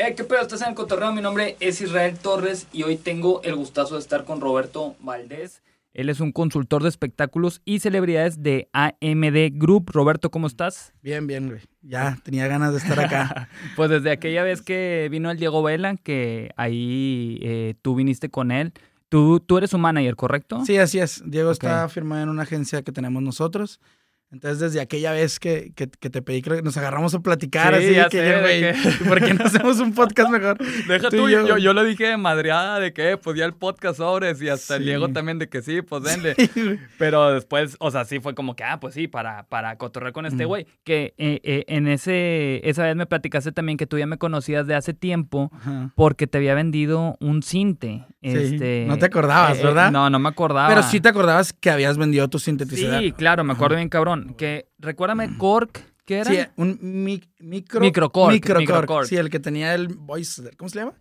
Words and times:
Eh, 0.00 0.14
¿Qué 0.14 0.22
pedo? 0.22 0.42
Estás 0.42 0.62
en 0.62 0.68
el 0.68 0.74
cotorreo. 0.76 1.12
Mi 1.12 1.20
nombre 1.20 1.56
es 1.58 1.80
Israel 1.80 2.16
Torres 2.16 2.68
y 2.72 2.84
hoy 2.84 2.96
tengo 2.96 3.42
el 3.42 3.56
gustazo 3.56 3.96
de 3.96 4.00
estar 4.00 4.24
con 4.24 4.40
Roberto 4.40 4.94
Valdés. 5.00 5.60
Él 5.92 6.08
es 6.08 6.20
un 6.20 6.30
consultor 6.30 6.84
de 6.84 6.88
espectáculos 6.88 7.62
y 7.64 7.80
celebridades 7.80 8.40
de 8.40 8.68
AMD 8.72 9.58
Group. 9.58 9.90
Roberto, 9.90 10.30
¿cómo 10.30 10.46
estás? 10.46 10.92
Bien, 11.02 11.26
bien, 11.26 11.48
güey. 11.48 11.62
Ya 11.82 12.16
tenía 12.22 12.46
ganas 12.46 12.70
de 12.70 12.78
estar 12.78 13.00
acá. 13.00 13.48
pues 13.74 13.90
desde 13.90 14.12
aquella 14.12 14.44
vez 14.44 14.62
que 14.62 15.08
vino 15.10 15.32
el 15.32 15.36
Diego 15.36 15.64
Vela, 15.64 15.96
que 15.96 16.52
ahí 16.56 17.40
eh, 17.42 17.74
tú 17.82 17.96
viniste 17.96 18.28
con 18.28 18.52
él. 18.52 18.74
Tú, 19.08 19.40
tú 19.40 19.58
eres 19.58 19.70
su 19.70 19.78
manager, 19.78 20.14
¿correcto? 20.14 20.64
Sí, 20.64 20.78
así 20.78 21.00
es. 21.00 21.24
Diego 21.26 21.50
está 21.50 21.88
firmado 21.88 22.22
en 22.22 22.28
una 22.28 22.44
agencia 22.44 22.82
que 22.82 22.92
tenemos 22.92 23.20
nosotros. 23.20 23.80
Entonces, 24.30 24.60
desde 24.60 24.82
aquella 24.82 25.12
vez 25.12 25.40
que, 25.40 25.72
que, 25.74 25.86
te 25.86 26.20
pedí, 26.20 26.42
creo 26.42 26.58
que 26.58 26.62
nos 26.62 26.76
agarramos 26.76 27.14
a 27.14 27.20
platicar, 27.20 27.74
así 27.74 27.96
que, 28.10 28.40
güey, 28.40 29.08
¿por 29.08 29.24
qué 29.24 29.32
no 29.32 29.46
hacemos 29.46 29.80
un 29.80 29.94
podcast 29.94 30.30
mejor? 30.30 30.58
Deja 30.86 31.08
tú, 31.08 31.30
yo. 31.30 31.56
yo. 31.56 31.72
lo 31.72 31.82
dije 31.82 32.08
de 32.08 32.18
madreada 32.18 32.78
de 32.78 32.92
que, 32.92 33.16
pues 33.16 33.38
ya 33.38 33.46
el 33.46 33.54
podcast 33.54 33.96
sobres 33.96 34.42
y 34.42 34.50
hasta 34.50 34.76
el 34.76 34.84
Diego 34.84 35.08
también 35.08 35.38
de 35.38 35.48
que 35.48 35.62
sí, 35.62 35.80
pues 35.80 36.02
denle. 36.04 36.36
Pero 36.98 37.32
después, 37.32 37.76
o 37.80 37.90
sea, 37.90 38.04
sí 38.04 38.20
fue 38.20 38.34
como 38.34 38.54
que, 38.54 38.64
ah, 38.64 38.78
pues 38.80 38.92
sí, 38.92 39.08
para, 39.08 39.44
para 39.44 39.76
cotorrear 39.78 40.12
con 40.12 40.26
este 40.26 40.44
güey. 40.44 40.66
Que 40.84 41.14
eh, 41.16 41.40
eh, 41.42 41.64
en 41.66 41.88
ese, 41.88 42.60
esa 42.68 42.82
vez 42.82 42.96
me 42.96 43.06
platicaste 43.06 43.52
también 43.52 43.78
que 43.78 43.86
tú 43.86 43.96
ya 43.96 44.06
me 44.06 44.18
conocías 44.18 44.66
de 44.66 44.74
hace 44.74 44.92
tiempo 44.92 45.50
porque 45.94 46.26
te 46.26 46.36
había 46.36 46.54
vendido 46.54 47.16
un 47.20 47.42
cinte. 47.42 48.04
Este, 48.20 48.84
no 48.86 48.98
te 48.98 49.06
acordabas, 49.06 49.58
eh, 49.58 49.62
¿verdad? 49.62 49.90
no, 49.90 50.10
no 50.10 50.18
me 50.18 50.28
acordaba. 50.28 50.68
Pero 50.68 50.82
sí 50.82 51.00
te 51.00 51.08
acordabas 51.08 51.54
que 51.54 51.70
habías 51.70 51.96
vendido 51.96 52.28
tu 52.28 52.38
sintetizador. 52.38 53.00
Sí, 53.00 53.12
claro, 53.12 53.42
me 53.42 53.54
acuerdo 53.54 53.76
bien 53.76 53.88
cabrón 53.88 54.17
que 54.36 54.68
recuérdame, 54.78 55.36
Cork, 55.36 55.82
¿qué 56.04 56.18
era? 56.18 56.30
Sí, 56.30 56.38
un 56.56 56.78
micro... 57.38 57.80
Microcork. 57.80 58.32
Microcork. 58.32 59.06
Sí, 59.06 59.16
el 59.16 59.30
que 59.30 59.40
tenía 59.40 59.74
el 59.74 59.88
voice, 59.88 60.50
¿cómo 60.56 60.68
se 60.68 60.80
llama? 60.80 60.94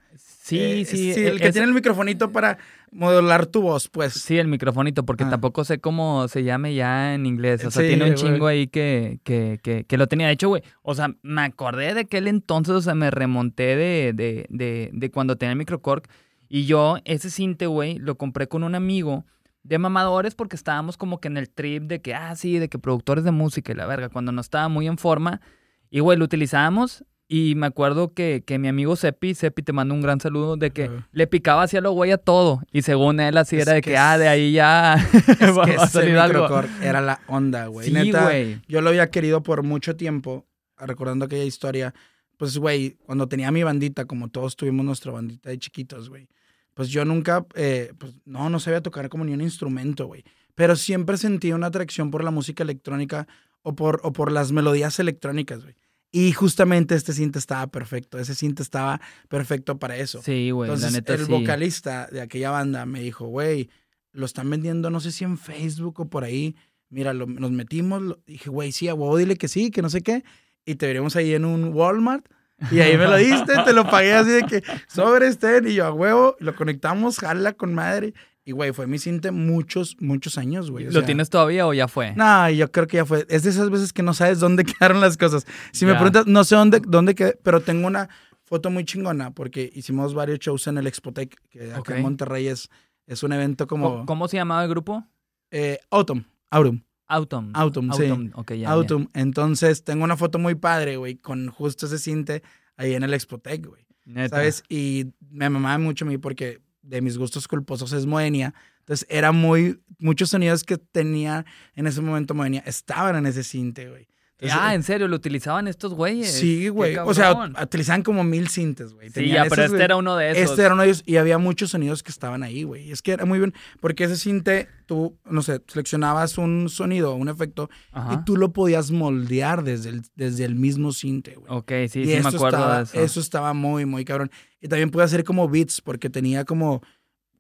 Sí, 0.48 0.60
eh, 0.60 0.86
sí. 0.86 1.14
Sí, 1.14 1.26
el 1.26 1.42
que 1.42 1.52
tiene 1.52 1.68
el 1.68 1.74
microfonito 1.74 2.32
para 2.32 2.58
modular 2.92 3.48
tu 3.48 3.62
voz, 3.62 3.90
pues. 3.90 4.14
Sí, 4.14 4.38
el 4.38 4.48
microfonito, 4.48 5.06
porque 5.06 5.26
ah. 5.26 5.30
tampoco 5.30 5.66
sé 5.66 5.80
cómo 5.80 6.28
se 6.30 6.44
llame 6.44 6.74
ya 6.74 7.14
en 7.14 7.26
inglés. 7.26 7.66
O 7.66 7.72
sea, 7.72 7.86
tiene 7.86 8.10
un 8.10 8.16
chingo 8.16 8.48
ahí 8.48 8.68
que, 8.68 9.20
que, 9.24 9.60
que, 9.62 9.84
que, 9.84 9.98
lo 9.98 10.08
tenía. 10.08 10.28
De 10.28 10.34
hecho, 10.34 10.48
güey, 10.48 10.64
o 10.84 10.96
sea, 10.96 11.14
me 11.22 11.42
acordé 11.42 11.94
de 11.94 12.02
aquel 12.02 12.28
entonces, 12.28 12.74
o 12.76 12.82
sea, 12.82 12.96
me 12.96 13.12
remonté 13.12 13.76
de, 13.76 14.14
de, 14.14 14.46
de, 14.50 14.90
de 14.94 15.12
cuando 15.12 15.36
tenía 15.36 15.52
el 15.52 15.58
microcork. 15.58 16.10
Y 16.50 16.66
yo, 16.66 16.98
ese 17.04 17.30
cinte, 17.30 17.68
güey, 17.68 17.98
lo 18.00 18.18
compré 18.18 18.48
con 18.48 18.64
un 18.64 18.74
amigo 18.74 19.26
de 19.68 19.78
mamadores 19.78 20.34
porque 20.34 20.56
estábamos 20.56 20.96
como 20.98 21.20
que 21.20 21.28
en 21.28 21.38
el 21.38 21.50
trip 21.50 21.84
de 21.84 22.02
que, 22.02 22.16
ah, 22.16 22.36
sí, 22.36 22.58
de 22.58 22.70
que 22.70 22.80
productores 22.80 23.24
de 23.24 23.32
música 23.32 23.72
y 23.72 23.76
la 23.76 23.86
verga, 23.86 24.10
cuando 24.10 24.32
no 24.32 24.42
estaba 24.42 24.70
muy 24.70 24.88
en 24.88 24.98
forma. 24.98 25.42
Y, 25.90 26.00
güey, 26.00 26.18
lo 26.18 26.26
utilizábamos 26.26 27.04
y 27.28 27.56
me 27.56 27.68
acuerdo 27.68 28.14
que, 28.14 28.44
que 28.46 28.58
mi 28.58 28.70
amigo 28.70 28.96
Sepi, 28.96 29.36
Sepi, 29.36 29.62
te 29.62 29.74
mando 29.74 29.94
un 29.94 30.02
gran 30.02 30.22
saludo, 30.22 30.56
de 30.56 30.72
que 30.72 30.90
le 31.12 31.28
picaba 31.28 31.64
hacia 31.64 31.82
lo 31.82 31.92
güey 31.92 32.12
a 32.12 32.18
todo. 32.18 32.62
Y 32.72 32.84
según 32.84 33.20
él, 33.20 33.38
así 33.38 33.58
era 33.58 33.74
de 33.74 33.82
que, 33.82 33.98
ah, 33.98 34.18
de 34.18 34.30
ahí 34.30 34.54
ya 34.54 34.96
va 35.58 35.84
a 35.84 35.88
salir 35.88 36.18
algo. 36.18 36.48
Era 36.82 37.02
la 37.02 37.20
onda, 37.28 37.68
güey. 37.68 37.90
Sí, 37.90 38.12
güey. 38.12 38.62
Yo 38.68 38.82
lo 38.82 38.90
había 38.90 39.10
querido 39.10 39.44
por 39.44 39.64
mucho 39.64 39.98
tiempo, 39.98 40.46
recordando 40.78 41.26
aquella 41.26 41.44
historia. 41.44 41.94
Pues, 42.38 42.58
güey, 42.58 42.98
cuando 43.06 43.28
tenía 43.28 43.52
mi 43.52 43.64
bandita, 43.64 44.06
como 44.06 44.30
todos 44.30 44.56
tuvimos 44.56 44.86
nuestra 44.86 45.12
bandita 45.12 45.50
de 45.50 45.60
chiquitos, 45.60 46.10
güey 46.10 46.30
pues 46.78 46.90
yo 46.90 47.06
nunca, 47.06 47.44
eh, 47.56 47.92
pues 47.98 48.14
no, 48.24 48.52
no 48.52 48.60
sabía 48.60 48.84
tocar 48.84 49.10
como 49.10 49.26
ni 49.26 49.34
un 49.34 49.42
instrumento, 49.42 50.06
güey. 50.06 50.24
Pero 50.54 50.76
siempre 50.76 51.18
sentí 51.18 51.52
una 51.52 51.66
atracción 51.66 52.12
por 52.12 52.24
la 52.24 52.30
música 52.30 52.62
electrónica 52.62 53.28
o 53.64 53.74
por, 53.74 54.00
o 54.04 54.14
por 54.14 54.32
las 54.32 54.52
melodías 54.52 55.00
electrónicas, 55.00 55.64
güey. 55.64 55.74
Y 56.12 56.34
justamente 56.34 56.94
este 56.94 57.14
cinta 57.14 57.40
estaba 57.40 57.66
perfecto. 57.66 58.20
Ese 58.20 58.36
cinta 58.36 58.62
estaba 58.62 59.02
perfecto 59.28 59.80
para 59.80 59.98
eso. 59.98 60.22
Sí, 60.22 60.52
güey. 60.52 60.70
Entonces, 60.70 60.92
la 60.92 61.00
neta, 61.00 61.16
el 61.16 61.26
vocalista 61.26 62.10
de 62.12 62.22
aquella 62.22 62.52
banda 62.52 62.86
me 62.86 63.02
dijo, 63.02 63.26
güey, 63.26 63.72
lo 64.12 64.28
están 64.28 64.48
vendiendo, 64.48 64.92
no 64.92 65.00
sé 65.00 65.12
si 65.12 65.24
en 65.24 65.40
Facebook 65.40 66.00
o 66.00 66.10
por 66.12 66.26
ahí. 66.26 66.56
Mira, 66.90 67.12
nos 67.12 67.52
metimos. 67.52 68.20
dije, 68.28 68.52
güey, 68.52 68.72
sí, 68.72 68.88
a 68.88 68.94
dile 69.18 69.36
que 69.36 69.48
sí, 69.48 69.72
que 69.72 69.82
no 69.82 69.90
sé 69.90 70.02
qué. 70.02 70.24
Y 70.64 70.76
te 70.76 70.86
veremos 70.86 71.16
ahí 71.16 71.34
en 71.34 71.44
un 71.44 71.74
Walmart. 71.74 72.28
Y 72.72 72.80
ahí 72.80 72.98
me 72.98 73.06
lo 73.06 73.16
diste, 73.18 73.54
te 73.64 73.74
lo 73.74 73.90
pagué 73.90 74.14
así 74.14 74.32
de 74.32 74.44
que 74.44 74.64
sobre 74.88 75.28
este 75.28 75.62
y 75.70 75.76
yo 75.76 75.86
a 75.86 75.92
huevo, 75.92 76.36
lo 76.40 76.56
conectamos, 76.56 77.20
jala 77.20 77.54
con 77.54 77.74
madre. 77.74 78.14
Y, 78.44 78.54
güey, 78.54 78.72
fue 78.72 78.88
mi 78.88 78.98
cinte 78.98 79.32
muchos, 79.32 79.98
muchos 80.00 80.38
años, 80.38 80.72
güey. 80.72 80.90
¿Lo 80.90 81.04
tienes 81.04 81.30
todavía 81.30 81.68
o 81.68 81.74
ya 81.74 81.90
fue? 81.90 82.14
No, 82.16 82.50
yo 82.50 82.72
creo 82.72 82.88
que 82.88 82.96
ya 82.96 83.06
fue. 83.06 83.26
Es 83.28 83.44
de 83.44 83.50
esas 83.50 83.70
veces 83.70 83.92
que 83.92 84.04
no 84.04 84.14
sabes 84.14 84.40
dónde 84.40 84.64
quedaron 84.66 85.02
las 85.02 85.18
cosas. 85.18 85.46
Si 85.74 85.86
me 85.86 85.94
preguntas, 85.96 86.28
no 86.28 86.46
sé 86.46 86.56
dónde, 86.56 86.80
dónde 86.80 87.14
quedé, 87.14 87.38
pero 87.44 87.60
tengo 87.60 87.88
una 87.88 88.08
foto 88.46 88.70
muy 88.70 88.86
chingona 88.86 89.32
porque 89.32 89.70
hicimos 89.76 90.14
varios 90.14 90.40
shows 90.40 90.66
en 90.68 90.78
el 90.78 90.88
Expotec, 90.88 91.36
que 91.50 91.74
acá 91.74 91.98
en 91.98 92.04
Monterrey 92.04 92.48
es, 92.48 92.70
es 93.06 93.22
un 93.22 93.34
evento 93.34 93.68
como... 93.68 94.06
¿Cómo, 94.06 94.30
se 94.30 94.38
llamaba 94.38 94.64
el 94.64 94.70
grupo? 94.70 95.06
Eh, 95.52 95.80
Autumn, 95.92 96.26
Autumn. 96.50 96.87
Autumn. 97.08 97.52
Autumn, 97.54 97.94
sí. 97.94 98.12
Okay, 98.34 98.60
ya, 98.60 98.70
Autumn. 98.70 99.10
Entonces, 99.14 99.84
tengo 99.84 100.04
una 100.04 100.18
foto 100.18 100.40
muy 100.40 100.56
padre, 100.56 100.98
güey, 100.98 101.16
con 101.16 101.50
justo 101.50 101.86
ese 101.86 102.00
cinte 102.00 102.44
ahí 102.76 102.94
en 102.94 103.04
el 103.04 103.14
Expotec, 103.14 103.66
güey. 103.66 103.86
¿Sabes? 104.30 104.64
Y 104.70 105.08
me 105.30 105.50
mamaba 105.50 105.78
mucho 105.78 106.06
a 106.06 106.08
mí 106.08 106.18
porque 106.18 106.62
de 106.82 107.02
mis 107.02 107.18
gustos 107.18 107.48
culposos 107.48 107.92
es 107.94 108.06
Moenia. 108.06 108.54
Entonces, 108.80 109.06
era 109.10 109.32
muy. 109.32 109.82
Muchos 110.00 110.30
sonidos 110.30 110.64
que 110.64 110.78
tenía 110.78 111.46
en 111.76 111.88
ese 111.88 112.02
momento 112.02 112.34
Moenia 112.34 112.62
estaban 112.66 113.16
en 113.16 113.26
ese 113.26 113.44
cinte, 113.44 113.90
güey 113.90 114.08
ah, 114.52 114.76
¿en 114.76 114.84
serio? 114.84 115.08
¿Lo 115.08 115.16
utilizaban 115.16 115.68
estos 115.68 115.94
güeyes? 115.94 116.32
Sí, 116.32 116.68
güey. 116.70 116.96
O 116.98 117.14
sea, 117.14 117.52
utilizaban 117.62 118.04
como 118.04 118.24
mil 118.24 118.48
cintes, 118.50 118.94
güey. 118.94 119.10
Sí, 119.10 119.30
ya, 119.30 119.46
pero 119.50 119.64
este 119.64 119.84
era 119.84 119.96
uno 119.96 120.16
de 120.16 120.32
esos. 120.32 120.52
Este 120.52 120.64
era 120.64 120.74
uno 120.74 120.84
de 120.84 120.90
ellos 120.90 121.04
y 121.06 121.18
había 121.18 121.38
muchos 121.38 121.72
sonidos 121.72 122.04
que 122.04 122.12
estaban 122.12 122.44
ahí, 122.44 122.64
güey. 122.64 122.92
Es 122.92 123.02
que 123.02 123.14
era 123.14 123.26
muy 123.26 123.40
bien, 123.40 123.54
porque 123.80 124.04
ese 124.04 124.16
cinte, 124.16 124.68
tú, 124.86 125.18
no 125.26 125.42
sé, 125.42 125.62
seleccionabas 125.68 126.38
un 126.38 126.70
sonido, 126.70 127.16
un 127.16 127.30
efecto, 127.30 127.70
y 128.12 128.24
tú 128.26 128.38
lo 128.38 128.54
podías 128.54 128.92
moldear 128.92 129.64
desde 129.64 129.90
el, 129.90 130.02
desde 130.16 130.46
el 130.46 130.56
mismo 130.56 130.92
cinte, 130.92 131.36
güey. 131.36 131.52
Ok, 131.52 131.72
sí, 131.90 132.06
sí 132.06 132.20
me 132.22 132.30
acuerdo 132.30 132.76
de 132.76 132.84
eso. 132.84 133.00
Eso 133.00 133.20
estaba 133.20 133.54
muy, 133.54 133.86
muy 133.86 134.06
cabrón. 134.06 134.32
Y 134.60 134.68
también 134.68 134.90
podía 134.90 135.06
hacer 135.06 135.24
como 135.24 135.48
beats, 135.48 135.82
porque 135.82 136.10
tenía 136.10 136.44
como 136.44 136.82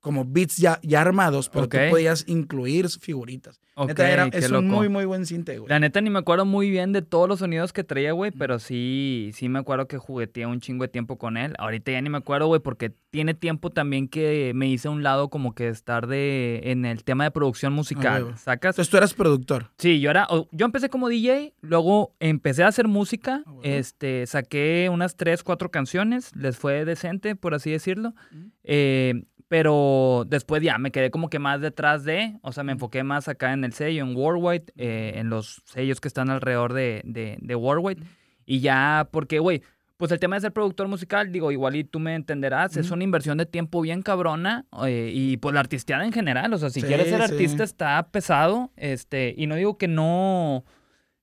como 0.08 0.24
beats 0.24 0.56
ya, 0.56 0.80
ya 0.84 1.02
armados, 1.02 1.50
pero 1.50 1.68
tú 1.68 1.78
podías 1.90 2.24
incluir 2.30 2.88
figuritas. 2.88 3.60
neta, 3.76 4.10
era, 4.10 4.28
es 4.28 4.50
un 4.50 4.66
muy, 4.70 4.88
muy 4.88 5.04
buen 5.04 5.26
cinte, 5.26 5.58
güey. 5.58 5.68
La 5.68 5.82
neta 5.82 6.00
ni 6.00 6.10
me 6.10 6.20
acuerdo 6.20 6.46
muy 6.46 6.70
bien 6.70 6.94
de 6.94 7.02
todos 7.02 7.28
los 7.28 7.40
sonidos 7.40 7.74
que 7.74 7.84
traía, 7.84 8.14
güey, 8.14 8.32
pero 8.32 8.58
sí, 8.58 9.32
sí 9.34 9.50
me 9.50 9.60
acuerdo 9.60 9.90
que 9.90 9.98
jugueteé 9.98 10.46
un 10.46 10.62
chingo 10.62 10.86
de 10.86 10.88
tiempo 10.88 11.18
con 11.18 11.36
él. 11.36 11.56
Ahorita 11.60 11.92
ya 11.92 12.02
ni 12.02 12.10
me 12.10 12.20
acuerdo, 12.20 12.48
güey, 12.48 12.62
porque 12.62 12.94
tiene 13.10 13.34
tiempo 13.34 13.70
también 13.70 14.08
que 14.08 14.54
me 14.56 14.70
hice 14.70 14.88
a 14.88 14.92
un 14.92 15.04
lado 15.04 15.28
como 15.28 15.54
que 15.54 15.68
estar 15.68 16.08
de 16.08 16.62
en 16.64 16.86
el 16.86 17.04
tema 17.04 17.26
de 17.26 17.32
producción 17.32 17.74
musical, 17.74 18.38
¿sacas? 18.38 18.76
Entonces 18.76 18.90
tú 18.90 18.96
eras 18.96 19.14
productor. 19.14 19.72
Sí, 19.78 20.00
yo 20.00 20.10
era, 20.10 20.26
yo 20.54 20.66
empecé 20.66 20.88
como 20.88 21.10
DJ, 21.10 21.54
luego 21.60 22.16
empecé 22.22 22.64
a 22.64 22.68
hacer 22.68 22.88
música, 22.88 23.44
este, 23.62 24.26
saqué 24.26 24.88
unas 24.90 25.18
tres, 25.18 25.44
cuatro 25.44 25.70
canciones, 25.70 26.34
les 26.34 26.58
fue 26.58 26.86
decente, 26.86 27.36
por 27.36 27.54
así 27.54 27.72
decirlo. 27.72 28.14
Eh, 28.64 29.26
pero 29.48 30.26
después 30.28 30.62
ya 30.62 30.78
me 30.78 30.92
quedé 30.92 31.12
como 31.12 31.30
que 31.30 31.40
más 31.40 31.62
detrás 31.62 32.04
de, 32.04 32.38
o 32.42 32.52
sea, 32.52 32.64
me 32.64 32.74
enfoqué 32.74 33.04
más 33.04 33.28
acá 33.28 33.54
en 33.54 33.64
el 33.64 33.74
sello, 33.74 34.04
en 34.04 34.16
Worldwide, 34.16 34.74
eh, 34.78 35.14
en 35.16 35.30
los 35.30 35.62
sellos 35.66 36.02
que 36.02 36.08
están 36.08 36.30
alrededor 36.30 36.74
de, 36.74 37.02
de, 37.06 37.38
de 37.42 37.56
Worldwide. 37.56 38.04
Y 38.46 38.60
ya, 38.60 39.10
porque, 39.12 39.40
güey, 39.40 39.62
pues 39.98 40.12
el 40.12 40.20
tema 40.20 40.36
de 40.36 40.42
ser 40.42 40.54
productor 40.54 40.88
musical, 40.88 41.32
digo, 41.32 41.52
igual 41.52 41.76
y 41.76 41.84
tú 41.84 42.00
me 42.00 42.14
entenderás, 42.14 42.78
es 42.78 42.92
una 42.92 43.04
inversión 43.04 43.38
de 43.40 43.48
tiempo 43.48 43.82
bien 43.82 44.04
cabrona 44.04 44.66
eh, 44.86 45.12
y 45.14 45.38
pues 45.38 45.54
la 45.56 45.60
artisteada 45.60 46.06
en 46.06 46.14
general, 46.14 46.54
o 46.54 46.58
sea, 46.58 46.70
si 46.70 46.84
quieres 46.84 47.10
ser 47.10 47.22
artista 47.22 47.64
está 47.64 48.08
pesado, 48.12 48.72
este, 48.76 49.34
y 49.36 49.48
no 49.48 49.56
digo 49.56 49.78
que 49.78 49.88
no, 49.88 50.66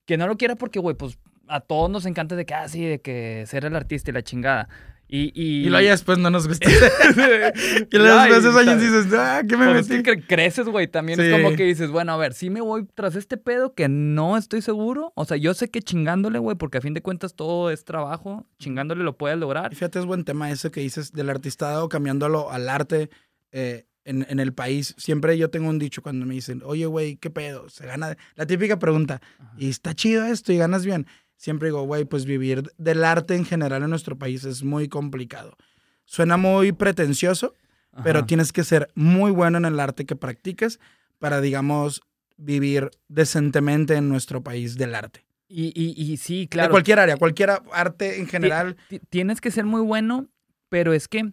que 0.07 0.17
no 0.17 0.27
lo 0.27 0.37
quiera 0.37 0.57
porque, 0.57 0.81
güey, 0.81 0.97
pues 0.97 1.19
a 1.47 1.61
todos 1.61 1.89
nos 1.89 2.05
encanta 2.05 2.35
de 2.35 2.47
que, 2.47 2.55
ah, 2.55 2.69
sí, 2.69 2.85
de 2.85 3.01
que 3.01 3.45
ser 3.47 3.65
el 3.65 3.77
artista 3.77 4.11
y 4.11 4.15
la 4.15 4.23
chingada. 4.23 4.69
Y, 5.17 5.31
y... 5.33 5.67
y 5.67 5.69
luego 5.69 5.85
ya 5.85 5.93
después 5.93 6.19
no 6.19 6.29
nos 6.29 6.49
gusta. 6.49 6.69
y 7.93 7.97
luego 7.97 8.35
después 8.35 8.57
años 8.57 8.81
dices, 8.81 9.07
ah, 9.17 9.43
¿qué 9.49 9.57
me 9.57 9.73
metí? 9.73 10.03
que 10.03 10.27
creces, 10.27 10.67
güey. 10.67 10.89
También 10.89 11.21
es 11.21 11.33
como 11.33 11.55
que 11.55 11.63
dices, 11.63 11.91
bueno, 11.93 12.15
a 12.15 12.17
ver, 12.17 12.35
sí 12.35 12.51
me 12.51 12.61
voy 12.61 12.85
tras 12.97 13.15
este 13.15 13.37
pedo 13.37 13.75
que 13.75 13.89
no 13.89 14.37
estoy 14.37 14.61
seguro. 14.61 15.13
O 15.15 15.25
sea, 15.25 15.37
yo 15.37 15.55
sé 15.55 15.71
que 15.71 15.83
chingándole, 15.83 16.41
güey, 16.41 16.57
porque 16.57 16.79
a 16.79 16.81
fin 16.81 16.95
de 16.95 17.01
cuentas 17.01 17.37
todo 17.37 17.71
es 17.71 17.85
trabajo. 17.85 18.45
Chingándole 18.59 19.05
lo 19.05 19.17
puedes 19.17 19.39
lograr. 19.39 19.73
Y 19.73 19.77
fíjate, 19.77 20.01
es 20.01 20.05
buen 20.05 20.25
tema 20.25 20.51
ese 20.51 20.73
que 20.73 20.81
dices 20.81 21.13
del 21.13 21.31
artistado, 21.31 21.89
cambiándolo 21.89 22.51
al 22.51 22.69
arte 22.69 23.09
eh, 23.53 23.87
en, 24.05 24.27
en, 24.29 24.41
el 24.41 24.53
país. 24.53 24.97
Siempre 24.99 25.39
yo 25.39 25.49
tengo 25.49 25.69
un 25.69 25.79
dicho 25.79 26.03
cuando 26.03 26.27
me 26.27 26.35
dicen, 26.35 26.61
oye, 26.65 26.87
güey, 26.87 27.19
¿qué 27.19 27.31
pedo? 27.31 27.69
Se 27.69 27.87
gana... 27.87 28.17
La 28.35 28.47
típica 28.47 28.81
pregunta, 28.81 29.23
¿y 29.59 29.69
está 29.69 29.95
chido 29.95 30.27
esto 30.27 30.53
y 30.53 30.57
ganas 30.57 30.85
bien? 30.85 31.07
Siempre 31.45 31.69
digo, 31.69 31.83
güey, 31.83 32.07
pues 32.07 32.25
vivir 32.25 32.73
del 32.79 33.05
arte 33.05 33.35
en 33.35 33.45
general 33.45 33.83
en 33.83 33.91
nuestro 33.91 34.17
país 34.19 34.45
es 34.45 34.63
muy 34.63 34.89
complicado. 34.89 35.59
Suena 36.07 36.39
muy 36.39 36.73
pretencioso, 36.73 37.55
pero 38.03 38.25
tienes 38.25 38.51
que 38.51 38.65
ser 38.65 38.89
muy 38.95 39.31
bueno 39.31 39.59
en 39.59 39.67
el 39.67 39.79
arte 39.79 40.07
que 40.07 40.17
practiques 40.17 40.81
para, 41.19 41.43
digamos, 41.43 42.01
vivir 42.39 42.91
decentemente 43.09 43.95
en 43.95 44.09
nuestro 44.09 44.43
país 44.43 44.79
del 44.79 44.95
arte. 44.95 45.27
Y, 45.47 45.71
y, 45.77 46.17
sí, 46.17 46.49
claro. 46.49 46.69
De 46.69 46.73
cualquier 46.73 46.99
área, 46.99 47.19
cualquier 47.19 47.51
arte 47.73 48.19
en 48.19 48.27
general. 48.27 48.77
Tienes 49.11 49.43
que 49.43 49.51
ser 49.51 49.67
muy 49.67 49.83
bueno, 49.83 50.29
pero 50.71 50.95
es 50.95 51.09
que, 51.09 51.31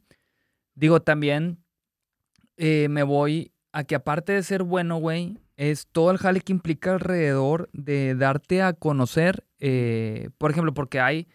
digo, 0.75 1.01
también 1.01 1.63
eh, 2.57 2.87
me 2.89 3.03
voy 3.03 3.53
a 3.71 3.85
que 3.85 3.95
aparte 3.95 4.33
de 4.33 4.43
ser 4.43 4.63
bueno, 4.63 4.97
güey, 4.97 5.37
es 5.55 5.87
todo 5.87 6.11
el 6.11 6.17
jale 6.17 6.41
que 6.41 6.51
implica 6.51 6.95
alrededor 6.95 7.69
de 7.71 8.13
darte 8.13 8.61
a 8.61 8.73
conocer. 8.73 9.45
Eh, 9.61 10.29
por 10.37 10.51
ejemplo, 10.51 10.73
porque 10.73 10.99
hay, 10.99 11.27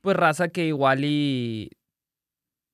pues, 0.00 0.16
raza 0.16 0.48
que 0.48 0.66
igual 0.66 1.04
y 1.04 1.70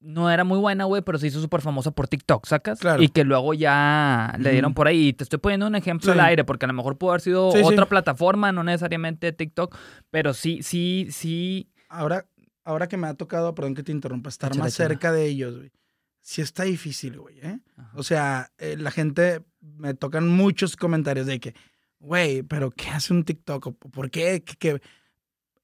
no 0.00 0.31
era 0.31 0.45
muy 0.45 0.59
buena, 0.59 0.85
güey, 0.85 1.03
pero 1.03 1.19
se 1.19 1.27
hizo 1.27 1.41
súper 1.41 1.61
famosa 1.61 1.91
por 1.91 2.09
TikTok, 2.09 2.47
¿sacas? 2.47 2.79
Claro. 2.79 3.03
Y 3.03 3.09
que 3.09 3.25
luego 3.25 3.55
ya 3.55 4.35
le 4.39 4.53
dieron 4.53 4.75
por 4.75 4.87
ahí. 4.87 5.09
Y 5.09 5.12
te 5.12 5.25
estoy 5.25 5.39
poniendo 5.39 5.67
un 5.67 5.75
ejemplo 5.75 6.12
al 6.12 6.21
aire, 6.21 6.45
porque 6.45 6.67
a 6.67 6.69
lo 6.69 6.75
mejor 6.75 6.99
pudo 6.99 7.11
haber 7.11 7.21
sido 7.21 7.49
otra 7.49 7.87
plataforma, 7.87 8.53
no 8.53 8.62
necesariamente 8.62 9.33
TikTok, 9.33 9.77
pero 10.11 10.35
sí, 10.35 10.62
sí, 10.62 11.09
sí. 11.11 11.71
Ahora, 11.89 12.27
ahora 12.65 12.87
que 12.89 12.97
me 12.97 13.09
ha 13.09 13.15
tocado, 13.15 13.55
perdón 13.55 13.75
que 13.75 13.83
te 13.83 13.93
interrumpa, 13.93 14.29
estar 14.29 14.56
más 14.56 14.75
cerca 14.75 15.11
de 15.11 15.27
ellos, 15.27 15.56
güey. 15.56 15.73
Sí 16.21 16.43
está 16.43 16.65
difícil, 16.65 17.19
güey, 17.19 17.39
¿eh? 17.41 17.61
O 17.95 18.03
sea, 18.03 18.50
eh, 18.59 18.77
la 18.77 18.91
gente, 18.91 19.43
me 19.61 19.95
tocan 19.95 20.29
muchos 20.29 20.77
comentarios 20.77 21.27
de 21.27 21.41
que, 21.41 21.55
güey, 22.00 22.43
pero 22.43 22.71
¿qué 22.71 22.89
hace 22.89 23.12
un 23.12 23.25
TikTok? 23.25 23.77
¿Por 23.91 24.11
qué? 24.11 24.45
¿Qué, 24.45 24.81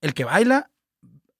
El 0.00 0.14
que 0.14 0.24
baila 0.24 0.70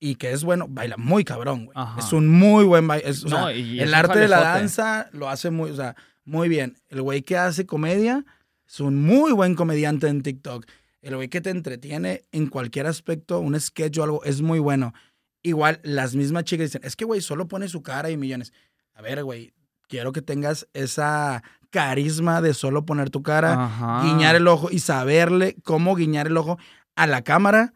y 0.01 0.17
que 0.17 0.33
es 0.33 0.45
bueno, 0.45 0.67
baila 0.69 0.97
muy 0.97 1.25
cabrón, 1.25 1.67
güey. 1.67 1.77
Es 1.99 2.13
un 2.13 2.29
muy 2.29 2.65
buen 2.65 2.87
baile. 2.87 3.09
el 3.09 3.95
arte 3.95 4.19
de 4.19 4.29
la 4.29 4.41
danza 4.41 5.09
lo 5.13 5.29
hace 5.29 5.51
muy, 5.51 5.71
o 5.71 5.77
sea, 5.77 5.97
muy 6.25 6.49
bien. 6.49 6.77
El 6.89 7.03
güey 7.03 7.23
que 7.23 7.37
hace 7.37 7.67
comedia 7.67 8.25
es 8.67 8.81
un 8.81 9.03
muy 9.03 9.33
buen 9.33 9.55
comediante 9.55 10.09
en 10.09 10.23
TikTok. 10.23 10.67
El 11.01 11.17
güey 11.17 11.29
que 11.29 11.41
te 11.41 11.51
entretiene 11.51 12.23
en 12.33 12.49
cualquier 12.49 12.87
aspecto, 12.87 13.41
un 13.41 13.59
sketch 13.61 13.99
o 13.99 14.05
algo, 14.05 14.25
es 14.25 14.41
muy 14.41 14.59
bueno. 14.59 14.95
Igual, 15.43 15.81
las 15.83 16.15
mismas 16.15 16.45
chicas 16.45 16.69
dicen, 16.69 16.81
es 16.85 16.97
que, 16.97 17.05
güey, 17.05 17.21
solo 17.21 17.47
pone 17.47 17.69
su 17.69 17.83
cara 17.83 18.11
y 18.11 18.17
millones. 18.17 18.53
A 18.95 19.03
ver, 19.03 19.23
güey, 19.23 19.53
quiero 19.89 20.13
que 20.13 20.23
tengas 20.23 20.69
esa 20.73 21.43
carisma 21.71 22.41
de 22.41 22.55
solo 22.55 22.85
poner 22.85 23.11
tu 23.11 23.23
cara, 23.23 24.01
guiñar 24.03 24.37
el 24.37 24.47
ojo 24.47 24.69
y 24.71 24.79
saberle 24.79 25.57
cómo 25.65 25.95
guiñar 25.97 26.29
el 26.29 26.37
ojo 26.37 26.59
a 26.95 27.07
la 27.07 27.23
cámara. 27.23 27.75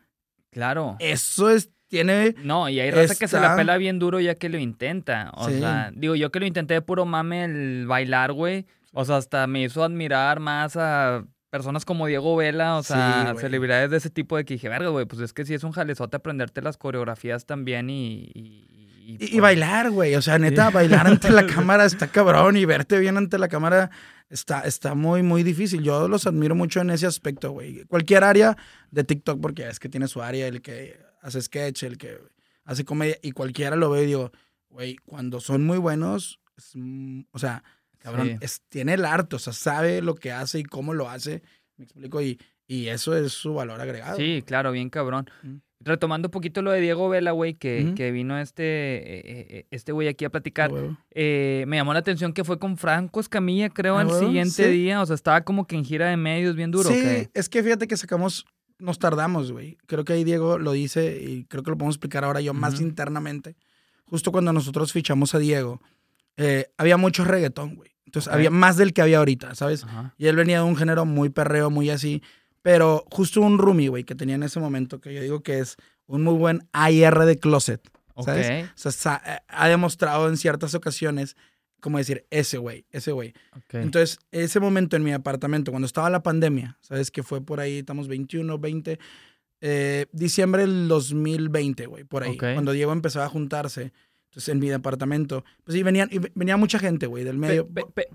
Claro. 0.51 0.97
Eso 1.01 1.51
es 1.51 1.71
tiene. 1.89 2.35
No, 2.45 2.69
y 2.69 2.79
hay 2.81 2.91
raza 2.91 3.15
que 3.15 3.27
se 3.27 3.41
la 3.41 3.57
pela 3.57 3.77
bien 3.77 3.99
duro 3.99 4.21
ya 4.21 4.35
que 4.35 4.49
lo 4.49 4.59
intenta. 4.59 5.33
O 5.35 5.49
sea, 5.49 5.91
digo, 5.95 6.15
yo 6.15 6.31
que 6.31 6.41
lo 6.41 6.47
intenté 6.47 6.75
de 6.75 6.83
puro 6.83 7.07
mame 7.07 7.45
el 7.45 7.87
bailar, 7.87 8.33
güey. 8.33 8.67
O 8.93 9.05
sea, 9.05 9.17
hasta 9.17 9.47
me 9.47 9.63
hizo 9.63 9.83
admirar 9.83 10.41
más 10.41 10.77
a 10.77 11.25
personas 11.51 11.85
como 11.85 12.07
Diego 12.07 12.37
Vela, 12.37 12.77
o 12.77 12.83
sea, 12.83 13.35
celebridades 13.39 13.91
de 13.91 13.97
ese 13.97 14.11
tipo 14.11 14.37
de 14.37 14.45
que 14.45 14.55
dije, 14.55 14.69
verga, 14.69 14.89
güey, 14.89 15.07
pues 15.07 15.23
es 15.23 15.33
que 15.33 15.45
sí 15.45 15.55
es 15.55 15.65
un 15.65 15.73
jalezote 15.73 16.17
aprenderte 16.17 16.63
las 16.63 16.77
coreografías 16.77 17.47
también 17.47 17.91
y. 17.91 18.31
Y, 18.35 18.78
y, 19.09 19.17
pues 19.17 19.41
bailar, 19.41 19.91
güey. 19.91 20.15
O 20.17 20.23
sea, 20.23 20.39
neta, 20.39 20.69
bailar 20.69 21.07
ante 21.07 21.31
la 21.31 21.47
cámara 21.55 21.87
está 21.87 22.09
cabrón 22.09 22.59
y 22.59 22.67
verte 22.67 22.99
bien 22.99 23.17
ante 23.17 23.39
la 23.39 23.49
cámara 23.49 23.91
está, 24.29 24.61
está 24.61 24.95
muy, 24.95 25.23
muy 25.23 25.43
difícil. 25.43 25.83
Yo 25.83 26.09
los 26.09 26.27
admiro 26.27 26.55
mucho 26.55 26.81
en 26.81 26.91
ese 26.91 27.07
aspecto, 27.07 27.53
güey. 27.53 27.85
Cualquier 27.85 28.23
área 28.23 28.59
de 28.91 29.05
TikTok, 29.05 29.41
porque 29.41 29.67
es 29.67 29.81
que 29.81 29.89
tiene 29.89 30.09
su 30.09 30.21
área, 30.21 30.47
el 30.47 30.61
que 30.61 31.01
hace 31.23 31.41
sketch, 31.41 31.85
el 31.85 31.97
que 31.97 32.19
hace 32.65 32.85
comedia, 32.85 33.17
y 33.23 33.33
cualquiera 33.33 33.77
lo 33.77 33.89
ve 33.89 34.03
y 34.03 34.07
digo, 34.07 34.31
güey, 34.69 34.97
cuando 34.97 35.41
son 35.41 35.65
muy 35.65 35.79
buenos, 35.79 36.39
o 37.33 37.39
sea, 37.39 37.65
cabrón, 37.97 38.39
tiene 38.69 38.93
el 38.93 39.07
arte, 39.07 39.37
o 39.37 39.39
sea, 39.39 39.55
sabe 39.55 40.03
lo 40.03 40.17
que 40.17 40.33
hace 40.33 40.59
y 40.59 40.65
cómo 40.65 40.93
lo 40.93 41.09
hace, 41.09 41.43
me 41.79 41.85
explico, 41.85 42.21
y, 42.21 42.39
y 42.67 42.89
eso 42.89 43.17
es 43.17 43.33
su 43.33 43.55
valor 43.55 43.81
agregado. 43.81 44.19
Sí, 44.19 44.43
claro, 44.47 44.71
bien 44.71 44.91
cabrón. 44.91 45.31
Retomando 45.81 46.27
un 46.29 46.33
poquito 46.33 46.61
lo 46.61 46.73
de 46.73 46.81
Diego 46.81 47.09
Vela, 47.09 47.31
güey, 47.31 47.55
que, 47.55 47.93
que, 47.97 48.11
vino 48.11 48.37
este 48.39 48.65
eh, 48.65 49.23
eh, 49.25 49.67
este 49.71 49.93
güey 49.93 50.09
aquí 50.09 50.25
a 50.25 50.31
platicar, 50.31 50.73
eh, 51.13 51.65
me 51.69 51.77
llamó 51.77 51.93
la 51.93 52.01
atención 52.01 52.33
que 52.33 52.43
fue 52.43 52.59
con 52.59 52.77
Franco 52.77 53.21
Escamilla, 53.21 53.71
creo, 53.71 54.01
el 54.01 54.11
siguiente 54.11 54.69
día, 54.69 55.01
o 55.01 55.07
sea, 55.07 55.15
estaba 55.15 55.43
como 55.43 55.67
que 55.67 55.77
en 55.77 55.85
gira 55.85 56.09
de 56.09 56.17
medios 56.17 56.57
bien 56.57 56.73
duro. 56.73 56.91
Sí, 56.91 57.29
es 57.33 57.49
que 57.49 57.63
fíjate 57.63 57.87
que 57.87 57.97
sacamos 57.97 58.45
nos 58.79 58.99
tardamos, 58.99 59.53
güey. 59.53 59.77
Creo 59.87 60.05
que 60.05 60.13
ahí 60.13 60.25
Diego 60.25 60.59
lo 60.59 60.73
dice 60.73 61.21
y 61.21 61.45
creo 61.45 61.63
que 61.63 61.71
lo 61.71 61.77
podemos 61.77 61.97
explicar 61.97 62.25
ahora 62.25 62.41
yo 62.41 62.55
más 62.55 62.81
internamente. 62.81 63.57
Justo 64.05 64.33
cuando 64.33 64.53
nosotros 64.53 64.93
fichamos 64.93 65.35
a 65.35 65.39
Diego, 65.39 65.81
eh, 66.37 66.71
había 66.79 66.97
mucho 66.97 67.25
reggaetón, 67.25 67.75
güey. 67.75 67.91
Entonces 68.07 68.33
había 68.33 68.51
más 68.51 68.79
del 68.79 68.95
que 68.95 69.03
había 69.03 69.19
ahorita, 69.19 69.55
¿sabes? 69.55 69.85
Y 70.17 70.29
él 70.29 70.37
venía 70.37 70.59
de 70.59 70.65
un 70.65 70.77
género 70.77 71.05
muy 71.05 71.29
perreo, 71.29 71.69
muy 71.69 71.91
así. 71.91 72.23
Pero 72.63 73.05
justo 73.11 73.41
un 73.41 73.59
roomie, 73.59 73.89
güey, 73.89 74.05
que 74.05 74.15
tenía 74.15 74.35
en 74.35 74.43
ese 74.43 74.61
momento, 74.61 75.01
que 75.01 75.15
yo 75.15 75.23
digo 75.23 75.43
que 75.43 75.59
es 75.59 75.77
un 76.07 76.23
muy 76.23 76.35
buen 76.35 76.69
AR 76.73 77.25
de 77.25 77.39
closet. 77.39 77.89
¿sabes? 78.25 78.69
O 78.85 78.91
sea, 78.91 79.23
eh, 79.25 79.39
ha 79.49 79.69
demostrado 79.69 80.29
en 80.29 80.37
ciertas 80.37 80.75
ocasiones 80.75 81.37
como 81.81 81.99
decir, 81.99 82.27
ese 82.31 82.59
güey, 82.59 82.87
ese 82.91 83.13
güey. 83.13 83.35
Entonces, 83.71 84.19
ese 84.33 84.61
momento 84.61 84.97
en 84.97 85.05
mi 85.05 85.13
apartamento, 85.13 85.71
cuando 85.71 85.87
estaba 85.87 86.11
la 86.11 86.23
pandemia, 86.23 86.77
¿sabes? 86.81 87.11
Que 87.11 87.23
fue 87.23 87.41
por 87.41 87.61
ahí, 87.61 87.79
estamos 87.79 88.09
21, 88.09 88.59
20, 88.59 88.99
eh, 89.61 90.07
diciembre 90.13 90.63
del 90.63 90.89
2020, 90.89 91.87
güey, 91.87 92.05
por 92.05 92.25
ahí. 92.25 92.37
Cuando 92.37 92.73
Diego 92.73 92.93
empezaba 92.93 93.27
a 93.27 93.29
juntarse. 93.29 93.93
Entonces, 94.29 94.49
en 94.51 94.59
mi 94.59 94.69
departamento, 94.69 95.45
pues 95.65 95.75
sí, 95.75 95.83
venían, 95.83 96.09
y 96.13 96.19
venía 96.35 96.57
mucha 96.57 96.79
gente, 96.79 97.07
güey, 97.07 97.25
del 97.25 97.39
medio. 97.39 97.69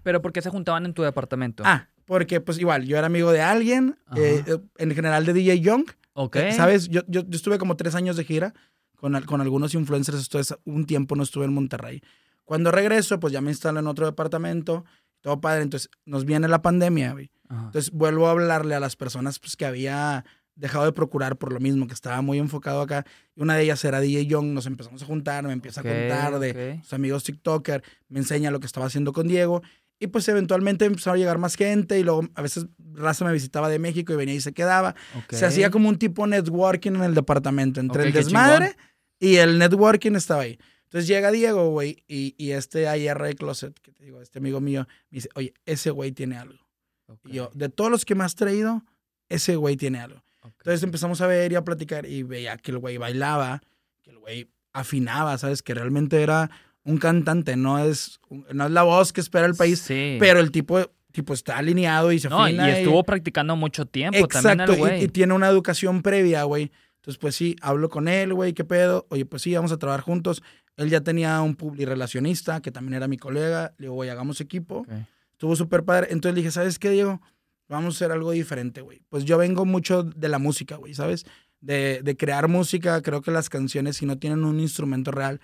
pero 0.04 0.22
¿por 0.22 0.32
qué 0.32 0.42
se 0.42 0.50
juntaban 0.50 0.86
en 0.86 0.94
tu 0.94 1.02
departamento? 1.02 1.64
Ah, 1.66 1.90
porque 2.06 2.40
pues 2.42 2.60
igual, 2.60 2.86
yo 2.86 2.98
era 2.98 3.08
amigo 3.08 3.32
de 3.32 3.42
alguien, 3.42 3.98
eh, 4.16 4.44
en 4.78 4.92
general 4.92 5.26
de 5.26 5.34
DJ 5.34 5.60
Young. 5.62 5.86
Ok. 6.14 6.38
¿Sabes? 6.52 6.90
Yo, 6.90 7.02
yo, 7.08 7.24
estuve 7.32 7.58
como 7.58 7.76
tres 7.76 7.96
años 7.96 8.16
de 8.16 8.24
gira 8.24 8.54
con, 8.96 9.20
con 9.24 9.42
algunos 9.42 9.74
influencers, 9.74 10.20
entonces 10.24 10.58
un 10.66 10.86
tiempo 10.86 11.16
no 11.16 11.24
estuve 11.24 11.46
en 11.46 11.54
Monterrey. 11.54 12.02
Cuando 12.46 12.72
regreso, 12.72 13.20
pues 13.20 13.34
ya 13.34 13.42
me 13.42 13.52
instalo 13.52 13.80
en 13.80 13.88
otro 13.88 14.06
departamento, 14.06 14.86
todo 15.22 15.42
padre. 15.42 15.64
Entonces 15.64 15.90
nos 16.06 16.26
viene 16.26 16.48
la 16.48 16.62
pandemia, 16.62 17.14
güey. 17.14 17.32
Entonces 17.50 17.92
vuelvo 17.92 18.28
a 18.28 18.32
hablarle 18.32 18.74
a 18.74 18.80
las 18.80 18.96
personas 18.96 19.40
pues, 19.40 19.56
que 19.56 19.66
había 19.66 20.26
dejado 20.56 20.86
de 20.86 20.92
procurar 20.92 21.38
por 21.38 21.52
lo 21.52 21.60
mismo, 21.60 21.88
que 21.88 21.94
estaba 21.94 22.22
muy 22.22 22.40
enfocado 22.40 22.82
acá. 22.82 23.06
Y 23.36 23.42
una 23.42 23.56
de 23.56 23.64
ellas 23.64 23.84
era 23.86 24.00
DJ 24.00 24.26
Young, 24.28 24.48
nos 24.48 24.66
empezamos 24.66 25.02
a 25.02 25.06
juntar, 25.06 25.44
me 25.44 25.54
empieza 25.54 25.82
a 25.82 25.84
contar 25.84 26.40
de 26.40 26.80
sus 26.84 26.94
amigos 26.94 27.24
TikToker, 27.24 27.84
me 28.10 28.20
enseña 28.20 28.52
lo 28.52 28.60
que 28.60 28.68
estaba 28.68 28.86
haciendo 28.86 29.14
con 29.14 29.28
Diego. 29.28 29.62
Y 30.00 30.08
pues 30.08 30.28
eventualmente 30.28 30.86
empezó 30.86 31.12
a 31.12 31.18
llegar 31.18 31.38
más 31.38 31.56
gente 31.56 31.98
y 31.98 32.04
luego 32.04 32.28
a 32.36 32.42
veces 32.42 32.66
Raza 32.94 33.24
me 33.26 33.32
visitaba 33.32 33.70
de 33.70 33.80
México 33.80 34.12
y 34.12 34.16
venía 34.16 34.36
y 34.36 34.42
se 34.42 34.54
quedaba. 34.54 34.96
Se 35.30 35.46
hacía 35.46 35.70
como 35.70 35.88
un 35.88 35.98
tipo 35.98 36.28
networking 36.28 36.92
en 36.92 37.04
el 37.04 37.16
departamento, 37.16 37.80
entre 37.80 38.04
el 38.04 38.14
desmadre 38.14 38.76
y 39.20 39.38
el 39.38 39.58
networking 39.58 40.14
estaba 40.16 40.42
ahí. 40.42 40.60
Entonces 40.86 41.08
llega 41.08 41.32
Diego, 41.32 41.72
güey, 41.72 42.04
y, 42.08 42.36
y 42.38 42.52
este 42.52 42.88
AR 42.88 43.24
de 43.24 43.34
Closet, 43.34 43.80
que 43.80 43.92
te 43.92 44.04
digo, 44.04 44.22
este 44.22 44.38
amigo 44.38 44.62
mío, 44.62 44.88
me 45.10 45.16
dice, 45.16 45.30
oye, 45.34 45.54
ese 45.66 45.90
güey 45.90 46.12
tiene 46.12 46.38
algo. 46.38 46.60
Y 47.26 47.34
yo, 47.34 47.50
de 47.56 47.70
todos 47.70 47.90
los 47.90 48.06
que 48.06 48.14
me 48.14 48.24
has 48.24 48.36
traído, 48.36 48.84
ese 49.30 49.56
güey 49.56 49.76
tiene 49.76 50.00
algo. 50.00 50.24
Entonces 50.44 50.84
empezamos 50.84 51.22
a 51.22 51.28
ver 51.28 51.52
y 51.52 51.56
a 51.56 51.64
platicar 51.64 52.06
y 52.06 52.24
veía 52.24 52.58
que 52.58 52.72
el 52.72 52.78
güey 52.80 52.98
bailaba, 52.98 53.62
que 54.02 54.12
el 54.12 54.20
güey 54.20 54.50
afinaba, 54.74 55.38
¿sabes? 55.38 55.62
Que 55.62 55.74
realmente 55.74 56.22
era 56.22 56.50
un 56.84 56.98
cantante, 56.98 57.56
no 57.56 57.80
es, 57.80 58.20
no 58.52 58.66
es 58.66 58.72
la 58.72 58.84
voz 58.84 59.14
que 59.14 59.22
espera 59.22 59.46
el 59.46 59.56
país, 59.56 59.86
pero 59.88 60.40
el 60.40 60.52
tipo 60.52 60.80
tipo 61.14 61.34
está 61.34 61.60
alineado 61.60 62.12
y 62.12 62.20
se 62.20 62.28
no, 62.28 62.50
Y 62.50 62.58
estuvo 62.60 63.04
practicando 63.04 63.56
mucho 63.56 63.86
tiempo 63.86 64.28
también 64.28 64.62
el 64.62 64.76
güey. 64.76 65.02
Y, 65.02 65.04
y, 65.06 65.08
tiene 65.08 65.34
una 65.34 65.48
educación 65.48 66.02
previa, 66.02 66.44
güey. 66.44 66.72
Entonces, 66.96 67.20
pues 67.20 67.36
sí, 67.36 67.56
hablo 67.62 67.90
con 67.90 68.08
él, 68.08 68.34
güey, 68.34 68.54
¿qué 68.54 68.64
pedo? 68.64 69.06
Oye, 69.10 69.26
pues 69.26 69.42
sí, 69.42 69.54
vamos 69.54 69.72
a 69.72 69.78
trabajar 69.78 70.02
juntos. 70.02 70.42
Él 70.78 70.90
ya 70.90 71.02
tenía 71.02 71.42
un 71.42 71.58
relacionista 71.78 72.62
que 72.62 72.72
también 72.72 72.96
era 72.96 73.08
mi 73.08 73.18
colega. 73.18 73.74
Le 73.78 73.86
digo, 73.86 73.94
güey, 73.94 74.10
hagamos 74.10 74.42
equipo. 74.42 74.86
Estuvo 75.32 75.56
súper 75.56 75.84
padre. 75.84 76.08
Entonces 76.12 76.36
le 76.36 76.42
dije, 76.42 76.52
¿sabes 76.52 76.80
qué, 76.80 76.90
Diego? 76.90 77.22
Vamos 77.68 77.96
a 77.96 77.98
hacer 77.98 78.12
algo 78.12 78.32
diferente, 78.32 78.82
güey. 78.82 79.02
Pues 79.10 79.26
yo 79.26 79.38
vengo 79.38 79.66
mucho 79.66 80.04
de 80.04 80.30
la 80.30 80.40
música, 80.40 80.76
güey, 80.76 80.94
¿sabes? 80.94 81.26
De, 81.62 82.02
de, 82.04 82.18
crear 82.18 82.48
música. 82.48 83.02
Creo 83.02 83.22
que 83.22 83.32
las 83.32 83.50
canciones, 83.50 83.98
si 83.98 84.06
no 84.06 84.20
tienen 84.20 84.44
un 84.44 84.60
instrumento 84.60 85.12
real, 85.12 85.40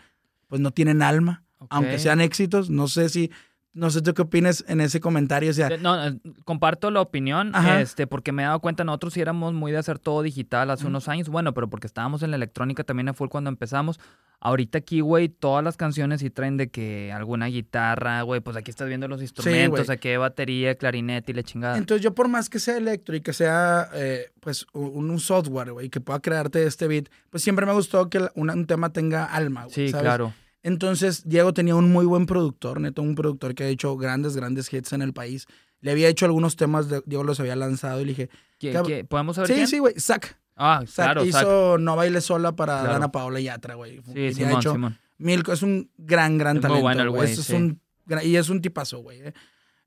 pues 0.48 0.62
no 0.62 0.72
tienen 0.72 1.02
alma. 1.02 1.46
Aunque 1.70 2.00
sean 2.00 2.22
éxitos. 2.22 2.70
No 2.70 2.88
sé 2.88 3.10
si 3.10 3.32
no 3.74 3.90
sé 3.92 4.02
tú 4.02 4.14
qué 4.14 4.24
opinas 4.24 4.66
en 4.68 4.82
ese 4.82 5.00
comentario. 5.00 5.52
O 5.52 5.54
sea, 5.54 5.70
no, 5.78 6.08
eh, 6.08 6.20
comparto 6.44 6.90
la 6.92 7.02
opinión, 7.02 7.54
este, 7.80 8.08
porque 8.08 8.32
me 8.32 8.44
he 8.44 8.46
dado 8.46 8.60
cuenta, 8.60 8.84
nosotros 8.84 9.14
sí 9.14 9.22
éramos 9.22 9.54
muy 9.54 9.72
de 9.72 9.78
hacer 9.78 10.00
todo 10.00 10.22
digital 10.22 10.72
hace 10.72 10.88
unos 10.88 11.08
años, 11.08 11.30
bueno, 11.30 11.54
pero 11.54 11.70
porque 11.70 11.88
estábamos 11.88 12.24
en 12.24 12.32
la 12.32 12.38
electrónica 12.38 12.84
también 12.84 13.14
fue 13.14 13.30
cuando 13.30 13.50
empezamos. 13.50 14.00
Ahorita 14.42 14.78
aquí, 14.78 15.02
güey, 15.02 15.28
todas 15.28 15.64
las 15.64 15.76
canciones 15.76 16.22
sí 16.22 16.30
traen 16.30 16.56
de 16.56 16.70
que 16.70 17.12
alguna 17.12 17.48
guitarra, 17.48 18.22
güey, 18.22 18.40
pues 18.40 18.56
aquí 18.56 18.72
estás 18.72 18.88
viendo 18.88 19.08
los 19.08 19.22
instrumentos, 19.22 19.90
aquí 19.90 20.08
hay 20.08 20.18
batería, 20.18 20.76
clarinete 20.76 21.34
y 21.34 21.36
la 21.36 21.44
chingada. 21.44 21.78
Entonces 21.78 22.02
yo 22.02 22.16
por 22.16 22.30
más 22.30 22.50
que 22.50 22.60
sea 22.60 22.78
electro 22.78 23.16
y 23.16 23.22
que 23.22 23.34
sea, 23.34 23.90
eh, 23.94 24.32
pues, 24.40 24.66
un, 24.74 25.20
software, 25.20 25.74
güey, 25.74 25.90
que 25.90 26.00
pueda 26.00 26.22
crearte 26.22 26.66
este 26.66 26.88
beat, 26.88 27.10
pues 27.30 27.44
siempre 27.44 27.66
me 27.66 27.74
gustó 27.74 28.10
que 28.10 28.30
un, 28.36 28.66
tema 28.66 28.94
tenga 28.94 29.26
alma, 29.26 29.66
güey, 29.66 29.74
Sí, 29.74 29.92
claro. 29.92 30.34
Entonces, 30.64 31.28
Diego 31.28 31.54
tenía 31.54 31.76
un 31.76 31.92
muy 31.92 32.06
buen 32.06 32.26
productor, 32.26 32.82
neto, 32.82 33.02
un 33.02 33.16
productor 33.16 33.56
que 33.56 33.64
ha 33.64 33.68
hecho 33.68 33.96
grandes, 33.98 34.36
grandes 34.36 34.72
hits 34.72 34.94
en 34.94 35.02
el 35.02 35.14
país. 35.14 35.48
Le 35.82 35.92
había 35.92 36.10
hecho 36.10 36.26
algunos 36.26 36.56
temas, 36.58 36.88
Diego 37.06 37.24
los 37.24 37.40
había 37.40 37.56
lanzado 37.56 38.02
y 38.02 38.06
le 38.06 38.10
dije... 38.10 38.30
¿Qué, 38.58 39.06
¿Podemos 39.08 39.38
saber 39.38 39.56
Sí, 39.56 39.68
sí, 39.68 39.80
güey, 39.80 39.94
Zack. 39.98 40.38
Ah, 40.58 40.84
claro. 40.94 41.24
hizo 41.24 41.78
No 41.78 41.96
Baile 41.96 42.20
Sola 42.20 42.54
para 42.54 42.84
Dana 42.84 43.12
Paola 43.12 43.40
y 43.40 43.46
Yatra, 43.46 43.76
güey. 43.76 44.02
Sí, 44.14 44.34
sí, 44.34 44.44
hecho 44.44 44.76
Milko 45.18 45.54
es 45.54 45.62
un 45.64 45.90
gran, 45.98 46.38
gran 46.38 46.60
talento. 46.60 47.12
güey. 47.12 47.32
Es 47.32 47.50
un, 47.50 47.80
y 48.24 48.36
es 48.36 48.50
un 48.50 48.62
tipazo, 48.62 49.00
güey. 49.00 49.22
Eh. 49.22 49.34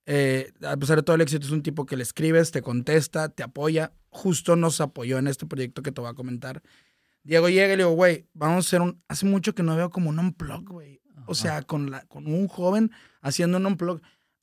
Eh, 0.04 0.52
a 0.66 0.76
pesar 0.76 0.96
de 0.96 1.02
todo 1.02 1.14
el 1.16 1.22
éxito, 1.22 1.46
es 1.46 1.52
un 1.52 1.62
tipo 1.62 1.86
que 1.86 1.96
le 1.96 2.02
escribes, 2.02 2.50
te 2.50 2.62
contesta, 2.62 3.28
te 3.28 3.42
apoya. 3.42 3.92
Justo 4.10 4.56
nos 4.56 4.80
apoyó 4.80 5.18
en 5.18 5.26
este 5.26 5.46
proyecto 5.46 5.82
que 5.82 5.92
te 5.92 6.00
voy 6.00 6.10
a 6.10 6.14
comentar. 6.14 6.62
Diego 7.24 7.48
llega 7.48 7.72
y 7.72 7.76
le 7.76 7.84
digo, 7.84 7.90
güey, 7.90 8.26
vamos 8.34 8.66
a 8.66 8.68
hacer 8.68 8.80
un. 8.80 9.02
Hace 9.08 9.26
mucho 9.26 9.54
que 9.54 9.62
no 9.62 9.76
veo 9.76 9.90
como 9.90 10.10
un 10.10 10.18
unplug, 10.18 10.68
güey. 10.68 11.00
O 11.26 11.34
sea, 11.34 11.62
con, 11.62 11.90
la, 11.90 12.04
con 12.06 12.26
un 12.26 12.48
joven 12.48 12.90
haciendo 13.20 13.58
un 13.58 13.66
unplug. 13.66 14.00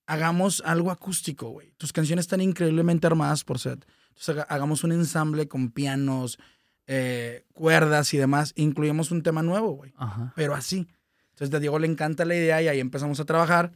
Hagamos 0.07 0.63
algo 0.65 0.91
acústico, 0.91 1.49
güey. 1.49 1.71
Tus 1.77 1.93
canciones 1.93 2.23
están 2.23 2.41
increíblemente 2.41 3.05
armadas 3.05 3.43
por 3.43 3.59
set. 3.59 3.85
Entonces, 4.09 4.45
hagamos 4.49 4.83
un 4.83 4.91
ensamble 4.93 5.47
con 5.47 5.69
pianos, 5.69 6.39
eh, 6.87 7.45
cuerdas 7.53 8.13
y 8.13 8.17
demás. 8.17 8.53
Incluimos 8.55 9.11
un 9.11 9.21
tema 9.21 9.43
nuevo, 9.43 9.73
güey. 9.73 9.93
Pero 10.35 10.55
así. 10.55 10.87
Entonces, 11.31 11.53
a 11.53 11.59
Diego 11.59 11.77
le 11.79 11.87
encanta 11.87 12.25
la 12.25 12.35
idea 12.35 12.61
y 12.61 12.69
ahí 12.69 12.79
empezamos 12.79 13.19
a 13.19 13.25
trabajar. 13.25 13.73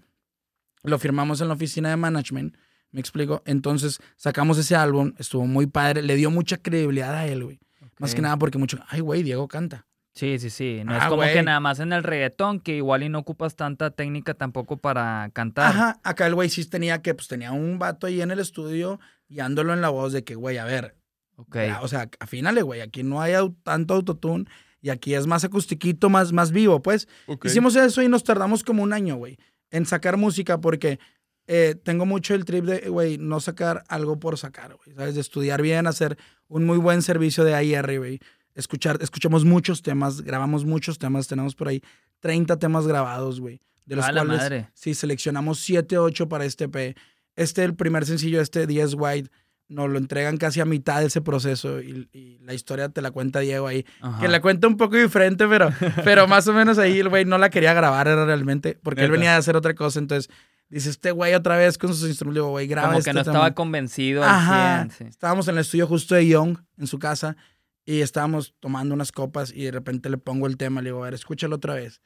Lo 0.82 0.98
firmamos 0.98 1.40
en 1.42 1.50
la 1.50 1.54
oficina 1.54 1.90
de 1.90 1.98
management. 1.98 2.56
¿Me 2.94 3.00
explico? 3.00 3.42
Entonces 3.46 4.00
sacamos 4.18 4.60
ese 4.60 4.76
álbum, 4.76 5.14
estuvo 5.18 5.48
muy 5.48 5.66
padre, 5.66 6.04
le 6.04 6.16
dio 6.16 6.30
mucha 6.30 6.58
credibilidad 6.58 7.16
a 7.16 7.26
él, 7.26 7.44
güey. 7.44 7.60
Más 8.00 8.16
que 8.16 8.22
nada 8.22 8.38
porque 8.38 8.58
mucho, 8.58 8.80
ay, 8.88 9.00
güey, 9.00 9.24
Diego 9.24 9.48
canta. 9.48 9.86
Sí, 10.16 10.38
sí, 10.38 10.50
sí. 10.50 10.82
No 10.86 10.96
es 10.96 11.04
ah, 11.04 11.10
como 11.10 11.24
que 11.24 11.42
nada 11.42 11.60
más 11.60 11.80
en 11.80 11.92
el 11.92 12.04
reggaetón, 12.04 12.60
que 12.60 12.76
igual 12.76 13.02
y 13.04 13.10
no 13.10 13.20
ocupas 13.20 13.56
tanta 13.56 13.90
técnica 13.92 14.36
tampoco 14.36 14.78
para 14.78 15.30
cantar. 15.34 15.72
Ajá, 15.72 16.00
acá 16.04 16.28
el 16.28 16.36
güey 16.36 16.50
sí 16.50 16.66
tenía 16.66 17.02
que, 17.02 17.16
pues 17.16 17.28
tenía 17.28 17.52
un 17.52 17.80
vato 17.80 18.06
ahí 18.06 18.22
en 18.22 18.30
el 18.30 18.40
estudio 18.40 19.00
guiándolo 19.28 19.74
en 19.74 19.82
la 19.82 19.90
voz 19.90 20.14
de 20.14 20.24
que, 20.24 20.36
güey, 20.36 20.58
a 20.58 20.66
ver. 20.66 20.96
Ok. 21.36 21.58
o 21.82 21.88
sea, 21.88 22.10
afínale, 22.20 22.62
güey, 22.62 22.82
aquí 22.82 23.02
no 23.02 23.20
hay 23.20 23.34
tanto 23.64 23.96
autotune 23.96 24.46
y 24.82 24.92
aquí 24.92 25.16
es 25.16 25.26
más 25.26 25.44
acustiquito, 25.44 26.10
más, 26.10 26.32
más 26.32 26.52
vivo, 26.52 26.84
pues. 26.84 27.08
Hicimos 27.44 27.76
eso 27.76 28.04
y 28.04 28.08
nos 28.08 28.24
tardamos 28.24 28.64
como 28.64 28.84
un 28.84 28.94
año, 28.94 29.16
güey 29.16 29.40
en 29.74 29.88
sacar 29.88 30.18
música 30.18 30.62
porque 30.62 31.00
eh, 31.48 31.76
tengo 31.84 32.06
mucho 32.06 32.36
el 32.36 32.46
trip 32.46 32.64
de, 32.64 32.90
güey, 32.90 33.18
no 33.18 33.42
sacar 33.42 33.84
algo 33.90 34.20
por 34.20 34.38
sacar, 34.38 34.76
güey, 34.76 34.96
¿sabes? 34.96 35.16
De 35.16 35.22
estudiar 35.22 35.62
bien, 35.62 35.88
hacer 35.88 36.18
un 36.48 36.66
muy 36.66 36.78
buen 36.78 37.02
servicio 37.02 37.44
de 37.44 37.56
AIR, 37.56 38.00
güey. 38.00 38.20
Escuchar, 38.56 39.00
escuchamos 39.02 39.46
muchos 39.46 39.82
temas, 39.82 40.22
grabamos 40.22 40.66
muchos 40.66 41.00
temas, 41.00 41.28
tenemos 41.28 41.56
por 41.56 41.68
ahí 41.68 41.82
30 42.20 42.60
temas 42.60 42.88
grabados, 42.88 43.40
güey. 43.40 43.62
De 43.86 43.96
los 43.96 44.06
cuales, 44.06 44.26
madre. 44.26 44.70
sí, 44.74 44.94
seleccionamos 44.94 45.60
7, 45.60 45.98
8 45.98 46.30
para 46.30 46.46
este 46.46 46.70
P. 46.70 46.96
Este, 47.36 47.64
el 47.64 47.76
primer 47.76 48.06
sencillo, 48.06 48.40
este 48.40 48.66
10 48.68 48.94
White, 48.98 49.30
nos 49.68 49.90
lo 49.90 49.98
entregan 49.98 50.38
casi 50.38 50.62
a 50.62 50.66
mitad 50.66 51.00
de 51.02 51.08
ese 51.08 51.22
proceso 51.22 51.82
y, 51.82 52.08
la 52.42 52.54
historia 52.54 52.90
te 52.90 53.02
la 53.02 53.12
cuenta 53.12 53.40
Diego 53.40 53.68
ahí. 53.68 53.86
Que 54.20 54.28
la 54.28 54.42
cuenta 54.42 54.68
un 54.68 54.78
poco 54.78 54.98
diferente, 54.98 55.48
pero, 55.48 55.72
pero 56.04 56.28
más 56.28 56.48
o 56.48 56.54
menos 56.54 56.78
ahí 56.78 57.00
el 57.00 57.10
güey 57.10 57.26
no 57.26 57.38
la 57.38 57.50
quería 57.50 57.74
grabar 57.74 58.08
era 58.08 58.26
realmente, 58.26 58.78
porque 58.84 59.04
él 59.04 59.12
venía 59.12 59.36
a 59.36 59.38
hacer 59.38 59.56
otra 59.56 59.74
cosa, 59.74 60.00
entonces 60.00 60.30
dice 60.74 60.90
este 60.90 61.12
güey 61.12 61.34
otra 61.34 61.58
vez 61.58 61.78
con 61.78 61.94
sus 61.94 62.08
instrumentos, 62.08 62.44
digo, 62.44 62.50
güey, 62.50 62.68
graba 62.68 62.90
Como 62.90 63.04
que 63.04 63.14
no 63.14 63.20
este 63.20 63.30
estaba 63.30 63.54
convencido 63.54 64.24
Ajá. 64.24 64.88
Estábamos 65.00 65.48
en 65.48 65.56
el 65.56 65.62
estudio 65.62 65.88
justo 65.88 66.16
de 66.16 66.28
Young, 66.28 66.58
en 66.78 66.88
su 66.88 67.00
casa, 67.00 67.38
y 67.86 68.02
estábamos 68.02 68.56
tomando 68.60 68.94
unas 68.94 69.12
copas 69.12 69.52
y 69.54 69.64
de 69.64 69.72
repente 69.72 70.10
le 70.10 70.18
pongo 70.18 70.48
el 70.48 70.58
tema, 70.58 70.82
le 70.82 70.90
digo, 70.90 71.02
a 71.02 71.06
ver, 71.06 71.14
escúchalo 71.14 71.58
otra 71.58 71.76
vez. 71.76 72.02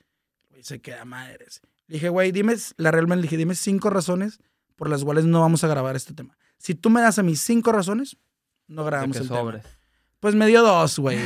Y 0.58 0.64
se 0.64 0.82
queda 0.82 1.06
madres. 1.06 1.62
Le 1.88 1.96
dije, 1.96 2.10
güey, 2.10 2.32
dime, 2.32 2.56
la 2.78 2.92
realmente 2.92 3.22
le 3.22 3.22
dije, 3.24 3.38
dime 3.38 3.56
cinco 3.56 3.90
razones 3.90 4.40
por 4.76 4.90
las 4.90 5.04
cuales 5.04 5.26
no 5.26 5.42
vamos 5.42 5.64
a 5.64 5.68
grabar 5.68 5.96
este 5.96 6.14
tema. 6.14 6.38
Si 6.58 6.76
tú 6.76 6.90
me 6.90 7.02
das 7.02 7.20
a 7.20 7.24
mis 7.24 7.40
cinco 7.42 7.72
razones, 7.72 8.18
no 8.68 8.84
grabamos 8.84 9.18
el 9.18 9.30
tema. 9.30 9.62
Pues 10.20 10.34
me 10.36 10.48
dio 10.48 10.64
dos, 10.64 10.98
güey, 10.98 11.18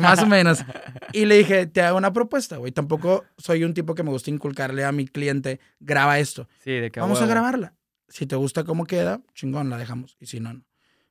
más 0.00 0.22
o 0.22 0.26
menos. 0.28 0.64
Y 1.12 1.24
le 1.24 1.38
dije, 1.38 1.66
te 1.66 1.82
hago 1.82 1.98
una 1.98 2.12
propuesta, 2.12 2.56
güey. 2.56 2.70
Tampoco 2.72 3.24
soy 3.36 3.64
un 3.64 3.74
tipo 3.74 3.94
que 3.94 4.02
me 4.02 4.10
gusta 4.10 4.30
inculcarle 4.30 4.84
a 4.84 4.92
mi 4.92 5.06
cliente, 5.06 5.60
graba 5.80 6.18
esto. 6.18 6.48
Sí, 6.62 6.70
de 6.72 6.90
que 6.90 7.00
Vamos 7.00 7.20
a 7.20 7.26
grabarla. 7.26 7.74
Si 8.08 8.26
te 8.26 8.36
gusta 8.36 8.64
cómo 8.64 8.86
queda, 8.86 9.20
chingón, 9.34 9.70
la 9.70 9.76
dejamos. 9.76 10.16
Y 10.20 10.26
si 10.26 10.40
no, 10.40 10.54
no 10.54 10.62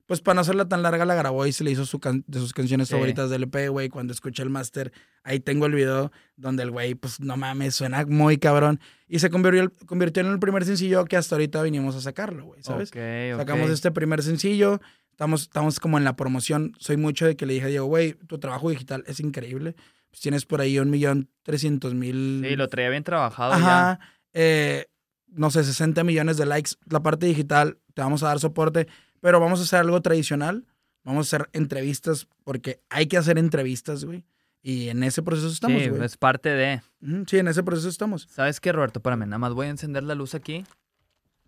pues 0.07 0.21
para 0.21 0.35
no 0.35 0.41
hacerla 0.41 0.67
tan 0.69 0.81
larga, 0.81 1.05
la 1.05 1.15
grabó 1.15 1.45
y 1.45 1.51
se 1.51 1.65
le 1.65 1.71
hizo 1.71 1.85
su 1.85 1.99
de 2.27 2.39
sus 2.39 2.53
canciones 2.53 2.89
favoritas 2.89 3.29
del 3.29 3.43
EP, 3.43 3.69
güey. 3.69 3.89
Cuando 3.89 4.13
escuché 4.13 4.41
el 4.41 4.49
máster, 4.49 4.93
ahí 5.21 5.41
tengo 5.41 5.65
el 5.65 5.73
video 5.73 6.13
donde 6.37 6.63
el 6.63 6.71
güey, 6.71 6.95
pues 6.95 7.19
no 7.19 7.35
mames, 7.35 7.75
suena 7.75 8.05
muy 8.05 8.37
cabrón. 8.37 8.79
Y 9.09 9.19
se 9.19 9.29
convirtió, 9.29 9.69
convirtió 9.85 10.23
en 10.23 10.29
el 10.29 10.39
primer 10.39 10.63
sencillo 10.63 11.03
que 11.03 11.17
hasta 11.17 11.35
ahorita 11.35 11.61
vinimos 11.61 11.93
a 11.97 12.01
sacarlo, 12.01 12.45
güey, 12.45 12.63
¿sabes? 12.63 12.89
Sacamos 12.89 13.69
este 13.69 13.91
primer 13.91 14.23
sencillo, 14.23 14.79
estamos, 15.17 15.41
estamos 15.41 15.79
como 15.79 15.97
en 15.97 16.03
la 16.03 16.15
promoción. 16.15 16.73
Soy 16.79 16.97
mucho 16.97 17.25
de 17.25 17.35
que 17.35 17.45
le 17.45 17.53
dije 17.53 17.65
a 17.65 17.69
Diego, 17.69 17.87
güey, 17.87 18.13
tu 18.13 18.37
trabajo 18.39 18.69
digital 18.69 19.03
es 19.07 19.19
increíble. 19.19 19.75
Pues 20.09 20.21
tienes 20.21 20.45
por 20.45 20.61
ahí 20.61 20.79
un 20.79 20.89
millón 20.89 21.29
trescientos 21.43 21.93
mil. 21.93 22.45
Sí, 22.47 22.55
lo 22.55 22.67
traía 22.69 22.89
bien 22.89 23.03
trabajado. 23.03 23.53
Ajá. 23.53 23.99
Eh, 24.33 24.85
no 25.27 25.51
sé, 25.51 25.63
60 25.63 26.03
millones 26.03 26.37
de 26.37 26.45
likes. 26.45 26.71
La 26.89 27.01
parte 27.01 27.25
digital, 27.25 27.79
te 27.93 28.01
vamos 28.01 28.23
a 28.23 28.27
dar 28.27 28.39
soporte 28.39 28.87
pero 29.21 29.39
vamos 29.39 29.59
a 29.59 29.63
hacer 29.63 29.79
algo 29.79 30.01
tradicional. 30.01 30.65
Vamos 31.03 31.27
a 31.27 31.37
hacer 31.37 31.49
entrevistas 31.53 32.27
porque 32.43 32.81
hay 32.89 33.07
que 33.07 33.17
hacer 33.17 33.37
entrevistas, 33.37 34.03
güey. 34.03 34.25
Y 34.61 34.89
en 34.89 35.03
ese 35.03 35.23
proceso 35.23 35.47
estamos, 35.47 35.81
sí, 35.81 35.89
es 36.01 36.17
parte 36.17 36.49
de. 36.49 36.81
Sí, 37.27 37.37
en 37.37 37.47
ese 37.47 37.63
proceso 37.63 37.87
estamos. 37.87 38.27
¿Sabes 38.29 38.59
qué, 38.59 38.71
Roberto? 38.73 38.99
Espérame, 38.99 39.21
nada 39.21 39.37
más 39.37 39.53
voy 39.53 39.67
a 39.67 39.69
encender 39.69 40.03
la 40.03 40.15
luz 40.15 40.35
aquí. 40.35 40.65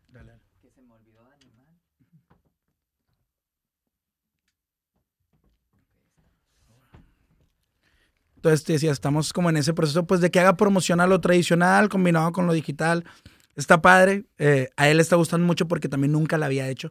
Dale. 0.07 0.39
Que 0.61 0.69
se 0.69 0.81
me 0.81 0.93
olvidó 0.93 1.23
de 1.25 1.33
animar. 1.33 1.65
Entonces 8.39 8.63
te 8.63 8.71
decía, 8.71 8.93
estamos 8.93 9.33
como 9.33 9.49
en 9.49 9.57
ese 9.57 9.73
proceso, 9.73 10.07
pues 10.07 10.21
de 10.21 10.31
que 10.31 10.39
haga 10.39 10.55
promoción 10.55 11.01
a 11.01 11.07
lo 11.07 11.19
tradicional 11.19 11.89
combinado 11.89 12.31
con 12.31 12.47
lo 12.47 12.53
digital. 12.53 13.03
Está 13.57 13.81
padre. 13.81 14.23
Eh, 14.37 14.69
a 14.77 14.87
él 14.87 14.95
le 14.95 15.03
está 15.03 15.17
gustando 15.17 15.45
mucho 15.45 15.67
porque 15.67 15.89
también 15.89 16.13
nunca 16.13 16.37
la 16.37 16.45
había 16.45 16.69
hecho. 16.69 16.89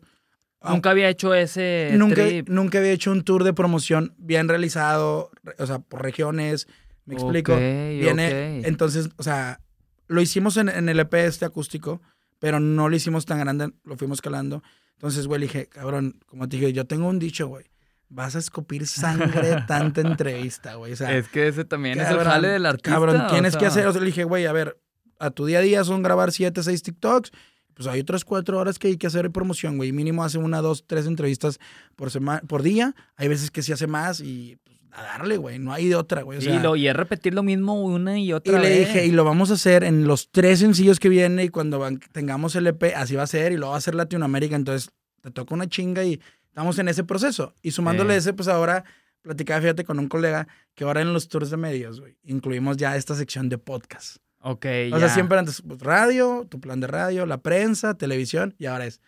Nunca 0.63 0.91
había 0.91 1.09
hecho 1.09 1.33
ese 1.33 1.91
nunca, 1.95 2.23
Nunca 2.49 2.79
había 2.79 2.93
hecho 2.93 3.13
un 3.13 3.23
tour 3.23 3.45
de 3.45 3.55
promoción 3.55 4.15
bien 4.19 4.47
realizado, 4.47 5.31
o 5.59 5.67
sea, 5.67 5.79
por 5.79 6.03
regiones, 6.03 6.69
me 7.07 7.15
explico. 7.15 7.57
Viene, 7.57 8.61
entonces, 8.67 9.09
o 9.17 9.23
sea, 9.23 9.61
lo 10.07 10.21
hicimos 10.21 10.59
en, 10.59 10.69
el 10.69 11.01
EP 11.01 11.15
este 11.15 11.47
acústico, 11.47 12.03
pero 12.39 12.61
no 12.61 12.91
lo 12.91 12.97
hicimos 12.97 13.25
tan 13.25 13.39
grande, 13.39 13.71
lo 13.85 13.97
fuimos 13.97 14.21
calando. 14.21 14.63
Entonces, 14.97 15.27
güey, 15.27 15.41
dije, 15.41 15.67
cabrón, 15.67 16.21
como 16.27 16.47
te 16.47 16.59
dije, 16.59 16.75
yo 16.75 16.85
tengo 16.85 17.09
un 17.09 17.19
dicho, 17.19 17.49
güey. 17.49 17.65
Vas 18.11 18.37
a 18.37 18.39
escupir 18.39 18.87
sangre 18.87 19.65
tanta 19.67 20.01
entrevista, 20.01 20.77
güey. 20.77 20.93
O 20.93 20.97
sea, 20.97 21.17
es 21.17 21.29
que 21.29 21.49
ese 21.49 21.65
también 21.65 22.01
es 22.01 22.09
el 22.09 22.19
jale 22.19 22.49
del 22.49 22.67
artista. 22.67 22.91
Cabrón, 22.91 23.27
tienes 23.31 23.57
que 23.57 23.67
hacer. 23.67 23.87
O 23.87 23.93
sea, 23.93 24.01
le 24.01 24.07
dije, 24.07 24.25
güey, 24.25 24.47
a 24.47 24.53
ver, 24.53 24.79
a 25.19 25.31
tu 25.31 25.47
día 25.47 25.59
a 25.59 25.63
día 25.63 25.85
son 25.85 26.03
grabar 26.03 26.33
siete, 26.33 26.63
seis 26.63 26.83
TikToks 26.83 27.33
pues 27.79 27.87
hay 27.87 28.01
otras 28.01 28.25
cuatro 28.25 28.59
horas 28.59 28.77
que 28.77 28.89
hay 28.89 28.97
que 28.97 29.07
hacer 29.07 29.31
promoción, 29.31 29.77
güey. 29.77 29.93
Mínimo 29.93 30.25
hace 30.25 30.37
una, 30.37 30.61
dos, 30.61 30.83
tres 30.85 31.07
entrevistas 31.07 31.61
por, 31.95 32.11
semana, 32.11 32.41
por 32.41 32.65
día. 32.65 32.97
Hay 33.15 33.29
veces 33.29 33.53
que 33.53 33.63
sí 33.63 33.71
hace 33.71 33.87
más 33.87 34.19
y 34.19 34.59
pues, 34.65 34.81
a 34.91 35.05
darle, 35.05 35.37
güey. 35.37 35.61
No 35.61 35.73
hay 35.73 35.89
de 35.89 35.95
otra, 35.95 36.23
güey. 36.23 36.45
y, 36.45 36.59
lo, 36.59 36.75
y 36.75 36.89
es 36.89 36.97
repetir 36.97 37.35
lo 37.35 37.45
mismo 37.45 37.81
una 37.81 38.19
y 38.19 38.33
otra 38.33 38.59
y 38.59 38.63
le 38.63 38.81
dije, 38.81 39.07
y 39.07 39.13
lo 39.13 39.23
vamos 39.23 39.53
a 39.53 39.55
hacer 39.55 39.85
en 39.85 40.09
los 40.09 40.29
tres 40.33 40.59
sencillos 40.59 40.99
que 40.99 41.09
vienen 41.09 41.47
y 41.47 41.51
cuando 41.51 41.89
tengamos 42.11 42.57
el 42.57 42.67
EP, 42.67 42.83
así 42.97 43.15
va 43.15 43.23
a 43.23 43.29
ser 43.29 43.53
y 43.53 43.57
lo 43.57 43.69
va 43.69 43.75
a 43.77 43.79
hacer 43.79 43.95
Latinoamérica. 43.95 44.57
Entonces 44.57 44.91
te 45.21 45.31
toca 45.31 45.55
una 45.55 45.69
chinga 45.69 46.03
y 46.03 46.21
estamos 46.59 46.79
en 46.81 46.89
ese 46.89 47.05
proceso. 47.05 47.55
Y 47.63 47.71
sumándole 47.71 48.17
ese, 48.17 48.33
pues 48.33 48.49
ahora 48.49 48.83
platicaba, 49.23 49.61
fíjate, 49.61 49.85
con 49.85 50.01
un 50.01 50.09
colega 50.09 50.49
que 50.75 50.83
ahora 50.83 51.03
en 51.03 51.13
los 51.13 51.29
tours 51.29 51.51
de 51.51 51.57
medios, 51.57 52.01
güey, 52.01 52.19
incluimos 52.25 52.77
ya 52.77 52.97
esta 52.97 53.15
sección 53.15 53.49
de 53.49 53.59
podcast. 53.59 54.17
Ok. 54.41 54.67
O 54.93 54.99
sea, 54.99 55.09
siempre 55.09 55.39
antes 55.39 55.63
pues, 55.63 55.79
radio, 55.79 56.49
tu 56.51 56.61
plan 56.61 56.81
de 56.81 56.89
radio, 56.89 57.27
la 57.27 57.43
prensa, 57.43 57.95
televisión 57.95 58.57
y 58.59 58.67
ahora 58.67 58.87
es 58.87 59.01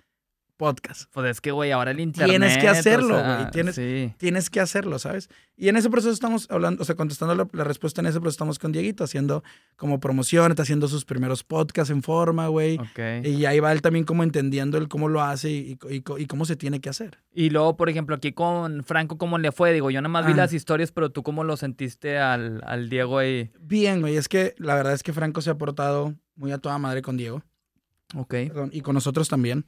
podcast. 0.61 1.11
Pues 1.14 1.31
es 1.31 1.40
que, 1.40 1.52
güey, 1.52 1.73
ahora 1.73 1.90
el 1.90 2.00
internet. 2.00 2.38
Tienes 2.38 2.59
que 2.59 2.69
hacerlo, 2.69 3.19
güey. 3.25 3.50
tienes, 3.50 3.81
tienes 4.19 4.50
que 4.50 4.61
hacerlo, 4.61 4.99
¿sabes? 4.99 5.31
Y 5.57 5.71
en 5.71 5.76
ese 5.76 5.88
proceso 5.88 6.12
estamos 6.12 6.47
hablando, 6.50 6.83
o 6.83 6.85
sea, 6.85 6.97
contestando 6.97 7.49
la, 7.50 7.64
respuesta 7.64 8.02
en 8.02 8.09
ese 8.09 8.21
proceso 8.21 8.35
estamos 8.35 8.59
con 8.59 8.71
Dieguito 8.71 9.02
haciendo 9.02 9.43
como 9.76 10.00
promoción, 10.00 10.52
está 10.52 10.64
haciendo 10.64 10.87
sus 10.87 11.07
primeros 11.07 11.45
podcasts 11.45 11.90
en 11.90 12.02
forma, 12.02 12.49
güey. 12.49 12.76
Ok. 12.76 13.25
Y 13.25 13.47
ahí 13.47 13.59
va 13.59 13.73
él 13.73 13.81
también 13.81 14.05
como 14.05 14.23
entendiendo 14.23 14.76
el 14.76 14.88
cómo 14.88 15.09
lo 15.09 15.23
hace 15.23 15.50
y, 15.50 15.79
y, 15.88 16.26
cómo 16.26 16.45
se 16.45 16.57
tiene 16.57 16.81
que 16.81 16.90
hacer. 16.90 17.19
Y 17.33 17.49
luego, 17.49 17.79
por 17.79 17.88
ejemplo, 17.88 18.14
aquí 18.14 18.33
con 18.33 18.85
Franco, 18.85 19.17
¿cómo 19.17 19.38
le 19.38 19.52
fue? 19.52 19.73
Digo, 19.73 19.90
yo 19.90 20.02
nada 20.02 20.12
más 20.12 20.26
vi 20.26 20.33
ah. 20.33 20.37
las 20.37 20.52
historias, 20.52 20.93
pero 20.93 21.11
tú 21.11 21.23
cómo 21.23 21.43
lo 21.43 21.57
sentiste 21.57 22.19
al, 22.19 22.61
al 22.67 22.90
Diego 22.90 23.17
ahí. 23.17 23.50
Bien, 23.59 24.02
güey. 24.02 24.17
Es 24.17 24.29
que 24.29 24.55
la 24.59 24.75
verdad 24.75 24.93
es 24.93 25.02
que 25.02 25.14
Franco 25.14 25.40
se 25.40 25.49
ha 25.49 25.57
portado 25.57 26.14
muy 26.37 26.52
a 26.52 26.59
toda 26.59 26.76
madre 26.76 27.00
con 27.00 27.17
Diego. 27.17 27.43
Ok. 28.14 28.35
y 28.73 28.81
con 28.81 28.95
nosotros 28.95 29.29
también. 29.29 29.64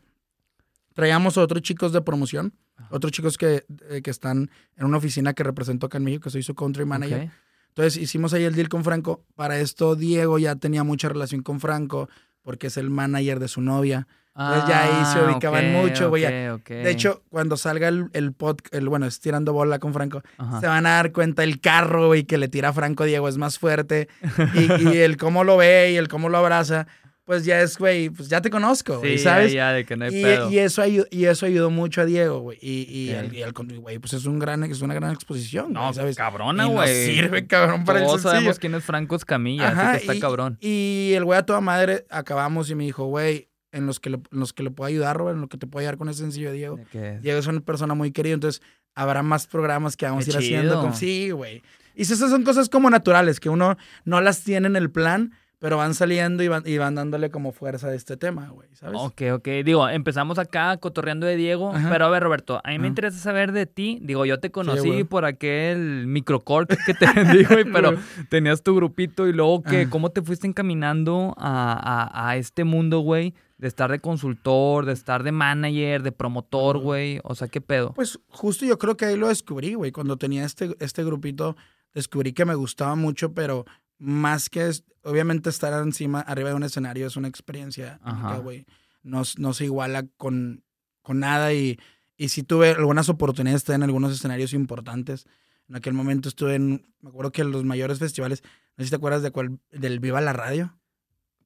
Traíamos 0.94 1.38
a 1.38 1.42
otros 1.42 1.62
chicos 1.62 1.92
de 1.92 2.02
promoción, 2.02 2.54
otros 2.90 3.12
chicos 3.12 3.38
que, 3.38 3.64
eh, 3.90 4.02
que, 4.02 4.10
están 4.10 4.50
en 4.76 4.86
una 4.86 4.98
oficina 4.98 5.34
que 5.34 5.42
represento 5.42 5.86
acá 5.86 5.98
en 5.98 6.04
México, 6.04 6.24
que 6.24 6.30
soy 6.30 6.42
su 6.42 6.54
country 6.54 6.84
manager. 6.84 7.30
Entonces 7.68 7.96
hicimos 7.96 8.34
ahí 8.34 8.44
el 8.44 8.54
deal 8.54 8.68
con 8.68 8.84
Franco. 8.84 9.24
Para 9.34 9.58
esto 9.58 9.96
Diego 9.96 10.38
ya 10.38 10.56
tenía 10.56 10.84
mucha 10.84 11.08
relación 11.08 11.42
con 11.42 11.60
Franco, 11.60 12.08
porque 12.42 12.66
es 12.66 12.76
el 12.76 12.90
manager 12.90 13.40
de 13.40 13.48
su 13.48 13.62
novia. 13.62 14.06
Entonces 14.34 14.68
ya 14.68 14.82
ahí 14.84 15.04
se 15.12 15.18
ah, 15.18 15.30
ubicaban 15.30 15.72
mucho, 15.72 16.08
güey. 16.08 16.22
De 16.22 16.90
hecho, 16.90 17.22
cuando 17.28 17.58
salga 17.58 17.88
el, 17.88 18.08
el 18.14 18.34
el, 18.70 18.88
bueno, 18.88 19.04
es 19.04 19.20
tirando 19.20 19.52
bola 19.52 19.78
con 19.78 19.92
Franco, 19.92 20.22
se 20.58 20.66
van 20.66 20.86
a 20.86 20.90
dar 20.90 21.12
cuenta 21.12 21.44
el 21.44 21.60
carro, 21.60 22.06
güey, 22.06 22.24
que 22.24 22.38
le 22.38 22.48
tira 22.48 22.70
a 22.70 22.72
Franco 22.72 23.04
Diego 23.04 23.28
es 23.28 23.36
más 23.36 23.58
fuerte. 23.58 24.08
y, 24.54 24.88
y 24.88 24.98
el 24.98 25.18
cómo 25.18 25.44
lo 25.44 25.58
ve 25.58 25.92
y 25.92 25.96
el 25.96 26.08
cómo 26.08 26.30
lo 26.30 26.38
abraza 26.38 26.86
pues 27.24 27.44
ya 27.44 27.60
es, 27.60 27.78
güey, 27.78 28.10
pues 28.10 28.28
ya 28.28 28.40
te 28.40 28.50
conozco, 28.50 28.98
güey, 28.98 29.16
sí, 29.16 29.24
¿sabes? 29.24 29.52
Ya, 29.52 29.72
de 29.72 29.84
que 29.84 29.96
no 29.96 30.06
hay 30.06 30.18
y, 30.18 30.22
pedo. 30.22 30.50
Y 30.50 30.58
eso, 30.58 30.82
ayudó, 30.82 31.06
y 31.10 31.26
eso 31.26 31.46
ayudó 31.46 31.70
mucho 31.70 32.00
a 32.00 32.04
Diego, 32.04 32.40
güey. 32.40 32.58
Y, 32.60 32.86
y, 32.90 33.10
el, 33.10 33.52
güey, 33.52 33.98
pues 33.98 34.12
es, 34.12 34.24
un 34.26 34.38
gran, 34.38 34.64
es 34.64 34.82
una 34.82 34.94
gran 34.94 35.12
exposición, 35.12 35.72
No, 35.72 35.92
¿sabes? 35.92 36.16
cabrona, 36.16 36.66
güey. 36.66 37.06
sirve, 37.06 37.46
cabrón, 37.46 37.84
para 37.84 38.00
Todos 38.00 38.14
el 38.14 38.20
sencillo. 38.22 38.32
sabemos 38.32 38.58
quién 38.58 38.74
es 38.74 38.84
Franco 38.84 39.14
Escamilla, 39.14 39.68
Ajá, 39.68 39.90
así 39.92 40.06
que 40.06 40.12
está 40.12 40.26
cabrón. 40.26 40.58
Y 40.60 41.12
el 41.14 41.24
güey 41.24 41.38
a 41.38 41.46
toda 41.46 41.60
madre 41.60 42.06
acabamos 42.10 42.70
y 42.70 42.74
me 42.74 42.84
dijo, 42.84 43.04
güey, 43.06 43.48
en 43.70 43.86
los 43.86 44.00
que 44.00 44.10
le, 44.10 44.16
en 44.16 44.40
los 44.40 44.52
que 44.52 44.62
le 44.62 44.70
puedo 44.70 44.88
ayudar, 44.88 45.20
güey, 45.20 45.34
en 45.34 45.40
lo 45.40 45.48
que 45.48 45.58
te 45.58 45.66
puedo 45.66 45.80
ayudar 45.80 45.96
con 45.98 46.08
ese 46.08 46.20
sencillo, 46.20 46.52
Diego. 46.52 46.78
Diego 46.92 47.38
es 47.38 47.46
una 47.46 47.60
persona 47.60 47.94
muy 47.94 48.12
querida, 48.12 48.34
entonces 48.34 48.62
habrá 48.94 49.22
más 49.22 49.46
programas 49.46 49.96
que 49.96 50.06
vamos 50.06 50.26
a 50.26 50.30
ir 50.30 50.36
haciendo. 50.36 50.80
Con... 50.80 50.94
Sí, 50.94 51.30
güey. 51.30 51.62
Y 51.94 52.02
esas 52.02 52.30
son 52.30 52.42
cosas 52.42 52.68
como 52.68 52.90
naturales, 52.90 53.40
que 53.40 53.48
uno 53.48 53.76
no 54.04 54.20
las 54.20 54.42
tiene 54.44 54.66
en 54.66 54.76
el 54.76 54.90
plan, 54.90 55.32
pero 55.62 55.76
van 55.76 55.94
saliendo 55.94 56.42
y 56.42 56.48
van, 56.48 56.64
y 56.66 56.76
van 56.76 56.96
dándole 56.96 57.30
como 57.30 57.52
fuerza 57.52 57.86
a 57.86 57.94
este 57.94 58.16
tema, 58.16 58.48
güey, 58.48 58.68
¿sabes? 58.72 59.00
Ok, 59.00 59.22
ok. 59.32 59.48
Digo, 59.64 59.88
empezamos 59.88 60.40
acá 60.40 60.76
cotorreando 60.78 61.24
de 61.24 61.36
Diego, 61.36 61.72
pero 61.88 62.06
a 62.06 62.08
ver, 62.08 62.24
Roberto, 62.24 62.60
a 62.64 62.70
mí 62.70 62.80
me 62.80 62.88
interesa 62.88 63.16
saber 63.18 63.52
de 63.52 63.66
ti. 63.66 64.00
Digo, 64.02 64.26
yo 64.26 64.40
te 64.40 64.50
conocí 64.50 65.04
por 65.04 65.24
aquel 65.24 66.08
microcorp 66.08 66.68
que 66.84 66.94
te 66.94 67.06
digo, 67.32 67.50
pero 67.72 67.92
tenías 68.28 68.64
tu 68.64 68.74
grupito 68.74 69.28
y 69.28 69.32
luego, 69.32 69.62
que, 69.62 69.88
¿cómo 69.88 70.10
te 70.10 70.20
fuiste 70.20 70.48
encaminando 70.48 71.32
a, 71.38 72.10
a, 72.28 72.36
este 72.36 72.64
mundo, 72.64 72.98
güey? 72.98 73.32
De 73.56 73.68
estar 73.68 73.88
de 73.88 74.00
consultor, 74.00 74.84
de 74.84 74.94
estar 74.94 75.22
de 75.22 75.30
manager, 75.30 76.02
de 76.02 76.10
promotor, 76.10 76.78
güey. 76.78 77.20
O 77.22 77.36
sea, 77.36 77.46
¿qué 77.46 77.60
pedo? 77.60 77.92
Pues 77.94 78.18
justo 78.30 78.66
yo 78.66 78.80
creo 78.80 78.96
que 78.96 79.04
ahí 79.04 79.16
lo 79.16 79.28
descubrí, 79.28 79.74
güey. 79.74 79.92
Cuando 79.92 80.16
tenía 80.16 80.44
este, 80.44 80.74
este 80.80 81.04
grupito, 81.04 81.54
descubrí 81.94 82.32
que 82.32 82.44
me 82.44 82.56
gustaba 82.56 82.96
mucho, 82.96 83.32
pero 83.32 83.64
más 84.02 84.50
que 84.50 84.68
obviamente 85.04 85.48
estar 85.48 85.72
encima, 85.80 86.20
arriba 86.20 86.48
de 86.48 86.56
un 86.56 86.64
escenario 86.64 87.06
es 87.06 87.16
una 87.16 87.28
experiencia 87.28 88.00
güey. 88.42 88.66
No, 89.04 89.22
no, 89.38 89.54
se 89.54 89.64
iguala 89.64 90.06
con, 90.16 90.64
con 91.02 91.20
nada 91.20 91.52
y, 91.52 91.78
y 92.16 92.28
sí 92.28 92.42
tuve 92.42 92.70
algunas 92.70 93.08
oportunidades 93.08 93.60
de 93.60 93.62
estar 93.62 93.76
en 93.76 93.84
algunos 93.84 94.12
escenarios 94.12 94.54
importantes. 94.54 95.26
En 95.68 95.76
aquel 95.76 95.92
momento 95.92 96.28
estuve 96.28 96.56
en, 96.56 96.86
me 97.00 97.10
acuerdo 97.10 97.30
que 97.30 97.42
en 97.42 97.52
los 97.52 97.64
mayores 97.64 98.00
festivales, 98.00 98.42
no 98.76 98.82
sé 98.82 98.86
si 98.86 98.90
te 98.90 98.96
acuerdas 98.96 99.22
de 99.22 99.30
cuál, 99.30 99.60
del 99.70 100.00
Viva 100.00 100.20
la 100.20 100.32
Radio. 100.32 100.76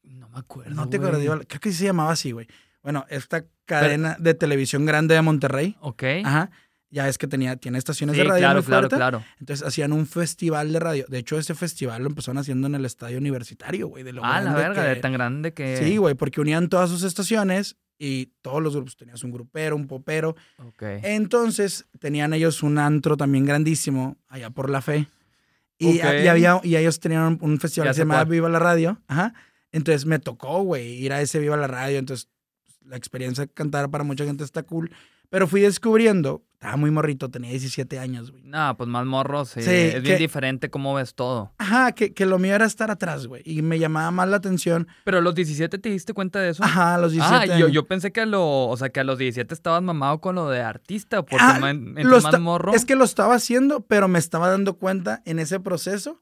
No 0.03 0.29
me 0.31 0.39
acuerdo. 0.39 0.75
No 0.75 0.89
te 0.89 0.97
acuerdas, 0.97 1.23
creo 1.47 1.61
que 1.61 1.73
se 1.73 1.85
llamaba 1.85 2.13
así, 2.13 2.33
güey. 2.33 2.47
Bueno, 2.83 3.05
esta 3.11 3.45
cadena 3.67 4.17
de 4.19 4.33
televisión 4.35 4.87
grande 4.87 5.15
de 5.15 5.23
Monterrey. 5.23 5.77
Ok. 5.81 6.05
Ajá 6.25 6.51
ya 6.90 7.09
es 7.09 7.19
que 7.19 7.26
tenía, 7.26 7.57
tiene 7.57 7.78
estaciones 7.78 8.16
de 8.16 8.25
radio 8.25 8.38
claro, 8.38 8.61
muy 8.61 8.66
claro, 8.66 8.88
claro. 8.88 9.25
Entonces 9.40 9.66
hacían 9.66 9.93
un 9.93 10.07
festival 10.07 10.73
de 10.73 10.81
radio. 10.81 11.05
De 11.09 11.19
hecho, 11.19 11.38
ese 11.38 11.55
festival 11.55 12.02
lo 12.02 12.09
empezaron 12.09 12.38
haciendo 12.38 12.66
en 12.66 12.75
el 12.75 12.85
estadio 12.85 13.19
universitario, 13.19 13.88
güey. 13.88 14.05
De 14.05 14.12
lo 14.12 14.25
ah, 14.25 14.40
la 14.40 14.55
verga, 14.55 14.83
de 14.85 14.97
tan 14.97 15.12
grande 15.12 15.52
que. 15.52 15.76
Sí, 15.76 15.97
güey, 15.97 16.14
porque 16.14 16.40
unían 16.40 16.69
todas 16.69 16.90
sus 16.90 17.02
estaciones 17.02 17.76
y 17.99 18.26
todos 18.43 18.62
los 18.62 18.75
grupos. 18.75 18.97
Tenías 18.97 19.23
un 19.25 19.33
grupero, 19.33 19.75
un 19.75 19.87
popero. 19.87 20.37
Ok. 20.59 20.83
Entonces 21.02 21.87
tenían 21.99 22.33
ellos 22.33 22.62
un 22.62 22.78
antro 22.78 23.16
también 23.16 23.45
grandísimo 23.45 24.16
allá 24.28 24.50
por 24.50 24.71
la 24.71 24.81
fe. 24.81 25.09
Y, 25.78 26.00
había, 26.00 26.61
y 26.62 26.76
ellos 26.76 27.00
tenían 27.00 27.38
un 27.43 27.61
festival 27.61 27.88
que 27.88 27.95
se 27.95 28.00
llamaba 28.00 28.25
Viva 28.25 28.49
la 28.49 28.59
Radio. 28.59 28.99
Ajá. 29.09 29.35
Entonces 29.73 30.07
me 30.07 30.19
tocó, 30.19 30.62
güey, 30.62 30.93
ir 30.95 31.12
a 31.12 31.21
ese 31.21 31.38
Viva 31.38 31.57
la 31.57 31.66
Radio. 31.66 31.99
Entonces 31.99 32.28
la 32.83 32.97
experiencia 32.97 33.45
de 33.45 33.52
cantar 33.52 33.90
para 33.90 34.05
mucha 34.05 34.25
gente 34.25 34.45
está 34.45 34.62
cool. 34.62 34.90
Pero 35.30 35.47
fui 35.47 35.61
descubriendo, 35.61 36.45
estaba 36.52 36.76
muy 36.76 36.90
morrito, 36.90 37.30
tenía 37.30 37.50
17 37.50 37.99
años, 37.99 38.30
güey. 38.30 38.42
No, 38.45 38.76
pues 38.76 38.88
más 38.88 39.04
morro, 39.04 39.45
sí. 39.45 39.61
es 39.61 40.02
bien 40.02 40.18
diferente 40.18 40.71
cómo 40.71 40.95
ves 40.95 41.14
todo. 41.14 41.52
Ajá, 41.59 41.92
que, 41.92 42.14
que, 42.14 42.26
lo 42.26 42.38
mío 42.38 42.54
era 42.54 42.64
estar 42.64 42.90
atrás, 42.90 43.26
güey. 43.26 43.42
Y 43.45 43.62
me 43.62 43.78
llamaba 43.78 44.11
más 44.11 44.28
la 44.28 44.38
atención. 44.38 44.88
¿Pero 45.04 45.18
a 45.18 45.21
los 45.21 45.35
17 45.35 45.78
te 45.78 45.88
diste 45.90 46.12
cuenta 46.12 46.40
de 46.40 46.50
eso? 46.50 46.64
Ajá, 46.64 46.95
a 46.95 46.99
los 46.99 47.12
17. 47.12 47.52
Ah, 47.52 47.59
yo, 47.59 47.68
yo 47.68 47.87
pensé 47.87 48.11
que 48.11 48.23
a, 48.23 48.26
lo, 48.26 48.68
o 48.68 48.77
sea, 48.77 48.88
que 48.88 49.01
a 49.01 49.05
los 49.05 49.18
17 49.18 49.53
estabas 49.53 49.83
mamado 49.83 50.20
con 50.20 50.35
lo 50.35 50.48
de 50.48 50.61
artista, 50.61 51.22
porque 51.22 51.44
ah, 51.46 51.61
más 51.61 52.40
morro. 52.40 52.72
Es 52.74 52.85
que 52.85 52.96
lo 52.96 53.05
estaba 53.05 53.35
haciendo, 53.35 53.81
pero 53.81 54.09
me 54.09 54.18
estaba 54.18 54.48
dando 54.48 54.79
cuenta 54.79 55.22
en 55.24 55.38
ese 55.38 55.61
proceso. 55.61 56.20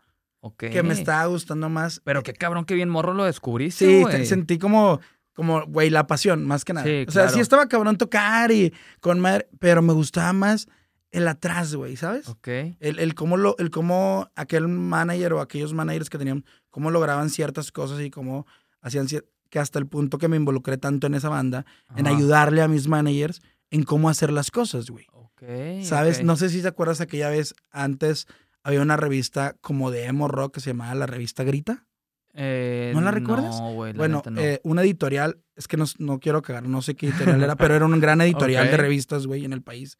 Que 0.59 0.83
me 0.83 0.93
estaba 0.93 1.25
gustando 1.27 1.71
más. 1.71 2.03
Pero 2.05 2.23
qué 2.23 2.35
cabrón, 2.35 2.67
qué 2.67 2.75
bien 2.75 2.91
morro 2.91 3.15
lo 3.15 3.25
descubriste. 3.25 4.05
Sí, 4.05 4.27
sentí 4.27 4.59
como 4.59 5.01
como, 5.35 5.67
güey, 5.67 5.91
la 5.91 6.07
pasión, 6.07 6.45
más 6.45 6.65
que 6.65 6.73
nada. 6.73 6.87
o 7.07 7.11
sea, 7.11 7.29
sí 7.29 7.41
estaba 7.41 7.69
cabrón 7.69 7.99
tocar 7.99 8.51
y 8.53 8.73
con 9.01 9.21
madre, 9.21 9.49
pero 9.59 9.83
me 9.83 9.93
gustaba 9.93 10.33
más 10.33 10.69
el 11.11 11.29
atrás, 11.29 11.75
güey, 11.75 11.97
¿sabes? 11.97 12.29
Ok. 12.29 12.49
El, 12.81 12.99
el, 12.99 13.15
cómo 13.15 13.37
lo, 13.37 13.57
el 13.59 13.71
cómo 13.71 14.31
aquel 14.35 14.67
manager 14.67 15.35
o 15.35 15.41
aquellos 15.41 15.73
managers 15.73 16.11
que 16.11 16.19
tenían, 16.19 16.45
cómo 16.71 16.91
lograban 16.91 17.31
ciertas 17.31 17.71
cosas 17.71 18.01
y 18.01 18.11
cómo 18.11 18.47
hacían 18.81 19.07
que 19.49 19.59
hasta 19.59 19.79
el 19.79 19.87
punto 19.87 20.19
que 20.19 20.27
me 20.27 20.37
involucré 20.37 20.77
tanto 20.77 21.07
en 21.07 21.15
esa 21.15 21.29
banda, 21.29 21.65
en 21.97 22.09
ayudarle 22.09 22.63
a 22.63 22.69
mis 22.69 22.89
managers 22.89 23.43
en 23.71 23.85
cómo 23.85 24.09
hacer 24.09 24.33
las 24.33 24.51
cosas, 24.51 24.91
güey. 24.91 25.07
Ok. 25.13 25.43
¿Sabes? 25.83 26.25
No 26.25 26.37
sé 26.37 26.49
si 26.49 26.63
te 26.63 26.69
acuerdas 26.69 27.01
aquella 27.01 27.29
vez, 27.29 27.55
antes 27.71 28.27
había 28.65 28.83
una 28.83 28.97
revista 28.97 29.57
como 29.61 29.91
de 29.93 30.07
emo 30.07 30.27
rock 30.27 30.55
que 30.55 30.61
se 30.61 30.71
llamaba 30.71 30.95
la 30.95 31.07
revista 31.07 31.45
Grita. 31.45 31.87
Eh, 32.35 32.91
¿No 32.95 33.01
la 33.01 33.13
recuerdas? 33.13 33.61
No, 33.61 33.73
güey. 33.73 33.93
Bueno, 33.93 34.23
eh, 34.37 34.61
una 34.65 34.83
editorial, 34.83 35.39
es 35.55 35.69
que 35.69 35.77
no, 35.77 35.85
no, 35.99 36.19
quiero 36.19 36.43
cagar, 36.43 36.65
no 36.65 36.83
sé 36.83 36.97
qué 36.97 37.07
editorial 37.09 37.43
era, 37.43 37.57
pero 37.57 37.75
era 37.75 37.85
un 37.85 37.99
gran 38.01 38.21
editorial 38.21 38.71
de 38.71 38.77
revistas, 38.77 39.27
güey, 39.27 39.45
en 39.45 39.53
el 39.53 39.63
país. 39.63 39.99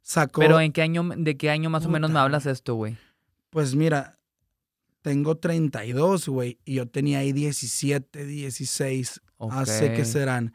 Sacó. 0.00 0.40
¿Pero 0.40 0.60
en 0.60 0.72
qué 0.72 0.82
año, 0.82 1.08
de 1.16 1.36
qué 1.36 1.50
año 1.50 1.70
más 1.70 1.86
o 1.86 1.90
menos 1.90 2.10
me 2.10 2.18
hablas 2.18 2.46
esto, 2.46 2.74
güey? 2.74 2.96
Pues 3.50 3.74
mira, 3.74 4.18
tengo 5.02 5.36
32, 5.36 6.28
güey, 6.28 6.58
y 6.64 6.74
yo 6.74 6.88
tenía 6.88 7.18
ahí 7.18 7.32
17, 7.32 8.24
16. 8.24 9.20
Hace 9.50 9.92
que 9.92 10.06
serán 10.06 10.54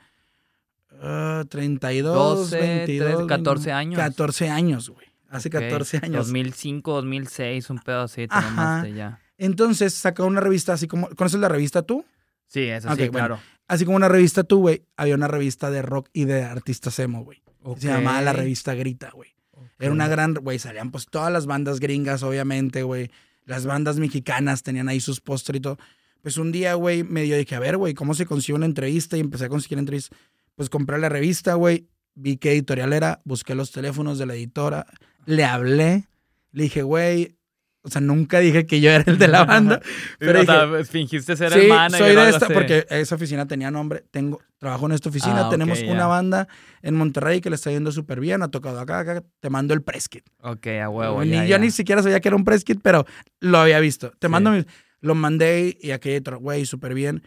uh, 0.92 1.46
32, 1.46 2.50
12, 2.50 2.60
22, 2.60 3.28
14 3.28 3.72
años. 3.72 4.00
14 4.00 4.50
años, 4.50 4.89
güey. 4.89 5.08
Hace 5.30 5.52
14 5.52 6.00
años. 6.04 6.26
2005, 6.26 6.92
2006, 6.92 7.70
un 7.70 7.80
pedo 7.80 8.02
así, 8.02 8.28
te 8.28 8.94
ya. 8.94 9.20
Entonces 9.39 9.93
sacó 9.93 10.25
una 10.25 10.41
revista 10.41 10.73
así 10.73 10.88
como. 10.88 11.10
¿Conoces 11.10 11.39
la 11.39 11.49
revista 11.49 11.82
tú? 11.82 12.06
Sí, 12.47 12.62
eso 12.62 12.93
sí, 12.95 13.10
claro. 13.10 13.39
Así 13.67 13.86
como 13.86 13.97
una 13.97 14.10
revista 14.10 14.43
tú, 14.43 14.60
güey, 14.60 14.84
había 14.97 15.15
una 15.15 15.28
revista 15.28 15.71
de 15.71 15.82
rock 15.82 16.10
y 16.13 16.25
de 16.25 16.43
artistas 16.43 16.97
emo, 16.99 17.23
güey. 17.23 17.41
Se 17.78 17.88
llamaba 17.88 18.21
la 18.21 18.34
revista 18.34 18.73
Grita, 18.73 19.12
güey. 19.12 19.36
Era 19.78 19.91
una 19.91 20.08
gran, 20.08 20.34
güey, 20.34 20.60
salían 20.60 20.91
pues 20.91 21.06
todas 21.06 21.32
las 21.32 21.45
bandas 21.45 21.80
gringas, 21.80 22.23
obviamente, 22.23 22.84
güey. 22.84 23.12
Las 23.45 23.65
bandas 23.65 23.97
mexicanas 23.97 24.63
tenían 24.63 24.89
ahí 24.89 24.99
sus 24.99 25.21
póster 25.21 25.56
y 25.56 25.60
todo. 25.60 25.78
Pues 26.21 26.38
un 26.38 26.52
día, 26.52 26.73
güey, 26.73 27.04
me 27.04 27.23
dio 27.23 27.38
dije, 27.38 27.56
a 27.56 27.60
ver, 27.60 27.78
güey, 27.78 27.93
¿cómo 27.93 28.13
se 28.13 28.25
consigue 28.25 28.56
una 28.56 28.65
entrevista? 28.65 29.15
Y 29.15 29.21
empecé 29.21 29.45
a 29.45 29.49
conseguir 29.49 29.80
entrevistas. 29.80 30.17
Pues 30.56 30.69
compré 30.69 30.97
la 30.97 31.08
revista, 31.08 31.54
güey, 31.54 31.88
vi 32.15 32.38
qué 32.38 32.52
editorial 32.52 32.91
era, 32.91 33.21
busqué 33.23 33.56
los 33.56 33.71
teléfonos 33.71 34.17
de 34.17 34.25
la 34.25 34.36
editora, 34.36 34.86
le 35.25 35.45
hablé, 35.45 36.08
le 36.52 36.63
dije, 36.63 36.82
güey, 36.82 37.38
o 37.82 37.89
sea, 37.89 38.02
nunca 38.02 38.39
dije 38.39 38.65
que 38.65 38.82
yo 38.82 38.92
era 38.92 39.06
el 39.08 39.18
de 39.18 39.28
la 39.30 39.46
banda. 39.46 39.82
pero 40.20 40.84
fingiste 40.84 41.38
ser 41.38 41.68
manager. 41.68 42.08
Soy 42.08 42.15
de 42.15 42.30
esta, 42.30 42.48
porque 42.48 42.86
esa 42.89 43.15
oficina 43.15 43.48
tenía 43.48 43.72
nombre. 43.72 44.04
Tengo, 44.12 44.42
trabajo 44.58 44.88
en 44.88 44.92
esta 44.92 45.10
oficina. 45.10 45.48
Ah, 45.48 45.50
Tenemos 45.50 45.82
una 45.84 46.06
banda 46.06 46.50
en 46.82 46.96
Monterrey 46.96 47.39
que 47.39 47.50
le 47.50 47.56
está 47.56 47.72
yendo 47.72 47.92
súper 47.92 48.20
bien. 48.20 48.44
Ha 48.44 48.50
tocado 48.50 48.80
acá, 48.80 49.00
acá. 49.00 49.24
Te 49.39 49.50
mando 49.50 49.74
el 49.74 49.82
press 49.82 50.10
kit. 50.10 50.26
Ok, 50.42 50.68
a 50.84 50.89
huevo. 50.89 51.24
Ni, 51.24 51.48
yo 51.48 51.58
ni 51.58 51.72
siquiera 51.72 52.04
sabía 52.04 52.20
que 52.20 52.28
era 52.28 52.36
un 52.36 52.44
press 52.44 52.65
kit, 52.65 52.82
pero 52.84 53.06
lo 53.39 53.60
había 53.60 53.80
visto. 53.80 54.12
Te 54.20 54.28
mando 54.28 54.52
mi, 54.52 54.65
Lo 55.00 55.15
mandé 55.15 55.78
y 55.80 55.92
aquello, 55.92 56.38
güey, 56.39 56.65
súper 56.65 56.94
bien. 56.94 57.24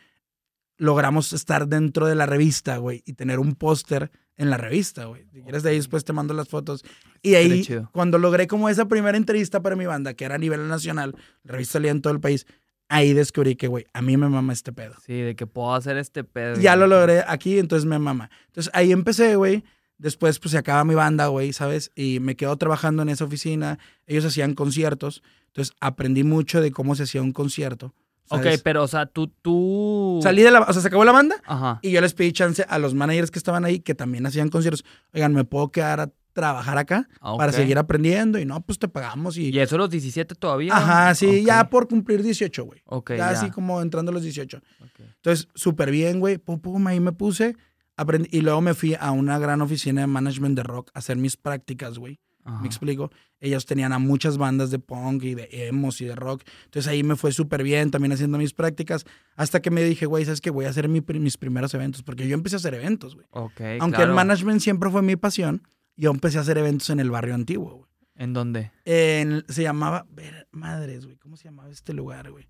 Logramos 0.76 1.32
estar 1.32 1.66
dentro 1.66 2.06
de 2.06 2.14
la 2.14 2.26
revista, 2.26 2.76
güey, 2.76 3.02
y 3.06 3.14
tener 3.14 3.38
un 3.38 3.54
póster 3.54 4.10
en 4.36 4.50
la 4.50 4.56
revista, 4.56 5.04
güey. 5.04 5.24
Si 5.32 5.42
quieres 5.42 5.62
de 5.62 5.70
ahí 5.70 5.76
después 5.76 6.04
te 6.04 6.12
mando 6.12 6.34
las 6.34 6.48
fotos. 6.48 6.84
Y 7.22 7.34
ahí, 7.34 7.66
cuando 7.92 8.18
logré 8.18 8.46
como 8.46 8.68
esa 8.68 8.86
primera 8.88 9.16
entrevista 9.16 9.62
para 9.62 9.76
mi 9.76 9.86
banda, 9.86 10.14
que 10.14 10.24
era 10.24 10.36
a 10.36 10.38
nivel 10.38 10.68
nacional, 10.68 11.14
la 11.44 11.52
revista 11.52 11.74
salía 11.74 11.90
en 11.90 12.02
todo 12.02 12.12
el 12.12 12.20
país, 12.20 12.46
ahí 12.88 13.12
descubrí 13.12 13.56
que, 13.56 13.68
güey, 13.68 13.86
a 13.92 14.02
mí 14.02 14.16
me 14.16 14.28
mama 14.28 14.52
este 14.52 14.72
pedo. 14.72 14.94
Sí, 15.04 15.14
de 15.14 15.36
que 15.36 15.46
puedo 15.46 15.74
hacer 15.74 15.96
este 15.96 16.24
pedo. 16.24 16.60
Ya 16.60 16.76
lo 16.76 16.86
logré 16.86 17.24
aquí, 17.26 17.58
entonces 17.58 17.86
me 17.86 17.98
mama. 17.98 18.30
Entonces 18.46 18.70
ahí 18.74 18.92
empecé, 18.92 19.36
güey. 19.36 19.64
Después, 19.98 20.40
pues 20.40 20.50
se 20.52 20.58
acaba 20.58 20.84
mi 20.84 20.94
banda, 20.94 21.28
güey, 21.28 21.52
¿sabes? 21.52 21.92
Y 21.94 22.18
me 22.18 22.34
quedo 22.34 22.56
trabajando 22.56 23.02
en 23.02 23.08
esa 23.08 23.24
oficina. 23.24 23.78
Ellos 24.06 24.24
hacían 24.24 24.54
conciertos. 24.54 25.22
Entonces 25.46 25.76
aprendí 25.80 26.24
mucho 26.24 26.60
de 26.60 26.72
cómo 26.72 26.96
se 26.96 27.04
hacía 27.04 27.22
un 27.22 27.32
concierto. 27.32 27.94
Ok, 28.36 28.46
pero 28.62 28.82
o 28.82 28.88
sea, 28.88 29.06
tú, 29.06 29.28
tú... 29.28 30.20
Salí 30.22 30.42
de 30.42 30.50
la... 30.50 30.60
O 30.60 30.72
sea, 30.72 30.82
se 30.82 30.88
acabó 30.88 31.04
la 31.04 31.12
banda 31.12 31.36
Ajá. 31.44 31.78
y 31.82 31.90
yo 31.90 32.00
les 32.00 32.14
pedí 32.14 32.32
chance 32.32 32.64
a 32.68 32.78
los 32.78 32.94
managers 32.94 33.30
que 33.30 33.38
estaban 33.38 33.64
ahí, 33.64 33.80
que 33.80 33.94
también 33.94 34.26
hacían 34.26 34.48
conciertos. 34.48 34.84
Oigan, 35.12 35.32
¿me 35.34 35.44
puedo 35.44 35.70
quedar 35.70 36.00
a 36.00 36.10
trabajar 36.32 36.78
acá 36.78 37.08
ah, 37.20 37.36
para 37.36 37.52
seguir 37.52 37.78
aprendiendo 37.78 38.38
y 38.38 38.44
no, 38.44 38.60
pues 38.62 38.78
te 38.78 38.88
pagamos 38.88 39.36
y... 39.36 39.50
¿Y 39.50 39.58
eso 39.58 39.76
los 39.76 39.90
17 39.90 40.34
todavía? 40.34 40.76
Ajá, 40.76 41.14
sí, 41.14 41.44
ya 41.44 41.68
por 41.68 41.88
cumplir 41.88 42.22
18, 42.22 42.64
güey. 42.64 42.82
Ok, 42.86 43.12
ya, 43.16 43.30
así 43.30 43.50
como 43.50 43.80
entrando 43.82 44.10
a 44.10 44.14
los 44.14 44.22
18. 44.22 44.60
Entonces, 45.16 45.48
súper 45.54 45.90
bien, 45.90 46.20
güey, 46.20 46.38
pum, 46.38 46.58
pum, 46.58 46.86
ahí 46.86 47.00
me 47.00 47.12
puse, 47.12 47.56
aprendí, 47.96 48.28
y 48.32 48.40
luego 48.40 48.60
me 48.60 48.74
fui 48.74 48.96
a 48.98 49.10
una 49.10 49.38
gran 49.38 49.60
oficina 49.60 50.00
de 50.00 50.06
management 50.06 50.56
de 50.56 50.62
rock 50.62 50.90
a 50.94 50.98
hacer 50.98 51.16
mis 51.16 51.36
prácticas, 51.36 51.98
güey. 51.98 52.18
¿Me 52.44 52.66
explico? 52.66 53.10
Ellos 53.40 53.66
tenían 53.66 53.92
a 53.92 53.98
muchas 53.98 54.36
bandas 54.36 54.70
de 54.70 54.78
punk 54.78 55.22
y 55.22 55.34
de 55.34 55.48
emos 55.68 56.00
y 56.00 56.06
de 56.06 56.16
rock. 56.16 56.42
Entonces 56.64 56.90
ahí 56.90 57.02
me 57.04 57.14
fue 57.16 57.30
súper 57.32 57.62
bien 57.62 57.90
también 57.90 58.12
haciendo 58.12 58.36
mis 58.38 58.52
prácticas. 58.52 59.04
Hasta 59.36 59.60
que 59.62 59.70
me 59.70 59.82
dije, 59.84 60.06
güey, 60.06 60.24
¿sabes 60.24 60.40
qué? 60.40 60.50
Voy 60.50 60.64
a 60.64 60.70
hacer 60.70 60.88
mis 60.88 61.36
primeros 61.36 61.72
eventos. 61.74 62.02
Porque 62.02 62.26
yo 62.26 62.34
empecé 62.34 62.56
a 62.56 62.58
hacer 62.58 62.74
eventos, 62.74 63.14
güey. 63.14 63.26
Aunque 63.80 64.02
el 64.02 64.12
management 64.12 64.60
siempre 64.60 64.90
fue 64.90 65.02
mi 65.02 65.16
pasión, 65.16 65.66
yo 65.96 66.10
empecé 66.10 66.38
a 66.38 66.40
hacer 66.40 66.58
eventos 66.58 66.90
en 66.90 67.00
el 67.00 67.10
barrio 67.10 67.34
antiguo, 67.34 67.76
güey. 67.76 67.90
¿En 68.14 68.32
dónde? 68.32 68.72
se 68.84 69.62
llamaba, 69.62 70.06
madres, 70.50 71.06
güey, 71.06 71.16
¿cómo 71.16 71.36
se 71.36 71.44
llamaba 71.44 71.70
este 71.70 71.94
lugar, 71.94 72.30
güey? 72.30 72.48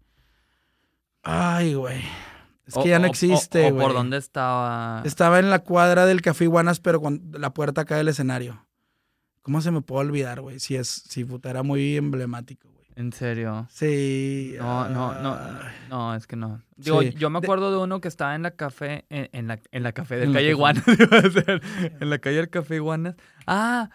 Ay, 1.23 1.75
güey. 1.75 2.03
Es 2.67 2.75
que 2.75 2.89
ya 2.89 2.99
no 2.99 3.07
existe, 3.07 3.71
güey. 3.71 3.85
¿Por 3.85 3.95
dónde 3.95 4.17
estaba? 4.17 5.03
Estaba 5.05 5.39
en 5.39 5.51
la 5.51 5.61
cuadra 5.61 6.07
del 6.07 6.23
Café 6.23 6.45
Iguanas, 6.45 6.81
pero 6.81 7.01
con 7.01 7.23
la 7.33 7.53
puerta 7.53 7.83
acá 7.83 7.97
del 7.97 8.09
escenario. 8.09 8.67
¿Cómo 9.43 9.61
se 9.61 9.71
me 9.71 9.81
puede 9.81 10.07
olvidar, 10.07 10.41
güey? 10.41 10.61
Si 10.61 10.77
es, 10.77 10.89
si 10.89 11.25
puta, 11.25 11.51
era 11.51 11.63
muy 11.63 11.97
emblemático, 11.97 12.69
güey. 12.71 12.87
¿En 12.95 13.13
serio? 13.13 13.67
Sí. 13.71 14.55
No, 14.59 14.89
no, 14.89 15.15
no, 15.21 15.39
no, 15.89 16.15
es 16.15 16.27
que 16.27 16.37
no. 16.37 16.61
Digo, 16.77 17.03
yo 17.03 17.31
me 17.31 17.39
acuerdo 17.39 17.71
de 17.71 17.79
uno 17.79 18.01
que 18.01 18.09
estaba 18.09 18.35
en 18.35 18.43
la 18.43 18.53
café, 18.53 19.05
en, 19.09 19.49
la, 19.49 19.59
en 19.73 19.83
la 19.83 19.93
café 19.93 20.17
del 20.17 20.33
calle 20.33 20.51
Iguanas, 20.51 20.85
en 22.01 22.11
la 22.11 22.19
calle 22.19 22.37
del 22.37 22.51
Café 22.51 22.77
Iguanas. 22.77 23.17
Ah, 23.47 23.91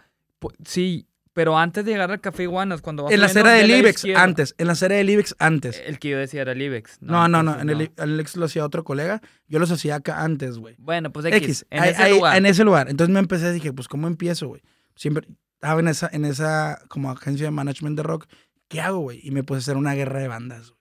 sí, 0.65 1.07
pero 1.37 1.55
antes 1.55 1.85
de 1.85 1.91
llegar 1.91 2.09
al 2.09 2.19
Café 2.19 2.43
Iguanas, 2.43 2.81
cuando 2.81 3.03
vas 3.03 3.13
En 3.13 3.19
la 3.19 3.27
acera 3.27 3.51
del 3.51 3.69
IBEX, 3.69 4.05
antes. 4.15 4.55
En 4.57 4.65
la 4.65 4.73
acera 4.73 4.95
del 4.95 5.07
IBEX, 5.07 5.35
antes. 5.37 5.79
El 5.85 5.99
que 5.99 6.09
yo 6.09 6.17
decía 6.17 6.41
era 6.41 6.53
el 6.53 6.61
IBEX. 6.63 6.97
No, 6.99 7.27
no, 7.27 7.43
no. 7.43 7.59
En 7.59 7.69
el, 7.69 7.91
IBEX 7.95 8.37
lo 8.37 8.45
hacía 8.45 8.65
otro 8.65 8.83
colega. 8.83 9.21
Yo 9.47 9.59
los 9.59 9.69
hacía 9.69 9.97
acá 9.97 10.23
antes, 10.23 10.57
güey. 10.57 10.73
Bueno, 10.79 11.11
pues 11.11 11.27
X. 11.27 11.67
en 11.69 11.83
ese 11.83 12.09
lugar. 12.09 12.37
En 12.37 12.47
ese 12.47 12.63
lugar. 12.63 12.89
Entonces 12.89 13.13
me 13.13 13.19
empecé, 13.19 13.51
dije, 13.53 13.71
pues, 13.71 13.87
¿cómo 13.87 14.07
empiezo, 14.07 14.47
güey? 14.47 14.63
Siempre 14.97 15.27
estaba 15.53 15.79
en 15.79 15.87
esa, 15.87 16.09
en 16.11 16.25
esa 16.25 16.81
como 16.89 17.11
agencia 17.11 17.45
de 17.45 17.51
management 17.51 17.95
de 17.97 18.03
rock. 18.03 18.27
¿Qué 18.67 18.81
hago, 18.81 18.99
güey? 18.99 19.19
Y 19.23 19.31
me 19.31 19.43
puse 19.43 19.57
a 19.57 19.59
hacer 19.59 19.77
una 19.77 19.93
guerra 19.93 20.19
de 20.19 20.27
bandas, 20.27 20.73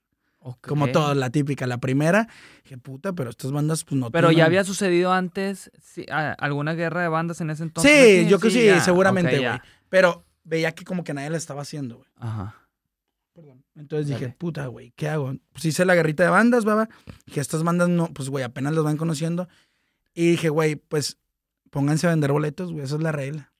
Como 0.61 0.89
todo, 0.89 1.15
la 1.15 1.31
típica. 1.31 1.67
La 1.67 1.79
primera, 1.79 2.29
dije, 2.65 2.79
puta, 2.79 3.13
pero 3.13 3.31
estas 3.31 3.53
bandas, 3.53 3.85
pues 3.85 4.01
no 4.01 4.11
Pero 4.11 4.33
ya 4.33 4.45
había 4.45 4.65
sucedido 4.65 5.13
antes 5.13 5.71
alguna 6.39 6.75
guerra 6.75 7.03
de 7.03 7.09
bandas 7.09 7.41
en 7.41 7.51
ese 7.51 7.63
entonces. 7.63 8.25
Sí, 8.25 8.29
yo 8.29 8.41
que 8.41 8.51
sí, 8.51 8.69
seguramente, 8.81 9.39
güey. 9.39 9.61
pero 9.89 10.25
veía 10.45 10.73
que 10.73 10.85
como 10.85 11.05
que 11.05 11.15
nadie 11.15 11.31
la 11.31 11.37
estaba 11.37 11.63
haciendo, 11.63 11.99
güey. 11.99 12.09
Ajá. 12.17 12.55
Perdón. 13.33 13.65
Entonces 13.75 14.09
dije, 14.09 14.35
puta, 14.39 14.67
güey, 14.67 14.93
¿qué 14.97 15.09
hago? 15.09 15.35
Pues 15.53 15.65
hice 15.67 15.85
la 15.85 15.95
guerrita 15.95 16.23
de 16.25 16.31
bandas, 16.31 16.65
baba. 16.65 16.89
Dije, 17.27 17.41
estas 17.41 17.63
bandas 17.63 17.89
no, 17.89 18.09
pues, 18.15 18.31
güey, 18.31 18.43
apenas 18.43 18.73
las 18.75 18.83
van 18.83 18.97
conociendo. 18.97 19.49
Y 20.15 20.31
dije, 20.31 20.49
güey, 20.49 20.77
pues 20.77 21.19
pónganse 21.71 22.07
a 22.07 22.11
vender 22.11 22.33
boletos, 22.33 22.73
güey, 22.73 22.85
esa 22.85 22.95
es 22.95 23.03
la 23.03 23.13
regla. 23.13 23.53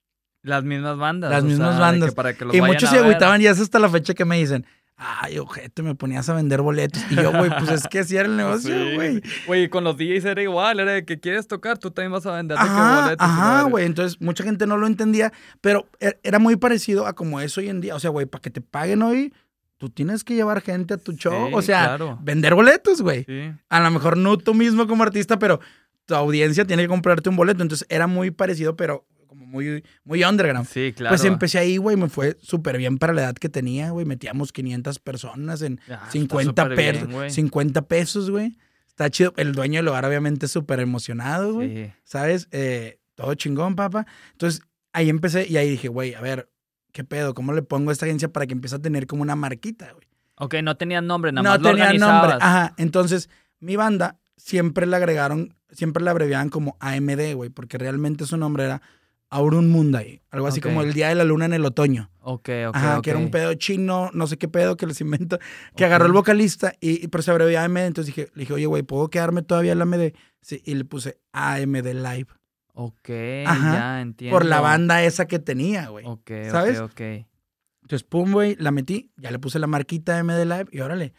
Las 0.43 0.63
mismas 0.63 0.97
bandas. 0.97 1.31
Las 1.31 1.43
mismas 1.43 1.79
bandas. 1.79 2.13
y 2.53 2.61
muchos 2.61 2.89
se 2.89 2.99
agüitaban 2.99 3.41
y 3.41 3.47
es 3.47 3.59
hasta 3.59 3.79
la 3.79 3.89
fecha 3.89 4.13
que 4.13 4.23
me 4.25 4.37
dicen, 4.37 4.65
ay, 4.97 5.37
ojete, 5.37 5.83
me 5.83 5.95
ponías 5.95 6.27
a 6.29 6.33
vender 6.33 6.61
boletos. 6.61 7.01
Y 7.09 7.15
yo, 7.15 7.31
güey, 7.31 7.49
pues 7.49 7.69
es 7.69 7.87
que 7.87 7.99
así 7.99 8.17
era 8.17 8.27
el 8.27 8.35
negocio, 8.37 8.75
güey. 8.95 9.21
Güey, 9.45 9.69
con 9.69 9.83
los 9.83 9.97
DJs 9.97 10.25
era 10.25 10.41
igual, 10.41 10.79
era 10.79 10.93
de 10.93 11.05
que 11.05 11.19
quieres 11.19 11.47
tocar, 11.47 11.77
tú 11.77 11.91
también 11.91 12.11
vas 12.11 12.25
a 12.25 12.35
vender 12.35 12.57
boletos. 12.57 13.17
Ajá, 13.19 13.63
güey, 13.63 13.85
entonces 13.85 14.19
mucha 14.19 14.43
gente 14.43 14.65
no 14.65 14.77
lo 14.77 14.87
entendía, 14.87 15.31
pero 15.61 15.87
e, 15.99 16.19
era 16.23 16.39
muy 16.39 16.55
parecido 16.55 17.05
a 17.05 17.13
como 17.13 17.39
es 17.39 17.57
hoy 17.57 17.69
en 17.69 17.81
día. 17.81 17.95
O 17.95 17.99
sea, 17.99 18.09
güey, 18.09 18.25
para 18.25 18.41
que 18.41 18.49
te 18.49 18.61
paguen 18.61 19.03
hoy, 19.03 19.33
tú 19.77 19.89
tienes 19.89 20.23
que 20.23 20.35
llevar 20.35 20.61
gente 20.61 20.95
a 20.95 20.97
tu 20.97 21.13
show. 21.13 21.49
o 21.53 21.61
sea, 21.61 21.97
vender 22.21 22.55
boletos, 22.55 23.01
güey. 23.01 23.25
A 23.69 23.79
lo 23.79 23.91
mejor 23.91 24.17
no 24.17 24.37
tú 24.37 24.53
mismo 24.53 24.87
como 24.87 25.03
artista, 25.03 25.37
pero 25.37 25.59
tu 26.05 26.15
audiencia 26.15 26.65
tiene 26.65 26.83
que 26.83 26.89
comprarte 26.89 27.29
un 27.29 27.35
boleto. 27.35 27.61
Entonces 27.61 27.85
era 27.89 28.07
muy 28.07 28.31
parecido, 28.31 28.75
pero 28.75 29.05
muy, 29.35 29.83
muy 30.03 30.23
underground. 30.23 30.67
Sí, 30.67 30.93
claro. 30.95 31.11
Pues 31.11 31.25
empecé 31.25 31.59
ahí, 31.59 31.77
güey, 31.77 31.95
me 31.95 32.09
fue 32.09 32.37
súper 32.41 32.77
bien 32.77 32.97
para 32.97 33.13
la 33.13 33.21
edad 33.23 33.35
que 33.35 33.49
tenía, 33.49 33.91
güey. 33.91 34.05
Metíamos 34.05 34.51
500 34.51 34.99
personas 34.99 35.61
en 35.61 35.79
50, 36.09 37.29
50 37.29 37.81
pesos, 37.83 38.29
güey. 38.29 38.57
Está 38.87 39.09
chido. 39.09 39.33
El 39.37 39.53
dueño 39.53 39.77
del 39.79 39.85
lugar, 39.85 40.05
obviamente, 40.05 40.47
súper 40.47 40.79
emocionado, 40.79 41.53
güey. 41.53 41.93
¿Sabes? 42.03 42.47
Eh, 42.51 42.99
todo 43.15 43.33
chingón, 43.35 43.75
papá. 43.75 44.05
Entonces, 44.31 44.61
ahí 44.93 45.09
empecé 45.09 45.47
y 45.47 45.57
ahí 45.57 45.69
dije, 45.69 45.87
güey, 45.87 46.13
a 46.15 46.21
ver, 46.21 46.49
¿qué 46.91 47.03
pedo? 47.03 47.33
¿Cómo 47.33 47.53
le 47.53 47.61
pongo 47.61 47.89
a 47.89 47.93
esta 47.93 48.05
agencia 48.05 48.31
para 48.31 48.47
que 48.47 48.53
empiece 48.53 48.75
a 48.75 48.79
tener 48.79 49.05
como 49.05 49.21
una 49.21 49.35
marquita, 49.35 49.91
güey? 49.91 50.07
Ok, 50.39 50.55
no 50.63 50.77
tenía 50.77 51.01
nombre, 51.01 51.31
nada 51.31 51.49
más 51.49 51.59
No 51.59 51.69
tenía 51.69 51.93
nombre. 51.93 52.37
Ajá. 52.39 52.73
Entonces, 52.77 53.29
mi 53.59 53.75
banda 53.75 54.19
siempre 54.35 54.85
le 54.85 54.95
agregaron, 54.95 55.55
siempre 55.71 56.03
la 56.03 56.11
abreviaban 56.11 56.49
como 56.49 56.77
AMD, 56.79 57.33
güey, 57.35 57.49
porque 57.49 57.77
realmente 57.77 58.25
su 58.25 58.37
nombre 58.37 58.65
era 58.65 58.81
Aurun 59.29 59.69
Mundai, 59.69 60.21
algo 60.29 60.47
así 60.47 60.61
como 60.61 60.81
el 60.81 60.93
día 60.93 61.09
de 61.09 61.15
la 61.15 61.25
luna 61.25 61.45
en 61.45 61.53
el 61.53 61.65
otoño. 61.65 62.09
Ok, 62.21 62.49
ok. 62.67 62.75
Ajá, 62.75 63.01
que 63.01 63.09
era 63.09 63.19
un 63.19 63.29
pedo 63.29 63.53
chino, 63.55 64.09
no 64.13 64.27
sé 64.27 64.37
qué 64.37 64.47
pedo 64.47 64.77
que 64.77 64.87
les 64.87 65.01
inventó, 65.01 65.37
que 65.75 65.85
agarró 65.85 66.05
el 66.05 66.13
vocalista 66.13 66.73
y, 66.79 67.07
pero 67.07 67.21
se 67.21 67.31
abreviaba 67.31 67.65
AMD, 67.65 67.77
entonces 67.77 68.15
dije, 68.15 68.29
le 68.33 68.41
dije, 68.41 68.53
oye, 68.53 68.65
güey, 68.65 68.83
¿puedo 68.83 69.09
quedarme 69.09 69.41
todavía 69.41 69.73
en 69.73 69.79
la 69.79 69.83
AMD? 69.83 70.13
Sí, 70.41 70.61
y 70.65 70.75
le 70.75 70.85
puse 70.85 71.19
AMD 71.33 71.93
Live. 71.93 72.27
Ok, 72.73 73.09
ya 73.09 74.01
entiendo. 74.01 74.35
Por 74.35 74.45
la 74.45 74.61
banda 74.61 75.03
esa 75.03 75.27
que 75.27 75.39
tenía, 75.39 75.89
güey. 75.89 76.05
Ok, 76.05 76.31
¿sabes? 76.49 76.79
ok, 76.79 77.01
Entonces, 77.81 78.03
pum, 78.03 78.31
güey, 78.31 78.55
la 78.59 78.71
metí, 78.71 79.11
ya 79.17 79.31
le 79.31 79.39
puse 79.39 79.59
la 79.59 79.67
marquita 79.67 80.19
AMD 80.19 80.45
Live 80.45 80.67
y 80.71 80.79
órale. 80.79 81.13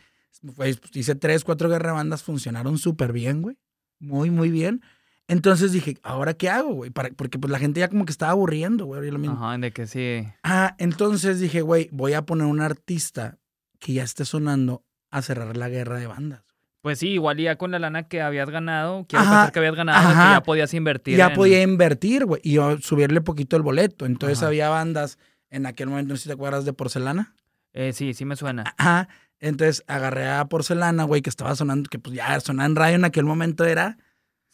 Pues, 0.56 0.80
hice 0.94 1.14
tres, 1.14 1.44
cuatro 1.44 1.68
guerra 1.68 1.92
bandas, 1.92 2.22
funcionaron 2.22 2.78
súper 2.78 3.12
bien, 3.12 3.42
güey. 3.42 3.58
Muy, 3.98 4.30
muy 4.30 4.50
bien. 4.50 4.82
Entonces 5.28 5.72
dije, 5.72 5.98
¿ahora 6.02 6.32
qué 6.34 6.48
hago, 6.48 6.72
güey? 6.72 6.90
Porque 6.90 7.38
pues 7.38 7.50
la 7.50 7.58
gente 7.58 7.80
ya 7.80 7.88
como 7.88 8.06
que 8.06 8.12
estaba 8.12 8.32
aburriendo, 8.32 8.86
güey. 8.86 9.10
Ajá, 9.28 9.58
de 9.58 9.72
que 9.72 9.86
sí. 9.86 10.26
Ah, 10.42 10.74
entonces 10.78 11.38
dije, 11.38 11.60
güey, 11.60 11.90
voy 11.92 12.14
a 12.14 12.22
poner 12.22 12.46
un 12.46 12.62
artista 12.62 13.38
que 13.78 13.92
ya 13.92 14.02
esté 14.02 14.24
sonando 14.24 14.84
a 15.10 15.20
cerrar 15.20 15.56
la 15.56 15.68
guerra 15.68 15.98
de 15.98 16.06
bandas. 16.06 16.42
Pues 16.80 17.00
sí, 17.00 17.08
igual 17.08 17.36
ya 17.36 17.56
con 17.56 17.70
la 17.72 17.78
lana 17.78 18.08
que 18.08 18.22
habías 18.22 18.48
ganado, 18.48 19.04
quiero 19.06 19.24
pensar 19.24 19.52
que 19.52 19.58
habías 19.58 19.74
ganado, 19.74 20.08
que 20.08 20.14
ya 20.14 20.42
podías 20.42 20.72
invertir. 20.72 21.18
Ya 21.18 21.34
podía 21.34 21.60
invertir, 21.60 22.24
güey, 22.24 22.40
y 22.42 22.56
subirle 22.80 23.20
poquito 23.20 23.56
el 23.56 23.62
boleto. 23.62 24.06
Entonces 24.06 24.42
había 24.42 24.70
bandas 24.70 25.18
en 25.50 25.66
aquel 25.66 25.88
momento, 25.88 26.14
no 26.14 26.16
sé 26.16 26.22
si 26.22 26.28
te 26.30 26.34
acuerdas 26.34 26.64
de 26.64 26.72
Porcelana. 26.72 27.34
Eh, 27.74 27.92
sí, 27.92 28.14
sí 28.14 28.24
me 28.24 28.36
suena. 28.36 28.64
Ajá. 28.78 29.08
Entonces 29.40 29.84
agarré 29.86 30.30
a 30.30 30.44
Porcelana, 30.46 31.04
güey, 31.04 31.20
que 31.20 31.30
estaba 31.30 31.54
sonando, 31.54 31.90
que 31.90 31.98
pues 31.98 32.16
ya 32.16 32.40
sonaba 32.40 32.66
en 32.66 32.76
radio 32.76 32.96
en 32.96 33.04
aquel 33.04 33.24
momento 33.24 33.64
era 33.66 33.98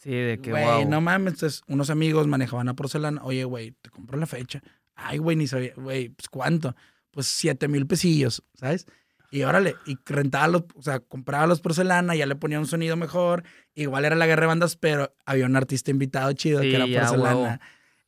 Sí, 0.05 0.11
de 0.11 0.39
que, 0.39 0.51
güey, 0.51 0.85
no 0.85 1.01
mames. 1.01 1.33
Entonces, 1.33 1.63
unos 1.67 1.89
amigos 1.89 2.27
manejaban 2.27 2.69
a 2.69 2.77
porcelana. 2.77 3.25
Oye, 3.25 3.45
güey, 3.45 3.71
te 3.81 3.89
compro 3.89 4.19
la 4.19 4.27
fecha. 4.27 4.63
Ay, 4.95 5.17
güey, 5.17 5.35
ni 5.35 5.47
sabía, 5.47 5.73
güey, 5.77 6.11
pues 6.11 6.29
¿cuánto? 6.29 6.77
Pues 7.11 7.27
siete 7.27 7.69
mil 7.69 7.87
pesillos, 7.87 8.45
¿sabes? 8.53 8.87
Y 9.31 9.45
órale, 9.45 9.77
y 9.87 9.97
rentaba 10.05 10.47
los, 10.47 10.65
o 10.75 10.83
sea, 10.83 11.01
compraba 11.01 11.47
los 11.47 11.63
porcelana, 11.63 12.15
ya 12.15 12.27
le 12.27 12.37
ponía 12.37 12.61
un 12.61 12.67
sonido 12.67 12.97
mejor. 12.97 13.45
Igual 13.75 14.05
era 14.05 14.15
la 14.15 14.27
guerra 14.27 14.43
de 14.43 14.49
bandas, 14.49 14.77
pero 14.77 15.15
había 15.25 15.47
un 15.47 15.57
artista 15.57 15.91
invitado 15.91 16.31
chido 16.35 16.61
que 16.61 16.77
era 16.77 16.85
porcelana. 16.87 17.61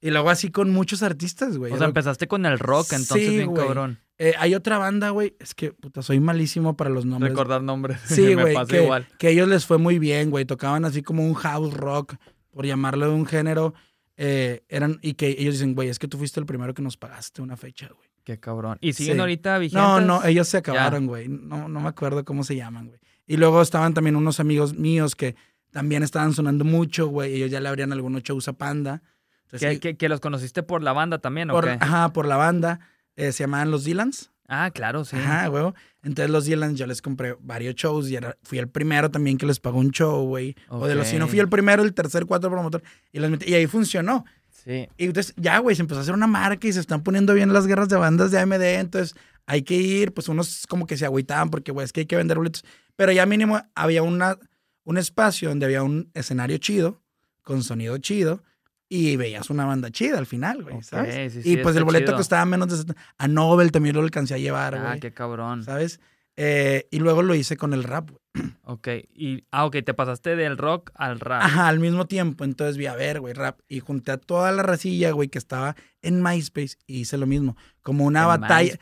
Y 0.02 0.10
luego 0.10 0.28
así 0.28 0.50
con 0.50 0.70
muchos 0.70 1.02
artistas, 1.02 1.56
güey. 1.56 1.72
O 1.72 1.78
sea, 1.78 1.86
empezaste 1.86 2.28
con 2.28 2.44
el 2.44 2.58
rock, 2.58 2.92
entonces 2.92 3.30
bien 3.30 3.54
cabrón. 3.54 4.00
Eh, 4.18 4.34
hay 4.38 4.54
otra 4.54 4.78
banda, 4.78 5.10
güey. 5.10 5.36
Es 5.38 5.54
que, 5.54 5.72
puta, 5.72 6.02
soy 6.02 6.20
malísimo 6.20 6.76
para 6.76 6.90
los 6.90 7.04
nombres. 7.04 7.32
Recordar 7.32 7.62
nombres. 7.62 8.00
Sí, 8.04 8.34
güey. 8.34 8.54
que, 8.66 8.82
igual. 8.82 9.06
que 9.18 9.30
ellos 9.30 9.48
les 9.48 9.66
fue 9.66 9.78
muy 9.78 9.98
bien, 9.98 10.30
güey. 10.30 10.44
Tocaban 10.44 10.84
así 10.84 11.02
como 11.02 11.26
un 11.26 11.34
house 11.34 11.74
rock, 11.74 12.14
por 12.50 12.66
llamarlo 12.66 13.08
de 13.08 13.14
un 13.14 13.26
género. 13.26 13.74
Eh, 14.16 14.64
eran, 14.68 14.98
y 15.02 15.14
que 15.14 15.36
ellos 15.38 15.54
dicen, 15.54 15.74
güey, 15.74 15.88
es 15.88 15.98
que 15.98 16.08
tú 16.08 16.16
fuiste 16.16 16.40
el 16.40 16.46
primero 16.46 16.72
que 16.72 16.82
nos 16.82 16.96
pagaste 16.96 17.42
una 17.42 17.56
fecha, 17.56 17.88
güey. 17.94 18.08
Qué 18.24 18.40
cabrón. 18.40 18.78
¿Y 18.80 18.92
siguen 18.94 19.20
ahorita 19.20 19.58
vigentes? 19.58 19.80
No, 19.80 20.00
no, 20.00 20.24
ellos 20.24 20.48
se 20.48 20.56
acabaron, 20.56 21.06
güey. 21.06 21.28
No, 21.28 21.68
no 21.68 21.80
me 21.80 21.88
acuerdo 21.88 22.24
cómo 22.24 22.42
se 22.42 22.56
llaman, 22.56 22.88
güey. 22.88 22.98
Y 23.26 23.36
luego 23.36 23.62
estaban 23.62 23.94
también 23.94 24.16
unos 24.16 24.40
amigos 24.40 24.74
míos 24.74 25.14
que 25.14 25.36
también 25.70 26.02
estaban 26.02 26.32
sonando 26.32 26.64
mucho, 26.64 27.06
güey. 27.06 27.34
Ellos 27.34 27.50
ya 27.50 27.60
le 27.60 27.68
abrían 27.68 27.92
algunos 27.92 28.22
shows 28.22 28.48
a 28.48 28.54
Panda. 28.54 29.02
¿Que, 29.50 30.08
los 30.08 30.20
conociste 30.20 30.62
por 30.62 30.82
la 30.82 30.92
banda 30.92 31.18
también, 31.18 31.50
¿o 31.50 31.60
qué? 31.60 31.78
Ajá, 31.80 32.12
por 32.12 32.26
la 32.26 32.36
banda. 32.36 32.80
Eh, 33.16 33.32
se 33.32 33.44
llamaban 33.44 33.70
los 33.70 33.84
Dylans. 33.84 34.30
Ah, 34.48 34.70
claro, 34.72 35.04
sí. 35.04 35.16
Ajá, 35.16 35.48
güey. 35.48 35.72
Entonces 36.02 36.30
los 36.30 36.44
Dylans 36.44 36.78
yo 36.78 36.86
les 36.86 37.02
compré 37.02 37.36
varios 37.40 37.74
shows 37.74 38.08
y 38.10 38.18
fui 38.42 38.58
el 38.58 38.68
primero 38.68 39.10
también 39.10 39.38
que 39.38 39.46
les 39.46 39.58
pagó 39.58 39.78
un 39.78 39.90
show, 39.90 40.24
güey. 40.24 40.54
O 40.68 40.86
de 40.86 40.94
los 40.94 41.08
si 41.08 41.18
no 41.18 41.26
fui 41.26 41.40
el 41.40 41.48
primero, 41.48 41.82
el 41.82 41.94
tercer, 41.94 42.26
cuatro 42.26 42.50
promotor. 42.50 42.82
Y, 43.12 43.18
los 43.18 43.30
metí, 43.30 43.50
y 43.50 43.54
ahí 43.54 43.66
funcionó. 43.66 44.24
Sí. 44.50 44.88
Y 44.96 45.06
entonces 45.06 45.34
ya, 45.36 45.58
güey, 45.58 45.74
se 45.74 45.82
empezó 45.82 45.98
a 45.98 46.02
hacer 46.02 46.14
una 46.14 46.26
marca 46.26 46.66
y 46.66 46.72
se 46.72 46.80
están 46.80 47.02
poniendo 47.02 47.34
bien 47.34 47.52
las 47.52 47.66
guerras 47.66 47.88
de 47.88 47.96
bandas 47.96 48.30
de 48.30 48.38
AMD. 48.38 48.62
Entonces 48.62 49.16
hay 49.46 49.62
que 49.62 49.74
ir, 49.74 50.12
pues 50.12 50.28
unos 50.28 50.66
como 50.68 50.86
que 50.86 50.96
se 50.96 51.04
agüitaban 51.04 51.50
porque, 51.50 51.72
güey, 51.72 51.84
es 51.84 51.92
que 51.92 52.00
hay 52.00 52.06
que 52.06 52.16
vender 52.16 52.36
boletos. 52.36 52.64
Pero 52.94 53.10
ya 53.10 53.26
mínimo 53.26 53.60
había 53.74 54.02
una, 54.02 54.38
un 54.84 54.98
espacio 54.98 55.48
donde 55.48 55.66
había 55.66 55.82
un 55.82 56.10
escenario 56.14 56.58
chido, 56.58 57.02
con 57.42 57.64
sonido 57.64 57.98
chido 57.98 58.42
y 58.88 59.16
veías 59.16 59.50
una 59.50 59.64
banda 59.64 59.90
chida 59.90 60.18
al 60.18 60.26
final, 60.26 60.62
güey, 60.62 60.82
¿sabes? 60.82 61.44
y 61.44 61.56
pues 61.58 61.74
el 61.76 61.84
boleto 61.84 62.14
costaba 62.14 62.44
menos 62.44 62.86
de... 62.86 62.94
A 63.18 63.28
Nobel 63.28 63.72
también 63.72 63.96
lo 63.96 64.02
alcancé 64.02 64.34
a 64.34 64.38
llevar, 64.38 64.74
ah, 64.74 64.80
güey. 64.80 64.92
Ah, 64.92 65.00
qué 65.00 65.12
cabrón. 65.12 65.64
¿Sabes? 65.64 66.00
Eh, 66.36 66.86
y 66.90 66.98
luego 66.98 67.22
lo 67.22 67.34
hice 67.34 67.56
con 67.56 67.72
el 67.72 67.82
rap, 67.82 68.10
güey. 68.10 68.20
Ok, 68.68 68.88
y, 69.14 69.44
ah, 69.52 69.64
ok, 69.64 69.76
te 69.84 69.94
pasaste 69.94 70.34
del 70.34 70.58
rock 70.58 70.90
al 70.96 71.20
rap. 71.20 71.40
Ajá, 71.42 71.68
al 71.68 71.78
mismo 71.78 72.06
tiempo. 72.06 72.44
Entonces 72.44 72.76
vi 72.76 72.86
a 72.86 72.96
ver, 72.96 73.20
güey, 73.20 73.32
rap. 73.32 73.60
Y 73.68 73.78
junté 73.78 74.10
a 74.10 74.18
toda 74.18 74.50
la 74.50 74.64
racilla, 74.64 75.12
güey, 75.12 75.28
que 75.28 75.38
estaba 75.38 75.76
en 76.02 76.20
MySpace 76.20 76.76
y 76.86 77.00
hice 77.00 77.16
lo 77.16 77.26
mismo. 77.26 77.56
Como 77.80 78.04
una 78.04 78.26
batalla. 78.26 78.76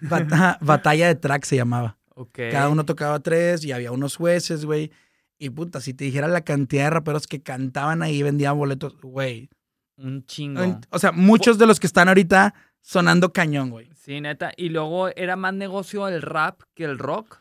batalla 0.60 1.06
de 1.08 1.14
track 1.14 1.44
se 1.44 1.56
llamaba. 1.56 1.96
Ok. 2.14 2.38
Cada 2.52 2.68
uno 2.68 2.84
tocaba 2.84 3.18
tres 3.20 3.64
y 3.64 3.72
había 3.72 3.92
unos 3.92 4.16
jueces, 4.16 4.66
güey. 4.66 4.92
Y 5.42 5.48
puta, 5.48 5.80
si 5.80 5.94
te 5.94 6.04
dijera 6.04 6.28
la 6.28 6.42
cantidad 6.42 6.84
de 6.84 6.90
raperos 6.90 7.26
que 7.26 7.40
cantaban 7.40 8.02
ahí 8.02 8.18
y 8.18 8.22
vendían 8.22 8.58
boletos, 8.58 9.00
güey. 9.00 9.48
Un 9.96 10.26
chingo. 10.26 10.78
O 10.90 10.98
sea, 10.98 11.12
muchos 11.12 11.56
de 11.56 11.66
los 11.66 11.80
que 11.80 11.86
están 11.86 12.08
ahorita 12.08 12.54
sonando 12.82 13.32
cañón, 13.32 13.70
güey. 13.70 13.88
Sí, 13.94 14.20
neta. 14.20 14.52
Y 14.54 14.68
luego 14.68 15.08
era 15.08 15.36
más 15.36 15.54
negocio 15.54 16.06
el 16.08 16.20
rap 16.20 16.60
que 16.74 16.84
el 16.84 16.98
rock. 16.98 17.40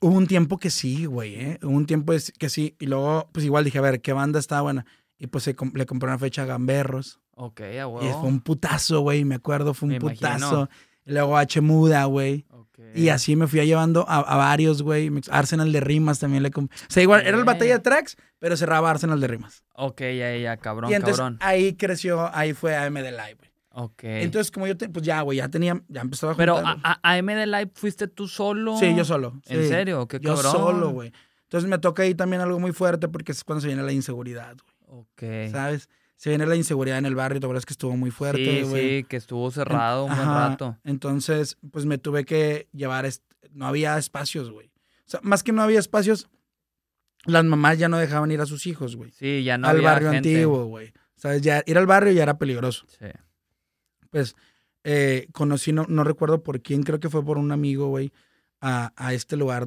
Hubo 0.00 0.16
un 0.16 0.26
tiempo 0.26 0.58
que 0.58 0.70
sí, 0.70 1.04
güey, 1.04 1.36
¿eh? 1.36 1.58
Hubo 1.62 1.76
un 1.76 1.86
tiempo 1.86 2.12
que 2.38 2.48
sí. 2.48 2.74
Y 2.80 2.86
luego, 2.86 3.28
pues 3.30 3.46
igual 3.46 3.62
dije, 3.62 3.78
a 3.78 3.82
ver, 3.82 4.00
¿qué 4.00 4.12
banda 4.12 4.40
está 4.40 4.60
buena? 4.60 4.84
Y 5.16 5.28
pues 5.28 5.46
le 5.46 5.86
compré 5.86 6.08
una 6.08 6.18
fecha 6.18 6.42
a 6.42 6.46
Gamberros. 6.46 7.20
Ok, 7.36 7.60
a 7.60 7.86
Y 8.02 8.08
fue 8.14 8.24
un 8.24 8.40
putazo, 8.40 9.02
güey, 9.02 9.24
me 9.24 9.36
acuerdo, 9.36 9.74
fue 9.74 9.90
un 9.90 9.98
putazo. 9.98 10.68
Y 11.06 11.12
luego 11.12 11.36
H 11.36 11.60
Muda, 11.60 12.04
güey. 12.04 12.44
Y 12.94 13.08
así 13.08 13.36
me 13.36 13.46
fui 13.46 13.64
llevando 13.64 14.04
a, 14.08 14.36
varios, 14.36 14.82
güey. 14.82 15.10
Arsenal 15.30 15.72
de 15.72 15.80
Rimas 15.80 16.18
también 16.18 16.42
le 16.42 16.50
compré. 16.50 16.76
O 16.78 16.90
sea, 16.90 17.02
igual, 17.02 17.26
era 17.26 17.36
el 17.36 17.44
batalla 17.44 17.74
de 17.74 17.80
tracks, 17.80 18.16
pero 18.38 18.56
cerraba 18.56 18.90
Arsenal 18.90 19.20
de 19.20 19.26
Rimas. 19.26 19.64
Ok, 19.74 20.00
ya, 20.00 20.36
ya, 20.36 20.56
cabrón, 20.56 20.90
y 20.90 20.94
entonces, 20.94 21.24
ahí 21.40 21.74
creció, 21.74 22.34
ahí 22.34 22.52
fue 22.52 22.74
AMD 22.74 22.96
Live, 22.96 23.36
güey. 23.38 23.50
Ok. 23.78 24.04
Entonces, 24.04 24.50
como 24.50 24.66
yo, 24.66 24.74
pues 24.76 25.04
ya, 25.04 25.20
güey, 25.20 25.38
ya 25.38 25.48
tenía, 25.48 25.82
ya 25.88 26.00
empezaba 26.00 26.32
a 26.32 26.34
juntar, 26.34 26.54
Pero 26.54 26.66
a, 26.66 26.98
a, 27.02 27.16
AMD 27.16 27.46
Live 27.46 27.70
fuiste 27.74 28.08
tú 28.08 28.26
solo. 28.26 28.78
Sí, 28.78 28.94
yo 28.94 29.04
solo. 29.04 29.40
¿En 29.46 29.68
serio? 29.68 30.08
Qué 30.08 30.18
cabrón. 30.18 30.44
Yo 30.44 30.50
solo, 30.50 30.90
güey. 30.90 31.12
Entonces 31.42 31.68
me 31.68 31.78
toca 31.78 32.02
ahí 32.02 32.14
también 32.14 32.40
algo 32.40 32.58
muy 32.58 32.72
fuerte 32.72 33.08
porque 33.08 33.32
es 33.32 33.44
cuando 33.44 33.60
se 33.60 33.68
viene 33.68 33.82
la 33.82 33.92
inseguridad, 33.92 34.56
güey. 34.56 35.00
Ok. 35.00 35.52
¿Sabes? 35.52 35.88
Se 36.16 36.30
viene 36.30 36.46
la 36.46 36.56
inseguridad 36.56 36.98
en 36.98 37.06
el 37.06 37.14
barrio, 37.14 37.40
¿te 37.40 37.46
acuerdas 37.46 37.66
que 37.66 37.74
estuvo 37.74 37.96
muy 37.96 38.10
fuerte, 38.10 38.64
Sí, 38.64 38.70
sí, 38.72 39.04
que 39.04 39.16
estuvo 39.16 39.50
cerrado 39.50 40.06
un 40.06 40.16
buen 40.16 40.28
rato. 40.28 40.78
Entonces, 40.82 41.58
pues 41.70 41.84
me 41.84 41.98
tuve 41.98 42.24
que 42.24 42.68
llevar, 42.72 43.08
no 43.52 43.66
había 43.66 43.98
espacios, 43.98 44.50
güey. 44.50 44.68
O 45.06 45.08
sea, 45.10 45.20
más 45.22 45.42
que 45.42 45.52
no 45.52 45.62
había 45.62 45.78
espacios, 45.78 46.28
las 47.26 47.44
mamás 47.44 47.78
ya 47.78 47.88
no 47.88 47.98
dejaban 47.98 48.30
ir 48.30 48.40
a 48.40 48.46
sus 48.46 48.66
hijos, 48.66 48.96
güey. 48.96 49.10
Sí, 49.12 49.44
ya 49.44 49.58
no 49.58 49.68
al 49.68 49.82
barrio 49.82 50.10
antiguo, 50.10 50.64
güey. 50.64 50.92
¿Sabes? 51.16 51.42
Ya 51.42 51.62
ir 51.66 51.76
al 51.76 51.86
barrio 51.86 52.12
ya 52.12 52.22
era 52.22 52.38
peligroso. 52.38 52.86
Sí. 52.98 53.06
Pues 54.10 54.34
eh, 54.84 55.28
conocí, 55.32 55.72
no, 55.72 55.84
no, 55.88 56.02
recuerdo 56.02 56.42
por 56.42 56.62
quién, 56.62 56.82
creo 56.82 56.98
que 56.98 57.10
fue 57.10 57.24
por 57.24 57.38
un 57.38 57.52
amigo, 57.52 57.88
güey, 57.88 58.12
a, 58.60 58.92
a 58.96 59.12
este 59.12 59.36
lugar, 59.36 59.66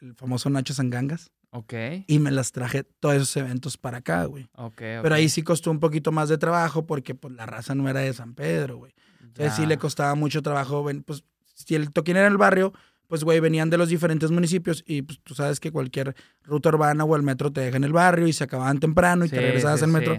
el 0.00 0.14
famoso 0.14 0.48
Nacho 0.48 0.72
Sangangas. 0.72 1.30
Ok. 1.50 1.74
Y 2.06 2.18
me 2.20 2.30
las 2.30 2.52
traje 2.52 2.84
todos 2.84 3.16
esos 3.16 3.36
eventos 3.36 3.76
para 3.76 3.98
acá, 3.98 4.24
güey. 4.24 4.48
Ok, 4.54 4.76
Pero 4.76 5.14
ahí 5.14 5.28
sí 5.28 5.42
costó 5.42 5.70
un 5.70 5.80
poquito 5.80 6.12
más 6.12 6.28
de 6.28 6.38
trabajo 6.38 6.86
porque 6.86 7.14
pues 7.14 7.34
la 7.34 7.46
raza 7.46 7.74
no 7.74 7.88
era 7.88 8.00
de 8.00 8.12
San 8.12 8.34
Pedro, 8.34 8.78
güey. 8.78 8.94
Entonces 9.20 9.54
sí 9.54 9.66
le 9.66 9.78
costaba 9.78 10.14
mucho 10.14 10.42
trabajo, 10.42 10.84
pues 11.04 11.24
si 11.54 11.74
el 11.74 11.90
toquín 11.92 12.16
era 12.16 12.26
en 12.26 12.32
el 12.32 12.38
barrio, 12.38 12.72
pues 13.06 13.24
güey, 13.24 13.40
venían 13.40 13.70
de 13.70 13.78
los 13.78 13.88
diferentes 13.88 14.30
municipios 14.30 14.84
y 14.86 15.02
pues 15.02 15.20
tú 15.22 15.34
sabes 15.34 15.60
que 15.60 15.72
cualquier 15.72 16.14
ruta 16.44 16.68
urbana 16.68 17.04
o 17.04 17.16
el 17.16 17.22
metro 17.22 17.52
te 17.52 17.60
deja 17.60 17.76
en 17.76 17.84
el 17.84 17.92
barrio 17.92 18.26
y 18.28 18.32
se 18.32 18.44
acababan 18.44 18.78
temprano 18.78 19.24
y 19.24 19.28
te 19.28 19.40
regresabas 19.40 19.82
al 19.82 19.90
metro. 19.90 20.18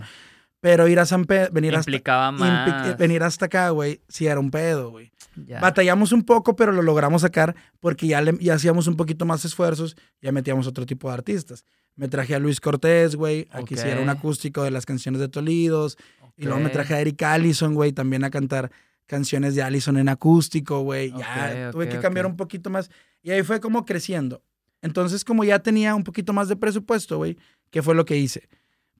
Pero 0.59 0.87
ir 0.87 0.99
a 0.99 1.05
San 1.05 1.25
Pedro, 1.25 1.51
venir 1.51 1.75
hasta, 1.75 2.31
más. 2.31 2.97
venir 2.97 3.23
hasta 3.23 3.45
acá, 3.45 3.69
güey, 3.69 4.01
sí 4.07 4.27
era 4.27 4.39
un 4.39 4.51
pedo, 4.51 4.91
güey. 4.91 5.11
Batallamos 5.35 6.11
un 6.11 6.23
poco, 6.23 6.55
pero 6.55 6.71
lo 6.71 6.81
logramos 6.81 7.21
sacar 7.21 7.55
porque 7.79 8.07
ya, 8.07 8.21
le, 8.21 8.37
ya 8.39 8.55
hacíamos 8.55 8.87
un 8.87 8.95
poquito 8.95 9.25
más 9.25 9.45
esfuerzos, 9.45 9.95
ya 10.21 10.31
metíamos 10.31 10.67
otro 10.67 10.85
tipo 10.85 11.07
de 11.07 11.13
artistas. 11.13 11.63
Me 11.95 12.07
traje 12.07 12.35
a 12.35 12.39
Luis 12.39 12.59
Cortés, 12.59 13.15
güey, 13.15 13.47
a 13.51 13.63
que 13.63 13.75
hiciera 13.75 14.01
un 14.01 14.09
acústico 14.09 14.63
de 14.63 14.71
las 14.71 14.85
canciones 14.85 15.21
de 15.21 15.29
Tolidos. 15.29 15.97
Y 16.37 16.45
luego 16.45 16.59
me 16.59 16.69
traje 16.69 16.93
a 16.93 17.01
Eric 17.01 17.21
Allison, 17.23 17.73
güey, 17.73 17.91
también 17.91 18.23
a 18.23 18.29
cantar 18.29 18.71
canciones 19.05 19.55
de 19.55 19.61
Allison 19.61 19.97
en 19.97 20.09
acústico, 20.09 20.81
güey. 20.81 21.11
Ya 21.11 21.69
tuve 21.71 21.89
que 21.89 21.99
cambiar 21.99 22.25
un 22.25 22.37
poquito 22.37 22.69
más. 22.69 22.89
Y 23.21 23.31
ahí 23.31 23.43
fue 23.43 23.59
como 23.59 23.85
creciendo. 23.85 24.41
Entonces, 24.81 25.23
como 25.23 25.43
ya 25.43 25.59
tenía 25.59 25.93
un 25.93 26.03
poquito 26.03 26.33
más 26.33 26.47
de 26.47 26.55
presupuesto, 26.55 27.17
güey, 27.17 27.37
¿qué 27.69 27.83
fue 27.83 27.93
lo 27.93 28.05
que 28.05 28.17
hice? 28.17 28.49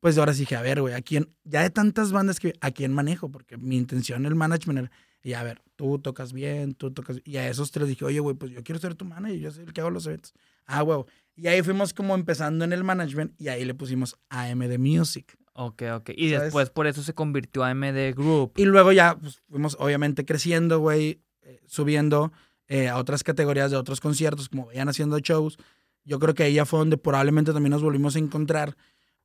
pues 0.01 0.17
ahora 0.17 0.33
sí 0.33 0.41
dije, 0.41 0.55
a 0.55 0.61
ver, 0.61 0.81
güey, 0.81 0.95
¿a 0.95 1.01
quién? 1.01 1.29
Ya 1.43 1.61
de 1.61 1.69
tantas 1.69 2.11
bandas 2.11 2.39
que, 2.39 2.53
¿a 2.59 2.71
quién 2.71 2.91
manejo? 2.91 3.29
Porque 3.29 3.55
mi 3.55 3.77
intención, 3.77 4.25
el 4.25 4.35
management 4.35 4.79
era, 4.79 4.91
y 5.23 5.34
a 5.34 5.43
ver, 5.43 5.62
tú 5.75 5.99
tocas 5.99 6.34
bien, 6.34 6.73
tú 6.73 6.91
tocas, 6.91 7.21
y 7.23 7.38
a 7.38 7.47
esos 7.47 7.71
tres 7.71 7.88
dije, 7.88 8.05
oye, 8.05 8.19
güey, 8.19 8.36
pues 8.36 8.51
yo 8.51 8.63
quiero 8.63 8.79
ser 8.79 8.95
tu 8.95 9.05
manager, 9.05 9.39
yo 9.39 9.51
soy 9.51 9.63
el 9.63 9.73
que 9.73 9.81
hago 9.81 9.89
los 9.89 10.05
eventos. 10.07 10.34
Ah, 10.65 10.81
güey. 10.81 11.03
Y 11.36 11.47
ahí 11.47 11.62
fuimos 11.62 11.93
como 11.93 12.15
empezando 12.15 12.65
en 12.65 12.73
el 12.73 12.84
management 12.84 13.39
y 13.39 13.47
ahí 13.47 13.65
le 13.65 13.73
pusimos 13.73 14.17
AMD 14.29 14.77
Music. 14.77 15.38
Ok, 15.53 15.84
ok. 15.93 16.10
Y 16.15 16.29
después 16.29 16.69
por 16.69 16.88
eso 16.88 17.03
se 17.03 17.13
convirtió 17.13 17.63
a 17.63 17.69
AMD 17.69 18.13
Group. 18.15 18.53
Y 18.57 18.65
luego 18.65 18.91
ya 18.91 19.17
pues, 19.17 19.41
fuimos 19.49 19.75
obviamente 19.79 20.25
creciendo, 20.25 20.79
güey, 20.79 21.21
eh, 21.41 21.62
subiendo 21.67 22.31
eh, 22.67 22.88
a 22.88 22.97
otras 22.97 23.23
categorías 23.23 23.71
de 23.71 23.77
otros 23.77 23.99
conciertos, 23.99 24.49
como 24.49 24.67
vayan 24.67 24.89
haciendo 24.89 25.19
shows. 25.19 25.57
Yo 26.03 26.19
creo 26.19 26.34
que 26.34 26.43
ahí 26.43 26.53
ya 26.53 26.65
fue 26.65 26.79
donde 26.79 26.97
probablemente 26.97 27.53
también 27.53 27.71
nos 27.71 27.84
volvimos 27.84 28.15
a 28.15 28.19
encontrar 28.19 28.75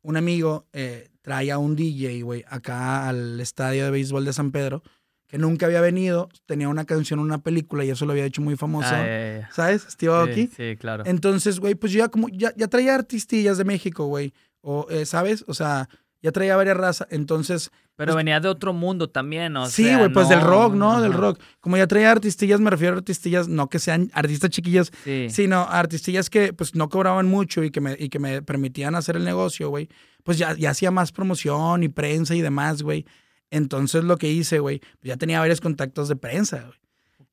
un 0.02 0.16
amigo 0.16 0.66
eh, 0.72 1.09
traía 1.20 1.59
un 1.59 1.74
DJ, 1.74 2.22
güey, 2.22 2.44
acá 2.48 3.09
al 3.09 3.40
estadio 3.40 3.85
de 3.85 3.90
béisbol 3.90 4.24
de 4.24 4.32
San 4.32 4.52
Pedro, 4.52 4.85
que 5.28 5.38
nunca 5.38 5.66
había 5.66 5.80
venido, 5.80 6.28
tenía 6.46 6.68
una 6.68 6.84
canción, 6.84 7.18
una 7.18 7.38
película 7.38 7.84
y 7.84 7.90
eso 7.90 8.06
lo 8.06 8.12
había 8.12 8.24
hecho 8.24 8.42
muy 8.42 8.56
famoso. 8.56 8.90
Ah, 8.92 9.48
¿Sabes? 9.52 9.86
Steve 9.90 10.12
Aoki. 10.12 10.48
Sí, 10.48 10.76
claro. 10.76 11.04
Entonces, 11.06 11.58
güey, 11.58 11.74
pues 11.74 11.92
yo 11.92 11.98
ya 11.98 12.08
como, 12.08 12.28
ya, 12.28 12.52
ya 12.56 12.68
traía 12.68 12.94
artistillas 12.94 13.58
de 13.58 13.64
México, 13.64 14.06
güey. 14.06 14.32
O, 14.60 14.86
eh, 14.90 15.04
¿sabes? 15.04 15.44
O 15.48 15.54
sea, 15.54 15.88
ya 16.22 16.32
traía 16.32 16.56
varias 16.56 16.76
razas, 16.76 17.08
entonces... 17.10 17.70
Pero 17.96 18.12
pues 18.12 18.16
venía 18.16 18.40
de 18.40 18.48
otro 18.48 18.74
mundo 18.74 19.08
también, 19.08 19.54
¿no? 19.54 19.66
Sí, 19.70 19.94
güey, 19.94 20.12
pues 20.12 20.28
del 20.28 20.42
rock, 20.42 20.74
¿no? 20.74 21.00
Del 21.00 21.14
rock. 21.14 21.40
Como 21.60 21.78
ya 21.78 21.86
traía 21.86 22.10
artistillas, 22.10 22.60
me 22.60 22.68
refiero 22.68 22.94
a 22.94 22.98
artistillas, 22.98 23.48
no 23.48 23.70
que 23.70 23.78
sean 23.78 24.10
artistas 24.12 24.50
chiquillas, 24.50 24.92
sino 25.30 25.62
artistillas 25.62 26.28
que 26.28 26.52
pues 26.52 26.74
no 26.74 26.90
cobraban 26.90 27.26
mucho 27.26 27.64
y 27.64 27.70
que 27.70 27.80
me, 27.80 27.96
y 27.98 28.10
que 28.10 28.18
me 28.18 28.42
permitían 28.42 28.94
hacer 28.96 29.16
el 29.16 29.24
negocio, 29.24 29.70
güey. 29.70 29.88
Pues 30.24 30.36
ya, 30.36 30.54
ya 30.54 30.70
hacía 30.70 30.90
más 30.90 31.10
promoción 31.10 31.84
y 31.84 31.88
prensa 31.88 32.34
y 32.34 32.42
demás, 32.42 32.82
güey. 32.82 33.06
Entonces 33.50 34.04
lo 34.04 34.16
que 34.18 34.30
hice, 34.30 34.59
güey, 34.59 34.80
ya 35.02 35.16
tenía 35.16 35.40
varios 35.40 35.61
contactos 35.61 36.09
de 36.09 36.16
prensa, 36.16 36.62
güey. 36.66 36.78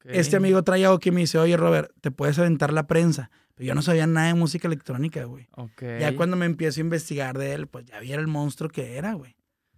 Este 0.05 0.35
amigo 0.35 0.63
traía 0.63 0.87
algo 0.87 0.99
que 0.99 1.11
me 1.11 1.21
dice, 1.21 1.37
oye, 1.37 1.55
Robert, 1.55 1.89
te 2.01 2.11
puedes 2.11 2.37
aventar 2.37 2.73
la 2.73 2.87
prensa. 2.87 3.31
Pero 3.55 3.67
yo 3.67 3.75
no 3.75 3.81
sabía 3.81 4.05
nada 4.05 4.27
de 4.27 4.33
música 4.33 4.67
electrónica, 4.67 5.23
güey. 5.25 5.47
Ya 5.99 6.15
cuando 6.15 6.35
me 6.35 6.45
empiezo 6.45 6.79
a 6.79 6.83
investigar 6.83 7.37
de 7.37 7.53
él, 7.53 7.67
pues 7.67 7.85
ya 7.85 7.99
vi 7.99 8.11
el 8.11 8.27
monstruo 8.27 8.69
que 8.69 8.97
era, 8.97 9.13
güey. 9.13 9.35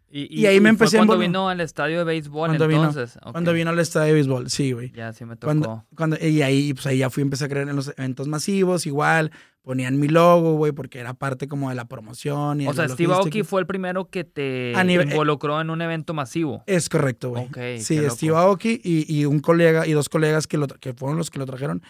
Y, 0.10 0.46
ahí 0.46 0.62
me 0.62 0.70
empecé 0.70 0.98
cuando 0.98 1.18
vino 1.18 1.50
al 1.50 1.60
estadio 1.60 1.98
de 2.00 2.04
béisbol 2.06 2.50
cuando 2.50 2.66
entonces. 2.66 3.16
Vino, 3.16 3.32
Cuando 3.34 3.54
vino 3.54 3.70
al 3.72 3.80
estadio 3.80 4.08
de 4.08 4.14
béisbol, 4.14 4.50
sí, 4.50 4.72
güey. 4.72 4.92
Ya, 4.94 5.12
sí 5.12 5.26
me 5.26 5.36
tocó. 5.36 5.86
Cuando, 5.96 6.18
y 6.22 6.42
ahí, 6.42 6.74
pues 6.74 6.86
ahí 6.88 7.00
ya 7.00 7.10
fui, 7.10 7.22
empecé 7.22 7.46
a 7.46 7.50
creer 7.50 7.68
en 7.68 7.76
los 7.76 7.94
eventos 7.98 8.28
masivos, 8.28 8.86
igual. 8.86 9.32
Ponían 9.62 10.00
mi 10.00 10.08
logo, 10.08 10.54
güey, 10.54 10.72
porque 10.72 11.00
era 11.00 11.16
parte 11.16 11.48
como 11.48 11.70
de 11.70 11.76
la 11.76 11.86
promoción. 11.86 12.62
Y 12.62 12.68
o 12.68 12.74
sea, 12.74 12.88
Steve 12.88 13.14
Aoki 13.14 13.44
fue 13.44 13.60
el 13.60 13.68
primero 13.68 14.10
que 14.10 14.24
te 14.24 14.74
involucró 14.88 15.60
en 15.60 15.70
un 15.70 15.82
evento 15.82 16.14
masivo. 16.14 16.64
Es 16.68 16.88
correcto, 16.88 17.32
güey. 17.32 17.48
Okay, 17.48 17.82
sí, 17.82 18.00
Steve 18.10 18.38
Aoki 18.38 18.80
y, 18.84 19.14
y, 19.14 19.26
un 19.26 19.40
colega 19.40 19.88
y 19.88 19.94
dos 19.94 20.08
colegas 20.08 20.46
que, 20.48 20.58
lo, 20.58 20.68
que 20.68 20.94
fueron 20.94 21.18
los 21.18 21.30
que 21.30 21.40
lo 21.40 21.46
trajeron 21.46 21.82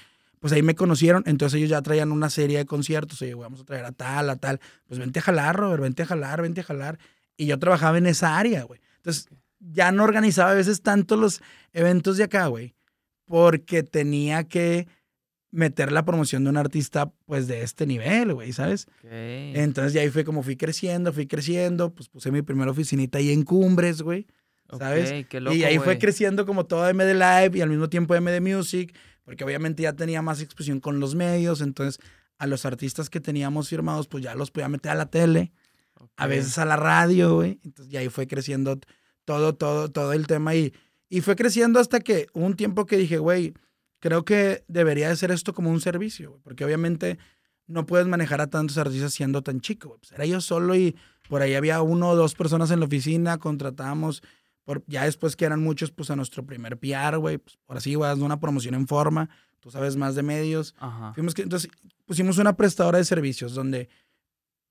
pues 0.46 0.54
ahí 0.54 0.62
me 0.62 0.76
conocieron, 0.76 1.24
entonces 1.26 1.58
ellos 1.58 1.72
ya 1.72 1.82
traían 1.82 2.12
una 2.12 2.30
serie 2.30 2.60
de 2.60 2.66
conciertos, 2.68 3.20
oye, 3.24 3.34
vamos 3.34 3.62
a 3.62 3.64
traer 3.64 3.84
a 3.84 3.92
tal, 3.92 4.30
a 4.30 4.36
tal, 4.36 4.60
pues 4.88 5.00
vente 5.00 5.18
a 5.18 5.24
jalar, 5.24 5.56
Robert, 5.56 5.82
vente 5.82 6.04
a 6.04 6.06
jalar, 6.06 6.44
vente 6.44 6.62
a 6.62 6.64
jalar. 6.64 7.00
Y 7.38 7.48
yo 7.48 7.60
trabajaba 7.60 7.98
en 7.98 8.06
esa 8.06 8.38
área, 8.38 8.64
güey. 8.64 8.80
Entonces, 8.98 9.28
ya 9.60 9.92
no 9.92 10.04
organizaba 10.04 10.52
a 10.52 10.56
veces 10.56 10.82
tanto 10.82 11.18
los 11.18 11.42
eventos 11.74 12.18
de 12.18 12.24
acá, 12.24 12.48
güey, 12.48 12.76
porque 13.26 13.84
tenía 13.84 14.44
que 14.46 14.88
meter 15.52 15.92
la 15.92 16.04
promoción 16.04 16.44
de 16.44 16.50
un 16.50 16.58
artista, 16.58 17.12
pues, 17.26 17.48
de 17.48 17.62
este 17.62 17.86
nivel, 17.86 18.34
güey, 18.34 18.52
¿sabes? 18.52 18.88
Entonces, 19.04 19.94
ya 19.94 20.02
ahí 20.02 20.10
fue 20.10 20.24
como 20.24 20.44
fui 20.44 20.58
creciendo, 20.58 21.14
fui 21.14 21.28
creciendo, 21.28 21.94
pues 21.94 22.10
puse 22.10 22.32
mi 22.32 22.42
primera 22.42 22.72
oficinita 22.72 23.18
ahí 23.18 23.32
en 23.32 23.44
Cumbres, 23.44 24.02
güey, 24.02 24.28
¿sabes? 24.78 25.12
y 25.54 25.64
ahí 25.64 25.78
fue 25.80 25.98
creciendo 25.98 26.46
como 26.46 26.66
todo 26.66 26.92
MD 26.94 27.14
Live 27.14 27.52
y 27.58 27.62
al 27.62 27.70
mismo 27.70 27.90
tiempo 27.90 28.20
MD 28.20 28.42
Music 28.42 28.94
porque 29.26 29.44
obviamente 29.44 29.84
ya 29.84 29.94
tenía 29.94 30.22
más 30.22 30.40
exposición 30.40 30.80
con 30.80 31.00
los 31.00 31.16
medios, 31.16 31.60
entonces 31.60 32.00
a 32.38 32.48
los 32.48 32.66
artistas 32.66 33.10
que 33.10 33.20
teníamos 33.20 33.70
firmados, 33.70 34.08
pues 34.08 34.24
ya 34.24 34.36
los 34.36 34.52
podía 34.52 34.70
meter 34.70 34.92
a 34.92 34.96
la 34.96 35.08
tele, 35.08 35.52
a 36.18 36.28
veces 36.28 36.58
a 36.58 36.66
la 36.66 36.76
radio, 36.76 37.36
güey. 37.36 37.60
Entonces 37.64 37.92
ya 37.92 38.00
ahí 38.00 38.10
fue 38.10 38.28
creciendo 38.28 38.80
todo, 39.26 39.56
todo, 39.56 39.90
todo 39.90 40.14
el 40.14 40.28
tema 40.28 40.56
y, 40.56 40.74
y 41.10 41.22
fue 41.22 41.36
creciendo 41.36 41.80
hasta 41.80 42.00
que 42.00 42.28
un 42.34 42.56
tiempo 42.56 42.86
que 42.86 42.98
dije, 42.98 43.18
güey, 43.18 43.54
creo 44.00 44.26
que 44.26 44.64
debería 44.68 45.10
de 45.10 45.16
ser 45.16 45.32
esto 45.32 45.54
como 45.54 45.72
un 45.72 45.82
servicio, 45.82 46.40
porque 46.44 46.66
obviamente 46.66 47.18
no 47.68 47.86
puedes 47.86 48.08
manejar 48.08 48.42
a 48.42 48.48
tantos 48.48 48.78
artistas 48.78 49.14
siendo 49.14 49.42
tan 49.42 49.62
chico. 49.62 49.98
Pues 50.00 50.12
era 50.12 50.26
yo 50.26 50.42
solo 50.42 50.76
y 50.76 50.96
por 51.30 51.42
ahí 51.42 51.56
había 51.56 51.82
uno 51.82 52.10
o 52.10 52.16
dos 52.16 52.36
personas 52.36 52.72
en 52.72 52.80
la 52.80 52.86
oficina, 52.86 53.38
contratábamos, 53.38 54.22
por, 54.64 54.84
ya 54.88 55.06
después 55.06 55.36
que 55.36 55.46
eran 55.46 55.62
muchos, 55.62 55.92
pues 55.92 56.10
a 56.12 56.16
nuestro 56.16 56.46
primer 56.46 56.78
PR, 56.78 57.18
güey, 57.18 57.38
pues 57.38 57.58
por 57.66 57.78
así, 57.78 57.96
güey, 57.96 58.12
una 58.20 58.40
promoción 58.40 58.76
en 58.76 58.88
forma, 58.88 59.30
tú 59.60 59.72
sabes 59.72 59.96
más 59.96 60.16
de 60.16 60.24
medios. 60.24 60.76
Fuimos 61.14 61.34
que, 61.34 61.42
entonces 61.42 61.70
pusimos 62.06 62.38
una 62.38 62.56
prestadora 62.56 63.00
de 63.00 63.06
servicios 63.06 63.54
donde, 63.56 63.90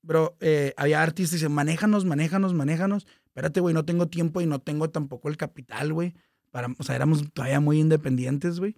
bro, 0.05 0.37
eh, 0.39 0.73
había 0.77 1.01
artistas 1.01 1.33
y 1.33 1.35
dicen, 1.37 1.51
manéjanos, 1.51 2.05
manéjanos, 2.05 2.53
manéjanos. 2.53 3.07
Espérate, 3.25 3.59
güey, 3.59 3.73
no 3.73 3.85
tengo 3.85 4.07
tiempo 4.07 4.41
y 4.41 4.45
no 4.45 4.59
tengo 4.59 4.89
tampoco 4.89 5.29
el 5.29 5.37
capital, 5.37 5.91
güey. 5.93 6.13
Para, 6.51 6.69
o 6.77 6.83
sea, 6.83 6.95
éramos 6.95 7.23
todavía 7.33 7.59
muy 7.59 7.79
independientes, 7.79 8.59
güey. 8.59 8.75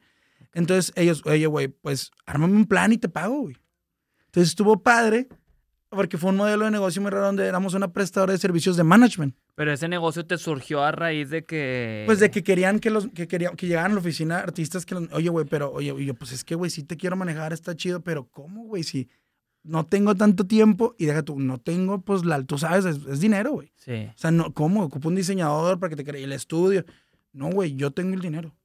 Entonces 0.53 0.91
ellos, 0.95 1.21
oye, 1.25 1.45
güey, 1.45 1.67
pues 1.67 2.11
ármame 2.25 2.55
un 2.55 2.65
plan 2.65 2.91
y 2.91 2.97
te 2.97 3.09
pago, 3.09 3.41
güey. 3.41 3.57
Entonces 4.25 4.49
estuvo 4.49 4.81
padre 4.81 5.27
porque 5.89 6.17
fue 6.17 6.31
un 6.31 6.37
modelo 6.37 6.65
de 6.65 6.71
negocio 6.71 7.01
muy 7.01 7.11
raro 7.11 7.25
donde 7.25 7.45
éramos 7.45 7.73
una 7.73 7.93
prestadora 7.93 8.33
de 8.33 8.39
servicios 8.39 8.75
de 8.75 8.83
management. 8.83 9.35
Pero 9.55 9.71
ese 9.71 9.87
negocio 9.87 10.25
te 10.25 10.37
surgió 10.37 10.83
a 10.83 10.91
raíz 10.91 11.29
de 11.29 11.45
que... 11.45 12.03
Pues 12.05 12.19
de 12.19 12.29
que 12.29 12.43
querían 12.43 12.79
que 12.79 12.89
los 12.89 13.07
que 13.07 13.27
querían 13.27 13.55
que 13.55 13.67
llegaran 13.67 13.91
a 13.91 13.93
la 13.95 13.99
oficina 14.01 14.39
artistas 14.39 14.85
que 14.85 14.95
oye, 14.95 15.29
güey, 15.29 15.45
pero 15.45 15.71
oye, 15.71 15.93
yo 16.05 16.13
pues 16.13 16.31
es 16.31 16.43
que 16.43 16.55
güey, 16.55 16.69
sí 16.69 16.83
te 16.83 16.97
quiero 16.97 17.15
manejar, 17.15 17.53
está 17.53 17.75
chido, 17.75 18.01
pero 18.01 18.27
¿cómo, 18.29 18.65
güey? 18.65 18.83
Si 18.83 19.09
no 19.67 19.86
tengo 19.86 20.15
tanto 20.15 20.45
tiempo 20.45 20.95
y 20.97 21.06
deja 21.06 21.23
tú, 21.23 21.39
no 21.39 21.58
tengo 21.60 22.01
pues 22.01 22.25
la 22.25 22.41
tú 22.43 22.58
sabes, 22.58 22.86
es, 22.86 23.19
dinero, 23.19 23.51
güey. 23.51 23.71
Sí. 23.77 24.10
O 24.10 24.17
sea, 24.17 24.32
no, 24.32 24.53
¿cómo? 24.53 24.84
Ocupo 24.84 25.10
un 25.10 25.15
diseñador 25.15 25.80
para 25.80 25.89
que 25.89 25.95
te 25.95 26.03
cree 26.03 26.23
el 26.23 26.34
estudio. 26.34 26.86
No, 27.34 27.49
güey, 27.49 27.75
yo 27.75 27.91
tengo 27.91 28.13
el 28.13 28.21
dinero. 28.21 28.56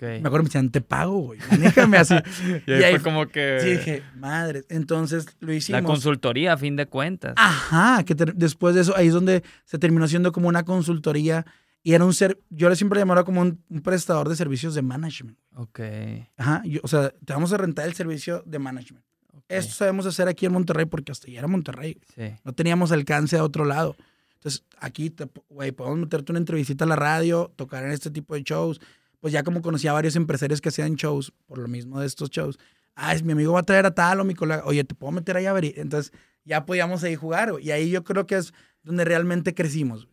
Me 0.00 0.18
acuerdo 0.18 0.38
me 0.38 0.44
decían, 0.44 0.70
te 0.70 0.80
pago, 0.80 1.18
güey. 1.18 1.38
Manéjame 1.50 1.98
así. 1.98 2.14
y, 2.66 2.72
ahí 2.72 2.94
fue 2.94 3.02
como 3.02 3.28
que. 3.28 3.58
Sí, 3.60 3.70
dije, 3.70 4.02
madre. 4.16 4.64
Entonces 4.68 5.26
lo 5.40 5.52
hicimos. 5.52 5.82
La 5.82 5.86
consultoría, 5.86 6.54
a 6.54 6.56
fin 6.56 6.76
de 6.76 6.86
cuentas. 6.86 7.34
Ajá, 7.36 8.02
que 8.04 8.14
después 8.14 8.74
de 8.74 8.82
eso, 8.82 8.96
ahí 8.96 9.08
es 9.08 9.12
donde 9.12 9.42
se 9.64 9.78
terminó 9.78 10.08
siendo 10.08 10.32
como 10.32 10.48
una 10.48 10.64
consultoría. 10.64 11.44
Y 11.82 11.94
era 11.94 12.04
un 12.04 12.14
ser. 12.14 12.38
Yo 12.50 12.68
le 12.68 12.76
siempre 12.76 12.98
llamaba 12.98 13.24
como 13.24 13.40
un, 13.42 13.58
prestador 13.82 14.28
de 14.28 14.36
servicios 14.36 14.74
de 14.74 14.82
management. 14.82 15.38
Ok. 15.54 15.80
Ajá. 16.36 16.62
o 16.82 16.88
sea, 16.88 17.10
te 17.24 17.32
vamos 17.32 17.52
a 17.52 17.56
rentar 17.56 17.86
el 17.86 17.94
servicio 17.94 18.42
de 18.46 18.58
management. 18.58 19.04
Esto 19.50 19.74
sabemos 19.74 20.06
hacer 20.06 20.28
aquí 20.28 20.46
en 20.46 20.52
Monterrey 20.52 20.86
porque 20.86 21.12
hasta 21.12 21.28
ya 21.28 21.40
era 21.40 21.48
Monterrey. 21.48 21.98
Sí. 22.14 22.34
No 22.44 22.52
teníamos 22.52 22.92
alcance 22.92 23.36
a 23.36 23.44
otro 23.44 23.64
lado. 23.64 23.96
Entonces, 24.34 24.64
aquí, 24.78 25.14
güey, 25.48 25.72
podemos 25.72 25.98
meterte 25.98 26.32
una 26.32 26.38
entrevista 26.38 26.84
a 26.84 26.88
la 26.88 26.96
radio, 26.96 27.52
tocar 27.56 27.84
en 27.84 27.90
este 27.90 28.10
tipo 28.10 28.34
de 28.34 28.42
shows 28.42 28.80
pues 29.20 29.32
ya 29.32 29.42
como 29.42 29.62
conocía 29.62 29.90
a 29.90 29.94
varios 29.94 30.16
empresarios 30.16 30.60
que 30.60 30.70
hacían 30.70 30.96
shows, 30.96 31.32
por 31.46 31.58
lo 31.58 31.68
mismo 31.68 32.00
de 32.00 32.06
estos 32.06 32.30
shows, 32.30 32.58
ah, 32.94 33.14
es 33.14 33.22
mi 33.22 33.32
amigo 33.32 33.52
va 33.52 33.60
a 33.60 33.64
traer 33.64 33.86
a 33.86 33.94
tal 33.94 34.20
o 34.20 34.24
mi 34.24 34.34
colega, 34.34 34.62
oye, 34.64 34.82
¿te 34.82 34.94
puedo 34.94 35.12
meter 35.12 35.36
ahí 35.36 35.46
a 35.46 35.52
ver? 35.52 35.78
Entonces 35.78 36.12
ya 36.44 36.64
podíamos 36.64 37.04
ahí 37.04 37.14
jugar, 37.14 37.52
y 37.60 37.70
ahí 37.70 37.90
yo 37.90 38.02
creo 38.02 38.26
que 38.26 38.36
es 38.36 38.52
donde 38.82 39.04
realmente 39.04 39.54
crecimos. 39.54 40.08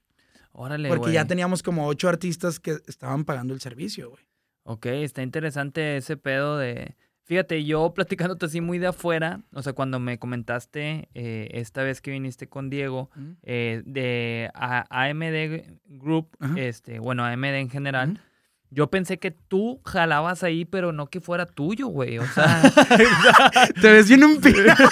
Órale, 0.52 0.90
Porque 0.90 1.12
ya 1.12 1.26
teníamos 1.26 1.64
como 1.64 1.88
ocho 1.88 2.10
artistas 2.10 2.60
que 2.60 2.80
estaban 2.88 3.26
pagando 3.26 3.54
el 3.54 3.62
servicio, 3.62 4.10
güey. 4.10 4.24
Ok, 4.64 4.88
está 4.88 5.22
interesante 5.22 5.98
ese 5.98 6.18
pedo 6.18 6.58
de... 6.58 6.96
Fíjate, 7.28 7.66
yo 7.66 7.94
platicándote 7.94 8.46
así 8.46 8.62
muy 8.62 8.80
de 8.80 8.88
afuera, 8.88 9.42
o 9.54 9.62
sea, 9.62 9.74
cuando 9.74 10.00
me 10.00 10.18
comentaste 10.18 11.10
eh, 11.14 11.50
esta 11.52 11.84
vez 11.84 12.00
que 12.00 12.12
viniste 12.12 12.48
con 12.48 12.70
Diego, 12.70 13.10
eh, 13.44 13.84
de 13.86 14.50
AMD 14.54 15.78
Group, 16.00 16.30
este, 16.56 17.00
bueno, 17.00 17.26
AMD 17.26 17.44
en 17.44 17.70
general, 17.70 18.22
yo 18.70 18.90
pensé 18.90 19.18
que 19.18 19.32
tú 19.32 19.82
jalabas 19.84 20.42
ahí, 20.44 20.64
pero 20.64 20.94
no 20.94 21.08
que 21.08 21.20
fuera 21.20 21.46
tuyo, 21.46 21.88
güey. 21.88 22.18
O 22.18 22.26
sea. 22.28 22.62
Te 23.82 23.92
ves 23.92 24.08
bien 24.08 24.24
empinado. 24.24 24.90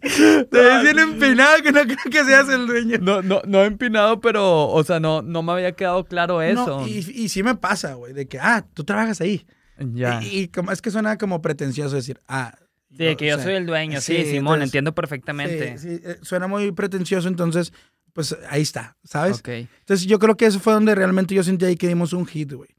Te 0.00 0.60
ves 0.60 0.82
bien 0.82 0.98
empinado 0.98 1.62
que 1.62 1.72
no 1.72 1.80
creo 1.82 1.96
que 2.10 2.24
seas 2.24 2.50
el 2.50 2.66
dueño. 2.66 2.98
No, 3.00 3.22
no, 3.22 3.40
no 3.46 3.64
empinado, 3.64 4.20
pero, 4.20 4.68
o 4.68 4.84
sea, 4.84 5.00
no, 5.00 5.22
no 5.22 5.42
me 5.42 5.52
había 5.52 5.72
quedado 5.72 6.04
claro 6.04 6.42
eso. 6.42 6.86
y, 6.86 6.98
y 6.98 7.30
sí 7.30 7.42
me 7.42 7.54
pasa, 7.54 7.94
güey, 7.94 8.12
de 8.12 8.28
que, 8.28 8.38
ah, 8.38 8.66
tú 8.74 8.84
trabajas 8.84 9.22
ahí. 9.22 9.46
Ya. 9.78 10.20
Y, 10.22 10.48
como, 10.48 10.72
es 10.72 10.82
que 10.82 10.90
suena 10.90 11.18
como 11.18 11.40
pretencioso 11.42 11.96
decir, 11.96 12.20
ah. 12.28 12.56
Sí, 12.96 13.16
que 13.16 13.26
yo 13.26 13.38
soy 13.38 13.54
el 13.54 13.66
dueño. 13.66 14.00
Sí, 14.00 14.24
Simón, 14.24 14.62
entiendo 14.62 14.94
perfectamente. 14.94 15.78
Sí, 15.78 15.98
sí, 15.98 16.00
eh, 16.04 16.18
suena 16.22 16.46
muy 16.46 16.72
pretencioso, 16.72 17.28
entonces, 17.28 17.72
pues 18.14 18.36
ahí 18.48 18.62
está, 18.62 18.96
¿sabes? 19.04 19.40
Ok. 19.40 19.48
Entonces 19.48 20.06
yo 20.06 20.18
creo 20.18 20.36
que 20.36 20.46
eso 20.46 20.58
fue 20.58 20.72
donde 20.72 20.94
realmente 20.94 21.34
yo 21.34 21.42
sentí 21.42 21.66
ahí 21.66 21.76
que 21.76 21.86
dimos 21.86 22.12
un 22.12 22.26
hit, 22.26 22.52
güey. 22.52 22.70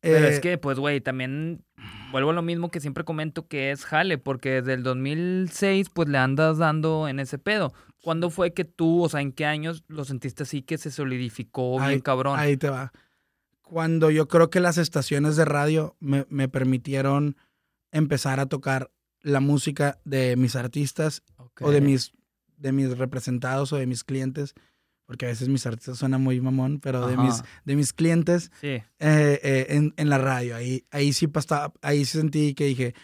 Pero 0.00 0.26
es 0.28 0.38
eh, 0.38 0.40
que, 0.40 0.58
pues, 0.58 0.78
güey, 0.78 1.00
también 1.00 1.64
vuelvo 2.12 2.30
a 2.30 2.34
lo 2.34 2.42
mismo 2.42 2.70
que 2.70 2.80
siempre 2.80 3.04
comento 3.04 3.48
que 3.48 3.70
es 3.70 3.84
jale, 3.84 4.18
porque 4.18 4.60
desde 4.60 4.74
el 4.74 4.82
2006, 4.82 5.88
pues, 5.90 6.08
le 6.08 6.18
andas 6.18 6.58
dando 6.58 7.08
en 7.08 7.18
ese 7.18 7.38
pedo. 7.38 7.72
¿Cuándo 8.02 8.30
fue 8.30 8.52
que 8.52 8.64
tú, 8.64 9.02
o 9.02 9.08
sea, 9.08 9.20
en 9.20 9.32
qué 9.32 9.46
años 9.46 9.82
lo 9.88 10.04
sentiste 10.04 10.44
así 10.44 10.62
que 10.62 10.78
se 10.78 10.90
solidificó 10.90 11.80
bien 11.80 12.00
cabrón? 12.00 12.38
Ahí 12.38 12.56
te 12.56 12.68
va. 12.68 12.92
Cuando 13.66 14.10
yo 14.10 14.28
creo 14.28 14.48
que 14.48 14.60
las 14.60 14.78
estaciones 14.78 15.34
de 15.34 15.44
radio 15.44 15.96
me, 15.98 16.24
me 16.28 16.48
permitieron 16.48 17.36
empezar 17.90 18.38
a 18.38 18.46
tocar 18.46 18.92
la 19.22 19.40
música 19.40 19.98
de 20.04 20.36
mis 20.36 20.54
artistas 20.54 21.24
o 21.60 21.72
de 21.72 21.80
mis, 21.80 22.12
de 22.58 22.70
mis 22.70 22.96
representados 22.96 23.72
o 23.72 23.76
de 23.76 23.86
mis 23.86 24.04
clientes 24.04 24.54
porque 25.04 25.26
a 25.26 25.28
veces 25.28 25.48
mis 25.48 25.66
artistas 25.66 25.98
suenan 25.98 26.20
muy 26.20 26.40
mamón, 26.40 26.80
pero 26.80 27.06
de 27.06 27.16
mis, 27.16 27.42
de 27.64 27.76
mis 27.76 27.92
clientes 27.92 28.50
sí. 28.60 28.68
Eh, 28.68 28.84
eh, 28.98 29.66
en, 29.70 29.94
en, 29.96 30.10
la 30.10 30.18
radio. 30.18 30.56
Ahí, 30.56 30.84
ahí, 30.90 31.12
sí 31.12 31.28
pasaba, 31.28 31.72
ahí 31.80 32.04
sí 32.04 32.18
sentí 32.18 32.54
que 32.54 32.64
dije, 32.64 32.94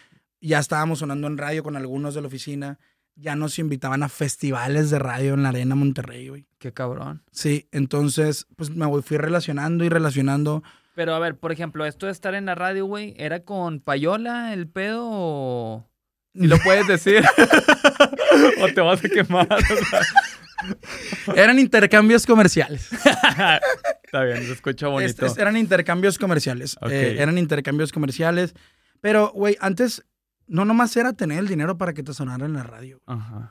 ya 0.41 0.59
estábamos 0.59 0.99
sonando 0.99 1.27
en 1.27 1.37
radio 1.37 1.63
con 1.63 1.77
algunos 1.77 2.13
de 2.13 2.21
la 2.21 2.27
oficina, 2.27 2.77
ya 3.15 3.35
nos 3.35 3.59
invitaban 3.59 4.03
a 4.03 4.09
festivales 4.09 4.89
de 4.89 4.99
radio 4.99 5.33
en 5.33 5.43
la 5.43 5.49
Arena 5.49 5.75
Monterrey, 5.75 6.29
güey. 6.29 6.47
Qué 6.59 6.73
cabrón. 6.73 7.23
Sí, 7.31 7.67
entonces 7.71 8.47
pues 8.55 8.69
me 8.69 8.85
fui 9.01 9.17
relacionando 9.17 9.83
y 9.83 9.89
relacionando. 9.89 10.63
Pero 10.95 11.15
a 11.15 11.19
ver, 11.19 11.37
por 11.37 11.51
ejemplo, 11.51 11.85
esto 11.85 12.05
de 12.05 12.11
estar 12.11 12.35
en 12.35 12.45
la 12.45 12.55
radio, 12.55 12.85
güey, 12.85 13.13
¿era 13.17 13.41
con 13.41 13.79
Payola 13.79 14.53
el 14.53 14.67
pedo 14.67 15.07
o...? 15.09 15.89
¿Y 16.33 16.47
lo 16.47 16.57
puedes 16.59 16.87
decir? 16.87 17.23
¿O 18.61 18.67
te 18.67 18.81
vas 18.81 19.03
a 19.03 19.09
quemar? 19.09 19.47
Eran 21.35 21.59
intercambios 21.59 22.25
comerciales. 22.25 22.89
Está 24.03 24.23
bien, 24.23 24.43
se 24.43 24.53
escucha 24.53 24.87
bonito. 24.87 25.25
eran 25.37 25.57
intercambios 25.57 26.17
comerciales. 26.17 26.77
Eh, 26.89 27.17
eran 27.19 27.37
intercambios 27.37 27.91
comerciales. 27.91 28.53
Pero, 29.01 29.31
güey, 29.33 29.57
antes 29.59 30.05
no 30.47 30.65
nomás 30.65 30.95
era 30.97 31.13
tener 31.13 31.39
el 31.39 31.47
dinero 31.47 31.77
para 31.77 31.93
que 31.93 32.03
te 32.03 32.13
sonara 32.13 32.45
en 32.45 32.53
la 32.53 32.63
radio. 32.63 33.01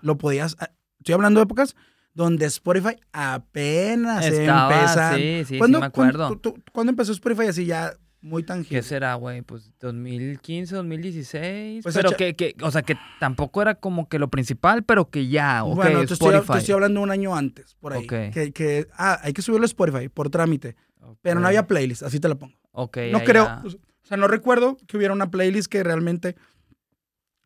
Lo 0.02 0.18
podías. 0.18 0.57
Ah, 0.59 0.70
estoy 0.98 1.14
hablando 1.14 1.40
de 1.40 1.44
épocas 1.44 1.74
donde 2.14 2.46
Spotify 2.46 2.96
apenas 3.12 4.26
empezaba. 4.26 5.14
Sí, 5.16 5.44
sí, 5.46 5.59
sí, 5.59 5.61
me 5.61 5.85
acuerdo. 5.85 6.40
¿Cuándo 6.72 6.90
empezó 6.90 7.12
Spotify 7.12 7.48
así 7.48 7.64
ya 7.64 7.94
muy 8.22 8.44
tangible. 8.44 8.78
¿Qué 8.78 8.83
será, 8.83 9.14
güey? 9.16 9.42
Pues 9.42 9.72
2015, 9.81 10.76
2016. 10.76 11.83
Pues 11.83 11.94
pero 11.94 12.12
que, 12.12 12.35
que, 12.35 12.55
o 12.62 12.70
sea, 12.70 12.83
que 12.83 12.96
tampoco 13.18 13.61
era 13.61 13.74
como 13.74 14.09
que 14.09 14.18
lo 14.18 14.28
principal, 14.28 14.85
pero 14.85 15.11
que 15.11 15.26
ya, 15.26 15.64
ok, 15.64 15.74
Bueno, 15.74 16.07
te 16.07 16.14
estoy, 16.14 16.40
te 16.40 16.59
estoy, 16.59 16.74
hablando 16.74 17.00
un 17.00 17.11
año 17.11 17.35
antes, 17.35 17.74
por 17.74 17.92
ahí. 17.92 18.07
Que, 18.07 18.52
que, 18.52 18.87
ah, 18.96 19.18
hay 19.22 19.33
que 19.33 19.42
subirlo 19.42 19.64
a 19.64 19.66
Spotify 19.66 20.09
por 20.09 20.31
trámite. 20.31 20.76
Pero 21.20 21.40
no 21.40 21.48
había 21.48 21.66
playlist, 21.66 22.05
así 22.05 22.20
te 22.20 22.28
lo 22.28 22.38
pongo. 22.38 22.55
Ok. 22.70 22.98
No 23.11 23.22
creo, 23.24 23.44
o 23.64 24.07
sea, 24.07 24.16
no 24.16 24.28
recuerdo 24.28 24.76
que 24.87 24.96
hubiera 24.96 25.12
una 25.12 25.31
playlist 25.31 25.70
que 25.70 25.83
realmente 25.83 26.37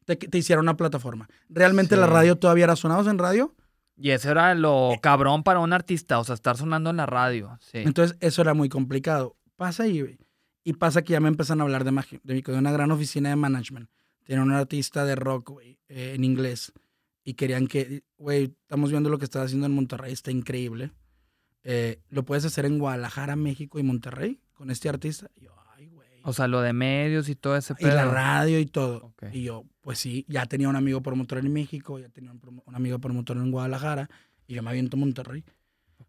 te, 0.07 0.17
te 0.17 0.39
hiciera 0.39 0.63
una 0.63 0.77
plataforma. 0.77 1.29
¿Realmente 1.51 1.97
la 1.97 2.07
radio 2.07 2.37
todavía 2.37 2.65
era 2.65 2.77
sonados 2.77 3.07
en 3.09 3.19
radio? 3.19 3.55
Y 3.97 4.11
eso 4.11 4.31
era 4.31 4.55
lo 4.55 4.93
eh. 4.93 5.01
cabrón 5.03 5.43
para 5.43 5.61
un 5.61 5.73
artista, 5.73 6.19
o 6.19 6.25
sea, 6.25 6.35
estar 6.35 6.57
sonando 6.57 6.91
en 6.91 6.97
la 6.97 7.07
radio. 7.07 7.59
Sí. 7.61 7.79
Entonces, 7.79 8.17
eso 8.21 8.43
era 8.43 8.55
muy 8.55 8.69
complicado. 8.69 9.37
Pasa. 9.57 9.87
Y 9.87 10.73
pasa 10.79 11.03
que 11.03 11.13
ya 11.13 11.21
me 11.21 11.29
empiezan 11.29 11.61
a 11.61 11.65
hablar 11.65 11.85
de, 11.85 12.21
de, 12.23 12.43
de 12.43 12.59
una 12.59 12.73
gran 12.73 12.91
oficina 12.91 13.31
de 13.31 13.37
management. 13.37 13.89
Tiene 14.25 14.43
un 14.43 14.53
artista 14.53 15.05
de 15.05 15.15
rock, 15.15 15.51
güey, 15.51 15.79
eh, 15.89 16.13
en 16.15 16.25
inglés. 16.25 16.73
Y 17.25 17.35
querían 17.35 17.67
que, 17.67 18.03
güey, 18.19 18.57
estamos 18.63 18.91
viendo 18.91 19.09
lo 19.09 19.19
que 19.19 19.25
estás 19.25 19.47
haciendo 19.47 19.67
en 19.67 19.75
Monterrey, 19.75 20.13
está 20.13 20.31
increíble. 20.31 20.91
Eh, 21.63 22.01
¿Lo 22.11 22.25
puedes 22.25 22.45
hacer 22.45 22.67
en 22.67 22.79
Guadalajara, 22.79 23.35
México 23.35 23.79
y 23.79 23.83
Monterrey 23.83 24.41
con 24.53 24.71
este 24.71 24.89
artista? 24.89 25.31
Y 25.37 25.45
yo. 25.45 25.57
O 26.29 26.33
sea, 26.33 26.49
lo 26.49 26.61
de 26.61 26.73
medios 26.73 27.29
y 27.29 27.37
todo 27.37 27.57
ese 27.57 27.75
pedo. 27.77 27.89
Y 27.89 27.95
la 27.95 28.05
radio 28.05 28.59
y 28.59 28.67
todo. 28.67 29.15
Y 29.33 29.45
yo, 29.45 29.65
pues 29.81 29.99
sí, 30.01 30.25
ya 30.29 30.45
tenía 30.47 30.69
un 30.69 30.75
amigo 30.75 31.01
promotor 31.01 31.39
en 31.39 31.53
México, 31.53 32.01
ya 32.01 32.09
tenía 32.09 32.33
un, 32.33 32.41
un 32.65 32.75
amigo 32.75 32.99
promotor 32.99 33.37
en 33.37 33.53
Guadalajara. 33.53 34.11
Y 34.49 34.55
yo 34.55 34.63
me 34.63 34.71
aviento 34.71 34.97
a 34.97 35.01
Monterrey. 35.01 35.45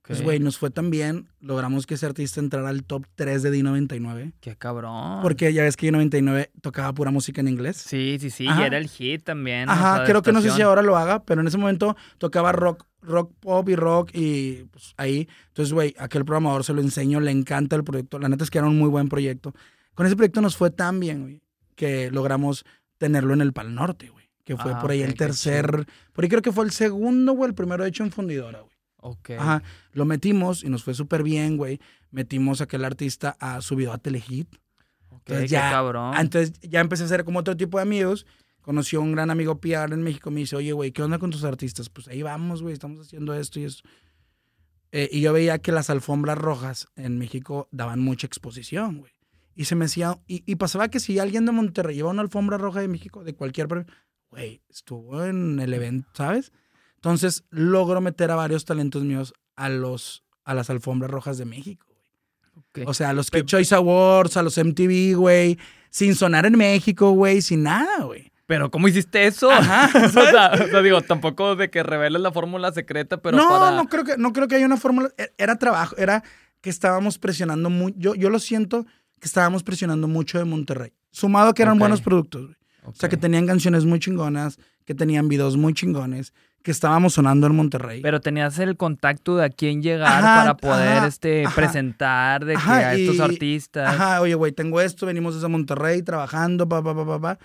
Pues, 0.02 0.22
güey, 0.22 0.40
nos 0.40 0.58
fue 0.58 0.70
tan 0.70 0.90
bien, 0.90 1.28
logramos 1.42 1.86
que 1.86 1.96
ese 1.96 2.06
artista 2.06 2.40
entrara 2.40 2.70
al 2.70 2.84
top 2.84 3.06
3 3.16 3.44
de 3.44 3.52
D99. 3.52 4.34
Qué 4.40 4.56
cabrón. 4.56 5.22
Porque 5.22 5.52
ya 5.52 5.64
ves 5.64 5.76
que 5.76 5.92
D99 5.92 6.50
tocaba 6.62 6.94
pura 6.94 7.12
música 7.12 7.42
en 7.42 7.50
inglés. 7.50 7.78
Sí, 7.78 8.18
sí, 8.20 8.30
sí, 8.30 8.46
y 8.46 8.62
era 8.62 8.78
el 8.78 8.88
hit 8.88 9.24
también. 9.24 9.70
Ajá, 9.70 10.06
creo 10.06 10.22
que 10.22 10.32
no 10.32 10.42
sé 10.42 10.52
si 10.52 10.62
ahora 10.62 10.82
lo 10.82 10.98
haga, 10.98 11.24
pero 11.24 11.42
en 11.42 11.48
ese 11.48 11.58
momento 11.58 11.98
tocaba 12.20 12.54
rock, 12.54 12.86
rock 13.02 13.34
pop 13.40 13.68
y 13.68 13.76
rock 13.76 14.12
y 14.14 14.64
pues 14.72 14.94
ahí. 14.96 15.28
Entonces, 15.50 15.74
güey, 15.74 15.94
aquel 16.00 16.24
programador 16.24 16.64
se 16.64 16.74
lo 16.74 16.82
enseño, 16.82 17.20
le 17.20 17.32
encanta 17.32 17.76
el 17.76 17.84
proyecto. 17.84 18.18
La 18.18 18.30
neta 18.30 18.46
es 18.46 18.50
que 18.50 18.60
era 18.60 18.68
un 18.68 18.78
muy 18.78 18.90
buen 18.90 19.10
proyecto. 19.10 19.54
Con 19.98 20.06
ese 20.06 20.16
proyecto 20.16 20.42
nos 20.42 20.56
fue 20.56 20.70
tan 20.70 21.00
bien, 21.00 21.24
güey, 21.24 21.42
que 21.76 22.12
logramos 22.12 22.66
tenerlo 23.00 23.34
en 23.34 23.42
el 23.42 23.52
Pal 23.52 23.74
Norte, 23.74 24.10
güey. 24.10 24.30
Que 24.44 24.56
fue 24.56 24.74
ah, 24.74 24.80
por 24.80 24.92
ahí 24.92 25.02
el 25.02 25.16
tercer, 25.16 25.88
por 26.14 26.24
ahí 26.24 26.30
creo 26.30 26.44
que 26.44 26.52
fue 26.52 26.66
el 26.66 26.72
segundo 26.72 27.32
o 27.32 27.46
el 27.48 27.56
primero 27.56 27.84
hecho 27.84 28.04
en 28.04 28.12
Fundidora, 28.12 28.60
güey. 28.60 28.76
Ok. 28.98 29.32
Ajá. 29.32 29.64
Lo 29.94 30.06
metimos 30.06 30.64
y 30.64 30.70
nos 30.70 30.84
fue 30.84 30.94
súper 30.94 31.24
bien, 31.24 31.58
güey. 31.58 31.80
Metimos 32.12 32.62
a 32.62 32.66
aquel 32.66 32.86
artista 32.86 33.38
a 33.40 33.60
su 33.62 33.76
video 33.76 33.92
a 33.92 33.98
Telehit. 33.98 34.48
Ok, 35.10 35.24
qué 35.26 35.48
cabrón. 35.48 36.16
Entonces 36.16 36.60
ya 36.62 36.80
empecé 36.80 37.02
a 37.02 37.08
hacer 37.08 37.26
como 37.26 37.40
otro 37.40 37.58
tipo 37.58 37.80
de 37.80 37.82
amigos. 37.82 38.28
Conoció 38.62 39.00
a 39.00 39.02
un 39.02 39.14
gran 39.14 39.32
amigo 39.32 39.60
PR 39.60 39.92
en 39.94 40.04
México. 40.04 40.30
Me 40.30 40.42
dice, 40.42 40.56
oye, 40.56 40.74
güey, 40.74 40.92
¿qué 40.92 41.02
onda 41.02 41.18
con 41.18 41.32
tus 41.32 41.44
artistas? 41.44 41.90
Pues 41.90 42.08
ahí 42.08 42.22
vamos, 42.22 42.62
güey, 42.62 42.74
estamos 42.74 43.00
haciendo 43.00 43.34
esto 43.34 43.60
y 43.60 43.64
eso. 43.64 43.82
Eh, 44.92 45.10
y 45.12 45.22
yo 45.22 45.34
veía 45.34 45.58
que 45.58 45.72
las 45.72 45.90
alfombras 45.90 46.38
rojas 46.38 46.88
en 46.96 47.18
México 47.18 47.68
daban 47.72 48.00
mucha 48.00 48.28
exposición, 48.28 49.00
güey. 49.00 49.17
Y 49.58 49.66
se 49.66 49.74
me 49.74 49.86
decía, 49.86 50.20
y, 50.28 50.56
pasaba 50.58 50.88
que 50.88 51.00
si 51.00 51.18
alguien 51.18 51.48
de 51.48 51.52
Monterrey 51.52 51.96
lleva 51.96 52.12
una 52.12 52.22
alfombra 52.22 52.60
roja 52.60 52.80
de 52.80 52.88
México, 52.88 53.24
de 53.24 53.34
cualquier 53.34 53.68
güey, 54.30 54.62
estuvo 54.70 55.26
en 55.26 55.60
el 55.60 55.74
evento, 55.74 56.08
¿sabes? 56.14 56.52
Entonces 56.94 57.44
logro 57.50 58.00
meter 58.00 58.30
a 58.30 58.36
varios 58.36 58.66
talentos 58.66 59.04
míos 59.04 59.34
a 59.56 59.70
los 59.70 60.24
a 60.44 60.54
las 60.54 60.70
alfombras 60.70 61.10
rojas 61.10 61.40
de 61.40 61.46
México, 61.46 61.88
güey. 61.90 62.86
O 62.86 62.94
sea, 62.94 63.10
a 63.10 63.14
los 63.14 63.32
Choice 63.32 63.74
Awards, 63.74 64.38
a 64.38 64.44
los 64.44 64.58
MTV, 64.58 65.16
güey, 65.16 65.58
sin 65.90 66.14
sonar 66.14 66.46
en 66.46 66.56
México, 66.56 67.10
güey, 67.12 67.42
sin 67.42 67.64
nada, 67.64 68.04
güey. 68.04 68.32
Pero 68.46 68.70
¿cómo 68.70 68.88
hiciste 68.88 69.26
eso? 69.26 69.50
Ajá, 69.50 69.90
o, 70.06 70.10
sea, 70.10 70.82
digo, 70.84 71.02
tampoco 71.02 71.56
de 71.56 71.72
que 71.72 71.82
reveles 71.82 72.22
la 72.22 72.32
fórmula 72.32 72.72
secreta, 72.72 73.18
pero 73.18 73.38
no, 73.38 73.72
no 73.72 73.88
creo 73.88 74.04
que 74.04 74.18
no 74.18 74.34
creo 74.34 74.48
que 74.48 74.56
haya 74.56 74.68
una 74.68 74.78
fórmula. 74.78 75.10
E, 75.18 75.34
era 75.40 75.58
trabajo, 75.58 75.96
era 75.98 76.24
que 76.62 76.70
estábamos 76.70 77.18
presionando 77.18 77.72
mucho. 77.72 77.96
Yo, 77.98 78.14
yo 78.14 78.30
lo 78.30 78.38
siento 78.38 78.86
que 79.20 79.26
estábamos 79.26 79.64
presionando 79.64 80.08
mucho 80.08 80.38
de 80.38 80.46
Monterrey. 80.46 80.94
Sumado 81.12 81.54
que 81.54 81.64
eran 81.64 81.80
buenos 81.80 82.02
productos, 82.02 82.46
güey. 82.46 82.58
O 82.84 82.94
sea, 82.94 83.10
que 83.10 83.18
tenían 83.18 83.46
canciones 83.46 83.84
muy 83.84 84.00
chingonas, 84.00 84.60
que 84.86 84.96
tenían 84.96 85.28
videos 85.28 85.58
muy 85.58 85.74
chingones, 85.74 86.34
que 86.64 86.72
estábamos 86.72 87.14
sonando 87.14 87.48
en 87.48 87.56
Monterrey. 87.56 88.02
Pero 88.02 88.22
tenías 88.22 88.60
el 88.60 88.78
contacto 88.78 89.36
de 89.36 89.46
a 89.46 89.50
quién 89.50 89.82
llegar 89.82 90.22
para 90.22 90.58
poder 90.58 91.04
este, 91.04 91.44
presentar 91.54 92.46
de 92.46 92.56
que 92.56 92.70
a 92.70 92.96
estos 92.96 93.20
artistas. 93.20 93.90
Ajá, 93.94 94.22
oye, 94.22 94.36
güey, 94.36 94.54
tengo 94.54 94.80
esto, 94.80 95.06
venimos 95.06 95.36
desde 95.36 95.48
Monterrey 95.50 96.02
trabajando, 96.02 96.68
pa, 96.68 96.82
pa, 96.82 96.96
pa, 96.96 97.06
pa, 97.06 97.20
pa. 97.20 97.40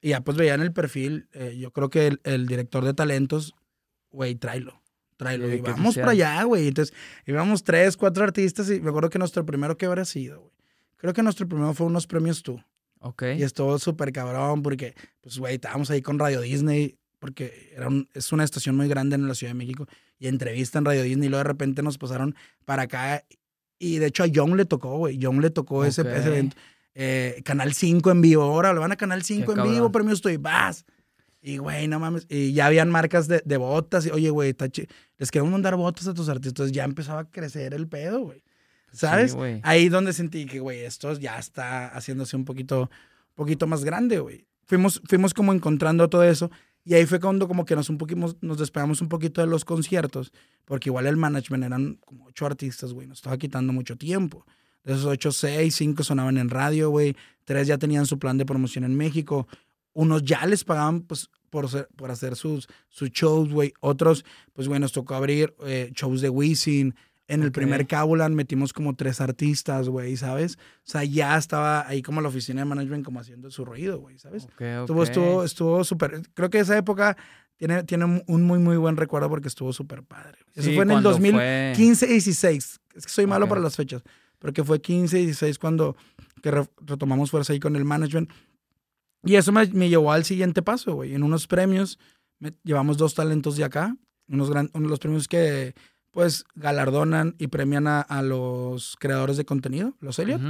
Y 0.00 0.10
ya 0.10 0.22
pues 0.22 0.36
veían 0.36 0.60
el 0.60 0.72
perfil. 0.72 1.28
Eh, 1.32 1.56
yo 1.58 1.72
creo 1.72 1.90
que 1.90 2.18
el, 2.24 2.46
director 2.46 2.84
de 2.84 2.94
talentos, 2.94 3.54
güey, 4.10 4.34
tráelo. 4.34 4.80
Tráelo. 5.16 5.52
y 5.52 5.60
vamos 5.60 5.96
para 5.96 6.12
allá, 6.12 6.42
güey. 6.44 6.68
Entonces, 6.68 6.96
íbamos 7.26 7.62
tres, 7.62 7.96
cuatro 7.96 8.24
artistas 8.24 8.70
y 8.70 8.80
me 8.80 8.88
acuerdo 8.88 9.10
que 9.10 9.18
nuestro 9.18 9.44
primero, 9.44 9.76
¿qué 9.76 9.86
habrá 9.86 10.04
sido, 10.04 10.40
güey? 10.40 10.59
Creo 11.00 11.14
que 11.14 11.22
nuestro 11.22 11.48
primero 11.48 11.72
fue 11.72 11.86
unos 11.86 12.06
premios 12.06 12.42
tú. 12.42 12.62
Ok. 13.00 13.22
Y 13.38 13.42
estuvo 13.42 13.78
súper 13.78 14.12
cabrón 14.12 14.62
porque, 14.62 14.94
pues, 15.22 15.38
güey, 15.38 15.54
estábamos 15.54 15.90
ahí 15.90 16.02
con 16.02 16.18
Radio 16.18 16.42
Disney, 16.42 16.98
porque 17.18 17.72
era 17.74 17.88
es 18.12 18.30
una 18.32 18.44
estación 18.44 18.76
muy 18.76 18.86
grande 18.86 19.16
en 19.16 19.26
la 19.26 19.34
Ciudad 19.34 19.52
de 19.52 19.58
México, 19.58 19.86
y 20.18 20.28
entrevista 20.28 20.78
en 20.78 20.84
Radio 20.84 21.02
Disney, 21.02 21.26
y 21.26 21.30
luego 21.30 21.44
de 21.44 21.48
repente 21.48 21.82
nos 21.82 21.96
pasaron 21.96 22.34
para 22.66 22.82
acá. 22.82 23.24
Y 23.78 23.96
de 23.96 24.06
hecho 24.06 24.24
a 24.24 24.28
John 24.32 24.56
le 24.58 24.66
tocó, 24.66 24.98
güey. 24.98 25.18
John 25.20 25.40
le 25.40 25.48
tocó 25.48 25.86
ese, 25.86 26.02
evento. 26.02 26.56
Eh, 26.94 27.40
Canal 27.44 27.72
5 27.72 28.10
en 28.10 28.20
vivo, 28.20 28.42
ahora 28.42 28.74
lo 28.74 28.82
van 28.82 28.92
a 28.92 28.96
Canal 28.96 29.22
5 29.22 29.52
en 29.52 29.62
vivo, 29.62 29.90
premios 29.90 30.18
estoy, 30.18 30.36
vas. 30.36 30.84
Y, 31.40 31.56
güey, 31.56 31.88
no 31.88 31.98
mames. 31.98 32.26
Y 32.28 32.52
ya 32.52 32.66
habían 32.66 32.90
marcas 32.90 33.26
de, 33.26 33.40
de 33.42 33.56
botas. 33.56 34.04
Y, 34.04 34.10
oye, 34.10 34.28
güey, 34.28 34.54
les 35.16 35.30
queremos 35.30 35.50
mandar 35.50 35.76
botas 35.76 36.06
a 36.06 36.12
tus 36.12 36.28
artistas. 36.28 36.70
Ya 36.72 36.84
empezaba 36.84 37.20
a 37.20 37.30
crecer 37.30 37.72
el 37.72 37.88
pedo, 37.88 38.20
güey. 38.20 38.42
¿Sabes? 38.92 39.36
Ahí 39.62 39.88
donde 39.88 40.12
sentí 40.12 40.46
que, 40.46 40.60
güey, 40.60 40.80
esto 40.80 41.12
ya 41.18 41.38
está 41.38 41.88
haciéndose 41.88 42.36
un 42.36 42.44
poquito, 42.44 42.90
poquito 43.34 43.66
más 43.66 43.84
grande, 43.84 44.18
güey. 44.18 44.46
Fuimos, 44.64 45.00
fuimos 45.06 45.34
como 45.34 45.52
encontrando 45.52 46.08
todo 46.08 46.24
eso. 46.24 46.50
Y 46.84 46.94
ahí 46.94 47.06
fue 47.06 47.20
cuando 47.20 47.46
como 47.46 47.64
que 47.64 47.76
nos, 47.76 47.90
un 47.90 47.98
poquito, 47.98 48.36
nos 48.40 48.58
despegamos 48.58 49.00
un 49.00 49.08
poquito 49.08 49.40
de 49.40 49.46
los 49.46 49.64
conciertos. 49.64 50.32
Porque 50.64 50.88
igual 50.88 51.06
el 51.06 51.16
management 51.16 51.64
eran 51.64 51.94
como 52.04 52.26
ocho 52.26 52.46
artistas, 52.46 52.92
güey. 52.92 53.06
Nos 53.06 53.18
estaba 53.18 53.36
quitando 53.36 53.72
mucho 53.72 53.96
tiempo. 53.96 54.46
De 54.84 54.94
esos 54.94 55.04
ocho, 55.04 55.30
seis, 55.32 55.74
cinco 55.76 56.02
sonaban 56.02 56.38
en 56.38 56.48
radio, 56.48 56.90
güey. 56.90 57.16
Tres 57.44 57.66
ya 57.66 57.78
tenían 57.78 58.06
su 58.06 58.18
plan 58.18 58.38
de 58.38 58.46
promoción 58.46 58.84
en 58.84 58.96
México. 58.96 59.46
Unos 59.92 60.24
ya 60.24 60.46
les 60.46 60.64
pagaban, 60.64 61.02
pues, 61.02 61.28
por, 61.50 61.68
por 61.96 62.10
hacer 62.10 62.36
sus, 62.36 62.68
sus 62.88 63.10
shows, 63.10 63.50
güey. 63.50 63.74
Otros, 63.80 64.24
pues, 64.52 64.68
güey, 64.68 64.80
nos 64.80 64.92
tocó 64.92 65.14
abrir 65.14 65.54
eh, 65.66 65.90
shows 65.94 66.20
de 66.20 66.30
Wisin, 66.30 66.94
en 67.30 67.44
el 67.44 67.52
primer 67.52 67.86
Cabulan 67.86 68.34
metimos 68.34 68.72
como 68.72 68.96
tres 68.96 69.20
artistas, 69.20 69.88
güey, 69.88 70.16
¿sabes? 70.16 70.58
O 70.84 70.90
sea, 70.90 71.04
ya 71.04 71.36
estaba 71.38 71.86
ahí 71.86 72.02
como 72.02 72.20
la 72.20 72.28
oficina 72.28 72.62
de 72.62 72.64
management 72.64 73.04
como 73.04 73.20
haciendo 73.20 73.50
su 73.52 73.64
ruido, 73.64 74.00
güey, 74.00 74.18
¿sabes? 74.18 74.48
Estuvo, 74.58 75.04
estuvo, 75.04 75.44
estuvo 75.44 75.84
súper. 75.84 76.22
Creo 76.34 76.50
que 76.50 76.58
esa 76.58 76.76
época 76.76 77.16
tiene, 77.56 77.84
tiene 77.84 78.24
un 78.26 78.42
muy, 78.42 78.58
muy 78.58 78.76
buen 78.76 78.96
recuerdo 78.96 79.28
porque 79.28 79.46
estuvo 79.46 79.72
súper 79.72 80.02
padre. 80.02 80.38
Eso 80.54 80.72
fue 80.72 80.82
en 80.82 80.90
el 80.90 81.04
2015-16. 81.04 82.78
Es 82.94 83.06
que 83.06 83.12
soy 83.12 83.26
malo 83.26 83.48
para 83.48 83.60
las 83.60 83.76
fechas, 83.76 84.02
pero 84.40 84.52
que 84.52 84.64
fue 84.64 84.82
15-16 84.82 85.56
cuando 85.58 85.96
que 86.42 86.50
retomamos 86.50 87.30
fuerza 87.30 87.52
ahí 87.52 87.60
con 87.60 87.76
el 87.76 87.84
management. 87.84 88.28
Y 89.22 89.36
eso 89.36 89.52
me, 89.52 89.66
me 89.66 89.88
llevó 89.88 90.10
al 90.10 90.24
siguiente 90.24 90.62
paso, 90.62 90.94
güey. 90.94 91.14
En 91.14 91.22
unos 91.22 91.46
premios, 91.46 92.00
llevamos 92.64 92.96
dos 92.96 93.14
talentos 93.14 93.56
de 93.56 93.64
acá, 93.64 93.96
unos, 94.26 94.50
gran, 94.50 94.70
uno 94.74 94.86
de 94.86 94.90
los 94.90 94.98
premios 94.98 95.28
que 95.28 95.74
pues 96.10 96.44
galardonan 96.54 97.34
y 97.38 97.48
premian 97.48 97.86
a, 97.86 98.22
los 98.22 98.96
creadores 98.98 99.36
de 99.36 99.44
contenido, 99.44 99.94
los 100.00 100.18
Elliot. 100.18 100.40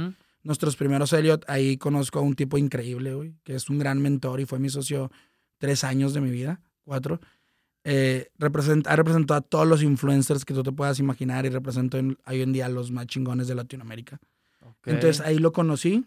Nuestros 0.43 0.75
primeros 0.75 1.13
Elliot, 1.13 1.45
ahí 1.47 1.77
conozco 1.77 2.19
a 2.19 2.23
un 2.23 2.35
tipo 2.35 2.57
increíble, 2.57 3.13
güey, 3.13 3.35
que 3.43 3.55
es 3.55 3.69
un 3.69 3.77
gran 3.77 4.01
mentor 4.01 4.39
y 4.39 4.45
fue 4.45 4.57
mi 4.57 4.69
socio 4.69 5.11
tres 5.59 5.83
años 5.83 6.13
de 6.13 6.21
mi 6.21 6.31
vida, 6.31 6.61
cuatro. 6.83 7.19
Eh, 7.83 8.29
ha 8.39 8.95
representado 8.95 9.37
a 9.37 9.41
todos 9.41 9.67
los 9.67 9.83
influencers 9.83 10.45
que 10.45 10.53
tú 10.53 10.63
te 10.63 10.71
puedas 10.71 10.99
imaginar 10.99 11.45
y 11.45 11.49
representó 11.49 11.97
hoy 11.97 12.41
en 12.41 12.53
día 12.53 12.65
a 12.65 12.69
los 12.69 12.91
más 12.91 13.07
chingones 13.07 13.47
de 13.47 13.55
Latinoamérica. 13.55 14.19
Entonces 14.85 15.21
ahí 15.21 15.37
lo 15.37 15.51
conocí. 15.51 16.05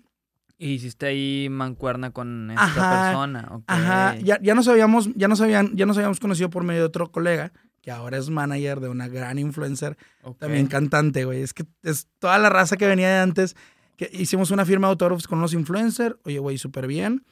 Y 0.57 0.75
hiciste 0.75 1.07
ahí 1.07 1.49
mancuerna 1.51 2.13
con 2.13 2.51
esta 2.51 3.11
persona. 3.11 3.63
Ajá, 3.67 4.17
ya, 4.19 4.41
ya, 4.41 4.55
nos 4.55 4.69
habíamos, 4.69 5.11
ya, 5.15 5.27
nos 5.27 5.41
habían, 5.41 5.77
ya 5.77 5.85
nos 5.85 5.97
habíamos 5.97 6.21
conocido 6.21 6.51
por 6.51 6.63
medio 6.63 6.81
de 6.81 6.87
otro 6.87 7.11
colega 7.11 7.53
que 7.85 7.91
ahora 7.91 8.17
es 8.17 8.31
manager 8.31 8.81
de 8.81 8.89
una 8.89 9.09
gran 9.09 9.39
influencer, 9.39 9.99
también 10.39 10.69
cantante, 10.69 11.27
güey. 11.27 11.43
Es 11.43 11.53
que 11.53 11.67
es 11.83 12.09
toda 12.19 12.39
la 12.39 12.49
raza 12.49 12.79
que 12.79 12.87
venía 12.87 13.11
de 13.11 13.19
antes, 13.19 13.57
que 13.99 14.09
hicimos 14.11 14.51
una 14.51 14.65
firma 14.65 14.87
de 14.87 14.93
autógrafos 14.93 15.29
con 15.29 15.37
unos 15.37 15.53
influencers, 15.53 16.17
oye, 16.25 16.39
güey, 16.39 16.57
súper 16.57 16.87
bien. 16.87 17.27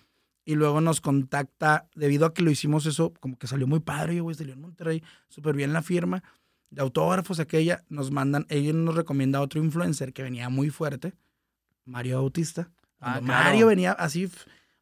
Y 0.44 0.56
luego 0.56 0.82
nos 0.82 1.00
contacta, 1.00 1.88
debido 1.94 2.26
a 2.26 2.34
que 2.34 2.42
lo 2.42 2.50
hicimos 2.50 2.84
eso, 2.84 3.14
como 3.18 3.38
que 3.38 3.46
salió 3.46 3.66
muy 3.66 3.80
padre, 3.80 4.20
güey, 4.20 4.36
salió 4.36 4.52
en 4.52 4.60
Monterrey, 4.60 5.02
súper 5.30 5.56
bien 5.56 5.72
la 5.72 5.80
firma 5.80 6.22
de 6.68 6.82
autógrafos 6.82 7.40
aquella, 7.40 7.82
nos 7.88 8.10
mandan, 8.10 8.44
ella 8.50 8.74
nos 8.74 8.94
recomienda 8.94 9.38
a 9.38 9.42
otro 9.42 9.58
influencer 9.58 10.12
que 10.12 10.22
venía 10.22 10.50
muy 10.50 10.68
fuerte, 10.68 11.14
Mario 11.86 12.16
Bautista. 12.18 12.70
Ah, 13.00 13.22
Mario 13.22 13.68
venía 13.68 13.92
así, 13.92 14.30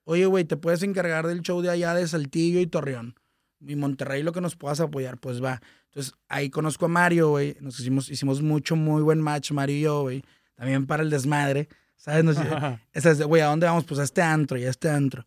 oye, 0.03 0.27
güey, 0.27 0.45
te 0.45 0.57
puedes 0.57 0.83
encargar 0.83 1.29
del 1.29 1.43
show 1.43 1.62
de 1.62 1.71
allá 1.71 1.95
de 1.95 2.09
Saltillo 2.09 2.59
y 2.59 2.66
Torreón 2.66 3.14
y 3.61 3.76
Monterrey 3.76 4.22
lo 4.22 4.32
que 4.32 4.40
nos 4.40 4.56
puedas 4.56 4.80
apoyar, 4.80 5.18
pues 5.18 5.42
va. 5.42 5.61
Entonces 5.86 6.14
ahí 6.28 6.50
conozco 6.50 6.86
a 6.86 6.88
Mario, 6.88 7.30
güey. 7.30 7.56
Nos 7.61 7.78
hicimos, 7.80 8.11
hicimos 8.11 8.42
mucho, 8.42 8.76
muy 8.76 9.02
buen 9.02 9.20
match, 9.20 9.52
Mario 9.52 9.76
y 9.76 9.80
yo, 9.80 10.02
güey. 10.02 10.24
También 10.54 10.86
para 10.86 11.02
el 11.02 11.11
desmadre. 11.11 11.68
¿Sabes? 11.96 12.24
Nos, 12.24 12.36
de, 12.38 13.24
güey, 13.24 13.42
¿a 13.42 13.46
dónde 13.46 13.66
vamos? 13.66 13.84
Pues 13.84 14.00
a 14.00 14.04
este 14.04 14.22
antro 14.22 14.56
y 14.56 14.64
a 14.64 14.70
este 14.70 14.88
antro. 14.88 15.24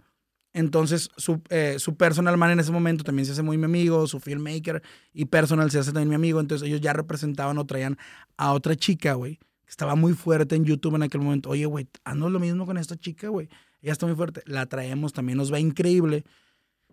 Entonces, 0.53 1.09
su, 1.17 1.41
eh, 1.49 1.75
su 1.79 1.95
personal 1.95 2.37
man 2.37 2.51
en 2.51 2.59
ese 2.59 2.71
momento 2.71 3.03
también 3.03 3.25
se 3.25 3.31
hace 3.31 3.41
muy 3.41 3.57
mi 3.57 3.65
amigo, 3.65 4.07
su 4.07 4.19
filmmaker 4.19 4.81
y 5.11 5.25
personal 5.25 5.69
se 5.71 5.79
hace 5.79 5.91
también 5.91 6.09
mi 6.09 6.15
amigo. 6.15 6.39
Entonces, 6.39 6.67
ellos 6.67 6.81
ya 6.81 6.93
representaban 6.93 7.57
o 7.57 7.65
traían 7.65 7.97
a 8.37 8.53
otra 8.53 8.75
chica, 8.75 9.13
güey, 9.13 9.37
que 9.37 9.69
estaba 9.69 9.95
muy 9.95 10.13
fuerte 10.13 10.55
en 10.55 10.65
YouTube 10.65 10.95
en 10.95 11.03
aquel 11.03 11.21
momento. 11.21 11.49
Oye, 11.49 11.65
güey, 11.65 11.87
ando 12.05 12.29
lo 12.29 12.39
mismo 12.39 12.65
con 12.65 12.77
esta 12.77 12.95
chica, 12.95 13.29
güey. 13.29 13.49
Ella 13.81 13.91
está 13.91 14.05
muy 14.05 14.15
fuerte. 14.15 14.41
La 14.45 14.65
traemos, 14.67 15.11
también 15.13 15.37
nos 15.37 15.51
va 15.51 15.59
increíble. 15.59 16.23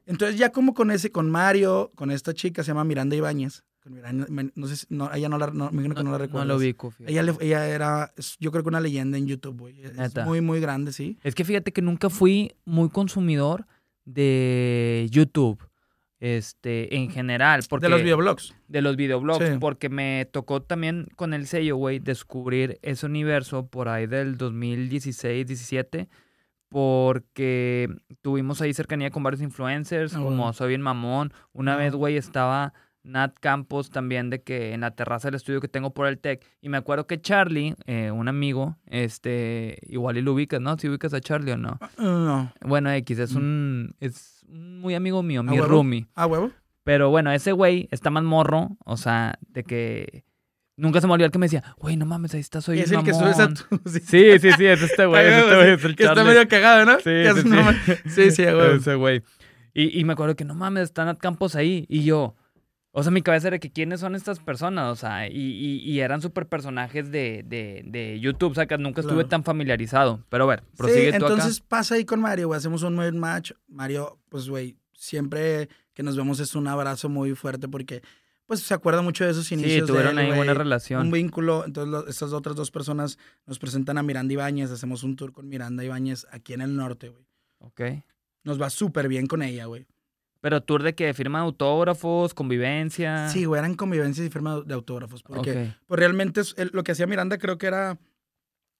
Entonces 0.06 0.38
ya 0.38 0.50
como 0.50 0.74
con 0.74 0.90
ese, 0.90 1.10
con 1.10 1.30
Mario, 1.30 1.92
con 1.94 2.10
esta 2.10 2.34
chica, 2.34 2.62
se 2.62 2.68
llama 2.68 2.84
Miranda 2.84 3.16
Ibáñez. 3.16 3.64
no 4.54 4.66
sé, 4.66 4.86
no, 4.88 5.12
ella 5.12 5.28
no 5.28 5.38
la, 5.38 5.48
no, 5.48 5.70
me 5.70 5.82
que 5.82 6.02
no, 6.02 6.12
la 6.12 6.18
recuerdo. 6.18 6.46
No 6.46 6.54
lo 6.54 6.56
ubico. 6.58 6.92
Ella, 7.06 7.24
ella 7.40 7.68
era, 7.68 8.12
yo 8.38 8.50
creo 8.50 8.62
que 8.62 8.68
una 8.68 8.80
leyenda 8.80 9.18
en 9.18 9.26
YouTube, 9.26 9.58
güey. 9.58 9.80
Es 9.80 10.14
muy, 10.24 10.40
muy 10.40 10.60
grande, 10.60 10.92
sí. 10.92 11.18
Es 11.22 11.34
que 11.34 11.44
fíjate 11.44 11.72
que 11.72 11.82
nunca 11.82 12.10
fui 12.10 12.52
muy 12.64 12.88
consumidor 12.88 13.66
de 14.04 15.06
YouTube. 15.10 15.62
Este, 16.20 16.94
en 16.96 17.10
general. 17.10 17.62
Porque, 17.68 17.86
de 17.86 17.90
los 17.90 18.02
videoblogs. 18.02 18.54
De 18.68 18.82
los 18.82 18.94
videoblogs. 18.94 19.58
Porque 19.58 19.88
me 19.88 20.28
tocó 20.30 20.60
también 20.60 21.08
con 21.16 21.32
el 21.32 21.46
sello, 21.46 21.76
güey, 21.76 21.98
descubrir 21.98 22.78
ese 22.82 23.06
universo 23.06 23.66
por 23.68 23.88
ahí 23.88 24.06
del 24.06 24.36
2016, 24.36 25.46
17 25.46 26.08
porque 26.70 27.88
tuvimos 28.22 28.62
ahí 28.62 28.72
cercanía 28.72 29.10
con 29.10 29.22
varios 29.22 29.42
influencers, 29.42 30.14
ah, 30.14 30.20
como 30.20 30.52
Soy 30.54 30.68
Bien 30.68 30.80
Mamón. 30.80 31.32
Una 31.52 31.76
vez, 31.76 31.94
güey, 31.94 32.16
estaba 32.16 32.72
Nat 33.02 33.34
Campos 33.40 33.90
también 33.90 34.30
de 34.30 34.42
que 34.42 34.72
en 34.72 34.82
la 34.82 34.92
terraza 34.92 35.28
del 35.28 35.34
estudio 35.34 35.60
que 35.60 35.68
tengo 35.68 35.92
por 35.92 36.06
el 36.06 36.18
TEC. 36.18 36.46
Y 36.60 36.68
me 36.68 36.76
acuerdo 36.76 37.06
que 37.06 37.20
Charlie, 37.20 37.74
eh, 37.86 38.12
un 38.12 38.28
amigo, 38.28 38.76
este, 38.86 39.78
igual 39.82 40.16
y 40.16 40.22
lo 40.22 40.32
ubicas, 40.32 40.60
¿no? 40.60 40.78
Si 40.78 40.88
ubicas 40.88 41.12
a 41.12 41.20
Charlie 41.20 41.52
o 41.52 41.56
no. 41.56 41.78
Ah, 41.80 41.90
no. 41.98 42.52
Bueno, 42.62 42.90
X, 42.92 43.18
es 43.18 43.34
mm. 43.34 43.38
un, 43.38 43.96
es 43.98 44.46
muy 44.48 44.94
amigo 44.94 45.22
mío, 45.24 45.42
mi 45.42 45.60
roomie. 45.60 46.06
Ah, 46.14 46.26
huevo. 46.26 46.52
Pero 46.84 47.10
bueno, 47.10 47.32
ese 47.32 47.52
güey 47.52 47.88
está 47.90 48.10
más 48.10 48.22
morro, 48.22 48.76
o 48.84 48.96
sea, 48.96 49.38
de 49.48 49.64
que 49.64 50.24
Nunca 50.80 51.00
se 51.00 51.06
me 51.06 51.12
olvidó 51.12 51.26
el 51.26 51.32
que 51.32 51.38
me 51.38 51.46
decía, 51.46 51.62
güey, 51.76 51.96
no 51.96 52.06
mames, 52.06 52.34
ahí 52.34 52.40
está, 52.40 52.60
soy 52.60 52.78
¿Y 52.78 52.80
es 52.80 52.92
el 52.92 53.04
que 53.04 53.12
subes 53.12 53.38
a 53.38 53.48
tu... 53.48 53.62
Sí, 53.88 54.38
sí, 54.38 54.52
sí, 54.52 54.66
es 54.66 54.82
este 54.82 55.06
güey, 55.06 55.26
es 55.26 55.34
este 55.34 55.56
güey, 55.56 55.70
es 55.72 55.84
el 55.84 55.96
Que 55.96 56.04
está 56.04 56.24
medio 56.24 56.48
cagado, 56.48 56.84
¿no? 56.84 56.98
Sí, 57.00 57.10
sí, 57.34 58.10
sí. 58.10 58.30
sí, 58.30 58.44
güey. 58.44 58.76
Ese 58.76 58.94
güey. 58.94 59.22
Y, 59.74 60.00
y, 60.00 60.04
me 60.04 60.14
acuerdo 60.14 60.34
que, 60.34 60.44
no 60.44 60.54
mames, 60.54 60.84
están 60.84 61.08
a 61.08 61.14
Campos 61.16 61.54
ahí. 61.54 61.86
Y 61.88 62.04
yo, 62.04 62.34
o 62.92 63.02
sea, 63.02 63.12
mi 63.12 63.22
cabeza 63.22 63.48
era 63.48 63.58
que, 63.58 63.70
¿quiénes 63.70 64.00
son 64.00 64.14
estas 64.14 64.40
personas? 64.40 64.90
O 64.90 64.96
sea, 64.96 65.28
y, 65.28 65.36
y, 65.36 65.76
y 65.78 66.00
eran 66.00 66.20
súper 66.20 66.48
personajes 66.48 67.10
de, 67.12 67.44
de, 67.46 67.82
de, 67.84 68.18
YouTube, 68.18 68.52
o 68.52 68.54
sea, 68.54 68.66
que 68.66 68.76
nunca 68.78 69.00
estuve 69.00 69.24
tan 69.24 69.44
familiarizado. 69.44 70.24
Pero 70.28 70.44
a 70.44 70.48
ver, 70.48 70.64
prosigue 70.76 71.12
sí, 71.12 71.18
tú 71.18 71.26
entonces 71.26 71.60
pasa 71.60 71.94
ahí 71.94 72.04
con 72.04 72.20
Mario, 72.20 72.48
güey, 72.48 72.58
hacemos 72.58 72.82
un 72.82 72.96
buen 72.96 73.18
match. 73.18 73.52
Mario, 73.68 74.18
pues, 74.28 74.48
güey, 74.48 74.76
siempre 74.92 75.68
que 75.94 76.02
nos 76.02 76.16
vemos 76.16 76.40
es 76.40 76.54
un 76.56 76.66
abrazo 76.66 77.08
muy 77.08 77.34
fuerte 77.34 77.68
porque 77.68 78.02
pues 78.50 78.62
se 78.62 78.74
acuerda 78.74 79.00
mucho 79.00 79.24
de 79.24 79.30
esos 79.30 79.52
inicios. 79.52 79.86
Sí, 79.86 79.86
tuvieron 79.86 80.18
ahí 80.18 80.32
buena 80.32 80.54
relación. 80.54 81.02
Un 81.02 81.12
vínculo. 81.12 81.64
Entonces, 81.64 82.10
estas 82.10 82.32
otras 82.32 82.56
dos 82.56 82.72
personas 82.72 83.16
nos 83.46 83.60
presentan 83.60 83.96
a 83.96 84.02
Miranda 84.02 84.32
Ibáñez. 84.32 84.72
Hacemos 84.72 85.04
un 85.04 85.14
tour 85.14 85.30
con 85.30 85.48
Miranda 85.48 85.84
Ibáñez 85.84 86.26
aquí 86.32 86.52
en 86.54 86.62
el 86.62 86.74
norte, 86.74 87.10
güey. 87.10 87.24
Ok. 87.60 87.80
Nos 88.42 88.60
va 88.60 88.68
súper 88.68 89.06
bien 89.06 89.28
con 89.28 89.42
ella, 89.42 89.66
güey. 89.66 89.86
¿Pero 90.40 90.64
tour 90.64 90.82
de 90.82 90.96
qué? 90.96 91.14
¿Firma 91.14 91.38
de 91.38 91.44
autógrafos? 91.44 92.34
¿Convivencia? 92.34 93.28
Sí, 93.28 93.44
güey, 93.44 93.60
eran 93.60 93.76
convivencias 93.76 94.26
y 94.26 94.30
firma 94.30 94.60
de 94.62 94.74
autógrafos. 94.74 95.22
Porque 95.22 95.72
pues, 95.86 96.00
realmente 96.00 96.40
lo 96.72 96.82
que 96.82 96.90
hacía 96.90 97.06
Miranda 97.06 97.38
creo 97.38 97.56
que 97.56 97.68
era 97.68 98.00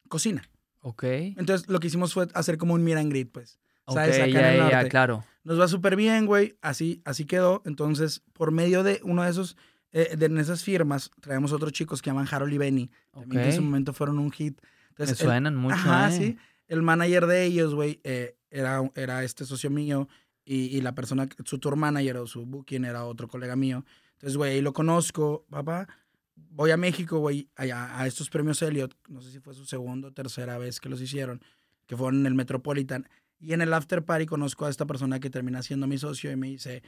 cocina. 0.09 0.51
Ok. 0.81 1.05
Entonces, 1.05 1.69
lo 1.69 1.79
que 1.79 1.87
hicimos 1.87 2.13
fue 2.13 2.27
hacer 2.35 2.59
como 2.59 2.75
un 2.75 2.83
Mirand 2.83 3.15
pues. 3.31 3.61
¿Sabes? 3.91 4.19
Ok, 4.19 4.29
ya, 4.29 4.71
ya, 4.71 4.89
claro. 4.89 5.25
Nos 5.45 5.59
va 5.59 5.69
súper 5.69 5.97
bien, 5.97 6.27
güey. 6.27 6.57
Así, 6.61 7.01
así 7.05 7.25
quedó. 7.25 7.63
Entonces, 7.65 8.23
por 8.33 8.53
medio 8.53 8.83
de 8.83 9.01
uno 9.03 9.23
de 9.23 9.31
esos, 9.31 9.57
eh, 9.93 10.17
de 10.17 10.41
esas 10.41 10.63
firmas, 10.63 11.11
traemos 11.21 11.53
otros 11.53 11.73
chicos 11.73 12.03
que 12.03 12.11
llaman 12.11 12.29
Harold 12.31 12.53
y 12.53 12.59
Benny. 12.59 12.91
También 13.11 13.31
que 13.31 13.43
en 13.43 13.49
ese 13.49 13.61
momento 13.61 13.93
fueron 13.93 14.19
un 14.19 14.31
hit. 14.31 14.61
Entonces, 14.91 15.19
Me 15.19 15.25
suenan 15.25 15.57
mucho, 15.57 15.75
Ajá, 15.75 16.11
eh. 16.11 16.19
sí. 16.19 16.39
El 16.69 16.83
manager 16.83 17.27
de 17.27 17.45
ellos, 17.45 17.75
güey, 17.75 18.01
eh, 18.05 18.37
era, 18.51 18.81
era 18.95 19.25
este 19.25 19.45
socio 19.45 19.71
mío. 19.71 20.09
Y, 20.45 20.77
y, 20.77 20.81
la 20.81 20.95
persona, 20.95 21.29
su 21.45 21.59
tour 21.59 21.77
manager 21.77 22.19
o 22.19 22.27
su 22.27 22.45
booking 22.45 22.85
era 22.85 23.05
otro 23.05 23.29
colega 23.29 23.57
mío. 23.57 23.85
Entonces, 24.15 24.37
güey, 24.37 24.55
ahí 24.55 24.61
lo 24.61 24.73
conozco, 24.73 25.47
papá. 25.49 25.89
Voy 26.35 26.71
a 26.71 26.77
México, 26.77 27.19
güey, 27.19 27.49
a, 27.57 28.01
a 28.01 28.07
estos 28.07 28.31
premios 28.31 28.61
Elliot. 28.63 28.95
No 29.09 29.21
sé 29.21 29.31
si 29.31 29.41
fue 29.41 29.55
su 29.55 29.65
segunda 29.65 30.09
o 30.09 30.13
tercera 30.13 30.59
vez 30.59 30.81
que 30.81 30.89
los 30.89 31.01
hicieron, 31.01 31.41
que 31.87 31.97
fueron 31.97 32.21
en 32.21 32.27
el 32.27 32.35
Metropolitan. 32.35 33.09
Y 33.41 33.55
en 33.55 33.63
el 33.63 33.73
after 33.73 34.05
party 34.05 34.27
conozco 34.27 34.67
a 34.67 34.71
esta 34.71 34.87
persona 34.87 35.19
que 35.19 35.31
termina 35.31 35.63
siendo 35.63 35.87
mi 35.87 35.97
socio 35.97 36.31
y 36.31 36.37
me 36.37 36.49
dice, 36.49 36.83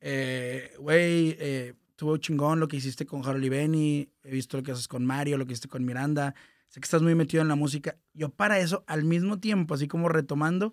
eh, 0.00 0.72
güey, 0.78 1.36
eh, 1.38 1.74
tuvo 1.96 2.16
chingón 2.16 2.60
lo 2.60 2.68
que 2.68 2.76
hiciste 2.76 3.04
con 3.04 3.24
Harold 3.26 3.44
y 3.44 3.48
Benny, 3.48 4.08
he 4.22 4.30
visto 4.30 4.56
lo 4.56 4.62
que 4.62 4.72
haces 4.72 4.88
con 4.88 5.04
Mario, 5.04 5.36
lo 5.36 5.46
que 5.46 5.52
hiciste 5.52 5.68
con 5.68 5.84
Miranda, 5.84 6.34
sé 6.68 6.80
que 6.80 6.84
estás 6.84 7.02
muy 7.02 7.14
metido 7.14 7.42
en 7.42 7.48
la 7.48 7.56
música. 7.56 7.96
Yo 8.14 8.30
para 8.30 8.58
eso, 8.60 8.84
al 8.86 9.04
mismo 9.04 9.40
tiempo, 9.40 9.74
así 9.74 9.88
como 9.88 10.08
retomando, 10.08 10.72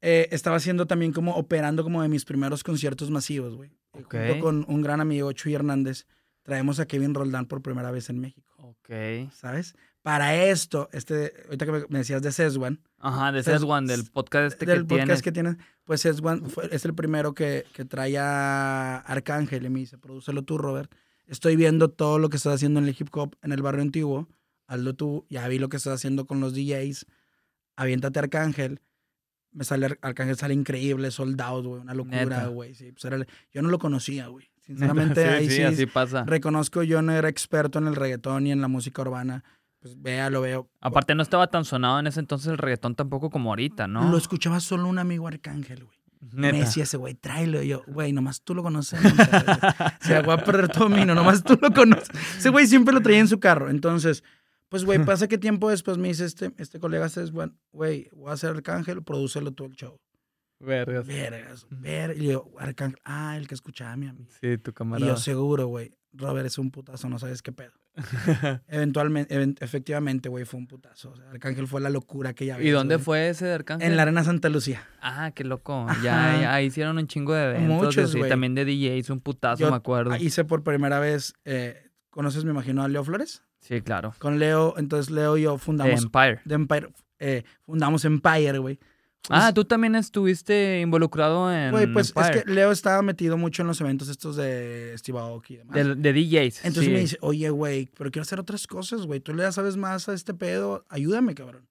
eh, 0.00 0.28
estaba 0.30 0.56
haciendo 0.56 0.86
también 0.86 1.12
como 1.12 1.34
operando 1.34 1.82
como 1.82 2.02
de 2.02 2.08
mis 2.08 2.24
primeros 2.24 2.62
conciertos 2.62 3.10
masivos, 3.10 3.56
güey. 3.56 3.70
Junto 3.92 4.38
con 4.40 4.64
un 4.68 4.82
gran 4.82 5.00
amigo, 5.00 5.32
Chuy 5.32 5.54
Hernández, 5.54 6.06
traemos 6.42 6.78
a 6.78 6.86
Kevin 6.86 7.14
Roldán 7.14 7.46
por 7.46 7.62
primera 7.62 7.90
vez 7.90 8.10
en 8.10 8.20
México. 8.20 8.54
Ok. 8.58 8.90
¿Sabes? 9.32 9.74
Para 10.08 10.34
esto, 10.34 10.88
este, 10.94 11.34
ahorita 11.44 11.66
que 11.66 11.86
me 11.90 11.98
decías 11.98 12.22
de 12.22 12.32
Seswan. 12.32 12.80
Ajá, 12.96 13.30
de 13.30 13.42
Seswan, 13.42 13.86
del 13.86 14.06
podcast 14.06 14.54
este 14.54 14.64
del 14.64 14.86
podcast 14.86 15.22
que 15.22 15.32
tienes. 15.32 15.58
Pues 15.84 16.00
Seswan 16.00 16.44
es 16.70 16.86
el 16.86 16.94
primero 16.94 17.34
que, 17.34 17.66
que 17.74 17.84
trae 17.84 18.16
a 18.16 19.00
Arcángel 19.00 19.66
y 19.66 19.68
me 19.68 19.80
dice, 19.80 19.98
prodúcelo 19.98 20.44
tú, 20.44 20.56
Robert. 20.56 20.90
Estoy 21.26 21.56
viendo 21.56 21.90
todo 21.90 22.18
lo 22.18 22.30
que 22.30 22.38
estás 22.38 22.54
haciendo 22.54 22.80
en 22.80 22.86
el 22.86 22.96
hip 22.98 23.08
hop 23.12 23.36
en 23.42 23.52
el 23.52 23.60
barrio 23.60 23.82
antiguo. 23.82 24.26
Hazlo 24.66 24.94
tú. 24.94 25.26
Ya 25.28 25.46
vi 25.46 25.58
lo 25.58 25.68
que 25.68 25.76
estás 25.76 25.92
haciendo 25.92 26.26
con 26.26 26.40
los 26.40 26.54
DJs. 26.54 27.04
Aviéntate 27.76 28.18
Arcángel. 28.18 28.80
Me 29.52 29.64
sale 29.64 29.98
Arcángel, 30.00 30.38
sale 30.38 30.54
increíble, 30.54 31.10
soldado, 31.10 31.62
güey. 31.64 31.82
Una 31.82 31.92
locura, 31.92 32.46
güey. 32.46 32.74
Sí, 32.74 32.92
pues 32.92 33.26
yo 33.52 33.60
no 33.60 33.68
lo 33.68 33.78
conocía, 33.78 34.28
güey. 34.28 34.50
Sinceramente, 34.62 35.22
sí, 35.22 35.28
ahí 35.28 35.50
sí, 35.50 35.56
sí, 35.56 35.62
así 35.64 35.84
pasa. 35.84 36.24
reconozco, 36.24 36.82
yo 36.82 37.02
no 37.02 37.12
era 37.12 37.28
experto 37.28 37.78
en 37.78 37.88
el 37.88 37.94
reggaetón 37.94 38.46
y 38.46 38.52
en 38.52 38.62
la 38.62 38.68
música 38.68 39.02
urbana 39.02 39.44
pues 39.80 40.00
vea, 40.00 40.30
lo 40.30 40.40
veo. 40.40 40.68
Aparte 40.80 41.14
no 41.14 41.22
estaba 41.22 41.46
tan 41.48 41.64
sonado 41.64 42.00
en 42.00 42.06
ese 42.06 42.20
entonces 42.20 42.48
el 42.48 42.58
reggaetón 42.58 42.94
tampoco 42.94 43.30
como 43.30 43.50
ahorita, 43.50 43.86
¿no? 43.86 44.10
Lo 44.10 44.16
escuchaba 44.16 44.60
solo 44.60 44.88
un 44.88 44.98
amigo 44.98 45.28
Arcángel, 45.28 45.84
güey. 45.84 45.98
Me 46.32 46.52
decía 46.52 46.82
ese 46.82 46.96
güey, 46.96 47.14
tráelo. 47.14 47.62
Y 47.62 47.68
yo, 47.68 47.84
güey, 47.86 48.12
nomás 48.12 48.42
tú 48.42 48.54
lo 48.54 48.62
conoces. 48.62 48.98
Se 50.00 50.20
voy 50.22 50.34
a 50.34 50.38
perder 50.38 50.68
todo 50.68 50.88
mío, 50.88 51.06
nomás 51.14 51.44
tú 51.44 51.56
lo 51.60 51.72
conoces. 51.72 52.10
Ese 52.38 52.50
güey 52.50 52.66
siempre 52.66 52.92
lo 52.92 53.00
traía 53.00 53.20
en 53.20 53.28
su 53.28 53.38
carro. 53.38 53.70
Entonces, 53.70 54.24
pues, 54.68 54.84
güey, 54.84 55.04
pasa 55.04 55.28
que 55.28 55.38
tiempo 55.38 55.70
después 55.70 55.96
me 55.96 56.08
dice 56.08 56.24
este, 56.24 56.52
este 56.58 56.80
colega, 56.80 57.06
es 57.06 57.30
bueno, 57.30 57.54
güey, 57.72 58.08
voy 58.12 58.30
a 58.30 58.34
hacer 58.34 58.50
Arcángel, 58.50 59.02
prodúcelo 59.02 59.52
tú 59.52 59.64
el 59.64 59.72
show. 59.74 60.00
Vergas. 60.60 61.06
Vergas. 61.06 61.66
Ver. 61.70 62.20
Y 62.20 62.26
yo, 62.26 62.50
Arcángel, 62.58 63.00
ah, 63.04 63.36
el 63.36 63.46
que 63.46 63.54
escuchaba 63.54 63.92
a 63.92 63.96
mi 63.96 64.08
amigo. 64.08 64.30
Sí, 64.40 64.58
tu 64.58 64.72
camarada. 64.72 65.06
Y 65.06 65.14
yo, 65.14 65.16
seguro, 65.16 65.68
güey, 65.68 65.94
Robert 66.12 66.46
es 66.46 66.58
un 66.58 66.70
putazo, 66.70 67.08
no 67.08 67.18
sabes 67.18 67.42
qué 67.42 67.52
pedo. 67.52 67.72
Eventualmente, 68.68 69.54
efectivamente, 69.60 70.28
güey, 70.28 70.44
fue 70.44 70.60
un 70.60 70.66
putazo. 70.66 71.14
Arcángel 71.30 71.66
fue 71.66 71.80
la 71.80 71.90
locura 71.90 72.32
que 72.32 72.46
ya 72.46 72.60
¿Y 72.60 72.70
dónde 72.70 72.98
fue 72.98 73.28
ese 73.28 73.46
de 73.46 73.54
Arcángel? 73.54 73.88
En 73.88 73.96
la 73.96 74.02
Arena 74.02 74.24
Santa 74.24 74.48
Lucía. 74.48 74.86
Ah, 75.00 75.32
qué 75.34 75.44
loco. 75.44 75.86
Ya, 76.02 76.52
ahí 76.52 76.66
hicieron 76.66 76.98
un 76.98 77.06
chingo 77.06 77.34
de 77.34 77.50
eventos. 77.50 77.96
Muchos, 77.96 78.14
y 78.14 78.28
también 78.28 78.54
de 78.54 78.64
DJs, 78.64 79.10
un 79.10 79.20
putazo, 79.20 79.70
me 79.70 79.76
acuerdo. 79.76 80.16
Hice 80.16 80.44
por 80.44 80.62
primera 80.62 81.00
vez, 81.00 81.34
eh, 81.44 81.90
¿conoces, 82.10 82.44
me 82.44 82.50
imagino, 82.50 82.82
a 82.82 82.88
Leo 82.88 83.04
Flores? 83.04 83.42
Sí, 83.60 83.80
claro. 83.82 84.14
Con 84.18 84.38
Leo, 84.38 84.74
entonces 84.78 85.10
Leo 85.10 85.36
y 85.36 85.42
yo 85.42 85.58
fundamos... 85.58 86.00
De 86.00 86.02
Empire. 86.02 86.40
De 86.44 86.54
Empire. 86.54 86.88
Eh, 87.18 87.42
fundamos 87.64 88.04
Empire, 88.04 88.58
güey. 88.58 88.78
Ah, 89.28 89.40
pues 89.42 89.54
tú 89.54 89.64
también 89.64 89.94
estuviste 89.94 90.80
involucrado 90.80 91.52
en. 91.52 91.70
Güey, 91.70 91.92
pues 91.92 92.12
es 92.16 92.30
que 92.30 92.50
Leo 92.50 92.72
estaba 92.72 93.02
metido 93.02 93.36
mucho 93.36 93.62
en 93.62 93.68
los 93.68 93.80
eventos 93.80 94.08
estos 94.08 94.36
de 94.36 94.94
Steve 94.96 95.18
Aoki 95.18 95.54
y 95.54 95.56
demás. 95.58 95.74
De, 95.74 95.94
de 95.94 96.12
DJs. 96.12 96.64
Entonces 96.64 96.92
me 96.92 97.00
dice, 97.00 97.18
oye, 97.20 97.50
güey, 97.50 97.88
pero 97.96 98.10
quiero 98.10 98.22
hacer 98.22 98.40
otras 98.40 98.66
cosas, 98.66 99.06
güey. 99.06 99.20
Tú 99.20 99.34
le 99.34 99.50
sabes 99.52 99.76
más 99.76 100.08
a 100.08 100.14
este 100.14 100.34
pedo, 100.34 100.84
ayúdame, 100.88 101.34
cabrón. 101.34 101.68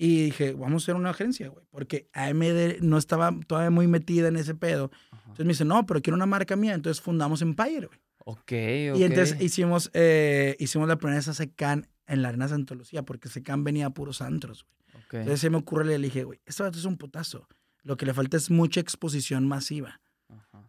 Y 0.00 0.26
dije, 0.26 0.52
vamos 0.52 0.82
a 0.82 0.84
hacer 0.84 0.94
una 0.94 1.10
agencia, 1.10 1.48
güey. 1.48 1.66
Porque 1.70 2.08
AMD 2.12 2.80
no 2.82 2.98
estaba 2.98 3.34
todavía 3.46 3.70
muy 3.70 3.88
metida 3.88 4.28
en 4.28 4.36
ese 4.36 4.54
pedo. 4.54 4.92
Entonces 5.12 5.44
me 5.44 5.52
dice, 5.52 5.64
no, 5.64 5.84
pero 5.86 6.00
quiero 6.00 6.14
una 6.14 6.26
marca 6.26 6.54
mía. 6.54 6.74
Entonces 6.74 7.02
fundamos 7.02 7.42
Empire, 7.42 7.88
güey. 7.88 7.98
Ok, 8.24 8.40
ok. 8.40 8.98
Y 8.98 9.04
entonces 9.04 9.40
hicimos, 9.40 9.90
eh, 9.94 10.54
hicimos 10.60 10.86
la 10.86 10.96
primera 10.96 11.20
SECAN 11.20 11.88
en 12.06 12.22
la 12.22 12.28
Arena 12.28 12.46
Santa 12.46 12.74
Lucía, 12.74 13.02
porque 13.02 13.28
SECAN 13.28 13.64
venía 13.64 13.86
a 13.86 13.90
puros 13.90 14.22
antros, 14.22 14.64
güey. 14.64 14.77
Entonces 15.10 15.40
se 15.40 15.50
me 15.50 15.56
ocurre, 15.56 15.84
le 15.86 15.98
dije, 15.98 16.24
güey, 16.24 16.40
esto 16.44 16.66
es 16.66 16.84
un 16.84 16.96
putazo. 16.96 17.48
Lo 17.82 17.96
que 17.96 18.06
le 18.06 18.14
falta 18.14 18.36
es 18.36 18.50
mucha 18.50 18.80
exposición 18.80 19.48
masiva. 19.48 20.00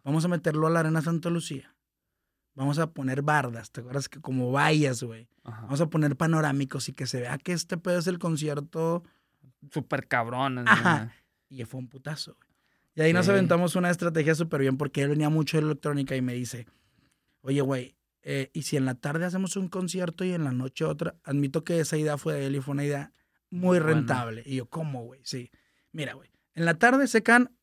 Vamos 0.04 0.24
a 0.24 0.28
meterlo 0.28 0.66
a 0.66 0.70
la 0.70 0.80
Arena 0.80 1.02
Santa 1.02 1.28
Lucía. 1.28 1.74
Vamos 2.54 2.78
a 2.78 2.92
poner 2.92 3.22
bardas, 3.22 3.70
¿te 3.70 3.80
acuerdas? 3.80 4.08
Que 4.08 4.20
como 4.20 4.52
vallas, 4.52 5.02
güey. 5.02 5.28
Vamos 5.44 5.80
a 5.80 5.90
poner 5.90 6.16
panorámicos 6.16 6.88
y 6.88 6.92
que 6.92 7.06
se 7.06 7.20
vea 7.20 7.38
que 7.38 7.52
este 7.52 7.76
pedo 7.76 7.98
es 7.98 8.06
el 8.06 8.18
concierto. 8.18 9.04
Súper 9.70 10.08
cabrón. 10.08 10.66
Ajá. 10.66 11.12
Y 11.48 11.64
fue 11.64 11.80
un 11.80 11.88
putazo, 11.88 12.34
güey. 12.36 12.50
Y 12.94 13.02
ahí 13.02 13.12
nos 13.12 13.28
aventamos 13.28 13.76
una 13.76 13.90
estrategia 13.90 14.34
súper 14.34 14.60
bien 14.62 14.76
porque 14.76 15.02
él 15.02 15.10
venía 15.10 15.28
mucho 15.28 15.56
de 15.56 15.64
electrónica 15.64 16.16
y 16.16 16.22
me 16.22 16.34
dice, 16.34 16.66
oye, 17.40 17.60
güey, 17.60 17.96
eh, 18.22 18.50
¿y 18.52 18.62
si 18.62 18.76
en 18.76 18.84
la 18.84 18.94
tarde 18.94 19.24
hacemos 19.24 19.56
un 19.56 19.68
concierto 19.68 20.24
y 20.24 20.32
en 20.32 20.44
la 20.44 20.52
noche 20.52 20.84
otra? 20.84 21.14
Admito 21.24 21.64
que 21.64 21.80
esa 21.80 21.96
idea 21.96 22.18
fue 22.18 22.34
de 22.34 22.46
él 22.46 22.56
y 22.56 22.60
fue 22.60 22.72
una 22.72 22.84
idea 22.84 23.12
muy 23.50 23.78
rentable. 23.78 24.42
Y 24.46 24.56
yo, 24.56 24.66
¿cómo, 24.66 25.04
güey? 25.04 25.20
Sí. 25.24 25.50
Mira, 25.92 26.14
güey. 26.14 26.30
En 26.54 26.64
la 26.64 26.74
tarde 26.74 27.06
Secan 27.06 27.54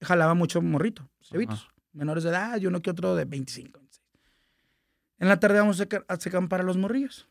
jalaba 0.00 0.34
mucho 0.34 0.60
morrito, 0.60 1.08
cebitos, 1.22 1.68
menores 1.92 2.24
de 2.24 2.30
edad 2.30 2.60
y 2.60 2.66
uno 2.66 2.80
que 2.82 2.90
otro 2.90 3.14
de 3.14 3.24
25. 3.24 3.80
En 5.18 5.28
la 5.28 5.38
tarde 5.38 5.60
vamos 5.60 5.80
a 5.80 6.16
Secan 6.16 6.48
para 6.48 6.64
los 6.64 6.76
morrillos. 6.76 7.28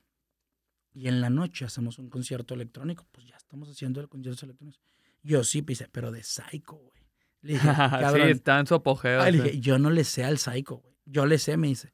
Y 0.93 1.07
en 1.07 1.21
la 1.21 1.29
noche 1.29 1.65
hacemos 1.65 1.99
un 1.99 2.09
concierto 2.09 2.53
electrónico. 2.53 3.05
Pues 3.11 3.27
ya 3.27 3.35
estamos 3.35 3.69
haciendo 3.69 3.99
el 3.99 4.07
concierto 4.07 4.45
electrónico. 4.45 4.79
Yo 5.23 5.43
sí, 5.43 5.61
pise, 5.61 5.89
pero 5.91 6.11
de 6.11 6.23
Psycho, 6.23 6.75
güey. 6.75 7.01
Le 7.41 7.53
dije, 7.53 7.67
sí, 8.13 8.21
está 8.29 8.59
en 8.59 8.67
su 8.67 8.75
apogeo. 8.75 9.23
le 9.25 9.31
dije, 9.31 9.59
yo 9.59 9.77
no 9.77 9.89
le 9.89 10.03
sé 10.03 10.23
al 10.23 10.37
Psycho, 10.37 10.77
güey. 10.77 10.95
Yo 11.05 11.25
le 11.25 11.37
sé, 11.37 11.57
me 11.57 11.67
dice. 11.67 11.91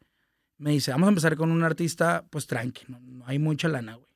Me 0.58 0.72
dice, 0.72 0.92
vamos 0.92 1.08
a 1.08 1.10
empezar 1.10 1.36
con 1.36 1.52
un 1.52 1.64
artista, 1.64 2.26
pues 2.30 2.48
tranqui, 2.48 2.86
no, 2.88 3.00
no 3.00 3.26
hay 3.28 3.38
mucha 3.38 3.68
lana, 3.68 3.96
güey 3.96 4.07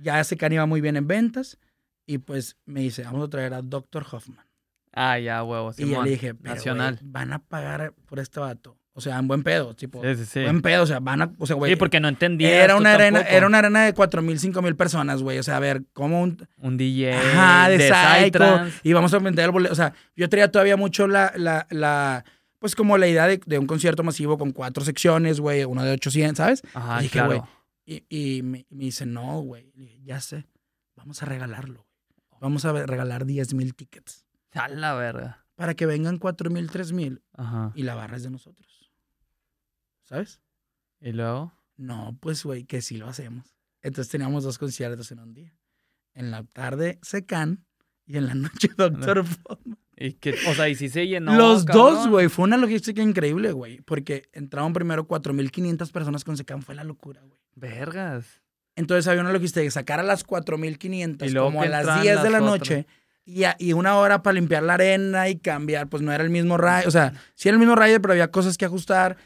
ya 0.00 0.20
ese 0.20 0.36
can 0.36 0.52
iba 0.52 0.66
muy 0.66 0.80
bien 0.80 0.96
en 0.96 1.06
ventas 1.06 1.58
y 2.06 2.18
pues 2.18 2.56
me 2.64 2.80
dice, 2.80 3.02
vamos 3.02 3.26
a 3.26 3.30
traer 3.30 3.54
a 3.54 3.62
Dr. 3.62 4.06
Hoffman. 4.10 4.46
Ah, 4.92 5.18
ya, 5.18 5.44
huevo. 5.44 5.72
y 5.76 5.90
yo 5.90 6.02
le 6.02 6.10
dije, 6.10 6.34
Nacional. 6.40 6.98
van 7.02 7.32
a 7.32 7.38
pagar 7.38 7.92
por 8.06 8.18
este 8.18 8.40
vato. 8.40 8.76
O 8.94 9.00
sea, 9.00 9.16
en 9.18 9.28
buen 9.28 9.44
pedo, 9.44 9.76
tipo. 9.76 10.02
Sí, 10.02 10.16
sí, 10.16 10.24
sí. 10.24 10.42
Buen 10.42 10.60
pedo, 10.60 10.82
o 10.82 10.86
sea, 10.86 10.98
van 10.98 11.22
a. 11.22 11.32
O 11.38 11.46
sea, 11.46 11.54
güey. 11.54 11.70
Sí, 11.70 11.76
porque 11.76 12.00
no 12.00 12.08
entendía. 12.08 12.64
Era 12.64 12.74
una 12.74 12.94
arena, 12.94 13.20
era 13.20 13.46
una 13.46 13.58
arena 13.58 13.84
de 13.84 13.94
4 13.94 14.22
mil, 14.22 14.40
5 14.40 14.60
mil 14.60 14.74
personas, 14.74 15.22
güey. 15.22 15.38
O 15.38 15.42
sea, 15.44 15.58
a 15.58 15.60
ver, 15.60 15.84
como 15.92 16.20
un. 16.20 16.48
Un 16.56 16.76
DJ. 16.76 17.14
Ajá, 17.14 17.68
de, 17.68 17.78
de 17.78 17.92
Psycho. 17.92 18.66
Y 18.82 18.92
vamos 18.94 19.14
a 19.14 19.20
vender 19.20 19.44
el 19.44 19.50
boleto. 19.52 19.72
O 19.72 19.76
sea, 19.76 19.92
yo 20.16 20.28
traía 20.28 20.50
todavía 20.50 20.76
mucho 20.76 21.06
la, 21.06 21.32
la, 21.36 21.68
la 21.70 22.24
pues 22.58 22.74
como 22.74 22.98
la 22.98 23.06
idea 23.06 23.28
de, 23.28 23.58
un 23.58 23.66
concierto 23.66 24.02
masivo 24.02 24.36
con 24.36 24.50
cuatro 24.50 24.84
secciones, 24.84 25.38
güey, 25.38 25.64
uno 25.64 25.84
de 25.84 25.92
800, 25.92 26.36
¿sabes? 26.36 26.62
Ajá, 26.74 27.04
y 27.04 27.08
claro. 27.08 27.46
Y, 27.88 28.42
me, 28.42 28.66
dice, 28.68 29.06
no, 29.06 29.40
güey, 29.40 29.72
ya 30.04 30.20
sé, 30.20 30.46
vamos 30.94 31.22
a 31.22 31.26
regalarlo. 31.26 31.86
Vamos 32.40 32.64
a 32.64 32.72
regalar 32.72 33.24
10 33.24 33.54
mil 33.54 33.74
tickets. 33.74 34.26
A 34.52 34.68
la 34.68 34.94
verga. 34.94 35.46
Para 35.54 35.74
que 35.74 35.86
vengan 35.86 36.18
4 36.18 36.50
mil, 36.50 36.70
3 36.70 36.92
mil. 36.92 37.22
Y 37.74 37.82
la 37.82 37.94
barra 37.94 38.16
es 38.16 38.22
de 38.22 38.30
nosotros. 38.30 38.92
¿Sabes? 40.04 40.40
¿Y 41.00 41.12
luego? 41.12 41.52
No, 41.76 42.16
pues, 42.20 42.44
güey, 42.44 42.64
que 42.64 42.82
sí 42.82 42.96
lo 42.96 43.08
hacemos. 43.08 43.56
Entonces 43.82 44.10
teníamos 44.10 44.44
dos 44.44 44.58
conciertos 44.58 45.10
en 45.12 45.20
un 45.20 45.34
día. 45.34 45.56
En 46.14 46.30
la 46.30 46.44
tarde, 46.44 46.98
Secan, 47.02 47.64
y 48.04 48.18
en 48.18 48.26
la 48.26 48.34
noche, 48.34 48.68
Doctor 48.76 49.24
Foma. 49.24 49.78
Y 50.00 50.12
que, 50.12 50.34
o 50.48 50.54
sea, 50.54 50.68
y 50.68 50.76
si 50.76 50.88
se 50.88 51.06
llenó. 51.06 51.34
Los 51.34 51.66
dos, 51.66 52.08
güey. 52.08 52.28
Fue 52.28 52.44
una 52.44 52.56
logística 52.56 53.02
increíble, 53.02 53.50
güey. 53.52 53.80
Porque 53.80 54.28
entraron 54.32 54.72
primero 54.72 55.08
4.500 55.08 55.90
personas 55.90 56.24
con 56.24 56.36
Secan. 56.36 56.62
Fue 56.62 56.74
la 56.74 56.84
locura, 56.84 57.20
güey. 57.22 57.38
Vergas. 57.56 58.40
Entonces 58.76 59.08
había 59.08 59.22
una 59.22 59.32
logística 59.32 59.60
de 59.60 59.70
sacar 59.72 59.98
a 59.98 60.04
las 60.04 60.24
4.500 60.24 61.36
como 61.36 61.62
a 61.62 61.66
las 61.66 62.02
10 62.02 62.22
de 62.22 62.30
la 62.30 62.40
noche. 62.40 62.86
Y, 63.24 63.42
y, 63.58 63.72
una 63.72 63.96
hora 63.96 64.22
para 64.22 64.34
limpiar 64.34 64.62
la 64.62 64.74
arena 64.74 65.28
y 65.28 65.36
cambiar. 65.36 65.88
Pues 65.88 66.00
no 66.02 66.12
era 66.12 66.22
el 66.22 66.30
mismo 66.30 66.56
rayo. 66.56 66.86
O 66.86 66.92
sea, 66.92 67.12
sí 67.34 67.48
era 67.48 67.56
el 67.56 67.58
mismo 67.58 67.74
rayo, 67.74 68.00
pero 68.00 68.12
había 68.12 68.30
cosas 68.30 68.56
que 68.56 68.64
ajustar. 68.64 69.16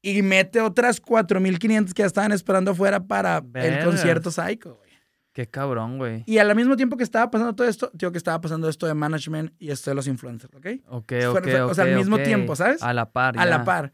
Y 0.00 0.22
mete 0.22 0.62
otras 0.62 1.02
4.500 1.02 1.92
que 1.92 2.02
ya 2.02 2.06
estaban 2.06 2.32
esperando 2.32 2.70
afuera 2.70 3.00
para 3.00 3.44
el 3.54 3.84
concierto 3.84 4.30
Psycho, 4.30 4.76
güey. 4.76 4.89
Qué 5.32 5.46
cabrón, 5.46 5.98
güey. 5.98 6.24
Y 6.26 6.38
al 6.38 6.54
mismo 6.56 6.76
tiempo 6.76 6.96
que 6.96 7.04
estaba 7.04 7.30
pasando 7.30 7.54
todo 7.54 7.68
esto, 7.68 7.90
digo 7.94 8.10
que 8.10 8.18
estaba 8.18 8.40
pasando 8.40 8.68
esto 8.68 8.86
de 8.86 8.94
management 8.94 9.52
y 9.58 9.70
esto 9.70 9.90
de 9.90 9.94
los 9.94 10.06
influencers, 10.06 10.54
¿ok? 10.54 10.66
Ok, 10.88 11.12
ok, 11.28 11.46
O 11.68 11.74
sea, 11.74 11.84
al 11.84 11.96
mismo 11.96 12.18
tiempo, 12.18 12.56
¿sabes? 12.56 12.82
A 12.82 12.92
la 12.92 13.12
par, 13.12 13.38
A 13.38 13.46
la 13.46 13.64
par. 13.64 13.92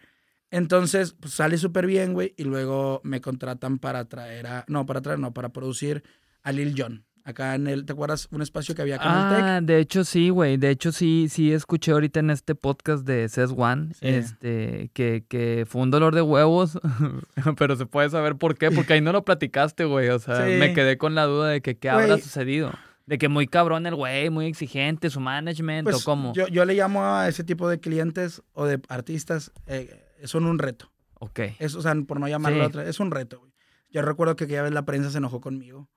Entonces, 0.50 1.12
pues 1.12 1.34
sale 1.34 1.58
súper 1.58 1.86
bien, 1.86 2.14
güey, 2.14 2.32
y 2.36 2.44
luego 2.44 3.00
me 3.04 3.20
contratan 3.20 3.78
para 3.78 4.06
traer 4.06 4.46
a... 4.46 4.64
No, 4.68 4.86
para 4.86 5.02
traer, 5.02 5.18
no, 5.18 5.34
para 5.34 5.50
producir 5.50 6.04
a 6.42 6.52
Lil 6.52 6.74
Jon 6.76 7.04
acá 7.26 7.56
en 7.56 7.66
el, 7.66 7.84
¿te 7.84 7.92
acuerdas? 7.92 8.28
Un 8.30 8.40
espacio 8.40 8.74
que 8.74 8.82
había 8.82 8.96
acá 8.96 9.04
en 9.04 9.16
el 9.16 9.36
TEC. 9.36 9.44
Ah, 9.44 9.60
de 9.60 9.78
hecho 9.80 10.04
sí, 10.04 10.30
güey. 10.30 10.56
De 10.56 10.70
hecho 10.70 10.92
sí, 10.92 11.26
sí 11.28 11.52
escuché 11.52 11.90
ahorita 11.90 12.20
en 12.20 12.30
este 12.30 12.54
podcast 12.54 13.04
de 13.04 13.28
CES 13.28 13.50
One, 13.56 13.92
este, 14.00 14.90
que, 14.94 15.24
que 15.28 15.66
fue 15.68 15.82
un 15.82 15.90
dolor 15.90 16.14
de 16.14 16.22
huevos, 16.22 16.78
pero 17.58 17.76
se 17.76 17.84
puede 17.84 18.08
saber 18.10 18.36
por 18.36 18.56
qué, 18.56 18.70
porque 18.70 18.94
ahí 18.94 19.00
no 19.00 19.12
lo 19.12 19.24
platicaste, 19.24 19.84
güey. 19.84 20.08
O 20.08 20.20
sea, 20.20 20.46
me 20.46 20.72
quedé 20.72 20.96
con 20.98 21.14
la 21.14 21.24
duda 21.24 21.48
de 21.48 21.60
que 21.60 21.76
qué 21.76 21.90
habrá 21.90 22.16
sucedido. 22.18 22.72
De 23.06 23.18
que 23.18 23.28
muy 23.28 23.46
cabrón 23.46 23.86
el 23.86 23.94
güey, 23.94 24.30
muy 24.30 24.46
exigente, 24.46 25.10
su 25.10 25.20
management, 25.20 25.84
pues, 25.84 25.96
o 25.96 26.04
cómo. 26.04 26.32
Yo, 26.32 26.48
yo 26.48 26.64
le 26.64 26.74
llamo 26.74 27.04
a 27.04 27.28
ese 27.28 27.44
tipo 27.44 27.68
de 27.68 27.78
clientes 27.78 28.42
o 28.52 28.66
de 28.66 28.80
artistas, 28.88 29.52
eh, 29.66 30.04
son 30.24 30.44
un 30.46 30.58
reto. 30.58 30.92
Ok. 31.18 31.40
Es, 31.58 31.74
o 31.74 31.82
sea, 31.82 31.94
por 32.06 32.20
no 32.20 32.28
llamarlo 32.28 32.66
otra, 32.66 32.88
es 32.88 33.00
un 33.00 33.10
reto, 33.10 33.40
güey. 33.40 33.52
Yo 33.90 34.02
recuerdo 34.02 34.34
que 34.36 34.44
aquella 34.44 34.62
vez 34.62 34.72
la 34.72 34.84
prensa 34.84 35.10
se 35.10 35.18
enojó 35.18 35.40
conmigo 35.40 35.88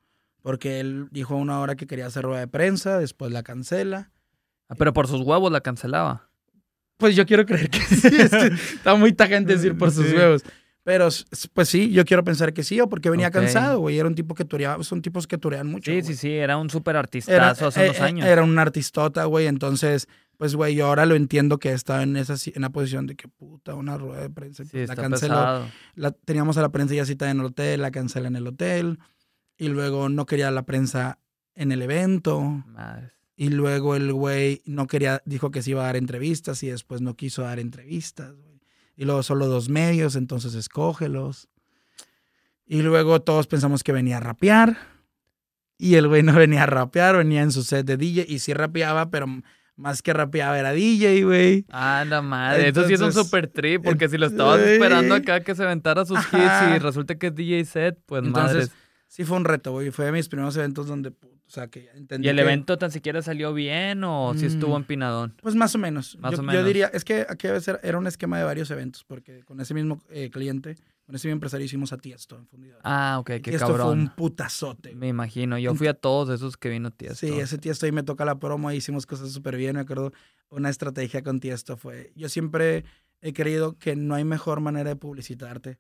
porque 0.42 0.80
él 0.80 1.08
dijo 1.12 1.36
a 1.36 1.38
una 1.38 1.60
hora 1.60 1.76
que 1.76 1.88
quería 1.88 2.06
hacer 2.06 2.24
rueda 2.24 2.40
de 2.40 2.48
prensa, 2.48 2.98
después 2.98 3.32
la 3.32 3.44
cancela. 3.44 4.12
Ah, 4.68 4.76
pero 4.76 4.94
por 4.94 5.08
sus 5.08 5.22
huevos 5.22 5.52
la 5.52 5.62
cancelaba. 5.62 6.30
Pues 6.98 7.16
yo 7.16 7.26
quiero 7.26 7.46
creer 7.46 7.70
que 7.70 7.80
sí. 7.82 8.08
está 8.76 8.96
muy 8.96 9.14
tajante 9.14 9.54
decir 9.54 9.78
por 9.78 9.92
sus 9.92 10.12
huevos. 10.12 10.44
Pero 10.84 11.10
pues 11.54 11.70
sí, 11.70 11.92
yo 11.92 12.04
quiero 12.06 12.24
pensar 12.24 12.54
que 12.54 12.64
sí, 12.64 12.80
o 12.80 12.90
porque 12.90 13.10
venía 13.10 13.30
cansado, 13.32 13.80
güey. 13.80 14.00
Era 14.00 14.08
un 14.08 14.16
tipo 14.16 14.34
que 14.34 14.46
tureaba, 14.46 14.84
son 14.84 15.02
tipos 15.02 15.28
que 15.28 15.38
turean 15.38 15.68
mucho. 15.68 15.92
Sí, 15.92 16.02
sí, 16.02 16.16
sí, 16.16 16.32
era 16.32 16.58
un 16.58 16.70
súper 16.70 16.96
artistazo 16.96 17.68
hace 17.68 17.84
unos 17.84 17.98
eh, 17.98 18.00
eh, 18.00 18.04
años. 18.04 18.28
Era 18.28 18.44
un 18.44 18.58
artistota, 18.58 19.26
güey. 19.26 19.48
Entonces, 19.48 20.08
pues, 20.38 20.56
güey, 20.56 20.76
yo 20.76 20.88
ahora 20.88 21.06
lo 21.06 21.16
entiendo 21.16 21.60
que 21.60 21.74
estaba 21.74 22.02
en 22.02 22.16
esa 22.16 22.36
en 22.56 22.62
la 22.62 22.70
posición 22.70 23.06
de 23.06 23.16
que 23.16 23.28
puta, 23.28 23.76
una 23.76 23.98
rueda 23.98 24.22
de 24.22 24.30
prensa. 24.30 24.66
Sí, 24.66 24.88
la 24.88 24.96
canceló. 24.96 25.68
La, 25.96 26.12
teníamos 26.12 26.58
a 26.58 26.62
la 26.62 26.70
prensa 26.70 26.96
ya 26.96 27.06
cita 27.06 27.30
en 27.30 27.40
el 27.40 27.46
hotel, 27.46 27.82
la 27.82 27.92
cancela 27.92 28.28
en 28.28 28.38
el 28.38 28.48
hotel 28.48 29.00
y 29.60 29.68
luego 29.68 30.10
no 30.10 30.26
quería 30.26 30.50
la 30.50 30.64
prensa 30.64 31.20
en 31.54 31.72
el 31.72 31.82
evento. 31.82 32.42
Madre. 32.42 33.12
Y 33.36 33.50
luego 33.50 33.96
el 33.96 34.12
güey 34.12 34.62
no 34.66 34.88
quería, 34.88 35.22
dijo 35.26 35.52
que 35.52 35.62
se 35.62 35.72
iba 35.72 35.84
a 35.84 35.88
dar 35.88 35.98
entrevistas 35.98 36.64
y 36.64 36.70
después 36.70 37.02
no 37.02 37.16
quiso 37.16 37.44
dar 37.44 37.60
entrevistas. 37.60 38.34
Y 38.96 39.06
luego 39.06 39.22
solo 39.22 39.48
dos 39.48 39.70
medios, 39.70 40.16
entonces 40.16 40.56
escógelos. 40.56 41.50
Y 42.66 42.82
luego 42.82 43.22
todos 43.22 43.48
pensamos 43.48 43.84
que 43.84 43.92
venía 43.92 44.18
a 44.18 44.22
rapear. 44.22 44.78
Y 45.78 45.96
el 45.96 46.08
güey 46.08 46.24
no 46.24 46.34
venía 46.36 46.64
a 46.64 46.66
rapear, 46.66 47.18
venía 47.18 47.42
en 47.42 47.52
su 47.52 47.64
set 47.64 47.86
de 47.86 47.98
DJ 47.98 48.26
y 48.28 48.40
sí 48.40 48.54
rapeaba, 48.54 49.10
pero 49.10 49.28
más 49.76 50.02
que 50.02 50.14
rapeaba 50.14 50.58
era 50.58 50.72
DJ, 50.72 51.24
güey. 51.24 51.66
Ah, 51.70 52.06
la 52.08 52.22
madre. 52.22 52.70
Eso 52.70 52.88
sí 52.88 52.94
es 52.94 53.02
un 53.02 53.14
super 53.14 53.48
trip, 53.48 53.84
porque 53.84 54.08
si 54.08 54.18
lo 54.18 54.28
estabas 54.28 54.60
esperando 54.62 55.16
acá 55.16 55.42
que 55.42 55.56
se 55.56 55.64
aventara 55.64 56.06
sus 56.06 56.20
hits 56.20 56.76
y 56.76 56.80
resulta 56.80 57.16
que 57.16 57.28
es 57.28 57.36
DJ 57.36 57.66
set, 57.66 58.00
pues 58.06 58.24
Entonces, 58.24 58.72
sí 59.10 59.26
fue 59.26 59.36
un 59.36 59.44
reto, 59.44 59.74
güey. 59.74 59.92
Fue 59.92 60.06
de 60.06 60.14
mis 60.14 60.30
primeros 60.30 60.56
eventos 60.56 60.88
donde, 60.88 61.10
o 61.10 61.50
sea, 61.50 61.68
que 61.68 61.90
entendí. 61.94 62.28
¿Y 62.28 62.30
el 62.30 62.40
evento 62.40 62.78
tan 62.78 62.92
siquiera 62.92 63.22
salió 63.22 63.54
bien 63.54 64.04
o 64.06 64.34
si 64.36 64.46
estuvo 64.46 64.76
mm, 64.76 64.82
empinadón? 64.82 65.36
Pues 65.42 65.56
más 65.56 65.76
o 65.76 65.78
menos. 65.78 66.18
Más 66.20 66.32
yo, 66.32 66.40
o 66.40 66.44
menos. 66.44 66.62
Yo 66.62 66.66
diría, 66.66 66.88
es 66.94 67.04
que 67.04 67.26
aquí 67.28 67.48
era 67.84 67.98
un 67.98 68.08
esquema 68.08 68.38
de 68.38 68.46
varios 68.46 68.72
eventos, 68.72 69.04
porque 69.04 69.44
con 69.44 69.60
ese 69.60 69.74
mismo 69.74 70.02
eh, 70.10 70.30
cliente, 70.30 70.78
con 71.06 71.16
ese 71.16 71.28
mismo 71.28 71.38
empresario 71.38 71.66
hicimos 71.66 71.92
a 71.92 71.98
Tiesto 71.98 72.38
en 72.38 72.48
Fundidora. 72.48 72.82
Ah, 72.84 73.18
ok, 73.20 73.28
qué 73.28 73.40
Tiesto 73.42 73.68
cabrón. 73.68 73.86
fue 73.86 73.94
un 73.94 74.10
putazote. 74.16 74.96
Me 74.96 75.10
imagino. 75.10 75.58
Yo 75.58 75.76
fui 75.76 75.88
a 75.88 75.96
todos 75.96 76.30
esos 76.30 76.56
que 76.56 76.70
vino 76.70 76.92
Tiesto. 76.92 77.28
Sí, 77.28 77.34
ese 77.34 77.58
Tiesto 77.58 77.88
ahí 77.88 77.92
me 77.92 78.04
toca 78.04 78.24
la 78.24 78.40
promo, 78.40 78.72
hicimos 78.72 79.06
cosas 79.06 79.32
súper 79.32 79.58
bien. 79.58 79.76
Me 79.76 79.82
acuerdo, 79.82 80.14
una 80.50 80.70
estrategia 80.70 81.24
con 81.24 81.40
Tiesto 81.40 81.76
fue, 81.76 82.14
yo 82.16 82.30
siempre 82.30 82.86
he 83.22 83.34
creído 83.34 83.78
que 83.78 83.96
no 83.96 84.16
hay 84.16 84.24
mejor 84.24 84.62
manera 84.62 84.90
de 84.90 84.96
publicitarte 84.96 85.80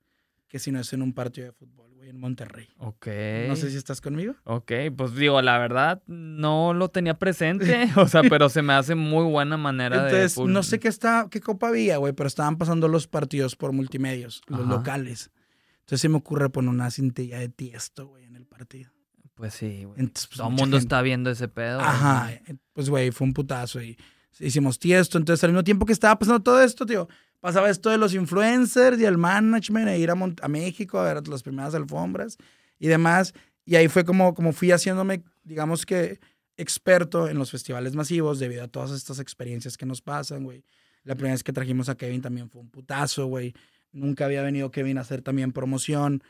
que 0.50 0.60
si 0.60 0.72
no 0.72 0.80
es 0.80 0.92
en 0.94 1.04
un 1.04 1.14
partido 1.14 1.46
de 1.46 1.54
fútbol, 1.54 1.89
en 2.10 2.20
Monterrey. 2.20 2.68
Ok. 2.78 3.08
No 3.48 3.56
sé 3.56 3.70
si 3.70 3.78
estás 3.78 4.02
conmigo. 4.02 4.36
Ok, 4.44 4.72
pues 4.96 5.16
digo, 5.16 5.42
la 5.42 5.58
verdad, 5.58 6.02
no 6.08 6.74
lo 6.74 6.90
tenía 6.90 7.18
presente, 7.18 7.90
o 7.96 8.08
sea, 8.08 8.22
pero 8.24 8.50
se 8.50 8.62
me 8.62 8.74
hace 8.74 8.96
muy 8.96 9.26
buena 9.26 9.58
manera 9.58 10.04
de... 10.04 10.10
Entonces, 10.10 10.38
no 10.38 10.64
sé 10.64 10.80
qué, 10.80 10.88
está, 10.88 11.28
qué 11.30 11.42
copa 11.42 11.70
había, 11.70 11.98
güey, 11.98 12.14
pero 12.14 12.28
estaban 12.28 12.58
pasando 12.58 12.88
los 12.88 13.08
partidos 13.08 13.56
por 13.56 13.72
multimedios, 13.72 14.42
los 14.48 14.66
locales. 14.68 15.32
Entonces 15.80 16.02
se 16.02 16.10
me 16.10 16.18
ocurre 16.18 16.50
poner 16.50 16.70
una 16.70 16.92
cintilla 16.92 17.40
de 17.40 17.50
tiesto, 17.50 18.08
güey, 18.08 18.26
en 18.26 18.36
el 18.36 18.46
partido. 18.46 18.92
Pues 19.36 19.54
sí, 19.54 19.86
güey. 19.86 20.06
Pues, 20.08 20.30
Todo 20.30 20.50
el 20.50 20.54
mundo 20.54 20.78
está 20.78 21.02
viendo 21.02 21.30
ese 21.30 21.48
pedo. 21.48 21.80
Ajá, 21.80 22.30
pues, 22.74 22.90
güey, 22.90 23.12
fue 23.12 23.26
un 23.26 23.34
putazo 23.34 23.82
y 23.82 23.98
hicimos 24.40 24.80
tiesto. 24.80 25.18
Entonces, 25.18 25.44
al 25.46 25.52
mismo 25.52 25.64
tiempo 25.64 25.86
que 25.86 25.94
estaba 25.94 26.20
pasando 26.20 26.42
todo 26.44 26.62
esto, 26.62 26.86
tío, 26.86 27.08
pasaba 27.40 27.70
esto 27.70 27.90
de 27.90 27.98
los 27.98 28.14
influencers 28.14 29.00
y 29.00 29.06
el 29.06 29.18
management, 29.18 29.88
e 29.90 30.00
ir 30.00 30.10
a, 30.12 30.14
a 30.14 30.48
México 30.48 31.00
a 31.00 31.14
ver 31.14 31.28
las 31.28 31.44
primeras 31.44 31.74
alfombras 31.76 32.38
y 32.80 32.88
demás. 32.88 33.34
Y 33.66 33.76
ahí 33.76 33.88
fue 33.88 34.04
como, 34.04 34.34
como 34.34 34.54
fui 34.54 34.72
haciéndome, 34.72 35.24
digamos 35.44 35.86
que, 35.86 36.20
experto 36.58 37.30
en 37.30 37.38
los 37.38 37.52
festivales 37.52 37.96
masivos 37.96 38.38
debido 38.38 38.64
a 38.64 38.68
todas 38.68 38.92
estas 38.92 39.20
experiencias 39.20 39.78
que 39.78 39.86
nos 39.86 40.02
pasan, 40.02 40.44
güey. 40.44 40.66
La 41.04 41.16
primera 41.16 41.34
vez 41.34 41.44
que 41.44 41.54
trajimos 41.54 41.88
a 41.88 41.96
Kevin 41.96 42.22
también 42.22 42.50
fue 42.50 42.62
un 42.62 42.70
putazo, 42.70 43.28
güey. 43.28 43.54
Nunca 43.94 44.26
había 44.26 44.42
venido 44.42 44.70
Kevin 44.70 44.98
a 44.98 45.02
hacer 45.02 45.22
también 45.22 45.54
promoción. 45.54 46.22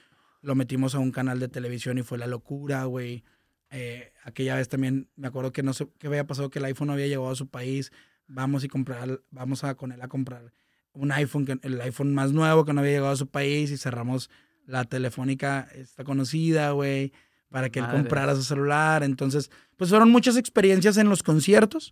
Lo 0.42 0.54
metimos 0.54 0.94
a 0.94 1.00
un 1.00 1.12
canal 1.12 1.40
de 1.40 1.48
televisión 1.48 1.98
y 1.98 2.04
fue 2.04 2.20
la 2.20 2.28
locura, 2.28 2.84
güey. 2.86 3.24
Eh, 3.72 4.14
aquella 4.24 4.56
vez 4.56 4.70
también 4.70 5.10
me 5.16 5.28
acuerdo 5.28 5.52
que 5.52 5.64
no 5.64 5.74
sé 5.74 5.88
qué 5.98 6.08
había 6.08 6.28
pasado, 6.28 6.52
que 6.52 6.60
el 6.60 6.66
iPhone 6.66 6.88
no 6.88 6.94
había 6.94 7.08
llegado 7.08 7.32
a 7.32 7.36
su 7.36 7.48
país. 7.48 7.92
Vamos 8.28 8.64
y 8.64 8.68
comprar, 8.68 9.22
vamos 9.32 9.64
a 9.64 9.74
con 9.74 9.92
él 9.92 10.02
a 10.02 10.08
comprar 10.08 10.54
un 11.00 11.12
iPhone, 11.14 11.60
el 11.64 11.82
iPhone 11.82 12.14
más 12.14 12.34
nuevo 12.34 12.66
que 12.66 12.74
no 12.74 12.82
había 12.82 12.94
llegado 12.94 13.14
a 13.14 13.16
su 13.16 13.28
país 13.28 13.72
y 13.72 13.78
cerramos 13.78 14.30
la 14.66 14.84
telefónica 14.84 15.68
esta 15.74 16.04
conocida, 16.04 16.72
güey, 16.72 17.14
para 17.50 17.70
que 17.70 17.80
él 17.80 17.88
comprara 17.90 18.36
su 18.36 18.44
celular. 18.44 19.04
Entonces, 19.04 19.50
pues 19.78 19.90
fueron 19.90 20.12
muchas 20.12 20.38
experiencias 20.38 20.98
en 20.98 21.10
los 21.10 21.24
conciertos, 21.24 21.92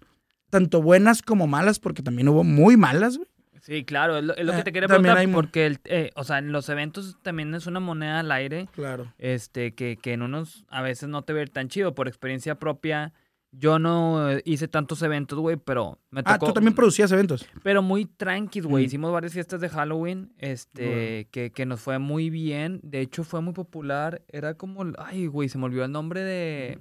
tanto 0.49 0.81
buenas 0.81 1.21
como 1.21 1.47
malas, 1.47 1.79
porque 1.79 2.03
también 2.03 2.27
hubo 2.27 2.43
muy 2.43 2.77
malas, 2.77 3.17
güey. 3.17 3.29
Sí, 3.61 3.83
claro, 3.83 4.17
es 4.19 4.23
lo, 4.23 4.33
que 4.35 4.41
eh, 4.41 4.63
te 4.63 4.71
quería 4.71 4.87
preguntar, 4.87 5.27
porque, 5.33 5.65
el, 5.65 5.79
eh, 5.85 6.11
o 6.15 6.23
sea, 6.23 6.37
en 6.37 6.51
los 6.51 6.69
eventos 6.69 7.17
también 7.21 7.53
es 7.53 7.67
una 7.67 7.79
moneda 7.79 8.19
al 8.19 8.31
aire. 8.31 8.69
Claro. 8.73 9.11
Este, 9.17 9.73
que, 9.73 9.97
que 9.97 10.13
en 10.13 10.21
unos 10.21 10.63
a 10.69 10.81
veces 10.81 11.09
no 11.09 11.23
te 11.23 11.33
ve 11.33 11.47
tan 11.47 11.67
chido, 11.67 11.93
por 11.93 12.07
experiencia 12.07 12.55
propia 12.59 13.13
yo 13.51 13.79
no 13.79 14.29
hice 14.45 14.67
tantos 14.67 15.01
eventos, 15.01 15.39
güey, 15.39 15.57
pero 15.57 15.99
me 16.11 16.23
tocó. 16.23 16.33
Ah, 16.33 16.39
tú 16.39 16.53
también 16.53 16.75
producías 16.75 17.11
eventos. 17.11 17.45
Pero 17.63 17.81
muy 17.81 18.05
tranquis, 18.05 18.65
güey. 18.65 18.83
Mm. 18.83 18.87
Hicimos 18.87 19.11
varias 19.11 19.33
fiestas 19.33 19.61
de 19.61 19.69
Halloween, 19.69 20.33
este, 20.37 21.27
que, 21.31 21.51
que, 21.51 21.65
nos 21.65 21.79
fue 21.79 21.99
muy 21.99 22.29
bien. 22.29 22.79
De 22.83 23.01
hecho, 23.01 23.23
fue 23.23 23.41
muy 23.41 23.53
popular. 23.53 24.23
Era 24.27 24.55
como, 24.55 24.85
ay, 24.97 25.27
güey, 25.27 25.49
se 25.49 25.57
me 25.57 25.65
olvidó 25.65 25.85
el 25.85 25.91
nombre 25.91 26.21
de 26.23 26.79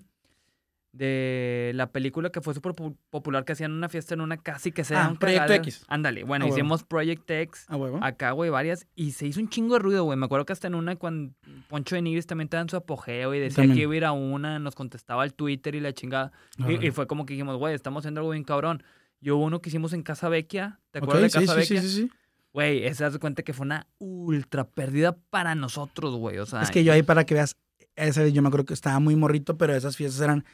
de 0.97 1.73
la 1.75 1.93
película 1.93 2.31
que 2.31 2.41
fue 2.41 2.55
súper 2.55 2.75
popular 3.11 3.45
que 3.45 3.53
hacían 3.53 3.73
una 3.73 3.89
fiesta 3.89 4.15
en 4.15 4.23
una 4.23 4.39
casa 4.39 4.69
y 4.69 4.73
que 4.73 4.83
se 4.85 4.95
ah, 4.95 5.09
un 5.11 5.19
Proyecto 5.19 5.53
X. 5.53 5.85
Ándale, 5.89 6.25
bueno, 6.25 6.47
hicimos 6.47 6.85
Project 6.85 7.31
X 7.31 7.67
acá, 8.01 8.31
güey, 8.31 8.51
varias 8.51 8.87
y 8.95 9.13
se 9.13 9.27
hizo 9.27 9.41
un 9.41 9.49
chingo 9.49 9.75
de 9.75 9.81
ruido, 9.81 10.05
güey. 10.05 10.19
Me 10.19 10.27
acuerdo 10.27 10.47
que 10.47 10.53
hasta 10.53 10.67
en 10.69 10.75
una 10.75 10.97
cuando 10.97 11.35
Poncho 11.69 11.97
de 11.97 12.03
Nigris 12.03 12.27
también 12.27 12.47
estaba 12.47 12.63
en 12.63 12.71
su 12.71 12.77
apogeo 12.77 13.35
y 13.35 13.41
decía 13.41 13.67
que 13.67 13.81
iba 13.81 13.93
a 13.93 13.97
ir 13.97 14.05
a 14.05 14.13
una, 14.13 14.59
nos 14.59 14.75
contestaba 14.75 15.25
el 15.25 15.35
Twitter 15.35 15.75
y 15.75 15.81
la 15.81 15.93
chingada. 15.93 16.33
Y, 16.59 16.87
y, 16.87 16.91
fue 16.91 17.07
como 17.07 17.27
que 17.27 17.35
dijimos, 17.35 17.57
güey, 17.59 17.75
estamos 17.75 18.03
haciendo 18.03 18.21
algo 18.21 18.31
bien 18.31 18.45
cabrón. 18.45 18.83
Yo 19.21 19.37
hubo 19.37 19.45
uno 19.45 19.61
que 19.61 19.69
hicimos 19.69 19.93
en 19.93 20.03
Casa 20.03 20.29
Vecchia. 20.29 20.81
¿Te 20.91 20.99
acuerdas 20.99 21.33
de 21.33 21.41
Casa 21.41 21.55
Vecchia? 21.55 21.83
Sí, 21.83 21.89
sí, 21.89 22.03
sí. 22.03 22.11
Güey, 22.53 22.87
ese 22.87 23.05
das 23.05 23.19
cuenta 23.19 23.43
que 23.43 23.53
fue 23.53 23.67
una 23.67 23.87
ultra 23.99 24.67
pérdida 24.67 25.15
para 25.29 25.55
nosotros, 25.55 26.17
güey. 26.17 26.39
O 26.39 26.47
sea, 26.47 26.63
es 26.63 26.71
que 26.71 26.85
yo 26.85 26.93
ahí 26.95 27.03
para 27.03 27.27
que 27.27 27.35
veas, 27.35 27.57
esa 27.97 28.27
yo 28.29 28.41
me 28.41 28.49
acuerdo 28.49 28.65
que 28.65 28.73
estaba 28.73 28.99
muy 28.99 29.15
morrito, 29.15 29.59
pero 29.59 29.75
esas 29.75 29.95
fiestas 29.95 30.23
eran 30.23 30.45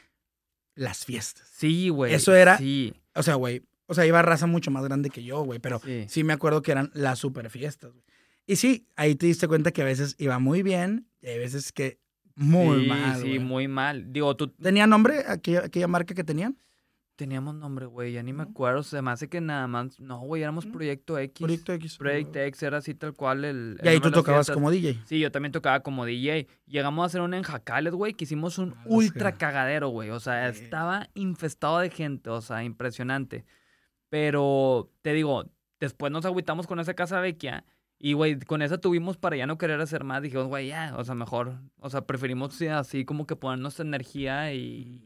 las 0.75 1.05
fiestas. 1.05 1.47
Sí, 1.55 1.89
güey. 1.89 2.13
Eso 2.13 2.35
era. 2.35 2.57
Sí. 2.57 2.93
O 3.15 3.23
sea, 3.23 3.35
güey. 3.35 3.63
O 3.85 3.93
sea, 3.93 4.05
iba 4.05 4.21
raza 4.21 4.47
mucho 4.47 4.71
más 4.71 4.83
grande 4.83 5.09
que 5.09 5.23
yo, 5.23 5.43
güey. 5.43 5.59
Pero 5.59 5.81
sí. 6.07 6.23
me 6.23 6.33
acuerdo 6.33 6.61
que 6.61 6.71
eran 6.71 6.91
las 6.93 7.19
super 7.19 7.49
fiestas, 7.49 7.91
güey. 7.91 8.03
Y 8.45 8.57
sí, 8.57 8.87
ahí 8.95 9.15
te 9.15 9.25
diste 9.25 9.47
cuenta 9.47 9.71
que 9.71 9.81
a 9.81 9.85
veces 9.85 10.15
iba 10.19 10.37
muy 10.39 10.63
bien 10.63 11.07
y 11.21 11.27
hay 11.27 11.37
veces 11.37 11.71
que 11.71 11.99
muy 12.35 12.87
mal. 12.87 13.21
Sí, 13.21 13.39
muy 13.39 13.67
mal. 13.67 14.11
Digo, 14.11 14.35
tú. 14.35 14.49
¿Tenía 14.49 14.87
nombre 14.87 15.23
aquella, 15.27 15.65
aquella 15.65 15.87
marca 15.87 16.13
que 16.13 16.23
tenían? 16.23 16.57
Teníamos 17.15 17.53
nombre, 17.53 17.85
güey, 17.85 18.13
ya 18.13 18.23
ni 18.23 18.33
me 18.33 18.41
acuerdo. 18.41 18.81
Se 18.81 18.99
me 19.03 19.11
hace 19.11 19.29
que 19.29 19.39
nada 19.39 19.67
más. 19.67 19.99
No, 19.99 20.21
güey, 20.21 20.41
éramos 20.41 20.65
Proyecto 20.65 21.19
X. 21.19 21.45
Proyecto 21.45 21.73
X. 21.73 21.97
Proyecto 21.97 22.39
X 22.39 22.63
era 22.63 22.77
así 22.77 22.95
tal 22.95 23.13
cual 23.13 23.45
el. 23.45 23.79
Y 23.83 23.87
ahí 23.87 23.99
tú 23.99 24.09
tocabas 24.09 24.49
como 24.49 24.71
DJ. 24.71 24.99
Sí, 25.05 25.19
yo 25.19 25.31
también 25.31 25.51
tocaba 25.51 25.81
como 25.81 26.05
DJ. 26.05 26.47
Llegamos 26.65 27.03
a 27.03 27.05
hacer 27.05 27.21
un 27.21 27.35
en 27.35 27.43
Jacales, 27.43 27.93
güey, 27.93 28.13
que 28.15 28.23
hicimos 28.23 28.57
un 28.57 28.73
ah, 28.75 28.83
ultra 28.87 29.33
cagadero, 29.33 29.89
güey. 29.89 30.09
O 30.09 30.19
sea, 30.19 30.49
estaba 30.49 31.07
infestado 31.13 31.77
de 31.79 31.91
gente, 31.91 32.31
o 32.31 32.41
sea, 32.41 32.63
impresionante. 32.63 33.45
Pero 34.09 34.89
te 35.03 35.13
digo, 35.13 35.51
después 35.79 36.11
nos 36.11 36.25
agüitamos 36.25 36.65
con 36.65 36.79
esa 36.79 36.95
casa 36.95 37.19
vecchia. 37.19 37.63
Y, 37.99 38.13
güey, 38.13 38.39
con 38.39 38.63
esa 38.63 38.79
tuvimos 38.79 39.17
para 39.17 39.37
ya 39.37 39.45
no 39.45 39.59
querer 39.59 39.79
hacer 39.79 40.03
más. 40.03 40.23
Dijimos, 40.23 40.47
güey, 40.47 40.69
ya, 40.69 40.95
o 40.97 41.03
sea, 41.03 41.13
mejor. 41.13 41.59
O 41.77 41.91
sea, 41.91 42.07
preferimos 42.07 42.59
así 42.63 43.05
como 43.05 43.27
que 43.27 43.35
ponernos 43.35 43.79
energía 43.79 44.51
y, 44.51 45.03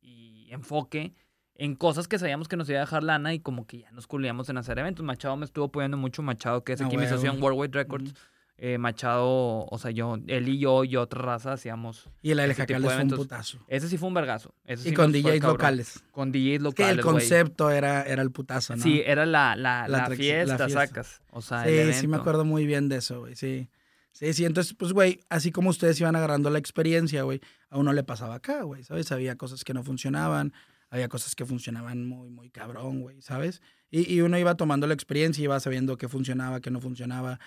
y 0.00 0.48
enfoque 0.50 1.12
en 1.56 1.74
cosas 1.76 2.08
que 2.08 2.18
sabíamos 2.18 2.48
que 2.48 2.56
nos 2.56 2.68
iba 2.68 2.78
a 2.78 2.82
dejar 2.82 3.02
lana 3.02 3.32
y 3.34 3.40
como 3.40 3.66
que 3.66 3.78
ya 3.80 3.90
nos 3.92 4.06
culiamos 4.06 4.48
en 4.48 4.58
hacer 4.58 4.78
eventos. 4.78 5.04
Machado 5.04 5.36
me 5.36 5.44
estuvo 5.44 5.66
apoyando 5.66 5.96
mucho, 5.96 6.22
Machado, 6.22 6.64
que 6.64 6.72
es 6.72 6.80
ah, 6.80 6.86
aquí 6.86 6.96
mi 6.96 7.04
asociación 7.04 7.42
Worldwide 7.42 7.72
Records. 7.72 8.14
Eh, 8.56 8.78
Machado, 8.78 9.66
o 9.66 9.78
sea, 9.78 9.90
yo, 9.90 10.16
él 10.28 10.48
y 10.48 10.58
yo 10.58 10.84
y 10.84 10.94
otra 10.94 11.20
raza 11.20 11.52
hacíamos. 11.52 12.08
Y 12.22 12.30
el 12.30 12.38
LJ 12.38 12.66
fue 12.80 13.02
un 13.02 13.10
putazo. 13.10 13.58
Ese 13.66 13.88
sí 13.88 13.98
fue 13.98 14.08
un 14.08 14.14
vergazo. 14.14 14.54
y 14.66 14.94
con 14.94 15.10
DJs 15.10 15.42
locales. 15.42 16.04
Con 16.12 16.30
DJs 16.30 16.62
locales. 16.62 16.92
Que 16.94 16.98
el 16.98 17.00
concepto 17.00 17.70
era, 17.70 18.04
era 18.04 18.22
el 18.22 18.30
putazo, 18.30 18.76
¿no? 18.76 18.82
Sí, 18.82 19.02
era 19.04 19.26
la, 19.26 19.56
la, 19.56 19.88
la, 19.88 20.08
fiesta, 20.10 20.68
sacas. 20.68 21.20
O 21.30 21.42
sea, 21.42 21.64
sí, 21.64 21.92
sí 21.94 22.06
me 22.06 22.16
acuerdo 22.16 22.44
muy 22.44 22.64
bien 22.64 22.88
de 22.88 22.96
eso, 22.96 23.20
güey, 23.20 23.34
sí. 23.34 23.68
Sí, 24.12 24.32
sí, 24.32 24.44
entonces, 24.44 24.74
pues, 24.74 24.92
güey, 24.92 25.18
así 25.28 25.50
como 25.50 25.70
ustedes 25.70 26.00
iban 26.00 26.14
agarrando 26.14 26.48
la 26.48 26.60
experiencia, 26.60 27.24
güey, 27.24 27.40
a 27.68 27.78
uno 27.78 27.92
le 27.92 28.04
pasaba 28.04 28.36
acá, 28.36 28.62
güey, 28.62 28.84
¿sabes? 28.84 29.10
Había 29.10 29.34
cosas 29.36 29.64
que 29.64 29.74
no 29.74 29.82
funcionaban, 29.82 30.52
había 30.94 31.08
cosas 31.08 31.34
que 31.34 31.44
funcionaban 31.44 32.06
muy, 32.06 32.30
muy 32.30 32.50
cabrón, 32.50 33.00
güey, 33.00 33.20
¿sabes? 33.20 33.60
Y, 33.90 34.14
y, 34.14 34.20
uno 34.20 34.38
iba 34.38 34.54
tomando 34.54 34.86
la 34.86 34.94
experiencia 34.94 35.42
y 35.42 35.44
iba 35.44 35.58
sabiendo 35.58 35.96
qué 35.96 36.08
funcionaba, 36.08 36.60
qué 36.60 36.70
no 36.70 36.80
funcionaba, 36.80 37.40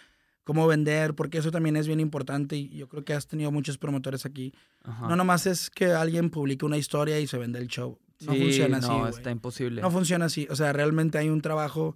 cómo 0.43 0.67
vender, 0.67 1.15
porque 1.15 1.37
eso 1.37 1.49
también 1.49 1.77
es 1.77 1.87
bien 1.87 2.01
importante 2.01 2.57
y 2.57 2.67
yo 2.69 2.89
creo 2.89 3.05
que 3.05 3.13
has 3.13 3.25
tenido 3.25 3.49
muchos 3.49 3.77
promotores 3.77 4.25
aquí. 4.25 4.53
No 4.83 5.15
nomás 5.15 5.47
es 5.47 5.69
que 5.69 5.85
alguien 5.85 6.29
publique 6.29 6.65
una 6.65 6.77
historia 6.77 7.21
y 7.21 7.27
se 7.27 7.37
vende 7.37 7.59
el 7.59 7.67
show. 7.67 7.97
No 8.25 8.35
funciona 8.35 8.77
así. 8.77 8.87
No, 8.89 9.07
está 9.07 9.31
imposible. 9.31 9.81
No 9.81 9.91
funciona 9.91 10.25
así. 10.25 10.45
O 10.49 10.55
sea, 10.57 10.73
realmente 10.73 11.17
hay 11.17 11.29
un 11.29 11.39
trabajo 11.39 11.95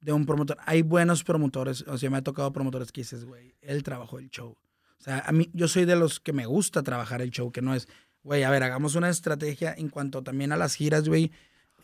de 0.00 0.12
un 0.12 0.26
promotor. 0.26 0.58
Hay 0.64 0.82
buenos 0.82 1.24
promotores. 1.24 1.82
O 1.88 1.98
sea, 1.98 2.08
me 2.08 2.18
ha 2.18 2.22
tocado 2.22 2.52
promotores 2.52 2.92
que 2.92 3.00
dices, 3.00 3.24
güey, 3.24 3.56
el 3.62 3.82
trabajo 3.82 4.18
del 4.18 4.30
show. 4.30 4.56
O 4.98 5.02
sea, 5.02 5.24
a 5.26 5.32
mí, 5.32 5.50
yo 5.52 5.66
soy 5.66 5.86
de 5.86 5.96
los 5.96 6.20
que 6.20 6.32
me 6.32 6.46
gusta 6.46 6.84
trabajar 6.84 7.20
el 7.20 7.30
show, 7.30 7.50
que 7.50 7.62
no 7.62 7.74
es, 7.74 7.88
güey, 8.24 8.42
a 8.42 8.50
ver, 8.50 8.62
hagamos 8.62 8.96
una 8.96 9.08
estrategia 9.08 9.72
en 9.76 9.88
cuanto 9.88 10.22
también 10.22 10.50
a 10.50 10.56
las 10.56 10.74
giras, 10.74 11.08
güey. 11.08 11.30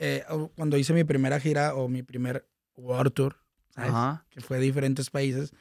Eh, 0.01 0.25
cuando 0.57 0.77
hice 0.79 0.93
mi 0.95 1.05
primera 1.05 1.39
gira 1.39 1.75
o 1.75 1.87
mi 1.87 2.03
primer 2.03 2.49
World 2.75 3.13
Tour, 3.13 3.37
¿sabes? 3.69 4.21
Que 4.31 4.41
fue 4.41 4.59
de 4.59 4.65
diferentes 4.65 5.11
países, 5.11 5.53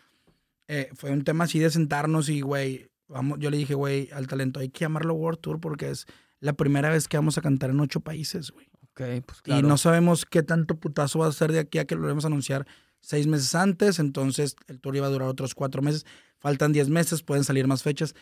eh, 0.67 0.89
fue 0.95 1.11
un 1.11 1.23
tema 1.23 1.43
así 1.43 1.59
de 1.59 1.69
sentarnos 1.69 2.29
y, 2.29 2.41
güey, 2.41 2.89
vamos, 3.07 3.37
yo 3.39 3.49
le 3.49 3.57
dije, 3.57 3.73
güey, 3.73 4.09
al 4.13 4.27
talento, 4.27 4.59
hay 4.59 4.69
que 4.69 4.79
llamarlo 4.79 5.13
World 5.13 5.41
Tour 5.41 5.59
porque 5.59 5.89
es 5.89 6.05
la 6.39 6.53
primera 6.53 6.89
vez 6.89 7.07
que 7.07 7.17
vamos 7.17 7.37
a 7.37 7.41
cantar 7.41 7.71
en 7.71 7.79
ocho 7.81 7.99
países, 7.99 8.51
güey. 8.51 8.67
Ok, 8.83 9.25
pues 9.25 9.41
claro. 9.41 9.59
Y 9.59 9.69
no 9.69 9.77
sabemos 9.77 10.25
qué 10.25 10.41
tanto 10.41 10.79
putazo 10.79 11.19
va 11.19 11.27
a 11.27 11.31
ser 11.31 11.51
de 11.51 11.59
aquí 11.59 11.77
a 11.79 11.85
que 11.85 11.95
lo 11.95 12.07
vamos 12.07 12.23
a 12.23 12.27
anunciar 12.27 12.65
seis 13.01 13.27
meses 13.27 13.55
antes, 13.55 13.99
entonces 13.99 14.55
el 14.67 14.79
tour 14.79 14.95
iba 14.95 15.07
a 15.07 15.09
durar 15.09 15.27
otros 15.27 15.55
cuatro 15.55 15.81
meses, 15.81 16.05
faltan 16.37 16.71
diez 16.71 16.89
meses, 16.89 17.23
pueden 17.23 17.43
salir 17.43 17.67
más 17.67 17.83
fechas. 17.83 18.15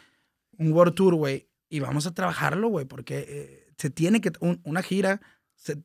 Un 0.58 0.72
World 0.72 0.96
Tour, 0.96 1.16
güey, 1.16 1.48
y 1.70 1.80
vamos 1.80 2.08
a 2.08 2.14
trabajarlo, 2.14 2.70
güey, 2.70 2.86
porque 2.86 3.26
eh, 3.28 3.74
se 3.78 3.90
tiene 3.90 4.22
que, 4.22 4.32
una 4.64 4.82
gira 4.82 5.22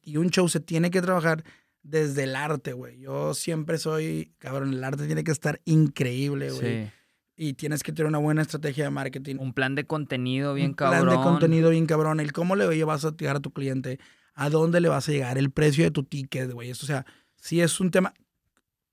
y 0.02 0.16
un 0.16 0.30
show 0.30 0.48
se 0.48 0.60
tiene 0.60 0.90
que 0.90 1.02
trabajar 1.02 1.44
desde 1.82 2.24
el 2.24 2.36
arte, 2.36 2.72
güey. 2.72 3.00
Yo 3.00 3.34
siempre 3.34 3.78
soy, 3.78 4.32
cabrón, 4.38 4.72
el 4.72 4.84
arte 4.84 5.06
tiene 5.06 5.24
que 5.24 5.32
estar 5.32 5.60
increíble, 5.64 6.50
güey. 6.50 6.84
Sí. 6.84 6.90
Y 7.34 7.54
tienes 7.54 7.82
que 7.82 7.92
tener 7.92 8.08
una 8.08 8.18
buena 8.18 8.42
estrategia 8.42 8.84
de 8.84 8.90
marketing. 8.90 9.36
Un 9.38 9.52
plan 9.52 9.74
de 9.74 9.84
contenido 9.84 10.54
bien 10.54 10.74
cabrón. 10.74 11.00
Un 11.00 11.06
plan 11.06 11.18
de 11.18 11.24
contenido 11.24 11.70
bien 11.70 11.86
cabrón. 11.86 12.20
El 12.20 12.32
cómo 12.32 12.54
le 12.56 12.84
vas 12.84 13.04
a 13.04 13.16
llegar 13.16 13.36
a 13.36 13.40
tu 13.40 13.52
cliente, 13.52 13.98
a 14.34 14.48
dónde 14.50 14.80
le 14.80 14.88
vas 14.88 15.08
a 15.08 15.12
llegar, 15.12 15.38
el 15.38 15.50
precio 15.50 15.82
de 15.82 15.90
tu 15.90 16.04
ticket, 16.04 16.52
güey. 16.52 16.70
O 16.70 16.74
sea, 16.74 17.04
sí 17.36 17.60
es 17.60 17.80
un 17.80 17.90
tema 17.90 18.14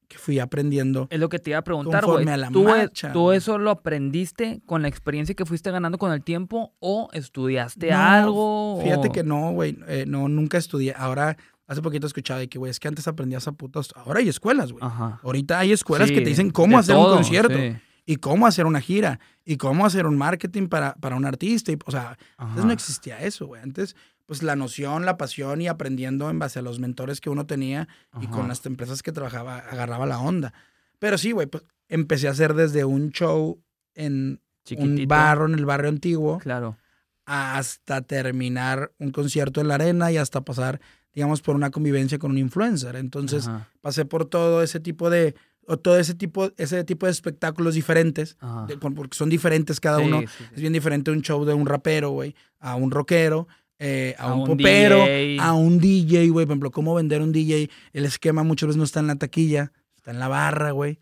que 0.09 0.17
fui 0.17 0.39
aprendiendo. 0.39 1.07
Es 1.11 1.19
lo 1.19 1.29
que 1.29 1.39
te 1.39 1.51
iba 1.51 1.59
a 1.59 1.63
preguntar, 1.63 2.03
güey. 2.03 2.25
¿Tú, 2.51 2.67
e, 2.73 2.89
¿Tú 3.13 3.31
eso 3.31 3.59
lo 3.59 3.69
aprendiste 3.69 4.59
con 4.65 4.81
la 4.81 4.87
experiencia 4.87 5.35
que 5.35 5.45
fuiste 5.45 5.69
ganando 5.71 5.97
con 5.97 6.11
el 6.11 6.23
tiempo 6.23 6.73
o 6.79 7.09
estudiaste 7.13 7.93
algo? 7.93 8.81
Fíjate 8.83 9.11
que 9.11 9.23
no, 9.23 9.51
güey. 9.51 9.77
Eh, 9.87 10.05
no, 10.07 10.27
nunca 10.27 10.57
estudié. 10.57 10.95
Ahora, 10.97 11.37
hace 11.67 11.81
poquito 11.83 12.07
he 12.07 12.09
escuchado 12.09 12.39
de 12.39 12.49
que, 12.49 12.57
güey, 12.57 12.71
es 12.71 12.79
que 12.79 12.87
antes 12.87 13.07
aprendías 13.07 13.47
a 13.47 13.51
putos. 13.51 13.93
Ahora 13.95 14.19
hay 14.19 14.27
escuelas, 14.27 14.71
güey. 14.71 14.83
Ahorita 15.23 15.59
hay 15.59 15.71
escuelas 15.71 16.09
que 16.09 16.21
te 16.21 16.29
dicen 16.29 16.49
cómo 16.49 16.77
hacer 16.77 16.97
un 16.97 17.05
concierto. 17.05 17.57
Y 18.05 18.15
cómo 18.15 18.47
hacer 18.47 18.65
una 18.65 18.81
gira. 18.81 19.19
Y 19.45 19.57
cómo 19.57 19.85
hacer 19.85 20.07
un 20.07 20.17
marketing 20.17 20.67
para, 20.67 20.95
para 20.95 21.15
un 21.15 21.25
artista. 21.25 21.71
Y, 21.71 21.77
o 21.85 21.91
sea, 21.91 22.17
antes 22.37 22.65
no 22.65 22.71
existía 22.71 23.19
eso, 23.21 23.45
güey. 23.45 23.61
Antes 23.61 23.95
pues 24.29 24.43
la 24.43 24.55
noción, 24.55 25.07
la 25.07 25.17
pasión 25.17 25.59
y 25.59 25.67
aprendiendo 25.67 26.29
en 26.29 26.37
base 26.37 26.59
a 26.59 26.61
los 26.61 26.77
mentores 26.77 27.19
que 27.19 27.31
uno 27.31 27.47
tenía 27.47 27.87
y 28.21 28.27
con 28.27 28.47
las 28.47 28.63
empresas 28.67 29.01
que 29.01 29.11
trabajaba, 29.11 29.57
agarraba 29.57 30.05
la 30.05 30.19
onda. 30.19 30.53
Pero 30.99 31.17
sí, 31.17 31.31
güey, 31.31 31.47
pues 31.47 31.63
empecé 31.87 32.27
a 32.27 32.31
hacer 32.31 32.53
desde 32.53 32.85
un 32.85 33.09
show 33.09 33.59
en 33.95 34.39
un 34.77 35.07
barro, 35.07 35.47
en 35.47 35.55
el 35.55 35.65
barrio 35.65 35.89
antiguo. 35.89 36.37
Claro. 36.37 36.77
Hasta 37.25 38.03
terminar 38.03 38.91
un 38.99 39.09
concierto 39.09 39.61
en 39.61 39.67
la 39.67 39.73
arena 39.73 40.11
y 40.11 40.17
hasta 40.17 40.41
pasar, 40.41 40.79
digamos, 41.11 41.41
por 41.41 41.55
una 41.55 41.71
convivencia 41.71 42.19
con 42.19 42.29
un 42.29 42.37
influencer. 42.37 42.97
Entonces, 42.97 43.49
pasé 43.81 44.05
por 44.05 44.25
todo 44.25 44.61
ese 44.61 44.79
tipo 44.79 45.09
de 45.09 45.33
o 45.65 45.77
todo 45.77 45.97
ese 45.99 46.13
tipo, 46.13 46.51
ese 46.57 46.83
tipo 46.83 47.07
de 47.07 47.11
espectáculos 47.11 47.73
diferentes, 47.73 48.37
porque 48.79 49.17
son 49.17 49.29
diferentes 49.29 49.79
cada 49.79 49.97
uno. 49.97 50.21
Es 50.21 50.61
bien 50.61 50.73
diferente 50.73 51.09
un 51.09 51.23
show 51.23 51.45
de 51.45 51.55
un 51.55 51.65
rapero, 51.65 52.11
güey, 52.11 52.35
a 52.59 52.75
un 52.75 52.91
rockero, 52.91 53.47
eh, 53.79 54.13
a, 54.17 54.33
un, 54.33 54.45
popero, 54.45 55.05
a 55.39 55.53
un 55.53 55.79
DJ, 55.79 56.29
güey. 56.29 56.45
Por 56.45 56.51
ejemplo, 56.53 56.71
cómo 56.71 56.95
vender 56.95 57.21
un 57.21 57.31
DJ. 57.31 57.69
El 57.93 58.05
esquema 58.05 58.43
muchas 58.43 58.67
veces 58.67 58.77
no 58.77 58.83
está 58.83 58.99
en 58.99 59.07
la 59.07 59.15
taquilla, 59.15 59.71
está 59.95 60.11
en 60.11 60.19
la 60.19 60.27
barra, 60.27 60.71
güey. 60.71 60.99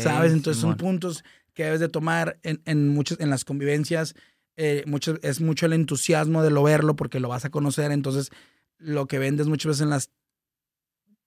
¿Sabes? 0.00 0.32
Entonces 0.32 0.60
son 0.60 0.76
puntos 0.76 1.24
que 1.54 1.64
debes 1.64 1.80
de 1.80 1.88
tomar 1.88 2.38
en, 2.42 2.60
en, 2.66 2.88
muchas, 2.90 3.18
en 3.20 3.30
las 3.30 3.44
convivencias. 3.44 4.14
Eh, 4.56 4.84
mucho, 4.86 5.16
es 5.22 5.40
mucho 5.40 5.66
el 5.66 5.72
entusiasmo 5.72 6.42
de 6.42 6.50
lo 6.50 6.62
verlo 6.62 6.96
porque 6.96 7.18
lo 7.18 7.28
vas 7.28 7.44
a 7.44 7.50
conocer. 7.50 7.92
Entonces, 7.92 8.30
lo 8.76 9.06
que 9.06 9.18
vendes 9.18 9.48
muchas 9.48 9.70
veces 9.70 9.82
en 9.82 9.90
las 9.90 10.10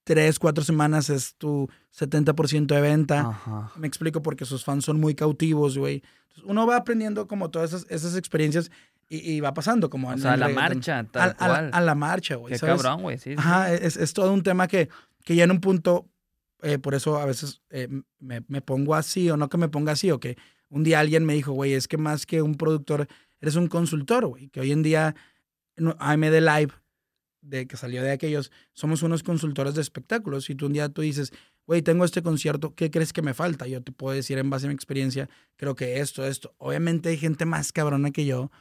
tres, 0.04 0.38
cuatro 0.38 0.64
semanas 0.64 1.10
es 1.10 1.36
tu 1.36 1.70
70% 1.97 2.68
de 2.68 2.82
venta. 2.82 3.72
Me 3.76 3.88
explico 3.88 4.22
porque 4.22 4.45
sus 4.45 4.64
fans 4.64 4.86
son 4.86 4.99
muy 4.99 5.16
cautivos, 5.16 5.78
güey. 5.78 6.04
Uno 6.43 6.68
va 6.68 6.78
aprendiendo 6.78 7.28
como 7.28 7.49
todas 7.49 7.74
esas, 7.74 7.89
esas 7.89 8.16
experiencias 8.16 8.72
y, 9.14 9.41
va 9.41 9.53
pasando 9.53 9.89
como... 9.89 10.09
O 10.09 10.18
sea, 10.18 10.34
a 10.34 10.38
la 10.38 10.47
marcha, 10.47 11.05
tal 11.12 11.32
a, 11.32 11.34
cual. 11.34 11.70
A, 11.74 11.82
la 11.82 11.95
marcha, 11.95 12.36
güey. 12.36 12.53
Qué 12.53 12.59
cabrón, 12.59 13.01
güey, 13.01 13.18
sí, 13.18 13.36
Ajá, 13.38 13.74
Es, 13.74 13.97
es, 13.97 14.14
todo 14.14 14.32
un 14.32 14.41
tema 14.41 14.70
que, 14.70 14.88
que 15.26 15.36
ya 15.36 15.43
en 15.43 15.51
un 15.51 15.59
punto, 15.59 16.07
eh, 16.62 16.78
por 16.78 16.95
eso 16.95 17.18
a 17.18 17.26
veces 17.26 17.62
eh, 17.72 17.89
me, 18.20 18.41
me, 18.47 18.62
pongo 18.62 18.95
así 18.95 19.30
o 19.30 19.36
no 19.36 19.49
que 19.49 19.57
me 19.57 19.68
ponga 19.68 19.91
así, 19.91 20.12
o 20.12 20.20
que 20.22 20.38
un 20.70 20.84
día 20.84 21.01
alguien 21.01 21.26
me 21.26 21.34
dijo, 21.34 21.51
güey, 21.51 21.74
es 21.74 21.89
que 21.89 21.97
más 21.97 22.26
que 22.26 22.41
un 22.41 22.55
productor, 22.55 23.07
eres 23.41 23.57
un 23.57 23.68
consultor, 23.68 24.26
güey, 24.28 24.47
que 24.47 24.62
hoy 24.62 24.72
en 24.72 24.82
día 24.82 25.14
AMD 25.99 26.39
Live, 26.39 26.72
de 27.42 27.68
que 27.68 27.78
salió 27.78 28.04
de 28.04 28.12
aquellos, 28.12 28.52
somos 28.74 29.04
unos 29.04 29.24
consultores 29.24 29.76
de 29.76 29.82
espectáculos. 29.82 30.50
Y 30.50 30.56
tú 30.56 30.68
un 30.68 30.74
día 30.74 30.89
tú 30.89 31.02
dices, 31.02 31.34
güey, 31.66 31.82
tengo 31.82 32.06
este 32.06 32.22
concierto, 32.22 32.76
¿qué 32.76 32.92
crees 32.92 33.14
que 33.14 33.22
me 33.22 33.34
falta? 33.34 33.68
Yo 33.68 33.82
te 33.82 33.92
puedo 33.92 34.16
decir 34.16 34.38
en 34.38 34.50
base 34.50 34.66
a 34.66 34.70
mi 34.70 34.76
experiencia, 34.76 35.30
creo 35.56 35.76
que 35.76 36.00
esto, 36.00 36.26
esto. 36.26 36.54
Obviamente 36.58 37.10
hay 37.10 37.18
gente 37.18 37.46
más 37.46 37.72
cabrona 37.72 38.12
que 38.12 38.26
yo, 38.26 38.52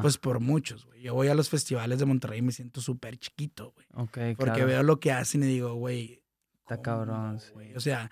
pues 0.00 0.18
por 0.18 0.40
muchos, 0.40 0.86
güey. 0.86 1.02
Yo 1.02 1.14
voy 1.14 1.28
a 1.28 1.34
los 1.34 1.48
festivales 1.48 1.98
de 1.98 2.06
Monterrey 2.06 2.38
y 2.38 2.42
me 2.42 2.52
siento 2.52 2.80
súper 2.80 3.18
chiquito, 3.18 3.72
güey. 3.74 3.86
Porque 4.36 4.64
veo 4.64 4.82
lo 4.82 5.00
que 5.00 5.12
hacen 5.12 5.42
y 5.42 5.46
digo, 5.46 5.74
güey. 5.74 6.22
Está 6.60 6.80
cabrón, 6.82 7.40
O 7.74 7.80
sea, 7.80 8.10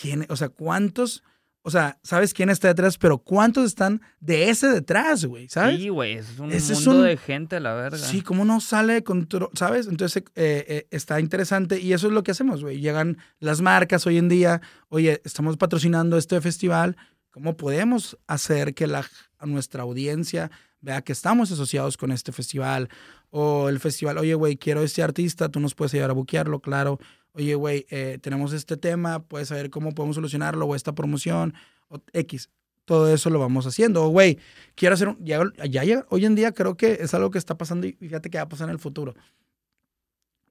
¿quién, 0.00 0.26
o 0.28 0.36
sea, 0.36 0.48
¿cuántos 0.48 1.22
o 1.66 1.70
sea, 1.70 1.98
sabes 2.04 2.32
quién 2.32 2.48
está 2.48 2.68
detrás, 2.68 2.96
pero 2.96 3.18
cuántos 3.18 3.64
están 3.64 4.00
de 4.20 4.50
ese 4.50 4.68
detrás, 4.68 5.24
güey, 5.24 5.48
¿sabes? 5.48 5.80
Sí, 5.80 5.88
güey, 5.88 6.12
es 6.12 6.38
un 6.38 6.50
mundo 6.50 7.02
de 7.02 7.16
gente, 7.16 7.58
la 7.58 7.74
verdad. 7.74 7.98
Sí, 7.98 8.22
cómo 8.22 8.44
no 8.44 8.60
sale 8.60 9.02
control, 9.02 9.50
¿sabes? 9.54 9.88
Entonces 9.88 10.22
eh, 10.36 10.64
eh, 10.68 10.86
está 10.92 11.18
interesante 11.18 11.80
y 11.80 11.92
eso 11.92 12.06
es 12.06 12.12
lo 12.12 12.22
que 12.22 12.30
hacemos, 12.30 12.62
güey. 12.62 12.78
Llegan 12.78 13.18
las 13.40 13.62
marcas 13.62 14.06
hoy 14.06 14.16
en 14.16 14.28
día, 14.28 14.60
oye, 14.90 15.20
estamos 15.24 15.56
patrocinando 15.56 16.16
este 16.18 16.40
festival, 16.40 16.96
¿cómo 17.30 17.56
podemos 17.56 18.16
hacer 18.28 18.72
que 18.72 18.86
la, 18.86 19.04
nuestra 19.40 19.82
audiencia 19.82 20.52
vea 20.80 21.02
que 21.02 21.10
estamos 21.10 21.50
asociados 21.50 21.96
con 21.96 22.12
este 22.12 22.30
festival? 22.30 22.88
O 23.30 23.68
el 23.68 23.80
festival, 23.80 24.18
oye, 24.18 24.34
güey, 24.34 24.56
quiero 24.56 24.82
este 24.82 25.02
artista, 25.02 25.48
tú 25.48 25.60
nos 25.60 25.74
puedes 25.74 25.94
ayudar 25.94 26.10
a 26.10 26.14
buquearlo, 26.14 26.60
claro 26.60 26.98
oye, 27.36 27.54
güey, 27.54 27.86
eh, 27.90 28.18
tenemos 28.20 28.52
este 28.52 28.76
tema, 28.76 29.22
puedes 29.22 29.48
saber 29.48 29.70
cómo 29.70 29.92
podemos 29.92 30.16
solucionarlo, 30.16 30.66
o 30.66 30.74
esta 30.74 30.94
promoción, 30.94 31.54
o 31.88 32.00
X. 32.12 32.50
Todo 32.84 33.12
eso 33.12 33.30
lo 33.30 33.38
vamos 33.38 33.66
haciendo. 33.66 34.04
O, 34.04 34.08
güey, 34.08 34.38
quiero 34.74 34.94
hacer 34.94 35.08
un. 35.08 35.24
Ya, 35.24 35.42
ya, 35.68 36.06
hoy 36.08 36.24
en 36.24 36.34
día 36.34 36.52
creo 36.52 36.76
que 36.76 36.98
es 37.00 37.14
algo 37.14 37.30
que 37.30 37.38
está 37.38 37.58
pasando 37.58 37.86
y 37.86 37.92
fíjate 37.92 38.30
que 38.30 38.38
va 38.38 38.44
a 38.44 38.48
pasar 38.48 38.68
en 38.68 38.72
el 38.72 38.78
futuro. 38.78 39.14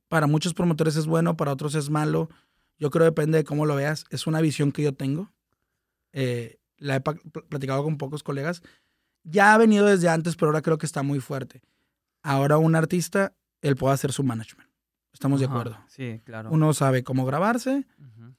Para 0.10 0.28
muchos 0.28 0.54
promotores 0.54 0.96
es 0.96 1.08
bueno, 1.08 1.38
para 1.38 1.52
otros 1.52 1.76
es 1.76 1.90
malo. 1.90 2.30
Yo 2.78 2.92
creo 2.92 3.06
que 3.06 3.12
depende 3.12 3.38
de 3.40 3.44
cómo 3.46 3.66
lo 3.66 3.76
veas. 3.76 4.06
Es 4.10 4.28
una 4.28 4.42
visión 4.42 4.72
que 4.72 4.84
yo 4.84 4.94
tengo. 4.94 5.32
Eh, 6.12 6.60
la 6.78 6.98
he 6.98 7.02
platicado 7.02 7.84
con 7.84 7.98
pocos 7.98 8.22
colegas. 8.22 8.62
Ya 9.24 9.54
ha 9.54 9.58
venido 9.58 9.86
desde 9.86 10.10
antes, 10.10 10.36
pero 10.36 10.50
ahora 10.50 10.62
creo 10.62 10.78
que 10.78 10.86
está 10.86 11.04
muy 11.04 11.22
fuerte. 11.22 11.62
Ahora 12.26 12.58
un 12.58 12.76
artista, 12.76 13.36
él 13.62 13.76
puede 13.76 13.94
hacer 13.94 14.12
su 14.12 14.24
management. 14.24 14.68
Estamos 15.14 15.40
de 15.40 15.46
acuerdo. 15.46 15.78
Sí, 15.88 16.22
claro. 16.26 16.50
Uno 16.52 16.74
sabe 16.74 17.04
cómo 17.04 17.24
grabarse, 17.24 17.86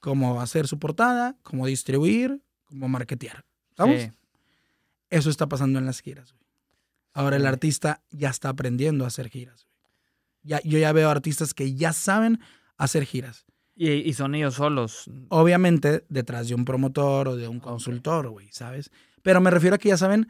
cómo 0.01 0.41
hacer 0.41 0.67
su 0.67 0.77
portada, 0.77 1.37
cómo 1.41 1.65
distribuir, 1.65 2.43
cómo 2.65 2.89
marketear. 2.89 3.45
¿Estamos? 3.69 4.01
Sí. 4.01 4.11
Eso 5.09 5.29
está 5.29 5.47
pasando 5.47 5.79
en 5.79 5.85
las 5.85 6.01
giras. 6.01 6.33
Güey. 6.33 6.43
Ahora 7.13 7.37
el 7.37 7.45
artista 7.45 8.03
ya 8.11 8.29
está 8.29 8.49
aprendiendo 8.49 9.05
a 9.05 9.07
hacer 9.07 9.29
giras. 9.29 9.63
Güey. 9.63 9.77
Ya, 10.43 10.61
yo 10.69 10.77
ya 10.77 10.91
veo 10.91 11.09
artistas 11.09 11.53
que 11.53 11.73
ya 11.73 11.93
saben 11.93 12.41
hacer 12.75 13.05
giras. 13.05 13.45
Y, 13.73 14.11
son 14.13 14.35
ellos 14.35 14.55
solos. 14.55 15.09
Obviamente 15.29 16.03
detrás 16.09 16.49
de 16.49 16.55
un 16.55 16.65
promotor 16.65 17.29
o 17.29 17.35
de 17.37 17.47
un 17.47 17.61
consultor, 17.61 18.27
güey, 18.27 18.49
¿sabes? 18.51 18.91
Pero 19.21 19.39
me 19.39 19.49
refiero 19.49 19.75
a 19.75 19.77
que 19.77 19.89
ya 19.89 19.97
saben 19.97 20.27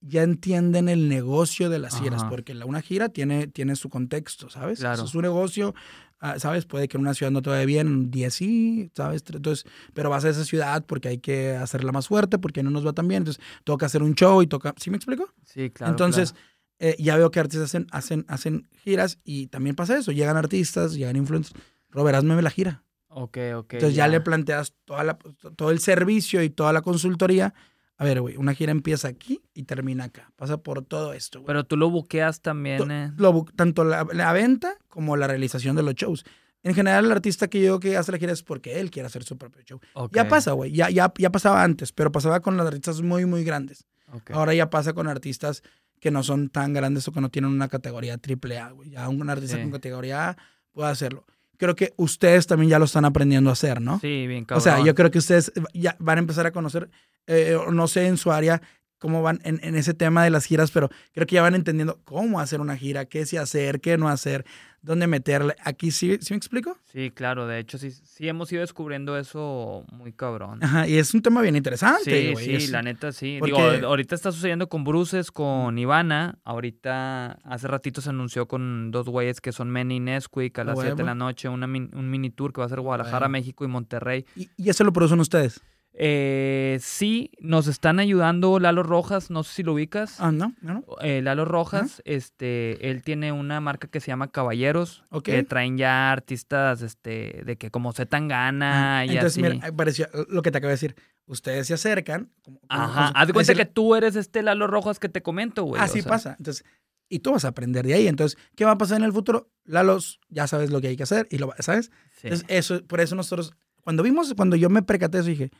ya 0.00 0.22
entienden 0.22 0.88
el 0.88 1.08
negocio 1.08 1.68
de 1.68 1.78
las 1.78 2.00
giras, 2.00 2.24
porque 2.24 2.54
la, 2.54 2.64
una 2.64 2.80
gira 2.80 3.10
tiene, 3.10 3.46
tiene 3.46 3.76
su 3.76 3.88
contexto, 3.88 4.48
¿sabes? 4.48 4.80
Claro. 4.80 5.04
es 5.04 5.14
un 5.14 5.22
negocio, 5.22 5.74
ah, 6.20 6.38
¿sabes? 6.38 6.64
Puede 6.64 6.88
que 6.88 6.96
en 6.96 7.02
una 7.02 7.14
ciudad 7.14 7.30
no 7.30 7.42
te 7.42 7.50
vaya 7.50 7.66
bien, 7.66 7.86
un 7.88 8.10
día 8.10 8.30
sí, 8.30 8.90
¿sabes? 8.94 9.22
Entonces, 9.28 9.70
pero 9.92 10.08
vas 10.08 10.24
a 10.24 10.30
esa 10.30 10.44
ciudad 10.44 10.84
porque 10.86 11.08
hay 11.08 11.18
que 11.18 11.50
hacerla 11.54 11.92
más 11.92 12.08
fuerte, 12.08 12.38
porque 12.38 12.62
no 12.62 12.70
nos 12.70 12.86
va 12.86 12.92
tan 12.92 13.08
bien, 13.08 13.22
entonces 13.22 13.42
toca 13.64 13.86
hacer 13.86 14.02
un 14.02 14.14
show 14.14 14.40
y 14.42 14.46
toca, 14.46 14.74
¿sí 14.78 14.90
me 14.90 14.96
explico? 14.96 15.32
Sí, 15.44 15.70
claro. 15.70 15.92
Entonces, 15.92 16.34
eh, 16.78 16.96
ya 16.98 17.16
veo 17.16 17.30
que 17.30 17.40
artistas 17.40 17.66
hacen, 17.66 17.86
hacen, 17.90 18.24
hacen 18.28 18.68
giras 18.82 19.18
y 19.22 19.48
también 19.48 19.76
pasa 19.76 19.98
eso, 19.98 20.12
llegan 20.12 20.38
artistas, 20.38 20.94
llegan 20.94 21.16
influencers, 21.16 21.60
Robert, 21.90 22.16
hazme 22.16 22.40
la 22.40 22.50
gira. 22.50 22.84
Ok, 23.08 23.38
ok. 23.56 23.74
Entonces 23.74 23.96
ya, 23.96 24.06
ya 24.06 24.08
le 24.08 24.20
planteas 24.20 24.74
toda 24.84 25.04
la, 25.04 25.18
todo 25.56 25.72
el 25.72 25.80
servicio 25.80 26.42
y 26.42 26.48
toda 26.48 26.72
la 26.72 26.80
consultoría 26.80 27.52
a 28.00 28.04
ver, 28.04 28.22
güey, 28.22 28.38
una 28.38 28.54
gira 28.54 28.72
empieza 28.72 29.08
aquí 29.08 29.42
y 29.52 29.64
termina 29.64 30.04
acá. 30.04 30.32
Pasa 30.36 30.56
por 30.56 30.82
todo 30.82 31.12
esto, 31.12 31.40
güey. 31.40 31.46
Pero 31.48 31.64
tú 31.64 31.76
lo 31.76 31.90
buqueas 31.90 32.40
también. 32.40 32.90
Eh. 32.90 33.12
tanto 33.56 33.84
la, 33.84 34.32
venta 34.32 34.78
como 34.88 35.18
la 35.18 35.26
realización 35.26 35.76
de 35.76 35.82
los 35.82 35.94
shows. 35.96 36.24
En 36.62 36.74
general, 36.74 37.04
el 37.04 37.12
artista 37.12 37.48
que 37.48 37.60
yo 37.60 37.78
que 37.78 37.98
hace 37.98 38.10
la 38.10 38.16
gira 38.16 38.32
es 38.32 38.42
porque 38.42 38.80
él 38.80 38.90
quiere 38.90 39.06
hacer 39.06 39.22
su 39.22 39.36
propio 39.36 39.60
show. 39.64 39.80
Ya 40.12 40.26
pasa, 40.28 40.52
güey. 40.52 40.72
Ya, 40.72 40.88
ya, 40.88 41.12
ya 41.18 41.30
pasaba 41.30 41.62
antes, 41.62 41.92
pero 41.92 42.10
pasaba 42.10 42.40
con 42.40 42.56
los 42.56 42.66
artistas 42.66 43.02
muy, 43.02 43.26
muy 43.26 43.44
grandes. 43.44 43.86
Ahora 44.32 44.54
ya 44.54 44.70
pasa 44.70 44.94
con 44.94 45.06
artistas 45.06 45.62
que 46.00 46.10
no 46.10 46.22
son 46.22 46.48
tan 46.48 46.72
grandes 46.72 47.06
o 47.06 47.12
que 47.12 47.20
no 47.20 47.28
tienen 47.28 47.50
una 47.50 47.68
categoría 47.68 48.16
triple 48.16 48.58
A, 48.58 48.70
güey. 48.70 48.88
Ya 48.88 49.06
un 49.10 49.28
artista 49.28 49.60
con 49.60 49.72
categoría 49.72 50.30
A 50.30 50.36
puede 50.72 50.88
hacerlo 50.88 51.26
creo 51.60 51.76
que 51.76 51.92
ustedes 51.96 52.46
también 52.46 52.70
ya 52.70 52.78
lo 52.78 52.86
están 52.86 53.04
aprendiendo 53.04 53.50
a 53.50 53.52
hacer, 53.52 53.80
¿no? 53.80 54.00
Sí, 54.00 54.26
bien 54.26 54.46
cabrón. 54.46 54.58
O 54.58 54.62
sea, 54.62 54.82
yo 54.82 54.94
creo 54.94 55.10
que 55.10 55.18
ustedes 55.18 55.52
ya 55.74 55.94
van 55.98 56.16
a 56.16 56.20
empezar 56.20 56.46
a 56.46 56.52
conocer, 56.52 56.88
eh, 57.26 57.56
no 57.70 57.86
sé 57.86 58.06
en 58.06 58.16
su 58.16 58.32
área 58.32 58.62
cómo 58.98 59.22
van 59.22 59.40
en, 59.44 59.60
en, 59.62 59.76
ese 59.76 59.94
tema 59.94 60.24
de 60.24 60.30
las 60.30 60.46
giras, 60.46 60.70
pero 60.70 60.90
creo 61.12 61.26
que 61.26 61.34
ya 61.34 61.42
van 61.42 61.54
entendiendo 61.54 62.00
cómo 62.04 62.40
hacer 62.40 62.60
una 62.60 62.76
gira, 62.76 63.04
qué 63.04 63.26
sí 63.26 63.36
hacer, 63.36 63.80
qué 63.80 63.96
no 63.98 64.08
hacer 64.08 64.44
dónde 64.82 65.06
meterle. 65.06 65.54
Aquí 65.64 65.90
sí, 65.90 66.18
¿sí 66.20 66.32
me 66.32 66.38
explico? 66.38 66.76
Sí, 66.86 67.10
claro, 67.10 67.46
de 67.46 67.58
hecho 67.58 67.78
sí, 67.78 67.90
sí 67.90 68.28
hemos 68.28 68.50
ido 68.52 68.60
descubriendo 68.60 69.16
eso 69.16 69.84
muy 69.92 70.12
cabrón. 70.12 70.62
Ajá, 70.62 70.88
y 70.88 70.96
es 70.96 71.14
un 71.14 71.22
tema 71.22 71.42
bien 71.42 71.56
interesante. 71.56 72.34
Sí, 72.36 72.60
sí, 72.60 72.66
la 72.68 72.82
neta 72.82 73.12
sí. 73.12 73.38
Digo, 73.42 73.58
ahorita 73.58 74.14
está 74.14 74.32
sucediendo 74.32 74.68
con 74.68 74.84
Bruces, 74.84 75.30
con 75.30 75.78
Ivana. 75.78 76.38
Ahorita, 76.44 77.38
hace 77.44 77.68
ratito 77.68 78.00
se 78.00 78.10
anunció 78.10 78.48
con 78.48 78.90
dos 78.90 79.08
güeyes 79.08 79.40
que 79.40 79.52
son 79.52 79.70
Menny 79.70 79.96
y 79.96 80.00
Nesquik 80.00 80.58
a 80.58 80.64
las 80.64 80.78
7 80.78 80.96
de 80.96 81.04
la 81.04 81.14
noche, 81.14 81.48
una 81.48 81.66
un 81.66 82.10
mini 82.10 82.30
tour 82.30 82.52
que 82.52 82.60
va 82.60 82.66
a 82.66 82.68
ser 82.68 82.80
Guadalajara, 82.80 83.28
México 83.28 83.64
y 83.64 83.68
Monterrey. 83.68 84.24
¿Y, 84.34 84.48
¿Y 84.56 84.70
eso 84.70 84.84
lo 84.84 84.92
producen 84.92 85.20
ustedes? 85.20 85.60
Eh, 85.92 86.78
sí, 86.80 87.32
nos 87.40 87.66
están 87.66 87.98
ayudando 87.98 88.58
Lalo 88.58 88.82
Rojas, 88.82 89.30
no 89.30 89.42
sé 89.42 89.54
si 89.54 89.62
lo 89.62 89.74
ubicas. 89.74 90.20
Ah, 90.20 90.30
no, 90.32 90.54
no. 90.60 90.84
Eh, 91.02 91.20
Lalo 91.20 91.44
Rojas, 91.44 92.00
este, 92.04 92.90
él 92.90 93.02
tiene 93.02 93.32
una 93.32 93.60
marca 93.60 93.88
que 93.88 94.00
se 94.00 94.08
llama 94.08 94.28
Caballeros, 94.28 95.04
que 95.22 95.42
traen 95.42 95.76
ya 95.76 96.12
artistas, 96.12 96.82
este, 96.82 97.42
de 97.44 97.56
que 97.56 97.70
como 97.70 97.92
se 97.92 98.06
tan 98.06 98.28
gana 98.28 99.04
y 99.04 99.10
Entonces, 99.10 99.42
mira, 99.42 99.72
pareció 99.72 100.08
lo 100.28 100.42
que 100.42 100.50
te 100.50 100.58
acabo 100.58 100.68
de 100.68 100.74
decir. 100.74 100.94
Ustedes 101.26 101.68
se 101.68 101.74
acercan. 101.74 102.30
Ajá, 102.68 103.08
haz 103.14 103.26
de 103.28 103.32
cuenta 103.32 103.54
que 103.54 103.66
tú 103.66 103.94
eres 103.94 104.16
este 104.16 104.42
Lalo 104.42 104.66
Rojas 104.66 104.98
que 104.98 105.08
te 105.08 105.22
comento, 105.22 105.64
güey. 105.64 105.80
Así 105.80 106.02
pasa. 106.02 106.34
Entonces, 106.38 106.64
y 107.08 107.18
tú 107.18 107.32
vas 107.32 107.44
a 107.44 107.48
aprender 107.48 107.86
de 107.86 107.94
ahí. 107.94 108.08
Entonces, 108.08 108.38
¿qué 108.56 108.64
va 108.64 108.72
a 108.72 108.78
pasar 108.78 108.98
en 108.98 109.04
el 109.04 109.12
futuro? 109.12 109.50
Lalos, 109.64 110.20
ya 110.28 110.46
sabes 110.46 110.70
lo 110.70 110.80
que 110.80 110.88
hay 110.88 110.96
que 110.96 111.02
hacer 111.02 111.28
y 111.30 111.38
lo 111.38 111.52
¿sabes? 111.58 111.90
Entonces, 112.22 112.46
eso, 112.48 112.84
por 112.86 113.00
eso 113.00 113.16
nosotros, 113.16 113.52
cuando 113.82 114.02
vimos, 114.02 114.32
cuando 114.34 114.56
yo 114.56 114.70
me 114.70 114.82
percaté 114.82 115.18
eso, 115.18 115.28
dije, 115.28 115.50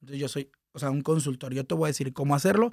entonces 0.00 0.20
yo 0.20 0.28
soy, 0.28 0.50
o 0.72 0.78
sea, 0.78 0.90
un 0.90 1.02
consultor. 1.02 1.54
Yo 1.54 1.64
te 1.64 1.74
voy 1.74 1.86
a 1.86 1.88
decir 1.88 2.12
cómo 2.12 2.34
hacerlo. 2.34 2.72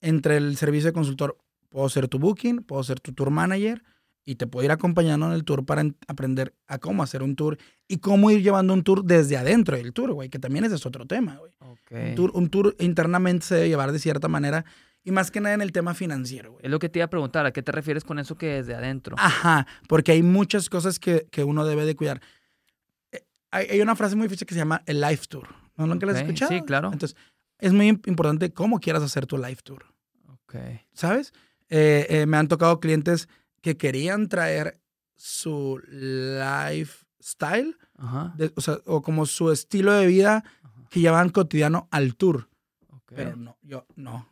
Entre 0.00 0.36
el 0.36 0.56
servicio 0.56 0.88
de 0.88 0.92
consultor, 0.92 1.38
puedo 1.68 1.88
ser 1.88 2.08
tu 2.08 2.18
booking, 2.18 2.58
puedo 2.62 2.82
ser 2.82 3.00
tu 3.00 3.12
tour 3.12 3.30
manager 3.30 3.82
y 4.24 4.36
te 4.36 4.46
puedo 4.46 4.64
ir 4.64 4.70
acompañando 4.70 5.26
en 5.26 5.32
el 5.32 5.44
tour 5.44 5.64
para 5.64 5.84
aprender 6.06 6.54
a 6.66 6.78
cómo 6.78 7.02
hacer 7.02 7.22
un 7.22 7.34
tour 7.34 7.58
y 7.88 7.98
cómo 7.98 8.30
ir 8.30 8.42
llevando 8.42 8.72
un 8.72 8.84
tour 8.84 9.04
desde 9.04 9.36
adentro 9.36 9.76
del 9.76 9.92
tour, 9.92 10.12
güey, 10.12 10.28
que 10.28 10.38
también 10.38 10.64
ese 10.64 10.76
es 10.76 10.86
otro 10.86 11.06
tema, 11.06 11.36
güey. 11.38 11.52
Un, 11.90 12.14
tour, 12.14 12.30
un 12.34 12.48
tour 12.48 12.76
internamente 12.78 13.44
se 13.44 13.54
debe 13.56 13.68
llevar 13.68 13.92
de 13.92 13.98
cierta 13.98 14.28
manera 14.28 14.64
y 15.04 15.10
más 15.10 15.30
que 15.30 15.40
nada 15.40 15.54
en 15.54 15.62
el 15.62 15.72
tema 15.72 15.94
financiero, 15.94 16.52
güey. 16.52 16.64
Es 16.64 16.70
lo 16.70 16.78
que 16.78 16.88
te 16.88 17.00
iba 17.00 17.06
a 17.06 17.10
preguntar, 17.10 17.44
¿a 17.46 17.52
qué 17.52 17.62
te 17.62 17.72
refieres 17.72 18.04
con 18.04 18.18
eso 18.18 18.36
que 18.36 18.46
desde 18.46 18.74
adentro? 18.74 19.16
Ajá, 19.18 19.66
porque 19.88 20.12
hay 20.12 20.22
muchas 20.22 20.68
cosas 20.68 20.98
que, 21.00 21.26
que 21.30 21.42
uno 21.42 21.64
debe 21.66 21.84
de 21.84 21.96
cuidar. 21.96 22.20
Eh, 23.10 23.24
hay, 23.50 23.66
hay, 23.70 23.80
una 23.80 23.96
frase 23.96 24.14
muy 24.14 24.26
difícil 24.26 24.46
que 24.46 24.54
se 24.54 24.60
llama 24.60 24.82
el 24.86 25.00
life 25.00 25.26
tour. 25.28 25.61
¿No 25.86 25.94
nunca 25.94 26.06
lo 26.06 26.12
has 26.12 26.18
escuchado? 26.18 26.50
Sí, 26.50 26.62
claro. 26.62 26.92
Entonces, 26.92 27.16
es 27.58 27.72
muy 27.72 27.88
importante 27.88 28.52
cómo 28.52 28.80
quieras 28.80 29.02
hacer 29.02 29.26
tu 29.26 29.36
live 29.36 29.58
tour. 29.62 29.84
Ok. 30.28 30.56
¿Sabes? 30.92 31.32
Eh, 31.68 32.06
eh, 32.08 32.26
me 32.26 32.36
han 32.36 32.48
tocado 32.48 32.80
clientes 32.80 33.28
que 33.60 33.76
querían 33.76 34.28
traer 34.28 34.80
su 35.14 35.80
lifestyle, 35.88 37.78
o, 38.56 38.60
sea, 38.60 38.78
o 38.86 39.02
como 39.02 39.24
su 39.26 39.52
estilo 39.52 39.92
de 39.92 40.06
vida 40.06 40.44
que 40.90 41.00
llevan 41.00 41.30
cotidiano 41.30 41.88
al 41.90 42.16
tour. 42.16 42.48
Pero 43.06 43.36
no, 43.36 43.56
yo 43.62 43.86
no. 43.94 44.28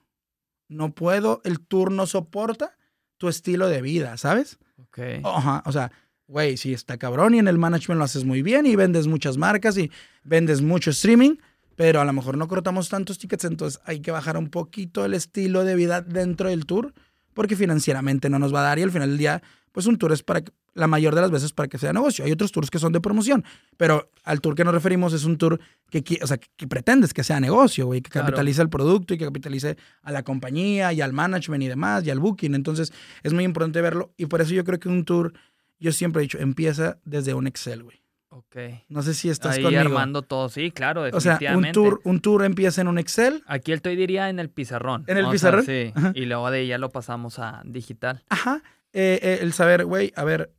No 0.69 0.95
puedo, 0.95 1.41
el 1.45 1.61
tour 1.61 1.93
no 1.93 2.07
soporta 2.07 2.77
tu 3.19 3.29
estilo 3.29 3.69
de 3.69 3.83
vida, 3.83 4.17
¿sabes? 4.17 4.59
Ok. 4.79 4.99
Ajá, 5.25 5.63
o 5.67 5.73
sea, 5.73 5.93
güey, 6.31 6.57
sí 6.57 6.73
está 6.73 6.97
cabrón 6.97 7.35
y 7.35 7.41
en 7.41 7.49
el 7.49 7.59
management 7.59 7.99
lo 7.99 8.05
haces 8.05 8.25
muy 8.25 8.41
bien 8.41 8.65
y 8.65 8.77
vendes 8.77 9.09
muchas 9.09 9.37
marcas 9.37 9.77
y 9.77 9.91
vendes 10.23 10.63
mucho 10.63 10.91
streaming, 10.91 11.37
pero 11.75 12.01
a 12.01 12.05
lo 12.05 12.13
mejor 12.13 12.39
no 12.39 12.47
cortamos 12.47 12.89
tantos 12.89 13.19
tickets, 13.19 13.45
entonces 13.45 13.81
hay 13.85 14.01
que 14.01 14.13
bajar 14.13 14.37
un 14.37 14.49
poquito 14.49 15.05
el 15.05 15.15
estilo 15.15 15.65
de 15.65 15.75
vida 15.75 16.03
dentro 16.03 16.49
del 16.49 16.67
tour 16.67 16.95
porque 17.35 17.57
financieramente 17.57 18.31
no 18.31 18.39
nos 18.39 18.55
va 18.55 18.61
a 18.61 18.63
dar 18.63 18.79
y 18.79 18.83
al 18.83 18.93
final 18.93 19.09
del 19.09 19.19
día, 19.19 19.43
pues 19.73 19.87
un 19.87 19.99
tour 19.99 20.13
es 20.13 20.23
para 20.23 20.45
la 20.75 20.87
mayor 20.87 21.17
de 21.17 21.21
las 21.21 21.33
veces 21.33 21.53
para 21.53 21.69
que 21.69 21.79
sea 21.79 21.93
negocio. 21.93 22.25
Hay 22.25 22.31
otros 22.31 22.53
tours 22.53 22.71
que 22.71 22.79
son 22.79 22.93
de 22.93 23.01
promoción, 23.01 23.45
pero 23.77 24.11
al 24.23 24.41
tour 24.41 24.55
que 24.55 24.65
nos 24.65 24.73
referimos 24.73 25.13
es 25.13 25.25
un 25.25 25.37
tour 25.37 25.59
que, 25.91 26.21
o 26.23 26.27
sea, 26.29 26.39
que 26.39 26.69
pretendes 26.69 27.13
que 27.13 27.25
sea 27.25 27.41
negocio, 27.41 27.87
güey, 27.87 28.03
que 28.03 28.11
capitalice 28.11 28.63
el 28.63 28.69
producto 28.69 29.15
y 29.15 29.19
que 29.19 29.25
capitalice 29.25 29.77
a 30.03 30.13
la 30.13 30.23
compañía 30.23 30.93
y 30.93 31.01
al 31.01 31.13
management 31.13 31.65
y 31.65 31.69
demás 31.69 32.05
y 32.07 32.11
al 32.11 32.21
booking. 32.21 32.55
Entonces 32.55 32.93
es 33.25 33.33
muy 33.33 33.43
importante 33.43 33.81
verlo 33.81 34.13
y 34.17 34.27
por 34.27 34.41
eso 34.41 34.55
yo 34.55 34.65
creo 34.65 34.79
que 34.79 34.89
un 34.89 35.05
tour 35.05 35.33
yo 35.81 35.93
siempre 35.93 36.21
he 36.21 36.25
dicho, 36.25 36.39
empieza 36.39 36.99
desde 37.05 37.35
un 37.35 37.47
Excel, 37.47 37.83
güey. 37.83 38.01
Ok. 38.29 38.57
No 38.89 39.03
sé 39.03 39.15
si 39.15 39.29
estás 39.29 39.57
Ahí 39.59 39.75
armando 39.75 40.23
todo, 40.23 40.49
sí, 40.49 40.71
claro, 40.71 41.03
definitivamente. 41.03 41.47
O 41.47 41.51
sea, 41.51 41.57
un 41.57 41.73
tour, 41.73 42.01
un 42.05 42.21
tour 42.21 42.45
empieza 42.45 42.81
en 42.81 42.87
un 42.87 42.99
Excel. 42.99 43.43
Aquí 43.47 43.73
el 43.73 43.81
diría 43.81 44.29
en 44.29 44.39
el 44.39 44.51
pizarrón. 44.51 45.05
¿En 45.09 45.17
el 45.17 45.29
pizarrón? 45.29 45.65
sí, 45.65 45.93
y 46.15 46.27
luego 46.27 46.49
de 46.51 46.61
ahí 46.61 46.69
ya 46.69 46.79
lo 46.79 46.91
pasamos 46.91 47.41
a 47.41 47.63
digital. 47.65 48.25
Ajá. 48.29 48.63
Eh, 48.93 49.19
eh, 49.23 49.39
el 49.43 49.53
saber, 49.53 49.85
güey, 49.85 50.13
a 50.15 50.25
ver, 50.25 50.55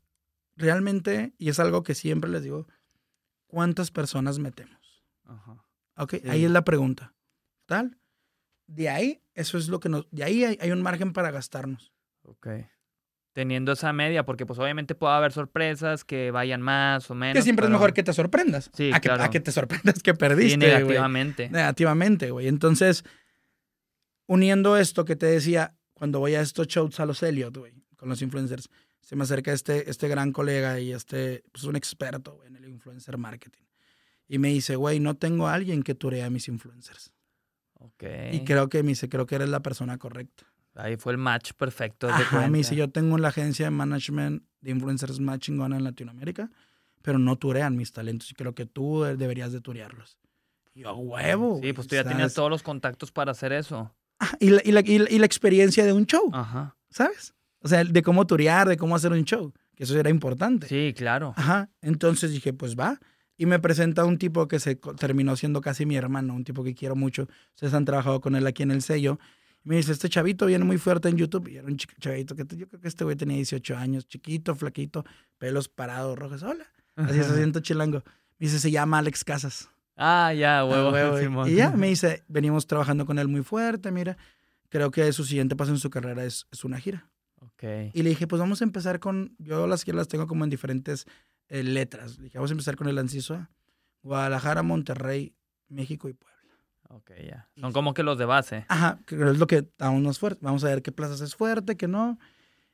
realmente, 0.58 1.34
y 1.38 1.50
es 1.50 1.60
algo 1.60 1.84
que 1.84 1.96
siempre 1.96 2.30
les 2.30 2.44
digo, 2.44 2.68
¿cuántas 3.48 3.90
personas 3.90 4.40
metemos? 4.40 5.06
Ajá. 5.26 5.64
Ok, 5.98 6.16
ahí 6.28 6.44
es 6.46 6.52
la 6.52 6.64
pregunta. 6.64 7.14
tal. 7.66 7.98
De 8.68 8.90
ahí, 8.90 9.22
eso 9.34 9.58
es 9.58 9.68
lo 9.68 9.80
que 9.80 9.90
nos, 9.90 10.08
de 10.12 10.24
ahí 10.24 10.44
hay, 10.44 10.72
un 10.72 10.82
margen 10.82 11.14
para 11.14 11.32
gastarnos. 11.32 11.94
Ok. 12.24 12.48
Teniendo 13.34 13.72
esa 13.72 13.94
media, 13.94 14.26
porque 14.26 14.46
pues 14.46 14.60
obviamente 14.60 14.94
puede 14.94 15.14
haber 15.14 15.32
sorpresas 15.32 16.04
que 16.04 16.32
vayan 16.32 16.62
más 16.62 17.10
o 17.10 17.16
menos. 17.16 17.36
Que 17.36 17.42
siempre 17.42 17.66
es 17.66 17.72
mejor 17.72 17.94
que 17.94 18.04
te 18.04 18.12
sorprendas. 18.12 18.70
Sí, 18.74 18.92
a, 18.94 19.00
que, 19.00 19.10
a 19.10 19.30
que 19.30 19.40
te 19.40 19.54
sorprendas 19.54 20.04
que 20.04 20.14
perdiste. 20.14 20.52
Sí, 20.52 20.58
negativamente. 20.58 21.50
Negativamente, 21.50 22.32
güey. 22.32 22.50
Entonces, 22.50 23.06
uniendo 24.28 24.76
esto 24.76 25.06
que 25.06 25.16
te 25.16 25.28
decía, 25.28 25.76
cuando 25.94 26.20
voy 26.20 26.36
a 26.36 26.42
estos 26.42 26.68
shows 26.68 27.00
a 27.00 27.06
los 27.06 27.24
Elliot, 27.24 27.56
güey, 27.56 27.74
con 27.96 28.10
los 28.10 28.22
influencers, 28.22 28.70
se 29.02 29.16
me 29.16 29.24
acerca 29.24 29.54
este, 29.54 29.90
este 29.90 30.08
gran 30.08 30.32
colega 30.32 30.80
y 30.80 30.92
este, 30.92 31.44
pues 31.52 31.64
un 31.64 31.76
experto 31.76 32.44
en 32.46 32.56
el 32.56 32.68
influencer 32.68 33.18
marketing. 33.18 33.64
Y 34.28 34.40
me 34.40 34.50
dice, 34.50 34.76
güey, 34.76 35.00
no 35.00 35.16
tengo 35.16 35.48
a 35.48 35.54
alguien 35.54 35.84
que 35.84 35.96
turea 35.96 36.28
a 36.28 36.30
mis 36.30 36.48
influencers. 36.48 37.12
Ok. 37.74 38.04
Y 38.32 38.44
creo 38.46 38.70
que 38.70 38.84
me 38.84 38.90
dice, 38.90 39.10
creo 39.10 39.26
que 39.26 39.36
eres 39.36 39.50
la 39.50 39.62
persona 39.62 39.98
correcta. 39.98 40.51
Ahí 40.76 40.96
fue 40.98 41.14
el 41.14 41.18
match 41.18 41.52
perfecto. 41.54 42.08
De 42.08 42.14
Ajá, 42.14 42.48
me 42.48 42.60
dice, 42.60 42.76
yo 42.76 42.90
tengo 42.90 43.18
la 43.18 43.30
agencia 43.30 43.66
de 43.66 43.72
management 43.72 44.44
de 44.62 44.72
influencers 44.72 45.20
más 45.20 45.40
chingona 45.40 45.78
en 45.78 45.84
Latinoamérica, 45.84 46.50
pero 47.02 47.20
no 47.20 47.36
turean 47.36 47.76
mis 47.76 47.92
talentos 47.92 48.32
y 48.32 48.36
creo 48.36 48.56
que 48.56 48.66
tú 48.66 49.04
deberías 49.04 49.52
de 49.52 49.62
turearlos. 49.62 50.18
Y 50.74 50.82
yo, 50.82 50.96
huevo. 50.96 51.60
Sí, 51.62 51.74
pues 51.74 51.88
tú 51.88 51.96
ya 51.96 52.04
tenías 52.04 52.34
todos 52.34 52.50
los 52.50 52.64
contactos 52.64 53.12
para 53.12 53.32
hacer 53.32 53.52
eso. 53.52 53.94
y, 54.40 54.50
la, 54.50 54.62
y, 54.64 54.72
la, 54.72 54.82
y, 54.82 55.20
la, 55.20 55.26
experiencia 55.26 55.84
de 55.84 55.94
un 55.94 56.06
show. 56.06 56.30
Ajá. 56.34 56.78
¿Sabes? 56.90 57.34
O 57.60 57.68
sea, 57.68 57.84
de 57.84 58.02
cómo 58.02 58.26
turear, 58.26 58.68
de 58.70 58.78
cómo 58.78 58.96
hacer 58.96 59.12
un 59.12 59.24
show. 59.26 59.54
Que 59.76 59.84
eso 59.84 60.00
era 60.00 60.10
importante. 60.10 60.68
Sí, 60.68 60.94
claro. 60.96 61.34
Ajá. 61.36 61.70
Entonces 61.82 62.32
dije, 62.32 62.54
pues 62.54 62.78
va. 62.78 63.00
Y 63.38 63.48
me 63.48 63.60
presenta 63.60 64.06
un 64.06 64.18
tipo 64.18 64.48
que 64.48 64.60
se 64.60 64.76
terminó 64.76 65.36
siendo 65.36 65.62
casi 65.62 65.86
mi 65.86 65.96
hermano, 65.96 66.36
un 66.36 66.44
tipo 66.44 66.64
que 66.64 66.76
quiero 66.76 66.96
mucho. 66.96 67.28
Ustedes 67.56 67.74
han 67.74 67.86
trabajado 67.86 68.22
con 68.22 68.36
él 68.36 68.46
aquí 68.46 68.64
en 68.64 68.72
el 68.72 68.82
sello. 68.82 69.20
Y 69.64 69.70
me 69.70 69.76
dice, 69.76 69.92
este 69.92 70.10
chavito 70.10 70.46
viene 70.46 70.66
muy 70.66 70.78
fuerte 70.78 71.10
en 71.10 71.18
YouTube. 71.18 71.48
Y 71.50 71.58
era 71.58 71.68
un 71.68 71.78
chavito 71.78 72.36
que 72.36 72.46
yo 72.56 72.68
creo 72.68 72.82
que 72.82 72.88
este 72.88 73.04
güey 73.04 73.16
tenía 73.16 73.36
18 73.36 73.78
años, 73.78 74.08
chiquito, 74.08 74.56
flaquito, 74.56 75.06
pelos 75.38 75.70
parados, 75.70 76.18
rojos. 76.18 76.44
Hola. 76.44 76.66
Así 76.96 77.24
se 77.24 77.36
siente 77.36 77.62
chilango. 77.62 78.04
Me 78.40 78.48
dice, 78.48 78.60
se 78.60 78.72
llama 78.72 79.00
Alex 79.00 79.24
Casas. 79.24 79.70
Ah, 79.96 80.34
ya, 80.34 80.66
huevo. 80.66 80.92
huevo. 80.92 81.46
Y 81.48 81.56
ya 81.56 81.72
me 81.72 81.88
dice, 81.88 82.24
venimos 82.28 82.66
trabajando 82.68 83.06
con 83.06 83.20
él 83.20 83.28
muy 83.28 83.44
fuerte, 83.44 83.92
mira. 83.92 84.18
Creo 84.70 84.90
que 84.90 85.12
su 85.14 85.26
siguiente 85.26 85.56
paso 85.56 85.72
en 85.72 85.78
su 85.78 85.90
carrera 85.90 86.24
es, 86.24 86.48
es 86.52 86.64
una 86.64 86.80
gira. 86.80 87.10
Okay. 87.40 87.92
Y 87.94 88.04
le 88.04 88.10
dije, 88.10 88.28
pues 88.28 88.40
vamos 88.40 88.62
a 88.62 88.64
empezar 88.64 89.00
con, 89.00 89.36
yo 89.38 89.68
las 89.68 89.84
giras 89.84 89.98
las 89.98 90.08
tengo 90.08 90.28
como 90.28 90.44
en 90.44 90.50
diferentes 90.50 91.06
eh, 91.50 91.64
letras. 91.64 92.18
Le 92.18 92.26
dije, 92.26 92.38
vamos 92.38 92.52
a 92.52 92.54
empezar 92.54 92.76
con 92.76 92.88
el 92.88 92.98
Anciso 92.98 93.48
Guadalajara, 94.04 94.64
Monterrey, 94.64 95.36
México 95.68 96.10
y 96.10 96.14
Puebla. 96.14 96.41
Ok, 96.94 97.12
ya. 97.26 97.48
Son 97.56 97.72
como 97.72 97.94
que 97.94 98.04
los 98.04 98.18
de 98.18 98.26
base. 98.26 98.66
Ajá, 98.68 99.00
que 99.06 99.16
es 99.16 99.38
lo 99.38 99.48
que 99.48 99.70
aún 99.80 100.04
más 100.04 100.20
fuerte. 100.20 100.42
Vamos 100.44 100.64
a 100.64 100.68
ver 100.68 100.82
qué 100.82 100.92
plazas 100.92 101.22
es 101.22 101.36
fuerte, 101.36 101.78
qué 101.78 101.88
no. 101.88 102.20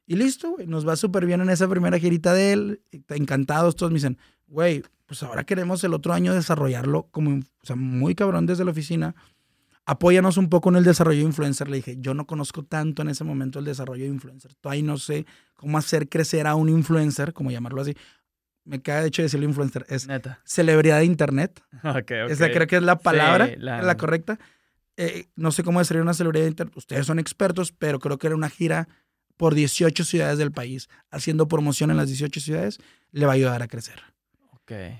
Y 0.06 0.16
listo, 0.16 0.52
güey. 0.52 0.68
Nos 0.68 0.88
va 0.88 0.96
súper 0.96 1.26
bien 1.26 1.42
en 1.42 1.50
esa 1.50 1.68
primera 1.68 2.00
girita 2.00 2.34
de 2.34 2.54
él. 2.54 2.82
Encantados, 3.10 3.76
todos 3.76 3.92
me 3.92 3.98
dicen, 3.98 4.18
güey, 4.48 4.84
pues 5.06 5.22
ahora 5.24 5.44
queremos 5.44 5.84
el 5.84 5.94
otro 5.94 6.14
año 6.14 6.34
desarrollarlo 6.34 7.08
como, 7.12 7.38
o 7.38 7.66
sea, 7.66 7.76
muy 7.76 8.16
cabrón 8.16 8.46
desde 8.46 8.66
la 8.66 8.72
oficina. 8.72 9.16
Apóyanos 9.86 10.36
un 10.36 10.50
poco 10.50 10.70
en 10.70 10.76
el 10.78 10.84
desarrollo 10.84 11.20
de 11.20 11.26
influencer. 11.26 11.70
Le 11.70 11.78
dije, 11.78 11.96
yo 12.00 12.14
no 12.14 12.28
conozco 12.28 12.64
tanto 12.64 13.04
en 13.04 13.10
ese 13.10 13.24
momento 13.24 13.60
el 13.60 13.66
desarrollo 13.66 14.04
de 14.04 14.10
influencer. 14.10 14.54
Todavía 14.56 14.84
no 14.84 14.98
sé 14.98 15.26
cómo 15.56 15.78
hacer 15.78 16.10
crecer 16.10 16.46
a 16.46 16.56
un 16.56 16.68
influencer, 16.70 17.32
como 17.34 17.52
llamarlo 17.52 17.82
así. 17.82 17.96
Me 18.68 18.82
queda 18.82 19.02
de 19.02 19.08
hecho 19.08 19.22
decirlo 19.22 19.46
influencer. 19.46 19.86
Es 19.90 20.08
celebridad 20.44 21.00
de 21.00 21.06
internet. 21.06 21.62
Okay, 21.84 22.26
Esa 22.30 22.52
creo 22.52 22.68
que 22.68 22.78
es 22.78 22.84
la 22.84 23.00
palabra, 23.00 23.50
la... 23.58 23.98
correcta. 23.98 24.40
Eh, 24.98 25.28
no 25.36 25.52
sé 25.52 25.64
cómo 25.64 25.80
desarrollar 25.80 26.04
una 26.04 26.14
celebridad 26.14 26.46
de 26.46 26.50
internet. 26.50 26.76
Ustedes 26.76 27.06
son 27.06 27.20
expertos, 27.20 27.72
pero 27.72 28.00
creo 28.00 28.18
que 28.18 28.28
era 28.28 28.36
una 28.36 28.50
gira 28.50 28.88
por 29.38 29.54
18 29.56 30.04
ciudades 30.04 30.38
del 30.38 30.52
país. 30.52 30.90
Haciendo 31.12 31.48
promoción 31.48 31.92
en 31.92 31.98
las 31.98 32.08
18 32.08 32.40
ciudades 32.42 32.80
le 33.12 33.26
va 33.26 33.34
a 33.34 33.36
ayudar 33.36 33.62
a 33.62 33.68
crecer. 33.68 34.02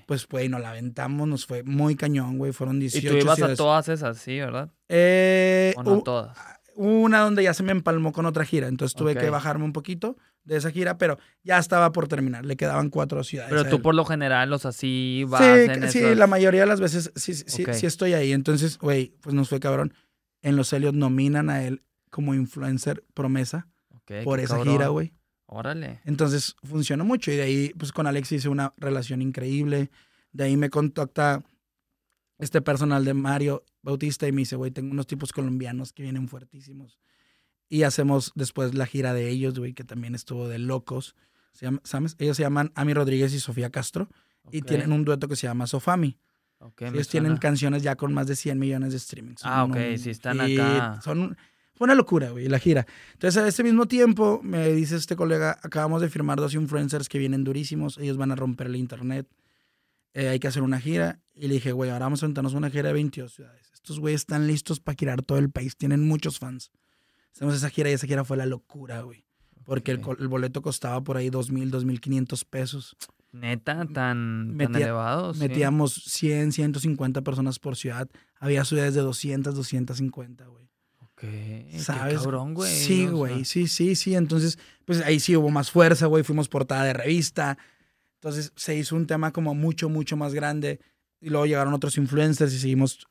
Pues, 0.06 0.26
güey, 0.26 0.48
nos 0.48 0.62
la 0.62 0.70
aventamos, 0.70 1.28
nos 1.28 1.44
fue 1.44 1.62
muy 1.62 1.94
cañón, 1.94 2.38
güey. 2.38 2.52
Fueron 2.52 2.80
18 2.80 3.06
Y 3.06 3.10
tú 3.10 3.24
ibas 3.24 3.42
a 3.42 3.54
todas 3.54 3.88
esas, 3.88 4.16
sí, 4.18 4.38
¿verdad? 4.38 4.70
Eh, 4.88 5.74
¿O 5.76 5.82
no 5.82 6.02
todas? 6.02 6.38
Una 6.80 7.18
donde 7.18 7.42
ya 7.42 7.54
se 7.54 7.64
me 7.64 7.72
empalmó 7.72 8.12
con 8.12 8.24
otra 8.24 8.44
gira, 8.44 8.68
entonces 8.68 8.94
tuve 8.94 9.16
que 9.16 9.30
bajarme 9.30 9.64
un 9.64 9.72
poquito 9.72 10.16
de 10.44 10.58
esa 10.58 10.70
gira, 10.70 10.96
pero 10.96 11.18
ya 11.42 11.58
estaba 11.58 11.90
por 11.90 12.06
terminar, 12.06 12.46
le 12.46 12.56
quedaban 12.56 12.88
cuatro 12.88 13.24
ciudades. 13.24 13.50
Pero 13.50 13.68
tú 13.68 13.82
por 13.82 13.96
lo 13.96 14.04
general, 14.04 14.48
los 14.48 14.64
así 14.64 15.24
vas 15.26 15.42
Sí, 15.42 15.98
sí, 15.98 16.14
la 16.14 16.28
mayoría 16.28 16.60
de 16.60 16.66
las 16.68 16.80
veces 16.80 17.10
sí, 17.16 17.34
sí, 17.34 17.64
sí 17.72 17.86
estoy 17.86 18.14
ahí. 18.14 18.32
Entonces, 18.32 18.78
güey, 18.78 19.12
pues 19.20 19.34
nos 19.34 19.48
fue 19.48 19.58
cabrón. 19.58 19.92
En 20.40 20.54
los 20.54 20.72
Helios 20.72 20.94
nominan 20.94 21.50
a 21.50 21.64
él 21.64 21.82
como 22.10 22.32
influencer 22.32 23.02
promesa 23.12 23.66
por 24.22 24.38
esa 24.38 24.62
gira, 24.62 24.86
güey. 24.86 25.12
Órale. 25.46 26.00
Entonces 26.04 26.54
funcionó 26.62 27.04
mucho 27.04 27.32
y 27.32 27.36
de 27.36 27.42
ahí, 27.42 27.72
pues 27.76 27.90
con 27.90 28.06
Alex 28.06 28.30
hice 28.30 28.48
una 28.48 28.72
relación 28.76 29.20
increíble. 29.20 29.90
De 30.30 30.44
ahí 30.44 30.56
me 30.56 30.70
contacta 30.70 31.42
este 32.38 32.62
personal 32.62 33.04
de 33.04 33.14
Mario 33.14 33.64
Bautista 33.82 34.26
y 34.28 34.32
me 34.32 34.42
dice, 34.42 34.56
güey, 34.56 34.70
tengo 34.70 34.92
unos 34.92 35.06
tipos 35.06 35.32
colombianos 35.32 35.92
que 35.92 36.02
vienen 36.02 36.28
fuertísimos. 36.28 36.98
Y 37.68 37.82
hacemos 37.82 38.32
después 38.34 38.74
la 38.74 38.86
gira 38.86 39.12
de 39.12 39.28
ellos, 39.28 39.58
güey, 39.58 39.74
que 39.74 39.84
también 39.84 40.14
estuvo 40.14 40.48
de 40.48 40.58
locos. 40.58 41.14
Se 41.52 41.66
Ellos 41.66 42.36
se 42.36 42.42
llaman 42.42 42.72
Ami 42.74 42.94
Rodríguez 42.94 43.34
y 43.34 43.40
Sofía 43.40 43.70
Castro 43.70 44.08
y 44.50 44.62
tienen 44.62 44.92
un 44.92 45.04
dueto 45.04 45.28
que 45.28 45.36
se 45.36 45.46
llama 45.46 45.66
Sofami. 45.66 46.18
ellos 46.78 47.08
tienen 47.08 47.36
canciones 47.36 47.82
ya 47.82 47.96
con 47.96 48.14
más 48.14 48.26
de 48.26 48.36
100 48.36 48.58
millones 48.58 48.92
de 48.92 48.98
streamings. 48.98 49.42
Ah, 49.44 49.64
ok, 49.64 49.76
sí, 49.96 50.10
están 50.10 50.40
acá. 50.40 51.00
Son 51.02 51.36
fue 51.78 51.84
una 51.84 51.94
locura, 51.94 52.30
güey, 52.30 52.48
la 52.48 52.58
gira. 52.58 52.88
Entonces, 53.12 53.40
a 53.40 53.46
ese 53.46 53.62
mismo 53.62 53.86
tiempo, 53.86 54.40
me 54.42 54.72
dice 54.72 54.96
este 54.96 55.14
colega, 55.14 55.60
acabamos 55.62 56.02
de 56.02 56.08
firmar 56.08 56.38
dos 56.38 56.54
influencers 56.54 57.08
que 57.08 57.20
vienen 57.20 57.44
durísimos, 57.44 57.98
ellos 57.98 58.16
van 58.16 58.32
a 58.32 58.34
romper 58.34 58.66
el 58.66 58.74
internet, 58.74 59.28
eh, 60.18 60.28
hay 60.28 60.40
que 60.40 60.48
hacer 60.48 60.62
una 60.62 60.80
gira. 60.80 61.20
Y 61.34 61.46
le 61.46 61.54
dije, 61.54 61.70
güey, 61.70 61.90
ahora 61.90 62.06
vamos 62.06 62.22
a 62.22 62.26
aventarnos 62.26 62.54
una 62.54 62.70
gira 62.70 62.88
de 62.88 62.94
22 62.94 63.32
ciudades. 63.32 63.70
Estos 63.72 64.00
güeyes 64.00 64.22
están 64.22 64.48
listos 64.48 64.80
para 64.80 64.96
girar 64.98 65.22
todo 65.22 65.38
el 65.38 65.50
país, 65.50 65.76
tienen 65.76 66.06
muchos 66.06 66.40
fans. 66.40 66.72
Hacemos 67.32 67.54
esa 67.54 67.70
gira 67.70 67.88
y 67.88 67.92
esa 67.92 68.08
gira 68.08 68.24
fue 68.24 68.36
la 68.36 68.44
locura, 68.44 69.02
güey. 69.02 69.24
Porque 69.64 69.92
el, 69.92 69.98
boleto 69.98 70.60
costaba 70.60 71.04
por 71.04 71.16
ahí 71.16 71.28
2.000, 71.28 71.70
2.500 71.70 72.44
pesos. 72.48 72.96
Neta, 73.30 73.86
tan, 73.86 74.56
tan 74.56 74.74
elevado. 74.74 75.34
Metíamos 75.34 75.94
100, 75.94 76.52
150 76.52 77.22
personas 77.22 77.60
por 77.60 77.76
ciudad. 77.76 78.08
Había 78.40 78.64
ciudades 78.64 78.94
de 78.94 79.02
200, 79.02 79.54
250, 79.54 80.46
güey. 80.46 80.68
¿Sabes? 81.78 82.18
Qué 82.18 82.24
cabrón, 82.24 82.54
güey. 82.54 82.72
Sí, 82.72 83.06
güey, 83.06 83.44
sí, 83.44 83.68
sí, 83.68 83.94
sí. 83.94 84.14
Entonces, 84.14 84.58
pues 84.84 85.00
ahí 85.02 85.20
sí 85.20 85.36
hubo 85.36 85.50
más 85.50 85.70
fuerza, 85.70 86.06
güey. 86.06 86.24
Fuimos 86.24 86.48
portada 86.48 86.84
de 86.84 86.92
revista. 86.92 87.58
Entonces 88.20 88.52
se 88.56 88.74
hizo 88.74 88.96
un 88.96 89.06
tema 89.06 89.32
como 89.32 89.54
mucho, 89.54 89.88
mucho 89.88 90.16
más 90.16 90.34
grande. 90.34 90.80
Y 91.20 91.30
luego 91.30 91.46
llegaron 91.46 91.74
otros 91.74 91.96
influencers 91.96 92.52
y 92.52 92.58
seguimos 92.58 93.06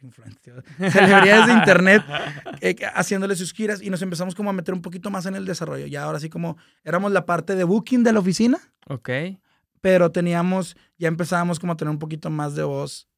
influencers, 0.00 0.64
celebridades 0.92 1.46
de 1.46 1.52
internet 1.52 2.02
eh, 2.60 2.76
haciéndole 2.94 3.36
sus 3.36 3.52
giras 3.52 3.82
y 3.82 3.90
nos 3.90 4.00
empezamos 4.00 4.34
como 4.34 4.48
a 4.48 4.52
meter 4.52 4.72
un 4.72 4.80
poquito 4.80 5.10
más 5.10 5.26
en 5.26 5.34
el 5.34 5.44
desarrollo. 5.44 5.86
Ya 5.86 6.04
ahora 6.04 6.20
sí 6.20 6.28
como 6.28 6.56
éramos 6.84 7.12
la 7.12 7.26
parte 7.26 7.54
de 7.54 7.64
booking 7.64 8.04
de 8.04 8.12
la 8.12 8.20
oficina. 8.20 8.58
Ok. 8.86 9.10
Pero 9.80 10.10
teníamos, 10.10 10.76
ya 10.98 11.08
empezábamos 11.08 11.58
como 11.60 11.72
a 11.72 11.76
tener 11.76 11.90
un 11.90 11.98
poquito 11.98 12.30
más 12.30 12.54
de 12.54 12.64
voz 12.64 13.08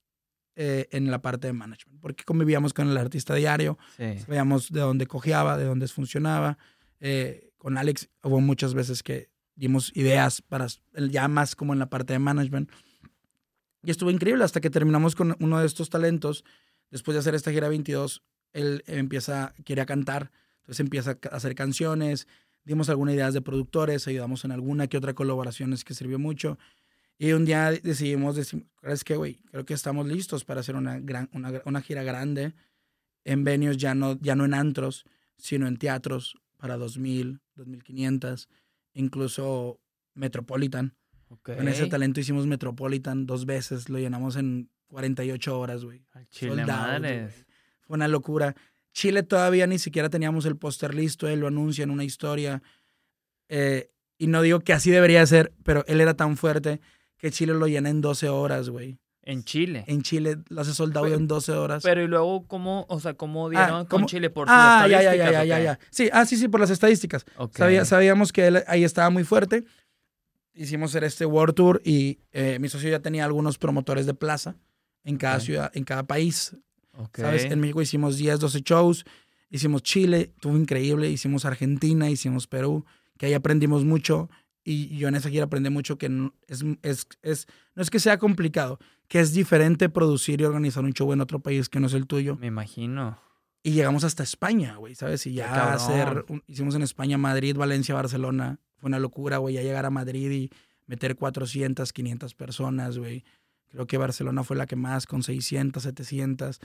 eh, 0.57 0.89
en 0.91 1.11
la 1.11 1.23
parte 1.23 1.47
de 1.47 1.53
management, 1.55 2.01
porque 2.01 2.25
convivíamos 2.25 2.75
con 2.75 2.89
el 2.89 2.97
artista 2.99 3.35
diario, 3.35 3.79
sabíamos 3.97 4.71
de 4.71 4.81
dónde 4.81 5.07
cojeaba, 5.07 5.57
de 5.57 5.65
dónde 5.65 5.89
funcionaba. 5.89 6.59
Eh, 6.99 7.53
con 7.57 7.79
Alex 7.79 8.11
hubo 8.23 8.41
muchas 8.41 8.75
veces 8.75 9.03
que 9.03 9.31
dimos 9.55 9.93
ideas 9.95 10.43
para 10.43 10.67
ya 11.11 11.29
más 11.29 11.55
como 11.57 11.73
en 11.73 11.79
la 11.79 11.91
parte 11.91 12.13
de 12.13 12.19
management. 12.19 12.71
Y 13.83 13.91
estuvo 13.91 14.11
increíble 14.11 14.45
hasta 14.45 14.61
que 14.61 14.71
terminamos 14.71 15.15
con 15.15 15.37
uno 15.41 15.61
de 15.61 15.67
estos 15.67 15.91
talentos. 15.91 16.45
Después 16.91 17.15
de 17.15 17.21
hacer 17.21 17.35
esta 17.35 17.51
gira 17.51 17.69
22, 17.69 18.23
él 18.53 18.83
empieza, 18.87 19.55
quería 19.65 19.87
cantar, 19.87 20.31
entonces 20.59 20.81
empieza 20.81 21.19
a 21.31 21.37
hacer 21.37 21.55
canciones, 21.55 22.27
dimos 22.65 22.91
algunas 22.91 23.15
ideas 23.15 23.35
de 23.35 23.43
productores, 23.43 24.07
ayudamos 24.07 24.45
en 24.45 24.53
alguna 24.53 24.87
que 24.87 24.97
otra 24.97 25.15
colaboraciones 25.15 25.85
que 25.85 25.95
sirvió 25.95 26.19
mucho. 26.19 26.59
Y 27.19 27.33
un 27.33 27.45
día 27.45 27.71
decidimos, 27.71 28.37
decir, 28.37 28.67
es 28.83 29.05
que, 29.05 29.15
güey? 29.17 29.43
Creo 29.51 29.67
que 29.67 29.75
estamos 29.75 30.07
listos 30.07 30.45
para 30.45 30.61
hacer 30.61 30.75
una, 30.75 30.99
gran, 31.01 31.29
una, 31.33 31.83
gira 31.83 32.03
grande 32.03 32.55
en 33.25 33.45
venues, 33.45 33.77
ya 33.77 33.95
no, 33.95 34.19
ya 34.21 34.35
no 34.35 34.47
en 34.47 34.55
antros, 34.55 35.05
sino 35.37 35.67
en 35.67 35.77
teatros 35.77 36.39
para 36.57 36.79
2.000, 36.79 37.41
2.500, 37.57 38.49
incluso 38.95 39.81
Metropolitan. 40.15 40.95
Con 41.43 41.69
ese 41.69 41.87
talento 41.87 42.21
hicimos 42.21 42.47
Metropolitan 42.47 43.25
dos 43.25 43.47
veces, 43.47 43.89
lo 43.89 43.99
llenamos 43.99 44.37
en 44.37 44.69
48 44.89 45.59
horas, 45.59 45.85
güey. 45.85 46.05
Chile, 46.31 46.65
Fue 47.83 47.95
una 47.95 48.09
locura. 48.09 48.57
Chile 48.93 49.23
todavía 49.23 49.67
ni 49.67 49.79
siquiera 49.79 50.11
teníamos 50.11 50.45
el 50.47 50.57
póster 50.57 50.95
listo, 50.95 51.29
él 51.29 51.41
lo 51.41 51.47
anuncia 51.47 51.85
en 51.85 51.91
una 51.91 52.05
historia. 52.05 52.63
Eh, 53.49 53.91
y 54.19 54.27
no 54.27 54.43
digo 54.43 54.61
que 54.61 54.73
así 54.73 54.91
debería 54.91 55.25
ser, 55.27 55.53
pero 55.63 55.85
él 55.87 56.01
era 56.01 56.15
tan 56.15 56.37
fuerte 56.37 56.81
que 57.17 57.31
Chile 57.31 57.55
lo 57.55 57.67
llena 57.69 57.91
en 57.91 58.01
12 58.01 58.29
horas, 58.29 58.69
güey. 58.69 58.99
En 59.23 59.45
Chile. 59.45 59.85
En 59.87 60.03
Chile 60.03 60.39
lo 60.49 60.63
hace 60.63 60.73
soldado 60.73 61.07
en 61.07 61.29
12 61.29 61.53
horas. 61.53 61.83
Pero 61.83 62.03
y 62.03 62.09
luego, 62.09 62.47
¿cómo, 62.47 62.87
o 62.89 63.01
sea, 63.01 63.15
cómo 63.15 63.49
ah, 63.49 63.51
dieron 63.51 63.87
con 63.87 64.07
Chile? 64.07 64.31
¿Por 64.31 64.49
ah, 64.49 64.83
sus 64.85 64.93
estadísticas? 64.93 65.13
Ah, 65.13 65.33
ya, 65.33 65.45
ya, 65.45 65.45
ya, 65.45 65.59
ya, 65.59 65.79
Sí, 65.91 66.09
ah, 66.13 66.25
sí, 66.25 66.37
sí, 66.37 66.49
por 66.49 66.61
las 66.61 66.71
estadísticas. 66.71 67.27
sabíamos 67.85 68.33
que 68.33 68.47
él 68.47 68.65
ahí 68.67 68.85
estaba 68.85 69.11
muy 69.11 69.25
fuerte. 69.25 69.65
Hicimos 70.55 70.95
este 70.95 71.27
World 71.27 71.55
Tour 71.55 71.81
y 71.85 72.19
eh, 72.33 72.59
mi 72.61 72.69
socio 72.69 72.91
ya 72.91 73.01
tenía 73.01 73.25
algunos 73.25 73.57
promotores 73.57 74.07
de 74.07 74.15
plaza 74.15 74.57
en 75.05 75.17
cada 75.17 75.41
ciudad, 75.41 75.71
en 75.75 75.85
cada 75.85 76.05
país. 76.05 76.57
¿Sabes? 77.15 77.45
En 77.45 77.61
México 77.61 77.81
hicimos 77.81 78.17
10, 78.17 78.41
12 78.41 78.61
shows. 78.61 79.05
Hicimos 79.49 79.83
Chile, 79.83 80.33
estuvo 80.35 80.57
increíble. 80.57 81.09
Hicimos 81.11 81.45
Argentina, 81.45 82.11
hicimos 82.11 82.47
Perú, 82.47 82.85
que 83.19 83.27
ahí 83.27 83.35
aprendimos 83.35 83.85
mucho. 83.85 84.29
Y 84.71 84.99
yo 84.99 85.09
en 85.09 85.17
esa 85.17 85.29
gira 85.31 85.45
aprendí 85.45 85.69
mucho 85.69 85.99
que 85.99 86.09
no 86.09 86.33
es, 86.47 86.65
es, 86.83 87.09
es, 87.23 87.47
no 87.75 87.83
es 87.83 87.91
que 87.91 87.99
sea 87.99 88.19
complicado, 88.19 88.79
que 89.09 89.19
es 89.19 89.33
diferente 89.33 89.89
producir 89.89 90.41
y 90.41 90.45
organizar 90.45 90.85
un 90.85 90.93
show 90.93 91.13
en 91.13 91.21
otro 91.21 91.41
país 91.41 91.69
que 91.69 91.81
no 91.81 91.89
es 91.89 91.95
el 91.95 92.07
tuyo. 92.07 92.37
Me 92.37 92.47
imagino. 92.47 93.19
Y 93.63 93.73
llegamos 93.73 94.05
hasta 94.05 94.23
España, 94.23 94.77
güey, 94.77 94.95
¿sabes? 94.95 95.27
Y 95.27 95.35
ya 95.35 95.73
hacer, 95.73 96.25
hicimos 96.47 96.77
en 96.77 96.83
España, 96.83 97.19
Madrid, 97.19 97.57
Valencia, 97.57 97.95
Barcelona. 97.95 98.59
Fue 98.77 98.87
una 98.89 99.01
locura, 99.01 99.39
güey, 99.39 99.57
ya 99.57 99.63
llegar 99.63 99.87
a 99.87 99.91
Madrid 99.91 100.31
y 100.31 100.51
meter 100.87 101.17
400, 101.17 101.93
500 101.93 102.35
personas, 102.35 102.97
güey. 102.97 103.25
Creo 103.71 103.87
que 103.87 103.99
Barcelona 103.99 104.45
fue 104.45 104.57
la 104.57 104.67
que 104.67 104.77
más, 104.77 105.07
con 105.07 105.23
600, 105.23 105.83
700. 105.83 106.61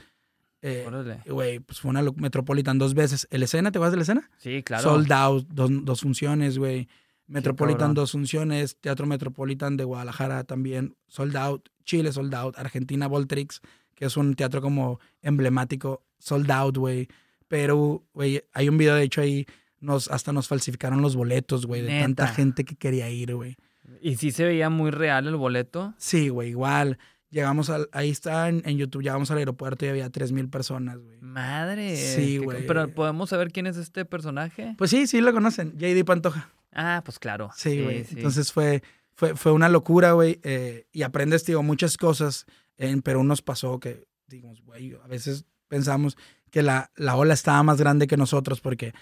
Eh, 0.62 0.86
güey, 1.28 1.58
pues 1.60 1.80
fue 1.80 1.90
una 1.90 2.02
Metropolitan 2.02 2.78
dos 2.78 2.94
veces. 2.94 3.26
¿El 3.30 3.42
escena? 3.42 3.70
¿Te 3.72 3.78
vas 3.78 3.90
de 3.90 3.96
la 3.96 4.02
escena? 4.04 4.30
Sí, 4.38 4.62
claro. 4.62 4.82
Sold 4.82 5.12
out, 5.12 5.46
dos, 5.48 6.00
funciones, 6.00 6.56
güey. 6.56 6.88
Metropolitan 7.26 7.94
dos 7.94 8.12
funciones. 8.12 8.76
Teatro 8.80 9.06
Metropolitan 9.06 9.76
de 9.76 9.84
Guadalajara 9.84 10.44
también. 10.44 10.96
Sold 11.08 11.36
out. 11.36 11.68
Chile 11.84 12.12
sold 12.12 12.34
out. 12.34 12.58
Argentina 12.58 13.06
Voltrix, 13.06 13.60
que 13.94 14.06
es 14.06 14.16
un 14.16 14.34
teatro 14.34 14.60
como 14.60 15.00
emblemático. 15.22 16.04
Sold 16.18 16.50
out, 16.50 16.76
güey. 16.76 17.08
Perú, 17.48 18.04
güey. 18.12 18.42
Hay 18.52 18.68
un 18.68 18.78
video, 18.78 18.94
de 18.94 19.04
hecho, 19.04 19.20
ahí 19.20 19.46
nos, 19.80 20.08
hasta 20.08 20.32
nos 20.32 20.48
falsificaron 20.48 21.02
los 21.02 21.16
boletos, 21.16 21.66
güey. 21.66 21.82
De 21.82 22.00
tanta 22.00 22.28
gente 22.28 22.64
que 22.64 22.76
quería 22.76 23.10
ir, 23.10 23.34
güey. 23.34 23.56
¿Y 24.00 24.16
sí 24.16 24.30
se 24.30 24.44
veía 24.44 24.70
muy 24.70 24.90
real 24.90 25.26
el 25.26 25.36
boleto? 25.36 25.94
Sí, 25.98 26.28
güey, 26.28 26.50
igual. 26.50 26.98
Llegamos 27.30 27.70
al, 27.70 27.88
ahí 27.92 28.10
está 28.10 28.48
en, 28.48 28.62
YouTube, 28.62 29.02
llegamos 29.02 29.30
al 29.30 29.38
aeropuerto 29.38 29.84
y 29.84 29.88
había 29.88 30.10
3.000 30.10 30.48
personas, 30.48 30.98
güey. 30.98 31.18
Madre. 31.20 31.96
Sí, 31.96 32.38
güey. 32.38 32.66
Pero 32.66 32.94
¿podemos 32.94 33.30
saber 33.30 33.50
quién 33.50 33.66
es 33.66 33.76
este 33.76 34.04
personaje? 34.04 34.74
Pues 34.78 34.90
sí, 34.90 35.06
sí 35.06 35.20
lo 35.20 35.32
conocen, 35.32 35.76
JD 35.76 36.04
Pantoja. 36.04 36.50
Ah, 36.76 37.02
pues 37.04 37.18
claro. 37.18 37.50
Sí, 37.56 37.82
güey. 37.82 38.06
Entonces 38.10 38.52
fue, 38.52 38.82
fue, 39.14 39.34
fue 39.34 39.52
una 39.52 39.68
locura, 39.68 40.12
güey. 40.12 40.38
Eh, 40.42 40.86
y 40.92 41.02
aprendes, 41.02 41.44
digo, 41.44 41.62
muchas 41.62 41.96
cosas. 41.96 42.46
En 42.76 43.02
Perú 43.02 43.24
nos 43.24 43.42
pasó 43.42 43.80
que, 43.80 44.06
digamos, 44.26 44.62
güey, 44.62 44.94
a 45.02 45.08
veces 45.08 45.46
pensamos 45.68 46.16
que 46.50 46.62
la, 46.62 46.92
la 46.94 47.16
ola 47.16 47.34
estaba 47.34 47.62
más 47.62 47.78
grande 47.78 48.06
que 48.06 48.16
nosotros 48.16 48.60
porque 48.60 48.92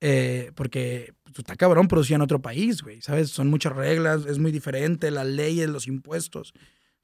eh, 0.00 0.52
porque 0.54 1.12
tú 1.24 1.32
pues, 1.32 1.38
está 1.40 1.56
cabrón 1.56 1.86
producir 1.86 2.14
en 2.14 2.22
otro 2.22 2.40
país, 2.40 2.82
güey, 2.82 3.02
¿sabes? 3.02 3.30
Son 3.30 3.48
muchas 3.48 3.74
reglas, 3.74 4.24
es 4.26 4.38
muy 4.38 4.50
diferente, 4.50 5.10
las 5.10 5.26
leyes, 5.26 5.68
los 5.68 5.86
impuestos, 5.86 6.54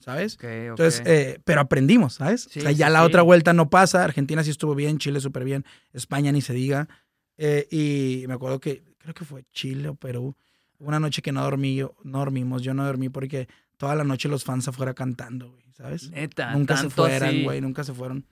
¿sabes? 0.00 0.38
Entonces, 0.40 1.02
eh, 1.04 1.38
pero 1.44 1.60
aprendimos, 1.60 2.14
¿sabes? 2.14 2.46
o 2.46 2.60
sea, 2.60 2.72
ya 2.72 2.88
la 2.88 3.04
otra 3.04 3.20
vuelta 3.20 3.52
no 3.52 3.68
pasa, 3.68 4.02
Argentina 4.02 4.42
sí 4.42 4.50
estuvo 4.50 4.74
bien, 4.74 4.98
Chile 4.98 5.20
súper 5.20 5.44
bien, 5.44 5.64
España 5.92 6.32
ni 6.32 6.40
se 6.40 6.54
diga. 6.54 6.88
Eh, 7.36 7.68
y 7.70 8.24
me 8.28 8.34
acuerdo 8.34 8.60
que, 8.60 8.82
creo 9.06 9.14
que 9.14 9.24
fue 9.24 9.44
Chile 9.52 9.88
o 9.88 9.94
Perú, 9.94 10.36
una 10.78 11.00
noche 11.00 11.22
que 11.22 11.32
no 11.32 11.42
dormí, 11.42 11.80
no 12.02 12.18
dormimos, 12.18 12.62
yo 12.62 12.74
no 12.74 12.84
dormí 12.84 13.08
porque 13.08 13.48
toda 13.76 13.94
la 13.94 14.04
noche 14.04 14.28
los 14.28 14.44
fans 14.44 14.68
afuera 14.68 14.94
cantando, 14.94 15.50
güey, 15.50 15.64
¿sabes? 15.74 16.10
nunca 16.52 16.76
se 16.76 16.90
fueran, 16.90 17.44
güey, 17.44 17.60
nunca 17.60 17.84
se 17.84 17.94
fueron. 17.94 18.26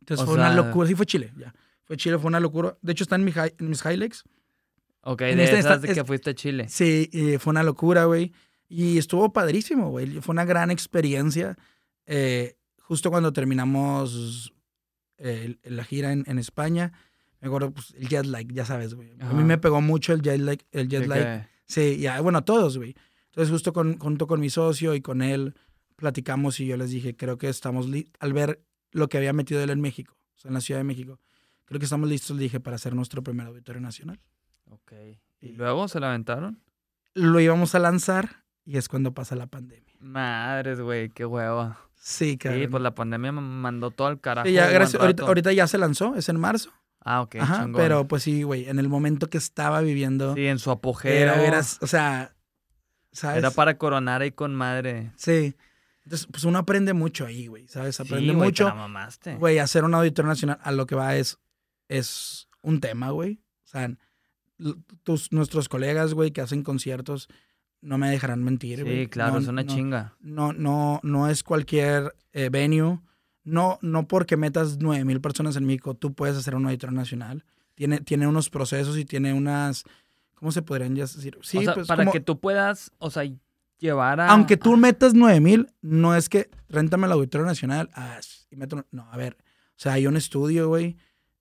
Entonces 0.00 0.24
fue 0.24 0.34
una 0.36 0.54
locura, 0.54 0.88
sí 0.88 0.94
fue 0.94 1.06
Chile, 1.06 1.32
ya. 1.36 1.54
Fue 1.84 1.96
Chile, 1.96 2.18
fue 2.18 2.28
una 2.28 2.40
locura. 2.40 2.76
De 2.82 2.92
hecho, 2.92 3.04
está 3.04 3.16
en, 3.16 3.24
mis 3.24 3.84
highlights. 3.84 4.24
Ok, 5.02 5.20
de 5.20 5.44
este, 5.44 5.58
esas 5.58 5.80
de 5.80 5.94
que 5.94 6.04
fuiste 6.04 6.30
a 6.30 6.34
Chile. 6.34 6.66
Sí, 6.68 7.10
fue 7.38 7.50
una 7.50 7.62
locura, 7.62 8.04
güey. 8.04 8.32
Y 8.68 8.98
estuvo 8.98 9.32
padrísimo, 9.32 9.90
güey. 9.90 10.20
Fue 10.20 10.32
una 10.32 10.44
gran 10.44 10.70
experiencia. 10.70 11.56
Eh, 12.06 12.56
justo 12.80 13.10
cuando 13.10 13.32
terminamos 13.32 14.52
eh, 15.18 15.56
la 15.64 15.84
gira 15.84 16.12
en, 16.12 16.38
España, 16.38 16.92
me 17.40 17.48
acuerdo, 17.48 17.70
pues, 17.72 17.94
el 17.96 18.08
jet 18.08 18.26
lag, 18.26 18.46
ya 18.52 18.64
sabes, 18.64 18.94
güey. 18.94 19.12
A 19.20 19.32
mí 19.32 19.44
me 19.44 19.58
pegó 19.58 19.80
mucho 19.80 20.12
el 20.12 20.22
jet 20.22 20.40
lag. 20.40 20.58
El 20.72 20.88
jet 20.88 21.06
lag. 21.06 21.48
Sí, 21.66 21.98
ya, 21.98 22.20
bueno, 22.20 22.38
a 22.38 22.44
todos, 22.44 22.78
güey. 22.78 22.94
Entonces, 23.26 23.52
justo 23.52 23.72
con, 23.72 23.98
junto 23.98 24.26
con 24.26 24.40
mi 24.40 24.50
socio 24.50 24.94
y 24.94 25.00
con 25.00 25.22
él, 25.22 25.54
platicamos 25.96 26.58
y 26.60 26.66
yo 26.66 26.76
les 26.76 26.90
dije, 26.90 27.14
creo 27.14 27.38
que 27.38 27.48
estamos, 27.48 27.86
al 28.20 28.32
ver 28.32 28.62
lo 28.90 29.08
que 29.08 29.18
había 29.18 29.32
metido 29.32 29.62
él 29.62 29.70
en 29.70 29.80
México, 29.80 30.16
o 30.34 30.38
sea, 30.38 30.48
en 30.48 30.54
la 30.54 30.60
Ciudad 30.60 30.80
de 30.80 30.84
México, 30.84 31.20
creo 31.64 31.78
que 31.78 31.84
estamos 31.84 32.08
listos, 32.08 32.36
le 32.36 32.42
dije, 32.44 32.60
para 32.60 32.76
hacer 32.76 32.94
nuestro 32.94 33.22
primer 33.22 33.46
auditorio 33.46 33.80
nacional. 33.80 34.18
Ok. 34.70 34.92
¿Y 35.40 35.52
luego 35.52 35.88
se 35.88 36.00
la 36.00 36.08
aventaron? 36.08 36.62
Lo 37.14 37.40
íbamos 37.40 37.74
a 37.74 37.78
lanzar 37.78 38.44
y 38.64 38.76
es 38.76 38.88
cuando 38.88 39.12
pasa 39.12 39.36
la 39.36 39.46
pandemia. 39.46 39.94
Madres, 40.00 40.80
güey, 40.80 41.10
qué 41.10 41.26
hueva. 41.26 41.78
Sí, 41.96 42.38
claro. 42.38 42.58
Sí, 42.58 42.66
pues 42.68 42.82
la 42.82 42.94
pandemia 42.94 43.32
me 43.32 43.40
mandó 43.40 43.90
todo 43.90 44.08
al 44.08 44.20
carajo. 44.20 44.46
Sí, 44.46 44.54
ya, 44.54 44.68
gracias. 44.70 45.02
Ahorita, 45.20 45.52
ya 45.52 45.66
se 45.66 45.78
lanzó, 45.78 46.14
es 46.14 46.28
en 46.28 46.38
marzo. 46.38 46.72
Ah, 47.00 47.22
ok. 47.22 47.36
Ajá, 47.36 47.68
pero 47.74 48.06
pues 48.06 48.22
sí, 48.22 48.42
güey, 48.42 48.68
en 48.68 48.78
el 48.78 48.88
momento 48.88 49.30
que 49.30 49.38
estaba 49.38 49.80
viviendo. 49.80 50.34
Sí, 50.34 50.46
en 50.46 50.58
su 50.58 50.70
apogeo. 50.70 51.12
Era, 51.12 51.60
o 51.60 51.86
sea, 51.86 52.34
¿sabes? 53.12 53.38
Era 53.38 53.50
para 53.50 53.78
coronar 53.78 54.22
ahí 54.22 54.32
con 54.32 54.54
madre. 54.54 55.12
Sí. 55.16 55.54
Entonces, 56.04 56.26
pues 56.30 56.44
uno 56.44 56.58
aprende 56.58 56.94
mucho 56.94 57.26
ahí, 57.26 57.46
güey, 57.46 57.68
¿sabes? 57.68 58.00
Aprende 58.00 58.32
mucho. 58.32 58.72
Güey, 59.38 59.58
hacer 59.58 59.84
un 59.84 59.94
auditorio 59.94 60.28
nacional 60.28 60.58
a 60.62 60.72
lo 60.72 60.86
que 60.86 60.94
va 60.94 61.16
es 61.16 61.38
es 61.88 62.48
un 62.62 62.80
tema, 62.80 63.10
güey. 63.10 63.40
O 63.64 63.68
sea, 63.68 63.90
tus, 65.02 65.32
nuestros 65.32 65.68
colegas, 65.68 66.14
güey, 66.14 66.30
que 66.30 66.40
hacen 66.40 66.62
conciertos, 66.62 67.28
no 67.80 67.98
me 67.98 68.10
dejarán 68.10 68.42
mentir, 68.42 68.84
güey. 68.84 69.04
Sí, 69.04 69.08
claro, 69.08 69.38
es 69.38 69.48
una 69.48 69.66
chinga. 69.66 70.16
No, 70.20 70.52
no, 70.52 71.00
no 71.02 71.28
es 71.28 71.42
cualquier 71.42 72.14
eh, 72.32 72.48
venue. 72.50 73.00
No, 73.48 73.78
no 73.82 74.06
porque 74.06 74.36
metas 74.36 74.78
nueve 74.78 75.04
mil 75.04 75.20
personas 75.20 75.56
en 75.56 75.64
México, 75.64 75.94
tú 75.94 76.12
puedes 76.14 76.36
hacer 76.36 76.54
un 76.54 76.66
auditorio 76.66 76.96
nacional. 76.96 77.44
Tiene, 77.74 78.00
tiene 78.00 78.26
unos 78.26 78.50
procesos 78.50 78.98
y 78.98 79.04
tiene 79.04 79.32
unas. 79.32 79.84
¿Cómo 80.34 80.52
se 80.52 80.62
podrían 80.62 80.94
decir? 80.94 81.38
Sí, 81.42 81.60
pues, 81.74 81.86
para 81.86 82.06
que 82.10 82.20
tú 82.20 82.38
puedas, 82.38 82.92
o 82.98 83.10
sea, 83.10 83.24
llevar 83.78 84.20
a. 84.20 84.28
Aunque 84.28 84.56
tú 84.56 84.76
metas 84.76 85.14
nueve 85.14 85.40
mil, 85.40 85.68
no 85.82 86.14
es 86.14 86.28
que 86.28 86.50
réntame 86.68 87.06
el 87.06 87.12
auditorio 87.12 87.46
nacional. 87.46 87.90
Ah, 87.94 88.20
y 88.50 88.56
meto, 88.56 88.84
no, 88.90 89.08
a 89.10 89.16
ver. 89.16 89.36
O 89.40 89.80
sea, 89.80 89.92
hay 89.92 90.06
un 90.06 90.16
estudio, 90.16 90.68
güey 90.68 90.96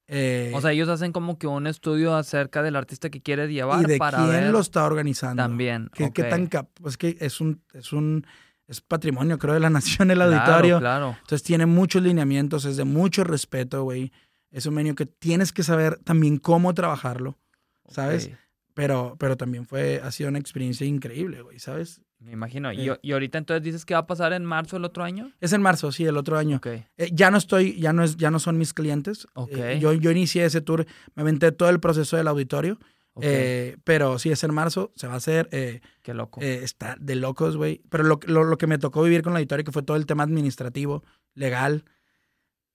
eh, 0.09 0.53
o 0.55 0.61
sea, 0.61 0.71
ellos 0.71 0.87
hacen 0.87 1.11
como 1.11 1.37
que 1.37 1.47
un 1.47 1.67
estudio 1.67 2.15
acerca 2.15 2.63
del 2.63 2.77
artista 2.77 3.09
que 3.09 3.21
quiere 3.21 3.51
llevar 3.51 3.83
y 3.83 3.85
de 3.85 3.99
quién 3.99 4.51
lo 4.53 4.59
está 4.59 4.85
organizando. 4.85 5.43
También. 5.43 5.89
¿Qué, 5.93 6.09
tan 6.09 6.47
cap 6.47 6.69
pues 6.81 6.97
que 6.97 7.17
es 7.19 7.41
un, 7.41 7.61
es 7.73 7.91
un 7.91 8.25
es 8.68 8.82
patrimonio, 8.82 9.38
creo, 9.38 9.53
de 9.53 9.59
la 9.59 9.70
nación 9.70 10.11
el 10.11 10.22
auditorio. 10.22 10.80
Claro. 10.80 11.15
Entonces 11.22 11.43
tiene 11.43 11.65
muchos 11.65 12.03
lineamientos, 12.03 12.65
es 12.65 12.78
de 12.78 12.84
mucho 12.84 13.24
respeto, 13.24 13.84
güey. 13.84 14.11
Es 14.51 14.65
un 14.65 14.76
menú 14.76 14.95
que 14.95 15.05
tienes 15.05 15.51
que 15.51 15.63
saber 15.63 15.97
también 16.03 16.38
cómo 16.38 16.74
trabajarlo, 16.74 17.38
¿sabes? 17.89 18.32
Pero, 18.74 19.15
pero 19.20 19.36
también 19.36 19.65
fue, 19.65 20.01
ha 20.03 20.11
sido 20.11 20.30
una 20.30 20.39
experiencia 20.39 20.86
increíble, 20.88 21.41
güey, 21.41 21.59
¿sabes? 21.59 22.01
Me 22.20 22.32
imagino. 22.32 22.72
¿Y, 22.72 22.89
¿Y, 23.01 23.11
ahorita 23.11 23.38
entonces 23.38 23.63
dices 23.63 23.86
que 23.86 23.93
va 23.93 24.01
a 24.01 24.07
pasar 24.07 24.34
en 24.34 24.43
marzo 24.43 24.78
el 24.78 24.86
otro 24.86 25.03
año? 25.03 25.32
Es 25.39 25.53
en 25.53 25.61
marzo, 25.61 25.91
sí, 25.91 26.05
el 26.05 26.18
otro 26.18 26.38
año. 26.38 26.57
Okay. 26.57 26.86
Eh, 26.97 27.09
ya 27.13 27.30
no 27.30 27.38
estoy, 27.38 27.80
ya 27.80 27.93
no 27.93 28.03
es, 28.03 28.18
ya 28.18 28.32
no 28.32 28.39
son 28.39 28.57
mis 28.57 28.74
clientes. 28.74 29.28
Okay. 29.34 29.78
Eh, 29.78 29.80
yo, 29.80 29.93
yo 29.93 30.11
inicié 30.11 30.45
ese 30.45 30.61
tour, 30.61 30.85
me 31.15 31.22
aventé 31.22 31.52
todo 31.52 31.69
el 31.69 31.80
proceso 31.80 32.18
del 32.18 32.27
auditorio. 32.27 32.80
Eh, 33.22 33.77
pero 33.84 34.19
sí 34.19 34.31
es 34.31 34.44
en 34.44 34.53
marzo, 34.53 34.91
se 34.95 35.07
va 35.07 35.14
a 35.14 35.18
hacer. 35.18 35.49
Qué 35.49 36.14
loco. 36.14 36.41
está 36.41 36.95
de 36.99 37.15
locos, 37.15 37.57
güey. 37.57 37.81
Pero 37.89 38.03
lo, 38.03 38.19
lo, 38.26 38.44
lo, 38.44 38.57
que 38.57 38.68
me 38.68 38.77
tocó 38.77 39.03
vivir 39.03 39.22
con 39.22 39.34
el 39.34 39.38
auditorio, 39.38 39.65
que 39.65 39.72
fue 39.72 39.84
todo 39.84 39.98
el 39.98 40.06
tema 40.06 40.23
administrativo, 40.23 41.03
legal, 41.34 41.85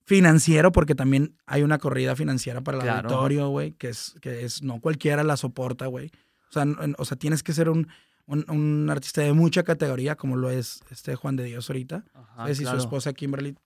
financiero, 0.05 0.73
porque 0.73 0.94
también 0.94 1.36
hay 1.47 1.62
una 1.62 1.78
corrida 1.78 2.16
financiera 2.16 2.60
para 2.60 2.82
el 2.82 2.89
auditorio, 2.89 3.48
güey, 3.48 3.73
que 3.73 3.89
es, 3.89 4.16
que 4.20 4.44
es, 4.44 4.62
no 4.62 4.81
cualquiera 4.81 5.23
la 5.23 5.36
soporta, 5.36 5.86
güey. 5.86 6.10
O 6.51 6.52
sea, 6.52 6.66
o 6.98 7.05
sea, 7.05 7.16
tienes 7.16 7.43
que 7.43 7.52
ser 7.52 7.69
un 7.69 7.89
un, 8.27 8.89
artista 8.90 9.23
de 9.23 9.32
mucha 9.32 9.62
categoría, 9.62 10.16
como 10.16 10.36
lo 10.36 10.51
es 10.51 10.82
este 10.90 11.16
Juan 11.16 11.36
de 11.36 11.44
Dios 11.44 11.69
ahorita. 11.69 12.05
y 12.48 12.55
su 12.55 12.77
esposa 12.77 13.12
Kimberly. 13.12 13.56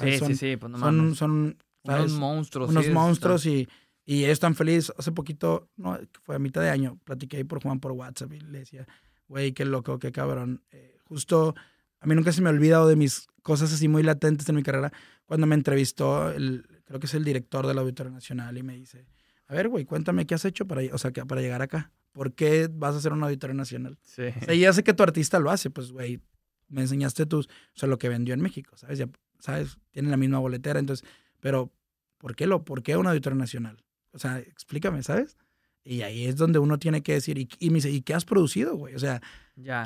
Sí, 0.00 0.18
sí, 0.18 0.34
sí, 0.34 0.56
pues 0.56 0.72
son, 0.78 1.14
son 1.14 1.56
unos 1.82 2.12
monstruos. 2.12 2.70
Unos 2.70 2.88
monstruos 2.90 3.46
y, 3.46 3.68
y 4.08 4.24
ellos 4.24 4.32
están 4.32 4.54
felices. 4.54 4.90
Hace 4.96 5.12
poquito, 5.12 5.68
no, 5.76 5.98
fue 6.22 6.34
a 6.34 6.38
mitad 6.38 6.62
de 6.62 6.70
año, 6.70 6.98
platiqué 7.04 7.44
por 7.44 7.62
Juan 7.62 7.78
por 7.78 7.92
WhatsApp 7.92 8.32
y 8.32 8.40
le 8.40 8.60
decía, 8.60 8.86
güey, 9.28 9.52
qué 9.52 9.66
loco, 9.66 9.98
qué 9.98 10.12
cabrón. 10.12 10.62
Eh, 10.70 10.96
justo, 11.04 11.54
a 12.00 12.06
mí 12.06 12.14
nunca 12.14 12.32
se 12.32 12.40
me 12.40 12.48
ha 12.48 12.52
olvidado 12.52 12.88
de 12.88 12.96
mis 12.96 13.26
cosas 13.42 13.70
así 13.70 13.86
muy 13.86 14.02
latentes 14.02 14.48
en 14.48 14.56
mi 14.56 14.62
carrera, 14.62 14.94
cuando 15.26 15.46
me 15.46 15.54
entrevistó, 15.54 16.30
el, 16.30 16.66
creo 16.86 16.98
que 16.98 17.04
es 17.04 17.12
el 17.12 17.22
director 17.22 17.66
del 17.66 17.76
Auditorio 17.76 18.10
Nacional 18.10 18.56
y 18.56 18.62
me 18.62 18.76
dice, 18.76 19.04
a 19.46 19.54
ver, 19.54 19.68
güey, 19.68 19.84
cuéntame 19.84 20.26
qué 20.26 20.34
has 20.34 20.46
hecho 20.46 20.66
para, 20.66 20.80
o 20.90 20.96
sea, 20.96 21.12
para 21.12 21.42
llegar 21.42 21.60
acá. 21.60 21.92
¿Por 22.12 22.32
qué 22.32 22.70
vas 22.72 22.94
a 22.94 22.98
hacer 22.98 23.12
un 23.12 23.22
auditorio 23.22 23.52
nacional? 23.52 23.98
Sí. 24.00 24.22
O 24.40 24.44
sea, 24.46 24.54
ya 24.54 24.72
sé 24.72 24.84
que 24.84 24.94
tu 24.94 25.02
artista 25.02 25.38
lo 25.38 25.50
hace, 25.50 25.68
pues, 25.68 25.92
güey, 25.92 26.22
me 26.68 26.80
enseñaste 26.80 27.26
tus, 27.26 27.46
o 27.46 27.50
sea, 27.74 27.90
lo 27.90 27.98
que 27.98 28.08
vendió 28.08 28.32
en 28.32 28.40
México, 28.40 28.74
¿sabes? 28.78 28.98
Ya, 28.98 29.10
¿sabes? 29.38 29.76
Tienen 29.90 30.10
la 30.10 30.16
misma 30.16 30.38
boletera, 30.38 30.80
entonces, 30.80 31.06
pero 31.40 31.70
¿por 32.16 32.36
qué 32.36 32.46
lo, 32.46 32.64
por 32.64 32.82
qué 32.82 32.96
un 32.96 33.06
auditorio 33.06 33.38
nacional? 33.38 33.84
O 34.12 34.18
sea, 34.18 34.38
explícame, 34.38 35.02
¿sabes? 35.02 35.36
Y 35.84 36.02
ahí 36.02 36.26
es 36.26 36.36
donde 36.36 36.58
uno 36.58 36.78
tiene 36.78 37.02
que 37.02 37.14
decir, 37.14 37.38
y, 37.38 37.48
y 37.58 37.70
me 37.70 37.76
dice, 37.76 37.90
¿y 37.90 38.02
qué 38.02 38.14
has 38.14 38.24
producido, 38.24 38.76
güey? 38.76 38.94
O 38.94 38.98
sea, 38.98 39.22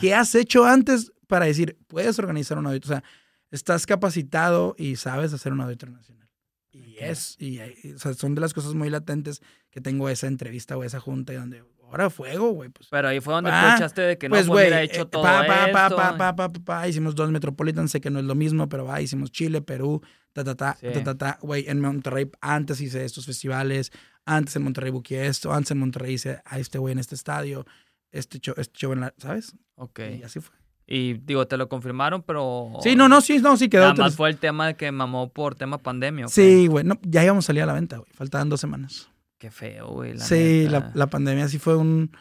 ¿qué 0.00 0.14
has 0.14 0.34
hecho 0.34 0.64
antes 0.64 1.12
para 1.28 1.46
decir, 1.46 1.78
puedes 1.86 2.18
organizar 2.18 2.58
un 2.58 2.66
auditorio? 2.66 2.96
O 2.96 3.00
sea, 3.00 3.04
estás 3.50 3.86
capacitado 3.86 4.74
y 4.78 4.96
sabes 4.96 5.32
hacer 5.32 5.52
un 5.52 5.60
auditorio 5.60 5.94
nacional. 5.94 6.28
Y 6.72 6.96
es, 6.98 7.36
y, 7.38 7.60
o 7.94 7.98
sea, 7.98 8.14
son 8.14 8.34
de 8.34 8.40
las 8.40 8.54
cosas 8.54 8.74
muy 8.74 8.88
latentes 8.88 9.42
que 9.70 9.80
tengo 9.80 10.08
esa 10.08 10.26
entrevista 10.26 10.76
o 10.76 10.84
esa 10.84 11.00
junta 11.00 11.34
donde, 11.34 11.62
ahora 11.92 12.10
fuego, 12.10 12.50
güey. 12.50 12.70
Pues, 12.70 12.88
Pero 12.90 13.08
ahí 13.08 13.20
fue 13.20 13.34
donde 13.34 13.50
ah, 13.52 13.74
echaste 13.76 14.00
de 14.00 14.18
que 14.18 14.28
no 14.28 14.34
pues, 14.34 14.48
hubiera 14.48 14.82
hecho 14.82 15.02
eh, 15.02 15.06
todo 15.06 15.22
pa, 15.22 15.46
pa, 15.46 15.90
Pa, 15.90 16.16
pa, 16.16 16.34
pa, 16.34 16.48
pa, 16.48 16.88
hicimos 16.88 17.14
dos 17.14 17.30
Metropolitan, 17.30 17.88
sé 17.88 18.00
que 18.00 18.10
no 18.10 18.18
es 18.18 18.24
lo 18.24 18.34
mismo, 18.34 18.68
pero 18.68 18.84
va, 18.86 19.00
hicimos 19.00 19.30
Chile, 19.30 19.60
Perú, 19.60 20.02
ta, 20.32 20.42
ta, 20.42 20.54
ta, 20.54 20.78
ta, 20.80 21.04
ta, 21.04 21.18
ta, 21.18 21.38
güey, 21.42 21.66
en 21.68 21.80
Monterrey 21.80 22.30
antes 22.40 22.80
hice 22.80 23.04
estos 23.04 23.26
festivales, 23.26 23.92
antes 24.24 24.56
en 24.56 24.62
Monterrey 24.62 24.90
buqué 24.90 25.26
esto, 25.26 25.52
antes 25.52 25.70
en 25.72 25.78
Monterrey 25.78 26.14
hice 26.14 26.40
a 26.44 26.58
este 26.58 26.78
güey 26.78 26.92
en 26.92 26.98
este 26.98 27.14
estadio, 27.14 27.66
este 28.10 28.38
show, 28.38 28.54
este 28.56 28.78
show 28.78 28.92
en 28.92 29.00
la, 29.00 29.14
¿sabes? 29.18 29.54
Ok. 29.76 30.00
Y 30.20 30.22
así 30.22 30.40
fue. 30.40 30.56
Y 30.86 31.14
digo, 31.14 31.46
te 31.46 31.56
lo 31.56 31.68
confirmaron, 31.68 32.22
pero. 32.22 32.72
Sí, 32.82 32.96
no, 32.96 33.08
no, 33.08 33.20
sí, 33.20 33.38
no, 33.38 33.56
sí 33.56 33.68
quedó. 33.68 33.82
Nada 33.82 33.94
más 33.94 34.16
fue 34.16 34.28
el 34.28 34.36
tema 34.36 34.66
de 34.66 34.74
que 34.74 34.90
mamó 34.92 35.32
por 35.32 35.54
tema 35.54 35.78
pandemia. 35.78 36.28
Sí, 36.28 36.66
güey. 36.66 36.84
No, 36.84 36.98
ya 37.02 37.24
íbamos 37.24 37.44
a 37.44 37.48
salir 37.48 37.62
a 37.62 37.66
la 37.66 37.72
venta, 37.72 37.98
güey. 37.98 38.10
Faltaban 38.12 38.48
dos 38.48 38.60
semanas. 38.60 39.08
Qué 39.38 39.50
feo, 39.50 39.88
güey. 39.88 40.18
sí, 40.18 40.68
la, 40.68 40.92
la, 40.94 41.06
pandemia 41.08 41.48
sí 41.48 41.58
fue 41.58 41.76
un 41.76 42.16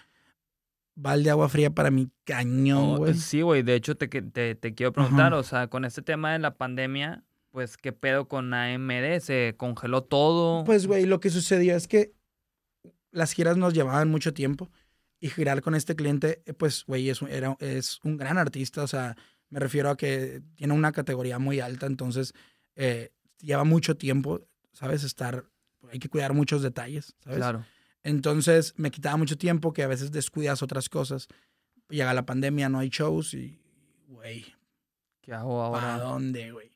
balde 0.96 1.26
de 1.26 1.30
agua 1.32 1.50
fría 1.50 1.70
para 1.70 1.92
mi 1.92 2.10
cañón, 2.24 2.98
güey. 2.98 3.14
sí, 3.14 3.42
güey. 3.42 3.62
De 3.62 3.76
hecho, 3.76 3.96
te, 3.96 4.08
te, 4.08 4.56
te 4.56 4.74
quiero 4.74 4.92
preguntar, 4.92 5.34
o 5.34 5.44
sea, 5.44 5.68
con 5.68 5.86
este 5.86 6.02
tema 6.02 6.34
de 6.34 6.40
la 6.40 6.56
pandemia, 6.56 7.24
pues, 7.52 7.78
¿qué 7.78 7.92
pedo 7.92 8.28
con 8.28 8.54
AMD? 8.54 9.20
¿Se 9.20 9.56
congeló 9.58 10.04
todo? 10.04 10.64
Pues, 10.64 10.88
güey, 10.88 11.06
lo 11.06 11.20
que 11.20 11.30
sucedió 11.30 11.76
es 11.76 11.88
que 11.88 12.14
las 13.12 13.34
giras 13.34 13.58
nos 13.58 13.74
llevaban 13.74 14.10
mucho 14.10 14.34
tiempo 14.34 14.72
y 15.20 15.30
girar 15.30 15.62
con 15.62 15.76
este 15.76 15.96
cliente, 15.96 16.42
eh, 16.46 16.54
pues, 16.54 16.86
güey, 16.86 17.10
es, 17.10 17.22
era, 17.24 17.56
es 17.60 18.00
un 18.04 18.18
gran 18.18 18.38
artista, 18.38 18.84
o 18.84 18.88
sea, 18.88 19.16
me 19.50 19.60
refiero 19.60 19.90
a 19.90 19.98
que 19.98 20.42
tiene 20.56 20.74
una 20.74 20.92
categoría 20.92 21.38
muy 21.38 21.60
alta, 21.60 21.86
entonces 21.86 22.34
eh, 22.76 23.12
lleva 23.40 23.64
mucho 23.66 23.96
tiempo, 23.96 24.42
¿sabes? 24.72 25.04
Estar, 25.04 25.46
hay 25.92 26.00
que 26.00 26.10
cuidar 26.10 26.34
muchos 26.34 26.62
detalles, 26.62 27.16
¿sabes? 27.20 27.38
Claro. 27.38 27.66
Entonces 28.04 28.74
me 28.78 28.90
quitaba 28.90 29.18
mucho 29.18 29.38
tiempo 29.38 29.74
que 29.74 29.84
a 29.84 29.88
veces 29.88 30.12
descuidas 30.12 30.64
otras 30.64 30.90
cosas. 30.90 31.28
Llega 31.90 32.14
la 32.14 32.26
pandemia, 32.26 32.70
no 32.70 32.80
hay 32.80 32.90
shows 32.90 33.34
y, 33.36 33.62
güey. 34.08 34.46
¿Qué 35.22 35.34
hago 35.34 35.62
ahora? 35.62 35.96
¿A 35.96 36.00
dónde, 36.00 36.52
güey? 36.52 36.71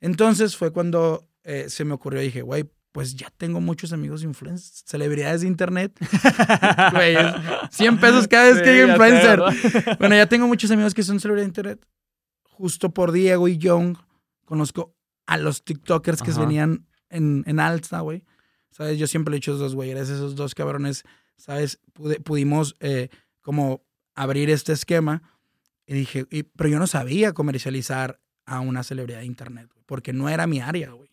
Entonces 0.00 0.56
fue 0.56 0.72
cuando 0.72 1.28
eh, 1.44 1.66
se 1.68 1.84
me 1.84 1.94
ocurrió, 1.94 2.20
dije, 2.20 2.42
güey, 2.42 2.70
pues 2.96 3.14
ya 3.14 3.30
tengo 3.36 3.60
muchos 3.60 3.92
amigos 3.92 4.22
influencers, 4.22 4.82
celebridades 4.86 5.42
de 5.42 5.48
internet. 5.48 5.92
Güey, 6.92 7.14
100 7.70 8.00
pesos 8.00 8.26
cada 8.26 8.50
vez 8.50 8.62
que 8.62 8.70
hay 8.70 8.88
influencer. 8.88 9.98
bueno, 9.98 10.16
ya 10.16 10.26
tengo 10.26 10.46
muchos 10.46 10.70
amigos 10.70 10.94
que 10.94 11.02
son 11.02 11.20
celebridades 11.20 11.52
de 11.52 11.60
internet. 11.60 11.86
Justo 12.42 12.94
por 12.94 13.12
Diego 13.12 13.48
y 13.48 13.58
Young, 13.58 13.98
conozco 14.46 14.96
a 15.26 15.36
los 15.36 15.62
TikTokers 15.62 16.22
que 16.22 16.32
venían 16.32 16.86
en, 17.10 17.44
en 17.46 17.60
Alta, 17.60 18.00
güey. 18.00 18.24
¿Sabes? 18.70 18.98
Yo 18.98 19.06
siempre 19.06 19.30
le 19.30 19.36
he 19.36 19.40
dicho 19.40 19.52
a 19.52 19.54
esos 19.56 19.60
dos 19.60 19.74
güey, 19.74 19.90
esos 19.90 20.34
dos 20.34 20.54
cabrones, 20.54 21.04
¿sabes? 21.36 21.80
pudimos 22.24 22.76
eh, 22.80 23.10
como 23.42 23.84
abrir 24.14 24.48
este 24.48 24.72
esquema. 24.72 25.22
Y 25.86 25.92
dije, 25.92 26.26
pero 26.56 26.70
yo 26.70 26.78
no 26.78 26.86
sabía 26.86 27.34
comercializar 27.34 28.20
a 28.46 28.60
una 28.60 28.82
celebridad 28.82 29.18
de 29.18 29.26
internet, 29.26 29.68
porque 29.86 30.12
no 30.12 30.28
era 30.28 30.46
mi 30.46 30.60
área, 30.60 30.90
güey. 30.90 31.10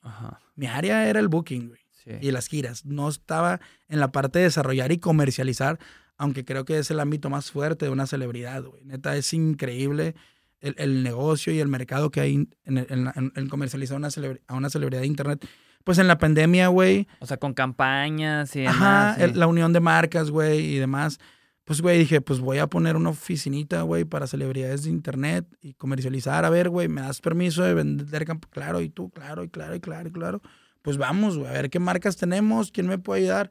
Mi 0.55 0.67
área 0.67 1.09
era 1.09 1.19
el 1.19 1.27
booking, 1.27 1.69
güey. 1.69 1.81
Y 2.21 2.31
las 2.31 2.47
giras. 2.47 2.85
No 2.85 3.09
estaba 3.09 3.59
en 3.87 3.99
la 3.99 4.11
parte 4.11 4.39
de 4.39 4.45
desarrollar 4.45 4.91
y 4.91 4.99
comercializar, 4.99 5.79
aunque 6.17 6.45
creo 6.45 6.65
que 6.65 6.77
es 6.77 6.91
el 6.91 6.99
ámbito 6.99 7.29
más 7.29 7.51
fuerte 7.51 7.85
de 7.85 7.91
una 7.91 8.07
celebridad, 8.07 8.63
güey. 8.63 8.83
Neta, 8.83 9.15
es 9.15 9.33
increíble 9.33 10.15
el, 10.59 11.03
negocio 11.03 11.53
y 11.53 11.59
el 11.59 11.67
mercado 11.67 12.11
que 12.11 12.21
hay 12.21 12.47
en, 12.65 13.49
comercializar 13.49 13.97
una 13.97 14.09
a 14.47 14.53
una 14.53 14.69
celebridad 14.69 15.01
de 15.01 15.07
internet. 15.07 15.45
Pues 15.83 15.97
en 15.97 16.07
la 16.07 16.17
pandemia, 16.17 16.67
güey. 16.69 17.07
O 17.19 17.25
sea, 17.25 17.37
con 17.37 17.53
campañas 17.53 18.55
y 18.55 18.61
demás. 18.61 19.17
Ajá, 19.17 19.27
la 19.27 19.47
unión 19.47 19.73
de 19.73 19.81
marcas, 19.81 20.29
güey, 20.29 20.75
y 20.75 20.77
demás. 20.77 21.19
Pues, 21.65 21.81
güey, 21.81 21.97
dije, 21.99 22.19
pues 22.19 22.39
voy 22.39 22.57
a 22.57 22.67
poner 22.67 22.97
una 22.97 23.11
oficinita, 23.11 23.83
güey, 23.83 24.03
para 24.03 24.27
celebridades 24.27 24.83
de 24.83 24.89
internet 24.89 25.45
y 25.61 25.73
comercializar. 25.75 26.43
A 26.43 26.49
ver, 26.49 26.69
güey, 26.69 26.89
¿me 26.89 27.01
das 27.01 27.21
permiso 27.21 27.63
de 27.63 27.73
vender 27.73 28.25
campo? 28.25 28.49
Claro, 28.49 28.81
y 28.81 28.89
tú, 28.89 29.09
claro, 29.11 29.43
y 29.43 29.49
claro, 29.49 29.75
y 29.75 29.79
claro, 29.79 30.09
y 30.09 30.11
claro. 30.11 30.41
Pues 30.81 30.97
vamos, 30.97 31.37
güey, 31.37 31.49
a 31.49 31.53
ver 31.53 31.69
qué 31.69 31.79
marcas 31.79 32.17
tenemos, 32.17 32.71
quién 32.71 32.87
me 32.87 32.97
puede 32.97 33.21
ayudar. 33.21 33.49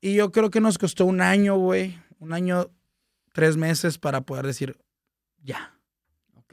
Y 0.00 0.14
yo 0.14 0.32
creo 0.32 0.50
que 0.50 0.60
nos 0.60 0.78
costó 0.78 1.04
un 1.04 1.20
año, 1.20 1.56
güey, 1.56 1.98
un 2.18 2.32
año, 2.32 2.70
tres 3.32 3.58
meses 3.58 3.98
para 3.98 4.22
poder 4.22 4.46
decir, 4.46 4.78
ya. 5.42 5.74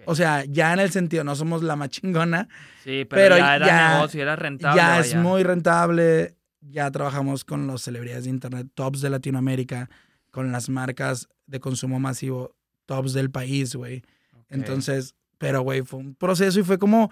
O 0.06 0.16
sea, 0.16 0.44
ya 0.46 0.74
en 0.74 0.80
el 0.80 0.92
sentido, 0.92 1.24
no 1.24 1.36
somos 1.36 1.64
la 1.64 1.76
machingona. 1.76 2.48
Sí, 2.84 3.06
pero, 3.10 3.38
ya 3.38 3.56
era 3.56 3.96
negocio, 3.96 4.22
era 4.22 4.36
rentable. 4.36 4.78
Ya 4.78 5.00
es 5.00 5.16
muy 5.16 5.44
rentable. 5.44 6.36
Ya 6.62 6.92
trabajamos 6.92 7.46
con 7.46 7.68
los 7.68 7.82
celebridades 7.82 8.26
de 8.26 8.30
internet 8.30 8.68
tops 8.74 9.02
de 9.02 9.10
Latinoamérica 9.10 9.90
con 10.32 10.52
las 10.52 10.70
marcas 10.70 11.30
de 11.48 11.60
consumo 11.60 12.00
masivo 12.00 12.56
tops 12.86 13.14
del 13.14 13.32
país, 13.32 13.76
güey. 13.76 14.04
Entonces, 14.50 15.16
pero, 15.38 15.62
güey, 15.62 15.82
fue 15.82 16.00
un 16.00 16.16
proceso 16.16 16.60
y 16.60 16.64
fue 16.64 16.78
como, 16.78 17.10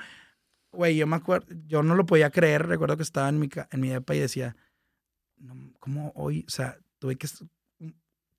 güey, 0.72 0.98
yo 0.98 1.08
me 1.08 1.16
acuerdo, 1.16 1.48
yo 1.68 1.84
no 1.84 1.96
lo 1.96 2.06
podía 2.06 2.30
creer, 2.30 2.68
recuerdo 2.68 2.98
que 2.98 3.04
estaba 3.04 3.30
en 3.30 3.40
mi, 3.40 3.50
en 3.72 3.80
mi 3.80 3.90
depa 3.90 4.16
y 4.16 4.20
decía, 4.20 4.56
¿cómo 5.80 6.12
hoy? 6.16 6.46
O 6.48 6.52
sea, 6.52 6.78
tuve 7.00 7.16
que, 7.16 7.28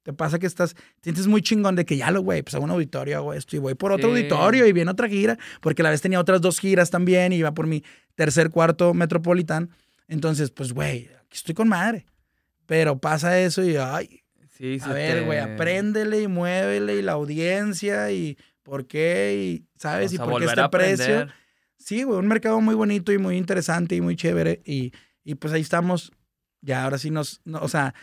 te 0.02 0.12
pasa 0.12 0.38
que 0.38 0.46
estás, 0.46 0.74
sientes 1.02 1.26
muy 1.26 1.42
chingón 1.42 1.76
de 1.76 1.84
que 1.84 1.96
ya 1.96 2.10
lo, 2.10 2.22
güey, 2.22 2.42
pues 2.42 2.54
a 2.54 2.60
un 2.60 2.70
auditorio 2.70 3.18
hago 3.18 3.34
esto 3.34 3.56
y 3.56 3.58
voy 3.58 3.74
por 3.74 3.92
otro 3.92 4.10
auditorio 4.10 4.66
y 4.66 4.72
viene 4.72 4.90
otra 4.90 5.08
gira, 5.08 5.38
porque 5.60 5.82
a 5.82 5.84
la 5.84 5.90
vez 5.90 6.00
tenía 6.00 6.20
otras 6.20 6.40
dos 6.40 6.58
giras 6.58 6.90
también 6.90 7.32
y 7.32 7.36
iba 7.36 7.52
por 7.52 7.66
mi 7.66 7.84
tercer, 8.14 8.50
cuarto 8.50 8.94
Metropolitan. 8.94 9.70
Entonces, 10.06 10.50
pues, 10.50 10.72
güey, 10.72 11.10
aquí 11.18 11.36
estoy 11.36 11.54
con 11.54 11.68
madre. 11.68 12.06
Pero 12.66 12.98
pasa 12.98 13.38
eso 13.38 13.62
y, 13.62 13.76
ay, 13.76 14.22
a 14.82 14.92
ver, 14.92 15.24
güey, 15.24 15.38
apréndele 15.38 16.22
y 16.22 16.28
muévele 16.28 16.96
y 16.96 17.02
la 17.02 17.12
audiencia 17.12 18.10
y 18.10 18.36
por 18.62 18.86
qué 18.86 19.36
y, 19.36 19.66
¿sabes? 19.78 20.12
y 20.12 20.18
por 20.18 20.40
qué 20.40 20.46
este 20.46 20.68
precio. 20.68 21.28
Sí, 21.76 22.02
güey, 22.02 22.18
un 22.18 22.26
mercado 22.26 22.60
muy 22.60 22.74
bonito 22.74 23.12
y 23.12 23.18
muy 23.18 23.36
interesante 23.36 23.94
y 23.94 24.00
muy 24.00 24.16
chévere 24.16 24.60
y, 24.64 24.92
y 25.24 25.36
pues 25.36 25.52
ahí 25.52 25.60
estamos. 25.60 26.12
Ya 26.60 26.84
ahora 26.84 26.98
sí 26.98 27.10
nos, 27.10 27.40
o 27.52 27.68
sea, 27.68 27.94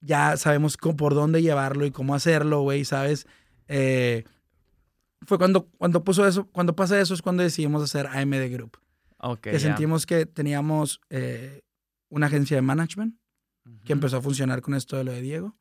ya 0.00 0.38
sabemos 0.38 0.78
por 0.78 1.14
dónde 1.14 1.42
llevarlo 1.42 1.84
y 1.84 1.90
cómo 1.90 2.14
hacerlo, 2.14 2.62
güey, 2.62 2.86
¿sabes? 2.86 3.26
Eh, 3.68 4.24
fue 5.26 5.36
cuando, 5.36 5.66
cuando 5.76 6.04
puso 6.04 6.26
eso, 6.26 6.46
cuando 6.46 6.74
pasa 6.74 6.98
eso 6.98 7.12
es 7.12 7.20
cuando 7.20 7.42
decidimos 7.42 7.82
hacer 7.82 8.06
AMD 8.06 8.50
Group. 8.50 8.78
Okay, 9.18 9.52
que 9.52 9.60
sentimos 9.60 10.06
que 10.06 10.24
teníamos 10.24 11.00
eh, 11.10 11.60
una 12.08 12.28
agencia 12.28 12.56
de 12.56 12.62
management 12.62 13.16
que 13.84 13.92
empezó 13.92 14.16
a 14.16 14.22
funcionar 14.22 14.62
con 14.62 14.74
esto 14.74 14.96
de 14.96 15.04
lo 15.04 15.12
de 15.12 15.20
Diego 15.20 15.58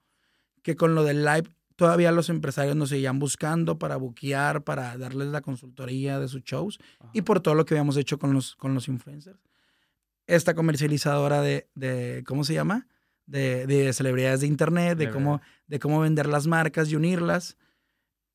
que 0.68 0.76
con 0.76 0.95
lo 0.95 1.06
del 1.06 1.23
live 1.23 1.49
todavía 1.77 2.11
los 2.11 2.27
empresarios 2.27 2.76
nos 2.76 2.89
seguían 2.89 3.19
buscando 3.19 3.80
para 3.80 3.95
buquear, 3.95 4.65
para 4.65 4.98
darles 4.98 5.30
la 5.30 5.39
consultoría 5.39 6.19
de 6.19 6.27
sus 6.27 6.44
shows 6.44 6.77
y 7.14 7.22
por 7.22 7.39
todo 7.39 7.56
lo 7.56 7.65
que 7.65 7.76
habíamos 7.76 7.95
hecho 7.95 8.19
con 8.19 8.34
los, 8.34 8.57
con 8.57 8.73
los 8.73 8.89
influencers. 8.89 9.39
Esta 10.26 10.56
comercializadora 10.56 11.41
de, 11.41 11.69
de 11.73 12.26
¿cómo 12.27 12.44
se 12.44 12.53
llama? 12.53 12.85
De, 13.27 13.65
de 13.65 13.94
celebridades 13.94 14.41
de 14.41 14.48
internet, 14.48 14.98
de 14.98 15.10
cómo, 15.10 15.39
de 15.68 15.80
cómo 15.80 16.02
vender 16.02 16.27
las 16.27 16.48
marcas 16.48 16.89
y 16.89 16.98
unirlas. 16.98 17.56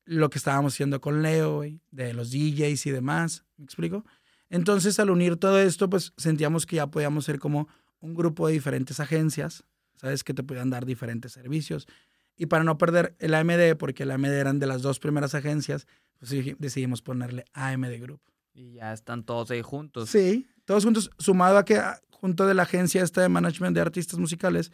Lo 0.05 0.31
que 0.31 0.39
estábamos 0.39 0.73
haciendo 0.73 1.01
con 1.01 1.21
Leo, 1.21 1.61
de 1.91 2.13
los 2.13 2.31
DJs 2.31 2.87
y 2.87 2.89
demás. 2.89 3.45
¿Me 3.57 3.65
explico? 3.65 4.03
Entonces, 4.49 4.99
al 4.99 5.11
unir 5.11 5.37
todo 5.37 5.59
esto, 5.59 5.87
pues 5.87 6.13
sentíamos 6.17 6.65
que 6.65 6.77
ya 6.77 6.87
podíamos 6.87 7.25
ser 7.25 7.37
como 7.37 7.67
un 7.99 8.15
grupo 8.15 8.47
de 8.47 8.53
diferentes 8.53 8.99
agencias, 8.99 9.63
¿sabes? 9.97 10.23
Que 10.23 10.33
te 10.33 10.41
podían 10.41 10.71
dar 10.71 10.87
diferentes 10.87 11.31
servicios. 11.31 11.87
Y 12.35 12.47
para 12.47 12.63
no 12.63 12.77
perder 12.77 13.15
el 13.19 13.33
AMD, 13.33 13.77
porque 13.77 14.03
el 14.03 14.11
AMD 14.11 14.25
eran 14.25 14.59
de 14.59 14.67
las 14.67 14.81
dos 14.81 14.99
primeras 14.99 15.35
agencias, 15.35 15.87
pues 16.19 16.31
decidimos 16.57 17.01
ponerle 17.01 17.45
AMD 17.53 17.99
Group. 17.99 18.21
Y 18.53 18.73
ya 18.73 18.93
están 18.93 19.23
todos 19.23 19.51
ahí 19.51 19.61
juntos. 19.61 20.09
Sí, 20.09 20.47
todos 20.65 20.83
juntos, 20.83 21.11
sumado 21.17 21.57
a 21.57 21.65
que 21.65 21.77
ah, 21.77 21.99
junto 22.09 22.47
de 22.47 22.53
la 22.53 22.63
agencia 22.63 23.03
esta 23.03 23.21
de 23.21 23.29
management 23.29 23.75
de 23.75 23.81
artistas 23.81 24.19
musicales, 24.19 24.71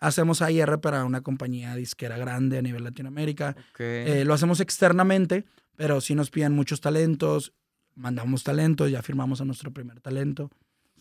hacemos 0.00 0.42
AIR 0.42 0.80
para 0.80 1.04
una 1.04 1.20
compañía 1.22 1.74
disquera 1.74 2.18
grande 2.18 2.58
a 2.58 2.62
nivel 2.62 2.84
Latinoamérica. 2.84 3.56
Eh, 3.78 4.24
lo 4.26 4.34
hacemos 4.34 4.60
externamente, 4.60 5.44
pero 5.76 6.00
sí 6.00 6.14
nos 6.14 6.30
piden 6.30 6.52
muchos 6.52 6.80
talentos, 6.80 7.52
mandamos 7.94 8.42
talentos, 8.42 8.90
ya 8.90 9.02
firmamos 9.02 9.40
a 9.40 9.44
nuestro 9.44 9.72
primer 9.72 10.00
talento. 10.00 10.50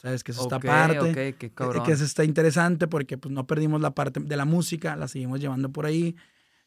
¿Sabes? 0.01 0.23
Que 0.23 0.31
es 0.31 0.39
esta 0.39 0.59
parte. 0.59 1.11
Okay, 1.11 1.33
Que 1.33 1.91
es 1.91 2.01
esta 2.01 2.23
interesante 2.23 2.87
porque 2.87 3.17
pues 3.17 3.33
no 3.33 3.45
perdimos 3.45 3.81
la 3.81 3.91
parte 3.91 4.19
de 4.19 4.37
la 4.37 4.45
música, 4.45 4.95
la 4.95 5.07
seguimos 5.07 5.39
llevando 5.39 5.69
por 5.69 5.85
ahí. 5.85 6.15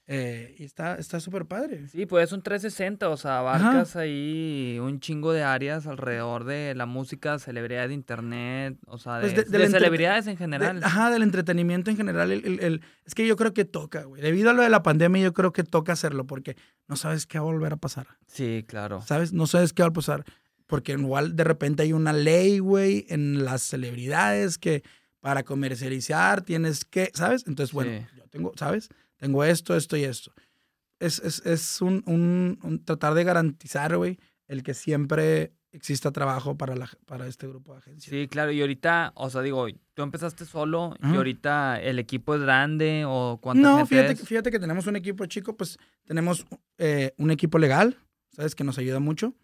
Eh, 0.08 0.56
y 0.58 0.64
está 0.64 1.20
súper 1.20 1.46
padre. 1.46 1.86
Sí, 1.88 2.06
pues 2.06 2.24
es 2.24 2.32
un 2.32 2.42
360, 2.42 3.08
o 3.08 3.16
sea, 3.16 3.38
abarcas 3.38 3.94
ahí 3.94 4.78
un 4.80 4.98
chingo 4.98 5.32
de 5.32 5.44
áreas 5.44 5.86
alrededor 5.86 6.44
de 6.44 6.74
la 6.74 6.86
música, 6.86 7.38
celebridades 7.38 7.88
de 7.88 7.94
internet, 7.94 8.78
o 8.86 8.98
sea, 8.98 9.20
pues 9.20 9.34
de, 9.50 9.68
celebridades 9.68 10.26
en 10.26 10.36
general. 10.36 10.82
ajá, 10.82 11.10
del 11.10 11.22
entretenimiento 11.22 11.90
en 11.90 11.96
general. 11.96 12.32
El, 12.32 12.82
es 13.06 13.14
que 13.14 13.26
yo 13.26 13.36
creo 13.36 13.54
que 13.54 13.64
toca, 13.64 14.02
güey. 14.04 14.20
Debido 14.20 14.50
a 14.50 14.52
lo 14.52 14.62
de 14.62 14.70
la 14.70 14.82
pandemia, 14.82 15.22
yo 15.22 15.32
creo 15.32 15.52
que 15.52 15.62
toca 15.62 15.92
hacerlo 15.92 16.26
porque 16.26 16.56
no 16.88 16.96
sabes 16.96 17.26
qué 17.26 17.38
va 17.38 17.44
a 17.44 17.52
volver 17.52 17.72
a 17.72 17.76
pasar. 17.76 18.08
Sí, 18.26 18.64
claro. 18.66 19.02
¿Sabes? 19.02 19.32
No 19.32 19.46
sabes 19.46 19.72
qué 19.72 19.82
va 19.82 19.90
a 19.90 19.92
pasar. 19.92 20.24
Porque 20.72 20.92
igual 20.92 21.36
de 21.36 21.44
repente 21.44 21.82
hay 21.82 21.92
una 21.92 22.14
ley, 22.14 22.58
güey, 22.58 23.04
en 23.10 23.44
las 23.44 23.60
celebridades 23.60 24.56
que 24.56 24.82
para 25.20 25.42
comercializar 25.42 26.40
tienes 26.40 26.86
que, 26.86 27.10
¿sabes? 27.12 27.44
Entonces, 27.46 27.74
bueno, 27.74 28.08
yo 28.16 28.24
tengo, 28.30 28.52
¿sabes? 28.56 28.88
Tengo 29.18 29.44
esto, 29.44 29.76
esto 29.76 29.98
y 29.98 30.04
esto. 30.04 30.32
Es, 30.98 31.18
es, 31.18 31.44
es 31.44 31.82
un, 31.82 32.02
un, 32.06 32.82
tratar 32.86 33.12
de 33.12 33.22
garantizar, 33.22 33.94
güey, 33.98 34.18
el 34.48 34.62
que 34.62 34.72
siempre 34.72 35.52
exista 35.72 36.10
trabajo 36.10 36.56
para, 36.56 36.74
la, 36.74 36.88
para 37.04 37.26
este 37.26 37.46
grupo 37.46 37.74
de 37.74 37.80
agencias. 37.80 38.08
Sí, 38.08 38.26
claro. 38.26 38.50
Y 38.50 38.62
ahorita, 38.62 39.12
o 39.14 39.28
sea, 39.28 39.42
digo, 39.42 39.66
tú 39.92 40.02
empezaste 40.02 40.46
solo 40.46 40.96
y 41.02 41.14
ahorita 41.14 41.82
el 41.82 41.98
equipo 41.98 42.34
es 42.34 42.40
grande 42.40 43.04
o 43.06 43.38
cuánta 43.42 43.62
no, 43.62 43.84
fíjate, 43.84 44.16
fíjate 44.16 44.50
que 44.50 44.58
tenemos 44.58 44.86
un 44.86 44.96
equipo 44.96 45.26
chico, 45.26 45.54
pues 45.54 45.76
tenemos 46.06 46.46
eh, 46.78 47.12
un 47.18 47.30
equipo 47.30 47.58
legal, 47.58 47.98
¿sabes? 48.30 48.54
Que 48.54 48.64
nos 48.64 48.78
ayuda 48.78 49.00
mucho. 49.00 49.34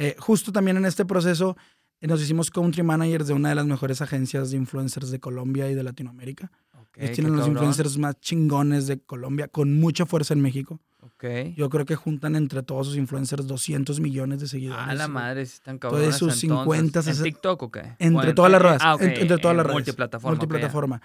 Eh, 0.00 0.16
justo 0.18 0.50
también 0.50 0.78
en 0.78 0.86
este 0.86 1.04
proceso 1.04 1.58
eh, 2.00 2.06
nos 2.06 2.22
hicimos 2.22 2.50
country 2.50 2.82
managers 2.82 3.26
de 3.26 3.34
una 3.34 3.50
de 3.50 3.54
las 3.54 3.66
mejores 3.66 4.00
agencias 4.00 4.50
de 4.50 4.56
influencers 4.56 5.10
de 5.10 5.20
Colombia 5.20 5.70
y 5.70 5.74
de 5.74 5.82
Latinoamérica. 5.82 6.50
Ellos 6.96 7.12
tienen 7.14 7.36
los 7.36 7.46
influencers 7.46 7.98
más 7.98 8.18
chingones 8.18 8.86
de 8.86 8.98
Colombia, 9.00 9.48
con 9.48 9.78
mucha 9.78 10.06
fuerza 10.06 10.34
en 10.34 10.40
México. 10.40 10.80
Okay. 11.00 11.54
Yo 11.54 11.68
creo 11.70 11.84
que 11.84 11.96
juntan 11.96 12.34
entre 12.34 12.62
todos 12.62 12.88
sus 12.88 12.96
influencers 12.96 13.46
200 13.46 14.00
millones 14.00 14.40
de 14.40 14.48
seguidores. 14.48 14.84
Ah, 14.86 14.94
la 14.94 15.06
madre, 15.06 15.44
si 15.46 15.54
están 15.54 15.78
cabrones. 15.78 16.18
Todos 16.18 16.32
sus 16.32 16.40
50, 16.40 17.00
¿En 17.00 17.22
TikTok 17.22 17.62
o 17.62 17.70
qué? 17.70 17.94
Entre 17.98 18.32
todas 18.32 18.50
las 18.50 18.62
redes. 18.62 18.80
Ah, 18.82 18.96
entre, 18.98 19.38
todas 19.38 19.56
las 19.56 19.66
redes. 19.66 19.74
Multiplataforma. 19.74 20.36
Multiplataforma. 20.36 21.02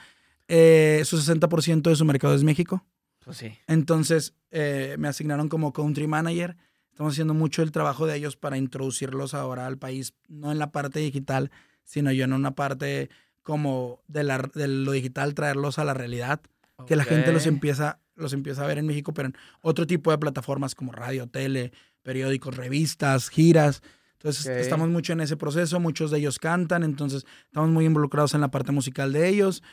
Eh, 0.47 1.01
su 1.05 1.17
60% 1.17 1.89
de 1.89 1.95
su 1.95 2.05
mercado 2.05 2.33
es 2.33 2.43
México. 2.43 2.83
Pues 3.23 3.37
sí. 3.37 3.51
Entonces, 3.67 4.33
eh, 4.51 4.95
me 4.97 5.07
asignaron 5.07 5.49
como 5.49 5.71
country 5.73 6.07
manager. 6.07 6.57
Estamos 6.95 7.11
haciendo 7.11 7.33
mucho 7.33 7.61
el 7.61 7.73
trabajo 7.73 8.07
de 8.07 8.15
ellos 8.15 8.37
para 8.37 8.55
introducirlos 8.55 9.33
ahora 9.33 9.67
al 9.67 9.77
país, 9.77 10.13
no 10.29 10.53
en 10.53 10.59
la 10.59 10.71
parte 10.71 11.01
digital, 11.01 11.51
sino 11.83 12.09
yo 12.13 12.23
en 12.23 12.31
una 12.31 12.51
parte 12.55 13.09
como 13.43 13.99
de, 14.07 14.23
la, 14.23 14.49
de 14.53 14.69
lo 14.69 14.93
digital, 14.93 15.33
traerlos 15.33 15.77
a 15.77 15.83
la 15.83 15.93
realidad, 15.93 16.39
que 16.87 16.95
la 16.95 17.03
gente 17.03 17.33
los 17.33 17.47
empieza, 17.47 17.99
los 18.15 18.31
empieza 18.31 18.63
a 18.63 18.67
ver 18.67 18.77
en 18.77 18.85
México, 18.85 19.13
pero 19.13 19.27
en 19.27 19.35
otro 19.59 19.85
tipo 19.85 20.09
de 20.09 20.19
plataformas 20.19 20.73
como 20.73 20.93
radio, 20.93 21.27
tele, 21.27 21.73
periódicos, 22.01 22.55
revistas, 22.55 23.27
giras. 23.27 23.83
Entonces 24.13 24.45
estamos 24.45 24.87
mucho 24.87 25.11
en 25.11 25.19
ese 25.19 25.35
proceso, 25.35 25.81
muchos 25.81 26.11
de 26.11 26.19
ellos 26.19 26.39
cantan, 26.39 26.83
entonces 26.83 27.25
estamos 27.47 27.71
muy 27.71 27.83
involucrados 27.83 28.35
en 28.35 28.39
la 28.39 28.51
parte 28.51 28.71
musical 28.71 29.11
de 29.11 29.27
ellos. 29.27 29.63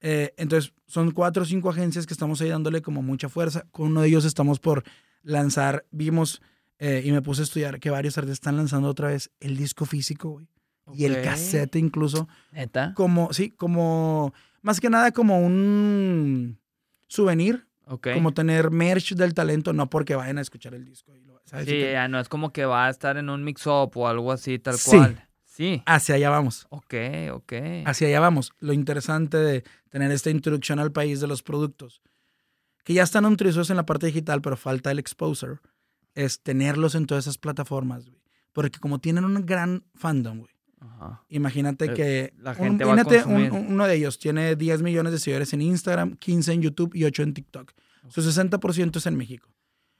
Eh, 0.00 0.32
entonces 0.38 0.72
son 0.86 1.10
cuatro 1.10 1.42
o 1.42 1.46
cinco 1.46 1.68
agencias 1.68 2.06
que 2.06 2.14
estamos 2.14 2.40
ahí 2.40 2.48
dándole 2.48 2.80
como 2.80 3.02
mucha 3.02 3.28
fuerza. 3.28 3.66
Con 3.70 3.88
uno 3.88 4.00
de 4.00 4.08
ellos 4.08 4.24
estamos 4.24 4.60
por 4.60 4.82
lanzar, 5.22 5.84
vimos 5.90 6.40
eh, 6.80 7.02
y 7.04 7.12
me 7.12 7.22
puse 7.22 7.42
a 7.42 7.44
estudiar 7.44 7.78
que 7.78 7.90
varios 7.90 8.18
artistas 8.18 8.38
están 8.38 8.56
lanzando 8.56 8.88
otra 8.88 9.08
vez 9.08 9.30
el 9.38 9.56
disco 9.56 9.86
físico, 9.86 10.30
güey 10.30 10.48
y 10.94 11.04
el 11.04 11.22
cassette 11.22 11.76
incluso. 11.76 12.28
¿Neta? 12.52 12.92
Como, 12.94 13.32
sí, 13.32 13.50
como, 13.50 14.32
más 14.62 14.80
que 14.80 14.90
nada 14.90 15.12
como 15.12 15.40
un 15.40 16.58
souvenir. 17.08 17.66
Como 18.14 18.32
tener 18.32 18.70
merch 18.70 19.14
del 19.14 19.34
talento, 19.34 19.72
no 19.72 19.90
porque 19.90 20.14
vayan 20.14 20.38
a 20.38 20.42
escuchar 20.42 20.74
el 20.74 20.84
disco. 20.84 21.12
Sí, 21.64 21.80
ya 21.80 22.06
no 22.06 22.20
es 22.20 22.28
como 22.28 22.52
que 22.52 22.64
va 22.64 22.86
a 22.86 22.90
estar 22.90 23.16
en 23.16 23.28
un 23.28 23.42
mix-up 23.42 23.90
o 23.96 24.06
algo 24.06 24.30
así, 24.30 24.60
tal 24.60 24.76
cual. 24.84 25.26
Sí. 25.44 25.82
Hacia 25.86 26.14
allá 26.14 26.30
vamos. 26.30 26.68
Ok, 26.70 26.94
ok. 27.32 27.52
Hacia 27.86 28.06
allá 28.06 28.20
vamos. 28.20 28.52
Lo 28.60 28.72
interesante 28.72 29.38
de 29.38 29.64
tener 29.88 30.12
esta 30.12 30.30
introducción 30.30 30.78
al 30.78 30.92
país 30.92 31.20
de 31.20 31.26
los 31.26 31.42
productos, 31.42 32.00
que 32.84 32.94
ya 32.94 33.02
están 33.02 33.24
introducidos 33.24 33.70
en 33.70 33.76
la 33.76 33.86
parte 33.86 34.06
digital, 34.06 34.40
pero 34.40 34.56
falta 34.56 34.92
el 34.92 35.00
exposure, 35.00 35.56
es 36.14 36.40
tenerlos 36.40 36.94
en 36.94 37.06
todas 37.06 37.24
esas 37.24 37.38
plataformas, 37.38 38.08
güey. 38.08 38.20
Porque 38.52 38.80
como 38.80 38.98
tienen 38.98 39.24
un 39.24 39.46
gran 39.46 39.84
fandom, 39.94 40.40
güey. 40.40 40.52
Imagínate 41.28 41.92
que 41.92 42.32
la 42.38 42.54
gente 42.54 42.84
uno 42.84 43.86
de 43.86 43.94
ellos 43.94 44.18
tiene 44.18 44.56
10 44.56 44.82
millones 44.82 45.12
de 45.12 45.18
seguidores 45.18 45.52
en 45.52 45.62
Instagram, 45.62 46.16
15 46.16 46.52
en 46.52 46.62
YouTube 46.62 46.94
y 46.94 47.04
8 47.04 47.22
en 47.22 47.34
TikTok. 47.34 47.72
Su 48.08 48.22
60% 48.22 48.96
es 48.96 49.06
en 49.06 49.16
México. 49.16 49.50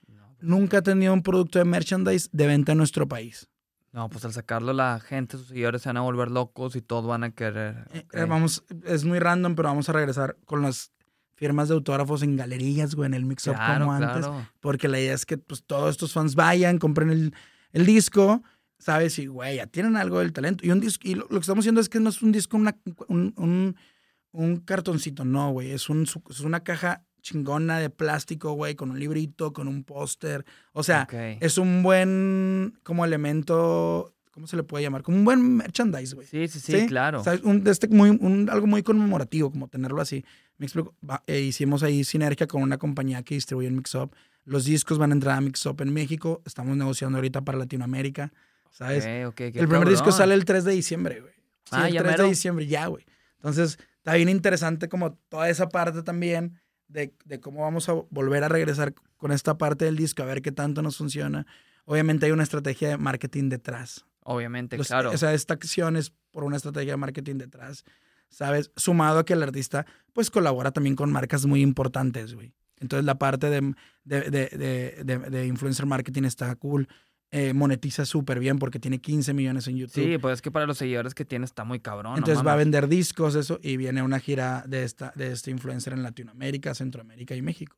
Pues 0.07 0.19
Nunca 0.41 0.79
ha 0.79 0.83
tenido 0.83 1.13
un 1.13 1.23
producto 1.23 1.59
de 1.59 1.67
merchandise 1.67 2.29
de 2.33 2.47
venta 2.47 2.73
en 2.73 2.79
nuestro 2.79 3.07
país. 3.07 3.49
No, 3.93 4.09
pues 4.09 4.25
al 4.25 4.33
sacarlo 4.33 4.73
la 4.73 5.01
gente, 5.01 5.37
sus 5.37 5.49
seguidores 5.49 5.83
se 5.83 5.89
van 5.89 5.97
a 5.97 6.03
volver 6.03 6.31
locos 6.31 6.77
y 6.77 6.81
todos 6.81 7.07
van 7.07 7.25
a 7.25 7.33
querer. 7.33 7.89
Eh, 7.93 8.07
eh, 8.13 8.25
vamos, 8.25 8.65
es 8.85 9.05
muy 9.05 9.19
random, 9.19 9.57
pero 9.57 9.69
vamos 9.69 9.89
a 9.89 9.93
regresar 9.93 10.37
con 10.45 10.63
las 10.63 10.93
firmas 11.41 11.69
de 11.69 11.75
autógrafos 11.75 12.23
en 12.23 12.37
galerías, 12.37 12.95
güey, 12.95 13.07
en 13.07 13.15
el 13.15 13.25
mix-up 13.25 13.57
como 13.57 13.93
antes. 13.93 14.27
Porque 14.61 14.89
la 14.89 15.01
idea 15.01 15.15
es 15.15 15.25
que 15.25 15.39
pues, 15.39 15.65
todos 15.65 15.91
estos 15.91 16.13
fans 16.13 16.35
vayan, 16.35 16.77
compren 16.77 17.09
el, 17.09 17.35
el 17.73 17.87
disco 17.87 18.43
¿sabes? 18.79 19.19
Y, 19.19 19.27
güey, 19.27 19.57
ya 19.57 19.67
tienen 19.67 19.97
algo 19.97 20.19
del 20.19 20.33
talento. 20.33 20.67
Y, 20.67 20.71
un 20.71 20.81
disco, 20.81 21.07
y 21.07 21.15
lo, 21.15 21.27
que 21.29 21.39
estamos 21.39 21.63
haciendo 21.63 21.81
es 21.81 21.89
que 21.89 21.99
no 21.99 22.09
es 22.09 22.21
un 22.23 22.33
disco, 22.33 22.57
una, 22.57 22.77
un, 23.09 23.77
un, 24.33 24.57
cartoncito, 24.59 25.25
no, 25.25 25.53
güey. 25.53 25.71
Es, 25.71 25.89
un, 25.89 26.03
es 26.29 26.41
una 26.41 26.61
caja 26.61 27.03
chingona 27.23 27.79
de 27.79 27.91
plástico, 27.91 28.53
güey, 28.53 28.75
con 28.75 28.91
un 28.91 28.99
librito, 28.99 29.53
con 29.53 29.69
un 29.69 29.85
póster. 29.85 30.45
O 30.73 30.83
sea, 30.83 31.07
es 31.41 31.59
un 31.59 31.83
buen 31.83 32.79
como 32.83 33.05
elemento, 33.05 34.15
¿cómo 34.31 34.47
se 34.47 34.57
le 34.57 34.63
puede 34.63 34.85
llamar? 34.85 35.03
Como 35.03 35.19
un 35.19 35.25
buen 35.25 35.57
merchandise, 35.57 36.15
güey. 36.15 36.27
Sí, 36.27 36.49
sí, 36.49 36.61
sí, 36.61 36.87
claro. 36.87 37.23
¿Sabes? 37.23 37.43
Un, 37.43 37.67
este, 37.67 37.89
muy, 37.89 38.11
un, 38.11 38.49
algo 38.51 38.67
muy 38.67 38.83
conmemorativo, 38.83 39.51
como 39.51 39.69
tenerlo 39.69 40.01
así. 40.01 40.25
Me 40.61 40.67
explico. 40.67 40.95
Eh, 41.27 41.41
hicimos 41.41 41.83
ahí 41.83 42.05
sinergia 42.05 42.47
con 42.47 42.61
una 42.61 42.77
compañía 42.77 43.23
que 43.23 43.35
distribuye 43.35 43.67
en 43.67 43.77
Mixup. 43.77 44.15
Los 44.45 44.67
discos 44.67 44.99
van 44.99 45.11
a 45.11 45.15
entrar 45.15 45.39
a 45.39 45.41
Mixup 45.41 45.81
en 45.81 45.91
México. 45.91 46.43
Estamos 46.45 46.77
negociando 46.77 47.17
ahorita 47.17 47.41
para 47.41 47.57
Latinoamérica. 47.57 48.31
¿sabes? 48.71 49.07
el 49.07 49.33
primer 49.33 49.89
disco 49.89 50.13
sale 50.13 50.35
el 50.35 50.45
3 50.45 50.65
de 50.65 50.73
diciembre, 50.73 51.21
güey. 51.21 51.33
Sí, 51.65 51.71
ah, 51.73 51.89
el 51.89 51.97
3 51.97 52.17
de 52.19 52.25
diciembre, 52.25 52.67
ya, 52.67 52.87
güey. 52.89 53.07
Entonces, 53.37 53.79
está 53.97 54.15
bien 54.15 54.29
interesante 54.29 54.91
como 54.91 55.15
toda 55.31 55.49
esa 55.49 55.71
parte 55.71 56.03
también 56.03 56.61
de, 56.89 57.15
de, 57.25 57.41
cómo 57.41 57.63
vamos 57.63 57.89
a 57.89 57.95
volver 58.11 58.45
a 58.45 58.49
regresar 58.49 58.95
con 59.17 59.33
esta 59.33 59.57
parte 59.57 59.87
del 59.87 59.97
disco, 59.97 60.23
a 60.23 60.27
ver 60.27 60.43
qué 60.43 60.53
tanto 60.53 60.83
nos 60.83 60.99
funciona. 60.99 61.47
Obviamente 61.87 62.27
hay 62.27 62.33
una 62.33 62.43
estrategia 62.43 62.91
de 62.91 62.99
marketing 62.99 63.49
detrás. 63.49 64.05
Obviamente, 64.25 64.77
claro. 64.79 65.11
O 65.11 65.17
sea, 65.17 65.33
esta 65.33 65.55
acción 65.55 65.97
es 65.97 66.13
por 66.31 66.45
una 66.45 66.57
estrategia 66.57 66.93
de 66.93 66.97
marketing 66.99 67.37
detrás, 67.37 67.85
¿sabes? 68.31 68.71
Sumado 68.77 69.19
a 69.19 69.25
que 69.25 69.35
el 69.35 69.43
artista, 69.43 69.85
pues, 70.13 70.31
colabora 70.31 70.71
también 70.73 70.97
con 70.97 71.13
marcas 71.13 71.47
muy 71.47 71.61
importantes, 71.61 72.35
güey. 72.35 72.55
Entonces, 72.79 73.05
la 73.05 73.19
parte 73.19 73.51
de, 73.51 73.75
de, 74.05 74.31
de, 74.31 75.05
de 75.05 75.47
influencer 75.47 75.85
marketing 75.85 76.25
está 76.25 76.55
cool. 76.57 76.89
Eh, 77.33 77.53
monetiza 77.53 78.05
súper 78.05 78.41
bien 78.41 78.59
porque 78.59 78.81
tiene 78.81 78.99
15 79.01 79.35
millones 79.35 79.69
en 79.69 79.77
YouTube. 79.77 80.03
Sí, 80.03 80.19
pues 80.19 80.35
es 80.35 80.43
que 80.43 80.51
para 80.51 80.67
los 80.67 80.79
seguidores 80.79 81.15
que 81.15 81.25
tiene 81.25 81.45
está 81.45 81.63
muy 81.63 81.79
cabrón. 81.79 82.19
Entonces 82.19 82.45
va 82.45 82.55
a 82.55 82.57
vender 82.57 82.89
discos, 82.89 83.37
eso, 83.37 83.61
y 83.63 83.77
viene 83.77 84.03
una 84.03 84.19
gira 84.19 84.65
de, 84.67 84.83
esta, 84.83 85.13
de 85.15 85.31
este 85.31 85.53
influencer 85.53 85.93
en 85.93 86.03
Latinoamérica, 86.03 86.75
Centroamérica 86.75 87.37
y 87.37 87.43
México. 87.43 87.77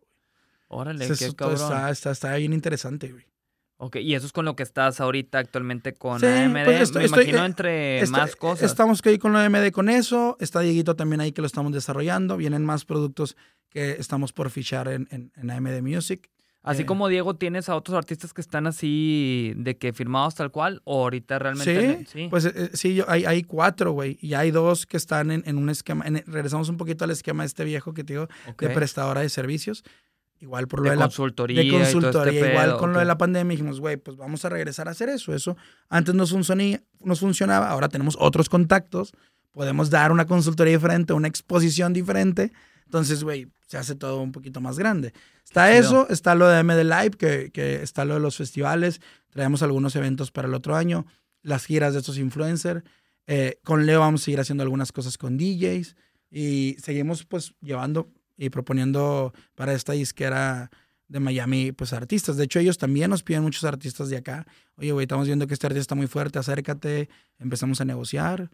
Órale, 0.69 1.07
qué 1.07 1.35
cabrón. 1.35 1.61
Está, 1.91 2.12
está, 2.12 2.35
bien 2.37 2.55
interesante, 2.55 3.12
güey. 3.12 3.27
Ok, 3.84 3.96
y 3.96 4.14
eso 4.14 4.26
es 4.26 4.32
con 4.32 4.44
lo 4.44 4.54
que 4.54 4.62
estás 4.62 5.00
ahorita 5.00 5.40
actualmente 5.40 5.92
con 5.92 6.20
sí, 6.20 6.26
AMD. 6.26 6.64
Pues 6.64 6.94
Me 6.94 7.04
imagino 7.06 7.38
eh, 7.38 7.46
entre 7.46 8.06
más 8.06 8.36
cosas. 8.36 8.70
Estamos 8.70 9.02
ahí 9.04 9.18
con 9.18 9.34
AMD 9.34 9.72
con 9.72 9.88
eso. 9.88 10.36
Está 10.38 10.60
Dieguito 10.60 10.94
también 10.94 11.20
ahí 11.20 11.32
que 11.32 11.40
lo 11.40 11.48
estamos 11.48 11.72
desarrollando. 11.72 12.36
Vienen 12.36 12.64
más 12.64 12.84
productos 12.84 13.36
que 13.70 13.96
estamos 13.98 14.32
por 14.32 14.50
fichar 14.50 14.86
en, 14.86 15.09
en, 15.10 15.32
en 15.34 15.50
AMD 15.50 15.82
Music. 15.82 16.30
Así 16.62 16.84
como 16.84 17.09
Diego, 17.09 17.34
¿tienes 17.34 17.68
a 17.68 17.74
otros 17.74 17.98
artistas 17.98 18.32
que 18.32 18.40
están 18.40 18.68
así 18.68 19.52
de 19.56 19.76
que 19.76 19.92
firmados 19.92 20.36
tal 20.36 20.52
cual? 20.52 20.80
¿O 20.84 21.02
ahorita 21.02 21.40
realmente? 21.40 21.98
Sí, 21.98 22.06
sí. 22.06 22.28
pues 22.30 22.44
eh, 22.44 22.70
sí, 22.74 22.94
yo, 22.94 23.04
hay, 23.09 23.24
hay 23.24 23.42
cuatro, 23.42 23.90
güey. 23.90 24.16
Y 24.20 24.34
hay 24.34 24.52
dos 24.52 24.86
que 24.86 24.96
están 24.96 25.32
en, 25.32 25.59
un 25.59 25.70
esquema. 25.70 26.04
regresamos 26.26 26.68
un 26.68 26.76
poquito 26.76 27.02
al 27.04 27.10
esquema 27.10 27.44
este 27.44 27.64
viejo 27.64 27.94
que 27.94 28.04
te 28.04 28.12
digo, 28.12 28.28
de 28.59 28.68
prestadora 28.68 29.22
de 29.22 29.28
servicios. 29.28 29.82
Igual 30.43 30.66
por 30.66 30.81
lo 30.81 30.90
de, 30.90 30.97
de 30.97 31.02
consultoría. 31.02 31.62
La, 31.62 31.62
de 31.62 31.82
este 31.85 31.93
consultoría. 31.93 32.51
igual 32.51 32.77
con 32.77 32.93
lo 32.93 32.98
de 32.98 33.05
la 33.05 33.16
pandemia 33.16 33.52
dijimos, 33.52 33.78
güey, 33.78 33.97
pues 33.97 34.16
vamos 34.16 34.44
a 34.44 34.48
regresar 34.48 34.89
a 34.89 34.90
hacer 34.90 35.09
eso. 35.09 35.32
Eso 35.32 35.56
antes 35.89 36.16
nos, 36.16 36.32
funcionía, 36.32 36.82
nos 37.05 37.20
funcionaba, 37.20 37.70
ahora 37.70 37.89
tenemos 37.89 38.16
otros 38.19 38.48
contactos. 38.48 39.12
Podemos 39.52 39.89
dar 39.89 40.10
una 40.10 40.27
consultoría 40.27 40.74
diferente, 40.74 41.12
una 41.12 41.28
exposición 41.28 41.93
diferente. 41.93 42.51
Entonces, 42.86 43.23
güey, 43.23 43.52
se 43.69 43.78
hace 43.78 43.94
todo 43.94 44.20
un 44.20 44.32
poquito 44.32 44.60
más 44.60 44.81
grande. 44.81 45.12
Está 45.44 45.77
eso, 45.77 46.09
está 46.10 46.35
lo 46.35 46.48
de 46.48 46.60
MD 46.64 46.82
Live, 46.82 47.10
que, 47.10 47.52
que, 47.52 47.81
está 47.81 48.05
lo 48.05 48.14
de 48.14 48.20
los 48.20 48.36
festivales, 48.36 49.01
traemos 49.31 49.62
algunos 49.62 49.94
eventos 49.94 50.32
para 50.32 50.48
el 50.48 50.55
otro 50.55 50.74
año, 50.74 51.06
las 51.43 51.66
giras 51.66 51.93
de 51.93 52.01
estos 52.01 52.19
influencers. 52.19 52.82
Eh, 53.28 53.60
con 53.62 53.86
Leo 53.86 54.01
vamos 54.01 54.23
a 54.23 54.24
seguir 54.24 54.40
haciendo 54.40 54.64
algunas 54.64 54.90
cosas 54.90 55.16
con 55.19 55.39
DJs 55.39 55.94
y 56.32 56.74
seguimos 56.82 57.24
pues 57.24 57.55
llevando 57.60 58.10
y 58.36 58.50
proponiendo 58.50 59.32
para 59.54 59.72
esta 59.72 59.92
disquera 59.92 60.70
de 61.09 61.20
Miami, 61.20 61.72
pues 61.72 61.92
artistas. 61.92 62.36
De 62.36 62.44
hecho, 62.44 62.59
ellos 62.59 62.78
también 62.78 63.10
nos 63.10 63.22
piden 63.22 63.42
muchos 63.42 63.64
artistas 63.64 64.09
de 64.09 64.16
acá. 64.16 64.46
Oye, 64.76 64.92
güey, 64.92 65.04
estamos 65.04 65.26
viendo 65.26 65.46
que 65.46 65.54
este 65.54 65.66
artista 65.66 65.82
está 65.82 65.94
muy 65.94 66.06
fuerte, 66.06 66.38
acércate, 66.38 67.09
empezamos 67.38 67.80
a 67.80 67.84
negociar. 67.84 68.50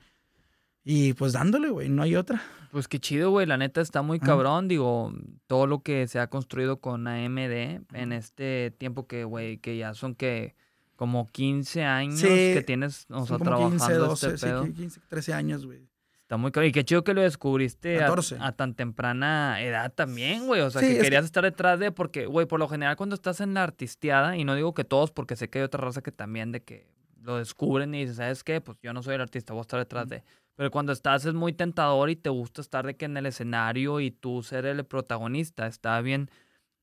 Y 0.84 1.12
pues 1.12 1.32
dándole, 1.32 1.68
güey, 1.68 1.88
no 1.88 2.02
hay 2.02 2.16
otra. 2.16 2.42
Pues 2.72 2.88
qué 2.88 2.98
chido, 2.98 3.30
güey, 3.30 3.46
la 3.46 3.56
neta 3.56 3.80
está 3.80 4.02
muy 4.02 4.20
cabrón, 4.20 4.68
digo, 4.68 5.12
todo 5.46 5.66
lo 5.66 5.82
que 5.82 6.06
se 6.08 6.18
ha 6.18 6.28
construido 6.28 6.80
con 6.80 7.06
AMD 7.06 7.82
en 7.92 8.12
este 8.12 8.74
tiempo 8.78 9.06
que, 9.06 9.24
güey, 9.24 9.58
que 9.58 9.76
ya 9.76 9.94
son 9.94 10.14
que 10.14 10.54
como 10.96 11.28
15 11.28 11.84
años 11.84 12.20
que 12.20 12.64
tienes, 12.66 13.06
o 13.10 13.24
sea, 13.26 13.38
trabajando 13.38 13.76
15, 13.76 13.94
12, 13.94 14.34
este 14.34 14.46
pedo. 14.46 14.64
15, 14.64 15.00
13 15.08 15.32
años, 15.32 15.66
güey. 15.66 15.87
Está 16.28 16.36
muy 16.36 16.52
cabrón. 16.52 16.68
Y 16.68 16.72
qué 16.72 16.84
chido 16.84 17.04
que 17.04 17.14
lo 17.14 17.22
descubriste 17.22 18.02
a, 18.02 18.52
tan 18.52 18.74
temprana 18.74 19.62
edad 19.62 19.90
también, 19.94 20.46
güey. 20.46 20.60
O 20.60 20.68
sea, 20.68 20.82
que 20.82 20.98
querías 20.98 21.24
estar 21.24 21.42
detrás 21.42 21.80
de, 21.80 21.90
porque, 21.90 22.26
güey, 22.26 22.44
por 22.44 22.60
lo 22.60 22.68
general 22.68 22.96
cuando 22.96 23.14
estás 23.14 23.40
en 23.40 23.54
la 23.54 23.62
artisteada, 23.62 24.36
y 24.36 24.44
no 24.44 24.54
digo 24.54 24.74
que 24.74 24.84
todos, 24.84 25.10
porque 25.10 25.36
sé 25.36 25.48
que 25.48 25.60
hay 25.60 25.64
otra 25.64 25.82
raza 25.82 26.02
que 26.02 26.12
también 26.12 26.52
de 26.52 26.62
que 26.62 26.86
lo 27.22 27.38
descubren 27.38 27.94
y 27.94 28.00
dices, 28.00 28.16
¿sabes 28.16 28.44
qué? 28.44 28.60
Pues 28.60 28.76
yo 28.82 28.92
no 28.92 29.02
soy 29.02 29.14
el 29.14 29.22
artista, 29.22 29.54
voy 29.54 29.60
a 29.60 29.62
estar 29.62 29.78
detrás 29.78 30.06
de. 30.06 30.22
Pero 30.54 30.70
cuando 30.70 30.92
estás 30.92 31.24
es 31.24 31.32
muy 31.32 31.54
tentador 31.54 32.10
y 32.10 32.16
te 32.16 32.28
gusta 32.28 32.60
estar 32.60 32.84
de 32.84 32.94
que 32.94 33.06
en 33.06 33.16
el 33.16 33.24
escenario 33.24 33.98
y 33.98 34.10
tú 34.10 34.42
ser 34.42 34.66
el 34.66 34.84
protagonista. 34.84 35.66
Está 35.66 35.98
bien 36.02 36.30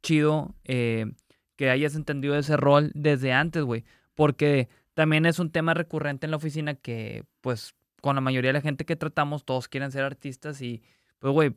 chido 0.01 0.55
eh, 0.63 1.13
que 1.55 1.69
hayas 1.69 1.93
entendido 1.93 2.35
ese 2.35 2.57
rol 2.57 2.89
desde 2.95 3.31
antes, 3.31 3.61
güey. 3.61 3.85
Porque 4.15 4.69
también 4.95 5.27
es 5.27 5.37
un 5.37 5.51
tema 5.51 5.75
recurrente 5.75 6.25
en 6.25 6.31
la 6.31 6.37
oficina 6.37 6.73
que, 6.73 7.25
pues, 7.41 7.74
con 8.05 8.13
la 8.13 8.21
mayoría 8.21 8.49
de 8.49 8.53
la 8.53 8.61
gente 8.61 8.85
que 8.85 8.95
tratamos, 8.95 9.45
todos 9.45 9.67
quieren 9.67 9.91
ser 9.91 10.03
artistas 10.03 10.61
y, 10.61 10.83
pues, 11.17 11.33
güey, 11.33 11.55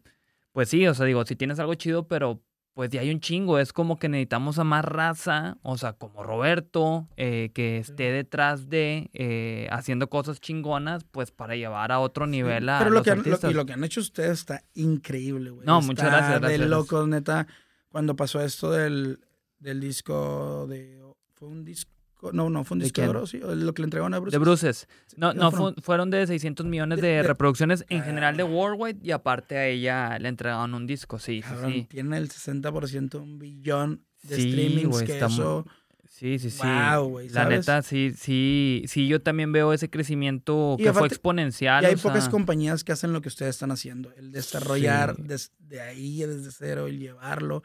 pues 0.52 0.70
sí, 0.70 0.86
o 0.86 0.94
sea, 0.94 1.04
digo, 1.04 1.22
si 1.26 1.36
tienes 1.36 1.58
algo 1.58 1.74
chido, 1.74 2.08
pero 2.08 2.42
pues 2.72 2.88
ya 2.88 3.02
hay 3.02 3.10
un 3.10 3.20
chingo. 3.20 3.58
Es 3.58 3.74
como 3.74 3.98
que 3.98 4.08
necesitamos 4.08 4.58
a 4.58 4.64
más 4.64 4.82
raza, 4.82 5.58
o 5.60 5.76
sea, 5.76 5.92
como 5.92 6.22
Roberto, 6.22 7.06
eh, 7.18 7.50
que 7.52 7.76
esté 7.76 8.12
detrás 8.12 8.70
de 8.70 9.10
eh, 9.12 9.68
haciendo 9.70 10.08
cosas 10.08 10.40
chingonas, 10.40 11.04
pues 11.04 11.32
para 11.32 11.54
llevar 11.54 11.92
a 11.92 12.00
otro 12.00 12.26
nivel 12.26 12.66
a 12.70 12.78
Pero 12.78 12.92
lo 12.92 13.02
que, 13.02 13.10
y 13.50 13.52
lo 13.52 13.66
que 13.66 13.74
han 13.74 13.84
hecho 13.84 14.00
ustedes 14.00 14.38
está 14.38 14.62
increíble, 14.72 15.50
güey. 15.50 15.66
No, 15.66 15.82
muchas 15.82 16.06
gracias, 16.06 16.40
gracias. 16.40 16.60
De 16.60 16.66
locos, 16.66 17.06
neta. 17.08 17.46
Cuando 17.90 18.16
pasó 18.16 18.40
esto 18.40 18.70
del, 18.70 19.20
del 19.58 19.80
disco 19.80 20.66
de... 20.66 20.98
Fue 21.34 21.46
un 21.46 21.66
disco 21.66 21.97
no, 22.32 22.50
no, 22.50 22.64
fue 22.64 22.76
un 22.76 22.80
disco 22.80 23.00
de, 23.00 23.08
oro, 23.08 23.26
sí, 23.26 23.38
lo 23.38 23.74
que 23.74 23.82
le 23.82 23.86
entregaron 23.86 24.14
a 24.14 24.18
Bruce. 24.18 24.34
De 24.34 24.38
Bruces. 24.38 24.88
No, 25.16 25.32
no, 25.34 25.74
fueron 25.82 26.10
de 26.10 26.26
600 26.26 26.66
millones 26.66 27.00
de, 27.00 27.22
reproducciones 27.22 27.84
en 27.88 28.02
general 28.02 28.36
de 28.36 28.42
Worldwide 28.42 28.98
y 29.02 29.12
aparte 29.12 29.56
a 29.56 29.66
ella 29.66 30.18
le 30.18 30.28
entregaron 30.28 30.74
un 30.74 30.86
disco, 30.86 31.18
sí, 31.18 31.42
sí, 31.42 31.86
Tiene 31.88 32.16
el 32.16 32.28
60%, 32.28 33.20
un 33.20 33.38
billón 33.38 34.04
de 34.22 34.36
streamings 34.36 35.02
que 35.02 35.18
eso... 35.18 35.64
Sí, 36.10 36.40
sí, 36.40 36.50
sí. 36.50 36.66
Wow, 36.66 37.20
La 37.30 37.48
neta, 37.48 37.80
sí, 37.82 38.12
sí, 38.16 38.82
sí, 38.88 39.06
yo 39.06 39.22
también 39.22 39.52
veo 39.52 39.72
ese 39.72 39.88
crecimiento 39.88 40.76
que 40.76 40.92
fue 40.92 41.06
exponencial. 41.06 41.84
Y 41.84 41.86
hay 41.86 41.96
pocas 41.96 42.28
compañías 42.28 42.82
que 42.82 42.90
hacen 42.90 43.12
lo 43.12 43.20
que 43.20 43.28
ustedes 43.28 43.54
están 43.54 43.70
haciendo. 43.70 44.12
El 44.16 44.32
desarrollar 44.32 45.16
desde 45.16 45.80
ahí, 45.80 46.18
desde 46.18 46.50
cero, 46.50 46.88
el 46.88 46.98
llevarlo. 46.98 47.62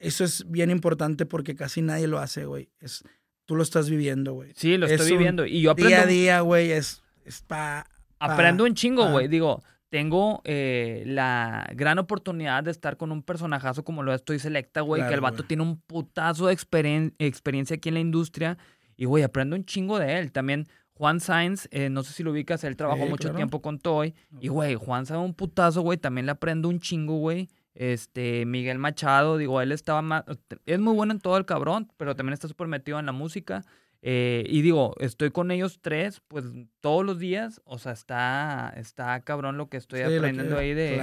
Eso 0.00 0.24
es 0.24 0.50
bien 0.50 0.70
importante 0.70 1.24
porque 1.24 1.54
casi 1.54 1.82
nadie 1.82 2.08
lo 2.08 2.18
hace, 2.18 2.46
güey. 2.46 2.70
Es 2.80 3.04
tú 3.52 3.56
lo 3.56 3.62
estás 3.62 3.90
viviendo, 3.90 4.32
güey. 4.32 4.50
Sí, 4.56 4.78
lo 4.78 4.86
estoy 4.86 5.10
viviendo. 5.10 5.44
Y 5.44 5.60
yo 5.60 5.72
aprendo. 5.72 5.90
Día 5.90 6.02
a 6.02 6.06
día, 6.06 6.40
güey, 6.40 6.70
es, 6.70 7.02
es 7.26 7.42
pa, 7.42 7.86
Aprendo 8.18 8.64
un 8.64 8.72
chingo, 8.72 9.10
güey. 9.10 9.28
Digo, 9.28 9.62
tengo 9.90 10.40
eh, 10.44 11.02
la 11.04 11.70
gran 11.74 11.98
oportunidad 11.98 12.64
de 12.64 12.70
estar 12.70 12.96
con 12.96 13.12
un 13.12 13.22
personajazo 13.22 13.84
como 13.84 14.02
lo 14.02 14.14
estoy 14.14 14.38
selecta, 14.38 14.80
güey, 14.80 15.06
que 15.06 15.12
el 15.12 15.20
vato 15.20 15.42
tiene 15.42 15.64
un 15.64 15.82
putazo 15.82 16.46
de 16.46 16.54
experiencia 16.54 17.76
aquí 17.76 17.90
en 17.90 17.94
la 17.94 18.00
industria. 18.00 18.56
Y, 18.96 19.04
güey, 19.04 19.22
aprendo 19.22 19.54
un 19.54 19.66
chingo 19.66 19.98
de 19.98 20.18
él. 20.18 20.32
También 20.32 20.66
Juan 20.94 21.20
Sainz, 21.20 21.68
eh, 21.72 21.90
no 21.90 22.04
sé 22.04 22.14
si 22.14 22.22
lo 22.22 22.30
ubicas, 22.30 22.64
él 22.64 22.74
trabajó 22.74 23.04
mucho 23.04 23.34
tiempo 23.34 23.60
con 23.60 23.78
Toy. 23.78 24.14
Y, 24.40 24.48
güey, 24.48 24.76
Juan 24.76 25.04
sabe 25.04 25.20
un 25.20 25.34
putazo, 25.34 25.82
güey. 25.82 25.98
También 25.98 26.24
le 26.24 26.32
aprendo 26.32 26.70
un 26.70 26.80
chingo, 26.80 27.18
güey. 27.18 27.50
Este, 27.74 28.44
Miguel 28.44 28.78
Machado, 28.78 29.38
digo, 29.38 29.60
él 29.60 29.72
estaba 29.72 30.02
más, 30.02 30.24
es 30.66 30.78
muy 30.78 30.94
bueno 30.94 31.12
en 31.12 31.20
todo 31.20 31.36
el 31.38 31.46
cabrón, 31.46 31.90
pero 31.96 32.14
también 32.14 32.34
está 32.34 32.48
súper 32.48 32.66
metido 32.68 32.98
en 32.98 33.06
la 33.06 33.12
música. 33.12 33.64
Eh, 34.02 34.44
y 34.48 34.62
digo, 34.62 34.94
estoy 34.98 35.30
con 35.30 35.50
ellos 35.52 35.78
tres, 35.80 36.20
pues 36.26 36.44
todos 36.80 37.04
los 37.04 37.18
días, 37.18 37.62
o 37.64 37.78
sea, 37.78 37.92
está, 37.92 38.74
está 38.76 39.20
cabrón 39.20 39.56
lo 39.56 39.68
que 39.68 39.76
estoy 39.76 40.00
aprendiendo 40.00 40.58
ahí 40.58 40.74
de, 40.74 41.00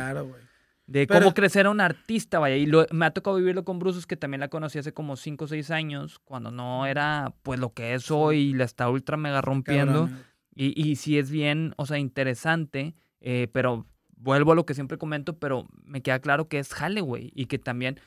de 0.86 1.08
cómo 1.08 1.34
crecer 1.34 1.68
a 1.68 1.70
un 1.70 1.80
artista, 1.80 2.40
vaya. 2.40 2.58
Y 2.58 2.70
me 2.92 3.06
ha 3.06 3.12
tocado 3.12 3.38
vivirlo 3.38 3.64
con 3.64 3.80
Bruce, 3.80 4.06
que 4.06 4.18
también 4.18 4.42
la 4.42 4.50
conocí 4.50 4.80
hace 4.80 4.92
como 4.92 5.16
cinco 5.16 5.46
o 5.46 5.48
seis 5.48 5.72
años, 5.72 6.20
cuando 6.20 6.52
no 6.52 6.86
era 6.86 7.34
pues 7.42 7.60
lo 7.60 7.74
que 7.74 7.94
es 7.94 8.12
hoy 8.12 8.50
y 8.50 8.54
la 8.54 8.66
está 8.66 8.90
ultra 8.90 9.16
mega 9.16 9.42
rompiendo. 9.42 10.10
Y, 10.54 10.74
y 10.80 10.98
sí 10.98 11.18
es 11.18 11.32
bien, 11.32 11.74
o 11.78 11.86
sea, 11.86 12.00
interesante, 12.00 12.96
eh, 13.22 13.48
pero 13.54 13.86
vuelvo 14.20 14.52
a 14.52 14.56
lo 14.56 14.66
que 14.66 14.74
siempre 14.76 14.98
comento, 14.98 15.38
pero 15.38 15.68
me 15.84 16.02
queda 16.02 16.20
claro 16.20 16.48
que 16.48 16.60
es 16.60 16.74
jale, 16.74 17.02
güey, 17.02 17.32
y 17.34 17.48
que 17.48 17.58
también 17.58 18.00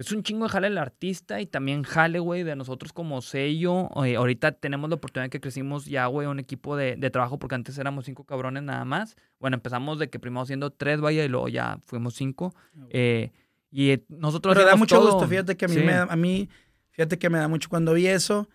es 0.00 0.10
un 0.12 0.22
chingo 0.22 0.46
de 0.46 0.50
jale 0.50 0.68
el 0.68 0.78
artista 0.78 1.42
y 1.42 1.46
también 1.46 1.82
jale, 1.82 2.20
güey, 2.20 2.42
de 2.42 2.56
nosotros 2.56 2.90
como 2.90 3.20
sello. 3.20 3.90
Eh, 4.02 4.16
ahorita 4.16 4.52
tenemos 4.52 4.88
la 4.88 4.96
oportunidad 4.96 5.26
de 5.26 5.30
que 5.30 5.40
crecimos 5.40 5.84
ya, 5.84 6.06
güey, 6.06 6.26
un 6.26 6.38
equipo 6.38 6.74
de, 6.74 6.96
trabajo, 7.10 7.38
porque 7.38 7.54
antes 7.54 7.76
éramos 7.76 8.06
cinco 8.06 8.24
cabrones 8.24 8.62
nada 8.62 8.86
más. 8.86 9.14
Bueno, 9.38 9.56
empezamos 9.56 9.98
de 9.98 10.08
que 10.08 10.18
primero 10.18 10.46
siendo 10.46 10.70
tres, 10.70 11.02
vaya, 11.02 11.22
y 11.22 11.28
luego 11.28 11.48
ya 11.48 11.78
fuimos 11.84 12.14
cinco. 12.14 12.54
Ah, 12.74 12.86
eh, 12.88 13.30
y 13.70 13.90
eh, 13.90 14.04
nosotros... 14.08 14.54
Pero 14.54 14.66
da 14.66 14.74
mucho 14.74 14.98
gusto, 15.02 15.28
fíjate 15.28 15.58
que 15.58 15.66
a 15.66 15.68
mí, 15.68 15.76
me 15.76 15.92
a 15.92 16.16
mí, 16.16 16.48
fíjate 16.92 17.18
que 17.18 17.28
me 17.28 17.36
da 17.36 17.48
mucho 17.48 17.68
cuando 17.68 17.92
vi 17.92 18.06
eso. 18.06 18.48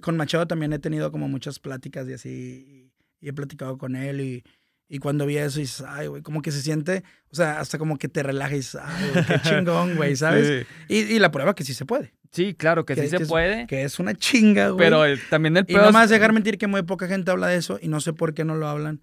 con 0.00 0.16
Machado 0.16 0.46
también 0.46 0.72
he 0.72 0.78
tenido 0.78 1.10
como 1.10 1.26
muchas 1.26 1.58
pláticas 1.58 2.08
y 2.08 2.12
así, 2.12 2.92
y 3.20 3.28
he 3.28 3.32
platicado 3.32 3.78
con 3.78 3.96
él 3.96 4.20
y 4.20 4.44
y 4.92 4.98
cuando 4.98 5.24
vi 5.24 5.38
eso, 5.38 5.58
dices, 5.58 5.82
ay, 5.88 6.06
güey, 6.06 6.20
como 6.20 6.42
que 6.42 6.52
se 6.52 6.60
siente, 6.60 7.02
o 7.30 7.34
sea, 7.34 7.60
hasta 7.60 7.78
como 7.78 7.96
que 7.96 8.08
te 8.08 8.22
relajes, 8.22 8.74
ay, 8.74 9.10
güey, 9.10 9.24
qué 9.24 9.40
chingón, 9.42 9.96
güey, 9.96 10.14
¿sabes? 10.16 10.66
Y, 10.86 10.98
y, 10.98 11.18
la 11.18 11.30
prueba 11.30 11.54
que 11.54 11.64
sí 11.64 11.72
se 11.72 11.86
puede. 11.86 12.12
Sí, 12.30 12.52
claro, 12.52 12.84
que, 12.84 12.94
sí 12.96 13.08
se 13.08 13.24
puede. 13.24 13.66
que 13.66 13.84
es 13.84 13.98
una 13.98 14.12
chinga, 14.14 14.68
güey. 14.68 14.84
Pero 14.84 15.02
también 15.30 15.56
el 15.56 15.64
peor. 15.64 15.80
Y 15.80 15.84
no 15.86 15.92
más 15.92 16.10
dejar 16.10 16.34
mentir 16.34 16.58
que 16.58 16.66
muy 16.66 16.82
poca 16.82 17.08
gente 17.08 17.30
habla 17.30 17.46
de 17.46 17.56
eso 17.56 17.78
y 17.80 17.88
no 17.88 18.02
sé 18.02 18.12
por 18.12 18.34
qué 18.34 18.44
no 18.44 18.54
lo 18.54 18.68
hablan. 18.68 19.00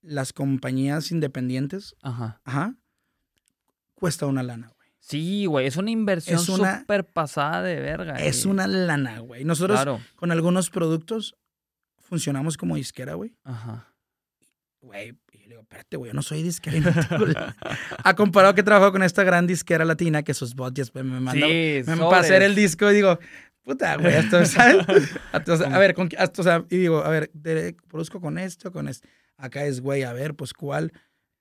Las 0.00 0.32
compañías 0.32 1.12
independientes. 1.12 1.94
Ajá. 2.00 2.40
Ajá. 2.42 2.74
Cuesta 3.94 4.24
una 4.24 4.42
lana, 4.42 4.72
güey. 4.74 4.88
Sí, 5.00 5.44
güey, 5.44 5.66
es 5.66 5.76
una 5.76 5.90
inversión 5.90 6.38
súper 6.38 7.04
pasada 7.04 7.60
de 7.60 7.78
verga. 7.78 8.14
Es 8.14 8.46
una 8.46 8.66
lana, 8.66 9.18
güey. 9.18 9.44
Nosotros 9.44 10.00
con 10.16 10.30
algunos 10.30 10.70
productos 10.70 11.36
funcionamos 11.98 12.56
como 12.56 12.76
disquera, 12.76 13.12
güey. 13.12 13.36
Ajá 13.44 13.91
güey, 14.82 15.14
y 15.32 15.38
le 15.38 15.48
digo, 15.48 15.62
espérate, 15.62 15.96
güey, 15.96 16.10
yo 16.10 16.14
no 16.14 16.22
soy 16.22 16.42
disquera. 16.42 17.08
ha 18.04 18.14
comparado 18.14 18.54
que 18.54 18.60
he 18.60 18.64
trabajado 18.64 18.92
con 18.92 19.02
esta 19.02 19.22
gran 19.22 19.46
disquera 19.46 19.84
latina 19.84 20.22
que 20.22 20.34
sus 20.34 20.54
budgets 20.54 20.94
me 20.94 21.02
mandan 21.04 21.48
sí, 21.48 21.82
para 21.86 22.18
hacer 22.18 22.42
el 22.42 22.54
disco 22.54 22.90
y 22.90 22.96
digo, 22.96 23.18
puta, 23.62 23.96
güey, 23.96 24.14
esto, 24.14 24.44
¿sabes? 24.46 24.86
a 25.32 25.78
ver, 25.78 25.94
con, 25.94 26.08
o 26.08 26.42
sea, 26.42 26.64
y 26.68 26.76
digo, 26.76 27.02
a 27.04 27.08
ver, 27.08 27.30
produzco 27.88 28.20
con 28.20 28.38
esto, 28.38 28.72
con 28.72 28.88
esto. 28.88 29.08
Acá 29.36 29.64
es, 29.64 29.80
güey, 29.80 30.02
a 30.02 30.12
ver, 30.12 30.34
pues 30.34 30.52
cuál. 30.52 30.92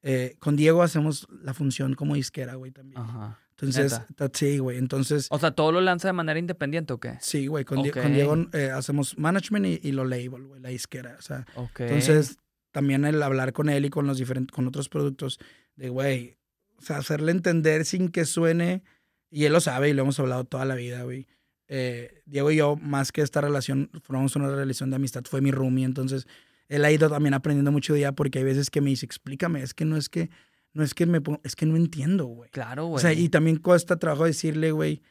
Eh, 0.04 0.36
con 0.40 0.56
Diego 0.56 0.82
hacemos 0.82 1.28
la 1.44 1.54
función 1.54 1.94
como 1.96 2.16
disquera, 2.16 2.56
güey, 2.56 2.72
también. 2.72 3.02
Ajá. 3.02 3.40
Entonces, 3.52 4.02
sí, 4.34 4.58
güey. 4.58 4.80
Entonces. 4.80 5.28
O 5.30 5.38
sea, 5.38 5.52
¿todo 5.52 5.72
lo 5.72 5.82
lanza 5.82 6.08
de 6.08 6.14
manera 6.14 6.40
independiente 6.40 6.94
o 6.94 7.00
qué? 7.00 7.18
Sí, 7.22 7.46
güey. 7.46 7.64
Con, 7.64 7.84
Diego 7.84 8.48
eh, 8.54 8.72
hacemos 8.72 9.20
management 9.20 9.66
y, 9.68 9.80
y, 9.84 9.92
lo 9.92 10.04
label, 10.04 10.48
güey, 10.48 10.62
la 10.62 10.70
disquera. 10.70 11.16
O 11.20 11.22
sea, 11.22 11.46
entonces 11.78 12.40
también 12.72 13.06
el 13.06 13.22
hablar 13.22 13.54
con 13.54 13.70
él 13.70 13.86
y 13.86 13.90
con 13.90 14.08
los 14.08 14.18
diferentes, 14.18 14.54
con 14.54 14.68
otros 14.68 14.90
productos, 14.90 15.40
de 15.76 15.90
güey, 15.90 16.38
o 16.78 16.82
sea, 16.82 16.98
hacerle 16.98 17.32
entender 17.32 17.86
sin 17.86 18.10
que 18.10 18.26
suene, 18.26 18.84
y 19.30 19.46
él 19.46 19.54
lo 19.54 19.62
sabe 19.62 19.90
y 19.90 19.94
lo 19.94 20.04
hemos 20.04 20.20
hablado 20.20 20.44
toda 20.46 20.66
la 20.66 20.76
vida, 20.76 21.04
güey. 21.04 21.28
Eh, 21.68 22.22
Diego 22.26 22.52
y 22.52 22.58
yo, 22.58 22.76
más 22.76 23.12
que 23.12 23.22
esta 23.22 23.40
relación, 23.40 23.90
formamos 24.04 24.36
una 24.36 24.50
relación 24.50 24.90
de 24.90 24.98
amistad, 24.98 25.24
fue 25.24 25.42
mi 25.42 25.52
roomie, 25.52 25.86
entonces 25.86 26.28
él 26.68 26.84
ha 26.86 26.92
ido 26.92 27.10
también 27.10 27.34
aprendiendo 27.34 27.72
mucho 27.72 27.96
ella 27.96 28.14
porque 28.14 28.40
hay 28.40 28.46
veces 28.46 28.70
que 28.70 28.82
me 28.82 28.90
dice, 28.90 29.06
explícame, 29.06 29.62
es 29.62 29.74
que 29.74 29.86
no 29.86 29.98
es 29.98 30.10
que, 30.10 30.30
no 30.74 30.84
es 30.84 30.94
que 30.94 31.06
me 31.06 31.22
es 31.44 31.56
que 31.56 31.66
no 31.66 31.76
entiendo, 31.76 32.26
güey. 32.26 32.50
Claro, 32.50 32.86
güey. 32.86 32.96
O 32.96 33.00
sea, 33.00 33.14
y 33.14 33.30
también 33.30 33.58
cuesta 33.58 34.00
trabajo 34.00 34.26
decirle, 34.26 34.72
güey, 34.72 35.02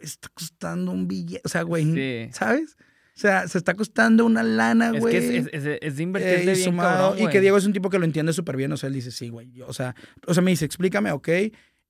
está 0.00 0.28
costando 0.28 0.92
un 0.92 1.08
billete, 1.08 1.42
o 1.44 1.48
sea, 1.48 1.62
güey, 1.62 2.30
¿sabes? 2.32 2.76
O 3.14 3.20
sea, 3.20 3.46
se 3.46 3.58
está 3.58 3.74
costando 3.74 4.24
una 4.24 4.42
lana, 4.42 4.90
güey. 4.90 5.16
Es 5.16 5.22
que 5.22 5.36
es, 5.36 5.46
es, 5.52 5.78
es 5.82 5.96
de 5.96 6.02
invertir 6.02 6.48
eh, 6.48 6.54
bien 6.54 6.78
Y 7.18 7.28
que 7.28 7.40
Diego 7.40 7.58
es 7.58 7.66
un 7.66 7.72
tipo 7.72 7.90
que 7.90 7.98
lo 7.98 8.06
entiende 8.06 8.32
súper 8.32 8.56
bien. 8.56 8.72
O 8.72 8.76
sea, 8.76 8.86
él 8.86 8.94
dice, 8.94 9.10
sí, 9.10 9.28
güey. 9.28 9.60
O 9.62 9.72
sea, 9.72 9.94
o 10.26 10.32
sea, 10.32 10.42
me 10.42 10.50
dice, 10.50 10.64
explícame, 10.64 11.12
ok. 11.12 11.28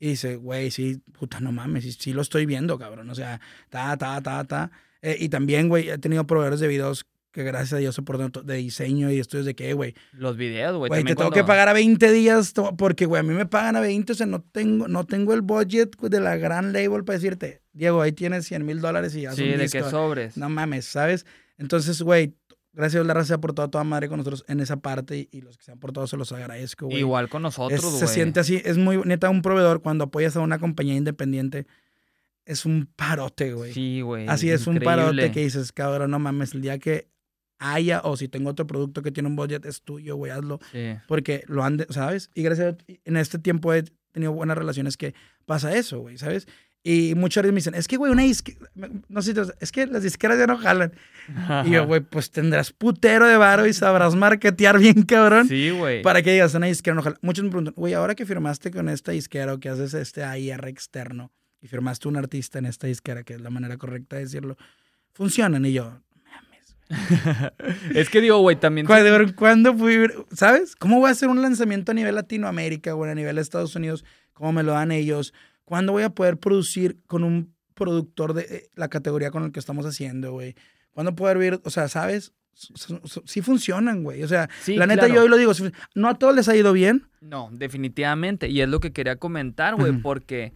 Y 0.00 0.08
dice, 0.08 0.34
güey, 0.34 0.72
sí, 0.72 1.00
puta, 1.12 1.38
no 1.38 1.52
mames, 1.52 1.96
sí, 1.96 2.12
lo 2.12 2.22
estoy 2.22 2.44
viendo, 2.44 2.76
cabrón. 2.76 3.08
O 3.08 3.14
sea, 3.14 3.40
ta, 3.68 3.96
ta, 3.96 4.20
ta, 4.20 4.44
ta. 4.44 4.72
Eh, 5.00 5.16
y 5.20 5.28
también, 5.28 5.68
güey, 5.68 5.90
he 5.90 5.98
tenido 5.98 6.26
proveedores 6.26 6.58
de 6.58 6.66
videos 6.66 7.06
que 7.32 7.42
gracias 7.42 7.72
a 7.72 7.76
Dios 7.78 7.94
soporto 7.94 8.42
de 8.42 8.56
diseño 8.56 9.10
y 9.10 9.18
estudios 9.18 9.46
de 9.46 9.54
qué, 9.54 9.72
güey. 9.72 9.94
Los 10.12 10.36
videos, 10.36 10.76
güey. 10.76 10.88
Güey, 10.88 11.04
te 11.04 11.16
tengo 11.16 11.30
que 11.30 11.44
pagar 11.44 11.68
a 11.68 11.72
20 11.72 12.12
días 12.12 12.52
porque, 12.76 13.06
güey, 13.06 13.20
a 13.20 13.22
mí 13.22 13.34
me 13.34 13.46
pagan 13.46 13.76
a 13.76 13.80
20, 13.80 14.12
o 14.12 14.14
sea, 14.14 14.26
no 14.26 14.42
tengo, 14.42 14.86
no 14.86 15.04
tengo 15.04 15.34
el 15.34 15.40
budget 15.40 15.96
de 15.98 16.20
la 16.20 16.36
gran 16.36 16.72
label 16.72 17.04
para 17.04 17.18
decirte, 17.18 17.62
Diego, 17.72 18.02
ahí 18.02 18.12
tienes 18.12 18.46
100 18.46 18.64
mil 18.64 18.80
dólares 18.80 19.14
y 19.16 19.22
ya 19.22 19.32
Sí, 19.32 19.44
de 19.48 19.68
qué 19.68 19.82
sobres. 19.82 20.36
No 20.36 20.48
mames, 20.48 20.84
¿sabes? 20.84 21.26
Entonces, 21.56 22.02
güey, 22.02 22.34
gracias 22.72 22.96
a 22.96 22.98
Dios 22.98 23.06
la 23.06 23.14
raza 23.14 23.28
se 23.28 23.34
ha 23.34 23.38
portado 23.38 23.70
toda 23.70 23.84
madre 23.84 24.08
con 24.08 24.18
nosotros 24.18 24.44
en 24.48 24.60
esa 24.60 24.76
parte 24.76 25.28
y, 25.30 25.40
los 25.40 25.56
que 25.56 25.64
se 25.64 25.72
han 25.72 25.78
portado 25.78 26.06
se 26.06 26.16
los 26.16 26.30
agradezco, 26.32 26.86
güey. 26.86 26.98
Igual 26.98 27.28
con 27.28 27.42
nosotros, 27.42 27.82
güey. 27.82 27.98
Se 27.98 28.06
siente 28.06 28.40
así, 28.40 28.60
es 28.64 28.76
muy 28.76 28.98
neta 29.04 29.30
un 29.30 29.42
proveedor 29.42 29.80
cuando 29.80 30.04
apoyas 30.04 30.36
a 30.36 30.40
una 30.40 30.58
compañía 30.58 30.94
independiente 30.94 31.66
es 32.44 32.66
un 32.66 32.88
parote, 32.96 33.52
güey. 33.52 33.72
Sí, 33.72 34.00
güey. 34.00 34.26
Así 34.28 34.50
es 34.50 34.66
un 34.66 34.78
parote 34.80 35.30
que 35.30 35.40
dices, 35.40 35.72
cabrón, 35.72 36.10
no 36.10 36.18
mames, 36.18 36.54
el 36.54 36.62
día 36.62 36.78
que 36.78 37.08
haya 37.62 38.00
o 38.02 38.16
si 38.16 38.28
tengo 38.28 38.50
otro 38.50 38.66
producto 38.66 39.02
que 39.02 39.12
tiene 39.12 39.28
un 39.28 39.36
budget 39.36 39.64
es 39.64 39.82
tuyo, 39.82 40.16
güey, 40.16 40.32
hazlo. 40.32 40.60
Sí. 40.72 40.96
Porque 41.08 41.44
lo 41.46 41.64
han, 41.64 41.86
¿sabes? 41.90 42.30
Y 42.34 42.42
gracias 42.42 42.74
a 42.74 42.92
en 43.04 43.16
este 43.16 43.38
tiempo 43.38 43.72
he 43.72 43.84
tenido 44.12 44.32
buenas 44.32 44.58
relaciones 44.58 44.96
que 44.96 45.14
pasa 45.46 45.74
eso, 45.74 46.00
güey, 46.00 46.18
¿sabes? 46.18 46.46
Y 46.84 47.14
muchas 47.14 47.44
veces 47.44 47.52
me 47.52 47.58
dicen, 47.58 47.74
es 47.76 47.86
que, 47.86 47.96
güey, 47.96 48.10
una 48.10 48.22
disquera, 48.22 48.58
no 49.08 49.22
sé, 49.22 49.34
es 49.60 49.70
que 49.70 49.86
las 49.86 50.02
disqueras 50.02 50.36
ya 50.36 50.48
no 50.48 50.58
jalan. 50.58 50.92
Y 51.64 51.70
yo, 51.70 51.86
güey, 51.86 52.00
pues 52.00 52.32
tendrás 52.32 52.72
putero 52.72 53.28
de 53.28 53.36
varo 53.36 53.68
y 53.68 53.72
sabrás 53.72 54.16
marketear 54.16 54.80
bien, 54.80 55.04
cabrón. 55.04 55.46
Sí, 55.46 55.70
güey. 55.70 56.02
Para 56.02 56.22
que 56.22 56.32
digas, 56.32 56.54
una 56.54 56.66
disquera 56.66 56.96
no 56.96 57.02
jala. 57.02 57.18
Muchos 57.22 57.44
me 57.44 57.50
preguntan, 57.50 57.74
güey, 57.76 57.94
ahora 57.94 58.16
que 58.16 58.26
firmaste 58.26 58.72
con 58.72 58.88
esta 58.88 59.12
disquera 59.12 59.54
o 59.54 59.60
que 59.60 59.68
haces 59.68 59.94
este 59.94 60.24
AIR 60.24 60.66
externo, 60.66 61.30
y 61.60 61.68
firmaste 61.68 62.08
un 62.08 62.16
artista 62.16 62.58
en 62.58 62.66
esta 62.66 62.88
disquera, 62.88 63.22
que 63.22 63.34
es 63.34 63.40
la 63.40 63.50
manera 63.50 63.76
correcta 63.76 64.16
de 64.16 64.22
decirlo, 64.22 64.56
funcionan. 65.12 65.64
Y 65.64 65.74
yo. 65.74 66.00
Es 67.94 68.08
que 68.10 68.20
digo, 68.20 68.38
güey, 68.38 68.56
también. 68.56 68.86
¿Cuándo, 68.86 69.34
¿Cuándo 69.34 69.76
fui, 69.76 69.98
sabes? 70.32 70.76
¿Cómo 70.76 71.00
voy 71.00 71.08
a 71.08 71.12
hacer 71.12 71.28
un 71.28 71.42
lanzamiento 71.42 71.92
a 71.92 71.94
nivel 71.94 72.14
Latinoamérica 72.14 72.94
o 72.94 73.04
a 73.04 73.14
nivel 73.14 73.36
de 73.36 73.42
Estados 73.42 73.74
Unidos? 73.76 74.04
¿Cómo 74.32 74.52
me 74.52 74.62
lo 74.62 74.72
dan 74.72 74.92
ellos? 74.92 75.34
¿Cuándo 75.64 75.92
voy 75.92 76.02
a 76.02 76.10
poder 76.10 76.38
producir 76.38 76.98
con 77.06 77.24
un 77.24 77.54
productor 77.74 78.34
de 78.34 78.42
eh, 78.42 78.70
la 78.74 78.88
categoría 78.88 79.30
con 79.30 79.44
el 79.44 79.52
que 79.52 79.60
estamos 79.60 79.86
haciendo, 79.86 80.32
güey? 80.32 80.54
¿Cuándo 80.92 81.14
poder 81.14 81.38
ver, 81.38 81.60
o 81.64 81.70
sea, 81.70 81.88
sabes? 81.88 82.32
Sí 83.24 83.40
funcionan, 83.40 84.04
güey. 84.04 84.22
O 84.22 84.28
sea, 84.28 84.50
la 84.66 84.86
neta 84.86 85.08
yo 85.08 85.22
hoy 85.22 85.28
lo 85.28 85.38
digo, 85.38 85.52
no 85.94 86.08
a 86.08 86.18
todos 86.18 86.34
les 86.36 86.48
ha 86.48 86.56
ido 86.56 86.72
bien. 86.72 87.08
No, 87.20 87.48
definitivamente. 87.52 88.48
Y 88.48 88.60
es 88.60 88.68
lo 88.68 88.78
que 88.78 88.92
quería 88.92 89.16
comentar, 89.16 89.74
güey, 89.76 89.92
porque 89.92 90.52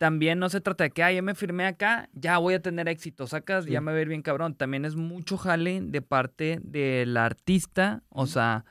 también 0.00 0.38
no 0.38 0.48
se 0.48 0.62
trata 0.62 0.84
de 0.84 0.92
que, 0.92 1.02
ah, 1.02 1.12
ya 1.12 1.20
me 1.20 1.34
firmé 1.34 1.66
acá, 1.66 2.08
ya 2.14 2.38
voy 2.38 2.54
a 2.54 2.62
tener 2.62 2.88
éxito, 2.88 3.26
sacas, 3.26 3.66
ya 3.66 3.82
me 3.82 3.92
va 3.92 3.98
a 3.98 4.00
ir 4.00 4.08
bien 4.08 4.22
cabrón. 4.22 4.54
También 4.54 4.86
es 4.86 4.96
mucho 4.96 5.36
jale 5.36 5.82
de 5.82 6.00
parte 6.00 6.58
del 6.62 7.18
artista, 7.18 8.02
o 8.08 8.24
sea, 8.24 8.64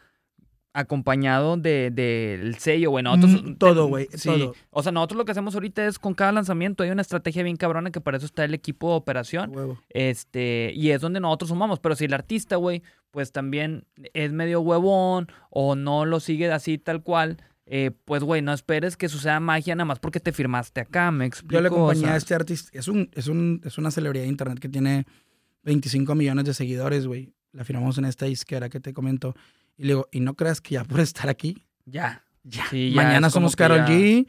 acompañado 0.73 1.55
del 1.55 1.93
de, 1.93 2.55
sello, 2.57 2.89
bueno, 2.89 3.15
nosotros... 3.15 3.43
Mm, 3.43 3.55
todo, 3.57 3.85
güey, 3.85 4.07
sí. 4.11 4.49
O 4.71 4.81
sea, 4.81 4.91
nosotros 4.91 5.19
lo 5.19 5.25
que 5.25 5.33
hacemos 5.33 5.53
ahorita 5.53 5.85
es 5.85 5.99
con 5.99 6.15
cada 6.15 6.31
lanzamiento 6.31 6.81
hay 6.81 6.89
una 6.89 7.03
estrategia 7.03 7.43
bien 7.43 7.57
cabrona 7.57 7.91
que 7.91 8.01
para 8.01 8.17
eso 8.17 8.25
está 8.25 8.43
el 8.43 8.55
equipo 8.55 8.89
de 8.89 8.95
operación. 8.95 9.77
Este, 9.89 10.71
y 10.73 10.89
es 10.89 10.99
donde 10.99 11.19
nosotros 11.19 11.49
sumamos, 11.49 11.79
pero 11.79 11.95
si 11.95 12.05
el 12.05 12.13
artista, 12.15 12.55
güey, 12.55 12.81
pues 13.11 13.31
también 13.31 13.85
es 14.15 14.31
medio 14.31 14.61
huevón 14.61 15.27
o 15.51 15.75
no 15.75 16.05
lo 16.05 16.19
sigue 16.19 16.51
así 16.51 16.79
tal 16.79 17.03
cual, 17.03 17.37
eh, 17.71 17.91
pues, 18.03 18.23
güey, 18.23 18.41
no 18.41 18.51
esperes 18.51 18.97
que 18.97 19.07
suceda 19.07 19.39
magia 19.39 19.75
nada 19.75 19.85
más 19.85 19.99
porque 19.99 20.19
te 20.19 20.31
firmaste 20.31 20.81
acá, 20.81 21.11
me 21.11 21.27
explico. 21.27 21.53
Yo 21.53 21.61
le 21.61 21.67
acompañé 21.67 22.07
a 22.07 22.15
este 22.15 22.33
artista, 22.33 22.71
es, 22.73 22.87
un, 22.87 23.11
es, 23.13 23.27
un, 23.27 23.61
es 23.63 23.77
una 23.77 23.91
celebridad 23.91 24.23
de 24.23 24.29
internet 24.29 24.57
que 24.57 24.69
tiene 24.69 25.05
25 25.63 26.15
millones 26.15 26.45
de 26.45 26.55
seguidores, 26.55 27.05
güey. 27.05 27.31
La 27.51 27.63
firmamos 27.63 27.99
en 27.99 28.05
esta 28.05 28.25
disquera 28.25 28.69
que 28.69 28.79
te 28.79 28.91
comento. 28.91 29.35
Y 29.77 29.83
le 29.83 29.89
digo, 29.89 30.07
¿y 30.11 30.19
no 30.19 30.33
creas 30.33 30.61
que 30.61 30.75
ya 30.75 30.83
por 30.83 30.99
estar 30.99 31.29
aquí? 31.29 31.63
Ya. 31.85 32.25
Ya. 32.43 32.65
Mañana 32.95 33.29
somos 33.29 33.55
Carol 33.55 33.81
G. 33.81 34.25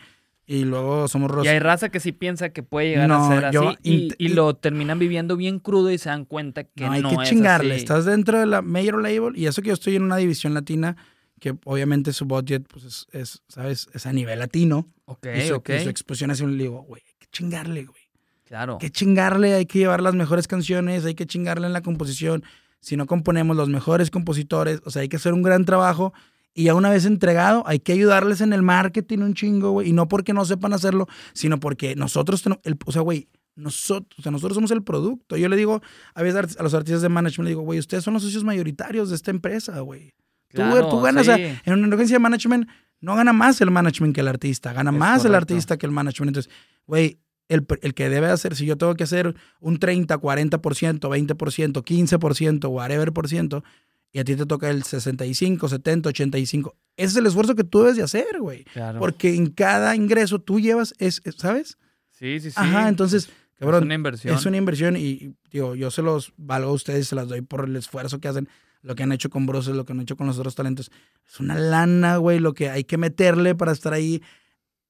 Y 0.47 0.65
luego 0.65 1.09
somos 1.09 1.31
Rosa. 1.31 1.49
Y 1.49 1.49
hay 1.49 1.61
raza 1.61 1.91
que 1.91 2.01
sí 2.01 2.13
piensa 2.13 2.51
que 2.51 2.63
puede 2.63 2.89
llegar 2.89 3.11
a 3.11 3.29
ser 3.29 3.45
así. 3.47 4.11
Y, 4.19 4.29
lo 4.29 4.55
terminan 4.55 4.99
viviendo 4.99 5.37
bien 5.37 5.61
crudo 5.61 5.91
y 5.93 5.97
se 5.97 6.11
dan 6.11 6.25
cuenta 6.25 6.65
que 6.65 6.85
no, 6.85 6.93
hay 6.93 7.03
que 7.03 7.17
chingarle. 7.23 7.77
Estás 7.77 8.05
dentro 8.05 8.39
de 8.39 8.47
la 8.47 8.61
major 8.61 9.01
label. 9.01 9.39
Y 9.39 9.47
eso 9.47 9.63
que 9.63 9.69
yo 9.69 9.75
estoy 9.75 9.97
en 9.97 10.03
una 10.03 10.17
división 10.17 10.53
latina 10.53 10.97
que 11.41 11.57
obviamente 11.65 12.13
su 12.13 12.27
budget 12.27 12.67
pues 12.69 13.07
es, 13.13 13.43
¿sabes? 13.49 13.89
Es 13.95 14.07
a 14.07 14.13
nivel 14.13 14.39
latino. 14.39 14.87
Ok, 15.07 15.27
y 15.37 15.49
su, 15.49 15.55
ok. 15.55 15.71
su 15.83 15.89
exposición 15.89 16.31
hace 16.31 16.45
un 16.45 16.57
digo, 16.57 16.83
güey, 16.83 17.03
hay 17.05 17.15
que 17.19 17.27
chingarle, 17.33 17.85
güey. 17.85 18.03
Claro. 18.45 18.75
Hay 18.75 18.79
que 18.79 18.91
chingarle, 18.91 19.55
hay 19.55 19.67
que 19.67 19.79
llevar 19.79 20.03
las 20.03 20.15
mejores 20.15 20.47
canciones, 20.47 21.05
hay 21.05 21.15
que 21.15 21.27
chingarle 21.27 21.67
en 21.67 21.73
la 21.73 21.81
composición. 21.81 22.45
Si 22.81 22.97
no 22.97 23.07
componemos 23.07 23.57
los 23.57 23.69
mejores 23.69 24.11
compositores, 24.11 24.81
o 24.85 24.91
sea, 24.91 25.03
hay 25.03 25.09
que 25.09 25.17
hacer 25.17 25.33
un 25.33 25.43
gran 25.43 25.65
trabajo. 25.65 26.13
Y 26.53 26.65
ya 26.65 26.75
una 26.75 26.91
vez 26.91 27.05
entregado, 27.07 27.63
hay 27.67 27.79
que 27.79 27.93
ayudarles 27.93 28.41
en 28.41 28.53
el 28.53 28.63
marketing 28.63 29.19
un 29.19 29.35
chingo, 29.35 29.71
güey. 29.71 29.89
Y 29.89 29.93
no 29.93 30.09
porque 30.09 30.35
no 30.35 30.45
sepan 30.45 30.73
hacerlo, 30.75 31.07
sino 31.33 31.59
porque 31.59 31.97
nosotros 31.97 32.43
tenemos, 32.43 32.61
el, 32.65 32.77
o 32.85 32.93
sea, 32.93 33.03
güey, 33.03 33.29
nosotros, 33.55 34.19
o 34.19 34.23
sea, 34.23 34.33
nosotros 34.33 34.57
somos 34.57 34.71
el 34.73 34.83
producto. 34.83 35.37
Yo 35.37 35.49
le 35.49 35.57
digo 35.57 35.81
a 36.15 36.23
veces 36.23 36.57
a 36.59 36.63
los 36.63 36.75
artistas 36.75 37.03
de 37.03 37.09
management, 37.09 37.47
le 37.47 37.51
digo, 37.51 37.63
güey, 37.63 37.79
ustedes 37.79 38.05
son 38.05 38.15
los 38.15 38.23
socios 38.23 38.45
mayoritarios 38.45 39.11
de 39.11 39.17
esta 39.17 39.31
empresa, 39.31 39.81
güey 39.81 40.13
tú, 40.53 41.01
ganas, 41.01 41.29
en 41.29 41.73
una 41.73 41.95
agencia 41.95 42.17
de 42.17 42.21
management 42.21 42.69
no 43.01 43.17
gana 43.17 43.33
más 43.33 43.61
el 43.61 43.71
management 43.71 44.15
que 44.15 44.21
el 44.21 44.29
artista, 44.29 44.73
gana 44.73 44.93
más 44.93 45.25
el 45.25 45.35
artista 45.35 45.77
que 45.79 45.87
el 45.87 45.93
management. 45.93 46.31
Entonces, 46.31 46.53
güey, 46.87 47.19
el, 47.49 47.67
el, 47.83 47.95
que 47.95 48.09
debe 48.09 48.29
hacer, 48.29 48.55
si 48.55 48.67
yo 48.67 48.77
tengo 48.77 48.95
que 48.95 49.05
hacer 49.05 49.35
un 49.61 49.79
30, 49.79 50.21
40%, 50.21 50.61
20%, 51.01 51.83
15%, 51.83 52.69
whatever 52.69 53.13
por 53.13 53.29
ciento, 53.29 53.65
y 54.13 54.19
a 54.19 54.25
ti 54.25 54.37
te 54.37 54.47
toca 54.47 54.71
el 54.71 54.83
65, 54.83 55.69
70, 55.69 56.09
85, 56.09 56.77
ese 56.97 57.07
es 57.07 57.17
el 57.17 57.27
esfuerzo 57.27 57.55
que 57.55 57.65
tú 57.65 57.81
debes 57.81 57.97
de 57.97 58.03
hacer, 58.03 58.41
güey. 58.41 58.65
Porque 58.99 59.35
en 59.35 59.51
cada 59.51 59.95
ingreso 59.97 60.41
tú 60.41 60.61
llevas, 60.61 60.95
es, 60.99 61.23
¿sabes? 61.37 61.79
Sí, 62.11 62.41
sí, 62.41 62.51
sí. 62.51 62.57
Ajá, 62.57 62.89
entonces, 62.89 63.31
cabrón. 63.59 63.83
Es 63.83 63.87
una 63.87 63.95
inversión. 63.95 64.35
Es 64.35 64.47
una 64.47 64.57
inversión 64.57 64.97
y, 64.97 65.35
digo, 65.51 65.75
yo 65.75 65.91
se 65.91 66.03
los 66.03 66.33
valgo 66.37 66.71
a 66.71 66.75
ustedes, 66.75 67.09
se 67.09 67.15
las 67.15 67.29
doy 67.29 67.41
por 67.41 67.67
el 67.67 67.77
esfuerzo 67.77 68.21
que 68.21 68.29
hacen 68.29 68.49
lo 68.83 68.95
que 68.95 69.03
han 69.03 69.13
hecho 69.13 69.31
con 69.31 69.47
Broses, 69.47 69.75
lo 69.75 69.85
que 69.85 69.93
han 69.93 70.01
hecho 70.01 70.17
con 70.17 70.27
los 70.27 70.39
otros 70.39 70.55
talentos. 70.55 70.91
Es 71.27 71.41
una 71.41 71.55
lana, 71.59 72.17
güey, 72.17 72.39
lo 72.39 72.55
que 72.55 72.71
hay 72.71 72.85
que 72.85 72.99
meterle 72.99 73.55
para 73.55 73.73
estar 73.73 73.93
ahí. 73.93 74.23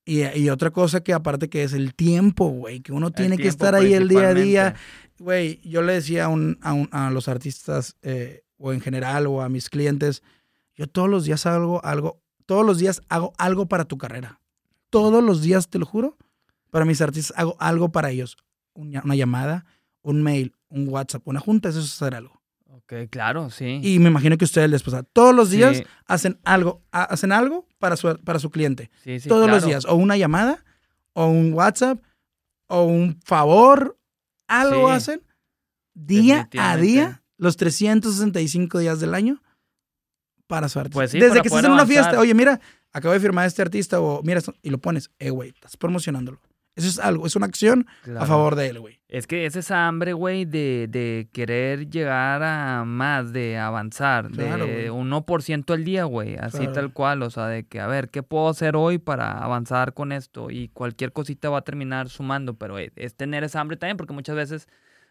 Y, 0.05 0.49
otra 0.49 0.71
cosa 0.71 1.03
que 1.03 1.13
aparte 1.13 1.49
que 1.49 1.63
es 1.63 1.73
el 1.73 1.95
tiempo, 1.95 2.49
güey, 2.49 2.81
que 2.81 2.93
uno 2.93 3.11
tiene 3.11 3.37
que 3.37 3.47
estar 3.47 3.75
ahí 3.75 3.93
el 3.95 4.09
día 4.09 4.29
a 4.29 4.35
día. 4.35 4.75
Güey, 5.19 5.61
yo 5.63 5.83
le 5.83 5.93
decía 5.93 6.25
a, 6.25 6.29
un, 6.29 6.59
a, 6.63 7.11
los 7.11 7.29
artistas 7.29 7.97
eh, 8.03 8.43
o 8.57 8.73
en 8.73 8.81
general 8.81 9.27
o 9.27 9.43
a 9.43 9.49
mis 9.49 9.69
clientes, 9.69 10.23
yo 10.75 10.89
todos 10.89 11.09
los 11.09 11.27
días 11.27 11.47
hago 11.47 11.85
algo, 11.85 12.23
todos 12.47 12.65
los 12.65 12.79
días 12.79 13.03
hago 13.09 13.33
algo 13.39 13.67
para 13.67 13.85
tu 13.85 13.99
carrera. 13.99 14.41
Todos 14.89 15.23
los 15.23 15.43
días, 15.43 15.69
te 15.69 15.79
lo 15.79 15.87
juro, 15.87 16.17
para 16.71 16.85
mis 16.85 17.01
artistas 17.01 17.39
hago 17.39 17.57
algo 17.61 17.93
para 17.93 18.11
ellos. 18.11 18.37
Una, 18.73 19.03
una 19.05 19.15
llamada, 19.15 19.67
un 20.03 20.23
mail, 20.23 20.57
un 20.69 20.89
WhatsApp, 20.89 21.29
una 21.29 21.39
junta, 21.39 21.69
eso 21.69 21.79
es 21.79 21.93
hacer 21.93 22.15
algo 22.15 22.40
claro, 23.11 23.51
sí. 23.51 23.81
Y 23.83 23.99
me 23.99 24.09
imagino 24.09 24.37
que 24.37 24.45
ustedes 24.45 24.71
les 24.71 24.83
pasa. 24.83 25.03
Todos 25.03 25.35
los 25.35 25.51
días 25.51 25.83
hacen 26.07 26.39
algo, 26.45 26.83
hacen 26.91 27.33
algo 27.33 27.67
para 27.79 27.97
su, 27.97 28.19
para 28.25 28.39
su 28.39 28.51
cliente. 28.51 28.91
Sí, 29.03 29.21
sí, 29.21 29.29
Todos 29.29 29.49
los 29.51 29.65
días. 29.65 29.85
O 29.85 29.95
una 29.95 30.17
llamada, 30.17 30.65
o 31.13 31.27
un 31.27 31.53
WhatsApp, 31.53 32.03
o 32.67 32.85
un 32.85 33.21
favor. 33.25 33.99
Algo 34.47 34.89
hacen 34.89 35.23
día 35.95 36.49
a 36.59 36.77
día, 36.77 37.23
los 37.37 37.57
365 37.57 38.79
días 38.79 39.01
del 39.01 39.15
año, 39.15 39.43
para 40.47 40.69
su 40.69 40.79
artista. 40.81 40.95
Pues 40.95 41.13
Desde 41.13 41.41
que 41.43 41.49
estás 41.49 41.65
en 41.65 41.71
una 41.71 41.87
fiesta, 41.87 42.19
oye, 42.19 42.35
mira, 42.35 42.61
acabo 42.93 43.15
de 43.15 43.21
firmar 43.21 43.45
a 43.45 43.47
este 43.49 43.63
artista, 43.63 44.01
o 44.01 44.23
mira, 44.23 44.41
y 44.63 44.71
lo 44.71 44.79
pones, 44.79 45.11
eh, 45.19 45.31
güey, 45.31 45.51
estás 45.51 45.77
promocionándolo. 45.77 46.41
Eso 46.81 46.89
es 46.89 46.99
algo, 46.99 47.27
es 47.27 47.37
una 47.37 47.47
acción 47.47 47.87
a 48.19 48.25
favor 48.25 48.57
de 48.57 48.69
él, 48.69 48.81
güey. 48.81 49.01
Es 49.09 49.27
que 49.27 49.45
es 49.45 49.55
esa 49.57 49.87
hambre, 49.87 50.13
güey, 50.13 50.45
de, 50.45 50.87
de, 50.89 51.29
querer 51.33 51.91
llegar 51.91 52.43
a 52.43 52.85
más, 52.87 53.33
de 53.33 53.59
avanzar, 53.59 54.31
de 54.31 54.91
1% 54.91 55.75
al 55.75 55.85
día, 55.85 56.05
güey, 56.05 56.37
así 56.37 56.67
tal 56.69 56.93
cual, 56.93 57.23
o 57.23 57.31
sea, 57.31 57.49
de 57.49 57.65
que, 57.65 57.81
a 57.81 57.87
ver, 57.87 58.09
¿qué 58.09 58.23
puedo 58.23 58.49
hacer 58.49 58.77
hoy 58.77 58.99
para 58.99 59.33
avanzar 59.39 59.95
con 59.95 60.13
esto? 60.13 60.51
Y 60.51 60.69
cualquier 60.69 61.13
cosita 61.13 61.51
va 61.51 61.59
a 61.59 61.63
terminar 61.63 62.09
sumando, 62.09 62.55
pero 62.55 62.79
es, 62.79 63.15
tener 63.17 63.43
esa 63.43 63.61
hambre 63.61 63.77
también, 63.77 63.97
porque 63.97 64.13
muchas 64.13 64.37
veces, 64.37 64.69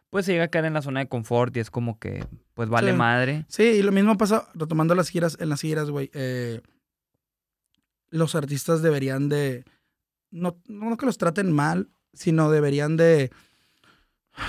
pues, 0.10 0.26
se 0.26 0.32
llega 0.32 0.46
a 0.46 0.48
caer 0.48 0.66
en 0.66 0.74
la 0.74 0.82
zona 0.82 1.02
de 1.02 1.08
confort 1.10 1.56
y 1.58 1.60
es 1.60 1.70
como 1.70 2.00
que, 2.00 2.26
pues, 2.54 2.70
vale 2.70 2.94
madre. 2.94 3.46
Sí, 3.50 3.64
y 3.64 3.82
lo 3.84 3.91
mismo 3.91 4.18
pasa, 4.18 4.48
retomando 4.56 4.96
las 4.96 5.10
giras, 5.10 5.38
en 5.41 5.50
las 5.50 5.60
giras, 5.60 5.90
güey, 5.90 6.10
eh, 6.14 6.62
los 8.12 8.34
artistas 8.34 8.82
deberían 8.82 9.28
de 9.28 9.66
no, 10.31 10.57
no 10.68 10.97
que 10.97 11.06
los 11.06 11.18
traten 11.18 11.51
mal, 11.51 11.89
sino 12.14 12.49
deberían 12.49 12.97
de, 12.97 13.31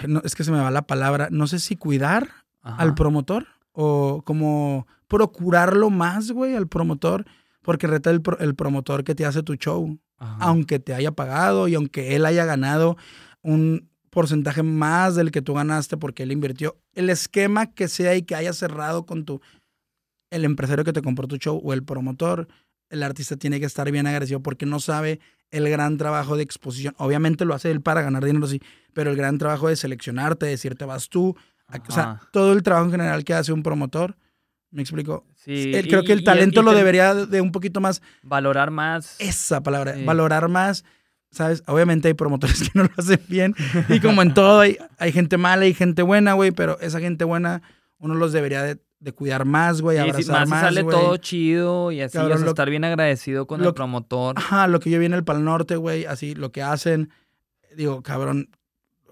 no, 0.07 0.20
es 0.24 0.35
que 0.35 0.44
se 0.44 0.52
me 0.52 0.61
va 0.61 0.70
la 0.70 0.86
palabra, 0.86 1.28
no 1.31 1.47
sé 1.47 1.59
si 1.59 1.77
cuidar 1.77 2.28
al 2.62 2.94
promotor 2.94 3.47
o 3.73 4.23
como 4.24 4.86
procurarlo 5.09 5.90
más, 5.90 6.31
güey, 6.31 6.55
al 6.55 6.69
promotor, 6.69 7.24
porque 7.62 7.86
reta 7.86 8.11
el, 8.11 8.23
el 8.39 8.55
promotor 8.55 9.05
que 9.05 9.15
te 9.15 9.24
hace 9.24 9.43
tu 9.43 9.55
show, 9.55 9.98
aunque 10.19 10.78
te 10.78 10.94
haya 10.94 11.12
pagado 11.12 11.69
y 11.69 11.74
aunque 11.74 12.15
él 12.15 12.27
haya 12.27 12.44
ganado 12.44 12.97
un 13.43 13.89
porcentaje 14.11 14.62
más 14.62 15.15
del 15.15 15.31
que 15.31 15.40
tú 15.40 15.55
ganaste 15.55 15.97
porque 15.97 16.24
él 16.24 16.32
invirtió. 16.32 16.77
El 16.94 17.09
esquema 17.11 17.73
que 17.73 17.89
sea 17.89 18.15
y 18.16 18.23
que 18.23 18.35
haya 18.35 18.52
cerrado 18.52 19.07
con 19.07 19.24
tu, 19.24 19.40
el 20.31 20.44
empresario 20.44 20.85
que 20.85 20.93
te 20.93 21.02
compró 21.02 21.27
tu 21.27 21.36
show 21.36 21.61
o 21.62 21.73
el 21.73 21.85
promotor, 21.85 22.48
el 22.90 23.02
artista 23.02 23.36
tiene 23.36 23.61
que 23.61 23.66
estar 23.66 23.90
bien 23.90 24.07
agradecido 24.07 24.43
porque 24.43 24.66
no 24.66 24.81
sabe 24.81 25.20
el 25.51 25.68
gran 25.68 25.97
trabajo 25.98 26.36
de 26.36 26.43
exposición. 26.43 26.94
Obviamente 26.98 27.44
lo 27.44 27.55
hace 27.55 27.70
él 27.70 27.81
para 27.81 28.02
ganar 28.02 28.24
dinero, 28.24 28.47
sí, 28.47 28.60
pero 28.93 29.10
el 29.10 29.16
gran 29.16 29.39
trabajo 29.39 29.68
de 29.68 29.77
seleccionarte, 29.77 30.47
decirte 30.47 30.85
vas 30.85 31.09
tú. 31.09 31.36
O 31.89 31.93
sea, 31.93 32.20
todo 32.32 32.52
el 32.52 32.62
trabajo 32.62 32.86
en 32.86 32.93
general 32.93 33.24
que 33.24 33.35
hace 33.35 33.52
un 33.52 33.62
promotor. 33.62 34.16
¿Me 34.72 34.82
explico? 34.82 35.24
Sí. 35.36 35.72
creo 35.89 36.05
que 36.05 36.12
el 36.12 36.22
talento 36.22 36.62
lo 36.62 36.72
debería 36.72 37.14
de 37.14 37.40
un 37.40 37.52
poquito 37.52 37.81
más. 37.81 38.02
Valorar 38.22 38.70
más. 38.70 39.16
Esa 39.18 39.62
palabra. 39.62 39.94
Valorar 40.05 40.48
más. 40.48 40.85
¿Sabes? 41.31 41.62
Obviamente 41.66 42.09
hay 42.09 42.14
promotores 42.14 42.62
que 42.68 42.70
no 42.74 42.85
lo 42.85 42.90
hacen 42.97 43.20
bien. 43.28 43.55
Y 43.89 44.01
como 44.01 44.22
en 44.22 44.35
todo, 44.35 44.60
hay, 44.60 44.78
hay 44.98 45.12
gente 45.12 45.39
mala 45.39 45.66
y 45.66 45.74
gente 45.74 46.02
buena, 46.02 46.32
güey. 46.35 46.51
Pero 46.51 46.78
esa 46.81 46.98
gente 47.01 47.24
buena, 47.24 47.62
uno 47.98 48.14
los 48.14 48.32
debería 48.32 48.62
de 48.62 48.81
de 49.01 49.12
cuidar 49.12 49.47
más, 49.47 49.81
güey, 49.81 49.98
abrazar 49.98 50.47
más, 50.47 50.60
sale 50.60 50.85
todo 50.85 51.16
chido 51.16 51.90
y 51.90 52.02
así, 52.02 52.18
estar 52.18 52.68
bien 52.68 52.85
agradecido 52.85 53.47
con 53.47 53.64
el 53.64 53.72
promotor. 53.72 54.39
Ajá, 54.39 54.68
lo 54.68 54.78
que 54.78 54.90
yo 54.90 54.98
vi 54.98 55.06
en 55.06 55.14
el 55.14 55.24
Pal 55.24 55.43
Norte, 55.43 55.77
güey, 55.77 56.05
así, 56.05 56.35
lo 56.35 56.52
que 56.52 56.62
hacen, 56.62 57.10
digo, 57.74 58.02
cabrón, 58.02 58.51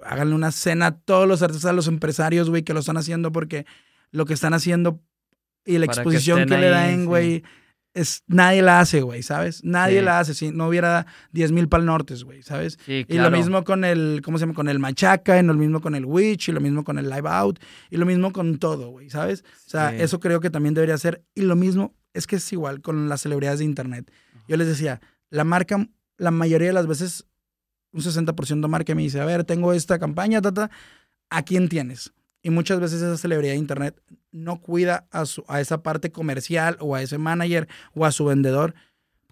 háganle 0.04 0.34
una 0.34 0.52
cena 0.52 0.86
a 0.86 0.92
todos 0.92 1.26
los 1.26 1.42
artistas, 1.42 1.70
a 1.70 1.72
los 1.72 1.88
empresarios, 1.88 2.50
güey, 2.50 2.62
que 2.62 2.74
lo 2.74 2.80
están 2.80 2.98
haciendo 2.98 3.32
porque 3.32 3.64
lo 4.10 4.26
que 4.26 4.34
están 4.34 4.52
haciendo 4.52 5.00
y 5.64 5.78
la 5.78 5.86
exposición 5.86 6.46
que, 6.46 6.58
le 6.58 6.68
dan, 6.68 7.06
güey, 7.06 7.42
es, 7.98 8.22
nadie 8.28 8.62
la 8.62 8.80
hace, 8.80 9.00
güey, 9.00 9.22
¿sabes? 9.22 9.64
Nadie 9.64 10.02
la 10.02 10.20
hace. 10.20 10.32
Si 10.32 10.50
no 10.50 10.68
hubiera 10.68 11.06
10 11.32 11.52
mil 11.52 11.68
pal 11.68 11.84
nortes, 11.84 12.22
güey, 12.22 12.42
¿sabes? 12.42 12.78
Y 12.86 13.18
lo 13.18 13.30
mismo 13.30 13.64
con 13.64 13.84
el, 13.84 14.22
¿cómo 14.24 14.38
se 14.38 14.42
llama? 14.42 14.54
Con 14.54 14.68
el 14.68 14.78
Machaca, 14.78 15.38
y 15.38 15.42
lo 15.42 15.54
mismo 15.54 15.80
con 15.80 15.94
el 15.94 16.04
Witch, 16.04 16.48
y 16.48 16.52
lo 16.52 16.60
mismo 16.60 16.84
con 16.84 16.98
el 16.98 17.10
Live 17.10 17.28
Out, 17.28 17.58
y 17.90 17.96
lo 17.96 18.06
mismo 18.06 18.32
con 18.32 18.58
todo, 18.58 18.90
güey, 18.90 19.10
¿sabes? 19.10 19.44
O 19.66 19.70
sea, 19.70 19.94
eso 19.94 20.20
creo 20.20 20.40
que 20.40 20.50
también 20.50 20.74
debería 20.74 20.96
ser. 20.96 21.24
Y 21.34 21.42
lo 21.42 21.56
mismo 21.56 21.94
es 22.14 22.26
que 22.26 22.36
es 22.36 22.52
igual 22.52 22.80
con 22.80 23.08
las 23.08 23.22
celebridades 23.22 23.58
de 23.58 23.64
Internet. 23.64 24.10
Yo 24.46 24.56
les 24.56 24.68
decía, 24.68 25.00
la 25.30 25.44
marca, 25.44 25.88
la 26.16 26.30
mayoría 26.30 26.68
de 26.68 26.74
las 26.74 26.86
veces, 26.86 27.26
un 27.92 28.00
60% 28.00 28.68
marca 28.68 28.94
me 28.94 29.02
dice, 29.02 29.20
a 29.20 29.24
ver, 29.24 29.44
tengo 29.44 29.72
esta 29.72 29.98
campaña, 29.98 30.40
tata, 30.40 30.70
¿a 31.30 31.42
quién 31.42 31.68
tienes? 31.68 32.12
Y 32.42 32.50
muchas 32.50 32.80
veces 32.80 33.02
esa 33.02 33.16
celebridad 33.16 33.52
de 33.52 33.58
Internet 33.58 34.00
no 34.30 34.60
cuida 34.60 35.06
a, 35.10 35.26
su, 35.26 35.44
a 35.48 35.60
esa 35.60 35.82
parte 35.82 36.12
comercial 36.12 36.76
o 36.80 36.94
a 36.94 37.02
ese 37.02 37.18
manager 37.18 37.68
o 37.94 38.04
a 38.06 38.12
su 38.12 38.24
vendedor. 38.24 38.74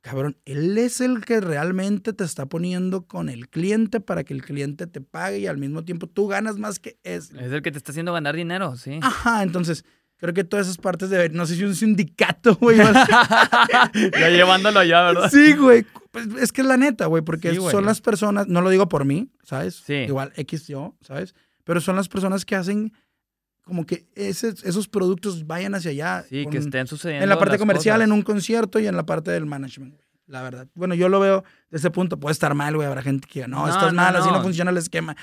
Cabrón, 0.02 0.36
él 0.44 0.78
es 0.78 1.00
el 1.00 1.24
que 1.24 1.40
realmente 1.40 2.12
te 2.12 2.24
está 2.24 2.46
poniendo 2.46 3.06
con 3.06 3.28
el 3.28 3.48
cliente 3.48 4.00
para 4.00 4.22
que 4.22 4.34
el 4.34 4.44
cliente 4.44 4.86
te 4.86 5.00
pague 5.00 5.40
y 5.40 5.46
al 5.46 5.58
mismo 5.58 5.84
tiempo 5.84 6.06
tú 6.06 6.28
ganas 6.28 6.58
más 6.58 6.78
que 6.78 6.98
es. 7.02 7.32
Es 7.32 7.52
el 7.52 7.62
que 7.62 7.72
te 7.72 7.78
está 7.78 7.90
haciendo 7.90 8.12
ganar 8.12 8.36
dinero, 8.36 8.76
sí. 8.76 9.00
Ajá, 9.02 9.42
entonces 9.42 9.84
creo 10.18 10.32
que 10.32 10.44
todas 10.44 10.66
esas 10.66 10.78
partes 10.78 11.10
de, 11.10 11.28
no 11.30 11.46
sé 11.46 11.56
si 11.56 11.64
un 11.64 11.74
sindicato, 11.74 12.54
güey. 12.60 12.76
ya 14.20 14.28
llevándolo 14.28 14.80
allá, 14.80 15.02
¿verdad? 15.06 15.30
Sí, 15.30 15.54
güey. 15.54 15.84
Pues 16.10 16.28
es 16.40 16.52
que 16.52 16.62
es 16.62 16.66
la 16.66 16.76
neta, 16.76 17.06
güey, 17.06 17.22
porque 17.22 17.54
son 17.54 17.84
las 17.84 18.00
personas, 18.00 18.46
no 18.46 18.62
lo 18.62 18.70
digo 18.70 18.88
por 18.88 19.04
mí, 19.04 19.28
¿sabes? 19.42 19.82
Sí. 19.84 19.94
Igual 19.94 20.32
X 20.36 20.66
yo, 20.66 20.96
¿sabes? 21.02 21.34
Pero 21.66 21.80
son 21.80 21.96
las 21.96 22.08
personas 22.08 22.44
que 22.44 22.54
hacen 22.54 22.92
como 23.62 23.84
que 23.84 24.06
esos 24.14 24.86
productos 24.86 25.48
vayan 25.48 25.74
hacia 25.74 25.90
allá. 25.90 26.24
Sí, 26.28 26.46
que 26.48 26.58
estén 26.58 26.86
sucediendo. 26.86 27.24
En 27.24 27.28
la 27.28 27.38
parte 27.38 27.58
comercial, 27.58 28.00
en 28.02 28.12
un 28.12 28.22
concierto 28.22 28.78
y 28.78 28.86
en 28.86 28.94
la 28.94 29.04
parte 29.04 29.32
del 29.32 29.46
management, 29.46 30.00
la 30.26 30.42
verdad. 30.42 30.66
Bueno, 30.74 30.94
yo 30.94 31.08
lo 31.08 31.20
veo 31.20 31.44
de 31.70 31.78
ese 31.78 31.90
punto. 31.90 32.18
Puede 32.18 32.32
estar 32.32 32.54
mal, 32.54 32.74
güey. 32.74 32.86
Habrá 32.86 33.02
gente 33.02 33.28
que 33.28 33.40
diga, 33.40 33.48
no, 33.48 33.68
esto 33.68 33.86
es 33.86 33.92
mal, 33.92 34.14
así 34.16 34.28
no 34.30 34.42
funciona 34.42 34.70
el 34.70 34.76
esquema. 34.76 35.16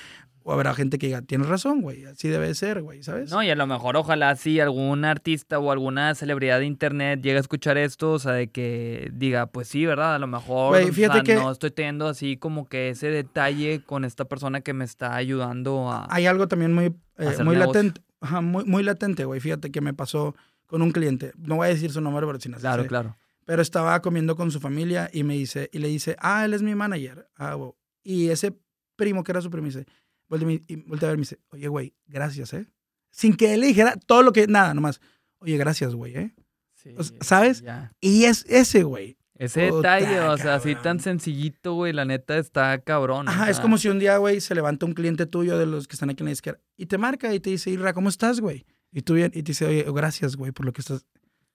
O 0.46 0.52
habrá 0.52 0.74
gente 0.74 0.98
que 0.98 1.08
diga, 1.08 1.22
tienes 1.22 1.48
razón, 1.48 1.82
güey. 1.82 2.04
Así 2.04 2.28
debe 2.28 2.54
ser, 2.54 2.82
güey, 2.82 3.02
¿sabes? 3.02 3.32
No, 3.32 3.42
y 3.42 3.50
a 3.50 3.56
lo 3.56 3.66
mejor, 3.66 3.96
ojalá 3.96 4.36
sí, 4.36 4.60
algún 4.60 5.06
artista 5.06 5.58
o 5.58 5.72
alguna 5.72 6.16
celebridad 6.16 6.60
de 6.60 6.66
internet 6.66 7.22
llegue 7.22 7.38
a 7.38 7.40
escuchar 7.40 7.78
esto, 7.78 8.12
o 8.12 8.20
sea, 8.20 8.34
de 8.34 8.50
que 8.50 9.10
diga, 9.14 9.46
pues 9.46 9.70
sí, 9.70 9.86
¿verdad? 9.86 10.16
A 10.16 10.20
lo 10.20 10.28
mejor 10.28 10.92
fíjate 10.92 11.24
que 11.24 11.36
no 11.36 11.50
estoy 11.50 11.72
teniendo 11.72 12.08
así 12.08 12.36
como 12.36 12.68
que 12.68 12.90
ese 12.90 13.08
detalle 13.08 13.84
con 13.86 14.04
esta 14.04 14.26
persona 14.26 14.60
que 14.60 14.74
me 14.74 14.84
está 14.84 15.16
ayudando 15.16 15.90
a. 15.90 16.08
Hay 16.10 16.26
algo 16.26 16.50
también 16.50 16.74
muy, 16.74 16.94
eh, 17.18 17.44
muy 17.44 17.56
latente 17.56 18.02
Ajá, 18.24 18.40
muy, 18.40 18.64
muy 18.64 18.84
latente, 18.84 19.26
güey. 19.26 19.42
Fíjate 19.42 19.70
que 19.70 19.82
me 19.82 19.94
pasó 19.94 20.34
con 20.68 20.82
un 20.82 20.92
cliente. 20.92 21.34
No 21.38 21.58
voy 21.58 21.68
a 21.68 21.70
decir 21.70 21.92
su 21.92 22.00
nombre, 22.00 22.26
pero 22.26 22.40
sin 22.40 22.54
Claro, 22.54 22.88
claro. 22.88 23.18
Pero 23.46 23.62
estaba 23.62 24.02
comiendo 24.02 24.36
con 24.36 24.52
su 24.52 24.60
familia 24.60 25.10
y 25.12 25.24
me 25.24 25.34
dice, 25.34 25.70
y 25.74 25.80
le 25.80 25.88
dice, 25.88 26.16
ah, 26.20 26.46
él 26.46 26.54
es 26.54 26.62
mi 26.62 26.76
manager. 26.76 27.28
Ah, 27.38 27.58
Y 28.04 28.30
ese 28.30 28.58
primo 28.96 29.24
que 29.24 29.32
era 29.32 29.42
su 29.42 29.50
primo 29.50 29.68
dice, 29.68 29.86
vuelve, 30.30 30.64
a 30.68 31.08
ver, 31.08 31.18
me 31.18 31.22
dice, 31.22 31.40
oye, 31.50 31.68
güey, 31.68 31.94
gracias, 32.08 32.54
¿eh? 32.54 32.68
Sin 33.12 33.36
que 33.36 33.54
él 33.54 33.62
le 33.62 33.68
dijera 33.68 33.96
todo 33.98 34.24
lo 34.24 34.32
que, 34.32 34.48
nada, 34.48 34.74
nomás, 34.74 35.02
oye, 35.40 35.58
gracias, 35.58 35.94
güey, 35.94 36.16
¿eh? 36.16 36.36
Sí, 36.74 36.96
¿Sabes? 37.22 37.64
Y 38.02 38.26
es 38.26 38.46
ese, 38.50 38.84
güey. 38.84 39.18
Ese 39.36 39.72
detalle, 39.72 40.20
o 40.22 40.38
sea, 40.38 40.56
así 40.56 40.76
tan 40.76 41.00
sencillito, 41.00 41.74
güey, 41.74 41.92
la 41.92 42.06
neta 42.06 42.38
está 42.38 42.80
cabrón. 42.80 43.28
Ajá, 43.28 43.50
es 43.50 43.60
como 43.60 43.78
si 43.78 43.90
un 43.90 44.00
día, 44.00 44.18
güey, 44.18 44.40
se 44.42 44.54
levanta 44.54 44.86
un 44.86 44.94
cliente 44.94 45.26
tuyo 45.26 45.58
de 45.58 45.66
los 45.66 45.88
que 45.88 45.96
están 45.96 46.10
aquí 46.10 46.22
en 46.22 46.26
la 46.26 46.32
izquierda 46.32 46.62
y 46.78 46.86
te 46.86 46.98
marca 46.98 47.34
y 47.34 47.40
te 47.40 47.50
dice, 47.50 47.70
Irra, 47.72 47.94
¿cómo 47.94 48.10
estás, 48.10 48.40
güey? 48.40 48.66
Y 48.92 49.02
tú 49.02 49.16
bien, 49.16 49.32
y 49.34 49.42
te 49.44 49.52
dice, 49.52 49.66
oye, 49.66 49.86
gracias, 49.92 50.36
güey, 50.36 50.52
por 50.52 50.66
lo 50.66 50.72
que 50.72 50.82
estás. 50.82 51.06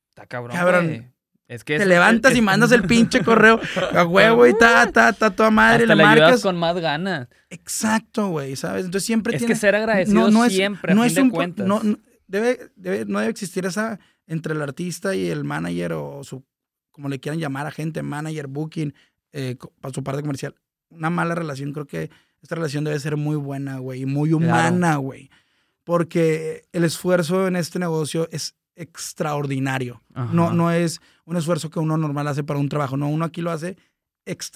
Está 0.08 0.26
cabrón. 0.26 0.56
Cabrón. 0.56 1.14
Es 1.48 1.64
que 1.64 1.78
te 1.78 1.86
levantas 1.86 2.36
y 2.36 2.42
mandas 2.42 2.72
el 2.72 2.82
pinche 2.82 3.24
correo 3.24 3.58
a 3.94 4.04
huevo 4.04 4.36
güey, 4.36 4.52
ta, 4.58 4.92
ta, 4.92 5.12
ta, 5.14 5.30
toda 5.30 5.50
madre, 5.50 5.84
Hasta 5.84 5.94
le, 5.94 6.02
marcas. 6.02 6.42
con 6.42 6.56
más 6.58 6.78
ganas. 6.78 7.28
Exacto, 7.48 8.28
güey, 8.28 8.54
¿sabes? 8.54 8.84
Entonces 8.84 9.06
siempre 9.06 9.34
es 9.36 9.44
que 9.44 9.56
ser 9.56 9.74
agradecido 9.74 10.30
no, 10.30 10.48
siempre, 10.50 10.94
no 10.94 11.04
es 11.04 11.16
un, 11.16 11.30
cuentas. 11.30 11.66
No, 11.66 11.80
debe, 12.26 12.70
debe, 12.76 13.06
no 13.06 13.18
debe 13.20 13.30
existir 13.30 13.64
esa 13.64 13.98
entre 14.26 14.52
el 14.52 14.60
artista 14.60 15.14
y 15.14 15.28
el 15.28 15.44
manager 15.44 15.94
o 15.94 16.22
su 16.22 16.44
como 16.98 17.08
le 17.08 17.20
quieran 17.20 17.38
llamar 17.38 17.64
a 17.64 17.70
gente, 17.70 18.02
manager, 18.02 18.48
booking, 18.48 18.92
eh, 19.30 19.56
para 19.80 19.94
su 19.94 20.02
parte 20.02 20.20
comercial. 20.20 20.56
Una 20.90 21.10
mala 21.10 21.36
relación, 21.36 21.72
creo 21.72 21.86
que 21.86 22.10
esta 22.42 22.56
relación 22.56 22.82
debe 22.82 22.98
ser 22.98 23.16
muy 23.16 23.36
buena, 23.36 23.78
güey, 23.78 24.02
y 24.02 24.06
muy 24.06 24.32
humana, 24.32 24.96
güey. 24.96 25.30
Porque 25.84 26.64
el 26.72 26.82
esfuerzo 26.82 27.46
en 27.46 27.54
este 27.54 27.78
negocio 27.78 28.28
es 28.32 28.56
extraordinario. 28.78 30.02
No, 30.32 30.52
no 30.52 30.70
es 30.70 31.00
un 31.24 31.36
esfuerzo 31.36 31.70
que 31.70 31.78
uno 31.78 31.96
normal 31.96 32.28
hace 32.28 32.44
para 32.44 32.58
un 32.58 32.68
trabajo, 32.68 32.96
no, 32.96 33.08
uno 33.08 33.24
aquí 33.24 33.40
lo 33.42 33.50
hace, 33.50 33.76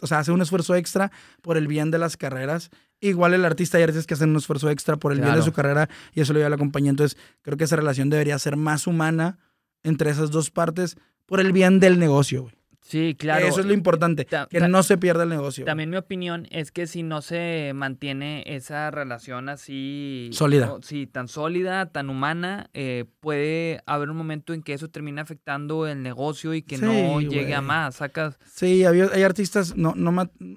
o 0.00 0.06
sea, 0.06 0.18
hace 0.18 0.32
un 0.32 0.42
esfuerzo 0.42 0.74
extra 0.74 1.10
por 1.40 1.56
el 1.56 1.66
bien 1.66 1.90
de 1.90 1.98
las 1.98 2.16
carreras. 2.16 2.70
Igual 3.00 3.34
el 3.34 3.44
artista 3.44 3.80
y 3.80 3.82
artistas 3.82 4.06
que 4.06 4.14
hacen 4.14 4.30
un 4.30 4.36
esfuerzo 4.36 4.70
extra 4.70 4.96
por 4.96 5.12
el 5.12 5.20
bien 5.20 5.34
de 5.34 5.42
su 5.42 5.52
carrera 5.52 5.88
y 6.14 6.20
eso 6.20 6.32
lo 6.32 6.38
lleva 6.38 6.48
a 6.48 6.50
la 6.50 6.58
compañía. 6.58 6.90
Entonces, 6.90 7.18
creo 7.42 7.56
que 7.56 7.64
esa 7.64 7.76
relación 7.76 8.10
debería 8.10 8.38
ser 8.38 8.56
más 8.56 8.86
humana 8.86 9.38
entre 9.82 10.10
esas 10.10 10.30
dos 10.30 10.50
partes 10.50 10.96
por 11.26 11.40
el 11.40 11.52
bien 11.52 11.80
del 11.80 11.98
negocio, 11.98 12.42
güey. 12.42 12.61
Sí, 12.82 13.14
claro. 13.16 13.46
Eso 13.46 13.60
es 13.60 13.66
lo 13.66 13.72
importante, 13.72 14.26
que 14.26 14.60
no 14.60 14.82
se 14.82 14.98
pierda 14.98 15.22
el 15.22 15.28
negocio. 15.28 15.64
También 15.64 15.88
mi 15.88 15.96
opinión 15.96 16.48
es 16.50 16.72
que 16.72 16.86
si 16.88 17.04
no 17.04 17.22
se 17.22 17.72
mantiene 17.74 18.42
esa 18.46 18.90
relación 18.90 19.48
así... 19.48 20.30
Sólida. 20.32 20.76
sí, 20.82 21.06
tan 21.06 21.28
sólida, 21.28 21.86
tan 21.86 22.10
humana, 22.10 22.70
eh, 22.74 23.04
puede 23.20 23.80
haber 23.86 24.10
un 24.10 24.16
momento 24.16 24.52
en 24.52 24.62
que 24.62 24.74
eso 24.74 24.88
termina 24.88 25.22
afectando 25.22 25.86
el 25.86 26.02
negocio 26.02 26.54
y 26.54 26.62
que 26.62 26.76
no 26.76 27.20
llegue 27.20 27.54
a 27.54 27.60
más. 27.60 27.96
Sacas... 27.96 28.38
Sí, 28.52 28.84
hay, 28.84 29.22
artistas, 29.22 29.76
no, 29.76 29.94
no, 29.96 30.10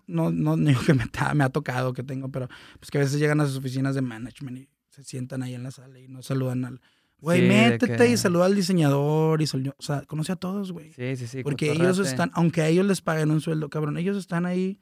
no, 0.07 0.31
no, 0.31 0.57
digo 0.57 0.81
que 0.85 0.95
me, 0.95 1.05
me, 1.35 1.43
ha 1.43 1.49
tocado 1.49 1.93
que 1.93 2.03
tengo, 2.03 2.29
pero 2.29 2.49
pues 2.79 2.89
que 2.89 2.97
a 2.97 3.01
veces 3.01 3.19
llegan 3.19 3.39
a 3.39 3.45
sus 3.45 3.57
oficinas 3.57 3.93
de 3.93 4.01
management 4.01 4.57
y 4.57 4.69
se 4.89 5.03
sientan 5.03 5.43
ahí 5.43 5.53
en 5.53 5.63
la 5.63 5.71
sala 5.71 5.99
y 5.99 6.07
no 6.07 6.23
saludan 6.23 6.65
al 6.65 6.81
Güey, 7.25 7.47
métete 7.47 8.07
y 8.07 8.17
saluda 8.17 8.45
al 8.45 8.53
diseñador 8.53 9.41
y 9.41 9.45
o 9.45 9.81
sea, 9.81 10.03
conoce 10.03 10.31
a 10.31 10.35
todos, 10.35 10.71
güey. 10.71 10.93
Sí, 10.93 11.15
sí, 11.15 11.25
sí. 11.25 11.41
Porque 11.41 11.71
ellos 11.71 11.97
están, 11.97 12.29
aunque 12.35 12.61
a 12.61 12.67
ellos 12.67 12.85
les 12.85 13.01
paguen 13.01 13.31
un 13.31 13.41
sueldo, 13.41 13.67
cabrón, 13.67 13.97
ellos 13.97 14.15
están 14.15 14.45
ahí 14.45 14.77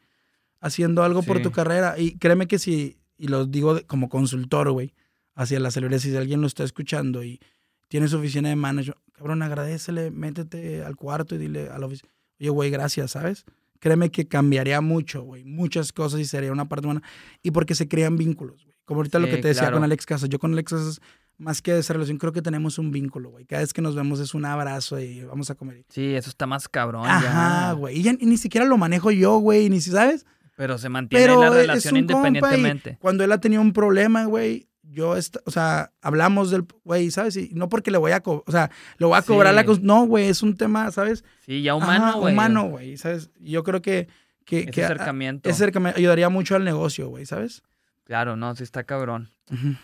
haciendo 0.59 1.03
algo 1.03 1.23
por 1.23 1.41
tu 1.41 1.51
carrera. 1.51 1.97
Y 1.97 2.17
créeme 2.17 2.47
que 2.47 2.59
si, 2.59 2.97
y 3.17 3.29
lo 3.29 3.45
digo 3.45 3.79
como 3.87 4.09
consultor, 4.09 4.69
güey, 4.71 4.93
hacia 5.35 5.57
la 5.61 5.71
celebridad, 5.71 6.01
si 6.01 6.13
alguien 6.17 6.41
lo 6.41 6.47
está 6.47 6.65
escuchando 6.65 7.23
y 7.23 7.39
tiene 7.87 8.09
su 8.09 8.17
oficina 8.17 8.49
de 8.49 8.57
manager, 8.57 8.97
cabrón, 9.13 9.41
agradecele, 9.41 10.11
métete 10.11 10.83
al 10.83 10.97
cuarto 10.97 11.35
y 11.35 11.37
dile 11.37 11.69
a 11.69 11.79
la 11.79 11.85
oficina, 11.85 12.11
oye, 12.41 12.49
güey, 12.49 12.69
gracias, 12.71 13.11
¿sabes? 13.11 13.45
Créeme 13.79 14.11
que 14.11 14.27
cambiaría 14.27 14.81
mucho, 14.81 15.23
güey, 15.23 15.45
muchas 15.45 15.93
cosas 15.93 16.19
y 16.19 16.25
sería 16.25 16.51
una 16.51 16.67
parte 16.67 16.87
buena. 16.87 17.03
Y 17.41 17.51
porque 17.51 17.73
se 17.73 17.87
crean 17.87 18.17
vínculos, 18.17 18.65
güey. 18.65 18.75
Como 18.83 18.99
ahorita 18.99 19.19
lo 19.19 19.27
que 19.27 19.37
te 19.37 19.47
decía 19.47 19.71
con 19.71 19.85
Alex 19.85 20.05
Casas. 20.05 20.27
Yo 20.27 20.39
con 20.39 20.51
Alex 20.51 20.71
Casas 20.71 21.01
más 21.37 21.61
que 21.61 21.77
esa 21.77 21.93
relación, 21.93 22.17
creo 22.17 22.31
que 22.31 22.41
tenemos 22.41 22.77
un 22.77 22.91
vínculo, 22.91 23.29
güey. 23.29 23.45
Cada 23.45 23.61
vez 23.61 23.73
que 23.73 23.81
nos 23.81 23.95
vemos 23.95 24.19
es 24.19 24.33
un 24.33 24.45
abrazo 24.45 24.99
y 24.99 25.23
vamos 25.23 25.49
a 25.49 25.55
comer. 25.55 25.83
Sí, 25.89 26.13
eso 26.15 26.29
está 26.29 26.45
más 26.45 26.67
cabrón. 26.69 27.05
Ajá, 27.05 27.73
güey. 27.73 27.99
Y, 27.99 28.03
ya, 28.03 28.13
ni 28.13 28.37
siquiera 28.37 28.65
lo 28.65 28.77
manejo 28.77 29.11
yo, 29.11 29.37
güey, 29.37 29.69
ni 29.69 29.81
si 29.81 29.91
sabes. 29.91 30.25
Pero 30.55 30.77
se 30.77 30.89
mantiene 30.89 31.35
la 31.35 31.49
relación 31.49 31.97
independientemente. 31.97 32.97
cuando 33.01 33.23
él 33.23 33.31
ha 33.31 33.39
tenido 33.39 33.61
un 33.61 33.73
problema, 33.73 34.25
güey, 34.25 34.67
yo, 34.83 35.15
o 35.45 35.51
sea, 35.51 35.91
hablamos 36.01 36.51
del, 36.51 36.65
güey, 36.83 37.09
¿sabes? 37.09 37.35
Y 37.37 37.49
no 37.53 37.67
porque 37.69 37.89
le 37.89 37.97
voy 37.97 38.11
a, 38.11 38.21
o 38.23 38.43
sea, 38.49 38.69
lo 38.97 39.07
voy 39.07 39.17
a 39.17 39.23
cobrar 39.23 39.53
la... 39.53 39.63
No, 39.81 40.05
güey, 40.05 40.27
es 40.27 40.43
un 40.43 40.55
tema, 40.55 40.91
¿sabes? 40.91 41.23
Sí, 41.45 41.63
ya 41.63 41.73
humano, 41.73 42.19
güey. 42.19 42.33
humano, 42.33 42.65
güey, 42.65 42.97
¿sabes? 42.97 43.31
Yo 43.39 43.63
creo 43.63 43.81
que... 43.81 44.07
que 44.45 44.67
ese 44.69 44.83
acercamiento. 44.83 45.49
Ese 45.49 45.63
acercamiento 45.63 45.97
ayudaría 45.97 46.29
mucho 46.29 46.55
al 46.55 46.63
negocio, 46.63 47.07
güey, 47.09 47.25
¿sabes? 47.25 47.63
Claro, 48.03 48.35
no, 48.35 48.53
sí 48.55 48.63
está 48.63 48.83
cabrón. 48.83 49.29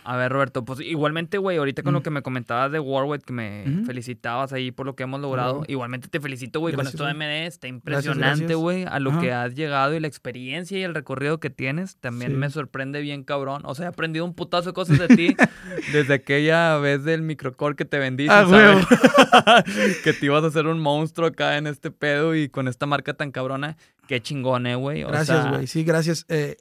A 0.04 0.16
ver, 0.16 0.32
Roberto, 0.32 0.64
pues 0.64 0.80
igualmente, 0.80 1.38
güey, 1.38 1.58
ahorita 1.58 1.84
con 1.84 1.94
lo 1.94 2.02
que 2.02 2.10
me 2.10 2.22
comentabas 2.22 2.72
de 2.72 2.80
Warwick, 2.80 3.24
que 3.24 3.34
me 3.34 3.84
felicitabas 3.86 4.54
ahí 4.54 4.72
por 4.72 4.86
lo 4.86 4.96
que 4.96 5.04
hemos 5.04 5.20
logrado, 5.20 5.64
igualmente 5.68 6.08
te 6.08 6.20
felicito, 6.20 6.60
güey, 6.60 6.74
con 6.74 6.88
esto 6.88 7.06
de 7.06 7.14
MD, 7.14 7.46
está 7.46 7.68
impresionante, 7.68 8.56
güey, 8.56 8.86
a 8.86 9.00
lo 9.00 9.20
que 9.20 9.34
has 9.34 9.56
llegado 9.56 9.94
y 9.94 10.00
la 10.00 10.08
experiencia 10.08 10.78
y 10.78 10.84
el 10.84 10.96
recorrido 10.96 11.40
que 11.40 11.50
tienes, 11.50 11.98
también 11.98 12.38
me 12.38 12.50
sorprende 12.50 13.02
bien, 13.02 13.24
cabrón. 13.24 13.62
O 13.66 13.76
sea, 13.76 13.86
he 13.86 13.90
aprendido 13.90 14.26
un 14.26 14.34
putazo 14.34 14.70
de 14.70 14.74
cosas 14.74 14.98
de 14.98 15.08
ti 15.10 15.36
desde 15.94 16.14
aquella 16.14 16.78
vez 16.78 17.04
del 17.04 17.22
microcore 17.22 17.76
que 17.76 17.86
te 17.86 18.00
vendiste, 18.00 18.34
ah, 18.34 18.46
¿sabes? 18.48 19.98
que 20.04 20.14
te 20.14 20.26
ibas 20.26 20.44
a 20.44 20.48
hacer 20.48 20.68
un 20.68 20.80
monstruo 20.80 21.28
acá 21.28 21.58
en 21.58 21.68
este 21.68 21.92
pedo 21.92 22.36
y 22.36 22.50
con 22.50 22.68
esta 22.68 22.86
marca 22.86 23.14
tan 23.14 23.32
cabrona. 23.32 23.78
Qué 24.08 24.22
chingón, 24.22 24.66
eh, 24.66 24.76
güey. 24.76 25.04
Gracias, 25.04 25.50
güey. 25.50 25.68
Sí, 25.68 25.84
gracias. 25.84 26.26
Eh, 26.30 26.58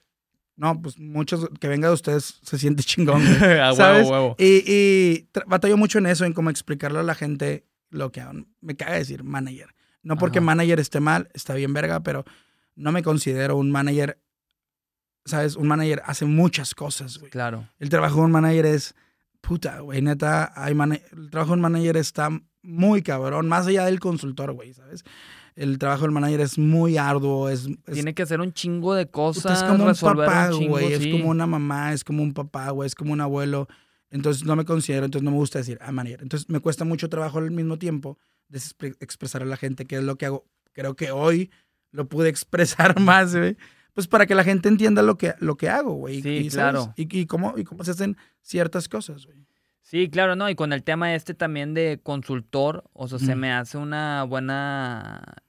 no, 0.59 0.83
pues 0.83 0.99
muchos 0.99 1.49
que 1.61 1.69
venga 1.69 1.87
de 1.87 1.95
ustedes 1.95 2.41
se 2.43 2.59
siente 2.59 2.83
chingón. 2.85 3.23
¿sabes? 3.77 4.09
Y, 4.39 4.65
y 4.67 5.29
batallo 5.47 5.77
mucho 5.77 5.99
en 5.99 6.07
eso, 6.07 6.25
en 6.25 6.35
cómo 6.35 6.51
explicarle 6.51 6.99
a 6.99 7.05
la 7.05 7.15
gente 7.15 7.65
lo 7.91 8.11
que 8.13 8.23
me 8.61 8.77
caga 8.77 8.99
decir 8.99 9.23
manager. 9.23 9.75
No 10.03 10.17
porque 10.17 10.41
manager 10.41 10.81
esté 10.81 11.01
mal, 11.01 11.29
está 11.33 11.55
bien 11.55 11.73
verga, 11.73 12.01
pero 12.01 12.25
no 12.75 12.93
me 12.93 13.03
considero 13.03 13.57
un 13.57 13.71
manager. 13.71 14.21
¿Sabes? 15.25 15.57
Un 15.57 15.69
manager 15.69 16.03
hace 16.07 16.25
muchas 16.25 16.75
cosas, 16.75 17.19
güey. 17.19 17.31
Claro. 17.31 17.69
El 17.79 17.89
trabajo 17.89 18.17
de 18.17 18.23
un 18.23 18.33
manager 18.33 18.67
es. 18.67 18.95
Puta, 19.41 19.81
güey, 19.81 20.03
neta, 20.03 20.53
hay 20.57 20.73
el 20.73 21.31
trabajo 21.31 21.53
de 21.53 21.55
un 21.55 21.61
manager 21.61 21.97
está 21.97 22.29
muy 22.63 23.03
cabrón, 23.03 23.49
más 23.49 23.69
allá 23.69 23.85
del 23.85 24.01
consultor, 24.01 24.53
güey, 24.53 24.75
¿sabes? 24.75 25.05
El 25.59 25.79
trabajo 25.79 26.03
del 26.03 26.13
manager 26.13 26.41
es 26.41 26.57
muy 26.57 26.99
arduo. 26.99 27.49
Es, 27.49 27.69
Tiene 27.93 28.15
que 28.15 28.23
hacer 28.23 28.41
un 28.41 28.53
chingo 28.53 28.95
de 28.95 29.11
cosas. 29.11 29.59
Es 29.59 29.69
como 29.69 29.87
un 29.87 29.95
papá, 29.95 30.51
güey. 30.51 30.93
Es 30.93 31.07
como 31.09 31.31
una 31.31 31.47
mamá, 31.47 31.93
es 31.93 32.05
como 32.05 32.23
un 32.23 32.33
papá, 32.33 32.71
güey. 32.71 32.87
Es 32.87 32.95
como 32.95 33.13
un 33.13 33.21
abuelo. 33.21 33.67
Entonces 34.11 34.45
no 34.45 34.55
me 34.55 34.65
considero, 34.65 35.05
entonces 35.05 35.25
no 35.25 35.33
me 35.33 35.37
gusta 35.37 35.59
decir 35.59 35.79
a 35.81 35.89
ah, 35.89 35.93
manager. 35.93 36.23
Entonces 36.23 36.49
me 36.49 36.61
cuesta 36.61 36.85
mucho 36.85 37.09
trabajo 37.09 37.39
al 37.39 37.51
mismo 37.51 37.77
tiempo 37.77 38.19
de 38.49 38.61
expresar 39.01 39.43
a 39.43 39.47
la 39.47 39.57
gente 39.57 39.85
qué 39.85 39.97
es 39.97 40.05
lo 40.05 40.17
que 40.17 40.27
hago. 40.27 40.47
Creo 40.73 40.95
que 40.95 41.11
hoy 41.11 41.51
lo 41.91 42.09
pude 42.09 42.29
expresar 42.31 43.01
más, 43.01 43.35
güey. 43.35 43.57
Pues 43.95 44.07
para 44.07 44.27
que 44.27 44.37
la 44.37 44.45
gente 44.45 44.69
entienda 44.69 45.03
lo 45.03 45.19
que, 45.19 45.35
lo 45.41 45.57
que 45.57 45.69
hago, 45.69 45.95
güey. 45.95 46.23
Sí, 46.23 46.49
claro. 46.51 46.95
Y, 46.97 47.27
cómo, 47.27 47.55
y 47.59 47.65
cómo 47.65 47.83
se 47.83 47.91
hacen 47.91 48.17
ciertas 48.43 48.89
cosas, 48.89 49.27
güey. 49.27 49.45
Sí, 49.83 50.09
claro, 50.09 50.37
no. 50.37 50.49
Y 50.49 50.55
con 50.55 50.73
el 50.73 50.85
tema 50.85 51.17
este 51.17 51.35
también 51.35 51.75
de 51.75 51.99
consultor, 52.01 52.85
o 52.93 53.09
sea, 53.09 53.19
se 53.19 53.35
me 53.35 53.51
hace 53.51 53.77
una 53.77 54.23
buena 54.23 55.43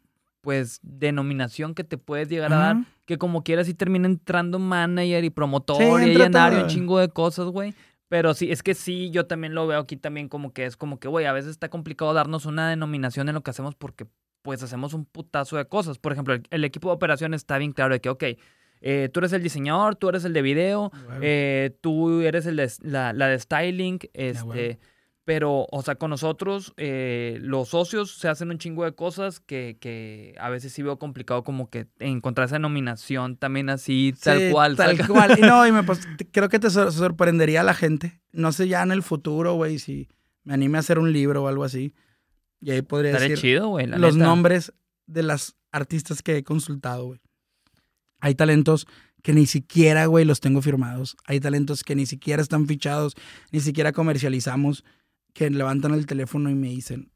pues 0.49 0.79
denominación 0.81 1.75
que 1.75 1.83
te 1.83 1.99
puedes 1.99 2.27
llegar 2.27 2.51
a 2.51 2.57
dar, 2.57 2.77
que 3.05 3.19
como 3.19 3.43
quieras 3.43 3.69
y 3.69 3.75
termina 3.75 4.07
entrando 4.07 4.57
manager 4.57 5.23
y 5.23 5.29
promotor 5.29 6.01
y 6.01 6.15
llenar 6.15 6.55
un 6.55 6.65
chingo 6.65 6.97
de 6.97 7.09
cosas, 7.09 7.49
güey. 7.49 7.75
Pero 8.07 8.33
sí, 8.33 8.51
es 8.51 8.63
que 8.63 8.73
sí, 8.73 9.11
yo 9.11 9.27
también 9.27 9.53
lo 9.53 9.67
veo 9.67 9.79
aquí 9.79 9.95
también 9.95 10.27
como 10.27 10.51
que 10.51 10.65
es 10.65 10.75
como 10.75 10.99
que, 10.99 11.07
güey, 11.07 11.27
a 11.27 11.33
veces 11.33 11.51
está 11.51 11.69
complicado 11.69 12.15
darnos 12.15 12.47
una 12.47 12.67
denominación 12.67 13.29
en 13.29 13.35
lo 13.35 13.43
que 13.43 13.51
hacemos 13.51 13.75
porque 13.75 14.07
pues 14.41 14.63
hacemos 14.63 14.95
un 14.95 15.05
putazo 15.05 15.55
de 15.55 15.65
cosas. 15.65 15.99
Por 15.99 16.13
ejemplo, 16.13 16.35
el, 16.49 16.63
equipo 16.63 16.89
de 16.89 16.95
operaciones 16.95 17.41
está 17.41 17.59
bien 17.59 17.71
claro 17.71 17.93
de 17.93 18.01
que, 18.01 18.09
ok, 18.09 18.23
eh, 18.81 19.09
tú 19.13 19.19
eres 19.19 19.33
el 19.33 19.43
diseñador, 19.43 19.97
tú 19.97 20.09
eres 20.09 20.25
el 20.25 20.33
de 20.33 20.41
video, 20.41 20.91
eh, 21.21 21.77
tú 21.79 22.21
eres 22.21 22.47
el 22.47 22.55
de, 22.55 22.71
la, 22.81 23.13
la 23.13 23.27
de 23.27 23.37
styling, 23.37 23.99
este... 24.13 24.79
Pero, 25.29 25.67
o 25.69 25.83
sea, 25.83 25.93
con 25.93 26.09
nosotros, 26.09 26.73
eh, 26.75 27.37
los 27.43 27.69
socios 27.69 28.17
se 28.17 28.27
hacen 28.29 28.49
un 28.49 28.57
chingo 28.57 28.83
de 28.83 28.93
cosas 28.93 29.39
que, 29.39 29.77
que, 29.79 30.33
a 30.39 30.49
veces 30.49 30.73
sí 30.73 30.81
veo 30.81 30.97
complicado 30.97 31.43
como 31.43 31.69
que 31.69 31.85
encontrar 31.99 32.47
esa 32.47 32.57
nominación 32.57 33.37
también 33.37 33.69
así, 33.69 34.11
tal 34.23 34.49
cual. 34.49 34.75
Tal 34.75 35.07
cual. 35.07 35.37
Y 35.37 35.41
no, 35.43 35.67
y 35.67 35.71
me, 35.71 35.83
pues, 35.85 35.99
creo 36.31 36.49
que 36.49 36.57
te 36.57 36.71
sorprendería 36.71 37.61
a 37.61 37.63
la 37.63 37.75
gente. 37.75 38.19
No 38.31 38.51
sé 38.51 38.67
ya 38.67 38.81
en 38.81 38.91
el 38.91 39.03
futuro, 39.03 39.53
güey, 39.53 39.77
si 39.77 40.09
me 40.45 40.55
anime 40.55 40.79
a 40.79 40.81
hacer 40.81 40.97
un 40.97 41.13
libro 41.13 41.43
o 41.43 41.47
algo 41.47 41.63
así. 41.63 41.93
Y 42.59 42.71
ahí 42.71 42.81
podría 42.81 43.11
decir 43.11 43.37
chido, 43.37 43.67
güey, 43.67 43.85
los 43.85 44.17
nombres 44.17 44.73
de 45.05 45.21
las 45.21 45.57
artistas 45.71 46.23
que 46.23 46.37
he 46.37 46.43
consultado, 46.43 47.05
güey. 47.05 47.19
Hay 48.19 48.33
talentos 48.33 48.87
que 49.21 49.33
ni 49.33 49.45
siquiera, 49.45 50.07
güey, 50.07 50.25
los 50.25 50.39
tengo 50.39 50.63
firmados. 50.63 51.15
Hay 51.25 51.39
talentos 51.39 51.83
que 51.83 51.95
ni 51.95 52.07
siquiera 52.07 52.41
están 52.41 52.65
fichados, 52.65 53.13
ni 53.51 53.59
siquiera 53.59 53.91
comercializamos 53.91 54.83
que 55.33 55.49
levantan 55.49 55.93
el 55.93 56.05
teléfono 56.05 56.49
y 56.49 56.55
me 56.55 56.69
dicen, 56.69 57.11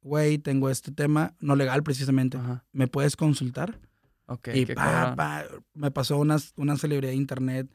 güey, 0.00 0.38
tengo 0.38 0.70
este 0.70 0.92
tema, 0.92 1.34
no 1.40 1.56
legal 1.56 1.82
precisamente, 1.82 2.38
¿me 2.72 2.88
puedes 2.88 3.16
consultar? 3.16 3.80
Ok. 4.26 4.48
Y 4.54 4.66
pa, 4.66 5.44
me 5.74 5.90
pasó 5.90 6.18
una, 6.18 6.36
una 6.56 6.76
celebridad 6.76 7.12
de 7.12 7.16
internet, 7.16 7.70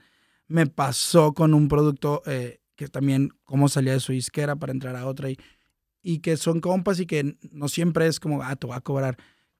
me 0.47 0.67
pasó 0.67 1.33
con 1.33 1.53
un 1.53 1.67
producto 1.67 2.21
eh, 2.25 2.59
que 2.75 2.87
también, 2.87 3.31
cómo 3.43 3.69
salía 3.69 3.93
de 3.93 3.99
su 3.99 4.13
isquera 4.13 4.55
para 4.55 4.71
entrar 4.71 4.95
a 4.95 5.05
otra 5.05 5.29
y, 5.29 5.37
y 6.01 6.19
que 6.19 6.37
son 6.37 6.59
compas 6.59 6.99
y 6.99 7.05
que 7.05 7.37
no 7.51 7.67
siempre 7.69 8.07
es 8.07 8.19
como, 8.19 8.43
ah, 8.43 8.55
te 8.55 8.67
voy 8.67 8.75
a 8.75 8.81
cobrar. 8.81 9.17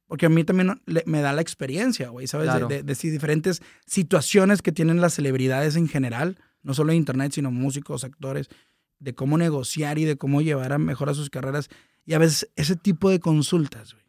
Porque 0.07 0.26
a 0.28 0.30
mí 0.30 0.44
también 0.44 0.82
me 1.06 1.22
da 1.22 1.34
la 1.34 1.41
experiencia, 1.41 2.10
güey, 2.10 2.28
¿sabes? 2.28 2.49
De, 2.68 2.84
de, 2.84 2.94
diferentes 2.94 3.61
situaciones 3.86 4.61
que 4.61 4.72
tienen 4.72 5.02
las 5.02 5.14
celebridades 5.14 5.76
en 5.76 5.88
general, 5.88 6.38
no 6.61 6.74
solo 6.74 6.91
en 6.91 6.99
internet, 6.99 7.32
sino 7.32 7.49
músicos, 7.49 8.03
actores 8.03 8.49
de 9.03 9.13
cómo 9.13 9.38
negociar 9.38 9.99
y 9.99 10.05
de 10.05 10.17
cómo 10.17 10.41
llevar 10.41 10.71
a 10.71 10.77
mejor 10.77 11.09
a 11.09 11.13
sus 11.13 11.30
carreras. 11.30 11.69
Y 12.05 12.13
a 12.13 12.19
veces 12.19 12.49
ese 12.55 12.75
tipo 12.75 13.09
de 13.09 13.19
consultas, 13.19 13.93
güey, 13.93 14.05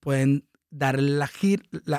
pueden 0.00 0.46
dar 0.70 1.00
la, 1.00 1.30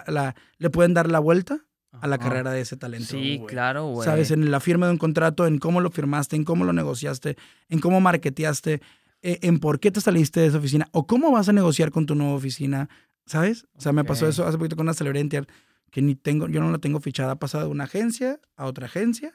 la, 0.07 0.35
le 0.57 0.69
pueden 0.69 0.93
dar 0.93 1.09
la 1.09 1.19
vuelta 1.19 1.65
a 1.91 2.07
la 2.07 2.19
carrera 2.19 2.51
de 2.51 2.61
ese 2.61 2.77
talento. 2.77 3.07
Sí, 3.07 3.41
claro, 3.47 3.87
güey. 3.87 4.05
Sabes, 4.05 4.29
en 4.29 4.51
la 4.51 4.59
firma 4.59 4.85
de 4.85 4.91
un 4.91 4.99
contrato, 4.99 5.47
en 5.47 5.57
cómo 5.57 5.81
lo 5.81 5.89
firmaste, 5.89 6.35
en 6.35 6.43
cómo 6.43 6.63
lo 6.63 6.73
negociaste, 6.73 7.35
en 7.69 7.79
cómo 7.79 7.99
marketeaste, 7.99 8.81
eh, 9.23 9.39
en 9.41 9.57
por 9.59 9.79
qué 9.79 9.89
te 9.89 9.99
saliste 9.99 10.39
de 10.39 10.47
esa 10.47 10.59
oficina 10.59 10.87
o 10.91 11.07
cómo 11.07 11.31
vas 11.31 11.49
a 11.49 11.53
negociar 11.53 11.89
con 11.89 12.05
tu 12.05 12.13
nueva 12.13 12.33
oficina, 12.33 12.87
¿sabes? 13.25 13.65
O 13.73 13.81
sea, 13.81 13.91
me 13.91 14.03
pasó 14.03 14.27
eso 14.27 14.45
hace 14.45 14.59
poquito 14.59 14.75
con 14.75 14.85
una 14.85 14.93
celebridad 14.93 15.47
que 15.89 16.01
ni 16.03 16.13
tengo, 16.13 16.47
yo 16.47 16.61
no 16.61 16.69
la 16.69 16.77
tengo 16.77 16.99
fichada, 16.99 17.31
ha 17.31 17.39
pasado 17.39 17.65
de 17.65 17.71
una 17.71 17.85
agencia 17.85 18.39
a 18.55 18.65
otra 18.65 18.85
agencia 18.85 19.33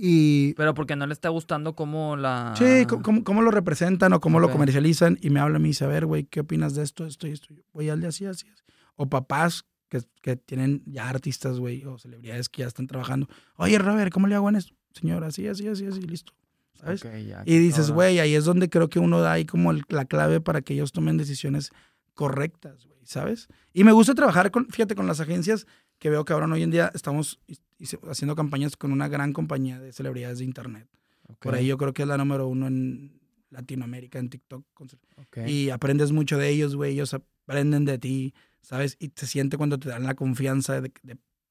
y, 0.00 0.54
Pero 0.54 0.74
porque 0.74 0.94
no 0.94 1.08
le 1.08 1.12
está 1.12 1.28
gustando 1.28 1.74
cómo 1.74 2.16
la... 2.16 2.54
Sí, 2.56 2.86
cómo, 2.86 3.24
cómo 3.24 3.42
lo 3.42 3.50
representan 3.50 4.12
o 4.12 4.20
cómo 4.20 4.38
lo 4.38 4.48
comercializan. 4.48 5.18
Y 5.20 5.30
me 5.30 5.40
habla 5.40 5.58
y 5.58 5.62
me 5.62 5.68
dice, 5.68 5.84
a 5.84 5.88
ver, 5.88 6.06
güey, 6.06 6.22
¿qué 6.22 6.38
opinas 6.40 6.76
de 6.76 6.84
esto, 6.84 7.04
esto 7.04 7.26
y 7.26 7.32
esto? 7.32 7.48
Voy 7.72 7.88
al 7.88 8.00
de 8.00 8.06
así, 8.06 8.24
así, 8.24 8.46
así. 8.48 8.62
O 8.94 9.08
papás 9.08 9.64
que, 9.88 10.00
que 10.22 10.36
tienen 10.36 10.84
ya 10.86 11.08
artistas, 11.08 11.58
güey, 11.58 11.84
o 11.84 11.98
celebridades 11.98 12.48
que 12.48 12.62
ya 12.62 12.68
están 12.68 12.86
trabajando. 12.86 13.28
Oye, 13.56 13.76
Robert, 13.76 14.12
¿cómo 14.12 14.28
le 14.28 14.36
hago 14.36 14.48
en 14.48 14.56
esto? 14.56 14.72
Señor, 14.92 15.24
así, 15.24 15.48
así, 15.48 15.66
así, 15.66 15.86
así, 15.86 16.00
listo. 16.02 16.32
¿Sabes? 16.74 17.04
y 17.44 17.58
dices, 17.58 17.90
güey, 17.90 18.20
ahí 18.20 18.36
es 18.36 18.44
donde 18.44 18.70
creo 18.70 18.88
que 18.88 19.00
uno 19.00 19.20
da 19.20 19.32
ahí 19.32 19.44
como 19.44 19.72
la 19.72 20.04
clave 20.04 20.40
para 20.40 20.62
que 20.62 20.74
ellos 20.74 20.92
tomen 20.92 21.16
decisiones 21.16 21.72
correctas, 22.14 22.86
güey, 22.86 23.00
¿sabes? 23.02 23.48
Y 23.72 23.82
me 23.82 23.90
gusta 23.90 24.14
trabajar 24.14 24.52
con, 24.52 24.68
fíjate, 24.68 24.94
con 24.94 25.08
las 25.08 25.18
agencias 25.18 25.66
que 25.98 26.10
veo 26.10 26.24
que 26.24 26.32
ahora 26.32 26.46
hoy 26.46 26.62
en 26.62 26.70
día 26.70 26.90
estamos 26.94 27.40
haciendo 28.08 28.36
campañas 28.36 28.76
con 28.76 28.92
una 28.92 29.08
gran 29.08 29.32
compañía 29.32 29.80
de 29.80 29.92
celebridades 29.92 30.38
de 30.38 30.44
internet. 30.44 30.88
Por 31.40 31.54
ahí 31.54 31.66
yo 31.66 31.76
creo 31.76 31.92
que 31.92 32.02
es 32.02 32.08
la 32.08 32.16
número 32.16 32.48
uno 32.48 32.66
en 32.66 33.20
Latinoamérica, 33.50 34.18
en 34.18 34.30
TikTok. 34.30 34.64
Y 35.46 35.70
aprendes 35.70 36.12
mucho 36.12 36.38
de 36.38 36.48
ellos, 36.48 36.74
güey. 36.74 36.94
Ellos 36.94 37.14
aprenden 37.14 37.84
de 37.84 37.98
ti, 37.98 38.34
¿sabes? 38.62 38.96
Y 38.98 39.12
se 39.14 39.26
siente 39.26 39.56
cuando 39.56 39.78
te 39.78 39.88
dan 39.88 40.04
la 40.04 40.14
confianza 40.14 40.80
de, 40.80 40.92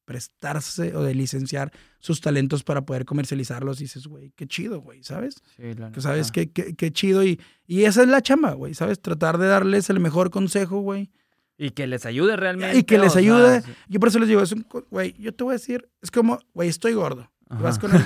prestarse 0.06 0.95
o 0.95 1.03
de 1.03 1.14
licenciar 1.14 1.72
sus 1.99 2.22
talentos 2.22 2.64
para 2.64 2.86
poder 2.86 3.06
comercializarlos. 3.06 3.82
Y 3.82 3.84
dices, 3.84 4.07
güey, 4.07 4.32
qué 4.36 4.48
chido, 4.48 4.82
güey, 4.82 5.03
¿sabes? 5.03 5.36
Sí, 5.57 5.74
la 5.74 5.91
que 5.91 6.02
sabes 6.02 6.32
qué, 6.32 6.49
qué, 6.49 6.91
chido. 6.91 7.24
Y, 7.24 7.40
y 7.65 7.84
esa 7.84 8.03
es 8.03 8.07
la 8.07 8.22
chamba, 8.22 8.53
güey, 8.53 8.74
¿sabes? 8.74 9.02
Tratar 9.02 9.38
de 9.38 9.48
darles 9.48 9.90
el 9.90 9.99
mejor 9.99 10.32
consejo, 10.32 10.80
güey 10.80 11.11
y 11.58 11.72
que 11.72 11.88
les 11.88 12.06
ayude 12.06 12.36
realmente. 12.36 12.78
Y 12.78 12.84
que 12.84 12.98
les 12.98 13.16
ayude. 13.16 13.64
Yo 13.88 14.00
por 14.00 14.10
eso 14.10 14.20
les 14.20 14.28
digo, 14.28 14.42
es 14.42 14.52
un, 14.52 14.66
güey, 14.90 15.14
yo 15.18 15.34
te 15.34 15.44
voy 15.44 15.52
a 15.52 15.58
decir, 15.58 15.90
es 16.02 16.12
como, 16.12 16.40
güey, 16.54 16.70
estoy 16.70 16.94
gordo. 16.94 17.32
Y 17.50 17.62
vas 17.62 17.80
con, 17.80 17.92
el, 17.96 18.04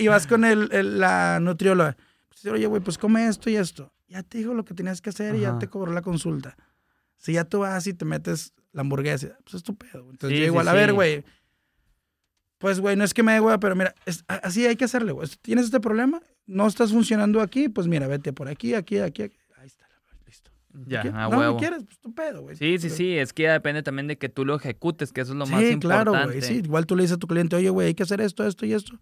y, 0.00 0.08
vas 0.08 0.26
con 0.26 0.44
el, 0.44 0.98
la 0.98 1.40
nutrióloga. 1.40 1.96
Pues, 2.28 2.46
Oye, 2.46 2.66
güey, 2.66 2.80
pues 2.80 2.96
come 2.96 3.26
esto 3.26 3.50
y 3.50 3.56
esto. 3.56 3.92
Ya 4.06 4.22
te 4.22 4.38
dijo 4.38 4.54
lo 4.54 4.64
que 4.64 4.72
tenías 4.72 5.02
que 5.02 5.10
hacer 5.10 5.34
y 5.34 5.40
ya 5.40 5.58
te 5.58 5.68
cobró 5.68 5.92
la 5.92 6.00
consulta. 6.00 6.56
Si 7.18 7.32
ya 7.32 7.44
tú 7.44 7.60
vas 7.60 7.86
y 7.86 7.94
te 7.94 8.04
metes 8.04 8.54
la 8.72 8.82
hamburguesa, 8.82 9.36
pues 9.42 9.54
es 9.54 9.62
tu 9.62 9.76
pedo. 9.76 10.08
Entonces 10.10 10.38
yo 10.38 10.44
igual, 10.46 10.68
a 10.68 10.72
ver, 10.72 10.92
güey. 10.92 11.24
Pues, 12.58 12.80
güey, 12.80 12.96
no 12.96 13.04
es 13.04 13.14
que 13.14 13.22
me 13.22 13.32
dé 13.32 13.40
güey, 13.40 13.58
pero 13.58 13.76
mira, 13.76 13.94
así 14.26 14.66
hay 14.66 14.76
que 14.76 14.84
hacerle, 14.84 15.12
güey. 15.12 15.28
¿Tienes 15.42 15.66
este 15.66 15.80
problema? 15.80 16.22
¿No 16.46 16.66
estás 16.66 16.92
funcionando 16.92 17.40
aquí? 17.40 17.68
Pues 17.68 17.86
mira, 17.86 18.06
vete 18.06 18.32
por 18.32 18.48
aquí, 18.48 18.74
aquí, 18.74 18.98
aquí, 18.98 19.22
aquí. 19.22 19.36
Ya, 20.86 21.00
a 21.00 21.28
no, 21.28 21.38
huevo. 21.38 21.56
quieres, 21.56 21.84
pues 21.84 21.98
tu 21.98 22.14
pedo, 22.14 22.42
güey. 22.42 22.56
Sí, 22.56 22.78
sí, 22.78 22.90
sí, 22.90 23.16
es 23.16 23.32
que 23.32 23.44
ya 23.44 23.52
depende 23.52 23.82
también 23.82 24.06
de 24.06 24.18
que 24.18 24.28
tú 24.28 24.44
lo 24.44 24.56
ejecutes, 24.56 25.12
que 25.12 25.22
eso 25.22 25.32
es 25.32 25.38
lo 25.38 25.46
más 25.46 25.62
importante. 25.62 25.74
Sí, 25.74 25.80
claro, 25.80 26.26
güey, 26.26 26.42
sí, 26.42 26.54
igual 26.64 26.86
tú 26.86 26.94
le 26.94 27.02
dices 27.02 27.16
a 27.16 27.18
tu 27.18 27.26
cliente, 27.26 27.56
oye, 27.56 27.70
güey, 27.70 27.88
hay 27.88 27.94
que 27.94 28.02
hacer 28.02 28.20
esto, 28.20 28.46
esto 28.46 28.66
y 28.66 28.74
esto. 28.74 28.98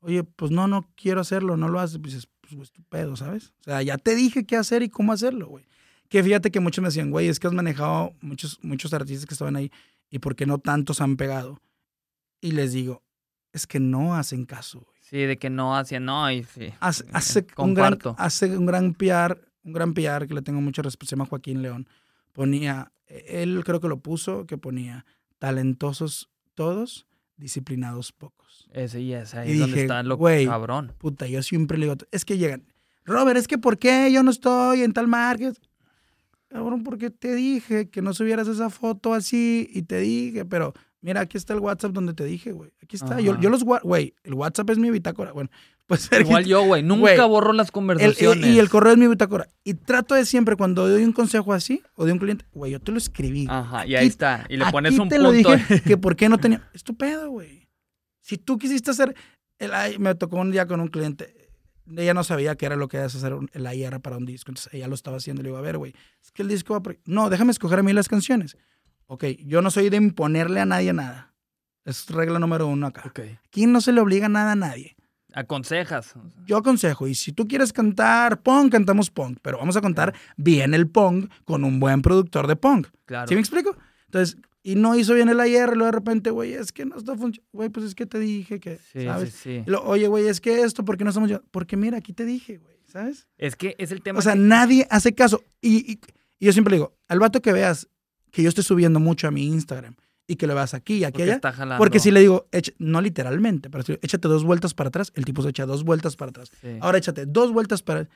Oye, 0.00 0.24
pues 0.24 0.50
no, 0.50 0.68
no 0.68 0.88
quiero 0.96 1.20
hacerlo, 1.20 1.56
no 1.56 1.68
lo 1.68 1.80
haces, 1.80 1.98
pues 1.98 2.14
dices, 2.14 2.28
pues 2.40 2.54
güey, 2.54 2.68
tu 2.68 2.82
pedo, 2.84 3.16
¿sabes? 3.16 3.52
O 3.60 3.64
sea, 3.64 3.82
ya 3.82 3.98
te 3.98 4.14
dije 4.14 4.44
qué 4.44 4.56
hacer 4.56 4.82
y 4.82 4.88
cómo 4.88 5.12
hacerlo, 5.12 5.48
güey. 5.48 5.64
Que 6.08 6.22
fíjate 6.22 6.50
que 6.50 6.60
muchos 6.60 6.82
me 6.82 6.88
decían, 6.88 7.10
güey, 7.10 7.28
es 7.28 7.38
que 7.38 7.46
has 7.46 7.52
manejado 7.52 8.12
muchos, 8.20 8.58
muchos 8.62 8.92
artistas 8.92 9.26
que 9.26 9.34
estaban 9.34 9.56
ahí 9.56 9.70
y 10.10 10.18
por 10.18 10.36
qué 10.36 10.46
no 10.46 10.58
tantos 10.58 11.00
han 11.00 11.16
pegado. 11.16 11.60
Y 12.40 12.52
les 12.52 12.72
digo, 12.72 13.02
es 13.52 13.66
que 13.66 13.80
no 13.80 14.14
hacen 14.14 14.44
caso, 14.44 14.80
güey. 14.80 14.98
Sí, 15.00 15.18
de 15.18 15.36
que 15.38 15.50
no 15.50 15.76
hacían, 15.76 16.04
no, 16.04 16.30
y 16.30 16.44
sí. 16.44 16.72
Hace, 16.78 17.04
hace 17.12 17.46
un 17.56 17.74
gran, 17.74 17.98
hace 18.16 18.56
un 18.56 18.64
gran 18.64 18.94
PR, 18.94 19.40
un 19.64 19.72
gran 19.72 19.94
PR 19.94 20.26
que 20.26 20.34
le 20.34 20.42
tengo 20.42 20.60
mucho 20.60 20.82
respeto, 20.82 21.10
se 21.10 21.16
llama 21.16 21.26
Joaquín 21.26 21.62
León. 21.62 21.88
Ponía, 22.32 22.92
él 23.06 23.62
creo 23.64 23.80
que 23.80 23.88
lo 23.88 24.00
puso, 24.00 24.46
que 24.46 24.58
ponía 24.58 25.04
talentosos 25.38 26.30
todos, 26.54 27.06
disciplinados 27.36 28.12
pocos. 28.12 28.68
Ese 28.72 29.00
y 29.00 29.12
es 29.12 29.34
ahí 29.34 29.58
donde 29.58 29.82
está 29.82 30.02
lo 30.02 30.18
cabrón. 30.18 30.92
Puta, 30.98 31.26
yo 31.26 31.42
siempre 31.42 31.78
le 31.78 31.86
digo, 31.86 31.96
es 32.10 32.24
que 32.24 32.38
llegan, 32.38 32.64
Robert, 33.04 33.38
es 33.38 33.48
que 33.48 33.58
¿por 33.58 33.78
qué 33.78 34.10
yo 34.12 34.22
no 34.22 34.30
estoy 34.30 34.82
en 34.82 34.92
tal 34.92 35.08
market? 35.08 35.56
Cabrón, 36.48 36.82
porque 36.82 37.10
te 37.10 37.34
dije 37.34 37.88
que 37.88 38.02
no 38.02 38.12
subieras 38.12 38.48
esa 38.48 38.70
foto 38.70 39.14
así 39.14 39.68
y 39.72 39.82
te 39.82 40.00
dije, 40.00 40.44
pero 40.44 40.74
mira, 41.00 41.20
aquí 41.20 41.36
está 41.36 41.54
el 41.54 41.60
WhatsApp 41.60 41.92
donde 41.92 42.12
te 42.12 42.24
dije, 42.24 42.52
güey. 42.52 42.72
Aquí 42.82 42.96
está. 42.96 43.20
Yo, 43.20 43.38
yo, 43.40 43.50
los, 43.50 43.64
güey, 43.64 44.14
el 44.24 44.34
WhatsApp 44.34 44.70
es 44.70 44.78
mi 44.78 44.90
bitácora. 44.90 45.32
Bueno, 45.32 45.50
pues 45.90 46.08
Igual 46.20 46.44
yo, 46.44 46.62
güey, 46.62 46.84
nunca 46.84 47.26
borro 47.26 47.52
las 47.52 47.72
conversaciones. 47.72 48.46
y 48.46 48.60
el 48.60 48.70
correo 48.70 48.92
es 48.92 48.98
mi 48.98 49.08
bitácora. 49.08 49.48
Y 49.64 49.74
trato 49.74 50.14
de 50.14 50.24
siempre, 50.24 50.54
cuando 50.54 50.88
doy 50.88 51.02
un 51.02 51.12
consejo 51.12 51.52
así, 51.52 51.82
o 51.96 52.04
de 52.04 52.12
un 52.12 52.20
cliente, 52.20 52.44
güey, 52.52 52.70
yo 52.70 52.78
te 52.78 52.92
lo 52.92 52.98
escribí. 52.98 53.48
Ajá, 53.50 53.84
y 53.84 53.96
ahí 53.96 54.06
está. 54.06 54.46
Y 54.48 54.56
le 54.56 54.70
pones 54.70 54.96
un 54.96 55.08
te 55.08 55.16
punto. 55.16 55.30
Lo 55.30 55.32
dije 55.32 55.82
que 55.82 55.96
por 55.96 56.14
qué 56.14 56.28
no 56.28 56.38
tenía. 56.38 56.62
Estupendo, 56.74 57.28
güey. 57.30 57.68
Si 58.20 58.38
tú 58.38 58.56
quisiste 58.56 58.92
hacer. 58.92 59.16
El, 59.58 59.98
me 59.98 60.14
tocó 60.14 60.36
un 60.36 60.52
día 60.52 60.66
con 60.66 60.80
un 60.80 60.88
cliente 60.88 61.50
ella 61.96 62.14
no 62.14 62.22
sabía 62.22 62.54
qué 62.54 62.66
era 62.66 62.76
lo 62.76 62.86
que 62.86 62.98
era 62.98 63.06
hacer 63.06 63.34
la 63.52 63.74
IR 63.74 63.98
para 64.00 64.16
un 64.16 64.26
disco. 64.26 64.52
Entonces 64.52 64.72
ella 64.72 64.86
lo 64.86 64.94
estaba 64.94 65.16
haciendo. 65.16 65.42
Le 65.42 65.48
digo, 65.48 65.58
a 65.58 65.60
ver, 65.60 65.76
güey, 65.76 65.92
es 66.22 66.30
que 66.30 66.42
el 66.42 66.48
disco 66.48 66.80
va 66.80 66.94
No, 67.04 67.30
déjame 67.30 67.50
escoger 67.50 67.80
a 67.80 67.82
mí 67.82 67.92
las 67.92 68.08
canciones. 68.08 68.56
Ok, 69.06 69.24
yo 69.44 69.60
no 69.60 69.72
soy 69.72 69.90
de 69.90 69.96
imponerle 69.96 70.60
a 70.60 70.66
nadie 70.66 70.92
nada. 70.92 71.34
Es 71.84 72.08
regla 72.10 72.38
número 72.38 72.68
uno 72.68 72.86
acá. 72.86 73.02
Okay. 73.06 73.38
Aquí 73.44 73.66
no 73.66 73.80
se 73.80 73.92
le 73.92 74.00
obliga 74.00 74.28
nada 74.28 74.52
a 74.52 74.56
nadie. 74.56 74.96
Aconsejas. 75.34 76.14
Yo 76.46 76.56
aconsejo. 76.56 77.06
Y 77.06 77.14
si 77.14 77.32
tú 77.32 77.46
quieres 77.46 77.72
cantar 77.72 78.42
punk, 78.42 78.72
cantamos 78.72 79.10
punk. 79.10 79.38
Pero 79.42 79.58
vamos 79.58 79.76
a 79.76 79.80
contar 79.80 80.14
bien 80.36 80.74
el 80.74 80.88
punk 80.88 81.30
con 81.44 81.64
un 81.64 81.80
buen 81.80 82.02
productor 82.02 82.46
de 82.46 82.56
punk. 82.56 82.88
Claro. 83.06 83.28
¿Sí 83.28 83.34
me 83.34 83.40
explico? 83.40 83.76
Entonces, 84.06 84.36
y 84.62 84.74
no 84.74 84.94
hizo 84.96 85.14
bien 85.14 85.28
el 85.28 85.40
ayer, 85.40 85.68
luego 85.68 85.86
de 85.86 85.92
repente, 85.92 86.30
güey, 86.30 86.52
es 86.52 86.72
que 86.72 86.84
no 86.84 86.96
está 86.96 87.16
funcionando. 87.16 87.48
Güey, 87.52 87.68
pues 87.70 87.86
es 87.86 87.94
que 87.94 88.06
te 88.06 88.18
dije 88.18 88.60
que, 88.60 88.78
sí, 88.92 89.04
¿sabes? 89.04 89.32
Sí, 89.32 89.62
sí. 89.66 89.72
Oye, 89.84 90.06
güey, 90.08 90.26
es 90.26 90.40
que 90.40 90.62
esto, 90.62 90.84
¿por 90.84 90.96
qué 90.96 91.04
no 91.04 91.10
estamos 91.10 91.30
yo? 91.30 91.42
Porque 91.50 91.76
mira, 91.76 91.98
aquí 91.98 92.12
te 92.12 92.24
dije, 92.24 92.58
güey, 92.58 92.76
¿sabes? 92.86 93.26
Es 93.38 93.56
que 93.56 93.74
es 93.78 93.90
el 93.90 94.02
tema. 94.02 94.18
O 94.18 94.22
sea, 94.22 94.34
nadie 94.34 94.86
hace 94.90 95.14
caso. 95.14 95.42
Y, 95.62 95.92
y, 95.92 96.00
yo 96.40 96.52
siempre 96.52 96.76
digo, 96.76 96.94
al 97.08 97.20
vato 97.20 97.40
que 97.40 97.52
veas 97.52 97.88
que 98.30 98.42
yo 98.42 98.48
estoy 98.48 98.64
subiendo 98.64 99.00
mucho 99.00 99.28
a 99.28 99.30
mi 99.30 99.46
Instagram 99.46 99.96
y 100.30 100.36
que 100.36 100.46
lo 100.46 100.54
veas 100.54 100.74
aquí 100.74 100.98
y 100.98 101.04
aquí 101.04 101.22
porque 101.24 101.48
allá. 101.62 101.78
Porque 101.78 101.98
si 101.98 102.12
le 102.12 102.20
digo, 102.20 102.48
no 102.78 103.00
literalmente, 103.00 103.68
pero 103.68 103.82
si, 103.82 103.98
échate 104.00 104.28
dos 104.28 104.44
vueltas 104.44 104.74
para 104.74 104.88
atrás, 104.88 105.12
el 105.16 105.24
tipo 105.24 105.42
se 105.42 105.48
echa 105.48 105.66
dos 105.66 105.82
vueltas 105.82 106.14
para 106.14 106.30
atrás. 106.30 106.52
Ahora 106.80 106.98
échate 106.98 107.26
dos 107.26 107.52
vueltas 107.52 107.82
para. 107.82 108.08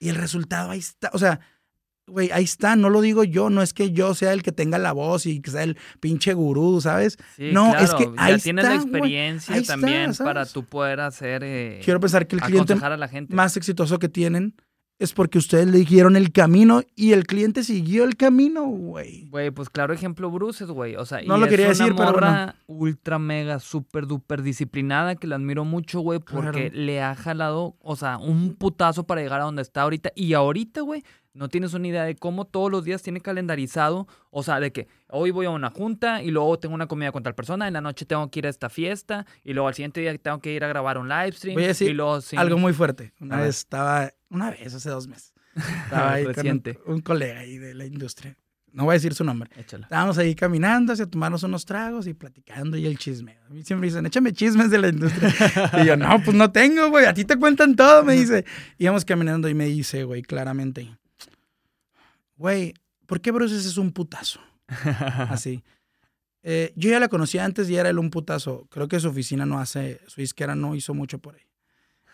Y 0.00 0.08
el 0.08 0.16
resultado 0.16 0.70
ahí 0.70 0.80
está. 0.80 1.10
O 1.12 1.18
sea, 1.18 1.38
güey, 2.08 2.30
ahí 2.32 2.42
está, 2.42 2.74
no 2.74 2.90
lo 2.90 3.00
digo 3.02 3.22
yo, 3.22 3.50
no 3.50 3.62
es 3.62 3.72
que 3.72 3.92
yo 3.92 4.14
sea 4.14 4.32
el 4.32 4.42
que 4.42 4.50
tenga 4.50 4.78
la 4.78 4.90
voz 4.90 5.26
y 5.26 5.40
que 5.40 5.52
sea 5.52 5.62
el 5.62 5.78
pinche 6.00 6.34
gurú, 6.34 6.80
¿sabes? 6.80 7.18
no, 7.38 7.76
es 7.76 7.94
que 7.94 8.10
ahí 8.16 8.32
ya 8.32 8.38
tienes 8.38 8.64
la 8.64 8.74
experiencia 8.74 9.62
también 9.62 10.12
para 10.16 10.46
tú 10.46 10.64
poder 10.64 10.98
hacer. 11.00 11.42
Eh, 11.44 11.80
Quiero 11.84 12.00
pensar 12.00 12.26
que 12.26 12.34
el 12.34 12.42
cliente 12.42 12.76
más 13.28 13.56
exitoso 13.56 14.00
que 14.00 14.08
tienen 14.08 14.56
es 15.00 15.14
porque 15.14 15.38
ustedes 15.38 15.66
le 15.66 15.78
dijeron 15.78 16.14
el 16.14 16.30
camino 16.30 16.82
y 16.94 17.12
el 17.12 17.26
cliente 17.26 17.64
siguió 17.64 18.04
el 18.04 18.16
camino, 18.16 18.64
güey. 18.66 19.28
Güey, 19.30 19.50
pues 19.50 19.70
claro 19.70 19.94
ejemplo 19.94 20.30
Bruces, 20.30 20.68
güey. 20.68 20.94
O 20.96 21.06
sea, 21.06 21.22
no 21.22 21.38
lo 21.38 21.48
quería 21.48 21.68
decir, 21.68 21.94
pero 21.96 22.52
ultra 22.66 23.18
mega 23.18 23.60
super 23.60 24.06
duper 24.06 24.42
disciplinada 24.42 25.16
que 25.16 25.26
la 25.26 25.36
admiro 25.36 25.64
mucho, 25.64 26.00
güey, 26.00 26.18
porque 26.18 26.70
le 26.70 27.02
ha 27.02 27.14
jalado, 27.14 27.76
o 27.80 27.96
sea, 27.96 28.18
un 28.18 28.54
putazo 28.54 29.04
para 29.04 29.22
llegar 29.22 29.40
a 29.40 29.44
donde 29.44 29.62
está 29.62 29.82
ahorita 29.82 30.12
y 30.14 30.34
ahorita, 30.34 30.82
güey, 30.82 31.02
no 31.32 31.48
tienes 31.48 31.72
una 31.72 31.88
idea 31.88 32.04
de 32.04 32.16
cómo 32.16 32.44
todos 32.44 32.70
los 32.70 32.84
días 32.84 33.02
tiene 33.02 33.22
calendarizado, 33.22 34.06
o 34.30 34.42
sea, 34.42 34.60
de 34.60 34.70
que 34.70 34.88
hoy 35.08 35.30
voy 35.30 35.46
a 35.46 35.50
una 35.50 35.70
junta 35.70 36.22
y 36.22 36.30
luego 36.30 36.58
tengo 36.58 36.74
una 36.74 36.88
comida 36.88 37.10
con 37.10 37.22
tal 37.22 37.34
persona, 37.34 37.66
en 37.68 37.72
la 37.72 37.80
noche 37.80 38.04
tengo 38.04 38.30
que 38.30 38.40
ir 38.40 38.46
a 38.46 38.50
esta 38.50 38.68
fiesta 38.68 39.24
y 39.44 39.54
luego 39.54 39.68
al 39.68 39.74
siguiente 39.74 40.00
día 40.00 40.14
tengo 40.18 40.40
que 40.40 40.52
ir 40.52 40.62
a 40.62 40.68
grabar 40.68 40.98
un 40.98 41.08
live 41.08 41.32
stream. 41.32 41.54
Voy 41.54 41.64
a 41.64 41.68
decir 41.68 41.90
y 41.90 41.94
luego, 41.94 42.18
algo 42.36 42.58
muy 42.58 42.74
fuerte. 42.74 43.14
Una 43.18 43.38
vez 43.38 43.60
estaba, 43.60 44.10
una 44.30 44.50
vez, 44.50 44.74
hace 44.74 44.88
dos 44.90 45.06
meses, 45.06 45.32
estaba 45.84 46.14
ahí 46.14 46.24
con 46.32 46.62
un, 46.86 47.00
colega 47.00 47.40
ahí 47.40 47.58
de 47.58 47.74
la 47.74 47.84
industria. 47.84 48.36
No 48.72 48.84
voy 48.84 48.92
a 48.92 48.94
decir 48.94 49.14
su 49.14 49.24
nombre. 49.24 49.50
Estábamos 49.56 50.16
ahí 50.18 50.36
caminando 50.36 50.92
hacia 50.92 51.04
tomarnos 51.04 51.42
unos 51.42 51.64
tragos 51.64 52.06
y 52.06 52.14
platicando 52.14 52.76
y 52.76 52.86
el 52.86 52.98
chisme. 52.98 53.36
A 53.44 53.48
mí 53.48 53.64
siempre 53.64 53.88
dicen, 53.88 54.06
échame 54.06 54.32
chismes 54.32 54.70
de 54.70 54.78
la 54.78 54.88
industria. 54.88 55.34
y 55.82 55.86
yo, 55.86 55.96
no, 55.96 56.22
pues 56.24 56.36
no 56.36 56.52
tengo, 56.52 56.88
güey. 56.88 57.04
A 57.06 57.12
ti 57.12 57.24
te 57.24 57.36
cuentan 57.36 57.74
todo, 57.74 58.04
me 58.04 58.14
dice. 58.14 58.44
Íbamos 58.78 59.04
caminando 59.04 59.48
y 59.48 59.54
me 59.54 59.64
dice, 59.64 60.04
güey, 60.04 60.22
claramente 60.22 60.88
güey, 62.40 62.72
¿por 63.06 63.20
qué 63.20 63.30
Bruce 63.32 63.54
es 63.54 63.76
un 63.76 63.92
putazo? 63.92 64.40
Así. 65.28 65.62
Eh, 66.42 66.72
yo 66.74 66.88
ya 66.88 66.98
la 66.98 67.08
conocía 67.08 67.44
antes 67.44 67.68
y 67.68 67.76
era 67.76 67.90
él 67.90 67.98
un 67.98 68.08
putazo. 68.08 68.66
Creo 68.70 68.88
que 68.88 68.98
su 68.98 69.08
oficina 69.08 69.44
no 69.44 69.60
hace, 69.60 70.00
su 70.06 70.22
izquierda 70.22 70.54
no 70.54 70.74
hizo 70.74 70.94
mucho 70.94 71.18
por 71.18 71.34
ahí. 71.34 71.42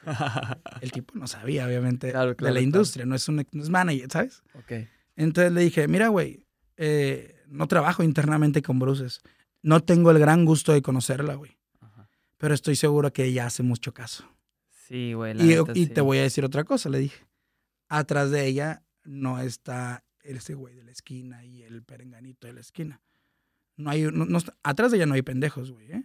el 0.80 0.92
tipo 0.92 1.14
no 1.14 1.26
sabía, 1.26 1.66
obviamente, 1.66 2.12
de 2.12 2.50
la 2.52 2.60
industria, 2.60 3.04
no, 3.06 3.14
es 3.14 3.28
un, 3.28 3.46
no 3.52 3.62
es 3.62 3.70
manager, 3.70 4.10
¿sabes? 4.10 4.42
Ok. 4.54 4.72
Entonces 5.16 5.52
le 5.52 5.62
dije, 5.62 5.88
mira, 5.88 6.08
güey, 6.08 6.44
eh, 6.76 7.42
no 7.48 7.66
trabajo 7.66 8.02
internamente 8.02 8.62
con 8.62 8.78
Bruces. 8.78 9.20
No 9.62 9.80
tengo 9.80 10.10
el 10.10 10.18
gran 10.18 10.44
gusto 10.44 10.72
de 10.72 10.82
conocerla, 10.82 11.34
güey. 11.34 11.56
Pero 12.38 12.54
estoy 12.54 12.76
seguro 12.76 13.12
que 13.12 13.24
ella 13.24 13.46
hace 13.46 13.62
mucho 13.62 13.94
caso. 13.94 14.30
Sí, 14.70 15.14
güey. 15.14 15.34
Y, 15.40 15.56
y 15.74 15.86
te 15.86 16.02
voy 16.02 16.18
a 16.18 16.22
decir 16.22 16.44
otra 16.44 16.64
cosa, 16.64 16.90
le 16.90 16.98
dije. 16.98 17.26
Atrás 17.88 18.30
de 18.30 18.46
ella 18.46 18.82
no 19.04 19.40
está 19.40 20.04
ese 20.34 20.54
güey 20.54 20.74
de 20.74 20.84
la 20.84 20.90
esquina 20.90 21.44
y 21.44 21.62
el 21.62 21.82
perenganito 21.82 22.46
de 22.46 22.52
la 22.52 22.60
esquina. 22.60 23.00
No 23.76 23.90
hay, 23.90 24.04
no, 24.04 24.38
atrás 24.62 24.90
de 24.90 24.98
ella 24.98 25.06
no 25.06 25.14
hay 25.14 25.22
pendejos, 25.22 25.70
güey, 25.70 25.92
¿eh? 25.92 26.04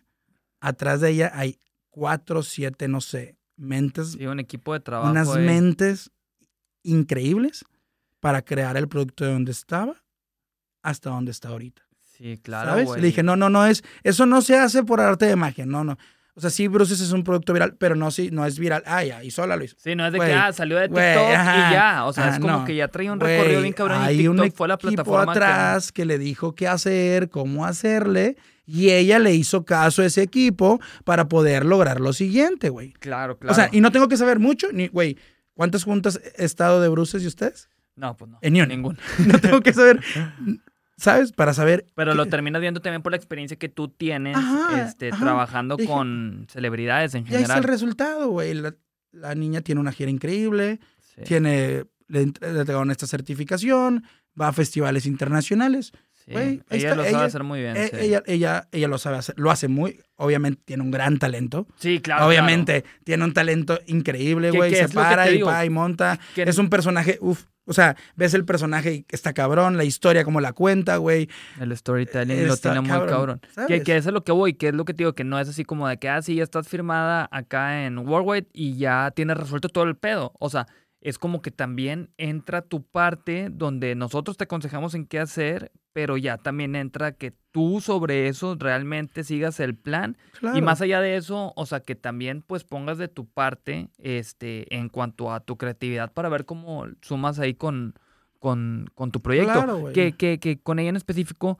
Atrás 0.59 1.01
de 1.01 1.09
ella 1.09 1.31
hay 1.33 1.59
cuatro, 1.89 2.43
siete, 2.43 2.87
no 2.87 3.01
sé, 3.01 3.37
mentes. 3.61 4.13
Sí, 4.13 4.25
un 4.25 4.39
equipo 4.39 4.73
de 4.73 4.79
trabajo. 4.79 5.11
Unas 5.11 5.35
mentes 5.37 6.11
increíbles 6.83 7.63
para 8.19 8.41
crear 8.41 8.77
el 8.77 8.87
producto 8.87 9.25
de 9.25 9.33
donde 9.33 9.51
estaba 9.51 9.95
hasta 10.83 11.09
donde 11.09 11.31
está 11.31 11.49
ahorita. 11.49 11.81
Sí, 12.03 12.37
claro. 12.37 12.71
¿Sabes? 12.71 12.89
Le 13.01 13.07
dije, 13.07 13.23
no, 13.23 13.35
no, 13.35 13.49
no 13.49 13.65
es, 13.65 13.83
eso 14.03 14.25
no 14.25 14.41
se 14.41 14.57
hace 14.57 14.83
por 14.83 14.99
arte 14.99 15.25
de 15.25 15.35
magia, 15.35 15.65
no, 15.65 15.83
no. 15.83 15.97
O 16.33 16.39
sea, 16.39 16.49
sí, 16.49 16.67
Bruces 16.67 17.01
es 17.01 17.11
un 17.11 17.23
producto 17.23 17.51
viral, 17.51 17.75
pero 17.77 17.95
no, 17.95 18.09
sí, 18.09 18.29
no 18.31 18.45
es 18.45 18.57
viral. 18.57 18.83
Ah, 18.85 19.03
ya, 19.03 19.21
y 19.23 19.31
sola 19.31 19.61
hizo. 19.61 19.75
Sí, 19.77 19.95
no 19.95 20.05
es 20.05 20.13
de 20.13 20.19
que 20.19 20.33
ah, 20.33 20.53
salió 20.53 20.77
de 20.77 20.87
TikTok 20.87 21.03
y 21.03 21.73
ya. 21.73 22.05
O 22.05 22.13
sea, 22.13 22.29
es 22.29 22.39
como 22.39 22.63
que 22.63 22.75
ya 22.75 22.87
traía 22.87 23.11
un 23.11 23.19
recorrido 23.19 23.61
bien 23.61 23.73
cabrón 23.73 24.01
hay 24.01 24.15
y 24.15 24.17
TikTok 24.19 24.45
un 24.45 24.51
fue 24.51 24.67
la 24.67 24.77
plataforma. 24.77 25.31
atrás 25.31 25.91
que... 25.91 26.05
le 26.05 26.17
dijo 26.17 26.55
qué 26.55 26.67
hacer, 26.67 27.29
cómo 27.29 27.65
hacerle. 27.65 28.37
Y 28.73 28.91
ella 28.91 29.19
le 29.19 29.33
hizo 29.33 29.65
caso 29.65 30.01
a 30.01 30.05
ese 30.05 30.21
equipo 30.21 30.79
para 31.03 31.27
poder 31.27 31.65
lograr 31.65 31.99
lo 31.99 32.13
siguiente, 32.13 32.69
güey. 32.69 32.93
Claro, 32.93 33.37
claro. 33.37 33.51
O 33.51 33.55
sea, 33.55 33.69
y 33.71 33.81
no 33.81 33.91
tengo 33.91 34.07
que 34.07 34.15
saber 34.15 34.39
mucho, 34.39 34.71
ni, 34.71 34.87
güey, 34.87 35.17
¿cuántas 35.53 35.83
juntas 35.83 36.21
he 36.37 36.45
estado 36.45 36.79
de 36.81 36.87
Bruces 36.87 37.21
y 37.23 37.27
ustedes? 37.27 37.69
No, 37.95 38.15
pues 38.15 38.31
no. 38.31 38.39
En 38.41 38.53
ninguna. 38.53 38.97
no 39.27 39.39
tengo 39.39 39.59
que 39.61 39.73
saber 39.73 39.99
¿sabes? 41.01 41.31
Para 41.31 41.53
saber. 41.53 41.87
Pero 41.95 42.13
lo 42.13 42.27
terminas 42.27 42.61
viendo 42.61 42.79
también 42.79 43.01
por 43.01 43.11
la 43.11 43.17
experiencia 43.17 43.57
que 43.57 43.69
tú 43.69 43.89
tienes 43.89 44.37
este, 44.77 45.09
trabajando 45.09 45.77
con 45.77 46.45
celebridades 46.49 47.15
en 47.15 47.25
general. 47.25 47.49
Y 47.49 47.51
ahí 47.51 47.57
el 47.57 47.63
resultado, 47.63 48.29
güey. 48.29 48.53
La, 48.53 49.35
niña 49.35 49.61
tiene 49.61 49.81
una 49.81 49.91
gira 49.91 50.09
increíble, 50.09 50.79
tiene, 51.25 51.85
le, 52.07 52.21
entregaron 52.21 52.91
esta 52.91 53.07
certificación, 53.07 54.05
va 54.39 54.49
a 54.49 54.53
festivales 54.53 55.05
internacionales. 55.05 55.91
Ella 56.27 56.95
lo 56.95 57.03
sabe 57.03 57.25
hacer 57.25 57.43
muy 57.43 57.61
bien. 57.61 57.77
E, 57.77 57.89
ella, 57.99 58.23
ella, 58.25 58.67
ella, 58.71 58.87
lo 58.87 58.97
sabe 58.97 59.17
hacer, 59.17 59.35
lo 59.37 59.51
hace 59.51 59.67
muy, 59.67 59.99
obviamente 60.15 60.61
tiene 60.65 60.83
un 60.83 60.91
gran 60.91 61.19
talento. 61.19 61.67
Sí, 61.77 61.99
claro. 61.99 62.27
Obviamente 62.27 62.83
tiene 63.03 63.23
un 63.23 63.33
talento 63.33 63.79
increíble, 63.87 64.51
güey. 64.51 64.73
Se 64.75 64.89
para 64.89 65.29
y 65.29 65.41
va 65.41 65.65
y 65.65 65.69
monta. 65.69 66.19
Es 66.35 66.57
un 66.57 66.69
personaje, 66.69 67.17
uff, 67.21 67.45
o 67.65 67.73
sea, 67.73 67.95
ves 68.15 68.33
el 68.33 68.43
personaje 68.43 68.93
y 68.93 69.05
está 69.09 69.33
cabrón, 69.33 69.77
la 69.77 69.83
historia 69.83 70.23
como 70.23 70.41
la 70.41 70.51
cuenta, 70.51 70.97
güey. 70.97 71.29
El 71.59 71.75
storytelling 71.75 72.47
lo 72.47 72.57
tiene 72.57 72.81
muy 72.81 72.89
cabrón. 72.89 73.41
Que, 73.67 73.81
que, 73.83 73.97
eso 73.97 74.09
es 74.09 74.13
lo 74.13 74.23
que 74.23 74.31
voy, 74.31 74.55
que 74.55 74.69
es 74.69 74.73
lo 74.73 74.83
que 74.83 74.93
te 74.93 75.03
digo, 75.03 75.13
que 75.13 75.23
no 75.23 75.39
es 75.39 75.47
así 75.47 75.63
como 75.63 75.87
de 75.87 75.97
que, 75.97 76.09
ah, 76.09 76.21
sí, 76.21 76.35
ya 76.35 76.43
estás 76.43 76.67
firmada 76.67 77.29
acá 77.31 77.85
en 77.85 77.99
Worldwide 77.99 78.47
y 78.51 78.77
ya 78.77 79.11
tienes 79.15 79.37
resuelto 79.37 79.69
todo 79.69 79.83
el 79.83 79.95
pedo. 79.95 80.33
O 80.39 80.49
sea, 80.49 80.67
es 81.01 81.17
como 81.17 81.41
que 81.41 81.51
también 81.51 82.11
entra 82.17 82.61
tu 82.61 82.83
parte 82.83 83.49
donde 83.51 83.95
nosotros 83.95 84.37
te 84.37 84.43
aconsejamos 84.43 84.93
en 84.93 85.07
qué 85.07 85.19
hacer, 85.19 85.71
pero 85.93 86.15
ya 86.15 86.37
también 86.37 86.75
entra 86.75 87.13
que 87.13 87.33
tú 87.51 87.81
sobre 87.81 88.27
eso 88.27 88.55
realmente 88.57 89.23
sigas 89.23 89.59
el 89.59 89.75
plan. 89.75 90.15
Y 90.53 90.61
más 90.61 90.79
allá 90.81 91.01
de 91.01 91.17
eso, 91.17 91.53
o 91.55 91.65
sea, 91.65 91.81
que 91.81 91.95
también 91.95 92.43
pues 92.43 92.63
pongas 92.63 92.99
de 92.99 93.07
tu 93.07 93.25
parte 93.25 93.89
este 93.97 94.73
en 94.75 94.89
cuanto 94.89 95.33
a 95.33 95.39
tu 95.39 95.57
creatividad 95.57 96.13
para 96.13 96.29
ver 96.29 96.45
cómo 96.45 96.85
sumas 97.01 97.39
ahí 97.39 97.55
con 97.55 97.95
con, 98.39 98.89
con 98.95 99.11
tu 99.11 99.21
proyecto, 99.21 99.91
que, 99.93 100.13
que, 100.13 100.39
que 100.39 100.59
con 100.59 100.79
ella 100.79 100.89
en 100.89 100.95
específico 100.95 101.59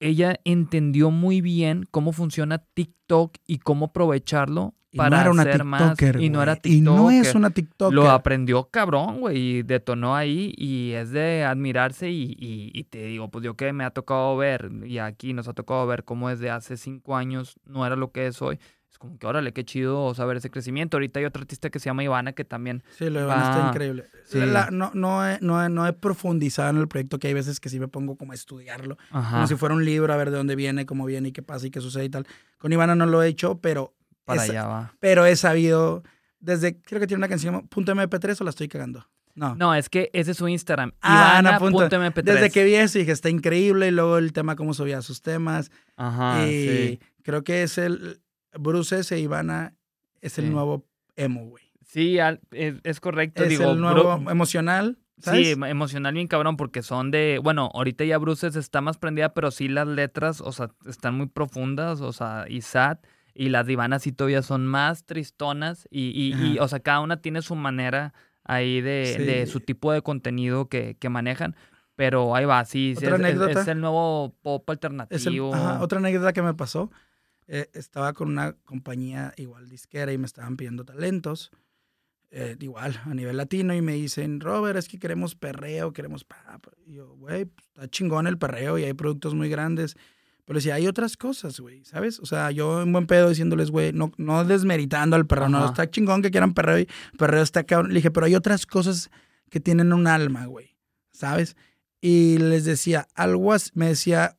ella 0.00 0.38
entendió 0.44 1.10
muy 1.10 1.40
bien 1.40 1.86
cómo 1.90 2.12
funciona 2.12 2.58
TikTok 2.58 3.36
y 3.46 3.58
cómo 3.58 3.86
aprovecharlo 3.86 4.74
para 4.96 5.24
no 5.24 5.40
hacer 5.40 5.64
más. 5.64 5.96
Y 6.18 6.30
no 6.30 6.42
era 6.42 6.56
TikToker. 6.56 6.72
Y 6.72 6.80
no 6.80 7.10
es 7.10 7.34
una 7.34 7.50
TikToker. 7.50 7.94
Lo 7.94 8.10
aprendió 8.10 8.68
cabrón, 8.70 9.20
güey, 9.20 9.38
y 9.38 9.62
detonó 9.62 10.16
ahí 10.16 10.54
y 10.56 10.92
es 10.92 11.10
de 11.10 11.44
admirarse 11.44 12.10
y, 12.10 12.36
y, 12.38 12.84
te 12.84 13.04
digo, 13.04 13.28
pues 13.30 13.44
yo 13.44 13.54
que 13.54 13.72
me 13.72 13.84
ha 13.84 13.90
tocado 13.90 14.36
ver 14.36 14.70
y 14.84 14.98
aquí 14.98 15.32
nos 15.32 15.48
ha 15.48 15.52
tocado 15.52 15.86
ver 15.86 16.04
cómo 16.04 16.28
desde 16.28 16.50
hace 16.50 16.76
cinco 16.76 17.16
años 17.16 17.56
no 17.66 17.86
era 17.86 17.96
lo 17.96 18.12
que 18.12 18.26
es 18.26 18.40
hoy. 18.42 18.58
Es 18.90 18.98
como 18.98 19.18
que 19.18 19.26
órale, 19.26 19.52
qué 19.52 19.64
chido 19.64 20.14
saber 20.14 20.38
ese 20.38 20.50
crecimiento. 20.50 20.96
Ahorita 20.96 21.20
hay 21.20 21.26
otra 21.26 21.42
artista 21.42 21.70
que 21.70 21.78
se 21.78 21.86
llama 21.86 22.04
Ivana 22.04 22.32
que 22.32 22.44
también... 22.44 22.82
Sí, 22.96 23.10
lo 23.10 23.20
Ivana 23.20 23.50
está 23.50 23.68
increíble. 23.68 24.06
no, 24.70 24.90
no, 24.94 25.28
he, 25.28 25.38
no, 25.40 25.68
no, 25.68 25.86
he, 25.86 25.92
profundizado 25.92 26.70
en 26.70 26.78
el 26.78 26.88
proyecto, 26.88 27.18
que 27.18 27.28
hay 27.28 27.34
veces 27.34 27.60
que 27.60 27.68
sí 27.68 27.78
me 27.78 27.88
pongo 27.88 28.16
como 28.16 28.32
a 28.32 28.34
estudiarlo, 28.34 28.96
como 29.10 29.46
si 29.46 29.56
fuera 29.56 29.74
un 29.74 29.84
libro, 29.84 30.12
a 30.12 30.16
ver 30.16 30.30
de 30.30 30.38
dónde 30.38 30.56
viene, 30.56 30.86
cómo 30.86 31.04
viene 31.04 31.28
y 31.28 31.32
qué 31.32 31.42
pasa 31.42 31.66
y 31.66 31.70
qué 31.70 31.80
sucede 31.80 32.04
y 32.04 32.08
tal. 32.08 32.26
Con 32.58 32.72
Ivana 32.72 32.94
no 32.94 33.06
lo 33.06 33.22
he 33.22 33.28
hecho, 33.28 33.58
pero 33.60 33.94
para 34.24 34.42
allá 34.42 34.66
va. 34.66 34.94
Pero 35.00 35.26
he 35.26 35.36
sabido, 35.36 36.02
desde, 36.40 36.80
creo 36.80 37.00
que 37.00 37.06
tiene 37.06 37.18
una 37.18 37.28
canción, 37.28 37.68
punto 37.68 37.94
.mp3 37.94 38.40
o 38.40 38.44
la 38.44 38.50
estoy 38.50 38.68
cagando. 38.68 39.06
No. 39.34 39.54
No, 39.54 39.74
es 39.74 39.88
que 39.88 40.10
ese 40.12 40.32
es 40.32 40.36
su 40.36 40.48
Instagram. 40.48 40.92
Ah, 41.00 41.40
Ivana.mp3. 41.40 42.22
Desde 42.22 42.50
que 42.50 42.64
vi 42.64 42.74
eso 42.74 42.98
dije, 42.98 43.12
está 43.12 43.30
increíble. 43.30 43.86
Y 43.86 43.90
luego 43.92 44.18
el 44.18 44.32
tema, 44.32 44.56
cómo 44.56 44.74
subía 44.74 45.00
sus 45.00 45.22
temas. 45.22 45.70
Ajá, 45.96 46.44
y 46.48 46.98
creo 47.22 47.44
que 47.44 47.62
es 47.62 47.78
el, 47.78 48.20
Bruce 48.52 48.98
S. 48.98 49.18
Ivana 49.18 49.74
es 50.20 50.38
el 50.38 50.50
nuevo 50.52 50.86
emo, 51.16 51.46
güey. 51.46 51.64
Sí, 51.86 52.18
es, 52.52 53.00
correcto. 53.00 53.44
Es 53.44 53.58
el 53.58 53.80
nuevo 53.80 54.30
emocional. 54.30 54.98
Sí, 55.18 55.50
emocional 55.50 56.14
bien 56.14 56.28
cabrón, 56.28 56.56
porque 56.56 56.82
son 56.82 57.10
de. 57.10 57.40
Bueno, 57.42 57.70
ahorita 57.74 58.04
ya 58.04 58.18
Bruce 58.18 58.46
está 58.46 58.80
más 58.80 58.98
prendida, 58.98 59.34
pero 59.34 59.50
sí 59.50 59.68
las 59.68 59.88
letras, 59.88 60.40
o 60.40 60.52
sea, 60.52 60.70
están 60.86 61.16
muy 61.16 61.26
profundas, 61.26 62.00
o 62.00 62.12
sea, 62.12 62.44
y 62.48 62.60
sad 62.60 62.98
y 63.38 63.50
las 63.50 63.66
divanas 63.66 64.02
sí 64.02 64.10
todavía 64.10 64.42
son 64.42 64.66
más 64.66 65.04
tristonas 65.04 65.86
y, 65.92 66.34
y, 66.34 66.58
o 66.58 66.66
sea, 66.66 66.80
cada 66.80 66.98
una 66.98 67.22
tiene 67.22 67.40
su 67.40 67.54
manera 67.54 68.12
ahí 68.42 68.80
de, 68.80 69.16
de 69.16 69.46
su 69.46 69.60
tipo 69.60 69.92
de 69.92 70.02
contenido 70.02 70.68
que, 70.68 70.96
que, 70.98 71.08
manejan. 71.08 71.54
Pero 71.94 72.34
ahí 72.34 72.46
va, 72.46 72.64
sí, 72.64 72.94
¿Otra 72.96 73.10
es, 73.10 73.14
anécdota? 73.14 73.60
Es, 73.60 73.68
el 73.68 73.80
nuevo 73.80 74.34
pop 74.42 74.68
alternativo. 74.68 75.52
otra 75.80 76.00
anécdota 76.00 76.32
que 76.32 76.42
me 76.42 76.54
pasó, 76.54 76.90
eh, 77.48 77.68
estaba 77.74 78.12
con 78.12 78.28
una 78.28 78.52
compañía 78.64 79.34
igual 79.36 79.68
disquera 79.68 80.12
y 80.12 80.18
me 80.18 80.26
estaban 80.26 80.56
pidiendo 80.56 80.84
talentos, 80.84 81.50
eh, 82.30 82.56
igual 82.60 83.00
a 83.04 83.14
nivel 83.14 83.36
latino, 83.36 83.74
y 83.74 83.82
me 83.82 83.94
dicen, 83.94 84.40
Robert, 84.40 84.78
es 84.78 84.86
que 84.86 84.98
queremos 84.98 85.34
perreo, 85.34 85.92
queremos... 85.92 86.24
Y 86.86 86.94
yo, 86.94 87.16
güey, 87.16 87.46
pues, 87.46 87.66
está 87.66 87.88
chingón 87.88 88.26
el 88.26 88.38
perreo 88.38 88.78
y 88.78 88.84
hay 88.84 88.94
productos 88.94 89.34
muy 89.34 89.48
grandes 89.48 89.96
pero 90.48 90.56
decía, 90.60 90.76
hay 90.76 90.86
otras 90.86 91.18
cosas, 91.18 91.60
güey, 91.60 91.84
¿sabes? 91.84 92.20
O 92.20 92.24
sea, 92.24 92.50
yo 92.50 92.80
en 92.80 92.90
buen 92.90 93.06
pedo 93.06 93.28
diciéndoles, 93.28 93.70
güey, 93.70 93.92
no, 93.92 94.12
no 94.16 94.46
desmeritando 94.46 95.14
al 95.14 95.26
perro, 95.26 95.50
no, 95.50 95.66
está 95.66 95.90
chingón 95.90 96.22
que 96.22 96.30
quieran 96.30 96.54
perreo 96.54 96.78
y 96.78 96.88
perreo 97.18 97.42
está 97.42 97.64
cabrón. 97.64 97.90
Le 97.90 97.96
dije, 97.96 98.10
pero 98.10 98.24
hay 98.24 98.34
otras 98.34 98.64
cosas 98.64 99.10
que 99.50 99.60
tienen 99.60 99.92
un 99.92 100.06
alma, 100.06 100.46
güey, 100.46 100.74
¿sabes? 101.12 101.54
Y 102.00 102.38
les 102.38 102.64
decía, 102.64 103.08
algo 103.14 103.52
así, 103.52 103.70
me 103.74 103.88
decía 103.88 104.38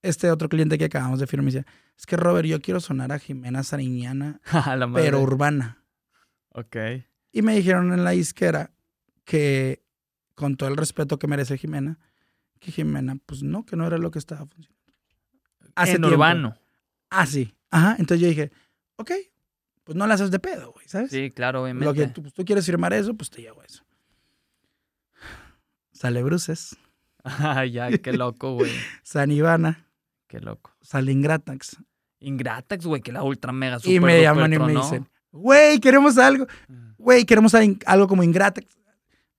este 0.00 0.30
otro 0.30 0.48
cliente 0.48 0.78
que 0.78 0.86
acabamos 0.86 1.20
de 1.20 1.26
firmar, 1.26 1.44
me 1.44 1.52
decía, 1.52 1.66
es 1.96 2.06
que 2.06 2.16
Robert, 2.16 2.46
yo 2.46 2.60
quiero 2.60 2.80
sonar 2.80 3.12
a 3.12 3.18
Jimena 3.18 3.62
Sariñana, 3.62 4.40
pero 4.94 5.20
urbana. 5.20 5.84
Ok. 6.50 6.76
Y 7.32 7.42
me 7.42 7.56
dijeron 7.56 7.92
en 7.92 8.04
la 8.04 8.10
disquera 8.10 8.72
que, 9.24 9.84
con 10.34 10.56
todo 10.56 10.68
el 10.68 10.76
respeto 10.76 11.18
que 11.18 11.26
merece 11.26 11.58
Jimena, 11.58 11.98
que 12.60 12.72
Jimena, 12.72 13.16
pues 13.26 13.42
no, 13.42 13.64
que 13.64 13.76
no 13.76 13.86
era 13.86 13.98
lo 13.98 14.10
que 14.10 14.18
estaba 14.18 14.46
funcionando 14.46 14.74
hace 15.74 15.96
en 15.96 16.04
urbano. 16.04 16.56
Ah, 17.10 17.26
sí. 17.26 17.54
Ajá. 17.70 17.96
Entonces 17.98 18.20
yo 18.20 18.28
dije, 18.28 18.52
ok, 18.96 19.12
pues 19.84 19.96
no 19.96 20.06
la 20.06 20.14
haces 20.14 20.30
de 20.30 20.38
pedo, 20.38 20.72
güey, 20.72 20.86
¿sabes? 20.88 21.10
Sí, 21.10 21.30
claro, 21.30 21.62
obviamente. 21.62 21.84
Lo 21.84 21.94
que 21.94 22.06
tú, 22.08 22.22
pues, 22.22 22.34
tú 22.34 22.44
quieres 22.44 22.66
firmar 22.66 22.92
eso, 22.92 23.14
pues 23.14 23.30
te 23.30 23.42
llevo 23.42 23.62
eso. 23.62 23.84
Sale 25.92 26.22
Bruces. 26.22 26.76
Ah, 27.26 27.64
ya, 27.64 27.90
qué 27.96 28.12
loco, 28.12 28.52
güey. 28.52 28.70
San 29.02 29.30
Ivana. 29.30 29.83
Qué 30.34 30.40
loco. 30.40 30.72
Sale 30.80 31.12
Ingratax. 31.12 31.76
Ingratax, 32.18 32.84
güey, 32.86 33.00
que 33.00 33.12
la 33.12 33.22
ultra 33.22 33.52
mega 33.52 33.78
super 33.78 33.94
Y 33.94 34.00
me 34.00 34.20
llaman 34.20 34.52
y 34.52 34.58
me 34.58 34.74
dicen, 34.74 35.08
güey, 35.30 35.78
queremos 35.78 36.18
algo. 36.18 36.46
Mm. 36.66 36.94
Güey, 36.98 37.24
queremos 37.24 37.54
algo 37.54 38.08
como 38.08 38.24
Ingratax. 38.24 38.66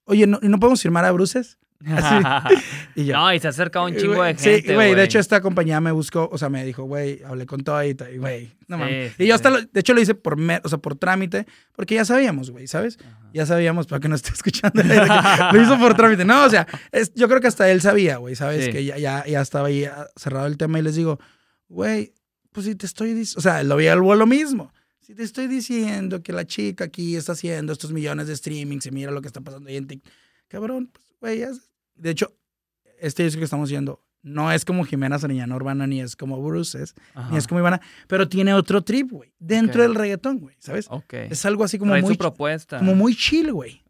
Oye, 0.05 0.25
¿no, 0.25 0.39
¿no 0.41 0.57
podemos 0.57 0.81
firmar 0.81 1.03
a 1.03 1.11
Bruces? 1.11 1.59
y 2.95 3.03
No, 3.03 3.33
y 3.33 3.39
se 3.39 3.47
acerca 3.47 3.81
un 3.81 3.95
chingo 3.95 4.23
de 4.23 4.35
gente. 4.35 4.61
Sí, 4.67 4.73
güey. 4.73 4.95
De 4.95 5.03
hecho, 5.03 5.19
esta 5.19 5.41
compañía 5.41 5.79
me 5.81 5.91
buscó, 5.91 6.29
o 6.31 6.37
sea, 6.37 6.49
me 6.49 6.63
dijo, 6.65 6.83
güey, 6.83 7.21
hablé 7.23 7.45
con 7.45 7.63
todo 7.63 7.83
y, 7.83 7.93
güey, 8.17 8.55
no 8.67 8.77
mames. 8.77 9.13
y 9.19 9.27
yo 9.27 9.35
hasta, 9.35 9.51
de 9.51 9.79
hecho, 9.79 9.93
lo 9.93 10.01
hice 10.01 10.15
por, 10.15 10.37
o 10.63 10.69
sea, 10.69 10.77
por 10.77 10.95
trámite, 10.95 11.45
porque 11.75 11.95
ya 11.95 12.05
sabíamos, 12.05 12.51
güey, 12.51 12.67
¿sabes? 12.67 12.97
Ya 13.33 13.45
sabíamos, 13.45 13.87
para 13.87 13.99
que 13.99 14.07
no 14.07 14.15
esté 14.15 14.31
escuchando. 14.31 14.81
lo 15.53 15.61
hizo 15.61 15.77
por 15.77 15.95
trámite. 15.95 16.25
No, 16.25 16.45
o 16.45 16.49
sea, 16.49 16.67
es, 16.91 17.13
yo 17.13 17.27
creo 17.27 17.41
que 17.41 17.47
hasta 17.47 17.69
él 17.69 17.81
sabía, 17.81 18.17
güey, 18.17 18.35
¿sabes? 18.35 18.69
Que 18.69 18.85
ya, 18.85 18.97
ya, 18.97 19.25
ya 19.25 19.41
estaba 19.41 19.67
ahí 19.67 19.85
cerrado 20.15 20.47
el 20.47 20.57
tema 20.57 20.79
y 20.79 20.81
les 20.81 20.95
digo, 20.95 21.19
güey, 21.67 22.13
pues 22.51 22.65
si 22.65 22.75
te 22.75 22.85
estoy 22.85 23.13
diciendo, 23.13 23.39
o 23.39 23.41
sea, 23.41 23.63
lo 23.63 23.75
vi 23.75 23.87
al 23.87 23.99
lo 23.99 24.25
mismo. 24.25 24.71
Si 25.01 25.13
te 25.13 25.21
estoy 25.21 25.47
diciendo 25.47 26.23
que 26.23 26.33
la 26.33 26.45
chica 26.45 26.85
aquí 26.85 27.15
está 27.15 27.33
haciendo 27.33 27.73
estos 27.73 27.91
millones 27.91 28.25
de 28.25 28.33
streaming, 28.33 28.79
se 28.79 28.89
mira 28.89 29.11
lo 29.11 29.21
que 29.21 29.27
está 29.27 29.41
pasando 29.41 29.69
ahí 29.69 29.75
en 29.75 29.85
TikTok, 29.85 30.11
cabrón, 30.47 30.89
pues, 30.91 31.04
güey, 31.19 31.43
de 31.95 32.09
hecho, 32.09 32.33
este 32.99 33.23
disco 33.23 33.39
que 33.39 33.45
estamos 33.45 33.69
haciendo 33.69 34.01
no 34.21 34.51
es 34.51 34.65
como 34.65 34.83
Jimena 34.85 35.19
Sariñana 35.19 35.55
Urbana, 35.55 35.85
ni 35.85 36.01
es 36.01 36.15
como 36.15 36.41
Bruces, 36.41 36.95
ni 37.29 37.37
es 37.37 37.45
como 37.47 37.59
Ivana, 37.59 37.79
pero 38.07 38.27
tiene 38.27 38.55
otro 38.55 38.83
trip, 38.83 39.11
güey, 39.11 39.33
dentro 39.37 39.83
del 39.83 39.93
reggaetón, 39.93 40.39
güey, 40.39 40.55
¿sabes? 40.59 40.89
Es 41.11 41.45
algo 41.45 41.63
así 41.63 41.77
como 41.77 41.95
muy... 41.95 42.17
propuesta. 42.17 42.79
Como 42.79 42.95
muy 42.95 43.15
chill, 43.15 43.53
güey. 43.53 43.83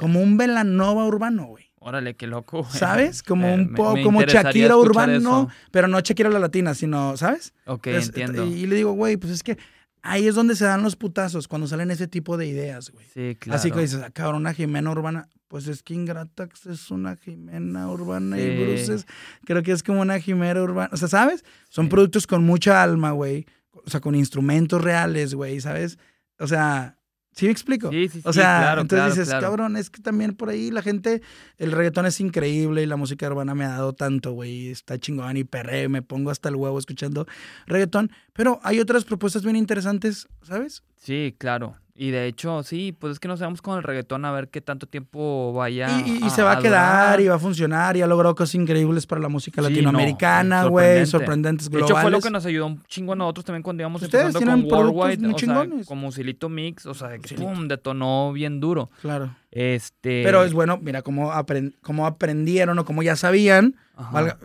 Como 0.00 0.20
un 0.20 0.36
Velanova 0.36 1.04
urbano, 1.06 1.46
güey. 1.46 1.66
Órale, 1.78 2.16
qué 2.16 2.26
loco, 2.26 2.64
güey. 2.64 2.72
¿Sabes? 2.76 3.22
Como 3.22 3.54
un 3.54 3.74
poco, 3.74 4.02
como 4.02 4.22
Shakira 4.22 4.76
urbano, 4.76 5.48
pero 5.70 5.86
no 5.86 6.00
Shakira 6.00 6.30
la 6.30 6.40
latina, 6.40 6.74
sino, 6.74 7.16
¿sabes? 7.16 7.54
Ok, 7.66 7.86
entiendo. 7.86 8.44
Y 8.44 8.66
le 8.66 8.74
digo, 8.74 8.92
güey, 8.92 9.16
pues 9.16 9.32
es 9.32 9.44
que 9.44 9.56
ahí 10.02 10.26
es 10.26 10.34
donde 10.34 10.56
se 10.56 10.64
dan 10.64 10.82
los 10.82 10.96
putazos, 10.96 11.48
cuando 11.48 11.66
salen 11.66 11.90
ese 11.90 12.06
tipo 12.06 12.36
de 12.36 12.46
ideas, 12.46 12.90
güey. 12.90 13.06
Sí, 13.12 13.36
claro. 13.38 13.58
Así 13.58 13.70
que 13.70 13.80
dices, 13.80 14.00
ah, 14.02 14.10
cabrón, 14.10 14.42
una 14.42 14.54
Jimena 14.54 14.90
urbana. 14.90 15.28
Pues 15.48 15.68
es 15.68 15.82
que 15.82 15.94
Ingratax 15.94 16.66
es 16.66 16.90
una 16.90 17.14
Jimena 17.16 17.88
urbana 17.88 18.38
y 18.38 18.64
Bruces 18.64 19.06
creo 19.44 19.62
que 19.62 19.70
es 19.70 19.82
como 19.82 20.00
una 20.00 20.18
Jimena 20.18 20.60
urbana. 20.60 20.90
O 20.92 20.96
sea, 20.96 21.06
¿sabes? 21.06 21.44
Son 21.68 21.88
productos 21.88 22.26
con 22.26 22.44
mucha 22.44 22.82
alma, 22.82 23.12
güey. 23.12 23.46
O 23.70 23.88
sea, 23.88 24.00
con 24.00 24.16
instrumentos 24.16 24.82
reales, 24.82 25.34
güey, 25.34 25.60
¿sabes? 25.60 25.98
O 26.40 26.48
sea, 26.48 26.98
¿sí 27.36 27.44
me 27.44 27.52
explico? 27.52 27.90
Sí, 27.90 28.08
sí, 28.08 28.20
O 28.24 28.32
sea, 28.32 28.76
entonces 28.80 29.16
dices, 29.16 29.34
cabrón, 29.38 29.76
es 29.76 29.90
que 29.90 30.00
también 30.00 30.34
por 30.34 30.48
ahí 30.48 30.70
la 30.70 30.82
gente, 30.82 31.22
el 31.58 31.70
reggaetón 31.70 32.06
es 32.06 32.18
increíble 32.20 32.82
y 32.82 32.86
la 32.86 32.96
música 32.96 33.26
urbana 33.28 33.54
me 33.54 33.64
ha 33.64 33.68
dado 33.68 33.92
tanto, 33.92 34.32
güey. 34.32 34.70
Está 34.70 34.98
chingón 34.98 35.36
y 35.36 35.44
perré, 35.44 35.88
me 35.88 36.02
pongo 36.02 36.30
hasta 36.30 36.48
el 36.48 36.56
huevo 36.56 36.78
escuchando 36.78 37.26
reggaetón. 37.66 38.10
Pero 38.32 38.58
hay 38.64 38.80
otras 38.80 39.04
propuestas 39.04 39.44
bien 39.44 39.56
interesantes, 39.56 40.26
¿sabes? 40.42 40.82
Sí, 40.96 41.34
claro. 41.38 41.76
Y 41.98 42.10
de 42.10 42.26
hecho, 42.26 42.62
sí, 42.62 42.92
pues 42.92 43.14
es 43.14 43.20
que 43.20 43.26
nos 43.26 43.40
vamos 43.40 43.62
con 43.62 43.78
el 43.78 43.82
reggaetón 43.82 44.26
a 44.26 44.32
ver 44.32 44.48
qué 44.48 44.60
tanto 44.60 44.86
tiempo 44.86 45.54
vaya. 45.54 45.88
Y, 46.04 46.26
y, 46.26 46.30
se 46.30 46.42
va 46.42 46.52
a, 46.52 46.58
quedar 46.58 47.20
y 47.22 47.28
va 47.28 47.36
a 47.36 47.38
funcionar 47.38 47.96
y 47.96 48.02
ha 48.02 48.06
logrado 48.06 48.34
cosas 48.34 48.54
increíbles 48.56 49.06
para 49.06 49.22
la 49.22 49.30
música 49.30 49.62
latinoamericana, 49.62 50.64
güey, 50.64 51.06
sorprendentes 51.06 51.70
globales. 51.70 51.88
De 51.88 51.94
hecho, 51.94 52.02
fue 52.02 52.10
lo 52.10 52.20
que 52.20 52.30
nos 52.30 52.44
ayudó 52.44 52.66
un 52.66 52.82
chingo 52.82 53.14
a 53.14 53.16
nosotros 53.16 53.46
también 53.46 53.62
cuando 53.62 53.82
íbamos 53.82 54.02
empezando 54.02 54.40
con 54.40 54.64
Worldwide, 54.64 55.26
o 55.26 55.38
sea, 55.38 55.66
como 55.86 56.12
Silito 56.12 56.50
Mix, 56.50 56.84
o 56.84 56.92
sea, 56.92 57.16
que 57.18 57.34
pum, 57.34 57.66
detonó 57.66 58.32
bien 58.32 58.60
duro. 58.60 58.90
Claro. 59.00 59.34
Este... 59.50 60.22
Pero 60.22 60.44
es 60.44 60.52
bueno, 60.52 60.78
mira, 60.82 61.00
cómo, 61.00 61.32
cómo 61.80 62.06
aprendieron 62.06 62.78
o 62.78 62.84
cómo 62.84 63.02
ya 63.02 63.16
sabían, 63.16 63.74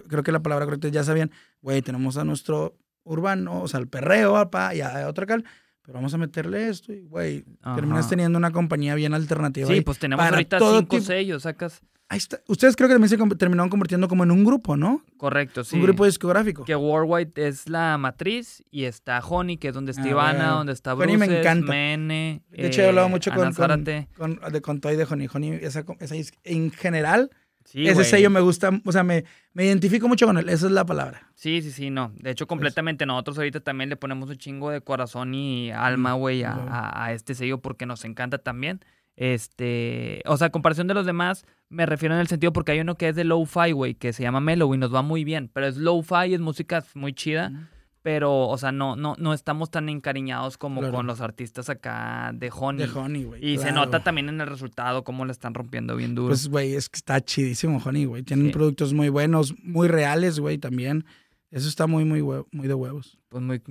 creo 0.07 0.23
que 0.23 0.31
la 0.31 0.39
palabra 0.39 0.65
correcta 0.65 0.87
es 0.87 0.93
ya 0.93 1.03
sabían, 1.03 1.31
güey, 1.61 1.81
tenemos 1.81 2.15
a 2.15 2.23
nuestro 2.23 2.77
urbano, 3.03 3.61
o 3.61 3.67
sea, 3.67 3.81
el 3.81 3.89
perreo, 3.89 4.33
papá, 4.33 4.73
y 4.73 4.81
a 4.81 5.07
otro 5.09 5.27
cal 5.27 5.43
pero 5.81 5.95
vamos 5.95 6.13
a 6.13 6.17
meterle 6.17 6.69
esto 6.69 6.93
y, 6.93 7.01
güey, 7.01 7.45
terminas 7.75 8.07
teniendo 8.09 8.37
una 8.37 8.51
compañía 8.51 8.95
bien 8.95 9.13
alternativa. 9.13 9.67
Sí, 9.67 9.81
pues 9.81 9.99
tenemos 9.99 10.25
ahorita 10.25 10.59
cinco 10.59 10.99
sellos, 11.01 11.43
sacas. 11.43 11.81
Ahí 12.11 12.17
está. 12.17 12.41
Ustedes 12.47 12.75
creo 12.75 12.89
que 12.89 12.95
también 12.95 13.07
se 13.07 13.37
terminaron 13.37 13.69
convirtiendo 13.69 14.09
como 14.09 14.25
en 14.25 14.31
un 14.31 14.43
grupo, 14.43 14.75
¿no? 14.75 15.01
Correcto, 15.15 15.63
sí. 15.63 15.77
Un 15.77 15.83
grupo 15.83 16.03
discográfico. 16.03 16.65
Que 16.65 16.75
Worldwide 16.75 17.31
es 17.35 17.69
la 17.69 17.97
matriz 17.97 18.65
y 18.69 18.83
está 18.83 19.19
Honey, 19.19 19.55
que 19.55 19.69
es 19.69 19.73
donde 19.73 19.91
está 19.91 20.03
ah, 20.03 20.09
Ivana, 20.09 20.47
donde 20.49 20.73
está 20.73 20.93
Bruce, 20.93 21.17
me 21.17 21.39
encanta. 21.39 21.71
Mene, 21.71 22.43
De 22.49 22.67
hecho, 22.67 22.81
he 22.81 22.89
hablado 22.89 23.07
eh, 23.07 23.11
mucho 23.11 23.31
con, 23.31 23.53
con, 23.53 23.85
con, 24.17 24.51
de, 24.51 24.61
con 24.61 24.81
Toy 24.81 24.97
de 24.97 25.07
Honey. 25.09 25.29
Honey, 25.33 25.51
esa, 25.61 25.85
esa, 26.01 26.15
en 26.43 26.71
general, 26.71 27.31
ese 27.73 28.03
sello 28.03 28.29
me 28.29 28.41
gusta, 28.41 28.71
o 28.85 28.91
sea, 28.91 29.03
me, 29.03 29.25
me, 29.53 29.65
identifico 29.65 30.07
mucho 30.07 30.25
con 30.25 30.37
él, 30.37 30.49
esa 30.49 30.67
es 30.67 30.71
la 30.71 30.85
palabra. 30.85 31.29
Sí, 31.35 31.61
sí, 31.61 31.71
sí, 31.71 31.89
no. 31.89 32.11
De 32.15 32.31
hecho, 32.31 32.47
completamente 32.47 33.05
nosotros 33.05 33.37
ahorita 33.37 33.59
también 33.59 33.89
le 33.89 33.95
ponemos 33.95 34.29
un 34.29 34.37
chingo 34.37 34.69
de 34.69 34.81
corazón 34.81 35.33
y 35.33 35.71
alma, 35.71 36.13
güey, 36.13 36.43
a, 36.43 36.91
a, 36.93 37.13
este 37.13 37.35
sello 37.35 37.59
porque 37.59 37.85
nos 37.85 38.05
encanta 38.05 38.37
también. 38.37 38.81
Este, 39.15 40.21
o 40.25 40.37
sea, 40.37 40.49
comparación 40.49 40.87
de 40.87 40.93
los 40.93 41.05
demás, 41.05 41.45
me 41.69 41.85
refiero 41.85 42.15
en 42.15 42.21
el 42.21 42.27
sentido 42.27 42.53
porque 42.53 42.71
hay 42.71 42.79
uno 42.79 42.95
que 42.95 43.09
es 43.09 43.15
de 43.15 43.23
low-fi, 43.23 43.71
güey, 43.71 43.93
que 43.93 44.13
se 44.13 44.23
llama 44.23 44.39
Mellow 44.39 44.73
y 44.73 44.77
nos 44.77 44.93
va 44.93 45.01
muy 45.01 45.23
bien, 45.23 45.49
pero 45.53 45.67
es 45.67 45.77
low-fi, 45.77 46.33
es 46.33 46.39
música 46.39 46.83
muy 46.95 47.13
chida 47.13 47.69
pero, 48.01 48.47
o 48.47 48.57
sea, 48.57 48.71
no, 48.71 48.95
no, 48.95 49.15
no 49.19 49.33
estamos 49.33 49.69
tan 49.69 49.87
encariñados 49.87 50.57
como 50.57 50.89
con 50.91 51.05
los 51.05 51.21
artistas 51.21 51.69
acá 51.69 52.31
de 52.33 52.51
Honey. 52.53 52.87
De 52.87 52.99
Honey, 52.99 53.23
güey. 53.25 53.45
Y 53.45 53.57
se 53.57 53.71
nota 53.71 54.03
también 54.03 54.29
en 54.29 54.41
el 54.41 54.47
resultado 54.47 55.03
cómo 55.03 55.25
le 55.25 55.31
están 55.31 55.53
rompiendo 55.53 55.95
bien 55.95 56.15
duro. 56.15 56.29
Pues, 56.29 56.47
güey, 56.47 56.73
es 56.73 56.89
que 56.89 56.97
está 56.97 57.21
chidísimo 57.21 57.79
Honey, 57.83 58.05
güey. 58.05 58.23
Tienen 58.23 58.51
productos 58.51 58.93
muy 58.93 59.09
buenos, 59.09 59.53
muy 59.63 59.87
reales, 59.87 60.39
güey, 60.39 60.57
también. 60.57 61.05
Eso 61.51 61.67
está 61.67 61.85
muy, 61.85 62.05
muy, 62.05 62.21
muy 62.23 62.67
de 62.67 62.73
huevos. 62.73 63.19
Pues 63.27 63.43
muy, 63.43 63.61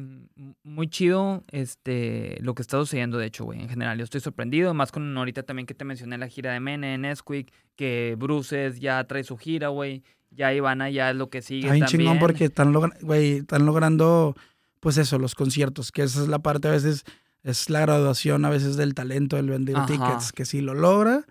muy 0.62 0.86
chido 0.88 1.44
este, 1.50 2.36
lo 2.40 2.54
que 2.54 2.62
está 2.62 2.76
sucediendo, 2.76 3.18
de 3.18 3.26
hecho, 3.26 3.44
güey. 3.44 3.60
En 3.60 3.68
general, 3.68 3.98
yo 3.98 4.04
estoy 4.04 4.20
sorprendido. 4.20 4.74
Más 4.74 4.92
con 4.92 5.16
ahorita 5.16 5.42
también 5.42 5.66
que 5.66 5.74
te 5.74 5.84
mencioné 5.84 6.18
la 6.18 6.28
gira 6.28 6.52
de 6.52 6.60
Mene 6.60 6.94
en 6.94 7.04
Esquick, 7.04 7.52
que 7.76 8.16
Bruces 8.18 8.80
ya 8.80 9.02
trae 9.04 9.24
su 9.24 9.36
gira, 9.36 9.68
güey 9.68 10.04
ya 10.30 10.54
Ivana 10.54 10.90
ya 10.90 11.10
es 11.10 11.16
lo 11.16 11.28
que 11.28 11.42
sigue. 11.42 11.62
Está 11.62 11.74
bien 11.74 11.86
chingón 11.86 12.18
porque 12.18 12.44
están, 12.46 12.74
están 13.12 13.66
logrando, 13.66 14.36
pues 14.80 14.96
eso, 14.96 15.18
los 15.18 15.34
conciertos, 15.34 15.92
que 15.92 16.02
esa 16.02 16.22
es 16.22 16.28
la 16.28 16.38
parte 16.38 16.68
a 16.68 16.72
veces, 16.72 17.04
es 17.42 17.70
la 17.70 17.80
graduación 17.80 18.44
a 18.44 18.50
veces 18.50 18.76
del 18.76 18.94
talento 18.94 19.36
del 19.36 19.50
vender 19.50 19.76
tickets, 19.86 20.32
que 20.32 20.44
si 20.44 20.60
lo 20.60 20.74
logra, 20.74 21.24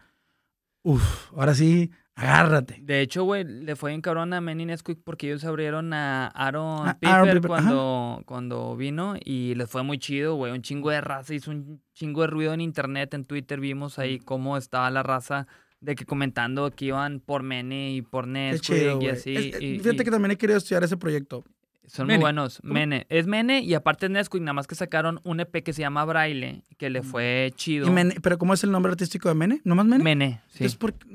uff, 0.84 1.32
ahora 1.34 1.56
sí, 1.56 1.92
agárrate. 2.16 2.80
De 2.82 3.02
hecho, 3.02 3.24
güey, 3.24 3.46
le 3.46 3.76
fue 3.76 3.94
en 3.94 4.02
cabrón 4.02 4.34
a 4.34 4.42
Men 4.42 4.58
Nesquik 4.58 5.00
porque 5.04 5.28
ellos 5.28 5.46
abrieron 5.46 5.94
a 5.94 6.28
Aaron, 6.28 6.88
ah, 6.90 6.98
Piper, 7.00 7.42
cuando, 7.42 8.22
cuando 8.26 8.76
vino 8.76 9.16
y 9.24 9.56
les 9.56 9.70
fue 9.70 9.84
muy 9.84 9.98
chido, 9.98 10.36
güey, 10.36 10.52
un 10.52 10.62
chingo 10.62 10.90
de 10.90 11.02
raza, 11.02 11.34
hizo 11.34 11.52
un 11.52 11.82
chingo 11.94 12.22
de 12.22 12.28
ruido 12.28 12.54
en 12.54 12.62
internet, 12.62 13.14
en 13.14 13.24
Twitter 13.24 13.60
vimos 13.60 13.98
ahí 13.98 14.20
cómo 14.20 14.58
estaba 14.58 14.90
la 14.92 15.04
raza 15.04 15.48
de 15.81 15.95
que 15.95 16.06
comentando 16.06 16.72
que 16.72 16.85
iban 16.85 17.19
por 17.19 17.43
Mene 17.43 17.93
y 17.93 18.01
por 18.01 18.27
Nesquik 18.27 19.01
y 19.01 19.07
así. 19.07 19.35
Eh, 19.35 19.80
fíjate 19.81 20.03
que 20.03 20.11
también 20.11 20.31
he 20.31 20.38
querido 20.38 20.57
estudiar 20.57 20.84
ese 20.84 20.97
proyecto. 20.97 21.43
Son 21.85 22.06
muy 22.06 22.18
buenos. 22.18 22.64
Mene. 22.64 23.07
Es 23.10 23.26
Mene 23.26 23.61
y 23.61 23.73
aparte 23.73 24.06
es 24.06 24.11
Nesquik, 24.11 24.41
nada 24.41 24.53
más 24.53 24.68
que 24.68 24.76
sacaron 24.76 25.19
un 25.23 25.39
EP 25.39 25.64
que 25.64 25.73
se 25.73 25.81
llama 25.81 26.06
Braille, 26.06 26.64
que 26.77 26.89
le 26.89 27.01
mm. 27.01 27.03
fue 27.03 27.51
chido. 27.56 27.88
¿Pero 28.22 28.38
cómo 28.38 28.53
es 28.53 28.64
el 28.64 28.72
nombre 28.72 28.91
artístico 28.91 29.27
de 29.27 29.35
Mene? 29.35 29.61
¿No 29.64 29.76
más 29.76 29.88
Mene? 29.88 30.03
Mene, 30.03 30.41
sí. 30.49 30.65
Es 30.65 30.76
porque 30.76 31.06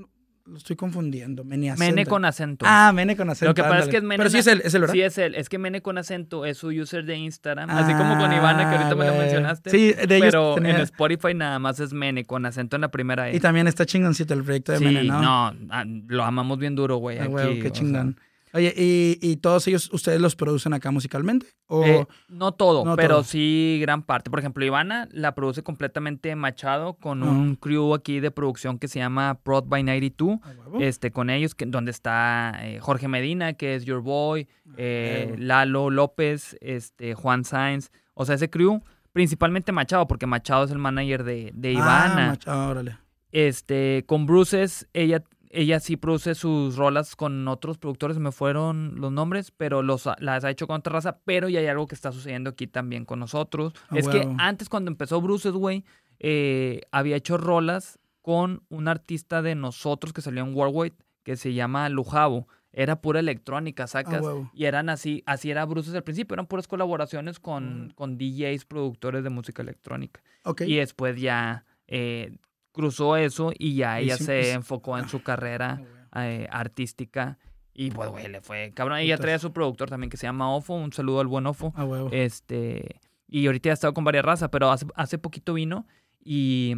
lo 0.46 0.58
estoy 0.58 0.76
confundiendo. 0.76 1.44
Mene, 1.44 1.74
Mene 1.76 2.06
con 2.06 2.24
acento. 2.24 2.66
Ah, 2.68 2.92
Mene 2.94 3.16
con 3.16 3.30
acento. 3.30 3.50
Lo 3.50 3.54
que 3.54 3.62
pasa 3.62 3.80
es 3.80 3.88
que 3.88 3.96
es 3.96 4.02
Mene. 4.02 4.18
Pero 4.18 4.30
sí 4.30 4.38
es 4.38 4.46
él, 4.46 4.60
es 4.64 4.74
él, 4.74 4.82
¿verdad? 4.82 4.94
Sí 4.94 5.02
es 5.02 5.18
él. 5.18 5.34
Es 5.34 5.48
que 5.48 5.58
Mene 5.58 5.80
con 5.80 5.96
acento 5.96 6.44
es 6.44 6.58
su 6.58 6.68
user 6.68 7.04
de 7.04 7.16
Instagram. 7.16 7.70
así 7.70 7.92
como 7.94 8.18
con 8.18 8.32
Ivana, 8.32 8.68
que 8.68 8.76
ahorita 8.76 8.94
me 8.94 9.06
lo 9.06 9.12
ah, 9.12 9.18
mencionaste. 9.18 9.70
Sí, 9.70 9.92
de 9.92 10.16
ellos 10.16 10.30
Pero 10.30 10.58
en 10.58 10.76
Spotify 10.80 11.34
nada 11.34 11.58
más 11.58 11.80
es 11.80 11.92
Mene 11.92 12.24
con 12.24 12.44
acento 12.46 12.76
en 12.76 12.82
la 12.82 12.90
primera 12.90 13.30
E. 13.30 13.36
Y 13.36 13.40
también 13.40 13.66
está 13.68 13.86
chingoncito 13.86 14.34
el 14.34 14.42
proyecto 14.42 14.72
de 14.72 14.80
Mene, 14.80 15.04
¿no? 15.04 15.22
no, 15.22 15.54
ah, 15.70 15.84
lo 15.86 16.24
amamos 16.24 16.58
bien 16.58 16.74
duro, 16.74 16.96
güey. 16.96 17.18
Ah, 17.18 17.26
güey, 17.26 17.60
qué 17.60 17.70
chingón. 17.70 18.18
Oye, 18.54 18.72
¿y, 18.76 19.18
¿y, 19.20 19.36
todos 19.38 19.66
ellos, 19.66 19.90
ustedes 19.92 20.20
los 20.20 20.36
producen 20.36 20.74
acá 20.74 20.92
musicalmente? 20.92 21.46
¿O... 21.66 21.84
Eh, 21.84 22.06
no 22.28 22.52
todo, 22.52 22.94
pero 22.94 23.24
sí 23.24 23.78
gran 23.80 24.04
parte. 24.04 24.30
Por 24.30 24.38
ejemplo, 24.38 24.64
Ivana 24.64 25.08
la 25.10 25.34
produce 25.34 25.64
completamente 25.64 26.36
Machado 26.36 26.94
con 26.94 27.24
un 27.24 27.56
crew 27.56 27.94
aquí 27.94 28.20
de 28.20 28.30
producción 28.30 28.78
que 28.78 28.86
se 28.86 29.00
llama 29.00 29.40
Prod 29.42 29.64
by 29.64 29.82
92. 29.82 30.38
este, 30.78 31.10
con 31.10 31.30
ellos, 31.30 31.56
que, 31.56 31.66
donde 31.66 31.90
está 31.90 32.52
eh, 32.60 32.78
Jorge 32.78 33.08
Medina, 33.08 33.54
que 33.54 33.74
es 33.74 33.84
Your 33.86 34.02
Boy, 34.02 34.46
eh, 34.76 35.34
Lalo 35.36 35.90
López, 35.90 36.56
este, 36.60 37.14
Juan 37.14 37.44
Sainz. 37.44 37.90
O 38.14 38.24
sea, 38.24 38.36
ese 38.36 38.50
crew, 38.50 38.84
principalmente 39.12 39.72
Machado, 39.72 40.06
porque 40.06 40.26
Machado 40.26 40.62
es 40.62 40.70
el 40.70 40.78
manager 40.78 41.24
de, 41.24 41.50
de 41.54 41.72
Ivana. 41.72 42.26
Ah, 42.26 42.28
Machado, 42.28 42.70
órale. 42.70 42.98
Este, 43.32 44.04
con 44.06 44.26
Bruces, 44.26 44.86
ella 44.92 45.24
ella 45.54 45.80
sí 45.80 45.96
produce 45.96 46.34
sus 46.34 46.76
rolas 46.76 47.16
con 47.16 47.46
otros 47.48 47.78
productores, 47.78 48.18
me 48.18 48.32
fueron 48.32 49.00
los 49.00 49.12
nombres, 49.12 49.50
pero 49.50 49.82
los, 49.82 50.08
las 50.18 50.44
ha 50.44 50.50
hecho 50.50 50.66
con 50.66 50.76
otra 50.76 50.92
raza, 50.92 51.18
pero 51.24 51.48
ya 51.48 51.60
hay 51.60 51.66
algo 51.66 51.86
que 51.86 51.94
está 51.94 52.12
sucediendo 52.12 52.50
aquí 52.50 52.66
también 52.66 53.04
con 53.04 53.20
nosotros. 53.20 53.72
Ah, 53.88 53.98
es 53.98 54.08
que 54.08 54.28
antes 54.38 54.68
cuando 54.68 54.90
empezó 54.90 55.20
Bruces, 55.20 55.52
güey, 55.52 55.84
eh, 56.18 56.82
había 56.90 57.16
hecho 57.16 57.36
rolas 57.36 57.98
con 58.20 58.62
un 58.68 58.88
artista 58.88 59.42
de 59.42 59.54
nosotros 59.54 60.12
que 60.12 60.22
salió 60.22 60.44
en 60.44 60.54
Worldwide, 60.54 60.96
que 61.22 61.36
se 61.36 61.54
llama 61.54 61.88
Lujavo. 61.88 62.48
Era 62.72 63.00
pura 63.00 63.20
electrónica, 63.20 63.86
sacas. 63.86 64.24
Ah, 64.26 64.50
y 64.52 64.64
eran 64.64 64.88
así, 64.88 65.22
así 65.26 65.50
era 65.50 65.64
Bruces 65.64 65.94
al 65.94 66.02
principio, 66.02 66.34
eran 66.34 66.46
puras 66.46 66.66
colaboraciones 66.66 67.38
con, 67.38 67.86
mm. 67.86 67.90
con 67.90 68.18
DJs, 68.18 68.64
productores 68.64 69.22
de 69.22 69.30
música 69.30 69.62
electrónica. 69.62 70.20
Y 70.66 70.76
después 70.76 71.20
ya 71.20 71.64
eh, 71.86 72.36
cruzó 72.74 73.16
eso 73.16 73.52
y 73.56 73.76
ya 73.76 74.00
ella 74.00 74.18
se 74.18 74.24
pues, 74.24 74.48
enfocó 74.48 74.98
en 74.98 75.08
su 75.08 75.22
carrera 75.22 75.80
eh, 76.16 76.46
artística. 76.50 77.38
Y 77.72 77.90
pues, 77.90 78.10
güey, 78.10 78.28
le 78.28 78.40
fue 78.40 78.72
cabrón. 78.74 78.98
Ella 78.98 79.16
trae 79.16 79.34
a 79.34 79.38
su 79.38 79.52
productor 79.52 79.88
también 79.88 80.10
que 80.10 80.16
se 80.16 80.26
llama 80.26 80.54
Ofo. 80.54 80.74
Un 80.74 80.92
saludo 80.92 81.20
al 81.20 81.28
buen 81.28 81.46
Ofo. 81.46 81.72
Ah, 81.76 81.86
este, 82.10 83.00
y 83.28 83.46
ahorita 83.46 83.70
ha 83.70 83.72
estado 83.72 83.94
con 83.94 84.04
varias 84.04 84.24
razas, 84.24 84.50
pero 84.50 84.70
hace, 84.70 84.86
hace 84.94 85.18
poquito 85.18 85.54
vino 85.54 85.86
y 86.22 86.74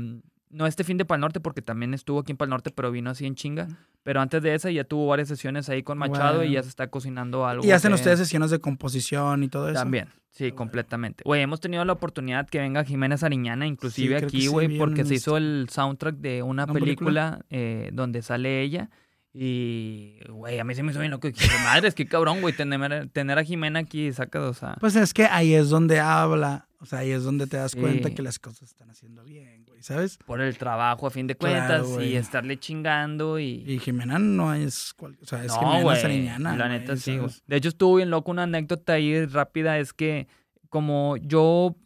no 0.50 0.66
este 0.66 0.84
fin 0.84 0.96
de 0.96 1.04
Pal 1.04 1.20
Norte, 1.20 1.40
porque 1.40 1.62
también 1.62 1.94
estuvo 1.94 2.20
aquí 2.20 2.32
en 2.32 2.36
Pal 2.36 2.48
Norte, 2.48 2.70
pero 2.70 2.90
vino 2.90 3.10
así 3.10 3.26
en 3.26 3.34
chinga. 3.34 3.68
Pero 4.02 4.20
antes 4.20 4.42
de 4.42 4.54
esa 4.54 4.70
ya 4.70 4.84
tuvo 4.84 5.08
varias 5.08 5.28
sesiones 5.28 5.68
ahí 5.68 5.82
con 5.82 5.98
Machado 5.98 6.44
y 6.44 6.52
ya 6.52 6.62
se 6.62 6.68
está 6.68 6.86
cocinando 6.88 7.46
algo. 7.46 7.64
¿Y 7.64 7.72
hacen 7.72 7.92
ustedes 7.92 8.18
sesiones 8.18 8.50
de 8.50 8.60
composición 8.60 9.42
y 9.42 9.48
todo 9.48 9.68
eso? 9.68 9.80
También, 9.80 10.08
sí, 10.30 10.52
completamente. 10.52 11.24
Güey, 11.24 11.42
hemos 11.42 11.60
tenido 11.60 11.84
la 11.84 11.92
oportunidad 11.92 12.48
que 12.48 12.60
venga 12.60 12.84
Jiménez 12.84 13.22
Ariñana, 13.24 13.66
inclusive 13.66 14.16
aquí, 14.16 14.46
güey, 14.46 14.78
porque 14.78 15.04
se 15.04 15.14
hizo 15.14 15.36
el 15.36 15.68
soundtrack 15.70 16.16
de 16.16 16.42
una, 16.42 16.66
película, 16.66 17.44
eh, 17.50 17.90
donde 17.92 18.22
sale 18.22 18.62
ella. 18.62 18.90
Y, 19.38 20.18
güey, 20.30 20.58
a 20.58 20.64
mí 20.64 20.74
se 20.74 20.82
me 20.82 20.92
hizo 20.92 21.00
bien 21.00 21.10
loco. 21.10 21.28
Madre, 21.64 21.88
es 21.88 21.94
que 21.94 22.06
cabrón, 22.06 22.40
güey, 22.40 22.56
tener, 22.56 23.10
tener 23.10 23.38
a 23.38 23.44
Jimena 23.44 23.80
aquí, 23.80 24.10
saca, 24.12 24.40
o 24.40 24.54
sea. 24.54 24.76
Pues 24.80 24.96
es 24.96 25.12
que 25.12 25.26
ahí 25.26 25.52
es 25.52 25.68
donde 25.68 26.00
habla, 26.00 26.68
o 26.80 26.86
sea, 26.86 27.00
ahí 27.00 27.10
es 27.10 27.22
donde 27.22 27.46
te 27.46 27.58
das 27.58 27.74
cuenta 27.74 28.14
que 28.14 28.22
las 28.22 28.38
cosas 28.38 28.70
están 28.70 28.88
haciendo 28.88 29.24
bien, 29.24 29.65
¿sabes? 29.86 30.18
Por 30.18 30.40
el 30.40 30.58
trabajo, 30.58 31.06
a 31.06 31.10
fin 31.10 31.28
de 31.28 31.36
cuentas, 31.36 31.86
y 32.02 32.16
estarle 32.16 32.58
chingando 32.58 33.38
y... 33.38 33.62
Y 33.64 33.78
Jimena 33.78 34.18
no 34.18 34.52
es, 34.52 34.96
o 34.98 35.24
sea, 35.24 35.44
es 35.44 35.52
no, 35.52 35.94
Jimena 35.94 36.56
La 36.56 36.68
neta 36.68 36.96
sí, 36.96 37.16
güey. 37.16 37.30
De 37.46 37.54
hecho, 37.54 37.68
estuvo 37.68 37.94
bien 37.94 38.10
loco 38.10 38.32
una 38.32 38.42
anécdota 38.42 38.94
ahí 38.94 39.24
rápida, 39.26 39.78
es 39.78 39.92
que 39.92 40.26
como 40.70 41.16
yo 41.18 41.76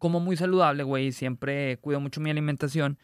como 0.00 0.18
muy 0.18 0.36
saludable, 0.36 0.82
güey, 0.82 1.12
siempre 1.12 1.76
cuido 1.76 2.00
mucho 2.00 2.20
mi 2.20 2.30
alimentación, 2.30 2.98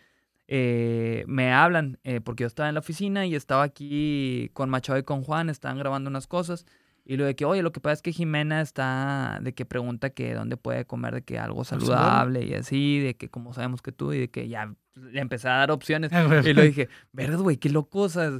eh, 0.48 1.22
me 1.28 1.52
hablan, 1.52 2.00
eh, 2.02 2.20
porque 2.20 2.42
yo 2.42 2.48
estaba 2.48 2.68
en 2.68 2.74
la 2.74 2.80
oficina 2.80 3.24
y 3.24 3.36
estaba 3.36 3.62
aquí 3.62 4.50
con 4.54 4.70
Machado 4.70 4.98
y 4.98 5.04
con 5.04 5.22
Juan, 5.22 5.50
estaban 5.50 5.78
grabando 5.78 6.10
unas 6.10 6.26
cosas. 6.26 6.66
Y 7.04 7.16
lo 7.16 7.24
de 7.24 7.34
que, 7.34 7.44
oye, 7.44 7.62
lo 7.62 7.72
que 7.72 7.80
pasa 7.80 7.94
es 7.94 8.02
que 8.02 8.12
Jimena 8.12 8.60
está, 8.60 9.40
de 9.42 9.54
que 9.54 9.64
pregunta 9.64 10.10
que 10.10 10.34
dónde 10.34 10.56
puede 10.56 10.84
comer, 10.84 11.14
de 11.14 11.22
que 11.22 11.38
algo 11.38 11.64
saludable 11.64 12.44
y 12.44 12.54
así, 12.54 13.00
de 13.00 13.16
que 13.16 13.28
como 13.28 13.52
sabemos 13.52 13.82
que 13.82 13.90
tú, 13.90 14.12
y 14.12 14.20
de 14.20 14.30
que 14.30 14.48
ya 14.48 14.72
le 14.94 15.20
empecé 15.20 15.48
a 15.48 15.56
dar 15.56 15.70
opciones. 15.72 16.12
y 16.46 16.54
le 16.54 16.62
dije, 16.62 16.88
verdad, 17.12 17.38
güey, 17.38 17.56
qué 17.56 17.70
loco, 17.70 18.02
o 18.02 18.08
sea, 18.08 18.30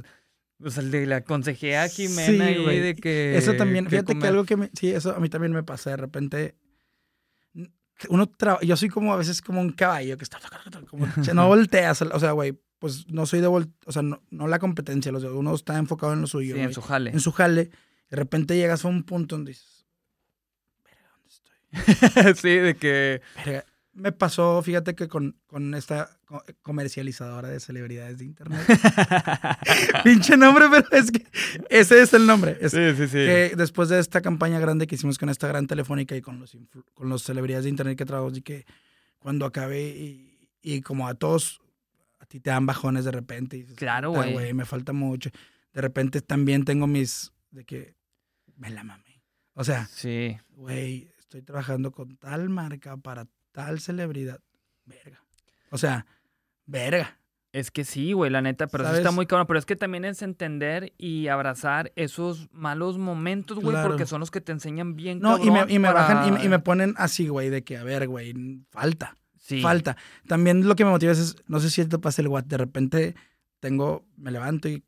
le, 0.81 1.13
aconsejé 1.13 1.77
a 1.77 1.89
Jimena 1.89 2.51
y 2.51 2.79
de 2.79 2.95
que... 2.95 3.37
Eso 3.37 3.53
también, 3.55 3.89
fíjate 3.89 4.17
que 4.17 4.27
algo 4.27 4.45
que 4.45 4.55
me, 4.55 4.69
sí, 4.73 4.91
eso 4.91 5.13
a 5.13 5.19
mí 5.19 5.27
también 5.27 5.51
me 5.51 5.63
pasa, 5.63 5.89
de 5.89 5.97
repente. 5.97 6.55
Uno 8.09 8.29
yo 8.63 8.75
soy 8.75 8.89
como 8.89 9.13
a 9.13 9.17
veces 9.17 9.41
como 9.41 9.61
un 9.61 9.71
caballo 9.71 10.17
que 10.17 10.23
está 10.23 10.39
como, 10.89 11.07
no 11.33 11.47
volteas, 11.47 12.01
o 12.01 12.19
sea, 12.19 12.31
güey, 12.31 12.57
pues 12.79 13.07
no 13.07 13.25
soy 13.25 13.39
de 13.39 13.47
o 13.47 13.63
sea, 13.89 14.01
no, 14.01 14.47
la 14.47 14.59
competencia, 14.59 15.11
los 15.11 15.23
uno 15.23 15.53
está 15.53 15.77
enfocado 15.77 16.13
en 16.13 16.21
lo 16.21 16.27
suyo, 16.27 16.55
sí, 16.55 16.61
en 16.61 16.73
su 16.73 16.81
jale. 16.81 17.11
En 17.11 17.19
su 17.19 17.31
jale, 17.31 17.71
de 18.13 18.17
repente 18.17 18.55
llegas 18.55 18.85
a 18.85 18.89
un 18.89 19.01
punto 19.01 19.35
donde 19.35 19.53
dices, 19.53 19.87
¿dónde 21.15 21.29
estoy? 21.29 22.35
sí, 22.35 22.57
de 22.57 22.75
que 22.75 23.21
me 23.91 24.11
pasó, 24.11 24.61
fíjate 24.61 24.93
que 24.93 25.07
con, 25.07 25.35
con 25.47 25.73
esta 25.73 26.15
comercializadora 26.61 27.49
de 27.49 27.59
celebridades 27.59 28.19
de 28.19 28.25
internet. 28.25 28.61
Pinche 30.03 30.37
nombre, 30.37 30.65
pero 30.69 30.87
es 30.91 31.09
que 31.09 31.25
ese 31.71 32.03
es 32.03 32.13
el 32.13 32.27
nombre. 32.27 32.59
sí, 32.69 32.95
sí, 32.95 33.07
sí. 33.07 33.13
Que 33.13 33.53
después 33.57 33.89
de 33.89 33.97
esta 33.97 34.21
campaña 34.21 34.59
grande 34.59 34.85
que 34.85 34.93
hicimos 34.93 35.17
con 35.17 35.29
esta 35.29 35.47
gran 35.47 35.65
telefónica 35.65 36.15
y 36.15 36.21
con 36.21 36.39
los, 36.39 36.55
con 36.93 37.09
los 37.09 37.23
celebridades 37.23 37.63
de 37.63 37.71
internet 37.71 37.97
que 37.97 38.05
trabajamos 38.05 38.37
y 38.37 38.43
que 38.43 38.67
cuando 39.17 39.47
acabé 39.47 39.89
y, 39.89 40.49
y, 40.61 40.81
como 40.81 41.07
a 41.07 41.15
todos, 41.15 41.61
a 42.19 42.27
ti 42.27 42.39
te 42.39 42.51
dan 42.51 42.67
bajones 42.67 43.05
de 43.05 43.11
repente. 43.11 43.57
Y 43.57 43.63
claro, 43.63 44.11
güey. 44.11 44.53
Me 44.53 44.65
falta 44.65 44.93
mucho. 44.93 45.31
De 45.73 45.81
repente 45.81 46.21
también 46.21 46.63
tengo 46.63 46.85
mis, 46.85 47.33
de 47.49 47.65
que 47.65 48.02
me 48.57 48.69
la 48.69 48.83
mame. 48.83 49.21
O 49.53 49.63
sea, 49.63 49.85
sí. 49.87 50.37
güey, 50.55 51.11
estoy 51.19 51.41
trabajando 51.41 51.91
con 51.91 52.17
tal 52.17 52.49
marca 52.49 52.97
para 52.97 53.27
tal 53.51 53.79
celebridad. 53.79 54.39
Verga. 54.85 55.23
O 55.69 55.77
sea, 55.77 56.05
verga. 56.65 57.19
Es 57.53 57.69
que 57.69 57.85
sí, 57.85 58.13
güey, 58.13 58.31
la 58.31 58.41
neta, 58.41 58.65
pero 58.65 58.83
eso 58.83 58.95
está 58.95 59.11
muy 59.11 59.27
cabrón. 59.27 59.45
Pero 59.45 59.59
es 59.59 59.65
que 59.67 59.75
también 59.75 60.05
es 60.05 60.23
entender 60.23 60.91
y 60.97 61.27
abrazar 61.27 61.91
esos 61.95 62.51
malos 62.51 62.97
momentos, 62.97 63.59
güey, 63.59 63.77
porque 63.83 64.07
son 64.07 64.21
los 64.21 64.31
que 64.31 64.41
te 64.41 64.51
enseñan 64.51 64.95
bien. 64.95 65.19
No, 65.19 65.37
y 65.37 65.51
me, 65.51 65.63
y 65.69 65.77
me 65.77 65.93
bajan 65.93 66.43
y, 66.43 66.49
me 66.49 66.57
ponen 66.57 66.95
así, 66.97 67.27
güey, 67.27 67.51
de 67.51 67.63
que, 67.63 67.77
a 67.77 67.83
ver, 67.83 68.07
güey, 68.07 68.33
falta. 68.71 69.17
falta. 69.61 69.97
También 70.27 70.67
lo 70.67 70.75
que 70.75 70.83
me 70.83 70.89
motiva 70.89 71.11
es, 71.11 71.35
no 71.45 71.59
sé 71.59 71.69
si 71.69 71.85
te 71.85 71.99
pasa 71.99 72.23
el 72.23 72.27
what, 72.27 72.45
de 72.45 72.57
repente 72.57 73.15
tengo, 73.59 74.03
me 74.17 74.31
levanto 74.31 74.67
y 74.67 74.83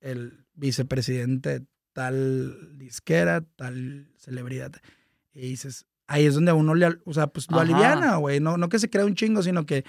el 0.00 0.46
vicepresidente 0.54 1.66
tal 1.98 2.78
disquera, 2.78 3.40
tal 3.56 4.06
celebridad, 4.18 4.70
y 5.34 5.40
dices, 5.48 5.84
ahí 6.06 6.26
es 6.26 6.34
donde 6.36 6.52
a 6.52 6.54
uno 6.54 6.76
le, 6.76 6.96
o 7.04 7.12
sea, 7.12 7.26
pues 7.26 7.50
lo 7.50 7.58
aliviana, 7.58 8.14
güey, 8.18 8.38
no, 8.38 8.56
no 8.56 8.68
que 8.68 8.78
se 8.78 8.88
crea 8.88 9.04
un 9.04 9.16
chingo, 9.16 9.42
sino 9.42 9.66
que... 9.66 9.84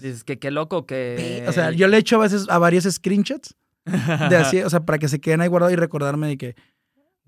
Dices 0.00 0.22
que 0.22 0.38
qué 0.38 0.52
loco 0.52 0.86
que... 0.86 1.44
O 1.48 1.52
sea, 1.52 1.72
yo 1.72 1.88
le 1.88 1.96
echo 1.96 2.14
a 2.14 2.20
veces 2.20 2.46
a 2.48 2.58
varios 2.58 2.84
screenshots 2.84 3.56
de 3.84 4.36
así, 4.36 4.62
o 4.62 4.70
sea, 4.70 4.84
para 4.84 5.00
que 5.00 5.08
se 5.08 5.20
queden 5.20 5.40
ahí 5.40 5.48
guardados 5.48 5.72
y 5.72 5.76
recordarme 5.76 6.28
de 6.28 6.38
que, 6.38 6.54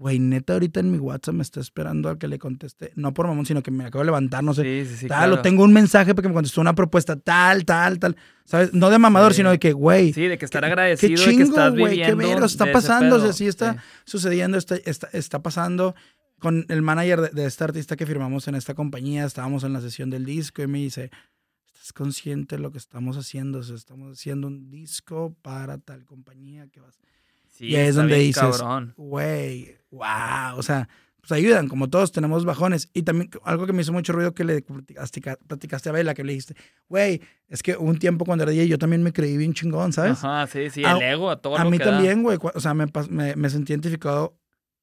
güey, 0.00 0.18
neta, 0.18 0.54
ahorita 0.54 0.80
en 0.80 0.90
mi 0.90 0.96
WhatsApp 0.96 1.34
me 1.34 1.42
está 1.42 1.60
esperando 1.60 2.08
a 2.08 2.18
que 2.18 2.26
le 2.26 2.38
conteste. 2.38 2.90
No 2.94 3.12
por 3.12 3.26
mamón, 3.26 3.44
sino 3.44 3.62
que 3.62 3.70
me 3.70 3.84
acabo 3.84 4.00
de 4.00 4.06
levantar, 4.06 4.42
no 4.42 4.54
sé. 4.54 4.62
Sí, 4.62 4.90
sí, 4.90 4.96
sí, 4.96 5.08
tal, 5.08 5.34
o 5.34 5.42
tengo 5.42 5.62
un 5.62 5.74
mensaje 5.74 6.14
porque 6.14 6.28
me 6.28 6.34
contestó 6.34 6.62
una 6.62 6.74
propuesta 6.74 7.16
tal, 7.16 7.66
tal, 7.66 7.98
tal. 7.98 8.16
¿Sabes? 8.46 8.72
No 8.72 8.88
de 8.88 8.98
mamador, 8.98 9.34
sino 9.34 9.50
de 9.50 9.58
que, 9.58 9.74
güey. 9.74 10.14
Sí, 10.14 10.26
de 10.26 10.38
que 10.38 10.46
estar 10.46 10.64
agradecido 10.64 11.10
qué 11.10 11.16
chingo, 11.16 11.30
de 11.30 11.36
que 11.36 11.42
estás 11.42 11.74
güey, 11.74 12.02
Qué 12.02 12.16
mero, 12.16 12.46
está 12.46 12.72
pasando. 12.72 13.16
O 13.16 13.20
sea, 13.20 13.34
sí 13.34 13.46
está 13.46 13.76
sucediendo, 14.04 14.56
está, 14.56 14.76
está, 14.76 15.10
está, 15.12 15.42
pasando. 15.42 15.94
Con 16.38 16.64
el 16.70 16.80
manager 16.80 17.20
de, 17.20 17.28
de 17.28 17.44
este 17.44 17.64
artista 17.64 17.94
que 17.94 18.06
firmamos 18.06 18.48
en 18.48 18.54
esta 18.54 18.72
compañía, 18.72 19.26
estábamos 19.26 19.64
en 19.64 19.74
la 19.74 19.82
sesión 19.82 20.08
del 20.08 20.24
disco 20.24 20.62
y 20.62 20.66
me 20.66 20.78
dice, 20.78 21.10
¿estás 21.74 21.92
consciente 21.92 22.56
de 22.56 22.62
lo 22.62 22.72
que 22.72 22.78
estamos 22.78 23.18
haciendo? 23.18 23.58
O 23.58 23.62
sea, 23.62 23.76
estamos 23.76 24.18
haciendo 24.18 24.46
un 24.46 24.70
disco 24.70 25.36
para 25.42 25.76
tal 25.76 26.06
compañía 26.06 26.68
que 26.68 26.80
vas 26.80 26.98
y 27.60 27.76
ahí 27.76 27.88
es 27.88 27.94
donde 27.94 28.16
dices, 28.16 28.62
güey, 28.96 29.76
wow, 29.90 30.56
o 30.56 30.62
sea, 30.62 30.88
pues 31.20 31.32
ayudan, 31.32 31.68
como 31.68 31.88
todos 31.88 32.12
tenemos 32.12 32.44
bajones. 32.44 32.88
Y 32.94 33.02
también 33.02 33.30
algo 33.44 33.66
que 33.66 33.72
me 33.72 33.82
hizo 33.82 33.92
mucho 33.92 34.12
ruido 34.12 34.34
que 34.34 34.44
le 34.44 34.62
platicaste 34.62 35.88
a 35.88 35.92
Bela, 35.92 36.14
que 36.14 36.24
le 36.24 36.32
dijiste, 36.32 36.54
güey, 36.88 37.20
es 37.48 37.62
que 37.62 37.76
un 37.76 37.98
tiempo 37.98 38.24
cuando 38.24 38.44
era 38.44 38.52
DJ 38.52 38.68
yo 38.68 38.78
también 38.78 39.02
me 39.02 39.12
creí 39.12 39.36
bien 39.36 39.52
chingón, 39.52 39.92
¿sabes? 39.92 40.24
Ajá, 40.24 40.46
sí, 40.46 40.70
sí, 40.70 40.82
el 40.82 41.02
ego, 41.02 41.30
a 41.30 41.36
todo 41.40 41.56
A 41.56 41.64
mí 41.64 41.78
también, 41.78 42.22
güey, 42.22 42.38
o 42.40 42.60
sea, 42.60 42.74
me, 42.74 42.86
me, 43.10 43.36
me 43.36 43.50
sentí 43.50 43.72
identificado 43.72 44.36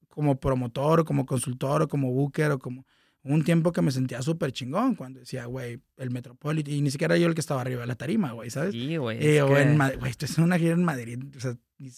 como 0.09 0.39
promotor, 0.39 1.01
o 1.01 1.05
como 1.05 1.25
consultor, 1.25 1.83
o 1.83 1.87
como 1.87 2.11
booker, 2.11 2.51
o 2.51 2.59
como 2.59 2.85
un 3.23 3.43
tiempo 3.43 3.71
que 3.71 3.81
me 3.81 3.91
sentía 3.91 4.21
súper 4.21 4.51
chingón 4.51 4.95
cuando 4.95 5.19
decía, 5.19 5.45
güey, 5.45 5.79
el 5.97 6.11
Metropolitan, 6.11 6.73
y 6.73 6.81
ni 6.81 6.91
siquiera 6.91 7.17
yo 7.17 7.27
el 7.27 7.33
que 7.33 7.41
estaba 7.41 7.61
arriba 7.61 7.81
de 7.81 7.87
la 7.87 7.95
tarima, 7.95 8.31
güey, 8.31 8.49
¿sabes? 8.49 8.71
Sí, 8.71 8.97
güey. 8.97 9.23
Eh, 9.25 9.41
o 9.41 9.57
en 9.57 9.77
Madrid, 9.77 9.99
güey, 9.99 10.11
esto 10.11 10.25
es 10.25 10.37
una 10.37 10.57
gira 10.57 10.73
en 10.73 10.83
Madrid, 10.83 11.19
o 11.35 11.39
sea, 11.39 11.55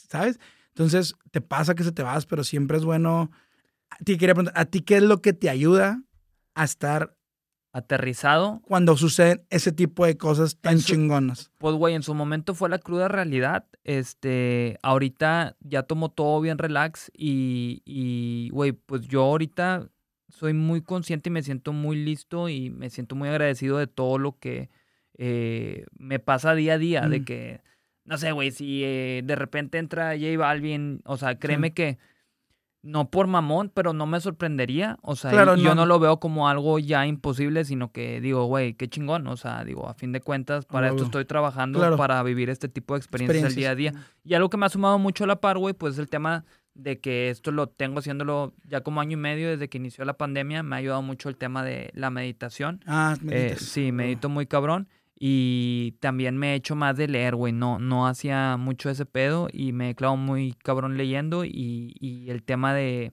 ¿sabes? 0.10 0.40
Entonces, 0.80 1.14
te 1.32 1.42
pasa 1.42 1.76
que 1.76 1.84
se 1.84 1.92
te 1.92 2.04
vas, 2.04 2.26
pero 2.26 2.46
siempre 2.46 2.78
es 2.78 2.86
bueno. 2.86 3.32
A 3.90 3.98
ti 3.98 4.18
quería 4.18 4.34
preguntar, 4.34 4.58
¿a 4.58 4.64
ti 4.64 4.80
qué 4.80 4.96
es 4.96 5.04
lo 5.04 5.22
que 5.22 5.34
te 5.34 5.50
ayuda 5.50 6.02
a 6.56 6.64
estar 6.64 7.18
aterrizado 7.74 8.62
cuando 8.66 8.96
suceden 8.96 9.46
ese 9.50 9.74
tipo 9.74 10.06
de 10.06 10.16
cosas 10.16 10.56
tan 10.62 10.80
chingonas? 10.80 11.52
Pues, 11.58 11.76
güey, 11.76 11.96
en 11.96 12.02
su 12.02 12.14
momento 12.14 12.56
fue 12.56 12.70
la 12.70 12.80
cruda 12.80 13.10
realidad. 13.10 13.66
Este, 13.84 14.80
ahorita 14.82 15.58
ya 15.60 15.84
tomo 15.84 16.12
todo 16.12 16.40
bien 16.40 16.58
relax 16.58 17.12
y, 17.14 17.82
y, 17.84 18.50
güey, 18.52 18.72
pues 18.72 19.06
yo 19.06 19.24
ahorita 19.24 19.90
soy 20.30 20.54
muy 20.54 20.82
consciente 20.82 21.28
y 21.28 21.34
me 21.34 21.44
siento 21.44 21.74
muy 21.74 21.98
listo 21.98 22.48
y 22.48 22.70
me 22.70 22.90
siento 22.90 23.16
muy 23.16 23.28
agradecido 23.28 23.80
de 23.80 23.88
todo 23.88 24.18
lo 24.18 24.40
que 24.40 24.70
eh, 25.18 25.84
me 25.98 26.20
pasa 26.20 26.56
día 26.56 26.76
a 26.76 26.78
día, 26.78 27.02
de 27.02 27.20
mm. 27.20 27.26
que 27.26 27.69
no 28.10 28.18
sé, 28.18 28.32
güey, 28.32 28.50
si 28.50 28.84
eh, 28.84 29.22
de 29.24 29.36
repente 29.36 29.78
entra 29.78 30.18
J 30.18 30.36
Balvin, 30.36 31.00
o 31.06 31.16
sea, 31.16 31.38
créeme 31.38 31.76
que 31.76 32.00
no 32.82 33.12
por 33.12 33.28
mamón, 33.28 33.70
pero 33.72 33.94
no 33.94 34.08
me 34.08 34.20
sorprendería. 34.20 34.98
O 35.04 35.16
sea, 35.16 35.32
yo 35.56 35.76
no. 35.76 35.86
lo 35.86 36.00
veo 36.00 36.20
como 36.20 36.50
algo 36.50 36.80
ya 36.80 37.06
imposible, 37.06 37.66
sino 37.66 37.92
que 37.92 38.20
digo, 38.20 38.46
güey, 38.46 38.74
qué 38.74 38.90
chingón. 38.90 39.28
O 39.28 39.38
sea, 39.38 39.64
digo, 39.64 39.88
a 39.88 39.94
fin 39.94 40.12
de 40.12 40.22
cuentas, 40.22 40.66
para 40.66 40.90
esto 40.90 41.04
estoy 41.04 41.26
trabajando, 41.26 41.98
para 41.98 42.24
vivir 42.24 42.50
este 42.50 42.68
tipo 42.68 42.96
de 42.96 42.98
experiencias, 42.98 43.52
el 43.52 43.56
día 43.56 43.70
a 43.70 43.76
día. 43.76 43.94
Y 44.24 44.34
algo 44.34 44.50
que 44.50 44.58
me 44.58 44.66
ha 44.66 44.70
sumado 44.70 44.98
mucho 44.98 45.26
a 45.26 45.28
la 45.28 45.40
par, 45.40 45.60
güey, 45.60 45.76
pues 45.76 45.94
es 45.94 46.00
el 46.00 46.10
tema 46.10 46.46
de 46.74 47.00
que 47.00 47.30
esto 47.30 47.52
lo 47.52 47.68
tengo 47.68 48.00
haciéndolo 48.00 48.54
ya 48.66 48.82
como 48.82 49.02
año 49.02 49.14
y 49.14 49.22
medio 49.22 49.50
desde 49.50 49.70
que 49.70 49.78
inició 49.78 50.04
la 50.04 50.18
pandemia. 50.18 50.64
Me 50.64 50.76
ha 50.76 50.80
ayudado 50.80 51.04
mucho 51.04 51.30
el 51.30 51.38
tema 51.38 51.64
de 51.64 51.92
la 51.94 52.10
meditación. 52.10 52.82
Ah, 52.88 53.16
eh, 53.30 53.56
sí, 53.60 53.92
medito 53.92 54.30
muy 54.30 54.48
cabrón. 54.48 54.88
Y 55.22 55.98
también 56.00 56.38
me 56.38 56.54
he 56.54 56.56
hecho 56.56 56.76
más 56.76 56.96
de 56.96 57.10
leer, 57.10 57.36
güey. 57.36 57.52
No, 57.52 57.78
no 57.78 58.08
hacía 58.08 58.56
mucho 58.58 58.90
ese 58.90 59.06
pedo 59.06 59.50
y 59.52 59.74
me 59.74 59.90
he 59.90 59.96
clavado 59.96 60.16
muy 60.16 60.54
cabrón 60.54 60.96
leyendo. 60.96 61.44
Y, 61.44 61.94
y 62.00 62.30
el 62.30 62.42
tema 62.44 62.74
de, 62.74 63.12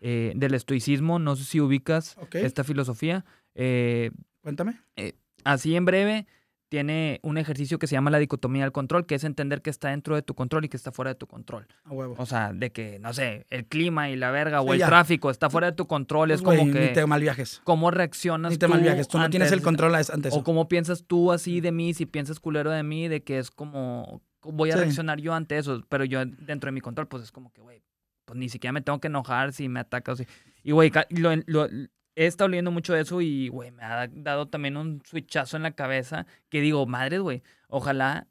eh, 0.00 0.32
del 0.34 0.54
estoicismo, 0.54 1.20
no 1.20 1.36
sé 1.36 1.44
si 1.44 1.60
ubicas 1.60 2.16
esta 2.32 2.64
filosofía. 2.64 3.24
Eh, 3.54 4.10
Cuéntame. 4.42 4.80
Eh, 4.96 5.14
así 5.44 5.76
en 5.76 5.84
breve, 5.84 6.26
tiene 6.68 7.20
un 7.22 7.38
ejercicio 7.38 7.78
que 7.78 7.86
se 7.86 7.94
llama 7.94 8.10
la 8.10 8.18
dicotomía 8.18 8.62
del 8.62 8.72
control, 8.72 9.06
que 9.06 9.14
es 9.14 9.24
entender 9.24 9.62
que 9.62 9.70
está 9.70 9.90
dentro 9.90 10.14
de 10.14 10.22
tu 10.22 10.34
control 10.34 10.64
y 10.64 10.68
que 10.68 10.76
está 10.76 10.92
fuera 10.92 11.10
de 11.10 11.14
tu 11.14 11.26
control. 11.26 11.66
A 11.84 11.90
huevo. 11.90 12.14
O 12.18 12.26
sea, 12.26 12.52
de 12.52 12.70
que, 12.70 12.98
no 12.98 13.12
sé, 13.12 13.46
el 13.50 13.66
clima 13.66 14.10
y 14.10 14.16
la 14.16 14.30
verga 14.30 14.60
o 14.60 14.72
el 14.74 14.80
tráfico 14.80 15.30
está 15.30 15.50
fuera 15.50 15.68
de 15.68 15.76
tu 15.76 15.86
control. 15.86 16.30
es 16.30 16.42
pues, 16.42 16.58
como 16.58 16.72
que. 16.72 16.80
Ni 16.80 16.92
te 16.92 17.06
mal 17.06 17.20
viajes. 17.20 17.60
¿Cómo 17.64 17.90
reaccionas 17.90 18.52
ni 18.52 18.58
te 18.58 18.68
mal 18.68 18.80
viajes. 18.80 19.08
Tú 19.08 19.18
no 19.18 19.30
tienes 19.30 19.52
el 19.52 19.62
control 19.62 19.94
antes. 19.94 20.32
O 20.32 20.42
cómo 20.42 20.68
piensas 20.68 21.04
tú 21.06 21.32
así 21.32 21.60
de 21.60 21.72
mí, 21.72 21.94
si 21.94 22.06
piensas 22.06 22.40
culero 22.40 22.70
de 22.70 22.82
mí, 22.82 23.08
de 23.08 23.22
que 23.22 23.38
es 23.38 23.50
como. 23.50 24.22
Voy 24.42 24.70
a 24.70 24.76
reaccionar 24.76 25.20
yo 25.20 25.34
ante 25.34 25.58
eso, 25.58 25.82
pero 25.88 26.04
yo 26.04 26.24
dentro 26.24 26.68
de 26.68 26.72
mi 26.72 26.80
control, 26.80 27.08
pues 27.08 27.24
es 27.24 27.32
como 27.32 27.52
que, 27.52 27.60
güey, 27.62 27.82
pues 28.24 28.38
ni 28.38 28.48
siquiera 28.48 28.72
me 28.72 28.80
tengo 28.80 29.00
que 29.00 29.08
enojar 29.08 29.52
si 29.52 29.68
me 29.68 29.80
atacas. 29.80 30.22
Y, 30.62 30.72
güey, 30.72 30.92
lo, 31.10 31.34
lo, 31.46 31.68
he 32.16 32.26
estado 32.26 32.48
leyendo 32.48 32.70
mucho 32.70 32.94
de 32.94 33.02
eso 33.02 33.20
y, 33.20 33.48
güey, 33.48 33.70
me 33.70 33.84
ha 33.84 34.08
dado 34.08 34.46
también 34.46 34.76
un 34.76 35.02
switchazo 35.04 35.56
en 35.56 35.62
la 35.62 35.72
cabeza 35.72 36.26
que 36.48 36.60
digo, 36.60 36.86
madre, 36.86 37.18
güey, 37.18 37.42
ojalá 37.68 38.26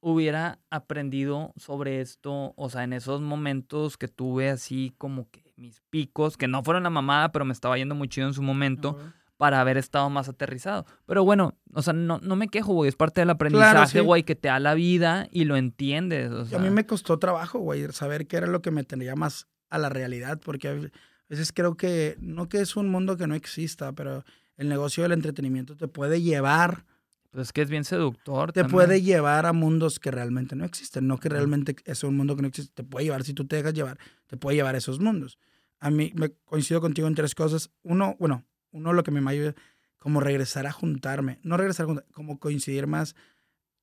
hubiera 0.00 0.60
aprendido 0.70 1.52
sobre 1.56 2.00
esto, 2.00 2.54
o 2.56 2.70
sea, 2.70 2.84
en 2.84 2.92
esos 2.92 3.20
momentos 3.20 3.98
que 3.98 4.06
tuve 4.06 4.48
así 4.48 4.94
como 4.96 5.28
que 5.30 5.52
mis 5.56 5.80
picos, 5.90 6.36
que 6.36 6.46
no 6.46 6.62
fueron 6.62 6.84
la 6.84 6.90
mamada, 6.90 7.32
pero 7.32 7.44
me 7.44 7.52
estaba 7.52 7.76
yendo 7.76 7.94
muy 7.94 8.08
chido 8.08 8.28
en 8.28 8.34
su 8.34 8.42
momento. 8.42 8.98
Para 9.38 9.60
haber 9.60 9.76
estado 9.76 10.08
más 10.08 10.30
aterrizado. 10.30 10.86
Pero 11.04 11.22
bueno, 11.22 11.58
o 11.74 11.82
sea, 11.82 11.92
no, 11.92 12.20
no 12.22 12.36
me 12.36 12.48
quejo, 12.48 12.72
güey. 12.72 12.88
Es 12.88 12.96
parte 12.96 13.20
del 13.20 13.28
aprendizaje, 13.28 14.00
güey, 14.00 14.22
que 14.22 14.34
te 14.34 14.48
da 14.48 14.58
la 14.58 14.72
vida 14.72 15.28
y 15.30 15.44
lo 15.44 15.56
entiendes. 15.56 16.54
A 16.54 16.58
mí 16.58 16.70
me 16.70 16.86
costó 16.86 17.18
trabajo, 17.18 17.58
güey, 17.58 17.86
saber 17.92 18.26
qué 18.26 18.38
era 18.38 18.46
lo 18.46 18.62
que 18.62 18.70
me 18.70 18.82
tenía 18.82 19.14
más 19.14 19.46
a 19.68 19.76
la 19.76 19.90
realidad, 19.90 20.40
porque 20.42 20.90
veces 21.28 21.52
creo 21.52 21.76
que, 21.76 22.16
no 22.20 22.48
que 22.48 22.60
es 22.60 22.76
un 22.76 22.88
mundo 22.88 23.16
que 23.16 23.26
no 23.26 23.34
exista, 23.34 23.92
pero 23.92 24.24
el 24.56 24.68
negocio 24.68 25.02
del 25.02 25.12
entretenimiento 25.12 25.76
te 25.76 25.88
puede 25.88 26.22
llevar. 26.22 26.84
Pues 27.30 27.52
que 27.52 27.62
es 27.62 27.68
bien 27.68 27.84
seductor. 27.84 28.52
Te 28.52 28.64
puede 28.64 29.02
llevar 29.02 29.44
a 29.44 29.52
mundos 29.52 30.00
que 30.00 30.10
realmente 30.10 30.56
no 30.56 30.64
existen, 30.64 31.06
no 31.06 31.18
que 31.18 31.28
realmente 31.28 31.76
es 31.84 32.02
un 32.02 32.16
mundo 32.16 32.34
que 32.34 32.42
no 32.42 32.48
existe. 32.48 32.72
Te 32.72 32.84
puede 32.84 33.04
llevar, 33.04 33.24
si 33.24 33.34
tú 33.34 33.46
te 33.46 33.56
dejas 33.56 33.74
llevar, 33.74 33.98
te 34.26 34.38
puede 34.38 34.56
llevar 34.56 34.74
a 34.74 34.78
esos 34.78 35.00
mundos. 35.00 35.38
A 35.78 35.90
mí 35.90 36.12
me 36.14 36.30
coincido 36.30 36.80
contigo 36.80 37.06
en 37.08 37.14
tres 37.14 37.34
cosas. 37.34 37.70
Uno, 37.82 38.16
bueno, 38.18 38.44
uno 38.70 38.94
lo 38.94 39.02
que 39.02 39.10
me 39.10 39.30
ayuda, 39.30 39.54
como 39.98 40.20
regresar 40.20 40.66
a 40.66 40.72
juntarme, 40.72 41.38
no 41.42 41.58
regresar 41.58 41.84
a 41.84 41.86
juntarme, 41.88 42.12
como 42.12 42.38
coincidir 42.38 42.86
más 42.86 43.14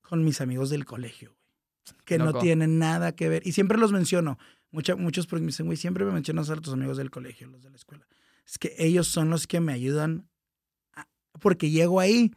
con 0.02 0.24
mis 0.24 0.42
amigos 0.42 0.72
del 0.72 0.86
colegio, 0.86 1.36
que 2.06 2.18
no 2.18 2.34
tienen 2.34 2.80
nada 2.80 3.16
que 3.16 3.30
ver. 3.30 3.46
Y 3.46 3.52
siempre 3.52 3.78
los 3.78 3.92
menciono 3.92 4.40
muchos 4.98 5.28
porque 5.28 5.42
me 5.42 5.48
dicen, 5.48 5.66
güey, 5.68 5.78
siempre 5.78 6.04
me 6.04 6.12
mencionas 6.12 6.50
a 6.50 6.56
tus 6.56 6.74
amigos 6.74 6.98
del 6.98 7.12
colegio, 7.12 7.48
los 7.48 7.64
de 7.64 7.70
la 7.70 7.76
escuela. 7.76 8.06
Es 8.46 8.58
que 8.58 8.74
ellos 8.78 9.08
son 9.08 9.30
los 9.30 9.48
que 9.48 9.60
me 9.60 9.74
ayudan 9.74 10.28
porque 11.40 11.70
llego 11.70 12.00
ahí 12.00 12.32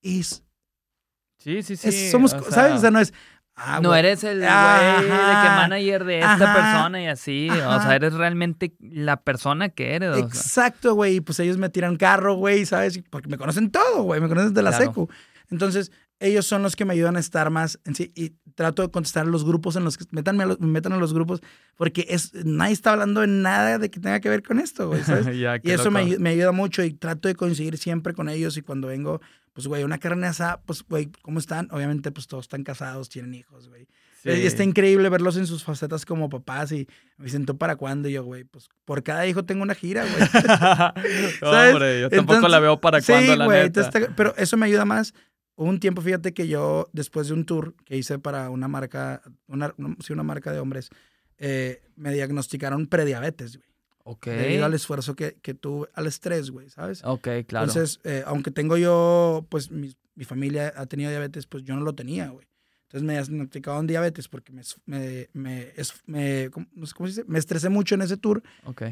y... 0.00 0.22
Sí, 0.22 1.62
sí, 1.62 1.76
sí. 1.76 2.10
somos, 2.10 2.32
¿sabes? 2.50 2.74
O 2.74 2.78
sea, 2.78 2.90
no 2.90 3.00
es... 3.00 3.12
Ah, 3.60 3.80
no 3.82 3.92
eres 3.92 4.22
el 4.22 4.38
güey 4.38 5.02
de 5.02 5.08
que 5.08 5.48
manager 5.48 6.04
de 6.04 6.20
esta 6.20 6.54
persona 6.54 7.02
y 7.02 7.06
así. 7.06 7.50
O 7.50 7.82
sea, 7.82 7.96
eres 7.96 8.14
realmente 8.14 8.76
la 8.78 9.20
persona 9.20 9.68
que 9.68 9.96
eres. 9.96 10.16
Exacto, 10.16 10.94
güey. 10.94 11.16
Y 11.16 11.20
pues 11.20 11.40
ellos 11.40 11.58
me 11.58 11.68
tiran 11.68 11.96
carro, 11.96 12.36
güey, 12.36 12.64
¿sabes? 12.66 13.02
Porque 13.10 13.28
me 13.28 13.36
conocen 13.36 13.72
todo, 13.72 14.04
güey. 14.04 14.20
Me 14.20 14.28
conocen 14.28 14.54
de 14.54 14.62
la 14.62 14.72
secu. 14.72 15.08
Entonces, 15.50 15.90
ellos 16.20 16.46
son 16.46 16.62
los 16.62 16.74
que 16.74 16.84
me 16.84 16.94
ayudan 16.94 17.16
a 17.16 17.20
estar 17.20 17.50
más 17.50 17.78
en 17.84 17.94
sí. 17.94 18.12
Y 18.14 18.34
trato 18.54 18.82
de 18.82 18.90
contestar 18.90 19.26
a 19.26 19.30
los 19.30 19.44
grupos 19.44 19.76
en 19.76 19.84
los 19.84 19.96
que 19.96 20.04
metanme 20.10 20.42
a 20.42 20.46
los, 20.46 20.60
me 20.60 20.66
metan 20.66 20.92
a 20.92 20.96
los 20.96 21.14
grupos, 21.14 21.40
porque 21.76 22.06
es, 22.08 22.34
nadie 22.34 22.72
está 22.72 22.92
hablando 22.92 23.20
de 23.20 23.28
nada 23.28 23.78
de 23.78 23.90
que 23.90 24.00
tenga 24.00 24.18
que 24.20 24.28
ver 24.28 24.42
con 24.42 24.58
esto, 24.58 24.88
güey, 24.88 25.02
¿sabes? 25.04 25.28
y 25.62 25.70
eso 25.70 25.90
me, 25.90 26.18
me, 26.18 26.30
ayuda 26.30 26.52
mucho 26.52 26.82
y 26.82 26.92
trato 26.92 27.28
de 27.28 27.36
coincidir 27.36 27.78
siempre 27.78 28.14
con 28.14 28.28
ellos 28.28 28.56
y 28.56 28.62
cuando 28.62 28.88
vengo, 28.88 29.20
pues, 29.52 29.68
güey, 29.68 29.84
una 29.84 29.98
carne 29.98 30.26
asada, 30.26 30.60
pues, 30.66 30.82
güey, 30.82 31.10
¿cómo 31.22 31.38
están? 31.38 31.68
Obviamente, 31.70 32.10
pues 32.10 32.26
todos 32.26 32.46
están 32.46 32.64
casados, 32.64 33.08
tienen 33.08 33.34
hijos, 33.34 33.68
güey. 33.68 33.86
Y 34.24 34.46
está 34.46 34.64
increíble 34.64 35.08
verlos 35.08 35.36
en 35.36 35.46
sus 35.46 35.62
facetas 35.62 36.04
como 36.04 36.28
papás 36.28 36.72
y 36.72 36.88
me 37.16 37.26
dicen, 37.26 37.46
¿tú 37.46 37.56
para 37.56 37.76
cuándo? 37.76 38.08
Y 38.08 38.12
yo, 38.12 38.24
güey, 38.24 38.44
pues 38.44 38.68
por 38.84 39.02
cada 39.02 39.26
hijo 39.26 39.44
tengo 39.44 39.62
una 39.62 39.74
gira, 39.74 40.04
güey. 40.04 40.14
hombre, 41.72 42.00
yo 42.00 42.10
tampoco 42.10 42.48
la 42.48 42.58
veo 42.58 42.80
para 42.80 43.00
cuándo, 43.00 43.36
la 43.36 43.44
güey, 43.44 43.62
neta. 43.62 43.90
pero 44.16 44.34
eso 44.36 44.56
me 44.56 44.66
ayuda 44.66 44.84
más 44.84 45.14
Hubo 45.58 45.70
un 45.70 45.80
tiempo, 45.80 46.00
fíjate 46.00 46.32
que 46.32 46.46
yo, 46.46 46.88
después 46.92 47.26
de 47.26 47.34
un 47.34 47.44
tour 47.44 47.74
que 47.84 47.96
hice 47.96 48.20
para 48.20 48.48
una 48.48 48.68
marca, 48.68 49.22
una, 49.48 49.74
sí, 49.98 50.12
una 50.12 50.22
marca 50.22 50.52
de 50.52 50.60
hombres, 50.60 50.88
eh, 51.36 51.82
me 51.96 52.12
diagnosticaron 52.12 52.86
prediabetes, 52.86 53.56
güey. 53.56 53.68
Ok. 54.04 54.26
Debido 54.26 54.64
al 54.64 54.74
esfuerzo 54.74 55.16
que, 55.16 55.36
que 55.42 55.54
tuve, 55.54 55.88
al 55.94 56.06
estrés, 56.06 56.52
güey, 56.52 56.70
¿sabes? 56.70 57.02
Ok, 57.04 57.26
claro. 57.48 57.66
Entonces, 57.66 57.98
eh, 58.04 58.22
aunque 58.24 58.52
tengo 58.52 58.76
yo, 58.76 59.44
pues 59.48 59.72
mi, 59.72 59.96
mi, 60.14 60.24
familia 60.24 60.72
ha 60.76 60.86
tenido 60.86 61.10
diabetes, 61.10 61.48
pues 61.48 61.64
yo 61.64 61.74
no 61.74 61.80
lo 61.80 61.92
tenía, 61.92 62.28
güey. 62.28 62.46
Entonces 62.82 63.04
me 63.04 63.14
diagnosticaron 63.14 63.88
diabetes 63.88 64.28
porque 64.28 64.52
me, 64.52 64.62
me, 64.86 65.28
me, 65.32 65.72
me, 66.06 66.50
¿cómo, 66.50 66.66
se 66.86 66.94
dice? 67.04 67.24
me 67.26 67.40
estresé 67.40 67.68
mucho 67.68 67.96
en 67.96 68.02
ese 68.02 68.16
tour. 68.16 68.44
Ok. 68.62 68.82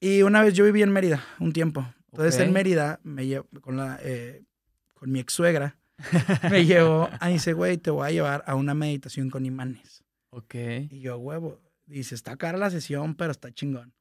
Y 0.00 0.22
una 0.22 0.42
vez 0.42 0.54
yo 0.54 0.64
viví 0.64 0.82
en 0.82 0.90
Mérida 0.90 1.24
un 1.38 1.52
tiempo. 1.52 1.86
Entonces 2.10 2.40
en 2.40 2.52
Mérida 2.52 2.98
me 3.04 3.28
llevo 3.28 3.46
con, 3.60 3.76
la, 3.76 4.00
eh, 4.02 4.42
con 4.94 5.12
mi 5.12 5.20
ex 5.20 5.32
suegra. 5.32 5.76
me 6.50 6.64
llevó 6.64 7.08
a 7.20 7.28
dice, 7.28 7.52
güey, 7.52 7.78
te 7.78 7.90
voy 7.90 8.08
a 8.08 8.10
llevar 8.10 8.44
a 8.46 8.54
una 8.54 8.74
meditación 8.74 9.30
con 9.30 9.46
imanes. 9.46 10.04
Ok. 10.30 10.54
Y 10.90 11.00
yo, 11.00 11.18
huevo. 11.18 11.60
Dice, 11.86 12.14
está 12.14 12.36
cara 12.36 12.58
la 12.58 12.70
sesión, 12.70 13.14
pero 13.14 13.30
está 13.30 13.52
chingón. 13.52 13.94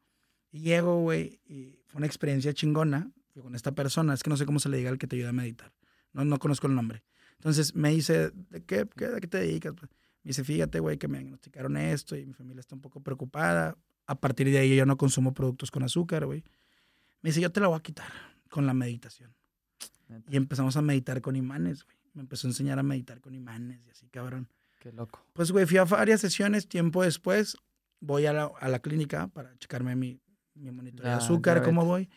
Y 0.51 0.61
llego, 0.61 1.01
güey, 1.01 1.41
y 1.45 1.79
fue 1.87 1.99
una 1.99 2.07
experiencia 2.07 2.53
chingona 2.53 3.11
con 3.41 3.55
esta 3.55 3.73
persona. 3.73 4.13
Es 4.13 4.23
que 4.23 4.29
no 4.29 4.37
sé 4.37 4.45
cómo 4.45 4.59
se 4.59 4.69
le 4.69 4.77
diga 4.77 4.89
al 4.89 4.97
que 4.97 5.07
te 5.07 5.15
ayuda 5.15 5.29
a 5.29 5.33
meditar. 5.33 5.73
No, 6.13 6.23
no 6.25 6.39
conozco 6.39 6.67
el 6.67 6.75
nombre. 6.75 7.03
Entonces 7.33 7.75
me 7.75 7.89
dice, 7.89 8.31
¿de 8.31 8.63
qué, 8.63 8.87
qué, 8.95 9.09
qué 9.19 9.27
te 9.27 9.39
dedicas? 9.39 9.73
Pues, 9.77 9.91
me 10.23 10.29
dice, 10.29 10.43
fíjate, 10.43 10.79
güey, 10.79 10.97
que 10.97 11.07
me 11.07 11.17
diagnosticaron 11.17 11.75
esto 11.75 12.15
y 12.15 12.25
mi 12.25 12.33
familia 12.33 12.61
está 12.61 12.75
un 12.75 12.81
poco 12.81 13.01
preocupada. 13.01 13.77
A 14.05 14.15
partir 14.15 14.49
de 14.49 14.57
ahí 14.57 14.75
yo 14.75 14.85
no 14.85 14.97
consumo 14.97 15.33
productos 15.33 15.69
con 15.69 15.83
azúcar, 15.83 16.25
güey. 16.25 16.43
Me 17.21 17.29
dice, 17.29 17.41
yo 17.41 17.51
te 17.51 17.59
la 17.59 17.67
voy 17.67 17.77
a 17.77 17.81
quitar 17.81 18.07
con 18.49 18.65
la 18.65 18.73
meditación. 18.73 19.35
Y 20.29 20.37
empezamos 20.37 20.77
a 20.77 20.81
meditar 20.81 21.21
con 21.21 21.35
imanes, 21.35 21.83
güey. 21.83 21.95
Me 22.13 22.21
empezó 22.21 22.47
a 22.47 22.51
enseñar 22.51 22.77
a 22.77 22.83
meditar 22.83 23.21
con 23.21 23.33
imanes 23.33 23.85
y 23.87 23.89
así, 23.89 24.07
cabrón. 24.07 24.47
Qué 24.79 24.91
loco. 24.91 25.25
Pues, 25.33 25.51
güey, 25.51 25.65
fui 25.65 25.77
a 25.77 25.85
varias 25.85 26.21
sesiones. 26.21 26.67
Tiempo 26.67 27.03
después 27.03 27.57
voy 27.99 28.25
a 28.25 28.33
la, 28.33 28.51
a 28.59 28.69
la 28.69 28.79
clínica 28.79 29.27
para 29.27 29.57
checarme 29.57 29.95
mi, 29.95 30.19
mi 30.53 30.71
monitoreo 30.71 31.11
de 31.11 31.17
azúcar, 31.17 31.63
cómo 31.63 31.85
voy. 31.85 32.09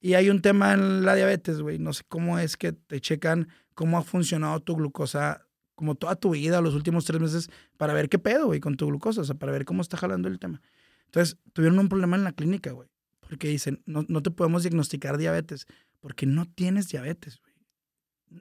Y 0.00 0.14
hay 0.14 0.28
un 0.28 0.42
tema 0.42 0.72
en 0.74 1.04
la 1.04 1.14
diabetes, 1.14 1.60
güey. 1.60 1.78
No 1.78 1.92
sé 1.92 2.02
cómo 2.08 2.38
es 2.38 2.56
que 2.56 2.72
te 2.72 3.00
checan 3.00 3.48
cómo 3.74 3.98
ha 3.98 4.02
funcionado 4.02 4.60
tu 4.60 4.76
glucosa 4.76 5.46
como 5.74 5.94
toda 5.94 6.16
tu 6.16 6.30
vida, 6.30 6.60
los 6.60 6.74
últimos 6.74 7.04
tres 7.04 7.20
meses, 7.20 7.50
para 7.76 7.92
ver 7.92 8.08
qué 8.08 8.18
pedo, 8.18 8.46
güey, 8.46 8.60
con 8.60 8.76
tu 8.76 8.86
glucosa, 8.86 9.22
o 9.22 9.24
sea, 9.24 9.34
para 9.34 9.52
ver 9.52 9.64
cómo 9.64 9.82
está 9.82 9.96
jalando 9.96 10.28
el 10.28 10.38
tema. 10.38 10.62
Entonces, 11.06 11.36
tuvieron 11.52 11.78
un 11.78 11.88
problema 11.88 12.16
en 12.16 12.24
la 12.24 12.32
clínica, 12.32 12.72
güey, 12.72 12.88
porque 13.28 13.48
dicen, 13.48 13.82
no, 13.84 14.04
no 14.08 14.22
te 14.22 14.30
podemos 14.30 14.62
diagnosticar 14.62 15.18
diabetes, 15.18 15.66
porque 16.04 16.26
no 16.26 16.44
tienes 16.44 16.90
diabetes, 16.90 17.40
güey. 17.40 17.54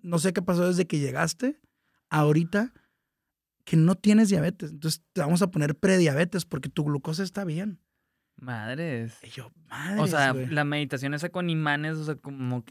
No 0.02 0.20
sé 0.20 0.34
qué 0.34 0.42
pasó 0.42 0.68
desde 0.68 0.86
que 0.86 1.00
llegaste, 1.00 1.62
ahorita, 2.10 2.74
que 3.64 3.78
no 3.78 3.96
tienes 3.96 4.28
diabetes. 4.28 4.72
Entonces, 4.72 5.02
te 5.14 5.22
vamos 5.22 5.42
a 5.42 5.50
poner 5.50 5.74
prediabetes 5.74 6.44
porque 6.44 6.68
tu 6.68 6.84
glucosa 6.84 7.24
está 7.24 7.46
bien. 7.46 7.80
Madres. 8.36 9.18
Y 9.24 9.30
yo, 9.30 9.54
madres. 9.70 10.02
O 10.02 10.08
sea, 10.08 10.34
la 10.34 10.66
meditación 10.66 11.14
esa 11.14 11.30
con 11.30 11.50
imanes, 11.50 11.96
o 11.96 12.04
sea, 12.04 12.16
como. 12.16 12.66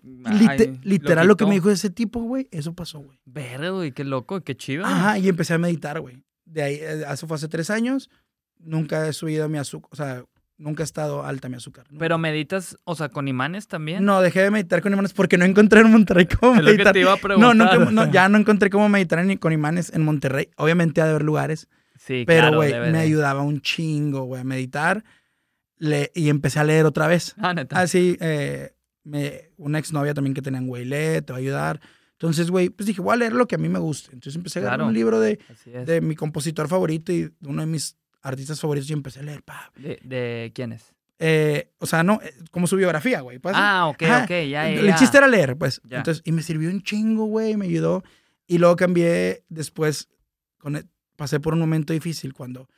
literal, 0.82 1.26
lo, 1.26 1.38
que 1.38 1.46
me 1.46 1.54
dijo 1.54 1.70
ese 1.70 1.88
tipo, 1.88 2.20
güey, 2.20 2.48
eso 2.50 2.74
pasó, 2.74 2.98
güey. 2.98 3.18
Verde, 3.24 3.70
güey, 3.70 3.92
qué 3.92 4.04
loco, 4.04 4.42
qué 4.42 4.58
chido. 4.58 4.84
Ajá, 4.84 5.18
y 5.18 5.26
empecé 5.26 5.54
a 5.54 5.58
meditar, 5.58 6.02
güey. 6.02 6.22
De 6.44 6.64
ahí, 6.64 6.74
eh, 6.74 7.06
eso 7.10 7.26
fue 7.26 7.36
hace 7.36 7.48
tres 7.48 7.70
años. 7.70 8.10
Nunca 8.58 9.08
he 9.08 9.14
subido 9.14 9.48
mi 9.48 9.56
azúcar, 9.56 9.88
o 9.90 9.96
sea, 9.96 10.24
nunca 10.58 10.82
he 10.82 10.84
estado 10.84 11.24
alta 11.24 11.48
mi 11.48 11.56
azúcar. 11.56 11.86
¿Pero 11.98 12.18
meditas, 12.18 12.78
o 12.84 12.94
sea, 12.94 13.08
con 13.08 13.28
imanes 13.28 13.68
también? 13.68 14.04
No, 14.04 14.20
dejé 14.20 14.42
de 14.42 14.50
meditar 14.50 14.82
con 14.82 14.92
imanes 14.92 15.12
porque 15.12 15.38
no 15.38 15.44
encontré 15.44 15.80
en 15.80 15.90
Monterrey 15.90 16.26
cómo 16.26 16.54
meditar. 16.54 16.78
Lo 16.78 16.84
que 16.84 16.92
te 16.92 17.00
iba 17.00 17.12
a 17.12 17.16
preguntar. 17.16 17.56
No, 17.56 17.90
no, 17.90 18.10
ya 18.10 18.28
no 18.28 18.38
encontré 18.38 18.70
cómo 18.70 18.88
meditar 18.88 19.22
con 19.38 19.52
imanes 19.52 19.92
en 19.92 20.02
Monterrey. 20.02 20.48
Obviamente 20.56 21.00
ha 21.00 21.04
de 21.04 21.10
haber 21.10 21.22
lugares. 21.22 21.68
Sí, 21.96 22.24
Pero, 22.26 22.54
güey, 22.56 22.72
me 22.72 22.98
ayudaba 22.98 23.42
un 23.42 23.60
chingo, 23.60 24.22
güey, 24.24 24.40
a 24.40 24.44
meditar 24.44 25.04
y 26.14 26.28
empecé 26.28 26.60
a 26.60 26.64
leer 26.64 26.86
otra 26.86 27.06
vez. 27.06 27.34
Ah, 27.38 27.54
neta. 27.54 27.78
Así, 27.80 28.16
eh, 28.20 28.74
me, 29.04 29.50
una 29.56 29.78
exnovia 29.78 30.14
también 30.14 30.34
que 30.34 30.42
tenía 30.42 30.60
en 30.60 30.66
güey, 30.66 30.84
lee, 30.84 31.22
te 31.22 31.32
va 31.32 31.36
a 31.36 31.40
ayudar. 31.40 31.80
Entonces, 32.12 32.50
güey, 32.50 32.70
pues 32.70 32.86
dije, 32.86 33.00
voy 33.00 33.14
a 33.14 33.16
leer 33.16 33.32
lo 33.32 33.46
que 33.46 33.56
a 33.56 33.58
mí 33.58 33.68
me 33.68 33.80
guste. 33.80 34.10
Entonces 34.12 34.36
empecé 34.36 34.60
a 34.60 34.76
leer 34.76 34.82
un 34.82 34.94
libro 34.94 35.18
de, 35.18 35.40
de 35.84 36.00
mi 36.00 36.14
compositor 36.14 36.68
favorito 36.68 37.12
y 37.12 37.32
uno 37.42 37.62
de 37.62 37.66
mis 37.66 37.96
artistas 38.22 38.60
favoritos 38.60 38.88
y 38.90 38.92
empecé 38.92 39.20
a 39.20 39.24
leer. 39.24 39.42
Pa. 39.42 39.70
¿De, 39.76 39.98
de 40.02 40.52
quién 40.54 40.72
es? 40.72 40.94
Eh, 41.18 41.70
o 41.78 41.86
sea, 41.86 42.02
no, 42.02 42.20
eh, 42.22 42.34
como 42.50 42.66
su 42.66 42.76
biografía, 42.76 43.20
güey. 43.20 43.38
Pues, 43.38 43.54
ah, 43.56 43.86
ok, 43.86 44.02
ok, 44.24 44.30
ya, 44.30 44.46
ya. 44.46 44.68
El 44.68 44.94
chiste 44.96 45.18
era 45.18 45.28
leer, 45.28 45.56
pues. 45.56 45.80
Entonces, 45.88 46.22
y 46.24 46.32
me 46.32 46.42
sirvió 46.42 46.68
un 46.68 46.82
chingo, 46.82 47.26
güey, 47.26 47.56
me 47.56 47.66
ayudó. 47.66 48.02
Y 48.46 48.58
luego 48.58 48.74
cambié 48.76 49.44
después, 49.48 50.08
con, 50.58 50.76
e, 50.76 50.84
pasé 51.16 51.38
por 51.38 51.54
un 51.54 51.60
momento 51.60 51.92
difícil 51.92 52.32
cuando 52.32 52.68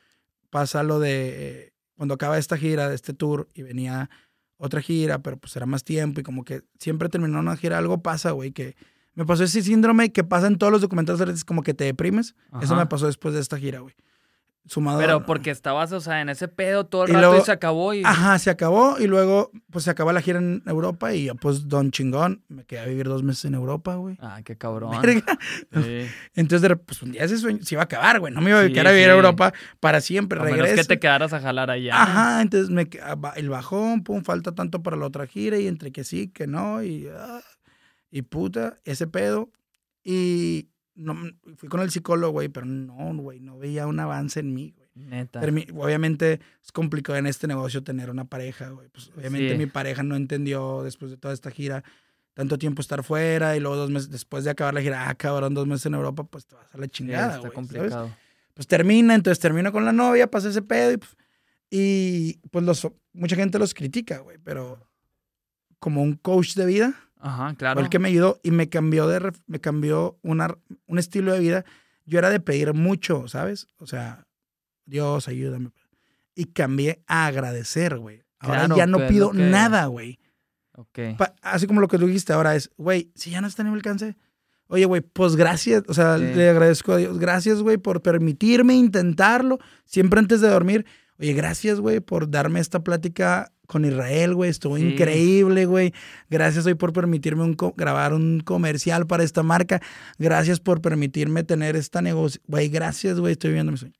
pasa 0.49 0.83
lo 0.83 0.99
de 0.99 1.73
cuando 1.95 2.13
acaba 2.13 2.37
esta 2.37 2.57
gira, 2.57 2.89
de 2.89 2.95
este 2.95 3.13
tour, 3.13 3.49
y 3.53 3.63
venía 3.63 4.09
otra 4.57 4.81
gira, 4.81 5.19
pero 5.19 5.37
pues 5.37 5.55
era 5.55 5.65
más 5.65 5.83
tiempo 5.83 6.19
y 6.19 6.23
como 6.23 6.43
que 6.43 6.61
siempre 6.79 7.09
terminó 7.09 7.39
una 7.39 7.57
gira, 7.57 7.77
algo 7.77 8.01
pasa, 8.01 8.31
güey, 8.31 8.51
que 8.51 8.75
me 9.13 9.25
pasó 9.25 9.43
ese 9.43 9.61
síndrome 9.61 10.11
que 10.11 10.23
pasa 10.23 10.47
en 10.47 10.57
todos 10.57 10.71
los 10.71 10.81
documentales, 10.81 11.45
como 11.45 11.63
que 11.63 11.73
te 11.73 11.85
deprimes. 11.85 12.35
Eso 12.61 12.75
me 12.75 12.85
pasó 12.85 13.07
después 13.07 13.33
de 13.33 13.39
esta 13.39 13.57
gira, 13.57 13.79
güey. 13.79 13.95
Pero 14.97 15.25
porque 15.25 15.51
estabas, 15.51 15.91
o 15.91 16.01
sea, 16.01 16.21
en 16.21 16.29
ese 16.29 16.47
pedo 16.47 16.85
todo 16.85 17.05
el 17.05 17.13
rato 17.13 17.37
y 17.37 17.41
se 17.41 17.51
acabó 17.51 17.93
y... 17.93 18.03
Ajá, 18.03 18.39
se 18.39 18.49
acabó 18.49 18.97
y 18.99 19.05
luego 19.05 19.51
pues 19.69 19.85
se 19.85 19.91
acabó 19.91 20.11
la 20.11 20.21
gira 20.21 20.39
en 20.39 20.63
Europa 20.65 21.13
y 21.13 21.25
yo 21.25 21.35
pues 21.35 21.67
don 21.67 21.91
chingón, 21.91 22.43
me 22.47 22.65
quedé 22.65 22.79
a 22.79 22.85
vivir 22.85 23.07
dos 23.07 23.21
meses 23.21 23.45
en 23.45 23.53
Europa, 23.53 23.95
güey. 23.95 24.17
Ah, 24.19 24.41
qué 24.43 24.57
cabrón. 24.57 24.95
Entonces 26.35 26.71
pues 26.85 27.01
un 27.03 27.11
día 27.11 27.23
ese 27.23 27.37
sueño 27.37 27.59
se 27.61 27.75
iba 27.75 27.81
a 27.81 27.85
acabar, 27.85 28.19
güey, 28.19 28.33
no 28.33 28.41
me 28.41 28.49
iba 28.49 28.61
a 28.61 28.67
quedar 28.67 28.87
a 28.87 28.91
vivir 28.91 29.05
en 29.05 29.15
Europa 29.15 29.53
para 29.79 30.01
siempre, 30.01 30.39
a 30.39 30.43
menos 30.43 30.69
que 30.69 30.83
te 30.83 30.99
quedaras 30.99 31.33
a 31.33 31.39
jalar 31.39 31.69
allá. 31.69 32.01
Ajá, 32.01 32.41
entonces 32.41 32.69
me, 32.69 32.89
el 33.35 33.49
bajón, 33.49 34.03
pum, 34.03 34.23
falta 34.23 34.53
tanto 34.53 34.81
para 34.81 34.97
la 34.97 35.05
otra 35.05 35.27
gira 35.27 35.59
y 35.59 35.67
entre 35.67 35.91
que 35.91 36.03
sí, 36.03 36.29
que 36.29 36.47
no 36.47 36.83
y... 36.83 37.07
Ah, 37.07 37.41
y 38.15 38.21
puta, 38.21 38.79
ese 38.85 39.07
pedo. 39.07 39.51
Y 40.01 40.69
no, 40.95 41.15
fui 41.57 41.69
con 41.69 41.81
el 41.81 41.91
psicólogo, 41.91 42.33
güey, 42.33 42.49
pero 42.49 42.65
no, 42.65 43.13
güey, 43.15 43.39
no 43.39 43.57
veía 43.57 43.85
un 43.87 43.99
avance 43.99 44.39
en 44.39 44.53
mí, 44.53 44.73
güey. 44.75 44.85
Neta. 44.95 45.41
obviamente 45.41 46.39
es 46.63 46.71
complicado 46.71 47.19
en 47.19 47.27
este 47.27 47.47
negocio 47.47 47.83
tener 47.83 48.09
una 48.09 48.25
pareja, 48.25 48.69
güey. 48.69 48.87
Pues 48.87 49.11
obviamente 49.15 49.57
mi 49.57 49.65
pareja 49.65 50.03
no 50.03 50.15
entendió 50.15 50.83
después 50.83 51.11
de 51.11 51.17
toda 51.17 51.33
esta 51.33 51.51
gira 51.51 51.83
tanto 52.33 52.57
tiempo 52.57 52.81
estar 52.81 53.03
fuera 53.03 53.55
y 53.55 53.59
luego 53.59 53.75
dos 53.75 53.89
meses 53.89 54.09
después 54.09 54.43
de 54.43 54.51
acabar 54.51 54.73
la 54.73 54.81
gira, 54.81 55.09
ah, 55.09 55.15
cabrón, 55.15 55.53
dos 55.53 55.67
meses 55.67 55.85
en 55.87 55.95
Europa, 55.95 56.23
pues 56.23 56.45
te 56.45 56.55
vas 56.55 56.73
a 56.73 56.77
la 56.77 56.87
chingada, 56.87 57.37
güey. 57.37 57.47
está 57.47 57.49
complicado. 57.51 58.15
Pues 58.53 58.67
termina, 58.67 59.15
entonces 59.15 59.39
termino 59.39 59.71
con 59.71 59.83
la 59.83 59.91
novia, 59.91 60.31
pasa 60.31 60.49
ese 60.49 60.61
pedo 60.61 60.93
y 60.93 60.97
pues, 60.97 61.17
y, 61.69 62.37
pues 62.51 62.63
los, 62.63 62.87
mucha 63.11 63.35
gente 63.35 63.59
los 63.59 63.73
critica, 63.73 64.19
güey, 64.19 64.37
pero 64.43 64.87
como 65.79 66.01
un 66.01 66.15
coach 66.15 66.55
de 66.55 66.65
vida, 66.65 66.93
Ajá, 67.25 67.55
claro. 67.55 67.75
Fue 67.79 67.83
el 67.83 67.89
que 67.89 67.97
me 67.97 68.09
ayudó 68.09 68.39
y 68.43 68.51
me 68.51 68.69
cambió, 68.69 69.07
de, 69.07 69.33
me 69.47 69.59
cambió 69.59 70.19
una, 70.21 70.55
un 70.85 70.99
estilo 70.99 71.33
de 71.33 71.39
vida. 71.39 71.65
Yo 72.05 72.19
era 72.19 72.29
de 72.29 72.39
pedir 72.39 72.75
mucho, 72.75 73.27
¿sabes? 73.27 73.67
O 73.77 73.87
sea, 73.87 74.27
Dios, 74.85 75.27
ayúdame. 75.27 75.71
Y 76.35 76.45
cambié 76.45 77.03
a 77.07 77.25
agradecer, 77.25 77.97
güey. 77.97 78.21
Ahora 78.37 78.67
ya 78.75 78.85
no 78.85 79.07
pido 79.07 79.33
nada, 79.33 79.87
güey. 79.87 80.19
Ok. 80.73 80.99
así 81.41 81.65
como 81.65 81.81
lo 81.81 81.87
que 81.87 81.97
tú 81.97 82.05
dijiste 82.05 82.31
ahora 82.31 82.55
es, 82.55 82.69
güey, 82.77 83.11
si 83.15 83.31
ya 83.31 83.41
no 83.41 83.47
está 83.47 83.63
en 83.63 83.69
mi 83.69 83.75
alcance, 83.75 84.15
oye, 84.67 84.85
güey, 84.85 85.01
pues 85.01 85.35
gracias, 85.35 85.83
o 85.87 85.93
sea, 85.95 86.17
le 86.17 86.49
agradezco 86.49 86.93
a 86.93 86.97
Dios, 86.97 87.17
gracias, 87.17 87.61
güey, 87.61 87.77
por 87.77 88.01
permitirme 88.01 88.75
intentarlo, 88.75 89.57
siempre 89.85 90.19
antes 90.19 90.41
de 90.41 90.49
dormir. 90.49 90.85
Oye, 91.17 91.33
gracias, 91.33 91.79
güey, 91.79 92.01
por 92.01 92.29
darme 92.29 92.59
esta 92.59 92.83
plática 92.83 93.53
con 93.67 93.85
Israel, 93.85 94.35
güey. 94.35 94.49
Estuvo 94.49 94.77
increíble, 94.77 95.65
güey. 95.65 95.93
Gracias 96.29 96.65
hoy 96.65 96.75
por 96.75 96.93
permitirme 96.93 97.43
un 97.43 97.55
grabar 97.75 98.13
un 98.13 98.41
comercial 98.41 99.07
para 99.07 99.23
esta 99.23 99.43
marca. 99.43 99.81
Gracias 100.17 100.59
por 100.59 100.81
permitirme 100.81 101.43
tener 101.43 101.75
esta 101.75 102.01
negocio. 102.01 102.41
Güey, 102.47 102.69
gracias, 102.69 103.19
güey. 103.19 103.33
Estoy 103.33 103.51
viviendo 103.51 103.71
mi 103.71 103.77
sueño. 103.77 103.95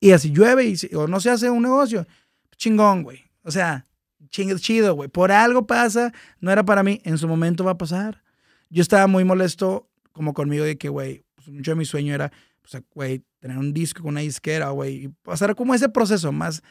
Y 0.00 0.12
así 0.12 0.30
llueve 0.30 0.64
y 0.64 0.94
o 0.94 1.06
no 1.06 1.20
se 1.20 1.30
hace 1.30 1.50
un 1.50 1.62
negocio. 1.62 2.06
Chingón, 2.56 3.02
güey. 3.02 3.20
O 3.44 3.50
sea, 3.50 3.86
ching, 4.30 4.54
chido, 4.56 4.94
güey. 4.94 5.08
Por 5.08 5.30
algo 5.30 5.66
pasa. 5.66 6.12
No 6.40 6.50
era 6.50 6.64
para 6.64 6.82
mí. 6.82 7.00
En 7.04 7.18
su 7.18 7.28
momento 7.28 7.64
va 7.64 7.72
a 7.72 7.78
pasar. 7.78 8.22
Yo 8.68 8.82
estaba 8.82 9.06
muy 9.06 9.24
molesto 9.24 9.88
como 10.12 10.34
conmigo 10.34 10.64
de 10.64 10.76
que, 10.76 10.88
güey, 10.88 11.24
pues 11.34 11.48
mucho 11.48 11.72
de 11.72 11.74
mi 11.76 11.84
sueño 11.84 12.14
era, 12.14 12.32
pues, 12.62 12.82
güey, 12.94 13.22
tener 13.38 13.58
un 13.58 13.72
disco 13.72 14.02
con 14.02 14.10
una 14.10 14.20
disquera, 14.20 14.70
güey. 14.70 15.04
Y 15.04 15.08
pasar 15.08 15.54
como 15.54 15.74
ese 15.74 15.88
proceso 15.88 16.32
más 16.32 16.62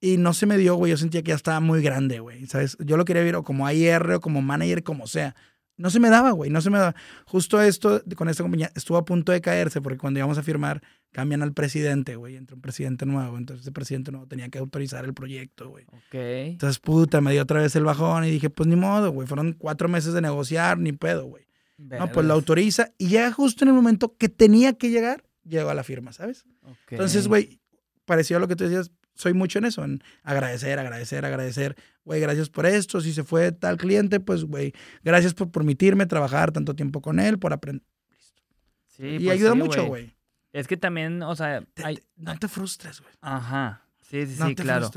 y 0.00 0.16
no 0.16 0.32
se 0.32 0.46
me 0.46 0.56
dio, 0.56 0.74
güey. 0.76 0.90
Yo 0.90 0.96
sentía 0.96 1.22
que 1.22 1.28
ya 1.28 1.34
estaba 1.34 1.60
muy 1.60 1.82
grande, 1.82 2.20
güey. 2.20 2.46
¿Sabes? 2.46 2.76
Yo 2.80 2.96
lo 2.96 3.04
quería 3.04 3.22
ver 3.22 3.36
o 3.36 3.42
como 3.42 3.66
AR 3.66 4.12
o 4.12 4.20
como 4.20 4.42
manager, 4.42 4.82
como 4.82 5.06
sea. 5.06 5.34
No 5.76 5.88
se 5.88 5.98
me 6.00 6.10
daba, 6.10 6.32
güey. 6.32 6.50
No 6.50 6.60
se 6.60 6.70
me 6.70 6.78
daba. 6.78 6.94
Justo 7.24 7.60
esto 7.62 8.02
con 8.16 8.28
esta 8.28 8.42
compañía 8.42 8.70
estuvo 8.74 8.98
a 8.98 9.04
punto 9.04 9.32
de 9.32 9.40
caerse 9.40 9.80
porque 9.80 9.98
cuando 9.98 10.18
íbamos 10.18 10.36
a 10.36 10.42
firmar 10.42 10.82
cambian 11.10 11.42
al 11.42 11.52
presidente, 11.52 12.16
güey. 12.16 12.36
Entró 12.36 12.56
un 12.56 12.62
presidente 12.62 13.06
nuevo. 13.06 13.38
Entonces 13.38 13.62
ese 13.62 13.72
presidente 13.72 14.10
nuevo 14.10 14.26
tenía 14.26 14.48
que 14.48 14.58
autorizar 14.58 15.04
el 15.04 15.14
proyecto, 15.14 15.70
güey. 15.70 15.84
Ok. 15.88 16.14
Entonces, 16.14 16.78
puta, 16.78 17.20
me 17.20 17.32
dio 17.32 17.42
otra 17.42 17.60
vez 17.60 17.74
el 17.76 17.84
bajón 17.84 18.24
y 18.24 18.30
dije, 18.30 18.50
pues 18.50 18.68
ni 18.68 18.76
modo, 18.76 19.10
güey. 19.10 19.26
Fueron 19.26 19.54
cuatro 19.54 19.88
meses 19.88 20.12
de 20.12 20.20
negociar, 20.20 20.78
ni 20.78 20.92
pedo, 20.92 21.26
güey. 21.26 21.50
No, 21.78 22.12
pues 22.12 22.26
lo 22.26 22.34
autoriza 22.34 22.92
y 22.98 23.08
llega 23.08 23.32
justo 23.32 23.64
en 23.64 23.68
el 23.68 23.74
momento 23.74 24.14
que 24.16 24.28
tenía 24.28 24.74
que 24.74 24.90
llegar, 24.90 25.24
llegó 25.44 25.70
a 25.70 25.74
la 25.74 25.82
firma, 25.82 26.12
¿sabes? 26.12 26.44
Entonces, 26.90 27.26
güey, 27.26 27.58
pareció 28.04 28.36
a 28.36 28.40
lo 28.40 28.48
que 28.48 28.56
tú 28.56 28.64
decías, 28.64 28.90
soy 29.20 29.34
mucho 29.34 29.58
en 29.58 29.66
eso, 29.66 29.84
en 29.84 30.02
agradecer, 30.22 30.78
agradecer, 30.78 31.24
agradecer. 31.24 31.76
Güey, 32.04 32.20
gracias 32.20 32.48
por 32.48 32.66
esto. 32.66 33.00
Si 33.00 33.12
se 33.12 33.22
fue 33.22 33.52
tal 33.52 33.76
cliente, 33.76 34.18
pues, 34.18 34.44
güey, 34.44 34.72
gracias 35.04 35.34
por 35.34 35.50
permitirme 35.50 36.06
trabajar 36.06 36.52
tanto 36.52 36.74
tiempo 36.74 37.00
con 37.02 37.20
él, 37.20 37.38
por 37.38 37.52
aprender. 37.52 37.86
Sí, 38.86 39.06
y 39.06 39.24
pues 39.24 39.30
ayuda 39.30 39.54
mucho, 39.54 39.86
güey. 39.86 40.14
Es 40.52 40.66
que 40.66 40.76
también, 40.76 41.22
o 41.22 41.36
sea... 41.36 41.62
no 42.16 42.38
te 42.38 42.48
frustres, 42.48 43.00
güey. 43.00 43.12
Ajá. 43.20 43.84
Sí, 44.00 44.26
sí, 44.26 44.34
sí, 44.42 44.54
claro. 44.54 44.90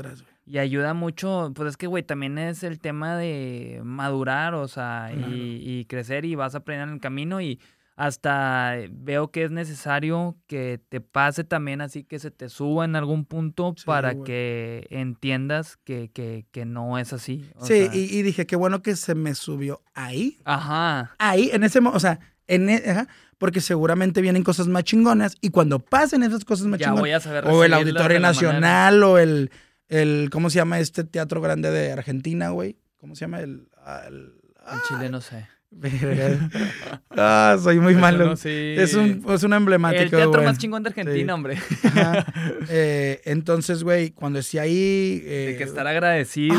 Y 0.46 0.58
ayuda 0.58 0.92
mucho, 0.92 1.52
pues 1.54 1.70
es 1.70 1.76
que, 1.76 1.86
güey, 1.86 2.02
también 2.02 2.36
es 2.36 2.64
el 2.64 2.78
tema 2.78 3.16
de 3.16 3.80
madurar, 3.84 4.54
o 4.54 4.68
sea, 4.68 5.12
y, 5.14 5.84
crecer 5.86 6.24
y 6.24 6.34
vas 6.34 6.54
a 6.54 6.58
aprender 6.58 6.88
en 6.88 6.94
el 6.94 7.00
camino 7.00 7.40
y 7.40 7.60
hasta 7.96 8.76
veo 8.90 9.30
que 9.30 9.44
es 9.44 9.50
necesario 9.50 10.36
que 10.46 10.80
te 10.88 11.00
pase 11.00 11.44
también 11.44 11.80
así 11.80 12.02
que 12.02 12.18
se 12.18 12.30
te 12.30 12.48
suba 12.48 12.84
en 12.84 12.96
algún 12.96 13.24
punto 13.24 13.74
para 13.84 14.14
que 14.24 14.86
entiendas 14.90 15.76
que, 15.84 16.10
que, 16.12 16.46
que, 16.50 16.64
no 16.64 16.98
es 16.98 17.12
así. 17.12 17.48
sí, 17.62 17.88
y, 17.92 18.22
dije, 18.22 18.46
qué 18.46 18.56
bueno 18.56 18.82
que 18.82 18.96
se 18.96 19.14
me 19.14 19.34
subió 19.34 19.82
ahí. 19.94 20.40
Ajá. 20.44 21.14
Ahí, 21.18 21.50
en 21.52 21.62
ese 21.62 21.80
momento, 21.80 21.96
o 21.98 22.00
sea, 22.00 22.18
en, 22.48 22.68
e, 22.68 22.82
ajá, 22.84 23.08
porque 23.38 23.60
seguramente 23.60 24.20
vienen 24.20 24.42
cosas 24.42 24.66
más 24.66 24.84
chingonas 24.84 25.36
y 25.40 25.50
cuando 25.50 25.78
pasen 25.78 26.22
esas 26.22 26.44
cosas 26.44 26.66
más 26.66 26.80
chingonas, 26.80 27.26
o 27.44 27.62
el 27.62 27.74
Auditorio 27.74 28.18
Nacional 28.18 29.02
o 29.04 29.18
el, 29.18 29.50
el, 29.88 30.30
¿cómo 30.32 30.50
se 30.50 30.56
llama 30.56 30.80
este 30.80 31.04
teatro 31.04 31.40
grande 31.40 31.70
de 31.70 31.92
Argentina, 31.92 32.50
güey? 32.50 32.76
¿Cómo 32.96 33.14
se 33.14 33.20
llama? 33.22 33.40
El, 33.40 33.68
el, 34.08 34.32
Chile 34.88 35.10
no 35.10 35.20
sé. 35.20 35.46
ah, 37.10 37.56
soy 37.62 37.78
muy 37.80 37.94
malo. 37.94 38.32
es, 38.32 38.94
un, 38.94 39.24
es 39.28 39.42
un 39.42 39.52
emblemático. 39.52 40.02
El 40.02 40.10
teatro 40.10 40.42
más 40.42 40.58
chingón 40.58 40.82
de 40.82 40.88
Argentina, 40.90 41.34
hombre. 41.34 41.58
Eh, 42.68 43.20
entonces, 43.24 43.82
güey, 43.82 44.10
cuando 44.10 44.38
esté 44.38 44.60
ahí. 44.60 45.22
Eh, 45.24 45.48
de 45.50 45.56
que 45.56 45.64
estar 45.64 45.86
agradecido 45.86 46.54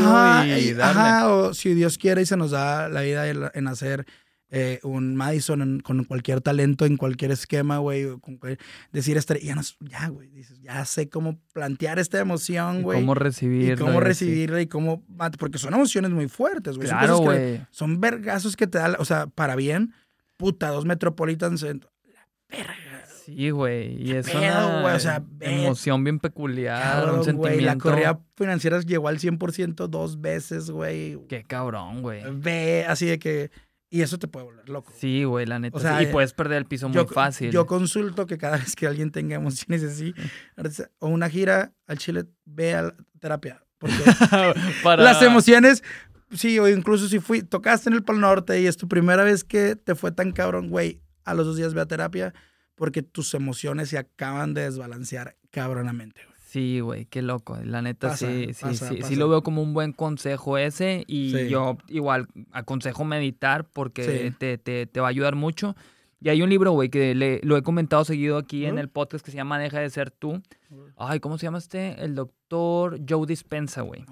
y 0.45 0.73
darle. 0.73 1.01
Ajá, 1.01 1.29
o 1.29 1.53
si 1.53 1.73
Dios 1.73 1.97
quiere 1.97 2.21
y 2.21 2.25
se 2.25 2.37
nos 2.37 2.51
da 2.51 2.89
la 2.89 3.01
vida 3.01 3.27
en 3.27 3.67
hacer 3.67 4.05
eh, 4.51 4.79
un 4.83 5.15
Madison 5.15 5.79
con 5.79 6.03
cualquier 6.03 6.39
talento, 6.41 6.85
en 6.85 6.97
cualquier 6.97 7.31
esquema, 7.31 7.79
güey, 7.79 8.07
decir, 8.91 9.17
este, 9.17 9.39
ya, 9.43 9.55
no, 9.55 9.61
ya, 9.79 10.07
güey, 10.09 10.29
dices, 10.29 10.61
ya 10.61 10.85
sé 10.85 11.09
cómo 11.09 11.39
plantear 11.53 11.99
esta 11.99 12.19
emoción, 12.19 12.83
güey. 12.83 12.99
Cómo 12.99 13.15
recibirla. 13.15 13.73
Y 13.73 13.77
cómo 13.77 13.99
recibirla 13.99 14.61
y 14.61 14.67
cómo, 14.67 15.03
porque 15.39 15.57
son 15.57 15.73
emociones 15.73 16.11
muy 16.11 16.27
fuertes, 16.27 16.77
güey. 16.77 16.87
Claro, 16.87 17.17
güey. 17.17 17.65
Son 17.71 17.99
vergazos 17.99 18.55
que 18.55 18.67
te 18.67 18.77
da, 18.77 18.95
o 18.99 19.05
sea, 19.05 19.27
para 19.27 19.55
bien, 19.55 19.93
puta, 20.37 20.69
dos 20.69 20.85
Metropolitans, 20.85 21.63
la 21.63 21.79
verga. 22.49 22.85
Sí, 23.25 23.49
güey. 23.49 23.99
Y 23.99 24.11
es 24.11 24.31
una 24.35 25.23
emoción 25.39 26.03
bien 26.03 26.19
peculiar, 26.19 27.11
un 27.11 27.23
sentimiento. 27.23 27.65
la 27.65 27.77
correa 27.77 28.19
financiera 28.35 28.79
llegó 28.81 29.07
al 29.07 29.17
100% 29.17 29.87
dos 29.87 30.21
veces, 30.21 30.69
güey. 30.69 31.17
Qué 31.27 31.43
cabrón, 31.43 32.03
güey. 32.03 32.21
Ve, 32.31 32.85
así 32.87 33.07
de 33.07 33.17
que 33.17 33.49
y 33.89 34.01
eso 34.01 34.17
te 34.17 34.27
puede 34.27 34.45
volver 34.45 34.69
loco. 34.69 34.91
Sí, 34.97 35.23
güey, 35.23 35.45
la 35.45 35.59
neta. 35.59 35.77
O 35.77 35.79
sea, 35.79 36.01
Y 36.01 36.07
puedes 36.07 36.33
perder 36.33 36.57
el 36.57 36.65
piso 36.65 36.89
muy 36.89 37.05
fácil. 37.05 37.51
Yo 37.51 37.65
consulto 37.65 38.25
que 38.25 38.37
cada 38.37 38.57
vez 38.57 38.75
que 38.75 38.87
alguien 38.87 39.11
tenga 39.11 39.35
emociones 39.35 39.83
así, 39.83 40.13
o 40.99 41.07
una 41.07 41.29
gira 41.29 41.73
al 41.87 41.97
Chile, 41.97 42.25
vea 42.45 42.93
terapia. 43.19 43.63
Porque 43.77 43.95
las 44.97 45.21
emociones, 45.21 45.83
sí, 46.31 46.57
o 46.59 46.67
incluso 46.67 47.07
si 47.07 47.19
fui, 47.19 47.43
tocaste 47.43 47.89
en 47.89 47.95
el 47.95 48.03
Pal 48.03 48.19
Norte 48.19 48.59
y 48.61 48.67
es 48.67 48.77
tu 48.77 48.87
primera 48.87 49.23
vez 49.23 49.43
que 49.43 49.75
te 49.75 49.95
fue 49.95 50.11
tan 50.11 50.31
cabrón, 50.31 50.69
güey, 50.69 51.01
a 51.23 51.33
los 51.33 51.45
dos 51.45 51.57
días 51.57 51.73
ve 51.73 51.81
a 51.81 51.85
terapia 51.85 52.33
porque 52.75 53.01
tus 53.01 53.33
emociones 53.33 53.89
se 53.89 53.97
acaban 53.97 54.53
de 54.53 54.63
desbalancear 54.63 55.37
cabronamente, 55.51 56.21
güey. 56.25 56.34
Sí, 56.55 56.79
güey, 56.79 57.03
qué 57.07 57.21
loco. 57.21 57.57
La 57.65 57.81
neta, 57.81 58.15
sí, 58.15 58.53
sí, 58.53 58.77
sí, 58.77 59.01
sí 59.03 59.17
lo 59.17 59.27
veo 59.27 59.43
como 59.43 59.61
un 59.61 59.73
buen 59.73 59.91
consejo 59.91 60.57
ese. 60.57 61.03
Y 61.05 61.49
yo 61.49 61.75
igual 61.89 62.29
aconsejo 62.53 63.03
meditar 63.03 63.65
porque 63.65 64.33
te, 64.39 64.57
te, 64.57 64.85
te, 64.85 64.99
va 65.01 65.07
a 65.07 65.09
ayudar 65.09 65.35
mucho. 65.35 65.75
Y 66.21 66.29
hay 66.29 66.41
un 66.41 66.49
libro, 66.49 66.71
güey, 66.71 66.87
que 66.87 67.13
le, 67.13 67.41
lo 67.43 67.57
he 67.57 67.61
comentado 67.61 68.05
seguido 68.05 68.37
aquí 68.37 68.65
en 68.65 68.77
el 68.77 68.87
podcast 68.87 69.25
que 69.25 69.31
se 69.31 69.35
llama 69.35 69.59
Deja 69.59 69.81
de 69.81 69.89
ser 69.89 70.11
tú. 70.11 70.41
Ay, 70.95 71.19
¿cómo 71.19 71.37
se 71.37 71.45
llama 71.45 71.57
este? 71.57 72.01
El 72.01 72.15
doctor 72.15 73.01
Joe 73.05 73.27
Dispensa, 73.27 73.81
güey. 73.81 74.05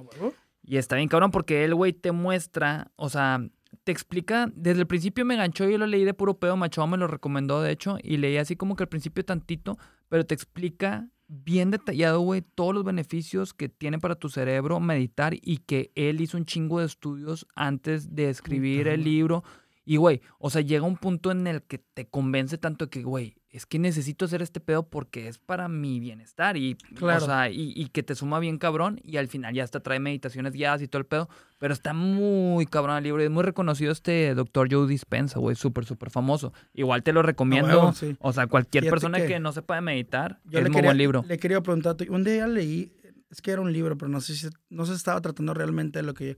Y 0.66 0.76
está 0.76 0.98
bien 0.98 1.08
cabrón 1.08 1.32
porque 1.32 1.64
él, 1.64 1.74
güey, 1.74 1.94
te 1.94 2.12
muestra, 2.12 2.92
o 2.98 3.08
sea, 3.08 3.40
te 3.86 3.94
explica, 3.94 4.52
desde 4.54 4.82
el 4.82 4.88
principio 4.88 5.24
me 5.24 5.38
ganchó, 5.38 5.70
yo 5.70 5.78
lo 5.78 5.88
leí 5.88 6.04
de 6.04 6.14
puro 6.14 6.40
pedo, 6.40 6.58
Macho 6.58 6.86
me 6.88 6.98
lo 6.98 7.08
recomendó, 7.08 7.62
de 7.62 7.72
hecho, 7.72 7.98
y 8.04 8.18
leí 8.18 8.36
así 8.36 8.58
como 8.58 8.76
que 8.76 8.84
al 8.84 8.90
principio 8.90 9.24
tantito, 9.24 9.78
pero 10.10 10.26
te 10.26 10.34
explica 10.34 11.08
bien 11.34 11.72
detallado, 11.72 12.20
güey, 12.20 12.42
todos 12.42 12.74
los 12.74 12.84
beneficios 12.84 13.54
que 13.54 13.70
tiene 13.70 14.00
para 14.00 14.16
tu 14.16 14.30
cerebro 14.30 14.80
meditar 14.80 15.34
y 15.42 15.58
que 15.58 15.92
él 15.96 16.22
hizo 16.22 16.38
un 16.38 16.46
chingo 16.46 16.80
de 16.80 16.86
estudios 16.86 17.48
antes 17.56 18.16
de 18.16 18.30
escribir 18.30 18.88
el 18.88 19.04
libro. 19.04 19.44
Y, 19.84 19.98
güey, 19.98 20.22
o 20.38 20.50
sea, 20.50 20.62
llega 20.62 20.86
un 20.86 20.98
punto 20.98 21.32
en 21.32 21.48
el 21.48 21.64
que 21.64 21.80
te 21.80 22.08
convence 22.08 22.58
tanto 22.58 22.90
que, 22.90 23.04
güey, 23.04 23.36
es 23.54 23.68
que 23.68 23.78
necesito 23.78 24.26
hacer 24.26 24.42
este 24.42 24.60
pedo 24.60 24.90
porque 24.90 25.28
es 25.28 25.38
para 25.38 25.68
mi 25.68 26.00
bienestar 26.00 26.58
y, 26.58 26.74
claro. 26.96 27.24
o 27.24 27.28
sea, 27.28 27.52
y, 27.52 27.88
que 27.90 28.02
te 28.02 28.16
suma 28.16 28.40
bien 28.40 28.58
cabrón 28.58 29.00
y 29.04 29.18
al 29.18 29.28
final 29.28 29.54
ya 29.54 29.64
hasta 29.64 29.80
trae 29.80 30.00
meditaciones 30.00 30.54
guiadas 30.54 30.82
y 30.82 30.88
todo 30.88 31.00
el 31.00 31.06
pedo, 31.06 31.30
pero 31.60 31.72
está 31.72 31.94
muy 31.94 32.66
cabrón 32.66 32.98
el 32.98 33.04
libro 33.04 33.22
y 33.22 33.26
es 33.26 33.32
muy 33.32 33.44
reconocido 33.44 33.92
este 33.92 34.34
doctor 34.34 34.68
Joe 34.72 34.88
Dispensa, 34.88 35.38
güey, 35.38 35.56
súper, 35.56 35.86
súper 35.86 36.10
famoso. 36.10 36.52
Igual 36.74 37.04
te 37.04 37.14
lo 37.14 37.22
recomiendo, 37.22 37.94
o 38.20 38.34
sea, 38.34 38.48
cualquier 38.48 38.90
persona 38.90 39.24
que, 39.24 39.40
no 39.40 39.52
se 39.52 39.62
puede 39.62 39.82
meditar, 39.82 40.42
yo 40.46 40.58
es 40.58 40.64
le 40.64 40.72
muy 40.72 40.82
buen 40.82 40.98
libro. 40.98 41.24
Le 41.28 41.38
quería 41.38 41.62
preguntar, 41.62 41.96
un 42.10 42.24
día 42.24 42.48
leí, 42.48 42.92
es 43.30 43.40
que 43.44 43.52
era 43.52 43.62
un 43.62 43.72
libro, 43.72 44.00
pero 44.00 44.10
no 44.10 44.20
sé 44.20 44.36
si 44.36 44.48
no 44.72 44.88
se 44.88 44.96
estaba 44.96 45.22
tratando 45.22 45.54
realmente 45.54 46.00
de 46.00 46.04
lo 46.04 46.16
que 46.16 46.38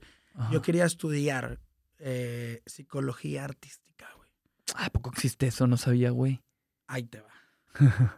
yo, 0.52 0.60
quería 0.60 0.84
estudiar, 0.84 1.60
eh, 1.98 2.60
psicología 2.66 3.44
artística, 3.44 4.06
güey. 4.18 4.28
Ah, 4.74 4.90
poco 4.90 5.08
existe 5.08 5.46
eso? 5.46 5.66
No 5.66 5.78
sabía, 5.78 6.10
güey 6.10 6.42
ahí 6.86 7.04
te 7.04 7.20
va. 7.20 7.28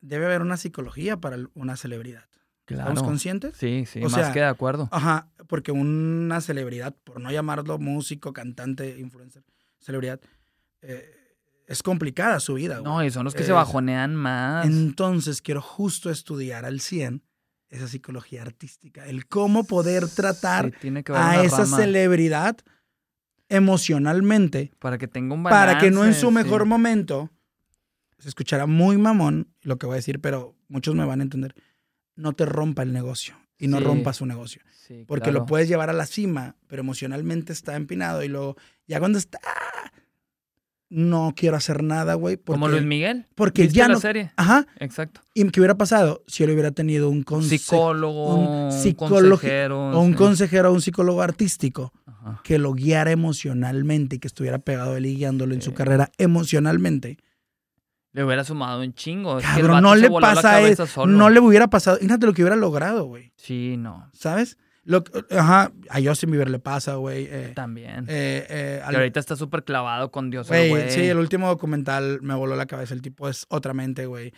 Debe 0.00 0.26
haber 0.26 0.42
una 0.42 0.56
psicología 0.56 1.18
para 1.18 1.38
una 1.54 1.76
celebridad. 1.76 2.24
¿Estamos 2.66 3.02
conscientes? 3.02 3.56
Sí, 3.56 3.84
sí, 3.86 4.00
más 4.00 4.30
que 4.30 4.38
de 4.38 4.46
acuerdo. 4.46 4.88
Ajá, 4.92 5.28
porque 5.48 5.72
una 5.72 6.40
celebridad, 6.40 6.94
por 7.04 7.20
no 7.20 7.30
llamarlo 7.32 7.78
músico, 7.78 8.32
cantante, 8.32 8.98
influencer, 8.98 9.42
celebridad, 9.80 10.20
eh, 10.82 11.36
es 11.66 11.82
complicada 11.82 12.40
su 12.40 12.54
vida. 12.54 12.80
No, 12.80 13.02
y 13.04 13.10
son 13.10 13.24
los 13.24 13.34
que 13.34 13.44
se 13.44 13.52
bajonean 13.52 14.14
más. 14.14 14.66
Entonces 14.66 15.42
quiero 15.42 15.60
justo 15.60 16.10
estudiar 16.10 16.64
al 16.64 16.80
100 16.80 17.22
esa 17.68 17.86
psicología 17.86 18.42
artística, 18.42 19.06
el 19.06 19.26
cómo 19.26 19.64
poder 19.64 20.08
tratar 20.08 20.72
a 21.14 21.42
esa 21.44 21.66
celebridad 21.66 22.56
emocionalmente. 23.50 24.72
Para 24.78 24.96
que 24.96 25.06
tenga 25.06 25.34
un 25.34 25.42
balance. 25.42 25.66
Para 25.66 25.78
que 25.78 25.90
no 25.90 26.06
en 26.06 26.14
su 26.14 26.30
mejor 26.30 26.64
momento, 26.64 27.30
se 28.18 28.28
escuchará 28.28 28.66
muy 28.66 28.96
mamón 28.96 29.52
lo 29.60 29.78
que 29.78 29.86
voy 29.86 29.94
a 29.94 29.96
decir, 29.96 30.20
pero 30.20 30.56
muchos 30.68 30.94
me 30.94 31.04
van 31.04 31.20
a 31.20 31.24
entender, 31.24 31.54
no 32.16 32.32
te 32.32 32.46
rompa 32.46 32.82
el 32.82 32.92
negocio 32.92 33.36
y 33.58 33.68
no 33.68 33.80
rompa 33.80 34.14
su 34.14 34.24
negocio. 34.24 34.62
porque 35.06 35.30
lo 35.30 35.46
puedes 35.46 35.68
llevar 35.68 35.90
a 35.90 35.92
la 35.92 36.06
cima, 36.06 36.56
pero 36.66 36.80
emocionalmente 36.80 37.52
está 37.52 37.76
empinado 37.76 38.24
y 38.24 38.28
luego, 38.28 38.56
ya 38.86 38.98
cuando 38.98 39.18
está, 39.18 39.38
no 40.90 41.32
quiero 41.36 41.56
hacer 41.56 41.82
nada, 41.82 42.14
güey. 42.14 42.36
Como 42.36 42.68
Luis 42.68 42.82
Miguel. 42.82 43.26
Porque 43.36 43.68
ya 43.68 43.86
la 43.86 43.94
no. 43.94 44.00
serie? 44.00 44.32
Ajá. 44.36 44.66
Exacto. 44.78 45.20
¿Y 45.34 45.48
qué 45.48 45.60
hubiera 45.60 45.76
pasado 45.76 46.22
si 46.26 46.42
él 46.42 46.50
hubiera 46.50 46.72
tenido 46.72 47.08
un, 47.08 47.24
psicólogo, 47.42 48.34
un, 48.34 48.70
consejero, 48.94 49.92
o 49.92 50.00
un 50.00 50.14
consejero 50.14 50.70
o 50.70 50.74
un 50.74 50.82
psicólogo 50.82 51.22
artístico 51.22 51.92
que 52.42 52.58
lo 52.58 52.74
guiara 52.74 53.12
emocionalmente 53.12 54.16
y 54.16 54.18
que 54.18 54.28
estuviera 54.28 54.58
pegado 54.58 54.94
a 54.94 54.98
él 54.98 55.06
y 55.06 55.16
guiándolo 55.16 55.54
en 55.54 55.62
su 55.62 55.72
carrera 55.72 56.10
emocionalmente? 56.18 57.18
Le 58.12 58.24
hubiera 58.24 58.42
sumado 58.42 58.82
un 58.82 58.92
chingo. 58.92 59.38
Cabrón, 59.40 59.82
no 59.82 59.94
le 59.94 60.10
pasa 60.10 60.60
eso. 60.62 61.06
No 61.06 61.30
le 61.30 61.38
hubiera 61.38 61.68
pasado. 61.68 61.98
Imagínate 61.98 62.26
lo 62.26 62.34
que 62.34 62.42
hubiera 62.42 62.56
logrado, 62.56 63.04
güey. 63.04 63.32
Sí, 63.36 63.76
no. 63.78 64.10
¿Sabes? 64.12 64.58
Lo, 64.84 65.04
ajá, 65.30 65.72
a 65.90 66.02
Justin 66.02 66.30
Bieber 66.30 66.50
le 66.50 66.58
pasa, 66.58 66.94
güey. 66.94 67.28
Eh, 67.30 67.52
También. 67.54 68.06
Eh, 68.08 68.46
eh, 68.48 68.82
ahorita 68.84 69.20
está 69.20 69.36
súper 69.36 69.64
clavado 69.64 70.10
con 70.10 70.30
Dios, 70.30 70.48
güey. 70.48 70.90
Sí, 70.90 71.02
el 71.02 71.18
último 71.18 71.48
documental 71.48 72.20
me 72.22 72.34
voló 72.34 72.56
la 72.56 72.66
cabeza. 72.66 72.94
El 72.94 73.02
tipo 73.02 73.28
es 73.28 73.46
otra 73.48 73.74
mente, 73.74 74.06
güey. 74.06 74.32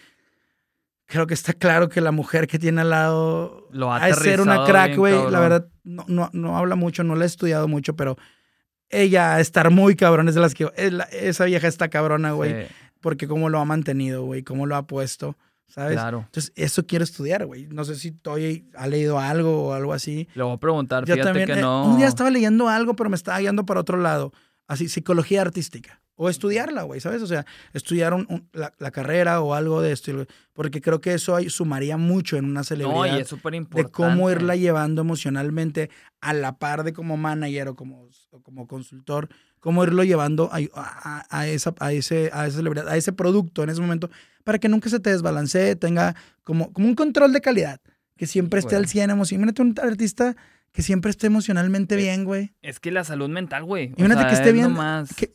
Creo 1.06 1.26
que 1.26 1.34
está 1.34 1.52
claro 1.52 1.88
que 1.88 2.00
la 2.00 2.10
mujer 2.10 2.46
que 2.46 2.58
tiene 2.58 2.80
al 2.80 2.90
lado 2.90 3.68
Lo 3.70 3.92
ha 3.92 4.12
ser 4.14 4.40
una 4.40 4.64
crack, 4.64 4.96
güey. 4.96 5.14
La 5.30 5.40
verdad, 5.40 5.68
no, 5.84 6.04
no, 6.08 6.30
no, 6.32 6.56
habla 6.56 6.74
mucho, 6.74 7.04
no 7.04 7.14
la 7.14 7.24
he 7.24 7.26
estudiado 7.26 7.68
mucho, 7.68 7.94
pero 7.94 8.16
ella 8.88 9.38
estar 9.38 9.70
muy 9.70 9.94
cabrón 9.94 10.28
es 10.28 10.34
de 10.34 10.40
las 10.40 10.54
que... 10.54 10.70
esa 11.12 11.44
vieja 11.44 11.68
está 11.68 11.88
cabrona, 11.88 12.32
güey. 12.32 12.66
Porque 13.00 13.28
cómo 13.28 13.48
lo 13.48 13.58
ha 13.58 13.64
mantenido, 13.64 14.24
güey, 14.24 14.42
cómo 14.42 14.66
lo 14.66 14.74
ha 14.74 14.86
puesto. 14.86 15.36
¿Sabes? 15.68 15.94
Claro. 15.94 16.24
Entonces, 16.26 16.52
eso 16.56 16.86
quiero 16.86 17.04
estudiar, 17.04 17.46
güey. 17.46 17.66
No 17.68 17.84
sé 17.84 17.96
si 17.96 18.12
Toy 18.12 18.68
ha 18.76 18.86
leído 18.86 19.18
algo 19.18 19.68
o 19.68 19.72
algo 19.72 19.92
así. 19.92 20.28
Le 20.34 20.42
voy 20.42 20.52
a 20.54 20.58
preguntar, 20.58 21.04
Yo 21.06 21.14
fíjate 21.14 21.46
que 21.46 21.52
eh, 21.52 21.60
no. 21.60 21.86
un 21.86 21.96
día 21.96 22.08
estaba 22.08 22.30
leyendo 22.30 22.68
algo, 22.68 22.94
pero 22.94 23.08
me 23.08 23.16
estaba 23.16 23.38
guiando 23.38 23.64
para 23.64 23.80
otro 23.80 23.96
lado. 23.96 24.32
Así, 24.66 24.88
psicología 24.88 25.40
artística. 25.40 26.01
O 26.14 26.28
estudiarla, 26.28 26.82
güey, 26.82 27.00
¿sabes? 27.00 27.22
O 27.22 27.26
sea, 27.26 27.46
estudiar 27.72 28.14
la, 28.52 28.90
carrera 28.90 29.40
o 29.40 29.54
algo 29.54 29.80
de 29.80 29.92
esto. 29.92 30.26
Porque 30.52 30.80
creo 30.80 31.00
que 31.00 31.14
eso 31.14 31.38
sumaría 31.48 31.96
mucho 31.96 32.36
en 32.36 32.44
una 32.44 32.64
celebridad. 32.64 33.18
es 33.18 33.28
súper 33.28 33.54
importante. 33.54 33.88
De 33.88 33.92
cómo 33.92 34.30
irla 34.30 34.54
llevando 34.54 35.00
emocionalmente 35.00 35.90
a 36.20 36.34
la 36.34 36.58
par 36.58 36.84
de 36.84 36.92
como 36.92 37.16
manager 37.16 37.68
o 37.68 37.76
como, 37.76 38.08
como 38.42 38.66
consultor. 38.66 39.28
Cómo 39.58 39.84
irlo 39.84 40.04
llevando 40.04 40.50
a, 40.52 40.60
esa, 41.46 41.74
a, 41.78 41.92
ese, 41.92 42.30
a 42.32 42.46
esa 42.46 42.56
celebridad, 42.56 42.88
a 42.88 42.96
ese 42.96 43.12
producto 43.12 43.62
en 43.62 43.70
ese 43.70 43.80
momento. 43.80 44.10
Para 44.44 44.58
que 44.58 44.68
nunca 44.68 44.90
se 44.90 45.00
te 45.00 45.10
desbalancee, 45.10 45.76
tenga 45.76 46.14
como, 46.42 46.72
como 46.72 46.88
un 46.88 46.94
control 46.94 47.32
de 47.32 47.40
calidad. 47.40 47.80
Que 48.16 48.26
siempre 48.26 48.60
esté 48.60 48.76
al 48.76 48.86
100 48.86 49.10
emocionalmente. 49.10 49.62
un 49.62 49.74
artista 49.82 50.36
que 50.72 50.82
siempre 50.82 51.10
esté 51.10 51.26
emocionalmente 51.26 51.96
bien, 51.96 52.24
güey. 52.24 52.54
Es 52.62 52.80
que 52.80 52.90
la 52.90 53.04
salud 53.04 53.28
mental, 53.28 53.64
güey. 53.64 53.92
Imagínate 53.96 54.26
que 54.28 54.34
esté 54.34 54.52
bien. 54.52 54.74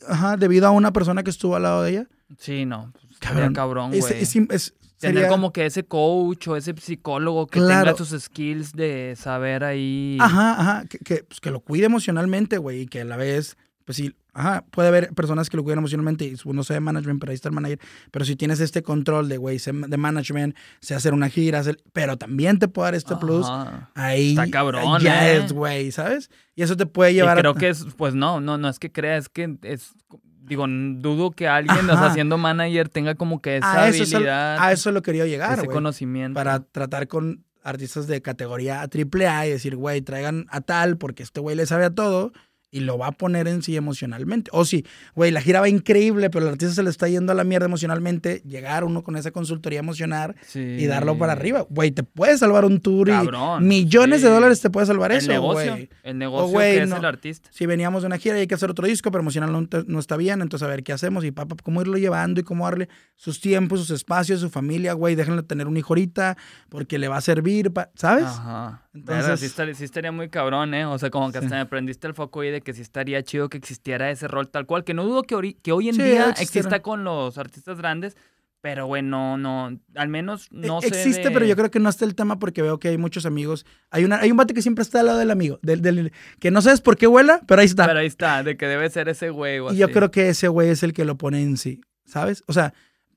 ajá, 0.07 0.37
debido 0.37 0.67
a 0.67 0.71
una 0.71 0.91
persona 0.91 1.23
que 1.23 1.29
estuvo 1.29 1.55
al 1.55 1.63
lado 1.63 1.83
de 1.83 1.91
ella. 1.91 2.07
Sí, 2.39 2.65
no. 2.65 2.91
Pues, 2.93 3.19
cabrón, 3.19 3.53
cabrón, 3.53 3.91
güey. 3.91 4.01
Es, 4.13 4.73
Tener 4.99 5.27
como 5.27 5.53
que 5.53 5.67
ese 5.67 5.85
coach 5.85 6.47
o 6.47 6.55
ese 6.55 6.73
psicólogo 6.75 7.45
que 7.45 7.59
tenga 7.59 7.95
sus 7.95 8.19
skills 8.19 8.73
de 8.73 9.13
saber 9.15 9.63
ahí. 9.63 10.17
Ajá, 10.19 10.59
ajá. 10.59 10.85
Que, 10.89 10.97
que, 10.97 11.23
pues, 11.23 11.39
que 11.39 11.51
lo 11.51 11.59
cuide 11.59 11.85
emocionalmente, 11.85 12.57
güey. 12.57 12.81
Y 12.81 12.87
que 12.87 13.01
a 13.01 13.05
la 13.05 13.15
vez, 13.15 13.57
pues 13.85 13.97
sí, 13.97 14.15
Ajá, 14.37 14.63
puede 14.69 14.89
haber 14.89 15.15
personas 15.15 15.49
que 15.49 15.57
lo 15.57 15.63
cuidan 15.63 15.79
emocionalmente 15.79 16.23
y 16.25 16.37
no 16.45 16.63
sé 16.63 16.75
de 16.75 16.79
management, 16.79 17.19
pero 17.19 17.31
ahí 17.31 17.35
está 17.35 17.49
el 17.49 17.55
manager. 17.55 17.79
Pero 18.11 18.23
si 18.23 18.35
tienes 18.35 18.59
este 18.59 18.83
control 18.83 19.29
de, 19.29 19.37
güey, 19.37 19.57
de 19.57 19.97
management, 19.97 20.55
sé 20.79 20.93
hacer 20.93 21.15
una 21.15 21.27
gira, 21.27 21.63
pero 21.91 22.17
también 22.17 22.59
te 22.59 22.67
puede 22.67 22.85
dar 22.85 22.95
este 22.95 23.15
plus, 23.15 23.47
ahí 23.95 24.29
está 24.29 24.47
cabrón, 24.51 25.01
ya 25.01 25.27
¿eh? 25.27 25.37
es, 25.37 25.53
güey, 25.53 25.91
¿sabes? 25.91 26.29
Y 26.53 26.61
eso 26.61 26.77
te 26.77 26.85
puede 26.85 27.15
llevar 27.15 27.39
y 27.39 27.41
creo 27.41 27.55
que 27.55 27.69
es, 27.69 27.87
pues 27.97 28.13
no, 28.13 28.39
no, 28.39 28.59
no 28.59 28.69
es 28.69 28.77
que 28.77 28.91
creas, 28.91 29.23
es 29.23 29.29
que 29.29 29.57
es, 29.63 29.95
digo, 30.43 30.65
dudo 30.67 31.31
que 31.31 31.47
alguien, 31.47 31.89
o 31.89 31.97
sea, 31.97 32.13
siendo 32.13 32.37
manager, 32.37 32.89
tenga 32.89 33.15
como 33.15 33.41
que 33.41 33.57
esa 33.57 33.85
a 33.85 33.87
eso 33.87 34.03
habilidad. 34.03 34.59
a 34.59 34.71
eso 34.71 34.91
lo 34.91 35.01
quería 35.01 35.25
llegar, 35.25 35.57
Ese 35.57 35.67
conocimiento. 35.67 36.35
Para 36.35 36.59
tratar 36.59 37.07
con 37.07 37.43
artistas 37.63 38.05
de 38.05 38.21
categoría 38.21 38.81
AAA 38.81 39.47
y 39.47 39.49
decir, 39.49 39.75
güey, 39.75 40.03
traigan 40.03 40.45
a 40.51 40.61
tal 40.61 40.97
porque 40.97 41.23
este 41.23 41.39
güey 41.39 41.55
le 41.55 41.65
sabe 41.65 41.85
a 41.85 41.89
todo 41.89 42.33
y 42.77 42.79
lo 42.81 42.97
va 42.99 43.07
a 43.07 43.11
poner 43.11 43.47
en 43.47 43.63
sí 43.63 43.75
emocionalmente. 43.75 44.51
O 44.53 44.63
si, 44.63 44.85
güey, 45.15 45.31
la 45.31 45.41
gira 45.41 45.61
va 45.61 45.67
increíble, 45.67 46.29
pero 46.29 46.45
el 46.45 46.51
artista 46.51 46.75
se 46.75 46.83
le 46.83 46.91
está 46.91 47.07
yendo 47.07 47.31
a 47.31 47.35
la 47.35 47.43
mierda 47.43 47.65
emocionalmente, 47.65 48.43
llegar 48.45 48.83
uno 48.83 49.03
con 49.03 49.17
esa 49.17 49.31
consultoría 49.31 49.79
emocional 49.79 50.35
y 50.53 50.85
darlo 50.85 51.17
para 51.17 51.33
arriba. 51.33 51.65
Güey, 51.69 51.89
te 51.89 52.03
puede 52.03 52.37
salvar 52.37 52.65
un 52.65 52.79
tour 52.79 53.09
y 53.09 53.63
millones 53.63 54.21
de 54.21 54.29
dólares 54.29 54.61
te 54.61 54.69
puede 54.69 54.85
salvar 54.85 55.11
el 55.11 55.17
eso, 55.17 55.31
negocio, 55.31 55.87
El 56.03 56.17
negocio 56.19 56.59
que 56.59 56.83
es 56.83 56.91
el 56.91 57.05
artista. 57.05 57.49
Si 57.51 57.65
veníamos 57.65 58.03
de 58.03 58.07
una 58.07 58.19
gira 58.19 58.37
y 58.37 58.41
hay 58.41 58.47
que 58.47 58.55
hacer 58.55 58.69
otro 58.69 58.85
disco, 58.85 59.11
pero 59.11 59.21
emocionalmente 59.21 59.83
no, 59.87 59.99
está 59.99 60.17
bien, 60.17 60.41
entonces 60.41 60.67
a 60.67 60.69
ver 60.69 60.83
qué 60.83 60.93
hacemos 60.93 61.25
y 61.25 61.31
papá, 61.31 61.55
cómo 61.63 61.81
irlo 61.81 61.97
llevando 61.97 62.39
y 62.39 62.43
cómo 62.43 62.65
darle 62.65 62.89
sus 63.15 63.41
tiempos, 63.41 63.79
sus 63.79 63.89
espacios, 63.89 64.39
su 64.39 64.51
familia, 64.51 64.93
güey, 64.93 65.15
déjenle 65.15 65.41
tener 65.41 65.65
un 65.65 65.77
hijo 65.77 65.93
ahorita 65.93 66.37
porque 66.69 66.99
le 66.99 67.07
va 67.07 67.17
a 67.17 67.21
servir, 67.21 67.71
¿sabes? 67.95 68.25
Ajá. 68.25 68.83
Entonces, 68.93 69.39
sí 69.77 69.83
estaría, 69.83 70.11
muy 70.11 70.29
cabrón, 70.29 70.73
¿eh? 70.73 70.85
O 70.85 70.97
sea, 70.97 71.09
como 71.09 71.31
que 71.31 71.37
hasta 71.37 71.55
me 71.55 71.65
prendiste 71.65 72.07
el 72.07 72.13
foco 72.13 72.43
y 72.43 72.49
de 72.49 72.61
que 72.67 72.73
sí 72.73 72.81
estaría 72.81 73.23
chido 73.23 73.47
que 73.47 73.57
existiera 73.57 74.11
ese 74.11 74.27
rol 74.27 74.49
tal 74.49 74.65
cual, 74.65 74.83
que 74.83 74.93
no 74.93 75.05
dudo 75.05 75.23
que, 75.23 75.35
hoy, 75.35 75.53
que 75.53 75.71
hoy 75.71 75.87
en 75.87 75.95
día 75.95 76.31
exista 76.31 76.81
con 76.81 77.05
los 77.05 77.37
artistas 77.37 77.77
grandes, 77.77 78.17
pero 78.59 78.87
bueno, 78.87 79.37
no, 79.37 79.79
al 79.95 80.09
menos 80.09 80.49
no 80.51 80.81
sé. 80.81 80.87
Existe, 80.87 81.31
pero 81.31 81.45
yo 81.45 81.55
creo 81.55 81.71
que 81.71 81.79
no 81.79 81.87
está 81.87 82.03
el 82.03 82.13
tema 82.13 82.39
porque 82.39 82.61
veo 82.61 82.77
que 82.77 82.89
hay 82.89 82.97
muchos 82.97 83.25
amigos. 83.25 83.65
Hay 83.89 84.03
una, 84.03 84.17
hay 84.17 84.31
un 84.31 84.35
bate 84.35 84.53
que 84.53 84.61
siempre 84.61 84.81
está 84.81 84.99
al 84.99 85.05
lado 85.05 85.19
del 85.19 85.31
amigo, 85.31 85.59
del, 85.61 85.81
del, 85.81 86.11
que 86.41 86.51
no 86.51 86.61
sabes 86.61 86.81
por 86.81 86.97
qué 86.97 87.07
vuela, 87.07 87.39
pero 87.47 87.61
ahí 87.61 87.67
está. 87.67 87.87
Pero 87.87 87.99
ahí 87.99 88.07
está, 88.07 88.43
de 88.43 88.57
que 88.57 88.65
debe 88.65 88.89
ser 88.89 89.07
ese 89.07 89.29
güey. 89.29 89.61
y 89.71 89.77
yo 89.77 89.89
creo 89.89 90.11
que 90.11 90.27
ese 90.27 90.49
güey 90.49 90.67
es 90.67 90.83
el 90.83 90.91
que 90.91 91.05
lo 91.05 91.17
pone 91.17 91.41
en 91.41 91.55
sí, 91.55 91.79
¿sabes? 92.03 92.43
O 92.47 92.53
sea, 92.53 92.73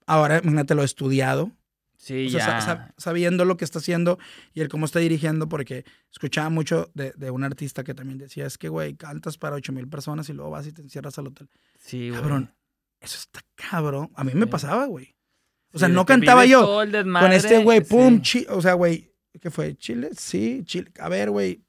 ahora 0.06 0.38
imagínate 0.38 0.76
lo 0.76 0.84
estudiado, 0.84 1.50
Sí, 2.00 2.30
ya. 2.30 2.94
sabiendo 2.96 3.44
lo 3.44 3.58
que 3.58 3.64
está 3.66 3.78
haciendo 3.78 4.18
y 4.54 4.62
el 4.62 4.70
cómo 4.70 4.86
está 4.86 5.00
dirigiendo, 5.00 5.50
porque 5.50 5.84
escuchaba 6.10 6.48
mucho 6.48 6.90
de, 6.94 7.12
de 7.14 7.30
un 7.30 7.44
artista 7.44 7.84
que 7.84 7.92
también 7.92 8.16
decía, 8.16 8.46
es 8.46 8.56
que, 8.56 8.70
güey, 8.70 8.94
cantas 8.94 9.36
para 9.36 9.56
ocho 9.56 9.70
mil 9.74 9.86
personas 9.86 10.26
y 10.30 10.32
luego 10.32 10.50
vas 10.50 10.66
y 10.66 10.72
te 10.72 10.80
encierras 10.80 11.18
al 11.18 11.26
hotel. 11.26 11.50
Sí, 11.78 12.08
güey. 12.08 12.18
Cabrón, 12.18 12.54
eso 13.00 13.18
está 13.18 13.42
cabrón. 13.54 14.10
A 14.14 14.24
mí 14.24 14.32
me 14.34 14.46
pasaba, 14.46 14.86
güey. 14.86 15.14
O 15.74 15.78
sea, 15.78 15.88
no 15.88 16.06
cantaba 16.06 16.46
yo 16.46 16.64
con 16.64 17.32
este 17.32 17.62
güey, 17.62 17.82
pum, 17.82 18.22
o 18.48 18.62
sea, 18.62 18.72
güey, 18.72 19.12
¿qué 19.38 19.50
fue? 19.50 19.76
¿Chile? 19.76 20.08
Sí, 20.16 20.62
Chile. 20.64 20.90
A 21.00 21.10
ver, 21.10 21.30
güey, 21.30 21.62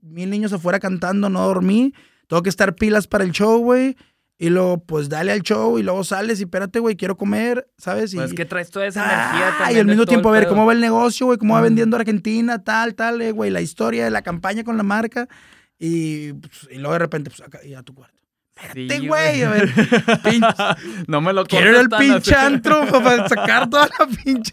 mil 0.00 0.28
niños 0.28 0.52
afuera 0.52 0.80
cantando, 0.80 1.28
no 1.28 1.46
dormí, 1.46 1.94
tengo 2.26 2.42
que 2.42 2.50
estar 2.50 2.74
pilas 2.74 3.06
para 3.06 3.22
el 3.22 3.30
show, 3.30 3.58
güey. 3.60 3.96
Y 4.40 4.50
luego, 4.50 4.84
pues 4.84 5.08
dale 5.08 5.32
al 5.32 5.42
show 5.42 5.80
y 5.80 5.82
luego 5.82 6.04
sales 6.04 6.38
y 6.38 6.44
espérate, 6.44 6.78
güey, 6.78 6.94
quiero 6.94 7.16
comer, 7.16 7.68
¿sabes? 7.76 8.14
Y, 8.14 8.18
pues 8.18 8.32
que 8.34 8.44
traes 8.44 8.70
toda 8.70 8.86
esa 8.86 9.04
energía 9.04 9.56
ah, 9.58 9.72
Y 9.72 9.78
al 9.78 9.86
mismo 9.86 10.06
tiempo, 10.06 10.28
a 10.28 10.32
ver, 10.32 10.46
¿cómo 10.46 10.64
va 10.64 10.72
el 10.72 10.80
negocio, 10.80 11.26
güey? 11.26 11.38
¿Cómo 11.38 11.54
va 11.54 11.60
vendiendo 11.60 11.96
Argentina, 11.96 12.62
tal, 12.62 12.94
tal, 12.94 13.20
eh, 13.20 13.32
güey? 13.32 13.50
La 13.50 13.60
historia 13.60 14.04
de 14.04 14.12
la 14.12 14.22
campaña 14.22 14.62
con 14.62 14.76
la 14.76 14.84
marca. 14.84 15.28
Y, 15.76 16.34
pues, 16.34 16.68
y 16.70 16.76
luego 16.76 16.92
de 16.92 16.98
repente, 17.00 17.30
pues 17.30 17.40
acá, 17.40 17.58
y 17.64 17.74
a 17.74 17.82
tu 17.82 17.94
cuarto. 17.94 18.16
Espérate, 18.54 19.06
güey, 19.08 19.42
a 19.42 19.50
ver. 19.50 19.70
no 21.08 21.20
me 21.20 21.32
lo 21.32 21.44
Quiero 21.44 21.70
ir 21.70 21.76
al 21.76 21.88
pinche 21.88 22.34
antro 22.36 22.86
para 22.86 23.28
sacar 23.28 23.68
toda 23.68 23.88
la 23.98 24.06
pinche 24.06 24.52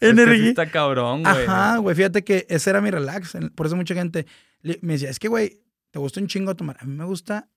energía. 0.00 0.50
está 0.50 0.70
cabrón, 0.70 1.24
güey. 1.24 1.44
Ajá, 1.44 1.78
güey, 1.78 1.96
fíjate 1.96 2.22
que 2.22 2.46
ese 2.48 2.70
era 2.70 2.80
mi 2.80 2.92
relax. 2.92 3.36
Por 3.56 3.66
eso 3.66 3.74
mucha 3.74 3.94
gente 3.94 4.26
me 4.62 4.92
decía, 4.92 5.10
es 5.10 5.18
que, 5.18 5.26
güey, 5.26 5.60
te 5.90 5.98
gusta 5.98 6.20
un 6.20 6.28
chingo 6.28 6.54
tomar. 6.54 6.76
A 6.80 6.84
mí 6.84 6.94
me 6.94 7.04
gusta 7.04 7.48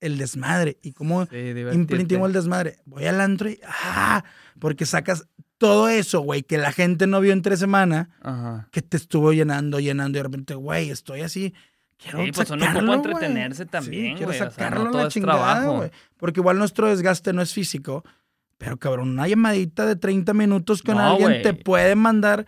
el 0.00 0.18
desmadre. 0.18 0.78
¿Y 0.82 0.92
cómo 0.92 1.26
sí, 1.26 1.36
el 1.36 2.32
desmadre? 2.32 2.78
Voy 2.84 3.06
al 3.06 3.20
antro 3.20 3.50
y 3.50 3.60
¡ah! 3.66 4.24
Porque 4.58 4.86
sacas 4.86 5.26
todo 5.58 5.88
eso, 5.88 6.20
güey, 6.20 6.42
que 6.42 6.56
la 6.56 6.72
gente 6.72 7.06
no 7.06 7.20
vio 7.20 7.32
en 7.32 7.42
tres 7.42 7.58
semanas, 7.58 8.08
que 8.70 8.80
te 8.80 8.96
estuvo 8.96 9.32
llenando, 9.32 9.80
llenando 9.80 10.16
y 10.16 10.20
de 10.20 10.22
repente, 10.22 10.54
güey, 10.54 10.90
estoy 10.90 11.22
así. 11.22 11.52
Quiero 12.00 12.24
sí, 12.24 12.30
pues 12.30 12.46
sacarlo, 12.46 12.80
uno 12.80 12.94
entretenerse 12.94 13.66
también, 13.66 14.16
quiero 14.16 14.32
sacarlo 14.32 14.90
la 14.92 15.08
chingada, 15.08 15.68
güey. 15.68 15.90
Porque 16.16 16.38
igual 16.40 16.58
nuestro 16.58 16.88
desgaste 16.88 17.32
no 17.32 17.42
es 17.42 17.52
físico, 17.52 18.04
pero 18.56 18.76
cabrón, 18.76 19.10
una 19.10 19.26
llamadita 19.26 19.84
de 19.84 19.96
30 19.96 20.32
minutos 20.32 20.82
con 20.82 20.98
alguien 20.98 21.42
te 21.42 21.54
puede 21.54 21.96
mandar 21.96 22.46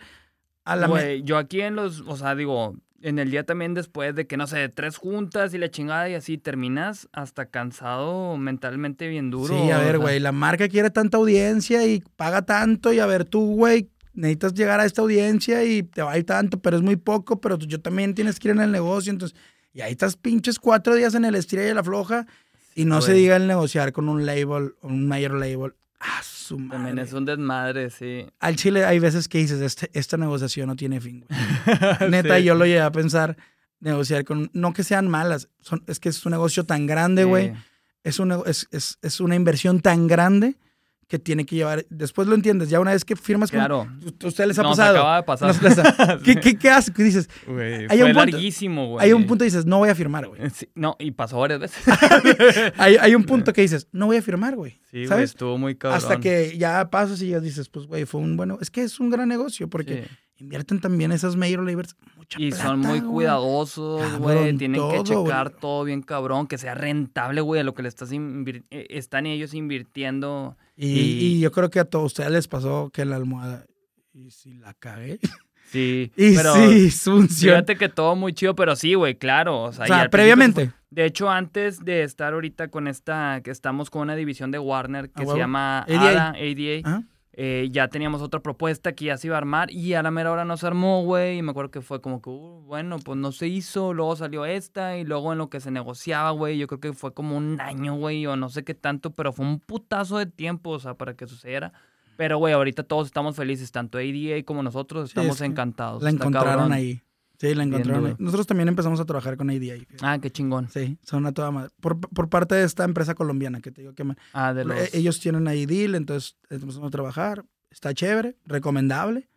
a 0.63 0.77
la... 0.77 0.87
Güey, 0.87 1.23
yo 1.23 1.37
aquí 1.37 1.59
en 1.59 1.75
los, 1.75 2.01
o 2.07 2.15
sea, 2.15 2.33
digo, 2.33 2.77
en 3.03 3.19
el 3.19 3.31
día 3.31 3.43
también 3.45 3.73
después 3.73 4.15
de 4.15 4.27
que, 4.27 4.37
no 4.37 4.47
sé, 4.47 4.69
tres 4.69 4.97
juntas 4.97 5.53
y 5.53 5.57
la 5.57 5.69
chingada 5.69 6.09
y 6.09 6.13
así 6.13 6.37
terminas 6.37 7.07
hasta 7.11 7.47
cansado 7.47 8.37
mentalmente 8.37 9.07
bien 9.07 9.31
duro. 9.31 9.53
Sí, 9.53 9.71
a 9.71 9.79
ver, 9.79 9.97
güey, 9.97 10.19
la 10.19 10.31
marca 10.31 10.67
quiere 10.67 10.89
tanta 10.89 11.17
audiencia 11.17 11.85
y 11.85 12.03
paga 12.15 12.43
tanto 12.43 12.93
y 12.93 12.99
a 12.99 13.05
ver, 13.05 13.25
tú, 13.25 13.55
güey, 13.55 13.89
necesitas 14.13 14.53
llegar 14.53 14.79
a 14.79 14.85
esta 14.85 15.01
audiencia 15.01 15.63
y 15.63 15.83
te 15.83 16.01
va 16.01 16.11
a 16.11 16.17
ir 16.17 16.25
tanto, 16.25 16.59
pero 16.59 16.77
es 16.77 16.83
muy 16.83 16.95
poco, 16.95 17.39
pero 17.39 17.57
yo 17.57 17.81
también 17.81 18.13
tienes 18.13 18.39
que 18.39 18.49
ir 18.49 18.55
en 18.55 18.61
el 18.61 18.71
negocio, 18.71 19.11
entonces, 19.11 19.37
y 19.73 19.81
ahí 19.81 19.93
estás 19.93 20.15
pinches 20.15 20.59
cuatro 20.59 20.95
días 20.95 21.15
en 21.15 21.25
el 21.25 21.35
estrella 21.35 21.71
y 21.71 21.73
la 21.73 21.83
floja 21.83 22.27
y 22.75 22.85
no 22.85 23.01
se 23.01 23.13
diga 23.13 23.35
el 23.35 23.47
negociar 23.47 23.91
con 23.91 24.09
un 24.09 24.25
label, 24.25 24.75
un 24.81 25.07
mayor 25.07 25.33
label. 25.33 25.73
Ah, 26.03 26.21
su 26.23 26.57
madre. 26.57 26.77
También 26.77 26.99
es 26.99 27.13
un 27.13 27.25
desmadre, 27.25 27.89
sí. 27.91 28.25
Al 28.39 28.55
Chile 28.55 28.85
hay 28.85 28.97
veces 28.97 29.27
que 29.27 29.37
dices, 29.37 29.61
este, 29.61 29.89
esta 29.93 30.17
negociación 30.17 30.67
no 30.67 30.75
tiene 30.75 30.99
fin. 30.99 31.25
Neta, 32.09 32.39
yo 32.39 32.55
lo 32.55 32.65
llegué 32.65 32.81
a 32.81 32.91
pensar, 32.91 33.37
negociar 33.79 34.25
con, 34.25 34.49
no 34.53 34.73
que 34.73 34.83
sean 34.83 35.07
malas, 35.07 35.49
son, 35.59 35.83
es 35.87 35.99
que 35.99 36.09
es 36.09 36.25
un 36.25 36.31
negocio 36.31 36.65
tan 36.65 36.87
grande, 36.87 37.23
güey. 37.23 37.53
Es, 38.03 38.19
un, 38.19 38.31
es, 38.47 38.67
es, 38.71 38.97
es 39.03 39.19
una 39.19 39.35
inversión 39.35 39.79
tan 39.79 40.07
grande 40.07 40.55
que 41.11 41.19
tiene 41.19 41.45
que 41.45 41.57
llevar. 41.57 41.85
Después 41.89 42.25
lo 42.25 42.35
entiendes, 42.35 42.69
ya 42.69 42.79
una 42.79 42.91
vez 42.91 43.03
que 43.03 43.17
firmas 43.17 43.51
claro. 43.51 43.79
con. 43.79 44.27
¿Usted 44.29 44.45
les 44.45 44.57
ha 44.57 44.63
pasado? 44.63 44.97
acaba 44.97 45.17
de 45.17 45.23
pasar. 45.23 46.21
¿Qué, 46.23 46.37
qué, 46.37 46.57
qué 46.57 46.69
haces? 46.69 46.93
¿Qué 46.95 47.03
dices? 47.03 47.29
Güey, 47.45 47.85
hay 47.89 47.99
fue 47.99 48.03
un 48.03 48.13
punto, 48.13 48.31
larguísimo, 48.31 48.87
güey. 48.87 49.05
Hay 49.05 49.11
un 49.11 49.27
punto 49.27 49.41
que 49.43 49.47
dices, 49.47 49.65
no 49.65 49.79
voy 49.79 49.89
a 49.89 49.95
firmar, 49.95 50.25
güey. 50.25 50.39
no, 50.73 50.95
y 50.99 51.11
pasó 51.11 51.37
varias 51.37 51.59
veces. 51.59 51.83
hay, 52.77 52.95
hay, 52.95 53.13
un 53.13 53.25
punto 53.25 53.51
que 53.53 53.61
dices, 53.61 53.89
no 53.91 54.05
voy 54.05 54.15
a 54.15 54.21
firmar, 54.21 54.55
güey. 54.55 54.79
Sí, 54.89 55.05
güey, 55.05 55.23
estuvo 55.23 55.57
muy 55.57 55.75
cabrón. 55.75 55.97
Hasta 55.97 56.17
que 56.21 56.57
ya 56.57 56.89
pasas 56.89 57.21
y 57.21 57.27
ya 57.27 57.41
dices, 57.41 57.67
pues, 57.67 57.87
güey, 57.87 58.05
fue 58.05 58.21
un 58.21 58.37
bueno. 58.37 58.57
Es 58.61 58.71
que 58.71 58.81
es 58.81 58.97
un 59.01 59.09
gran 59.09 59.27
negocio 59.27 59.69
porque 59.69 60.07
invierten 60.37 60.79
también 60.79 61.11
esas 61.11 61.35
major 61.35 61.65
labels 61.65 61.97
y 62.37 62.51
son 62.51 62.79
muy 62.79 63.01
cuidadosos, 63.01 64.17
güey. 64.17 64.55
Tienen 64.57 64.81
que 64.89 65.03
checar 65.03 65.49
todo 65.49 65.83
bien 65.83 66.01
cabrón, 66.01 66.47
que 66.47 66.57
sea 66.57 66.75
rentable, 66.75 67.41
güey, 67.41 67.61
a 67.61 67.63
lo 67.63 67.73
que 67.73 67.83
le 67.83 67.89
estás 67.89 68.11
eh, 68.11 68.63
están 68.89 69.25
ellos 69.25 69.53
invirtiendo. 69.53 70.57
Y, 70.83 71.39
yo 71.39 71.51
creo 71.51 71.69
que 71.69 71.79
a 71.79 71.85
todos 71.85 72.07
ustedes 72.07 72.31
les 72.31 72.47
pasó 72.47 72.89
que 72.91 73.05
la 73.05 73.15
almohada, 73.15 73.65
y 74.13 74.31
si 74.31 74.53
la 74.55 74.73
cagué. 74.73 75.19
Sí, 75.71 76.11
y 76.17 76.35
pero 76.35 76.55
sí, 76.55 76.89
funciona. 76.91 77.57
Fíjate 77.57 77.77
que 77.77 77.89
todo 77.89 78.15
muy 78.15 78.33
chido, 78.33 78.55
pero 78.55 78.75
sí, 78.75 78.95
güey, 78.95 79.15
claro. 79.15 79.63
O 79.63 79.71
sea, 79.71 80.09
previamente. 80.09 80.71
de 80.89 81.05
hecho, 81.05 81.29
antes 81.29 81.85
de 81.85 82.03
estar 82.03 82.33
ahorita 82.33 82.69
con 82.69 82.87
esta, 82.87 83.41
que 83.43 83.51
estamos 83.51 83.89
con 83.89 84.01
una 84.01 84.15
división 84.15 84.49
de 84.51 84.59
Warner 84.59 85.11
que 85.11 85.25
se 85.25 85.37
llama 85.37 85.83
ADA, 85.83 86.29
ADA 86.29 87.03
eh, 87.33 87.69
ya 87.71 87.87
teníamos 87.87 88.21
otra 88.21 88.41
propuesta 88.41 88.91
que 88.93 89.05
ya 89.05 89.17
se 89.17 89.27
iba 89.27 89.35
a 89.35 89.37
armar 89.37 89.71
y 89.71 89.93
a 89.93 90.03
la 90.03 90.11
mera 90.11 90.31
hora 90.31 90.43
no 90.43 90.57
se 90.57 90.67
armó, 90.67 91.03
güey. 91.03 91.37
Y 91.37 91.41
me 91.41 91.51
acuerdo 91.51 91.71
que 91.71 91.81
fue 91.81 92.01
como 92.01 92.21
que, 92.21 92.29
uh, 92.29 92.61
bueno, 92.65 92.99
pues 92.99 93.17
no 93.17 93.31
se 93.31 93.47
hizo, 93.47 93.93
luego 93.93 94.15
salió 94.15 94.45
esta 94.45 94.97
y 94.97 95.05
luego 95.05 95.31
en 95.31 95.37
lo 95.37 95.49
que 95.49 95.61
se 95.61 95.71
negociaba, 95.71 96.31
güey, 96.31 96.57
yo 96.57 96.67
creo 96.67 96.79
que 96.79 96.93
fue 96.93 97.13
como 97.13 97.37
un 97.37 97.59
año, 97.61 97.95
güey, 97.95 98.25
o 98.27 98.35
no 98.35 98.49
sé 98.49 98.63
qué 98.63 98.73
tanto, 98.73 99.11
pero 99.11 99.31
fue 99.31 99.45
un 99.45 99.59
putazo 99.59 100.17
de 100.17 100.25
tiempo, 100.25 100.71
o 100.71 100.79
sea, 100.79 100.95
para 100.95 101.15
que 101.15 101.27
sucediera. 101.27 101.71
Pero, 102.17 102.37
güey, 102.37 102.53
ahorita 102.53 102.83
todos 102.83 103.07
estamos 103.07 103.35
felices, 103.35 103.71
tanto 103.71 103.97
ADA 103.97 104.43
como 104.45 104.61
nosotros, 104.61 105.09
estamos 105.09 105.39
encantados. 105.41 106.03
La 106.03 106.09
encontraron 106.09 106.73
ahí. 106.73 107.01
Sí, 107.41 107.55
la 107.55 107.63
encontraron. 107.63 108.15
Nosotros 108.19 108.45
también 108.45 108.69
empezamos 108.69 108.99
a 108.99 109.05
trabajar 109.05 109.35
con 109.35 109.49
ADA. 109.49 109.73
Ah, 110.03 110.19
qué 110.21 110.29
chingón. 110.29 110.69
Sí, 110.69 110.99
son 111.01 111.21
una 111.21 111.31
toda 111.31 111.49
madre. 111.49 111.71
Por, 111.81 111.99
por, 111.99 112.29
parte 112.29 112.53
de 112.53 112.63
esta 112.63 112.83
empresa 112.83 113.15
colombiana 113.15 113.61
que 113.61 113.71
te 113.71 113.81
digo 113.81 113.95
que 113.95 114.05
Ah, 114.31 114.53
de 114.53 114.63
los... 114.63 114.77
E, 114.77 114.91
ellos 114.93 115.19
tienen 115.19 115.47
ahí 115.47 115.65
deal, 115.65 115.95
entonces 115.95 116.37
empezamos 116.51 116.87
a 116.87 116.91
trabajar. 116.91 117.43
Está 117.71 117.95
chévere, 117.95 118.35
recomendable. 118.45 119.27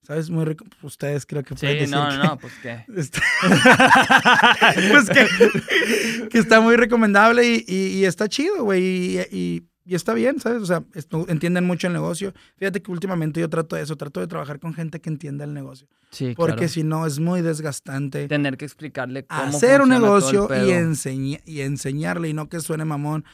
¿Sabes? 0.00 0.30
Muy 0.30 0.46
rico. 0.46 0.64
Ustedes 0.80 1.26
creo 1.26 1.42
que 1.42 1.54
pueden 1.54 1.84
Sí, 1.84 1.92
no, 1.92 2.10
no, 2.10 2.24
no, 2.24 2.38
pues 2.38 2.54
qué. 2.62 2.86
Está... 2.96 3.20
pues 4.90 5.10
que, 5.10 6.28
que, 6.30 6.38
está 6.38 6.58
muy 6.62 6.76
recomendable 6.76 7.46
y, 7.46 7.64
y, 7.68 8.06
está 8.06 8.30
chido, 8.30 8.64
güey. 8.64 8.82
Y, 8.82 9.20
y, 9.30 9.62
está 9.86 10.14
bien, 10.14 10.40
¿sabes? 10.40 10.62
O 10.62 10.66
sea, 10.66 10.84
entienden 11.28 11.64
mucho 11.64 11.86
el 11.86 11.92
negocio. 11.92 12.32
Fíjate 12.56 12.82
que 12.82 12.90
últimamente 12.90 13.40
yo 13.40 13.48
trato 13.48 13.76
de 13.76 13.82
eso, 13.82 13.96
trato 13.96 14.20
de 14.20 14.26
trabajar 14.26 14.60
con 14.60 14.74
gente 14.74 15.00
que 15.00 15.10
entienda 15.10 15.44
el 15.44 15.54
negocio. 15.54 15.88
Sí, 16.10 16.34
Porque 16.36 16.68
si 16.68 16.82
no, 16.82 17.06
es 17.06 17.18
muy 17.18 17.40
desgastante. 17.40 18.28
Tener 18.28 18.56
que 18.56 18.66
explicarle 18.66 19.24
cómo 19.24 19.42
Hacer 19.42 19.80
un 19.80 19.88
negocio 19.88 20.48
y, 20.54 21.40
y 21.46 21.60
enseñarle 21.60 22.28
y 22.28 22.34
no 22.34 22.48
que 22.48 22.60
suene 22.60 22.84
mamón. 22.84 23.24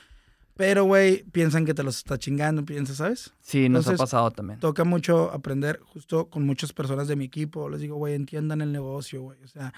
Pero, 0.59 0.85
güey, 0.85 1.23
piensan 1.31 1.65
que 1.65 1.73
te 1.73 1.85
los 1.85 1.99
está 1.99 2.19
chingando, 2.19 2.65
piensas, 2.65 2.97
¿sabes? 2.97 3.33
Sí, 3.41 3.69
nos 3.69 3.87
ha 3.87 3.95
pasado 3.95 4.33
también. 4.33 4.59
Toca 4.59 4.83
mucho 4.83 5.31
aprender 5.33 5.79
justo 5.85 6.29
con 6.29 6.45
muchas 6.45 6.73
personas 6.73 7.07
de 7.07 7.15
mi 7.15 7.27
equipo. 7.27 7.69
Les 7.69 7.81
digo, 7.81 7.95
güey, 7.95 8.15
entiendan 8.15 8.61
el 8.61 8.73
negocio, 8.73 9.23
güey. 9.23 9.39
O 9.45 9.47
sea, 9.47 9.73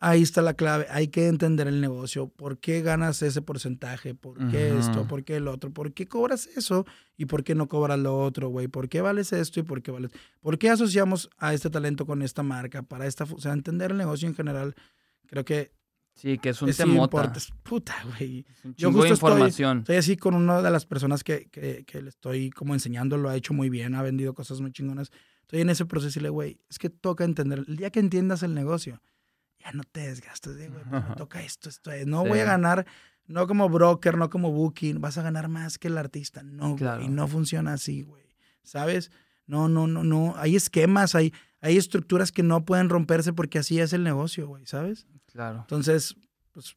ahí 0.00 0.22
está 0.22 0.42
la 0.42 0.54
clave. 0.54 0.86
Hay 0.90 1.08
que 1.08 1.26
entender 1.28 1.68
el 1.68 1.80
negocio. 1.80 2.28
¿Por 2.28 2.58
qué 2.58 2.82
ganas 2.82 3.22
ese 3.22 3.42
porcentaje? 3.42 4.14
¿Por 4.14 4.50
qué 4.50 4.76
esto? 4.78 5.06
¿Por 5.06 5.24
qué 5.24 5.36
el 5.36 5.48
otro? 5.48 5.70
¿Por 5.70 5.92
qué 5.92 6.06
cobras 6.06 6.46
eso? 6.46 6.86
¿Y 7.16 7.26
por 7.26 7.44
qué 7.44 7.54
no 7.54 7.68
cobras 7.68 7.98
lo 7.98 8.18
otro, 8.18 8.48
güey? 8.48 8.68
¿Por 8.68 8.88
qué 8.88 9.00
vales 9.00 9.32
esto 9.32 9.60
y 9.60 9.62
por 9.62 9.82
qué 9.82 9.90
vales? 9.90 10.10
¿Por 10.40 10.58
qué 10.58 10.70
asociamos 10.70 11.30
a 11.38 11.54
este 11.54 11.70
talento 11.70 12.06
con 12.06 12.22
esta 12.22 12.42
marca? 12.42 12.82
Para 12.82 13.06
esta, 13.06 13.24
o 13.24 13.40
sea, 13.40 13.52
entender 13.52 13.90
el 13.90 13.98
negocio 13.98 14.28
en 14.28 14.34
general. 14.34 14.74
Creo 15.26 15.44
que 15.44 15.72
Sí, 16.14 16.36
que 16.38 16.48
es 16.48 16.60
un 16.60 16.72
temota. 16.72 17.32
Puta, 17.62 17.94
güey. 18.04 18.44
Yo 18.76 18.90
justo 18.90 19.06
información. 19.06 19.78
Estoy, 19.78 19.96
así 19.96 20.16
con 20.16 20.34
una 20.34 20.60
de 20.60 20.70
las 20.72 20.84
personas 20.84 21.22
que, 21.22 21.48
que, 21.48 21.84
que, 21.86 22.02
le 22.02 22.08
estoy 22.08 22.50
como 22.50 22.74
enseñando, 22.74 23.16
lo 23.16 23.28
ha 23.28 23.36
hecho 23.36 23.54
muy 23.54 23.70
bien, 23.70 23.94
ha 23.94 24.02
vendido 24.02 24.34
cosas 24.34 24.60
muy 24.60 24.72
chingonas. 24.72 25.12
Estoy 25.42 25.60
en 25.60 25.70
ese 25.70 25.86
proceso 25.86 26.18
y 26.18 26.22
le, 26.22 26.28
güey, 26.28 26.60
es 26.68 26.80
que 26.80 26.90
toca 26.90 27.22
entender. 27.22 27.64
El 27.68 27.76
día 27.76 27.90
que 27.90 28.00
entiendas 28.00 28.42
el 28.42 28.52
negocio, 28.52 29.00
ya 29.58 29.72
no 29.72 29.82
te 29.84 30.00
desgastes 30.00 30.56
de, 30.56 30.68
güey, 30.68 30.84
pues 30.88 31.02
toca 31.16 31.42
esto, 31.42 31.68
esto 31.68 31.90
es. 31.90 32.06
No 32.06 32.24
voy 32.24 32.38
a 32.40 32.44
ganar, 32.44 32.86
no 33.26 33.46
como 33.46 33.68
broker, 33.68 34.16
no 34.16 34.30
como 34.30 34.52
booking, 34.52 35.00
vas 35.00 35.18
a 35.18 35.22
ganar 35.22 35.48
más 35.48 35.78
que 35.78 35.88
el 35.88 35.98
artista. 35.98 36.42
No, 36.42 36.76
claro. 36.76 37.02
y 37.02 37.08
no 37.08 37.26
funciona 37.28 37.74
así, 37.74 38.02
güey. 38.02 38.24
¿Sabes? 38.62 39.10
No, 39.46 39.68
no, 39.68 39.86
no, 39.86 40.04
no. 40.04 40.34
Hay 40.36 40.56
esquemas, 40.56 41.14
hay, 41.14 41.32
hay 41.60 41.76
estructuras 41.76 42.32
que 42.32 42.42
no 42.42 42.64
pueden 42.64 42.88
romperse 42.88 43.32
porque 43.32 43.58
así 43.58 43.80
es 43.80 43.92
el 43.92 44.04
negocio, 44.04 44.46
güey, 44.46 44.66
¿sabes? 44.66 45.06
Claro. 45.26 45.60
Entonces, 45.60 46.16
pues 46.52 46.76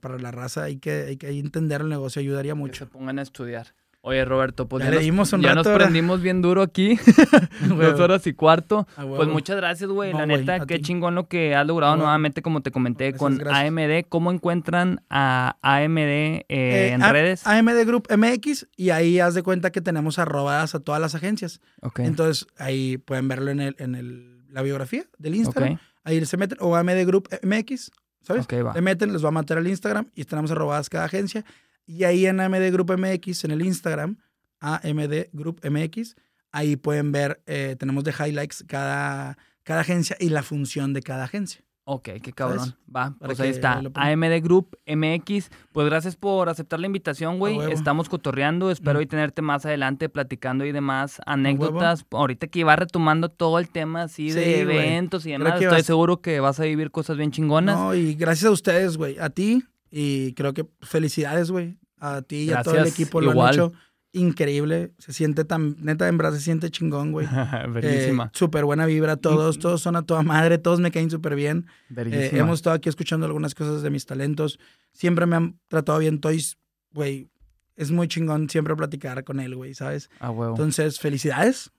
para 0.00 0.18
la 0.18 0.30
raza 0.30 0.64
hay 0.64 0.78
que, 0.78 0.90
hay 1.08 1.16
que 1.16 1.28
entender 1.30 1.80
el 1.80 1.88
negocio, 1.88 2.20
ayudaría 2.20 2.54
mucho. 2.54 2.72
Que 2.72 2.78
se 2.78 2.86
pongan 2.86 3.18
a 3.18 3.22
estudiar. 3.22 3.74
Oye, 4.08 4.24
Roberto, 4.24 4.68
pues 4.68 4.84
ya, 4.84 4.92
nos, 4.92 5.30
ya 5.32 5.54
nos 5.56 5.66
prendimos 5.66 6.22
bien 6.22 6.40
duro 6.40 6.62
aquí. 6.62 6.96
Dos 7.68 7.98
horas 7.98 8.24
y 8.28 8.34
cuarto. 8.34 8.86
Pues 8.94 9.28
muchas 9.28 9.56
gracias, 9.56 9.90
güey. 9.90 10.12
la 10.12 10.26
neta, 10.26 10.64
qué 10.64 10.80
chingón 10.80 11.16
lo 11.16 11.26
que 11.26 11.56
has 11.56 11.66
logrado 11.66 11.96
nuevamente, 11.96 12.40
como 12.40 12.60
te 12.60 12.70
comenté, 12.70 13.14
con 13.14 13.44
AMD. 13.44 14.06
¿Cómo 14.08 14.30
encuentran 14.30 15.02
a 15.10 15.56
AMD 15.60 15.98
eh, 15.98 16.44
eh, 16.48 16.90
en 16.92 17.00
redes? 17.00 17.44
AMD 17.48 17.84
Group 17.84 18.06
MX 18.16 18.68
y 18.76 18.90
ahí 18.90 19.18
haz 19.18 19.34
de 19.34 19.42
cuenta 19.42 19.72
que 19.72 19.80
tenemos 19.80 20.20
arrobadas 20.20 20.76
a 20.76 20.78
todas 20.78 21.00
las 21.00 21.16
agencias. 21.16 21.60
Entonces 21.96 22.46
ahí 22.58 22.98
pueden 22.98 23.26
verlo 23.26 23.50
en, 23.50 23.58
el, 23.58 23.74
en 23.80 23.96
el, 23.96 24.46
la 24.50 24.62
biografía 24.62 25.02
del 25.18 25.34
Instagram. 25.34 25.80
Ahí 26.04 26.24
se 26.26 26.36
meten, 26.36 26.58
o 26.60 26.76
AMD 26.76 27.04
Group 27.06 27.28
MX, 27.42 27.90
¿sabes? 28.22 28.46
Le 28.52 28.80
meten, 28.82 29.12
les 29.12 29.24
va 29.24 29.30
a 29.30 29.32
matar 29.32 29.58
al 29.58 29.66
Instagram 29.66 30.06
y 30.14 30.26
tenemos 30.26 30.52
arrobadas 30.52 30.88
cada 30.88 31.06
agencia. 31.06 31.44
Y 31.86 32.04
ahí 32.04 32.26
en 32.26 32.40
AMD 32.40 32.72
Group 32.72 32.98
MX, 32.98 33.44
en 33.44 33.52
el 33.52 33.62
Instagram, 33.64 34.18
AMD 34.60 35.28
Group 35.32 35.60
MX, 35.64 36.16
ahí 36.52 36.76
pueden 36.76 37.12
ver, 37.12 37.42
eh, 37.46 37.76
tenemos 37.78 38.04
de 38.04 38.12
highlights 38.12 38.64
cada, 38.66 39.38
cada 39.62 39.80
agencia 39.80 40.16
y 40.18 40.30
la 40.30 40.42
función 40.42 40.92
de 40.92 41.02
cada 41.02 41.24
agencia. 41.24 41.66
Ok, 41.88 42.08
qué 42.20 42.32
cabrón. 42.32 42.74
Va, 42.94 43.14
pues 43.20 43.38
ahí 43.38 43.50
está. 43.50 43.80
AMD 43.94 44.42
Group 44.42 44.76
MX. 44.88 45.50
Pues 45.70 45.86
gracias 45.86 46.16
por 46.16 46.48
aceptar 46.48 46.80
la 46.80 46.86
invitación, 46.86 47.38
güey. 47.38 47.60
Estamos 47.70 48.08
cotorreando. 48.08 48.72
Espero 48.72 48.98
hoy 48.98 49.06
tenerte 49.06 49.40
más 49.40 49.64
adelante 49.66 50.08
platicando 50.08 50.64
y 50.64 50.72
demás 50.72 51.20
anécdotas. 51.26 52.04
Ahorita 52.10 52.48
que 52.48 52.64
va 52.64 52.74
retomando 52.74 53.28
todo 53.28 53.60
el 53.60 53.68
tema 53.68 54.02
así 54.02 54.32
de 54.32 54.62
eventos 54.62 55.26
y 55.26 55.30
demás. 55.30 55.62
Estoy 55.62 55.84
seguro 55.84 56.20
que 56.20 56.40
vas 56.40 56.58
a 56.58 56.64
vivir 56.64 56.90
cosas 56.90 57.18
bien 57.18 57.30
chingonas. 57.30 57.78
No, 57.78 57.94
y 57.94 58.16
gracias 58.16 58.46
a 58.46 58.50
ustedes, 58.50 58.96
güey. 58.96 59.16
A 59.20 59.30
ti. 59.30 59.62
Y 59.98 60.34
creo 60.34 60.52
que 60.52 60.66
felicidades, 60.82 61.50
güey. 61.50 61.78
A 61.98 62.20
ti 62.20 62.42
y 62.42 62.52
a 62.52 62.62
todo 62.62 62.76
el 62.76 62.86
equipo 62.86 63.22
lo 63.22 63.30
han 63.42 63.54
hecho 63.54 63.72
increíble. 64.12 64.92
Se 64.98 65.14
siente 65.14 65.46
tan, 65.46 65.76
neta, 65.80 66.06
en 66.06 66.18
verdad 66.18 66.34
se 66.34 66.40
siente 66.40 66.70
chingón, 66.70 67.12
güey. 67.12 67.26
Bellísima. 67.70 68.24
Eh, 68.24 68.30
súper 68.34 68.66
buena 68.66 68.84
vibra, 68.84 69.16
todos, 69.16 69.58
todos 69.58 69.80
son 69.80 69.96
a 69.96 70.02
toda 70.02 70.22
madre, 70.22 70.58
todos 70.58 70.80
me 70.80 70.90
caen 70.90 71.10
súper 71.10 71.34
bien. 71.34 71.66
Eh, 71.96 72.30
hemos 72.34 72.58
estado 72.58 72.76
aquí 72.76 72.90
escuchando 72.90 73.24
algunas 73.24 73.54
cosas 73.54 73.80
de 73.80 73.88
mis 73.88 74.04
talentos. 74.04 74.58
Siempre 74.92 75.24
me 75.24 75.36
han 75.36 75.58
tratado 75.68 75.98
bien, 75.98 76.20
Toys, 76.20 76.58
güey. 76.92 77.30
Es 77.74 77.90
muy 77.90 78.06
chingón 78.06 78.50
siempre 78.50 78.76
platicar 78.76 79.24
con 79.24 79.40
él, 79.40 79.54
güey, 79.54 79.72
¿sabes? 79.72 80.10
Ah, 80.20 80.30
huevo. 80.30 80.52
Entonces, 80.52 81.00
felicidades. 81.00 81.70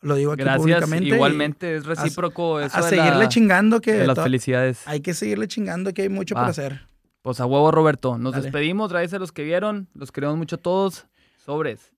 Lo 0.00 0.14
digo 0.14 0.32
aquí 0.32 0.44
Gracias, 0.44 0.62
públicamente. 0.62 1.14
Igualmente, 1.14 1.76
es 1.76 1.84
recíproco. 1.84 2.56
A, 2.56 2.68
seguirle 2.68 3.28
chingando 3.28 3.82
que. 3.82 4.06
las 4.06 4.18
felicidades. 4.18 4.80
Hay 4.86 5.00
que 5.00 5.12
seguirle 5.12 5.46
chingando 5.46 5.92
que 5.92 6.02
hay 6.02 6.08
mucho 6.08 6.34
por 6.34 6.44
hacer. 6.44 6.86
Pues 7.26 7.40
a 7.40 7.46
huevo, 7.46 7.72
Roberto. 7.72 8.18
Nos 8.18 8.40
despedimos. 8.40 8.88
Gracias 8.90 9.14
a 9.14 9.18
los 9.18 9.32
que 9.32 9.42
vieron. 9.42 9.88
Los 9.94 10.12
queremos 10.12 10.36
mucho 10.36 10.54
a 10.54 10.58
todos. 10.60 11.08
Sobres. 11.44 11.92